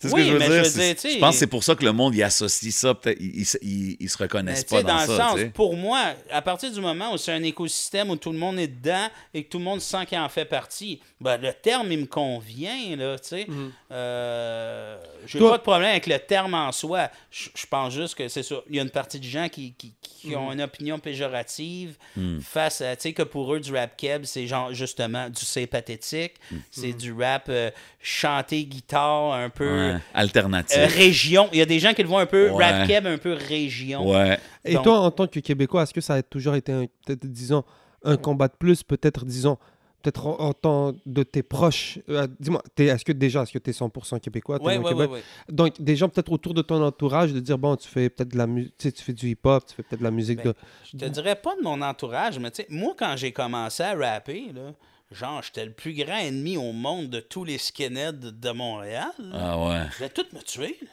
Tu 0.00 0.06
sais 0.06 0.10
ce 0.10 0.14
Oui, 0.14 0.20
que 0.22 0.26
je 0.28 0.32
veux 0.34 0.38
mais 0.38 0.46
dire? 0.46 0.54
je 0.58 0.58
veux 0.60 0.64
C'est- 0.70 0.78
dire, 0.80 0.94
tu 0.94 1.00
sais- 1.00 1.14
je 1.14 1.18
pense 1.18 1.34
que 1.34 1.38
c'est 1.40 1.46
pour 1.48 1.64
ça 1.64 1.74
que 1.74 1.84
le 1.84 1.90
monde 1.90 2.14
y 2.14 2.22
associe 2.22 2.72
ça. 2.72 2.94
Peut-être 2.94 3.18
ils, 3.20 3.44
ils, 3.62 3.96
ils- 3.98 4.08
se 4.08 4.16
reconnaissent 4.16 4.62
pas 4.62 4.80
dans, 4.84 4.94
dans 4.94 5.00
le 5.00 5.06
ça. 5.18 5.28
sens, 5.30 5.40
pour 5.52 5.74
moi, 5.76 6.12
à 6.30 6.40
partir 6.40 6.70
du 6.70 6.80
moment 6.80 7.12
où 7.12 7.16
c'est 7.18 7.32
un 7.32 7.42
écosystème 7.42 8.08
où 8.10 8.14
tout 8.14 8.30
le 8.30 8.38
monde 8.38 8.60
est 8.60 8.68
dedans 8.68 9.08
et 9.34 9.42
que 9.42 9.48
tout 9.48 9.58
le 9.58 9.64
monde 9.64 9.80
sent 9.80 10.06
qu'il 10.06 10.16
en 10.18 10.28
fait 10.28 10.44
partie, 10.44 11.00
ben, 11.20 11.36
le 11.42 11.52
terme, 11.52 11.90
il 11.90 11.98
me 11.98 12.06
convient, 12.06 12.94
là, 12.94 13.18
tu 13.18 13.28
sais. 13.28 13.46
Euh, 13.90 14.96
J'ai 15.26 15.38
Toi- 15.38 15.52
pas 15.52 15.58
de 15.58 15.62
problème 15.62 15.90
avec 15.90 16.06
le 16.06 16.18
terme 16.18 16.54
en 16.54 16.72
soi. 16.72 17.08
Je 17.30 17.48
je 17.54 17.66
pense 17.66 17.92
juste 17.92 18.14
que 18.14 18.28
c'est 18.28 18.42
ça. 18.42 18.56
Il 18.68 18.76
y 18.76 18.78
a 18.78 18.82
une 18.82 18.90
partie 18.90 19.18
de 19.18 19.24
gens 19.24 19.48
qui, 19.48 19.72
qui, 19.74 19.94
qui 20.02 20.36
ont 20.36 20.52
une 20.52 20.60
opinion 20.62 20.98
péjorative 20.98 21.96
face 22.42 22.80
à, 22.80 22.96
tu 22.96 23.02
sais, 23.02 23.12
que 23.12 23.22
pour 23.22 23.54
eux, 23.54 23.60
du 23.60 23.74
rap 23.74 23.96
keb, 23.96 24.24
c'est 24.24 24.46
genre, 24.46 24.72
justement, 24.74 25.28
du 25.28 25.44
c'est 25.44 25.66
pathétique. 25.66 26.34
C'est 26.70 26.92
du 26.92 27.12
rap 27.12 27.46
euh, 27.48 27.70
chanté 28.00 28.64
guitare 28.64 29.32
un 29.34 29.50
peu... 29.50 29.92
Ouais, 29.92 29.96
Alternatif. 30.14 30.76
euh, 30.78 30.86
région. 30.86 31.48
Il 31.52 31.58
y 31.58 31.62
a 31.62 31.66
des 31.66 31.78
gens 31.78 31.92
qui 31.94 32.02
le 32.02 32.08
voient 32.08 32.20
un 32.22 32.26
peu 32.26 32.50
Ouais. 32.50 32.64
rap 32.64 32.86
keb, 32.86 33.06
un 33.06 33.18
peu 33.18 33.32
région. 33.34 34.08
ouais. 34.10 34.38
Et 34.64 34.74
Donc- 34.74 34.84
toi, 34.84 34.98
en 35.00 35.10
tant 35.10 35.26
que 35.26 35.40
Québécois, 35.40 35.82
est-ce 35.82 35.94
que 35.94 36.00
ça 36.00 36.14
a 36.14 36.22
toujours 36.22 36.54
été, 36.54 36.72
un- 36.72 36.86
peut-être, 37.06 37.26
disons, 37.26 37.64
un 38.04 38.16
combat 38.16 38.48
de 38.48 38.54
plus, 38.58 38.82
peut-être, 38.82 39.24
disons, 39.24 39.58
peut-être 40.02 40.26
en, 40.26 40.38
en 40.40 40.52
tant 40.52 40.94
de 41.06 41.22
tes 41.22 41.42
proches 41.42 41.98
euh, 42.08 42.26
Dis-moi, 42.40 42.62
t'es- 42.74 42.86
est-ce 42.86 43.04
que 43.04 43.12
déjà, 43.12 43.42
est-ce 43.42 43.52
que 43.52 43.58
tu 43.58 43.70
es 43.70 43.72
100% 43.72 44.20
Québécois 44.20 44.58
t'es 44.58 44.64
Ouais, 44.64 44.78
ouais, 44.78 44.88
Québec? 44.90 45.10
ouais. 45.10 45.22
Donc, 45.48 45.80
des 45.80 45.96
gens 45.96 46.08
peut-être 46.08 46.30
autour 46.32 46.54
de 46.54 46.62
ton 46.62 46.82
entourage, 46.82 47.32
de 47.32 47.40
dire, 47.40 47.58
bon, 47.58 47.76
tu 47.76 47.88
fais 47.88 48.08
peut-être 48.08 48.30
de 48.30 48.38
la 48.38 48.46
musique, 48.46 48.74
tu 48.78 48.88
sais, 48.88 48.92
tu 48.92 49.02
fais 49.02 49.12
du 49.12 49.28
hip-hop, 49.30 49.64
tu 49.66 49.74
fais 49.74 49.82
peut-être 49.82 50.00
de 50.00 50.04
la 50.04 50.10
musique 50.10 50.38
Ben, 50.38 50.44
de... 50.50 50.54
Je 50.92 50.96
te 50.96 51.04
dirais 51.06 51.36
pas 51.36 51.56
de 51.56 51.62
mon 51.62 51.80
entourage, 51.82 52.38
mais 52.38 52.50
tu 52.50 52.62
sais, 52.62 52.66
moi, 52.70 52.94
quand 52.98 53.14
j'ai 53.16 53.32
commencé 53.32 53.82
à 53.82 53.94
rapper, 53.94 54.52
là, 54.54 54.72
genre, 55.10 55.42
j'étais 55.42 55.64
le 55.64 55.72
plus 55.72 55.94
grand 55.94 56.18
ennemi 56.18 56.56
au 56.56 56.72
monde 56.72 57.08
de 57.10 57.20
tous 57.20 57.44
les 57.44 57.58
skinheads 57.58 58.12
de 58.32 58.50
Montréal. 58.50 59.10
là. 59.18 59.38
Ah 59.40 59.58
ouais. 59.68 59.86
Je 59.92 59.96
voulais 59.96 60.10
tous 60.10 60.26
me 60.36 60.42
tuer. 60.42 60.76
là. 60.82 60.88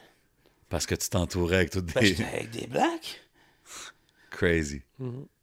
Parce 0.70 0.86
que 0.88 0.96
tu 0.96 1.10
t'entourais 1.10 1.58
avec 1.58 1.70
toutes 1.70 1.94
Ben, 1.94 2.02
des... 2.02 2.08
j'étais 2.08 2.24
avec 2.24 2.50
des 2.50 2.66
blacks. 2.68 3.22
Crazy. 4.38 4.82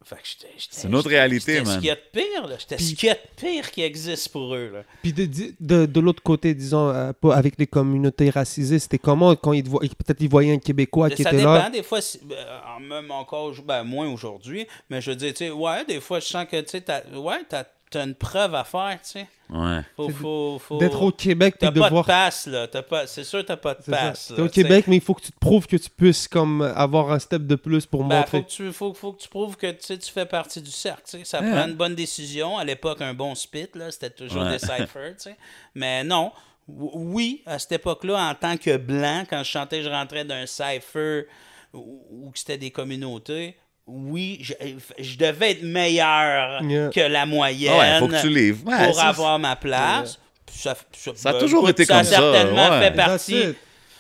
Fait 0.05 0.17
que 0.17 0.21
j'étais- 0.25 0.49
j'étais- 0.57 0.69
C'est 0.77 0.89
une 0.89 0.95
autre 0.95 1.05
j'étais- 1.09 1.17
réalité, 1.19 1.53
j'étais 1.55 1.65
man. 1.65 1.75
ce 1.75 1.79
qu'il 1.79 1.87
y 1.87 1.91
a 1.91 1.95
de 1.95 2.01
pire, 2.13 2.47
là. 2.49 2.57
J'étais 2.59 2.79
ce 2.79 2.95
qu'il 2.95 3.09
y 3.09 3.11
a 3.11 3.15
de 3.15 3.21
pire 3.37 3.71
qui 3.71 3.83
existe 3.83 4.29
pour 4.31 4.55
eux, 4.55 4.71
là. 4.73 4.83
Puis 5.03 5.13
de, 5.13 5.27
de, 5.27 5.55
de, 5.61 5.87
de 5.87 6.01
l'autre 6.01 6.23
côté, 6.23 6.55
disons, 6.55 6.89
euh, 6.91 7.13
pas- 7.13 7.35
avec 7.37 7.55
les 7.59 7.67
communautés 7.67 8.31
racisées, 8.31 8.79
c'était 8.79 8.99
comment 8.99 9.35
quand 9.37 9.53
ils 9.53 9.63
peut-être 9.65 10.21
ils 10.21 10.29
voyaient 10.29 10.53
un 10.55 10.59
Québécois 10.59 11.09
qui 11.11 11.23
ça 11.23 11.31
était 11.31 11.39
dépend, 11.39 11.55
là 11.55 11.71
des 11.71 11.83
fois, 11.83 12.01
si- 12.01 12.21
ben, 12.25 12.37
en- 12.77 12.81
même 12.81 13.11
encore, 13.11 13.55
ben, 13.65 13.85
moins 13.85 14.09
aujourd'hui, 14.09 14.67
mais 14.91 15.01
je 15.01 15.11
veux 15.11 15.17
dire, 15.17 15.33
tu 15.33 15.45
sais, 15.47 15.51
ouais, 15.51 15.85
des 15.87 16.01
fois, 16.01 16.19
je 16.21 16.27
sens 16.27 16.47
que, 16.51 16.61
tu 16.61 16.69
sais, 16.71 16.85
ouais, 17.15 17.41
t'as 17.49 17.65
t'as 17.93 18.05
une 18.05 18.15
preuve 18.15 18.55
à 18.55 18.65
faire, 18.65 18.99
tu 19.03 19.11
sais. 19.11 19.27
Ouais. 19.51 19.81
Faut, 19.97 20.07
C'est 20.07 20.13
faut, 20.15 20.59
faut... 20.59 20.79
d'être 20.79 21.03
au 21.03 21.11
Québec 21.13 21.57
T'as 21.59 21.71
pas 21.71 21.91
de 21.91 22.03
passe, 22.03 22.47
là. 22.47 22.67
T'as 22.67 22.83
pas... 22.83 23.07
C'est 23.07 23.25
sûr 23.25 23.41
que 23.43 23.47
t'as 23.49 23.57
pas 23.57 23.75
de 23.75 23.83
passe. 23.83 24.33
T'es 24.35 24.41
au. 24.43 24.49
Québec, 24.49 24.87
mais 24.89 24.97
il 24.97 25.03
faut 25.03 25.13
que 25.15 25.21
tu 25.23 25.31
te 25.33 25.39
prouves 25.39 25.67
que 25.67 25.77
tu 25.77 25.91
puisses 25.91 26.27
comme 26.27 26.63
avoir 26.63 27.13
un 27.13 27.19
step 27.19 27.47
de 27.47 27.55
plus 27.57 27.85
pour 27.87 28.05
Ben, 28.05 28.19
montrer. 28.21 28.39
faut, 28.39 28.45
que 28.45 28.51
tu, 28.51 28.73
faut, 28.73 28.95
faut 28.95 29.13
que 29.13 29.21
tu 29.23 29.29
prouves 29.29 29.57
que 29.57 29.71
tu 29.71 29.97
fais 30.11 30.25
partie 30.27 30.63
du 30.63 30.71
cercle. 30.71 31.03
tu 31.05 31.19
sais. 31.19 31.25
Ça 31.25 31.41
Ouais. 31.43 31.51
prend 31.51 31.67
une 31.69 31.75
bonne 31.75 31.95
décision. 31.95 32.57
À 32.59 32.65
l'époque, 32.65 33.01
un 33.03 33.15
bon 33.15 33.35
spit, 33.35 33.69
là, 33.75 33.91
c'était 33.91 34.11
toujours 34.11 34.43
Ouais. 34.43 34.53
des 34.53 34.59
cyphers. 34.59 35.17
tu 35.17 35.25
sais. 35.25 35.37
Mais 35.75 36.03
non, 36.05 36.33
oui, 36.69 37.43
à 37.45 37.59
cette 37.59 37.73
époque-là, 37.73 38.31
en 38.31 38.35
tant 38.35 38.57
que 38.57 38.77
blanc, 38.77 39.25
quand 39.29 39.43
je 39.43 39.51
chantais, 39.51 39.83
je 39.83 39.89
rentrais 39.91 40.25
d'un 40.25 40.47
cypher 40.47 41.27
ou, 41.75 42.03
ou 42.11 42.31
que 42.31 42.39
c'était 42.39 42.59
des 42.59 42.71
communautés. 42.71 43.57
Oui, 43.87 44.39
je, 44.43 44.53
je 44.99 45.17
devais 45.19 45.53
être 45.53 45.63
meilleur 45.63 46.63
Yeah. 46.63 46.89
que 46.91 47.01
la 47.01 47.27
moyenne 47.27 47.77
ouais, 47.79 47.99
faut 47.99 48.09
que 48.09 48.21
tu 48.21 48.29
livres. 48.29 48.61
Ouais, 48.67 48.87
pour 48.89 49.01
avoir 49.01 49.39
ma 49.39 49.57
place. 49.57 50.19
Ça, 50.51 50.77
Ça 51.15 51.31
a 51.31 51.33
ben, 51.33 51.39
toujours 51.41 51.65
écoute, 51.69 51.81
été 51.81 51.85
ça 51.87 51.95
a 51.95 51.99
comme 52.03 52.11
ça, 52.11 52.17
certainement 52.17 52.71
ouais. 52.71 52.81
fait 52.81 52.93
partie 52.97 53.45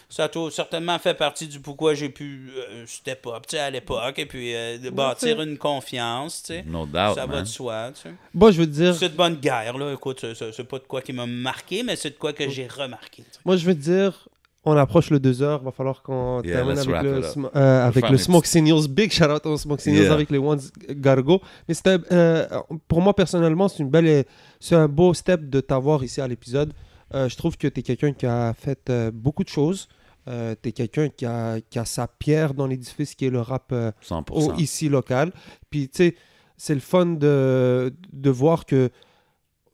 ça 0.08 0.24
a 0.24 0.50
certainement 0.50 0.98
fait 0.98 1.14
partie 1.14 1.46
du 1.48 1.58
pourquoi 1.58 1.94
j'ai 1.94 2.10
pu 2.10 2.50
euh, 2.54 2.84
step 2.86 3.26
up 3.28 3.44
tu 3.48 3.56
sais, 3.56 3.62
à 3.62 3.70
l'époque 3.70 4.18
et 4.18 4.26
puis 4.26 4.54
euh, 4.54 4.76
de 4.76 4.90
bâtir 4.90 5.40
une 5.40 5.56
confiance. 5.56 6.42
tu 6.42 6.52
sais. 6.52 6.64
No 6.66 6.84
doubt, 6.84 7.14
ça 7.14 7.24
va 7.24 7.40
de 7.40 7.46
soi. 7.46 7.90
tu 7.94 8.02
sais. 8.02 8.14
Moi, 8.34 8.50
je 8.50 8.58
veux 8.58 8.66
dire, 8.66 8.94
C'est 8.94 9.08
de 9.08 9.16
bonne 9.16 9.36
guerre, 9.36 9.78
là. 9.78 9.90
Écoute, 9.94 10.22
c'est- 10.34 10.64
pas 10.64 10.78
de 10.78 10.84
quoi 10.84 11.00
qui 11.00 11.14
m'a 11.14 11.24
marqué, 11.24 11.82
mais 11.82 11.96
c'est 11.96 12.10
de 12.10 12.16
quoi 12.16 12.34
que 12.34 12.46
j'ai 12.50 12.66
remarqué. 12.66 13.22
tu 13.22 13.32
sais. 13.32 13.38
moi, 13.42 13.56
je 13.56 13.64
veux 13.64 13.74
dire, 13.74 14.28
on 14.64 14.76
approche 14.76 15.10
le 15.10 15.18
2 15.18 15.42
heures, 15.42 15.62
va 15.62 15.72
falloir 15.72 16.02
qu'on 16.02 16.40
Yeah, 16.42 16.56
termine 16.58 16.78
avec 16.78 17.02
le, 17.02 17.20
sm- 17.22 17.50
euh, 17.56 17.86
avec 17.86 18.04
faire 18.04 18.12
le 18.12 18.16
mes 18.16 18.22
Smoke 18.22 18.46
Signals. 18.46 18.86
Big 18.88 19.10
shout 19.12 19.24
out 19.24 19.44
au 19.46 19.56
Smoke 19.56 19.80
Signals 19.80 20.04
Yeah. 20.04 20.12
avec 20.12 20.30
les 20.30 20.38
Ones 20.38 20.60
Gargo. 20.90 21.40
Mais 21.68 21.74
euh, 22.12 22.46
pour 22.86 23.00
moi, 23.02 23.14
personnellement, 23.14 23.66
c'est 23.68 23.82
une 23.82 23.90
belle, 23.90 24.24
c'est 24.60 24.76
un 24.76 24.86
beau 24.88 25.14
step 25.14 25.48
de 25.50 25.60
t'avoir 25.60 26.04
ici 26.04 26.20
à 26.20 26.28
l'épisode. 26.28 26.72
Euh, 27.14 27.28
je 27.28 27.36
trouve 27.36 27.56
que 27.56 27.66
tu 27.66 27.80
es 27.80 27.82
quelqu'un 27.82 28.12
qui 28.12 28.24
a 28.26 28.54
fait 28.54 28.88
euh, 28.88 29.10
beaucoup 29.12 29.42
de 29.44 29.48
choses. 29.48 29.88
Euh, 30.28 30.54
tu 30.62 30.68
es 30.68 30.72
quelqu'un 30.72 31.08
qui 31.08 31.26
a, 31.26 31.56
qui 31.68 31.80
a 31.80 31.84
sa 31.84 32.06
pierre 32.06 32.54
dans 32.54 32.68
l'édifice 32.68 33.16
qui 33.16 33.26
est 33.26 33.30
le 33.30 33.40
rap 33.40 33.70
euh, 33.72 33.90
100%. 34.08 34.24
au- 34.30 34.54
ici 34.54 34.88
local. 34.88 35.32
Puis, 35.70 35.88
tu 35.88 35.96
sais, 35.96 36.14
c'est 36.56 36.74
le 36.74 36.80
fun 36.80 37.06
de, 37.06 37.92
de 38.12 38.30
voir 38.30 38.64
que 38.64 38.90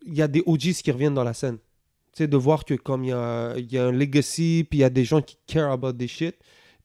il 0.06 0.14
y 0.14 0.22
a 0.22 0.28
des 0.28 0.42
OGs 0.46 0.72
qui 0.82 0.90
reviennent 0.90 1.12
dans 1.12 1.24
la 1.24 1.34
scène. 1.34 1.58
Tu 2.18 2.24
sais, 2.24 2.26
de 2.26 2.36
voir 2.36 2.64
que 2.64 2.74
comme 2.74 3.04
il 3.04 3.10
y 3.10 3.12
a, 3.12 3.54
il 3.56 3.72
y 3.72 3.78
a 3.78 3.86
un 3.86 3.92
legacy, 3.92 4.66
puis 4.68 4.80
il 4.80 4.82
y 4.82 4.84
a 4.84 4.90
des 4.90 5.04
gens 5.04 5.22
qui 5.22 5.38
care 5.46 5.70
about 5.70 5.92
des 5.92 6.08
shit, 6.08 6.34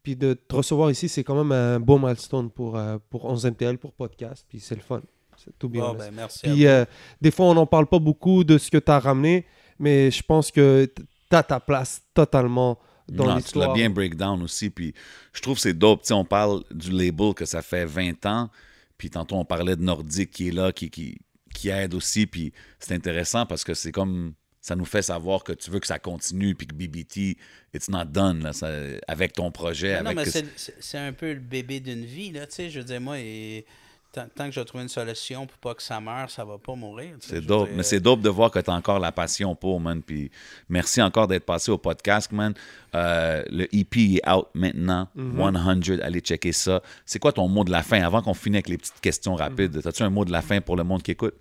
puis 0.03 0.15
de 0.15 0.35
te 0.35 0.55
recevoir 0.55 0.91
ici, 0.91 1.09
c'est 1.09 1.23
quand 1.23 1.33
même 1.33 1.51
un 1.51 1.79
beau 1.79 1.97
milestone 1.97 2.51
pour, 2.51 2.77
euh, 2.77 2.99
pour 3.09 3.25
11MTL, 3.33 3.77
pour 3.77 3.93
podcast, 3.93 4.45
puis 4.47 4.59
c'est 4.59 4.75
le 4.75 4.81
fun. 4.81 5.01
C'est 5.43 5.57
tout 5.57 5.69
bien. 5.69 5.81
Bon, 5.81 5.95
ben, 5.95 6.13
merci. 6.13 6.41
Puis 6.43 6.67
euh, 6.67 6.85
des 7.19 7.31
fois, 7.31 7.47
on 7.47 7.55
n'en 7.55 7.65
parle 7.65 7.87
pas 7.87 7.97
beaucoup 7.97 8.43
de 8.43 8.59
ce 8.59 8.69
que 8.69 8.77
tu 8.77 8.91
as 8.91 8.99
ramené, 8.99 9.47
mais 9.79 10.11
je 10.11 10.21
pense 10.21 10.51
que 10.51 10.85
tu 10.95 11.35
as 11.35 11.41
ta 11.41 11.59
place 11.59 12.03
totalement 12.13 12.77
dans 13.09 13.23
Non, 13.23 13.23
tu 13.23 13.29
l'as 13.29 13.35
l'histoire. 13.37 13.73
bien 13.73 13.89
breakdown 13.89 14.43
aussi. 14.43 14.69
Puis 14.69 14.93
je 15.33 15.41
trouve 15.41 15.55
que 15.55 15.61
c'est 15.61 15.73
dope. 15.73 16.01
Tu 16.03 16.09
sais, 16.09 16.13
on 16.13 16.25
parle 16.25 16.63
du 16.69 16.91
label 16.91 17.33
que 17.33 17.45
ça 17.45 17.63
fait 17.63 17.85
20 17.85 18.23
ans. 18.27 18.51
Puis 18.99 19.09
tantôt, 19.09 19.37
on 19.37 19.45
parlait 19.45 19.75
de 19.75 19.81
Nordique 19.81 20.29
qui 20.29 20.49
est 20.49 20.51
là, 20.51 20.71
qui, 20.71 20.91
qui, 20.91 21.17
qui 21.55 21.69
aide 21.69 21.95
aussi. 21.95 22.27
Puis 22.27 22.53
c'est 22.77 22.93
intéressant 22.93 23.47
parce 23.47 23.63
que 23.63 23.73
c'est 23.73 23.91
comme. 23.91 24.33
Ça 24.65 24.77
nous 24.77 24.85
fait 24.85 25.01
savoir 25.01 25.43
que 25.43 25.51
tu 25.51 25.69
veux 25.69 25.81
que 25.81 25.87
ça 25.87 25.99
continue, 25.99 26.55
puis 26.55 26.65
que 26.65 26.73
BBT, 26.73 27.35
it's 27.73 27.89
not 27.89 28.05
done, 28.05 28.41
là, 28.43 28.53
ça- 28.53 28.71
avec 29.09 29.33
ton 29.33 29.51
projet. 29.51 29.99
Non, 30.01 30.05
avec 30.11 30.15
mais 30.15 30.23
que- 30.23 30.47
c'est- 30.79 30.97
un 30.97 31.11
peu 31.11 31.33
le 31.33 31.39
bébé 31.41 31.81
d'une 31.81 32.05
vie, 32.05 32.31
là, 32.31 32.47
tu 32.47 32.55
sais. 32.55 32.69
Je 32.69 32.79
veux 32.79 32.85
dire, 32.85 33.01
moi, 33.01 33.19
et, 33.19 33.65
tant, 34.13 34.25
tant 34.33 34.45
que 34.45 34.51
je 34.51 34.61
vais 34.61 34.65
trouver 34.65 34.83
une 34.83 34.89
solution 34.89 35.45
pour 35.47 35.57
pas 35.57 35.75
que 35.75 35.83
ça 35.83 35.99
meure, 35.99 36.29
ça 36.29 36.45
va 36.45 36.57
pas 36.57 36.75
mourir. 36.75 37.17
C'est 37.19 37.41
dope. 37.41 37.67
dire, 37.67 37.75
Mais 37.75 37.83
c'est 37.83 37.99
dope 37.99 38.21
de 38.21 38.29
voir 38.29 38.51
que 38.51 38.59
tu 38.59 38.69
as 38.71 38.73
encore 38.73 38.99
la 38.99 39.11
passion 39.11 39.53
pour, 39.53 39.81
man. 39.81 40.01
Puis 40.01 40.31
merci 40.69 41.01
encore 41.01 41.27
d'être 41.27 41.45
passé 41.45 41.69
au 41.69 41.77
podcast, 41.77 42.31
man. 42.31 42.53
Euh, 42.95 43.43
le 43.51 43.67
EP 43.75 44.15
est 44.23 44.29
out 44.29 44.47
maintenant. 44.53 45.09
100. 45.17 45.99
Allez 46.01 46.21
checker 46.21 46.53
ça. 46.53 46.81
C'est 47.05 47.19
quoi 47.19 47.33
ton 47.33 47.49
mot 47.49 47.65
de 47.65 47.71
la 47.71 47.83
fin 47.83 48.01
avant 48.01 48.21
qu'on 48.21 48.33
finisse 48.33 48.59
avec 48.59 48.69
les 48.69 48.77
petites 48.77 49.01
questions 49.01 49.35
rapides? 49.35 49.85
As-tu 49.85 50.03
un 50.03 50.09
mot 50.09 50.23
de 50.23 50.31
la 50.31 50.41
fin 50.41 50.61
pour 50.61 50.77
le 50.77 50.85
monde 50.85 51.03
qui 51.03 51.11
écoute? 51.11 51.35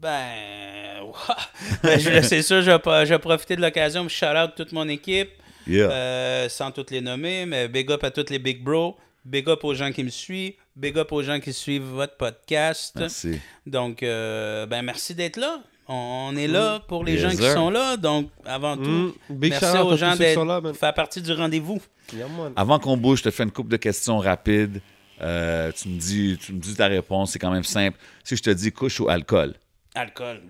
Ben, 0.00 0.71
Ben, 1.82 1.98
je- 1.98 2.22
c'est 2.22 2.42
sûr, 2.42 2.62
je 2.62 2.70
vais, 2.70 3.06
je 3.06 3.14
profiter 3.16 3.56
de 3.56 3.60
l'occasion 3.60 4.02
pour 4.02 4.10
shout-out 4.10 4.52
toute 4.56 4.72
mon 4.72 4.88
équipe, 4.88 5.30
Yeah. 5.66 5.90
euh, 5.90 6.48
sans 6.48 6.70
toutes 6.72 6.90
les 6.90 7.00
nommer, 7.00 7.46
mais 7.46 7.68
big 7.68 7.90
up 7.90 8.02
à 8.04 8.10
tous 8.10 8.30
les 8.30 8.38
big 8.40 8.62
bros, 8.62 8.96
big 9.24 9.48
up 9.48 9.62
aux 9.64 9.74
gens 9.74 9.92
qui 9.92 10.02
me 10.02 10.10
suivent, 10.10 10.54
big 10.74 10.98
up 10.98 11.12
aux 11.12 11.22
gens 11.22 11.38
qui 11.38 11.52
suivent 11.52 11.84
votre 11.84 12.16
podcast. 12.16 12.94
Merci. 12.98 13.40
Donc, 13.66 14.02
euh, 14.02 14.66
ben 14.66 14.82
merci 14.82 15.14
d'être 15.14 15.36
là. 15.36 15.60
On, 15.88 16.34
est 16.36 16.46
là 16.48 16.80
pour 16.88 17.04
les 17.04 17.14
Yes, 17.14 17.22
gens 17.22 17.30
qui 17.30 17.50
sont 17.52 17.68
là. 17.68 17.96
Donc, 17.96 18.30
avant 18.46 18.76
tout, 18.76 19.14
Mm. 19.28 19.36
Merci 19.40 19.78
aux 19.78 19.96
gens 19.96 20.16
d'être 20.16 20.72
faire 20.74 20.94
partie 20.94 21.20
du 21.20 21.32
rendez-vous. 21.32 21.82
Yeah. 22.14 22.26
Avant 22.56 22.78
qu'on 22.78 22.96
bouge, 22.96 23.18
je 23.18 23.24
te 23.24 23.30
fais 23.30 23.42
une 23.42 23.50
couple 23.50 23.70
de 23.70 23.76
questions 23.76 24.18
rapides. 24.18 24.80
Euh, 25.20 25.70
tu, 25.72 25.88
me 25.88 25.98
dis, 25.98 26.38
tu 26.40 26.52
me 26.52 26.58
dis 26.60 26.74
ta 26.74 26.86
réponse. 26.86 27.32
C'est 27.32 27.38
quand 27.38 27.50
même 27.50 27.64
simple. 27.64 27.98
Si 28.24 28.36
je 28.36 28.42
te 28.42 28.50
dis 28.50 28.72
couche 28.72 28.98
ou 29.00 29.08
alcool? 29.08 29.54
Alcool. 29.94 30.40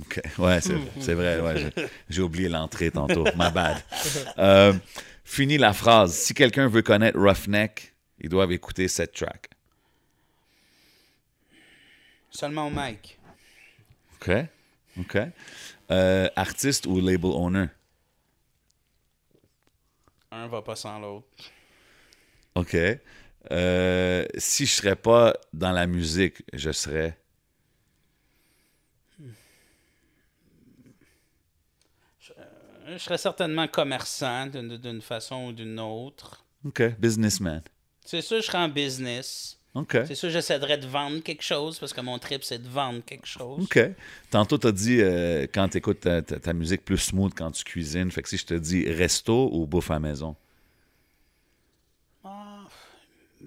OK. 0.00 0.20
Ouais, 0.38 0.60
c'est, 0.60 0.76
c'est 1.00 1.14
vrai. 1.14 1.40
Ouais, 1.40 1.56
j'ai, 1.76 1.86
j'ai 2.08 2.22
oublié 2.22 2.48
l'entrée 2.48 2.90
tantôt. 2.90 3.24
My 3.36 3.50
bad. 3.52 3.82
Euh, 4.38 4.72
fini 5.24 5.58
la 5.58 5.72
phrase. 5.72 6.14
Si 6.14 6.34
quelqu'un 6.34 6.68
veut 6.68 6.82
connaître 6.82 7.18
Roughneck, 7.18 7.94
ils 8.20 8.28
doivent 8.28 8.52
écouter 8.52 8.88
cette 8.88 9.12
track. 9.12 9.48
Seulement 12.30 12.66
au 12.66 12.70
mic. 12.70 13.18
OK. 14.20 14.30
OK. 14.98 15.18
Euh, 15.90 16.28
artiste 16.34 16.86
ou 16.86 17.00
label 17.00 17.30
owner? 17.30 17.66
Un 20.32 20.48
va 20.48 20.62
pas 20.62 20.74
sans 20.74 20.98
l'autre. 20.98 21.26
OK. 22.56 22.76
Euh, 23.52 24.26
si 24.36 24.66
je 24.66 24.72
serais 24.72 24.96
pas 24.96 25.34
dans 25.52 25.72
la 25.72 25.86
musique, 25.86 26.42
je 26.52 26.72
serais. 26.72 27.18
Je 32.86 32.98
serais 32.98 33.18
certainement 33.18 33.66
commerçant 33.68 34.46
d'une 34.46 34.76
d'une 34.76 35.00
façon 35.00 35.46
ou 35.46 35.52
d'une 35.52 35.78
autre. 35.80 36.44
OK. 36.66 36.82
Businessman. 36.98 37.62
C'est 38.04 38.20
sûr, 38.20 38.38
je 38.40 38.46
serais 38.46 38.58
en 38.58 38.68
business. 38.68 39.58
OK. 39.74 39.96
C'est 40.06 40.14
sûr, 40.14 40.30
j'essaierais 40.30 40.78
de 40.78 40.86
vendre 40.86 41.20
quelque 41.20 41.42
chose 41.42 41.78
parce 41.78 41.92
que 41.92 42.00
mon 42.00 42.18
trip, 42.18 42.44
c'est 42.44 42.62
de 42.62 42.68
vendre 42.68 43.00
quelque 43.04 43.26
chose. 43.26 43.62
OK. 43.64 43.78
Tantôt, 44.30 44.56
tu 44.58 44.66
as 44.68 44.72
dit 44.72 45.00
euh, 45.00 45.46
quand 45.52 45.68
tu 45.68 45.78
écoutes 45.78 46.00
ta, 46.00 46.22
ta- 46.22 46.38
ta 46.38 46.52
musique 46.52 46.84
plus 46.84 46.98
smooth 46.98 47.32
quand 47.34 47.50
tu 47.50 47.64
cuisines. 47.64 48.10
Fait 48.10 48.22
que 48.22 48.28
si 48.28 48.36
je 48.36 48.46
te 48.46 48.54
dis 48.54 48.88
resto 48.88 49.50
ou 49.52 49.66
bouffe 49.66 49.90
à 49.90 49.98
maison? 49.98 50.36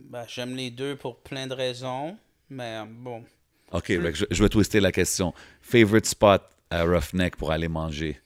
Ben, 0.09 0.25
J'aime 0.27 0.55
les 0.55 0.69
deux 0.69 0.95
pour 0.95 1.17
plein 1.19 1.47
de 1.47 1.53
raisons, 1.53 2.17
mais 2.49 2.79
bon. 2.87 3.23
OK, 3.71 3.85
je, 3.89 4.25
je 4.29 4.43
vais 4.43 4.49
twister 4.49 4.79
la 4.79 4.91
question. 4.91 5.33
Favorite 5.61 6.05
spot 6.05 6.41
à 6.69 6.83
Roughneck 6.83 7.35
pour 7.35 7.51
aller 7.51 7.67
manger? 7.67 8.19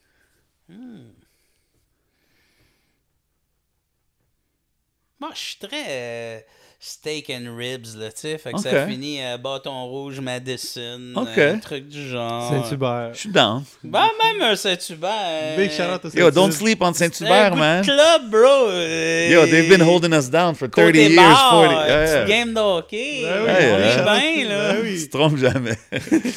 Moi, 5.20 5.32
suis 5.40 5.58
très 5.60 5.86
euh, 5.88 6.42
steak 6.84 7.30
and 7.30 7.56
ribs, 7.56 7.96
là, 7.96 8.08
tu 8.08 8.22
sais. 8.22 8.38
Fait 8.40 8.52
que 8.52 8.58
Ok. 8.58 8.64
ça 8.64 8.88
finit 8.88 9.22
euh, 9.22 9.38
bâton 9.38 9.86
rouge, 9.86 10.20
Madison, 10.20 11.00
Ok. 11.16 11.28
euh, 11.38 11.54
un 11.54 11.60
truc 11.60 11.88
du 11.88 12.10
genre. 12.10 12.50
Saint-Hubert. 12.50 13.12
Je 13.14 13.20
suis 13.20 13.30
down. 13.30 13.64
Ben, 13.84 14.08
même 14.24 14.42
un 14.42 14.56
Saint-Hubert. 14.56 15.58
Big 15.58 15.70
shout-out 15.72 16.04
au 16.06 16.10
Yo, 16.18 16.32
don't 16.32 16.52
Saint-Hubert. 16.52 16.54
sleep 16.58 16.82
on 16.82 16.94
C'est 16.94 17.06
un 17.06 17.12
Saint-Hubert, 17.12 17.56
man. 17.56 17.84
club, 17.84 18.30
bro. 18.32 18.72
Yo, 18.72 19.46
they've 19.46 19.70
been 19.70 19.82
holding 19.88 20.12
us 20.14 20.28
down 20.28 20.56
for 20.56 20.68
30 20.70 20.88
côté 20.88 21.04
years, 21.04 21.16
bar, 21.16 21.50
40. 21.52 21.70
petite 21.76 21.88
Yeah, 21.88 22.06
yeah. 22.06 22.26
game 22.26 22.54
de 22.56 22.60
hockey. 22.60 23.22
Ben 23.26 23.42
oui, 23.44 23.48
on 23.48 23.54
est 23.54 24.10
ouais. 24.10 24.44
bien, 24.44 24.50
là. 24.50 24.74
Ben 24.74 24.82
Tu 24.82 24.88
oui. 24.88 25.08
te 25.08 25.18
trompes 25.18 25.38
jamais. 25.38 25.78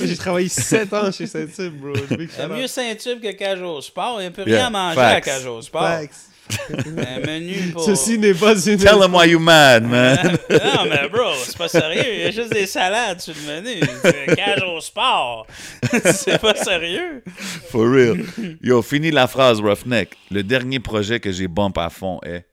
J'ai 0.04 0.16
travaillé 0.18 0.48
7 0.50 0.92
ans 0.92 1.10
chez 1.10 1.26
Saint-Hubert, 1.26 1.70
bro. 1.80 2.16
Big 2.18 2.30
shout-out. 2.30 2.50
mieux 2.50 2.66
Saint-Tube 2.66 3.20
que 3.22 3.62
au 3.64 3.80
Sport. 3.80 4.16
Il 4.18 4.20
n'y 4.20 4.26
a 4.26 4.30
plus 4.30 4.44
Yeah, 4.46 4.56
rien 4.58 4.66
à 4.66 4.70
manger 4.70 4.96
facts. 4.96 5.28
à 5.28 5.50
au 5.50 5.62
Sport. 5.62 5.82
Facts. 5.88 6.33
Un 6.68 7.20
menu 7.20 7.72
pour... 7.72 7.84
Ceci 7.84 8.18
n'est 8.18 8.34
pas 8.34 8.54
une. 8.66 8.76
Tell 8.76 8.98
them 9.00 9.14
why 9.14 9.28
you 9.30 9.38
mad, 9.38 9.84
man. 9.84 10.38
non, 10.50 10.84
mais 10.88 11.08
bro, 11.08 11.32
c'est 11.42 11.56
pas 11.56 11.68
sérieux. 11.68 12.02
Il 12.06 12.20
y 12.20 12.24
a 12.24 12.30
juste 12.30 12.52
des 12.52 12.66
salades 12.66 13.20
sur 13.20 13.34
le 13.34 13.62
menu. 13.62 13.80
C'est 14.02 14.36
Cage 14.36 14.62
au 14.62 14.80
Sport. 14.80 15.46
c'est 16.04 16.40
pas 16.40 16.54
sérieux. 16.54 17.22
For 17.70 17.90
real. 17.90 18.24
Yo, 18.62 18.82
fini 18.82 19.10
la 19.10 19.26
phrase, 19.26 19.60
Roughneck. 19.60 20.16
Le 20.30 20.42
dernier 20.42 20.80
projet 20.80 21.18
que 21.18 21.32
j'ai 21.32 21.48
bump 21.48 21.78
à 21.78 21.88
fond 21.90 22.20
est? 22.24 22.44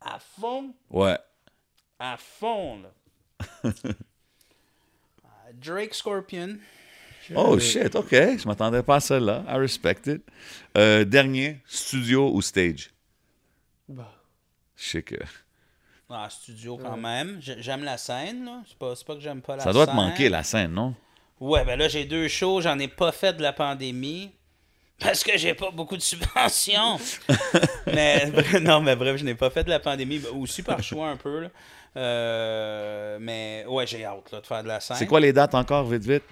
À 0.00 0.18
fond, 0.18 0.74
Ouais. 0.90 1.18
à 1.98 2.16
fond, 2.18 2.78
là. 2.82 3.70
Drake 5.54 5.94
Scorpion. 5.94 6.58
Oh 7.34 7.58
shit, 7.58 7.94
ok. 7.94 8.10
Je 8.10 8.46
m'attendais 8.46 8.82
pas 8.82 8.96
à 8.96 9.00
celle-là. 9.00 9.44
I 9.48 9.56
respect 9.58 9.96
it. 10.06 10.22
Euh, 10.76 11.04
dernier, 11.04 11.60
studio 11.66 12.30
ou 12.32 12.42
stage? 12.42 12.90
Bah. 13.88 14.12
Je 14.76 14.84
sais 14.88 15.02
que. 15.02 15.16
Ah, 16.10 16.28
studio 16.30 16.76
quand 16.76 16.96
même. 16.96 17.38
J'ai- 17.40 17.60
J'aime 17.62 17.82
la 17.84 17.96
scène, 17.96 18.44
là. 18.44 18.62
C'est 18.68 18.76
pas, 18.78 18.92
pas 19.06 19.14
que 19.14 19.20
j'aime 19.20 19.40
pas 19.40 19.56
la 19.56 19.62
Ça 19.64 19.72
doit 19.72 19.86
te 19.86 19.90
scène. 19.92 19.96
manquer 20.00 20.28
la 20.28 20.42
scène, 20.42 20.72
non? 20.72 20.94
Ouais, 21.40 21.64
ben 21.64 21.78
là, 21.78 21.88
j'ai 21.88 22.04
deux 22.04 22.28
shows. 22.28 22.60
J'en 22.60 22.78
ai 22.78 22.88
pas 22.88 23.10
fait 23.12 23.32
de 23.32 23.42
la 23.42 23.52
pandémie. 23.52 24.30
Parce 25.00 25.24
que 25.24 25.36
j'ai 25.36 25.54
pas 25.54 25.70
beaucoup 25.72 25.96
de 25.96 26.02
subventions. 26.02 26.98
mais 27.86 28.30
non, 28.60 28.80
mais 28.80 28.94
bref, 28.96 29.16
je 29.16 29.24
n'ai 29.24 29.34
pas 29.34 29.50
fait 29.50 29.64
de 29.64 29.70
la 29.70 29.80
pandémie. 29.80 30.18
ben, 30.18 30.30
Aussi 30.38 30.62
par 30.62 30.82
choix 30.82 31.08
un 31.08 31.16
peu. 31.16 31.40
là. 31.40 31.48
Euh, 31.96 33.18
mais 33.20 33.64
ouais, 33.68 33.86
j'ai 33.86 34.04
hâte 34.04 34.30
là, 34.32 34.40
de 34.40 34.46
faire 34.46 34.62
de 34.62 34.68
la 34.68 34.80
scène. 34.80 34.96
C'est 34.96 35.06
quoi 35.06 35.20
les 35.20 35.32
dates 35.32 35.54
encore, 35.54 35.84
vite, 35.86 36.04
vite? 36.04 36.22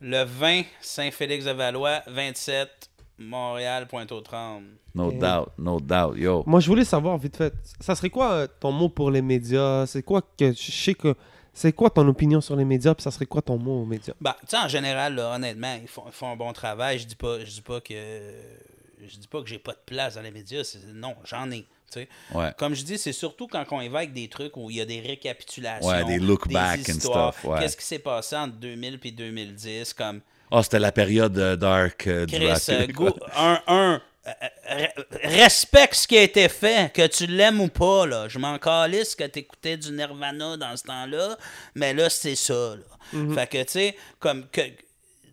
Le 0.00 0.24
20, 0.24 0.62
Saint-Félix-de-Valois. 0.80 2.02
27, 2.06 2.90
Montréal, 3.18 3.86
Pointe-aux-Trembles. 3.86 4.66
No 4.94 5.10
doubt, 5.10 5.48
no 5.58 5.80
doubt. 5.80 6.16
Yo. 6.16 6.44
Moi, 6.46 6.60
je 6.60 6.68
voulais 6.68 6.84
savoir 6.84 7.18
vite 7.18 7.36
fait, 7.36 7.52
ça 7.80 7.94
serait 7.94 8.10
quoi 8.10 8.32
euh, 8.32 8.46
ton 8.60 8.72
mot 8.72 8.88
pour 8.88 9.10
les 9.10 9.22
médias? 9.22 9.86
C'est 9.86 10.02
quoi 10.02 10.22
que 10.22 10.52
je 10.52 10.70
sais 10.70 10.94
que 10.94 11.14
c'est 11.52 11.72
quoi 11.72 11.90
ton 11.90 12.06
opinion 12.08 12.40
sur 12.40 12.56
les 12.56 12.64
médias 12.64 12.94
Puis 12.94 13.02
ça 13.02 13.10
serait 13.10 13.26
quoi 13.26 13.42
ton 13.42 13.58
mot 13.58 13.82
aux 13.82 13.84
médias? 13.84 14.14
Ben, 14.20 14.34
tu 14.40 14.48
sais, 14.48 14.58
en 14.58 14.68
général, 14.68 15.14
là, 15.14 15.34
honnêtement, 15.34 15.76
ils 15.80 15.88
font, 15.88 16.04
ils 16.06 16.12
font 16.12 16.30
un 16.30 16.36
bon 16.36 16.52
travail. 16.52 16.98
Je 16.98 17.06
dis 17.06 17.16
pas, 17.16 17.40
je 17.40 17.50
dis 17.50 17.62
pas 17.62 17.80
que 17.80 17.94
je 19.06 19.18
dis 19.18 19.28
pas 19.28 19.42
que 19.42 19.48
j'ai 19.48 19.58
pas 19.58 19.72
de 19.72 19.82
place 19.84 20.14
dans 20.14 20.22
les 20.22 20.30
médias. 20.30 20.76
Non, 20.94 21.14
j'en 21.24 21.50
ai. 21.50 21.66
Ouais. 22.32 22.50
Comme 22.58 22.74
je 22.74 22.82
dis, 22.82 22.98
c'est 22.98 23.12
surtout 23.12 23.46
quand 23.46 23.64
on 23.70 23.80
évoque 23.80 24.12
des 24.12 24.28
trucs 24.28 24.56
où 24.56 24.70
il 24.70 24.76
y 24.76 24.80
a 24.80 24.84
des 24.84 25.00
récapitulations. 25.00 25.88
Ouais, 25.88 26.04
des 26.04 26.18
look 26.18 26.48
back 26.52 26.80
and 26.80 26.92
histoires. 26.92 27.32
stuff, 27.34 27.44
ouais. 27.44 27.60
Qu'est-ce 27.60 27.76
qui 27.76 27.84
s'est 27.84 27.98
passé 27.98 28.36
entre 28.36 28.54
2000 28.56 28.98
et 29.02 29.10
2010? 29.10 29.92
Comme 29.94 30.20
Oh, 30.50 30.62
c'était 30.62 30.78
la 30.78 30.92
période 30.92 31.36
euh, 31.38 31.56
dark 31.56 32.06
euh, 32.06 32.26
du 32.26 32.34
Chris, 32.36 32.46
rap 32.46 32.60
euh, 32.68 32.86
go- 32.88 33.16
un, 33.36 33.60
un, 33.66 34.02
euh, 34.26 34.86
respecte 35.22 35.94
ce 35.94 36.06
qui 36.06 36.16
a 36.18 36.22
été 36.22 36.48
fait, 36.48 36.92
que 36.92 37.06
tu 37.06 37.26
l'aimes 37.26 37.60
ou 37.60 37.68
pas. 37.68 38.06
Là. 38.06 38.28
Je 38.28 38.38
m'en 38.38 38.58
calisse 38.58 39.14
que 39.14 39.24
tu 39.24 39.40
écoutais 39.40 39.76
du 39.76 39.90
Nirvana 39.92 40.56
dans 40.56 40.76
ce 40.76 40.84
temps-là, 40.84 41.36
mais 41.74 41.94
là, 41.94 42.08
c'est 42.10 42.36
ça. 42.36 42.76
Là. 42.76 43.34
Fait 43.34 43.46
que, 43.48 43.62
tu 43.64 43.72
sais, 43.72 43.96
comme 44.18 44.46
que 44.48 44.60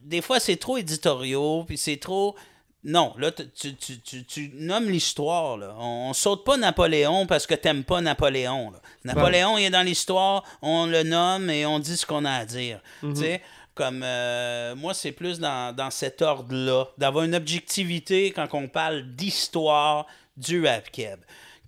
des 0.04 0.22
fois, 0.22 0.40
c'est 0.40 0.56
trop 0.58 0.78
éditoriaux, 0.78 1.64
puis 1.68 1.78
c'est 1.78 1.98
trop. 1.98 2.36
Non, 2.84 3.14
là, 3.18 3.32
tu, 3.32 3.45
tu, 3.53 3.76
tu, 3.76 3.99
tu- 4.02 4.26
tu 4.26 4.52
nommes 4.56 4.90
l'histoire. 4.90 5.56
là. 5.58 5.76
On, 5.78 6.10
on 6.10 6.14
saute 6.14 6.44
pas 6.44 6.58
Napoléon 6.58 7.28
parce 7.28 7.45
que 7.45 7.53
t'aimes 7.53 7.84
pas 7.84 8.02
Napoléon. 8.02 8.72
là. 8.72 8.80
Napoléon, 9.06 9.58
il 9.60 9.66
est 9.66 9.70
dans 9.70 9.84
l'histoire, 9.86 10.44
on 10.64 10.88
le 10.88 11.03
nomme 11.03 11.49
et 11.52 11.66
on 11.66 11.78
dit 11.80 11.95
ce 11.95 12.06
qu'on 12.08 12.26
a 12.26 12.32
à 12.32 12.45
dire. 12.45 12.80
Tu 13.02 13.16
sais, 13.22 13.41
comme 13.76 14.02
euh, 14.03 14.76
moi, 14.76 14.94
c'est 14.95 15.12
plus 15.12 15.40
dans, 15.40 15.76
dans 15.76 15.91
cet 15.91 16.22
ordre-là, 16.24 16.86
d'avoir 16.98 17.24
une 17.24 17.36
objectivité 17.36 18.32
quand 18.32 18.48
on 18.53 18.68
parle 18.68 19.03
d'histoire 19.16 20.08
du 20.36 20.66
rap 20.66 20.90
keb. 20.91 21.20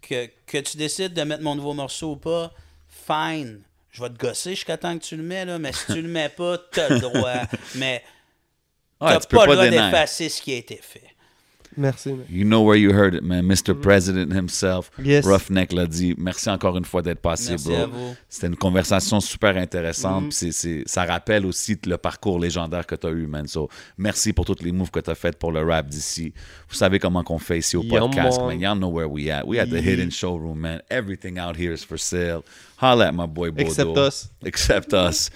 Que, 0.02 0.30
que 0.48 0.58
tu 0.58 0.78
décides 0.78 1.14
de 1.14 1.22
mettre 1.22 1.44
mon 1.44 1.56
nouveau 1.56 1.74
morceau 1.74 2.12
ou 2.14 2.16
pas, 2.18 2.52
fine. 2.90 3.62
Je 3.92 4.02
vais 4.02 4.10
te 4.10 4.18
gosser 4.18 4.52
jusqu'à 4.56 4.76
temps 4.78 4.98
que 4.98 5.04
tu 5.04 5.16
le 5.16 5.22
mets, 5.24 5.46
là, 5.46 5.60
mais 5.60 5.72
si 5.72 5.86
tu 5.94 6.02
le 6.02 6.08
mets 6.10 6.30
pas, 6.30 6.58
t'as 6.58 6.90
le 6.90 7.00
droit. 7.00 7.42
Mais 7.76 8.04
Ouais, 9.04 9.14
t'as 9.14 9.20
tu 9.20 9.28
peux 9.28 9.38
pas, 9.38 9.44
pas 9.46 9.50
le 9.52 9.56
droit 9.56 9.66
dénier. 9.70 9.78
d'effacer 9.92 10.30
ce 10.30 10.42
qui 10.42 10.54
a 10.54 10.58
été 10.58 10.80
fait. 10.82 11.02
Merci, 11.76 12.10
man. 12.10 12.24
You 12.30 12.46
know 12.46 12.62
where 12.64 12.76
you 12.80 12.92
heard 12.92 13.16
it, 13.16 13.24
man. 13.24 13.48
Mr. 13.48 13.74
President 13.74 14.32
himself. 14.32 14.92
Yes. 15.04 15.26
Roughneck 15.26 15.74
l'a 15.74 15.88
dit. 15.88 16.14
Merci 16.20 16.48
encore 16.52 16.78
une 16.78 16.86
fois 16.86 17.02
d'être 17.02 17.20
passé, 17.20 17.50
Merci 17.50 17.68
bro. 17.70 17.76
à 17.76 17.86
vous. 17.88 18.16
C'était 18.30 18.46
une 18.46 18.56
conversation 18.56 19.20
super 19.20 19.58
intéressante. 19.58 20.26
Mm-hmm. 20.26 20.28
puis 20.28 20.38
c'est- 20.38 20.52
c'est- 20.52 20.84
ça 20.86 21.04
rappelle 21.06 21.48
aussi 21.48 21.76
le 21.88 21.98
parcours 21.98 22.38
légendaire 22.38 22.86
que 22.86 22.94
tu 22.94 23.08
as 23.08 23.10
eu, 23.10 23.26
man. 23.26 23.48
So, 23.48 23.70
merci 23.98 24.34
pour 24.34 24.46
toutes 24.46 24.62
les 24.62 24.72
moves 24.72 24.92
que 24.92 25.00
tu 25.00 25.10
as 25.10 25.16
faites 25.16 25.40
pour 25.40 25.52
le 25.52 25.64
rap 25.64 25.88
d'ici. 25.88 26.32
Vous 26.70 26.76
savez 26.76 27.00
comment 27.00 27.24
qu'on 27.24 27.40
fait 27.40 27.58
ici 27.58 27.76
au 27.76 27.82
Yeah, 27.82 28.02
podcast, 28.02 28.38
man. 28.38 28.50
man. 28.50 28.62
Y'all 28.62 28.78
know 28.78 28.92
where 28.92 29.10
we 29.10 29.30
at. 29.32 29.44
We 29.48 29.58
at 29.58 29.66
the 29.66 29.72
Yeah. 29.72 29.82
hidden 29.82 30.12
showroom, 30.12 30.60
man. 30.60 30.80
Everything 30.92 31.40
out 31.40 31.56
here 31.58 31.74
is 31.74 31.84
for 31.84 31.98
sale. 31.98 32.44
Holla 32.80 33.08
at 33.08 33.14
my 33.14 33.26
boy 33.26 33.50
Bodo. 33.50 33.64
Except 33.64 33.98
us. 33.98 34.30
Except 34.46 34.94
us. 34.94 35.32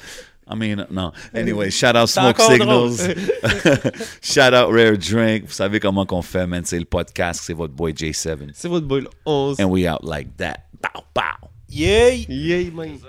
I 0.50 0.56
mean, 0.56 0.86
no. 0.90 1.12
Anyway, 1.34 1.70
shout 1.70 1.96
out 1.96 2.10
Smoke. 2.10 2.40
Signals. 2.40 3.02
shout 4.22 4.54
out 4.54 4.72
Rare 4.72 4.98
Drink. 4.98 5.46
Vous 5.48 5.54
savez 5.54 5.80
comment 5.80 6.06
qu'on 6.06 6.22
fait, 6.22 6.48
man. 6.48 6.64
C'est 6.66 6.80
le 6.80 6.86
podcast. 6.86 7.42
C'est 7.44 7.54
votre 7.54 7.74
boy 7.74 7.94
J7. 7.94 8.52
C'est 8.54 8.70
votre 8.70 8.88
boy 8.88 9.02
le 9.02 9.10
11. 9.26 9.60
And 9.60 9.70
we 9.70 9.88
out 9.88 10.04
like 10.04 10.38
that. 10.38 10.68
Bow, 10.82 11.04
bow. 11.14 11.50
Yeah! 11.70 12.12
Yeah, 12.30 12.72
man. 12.72 13.00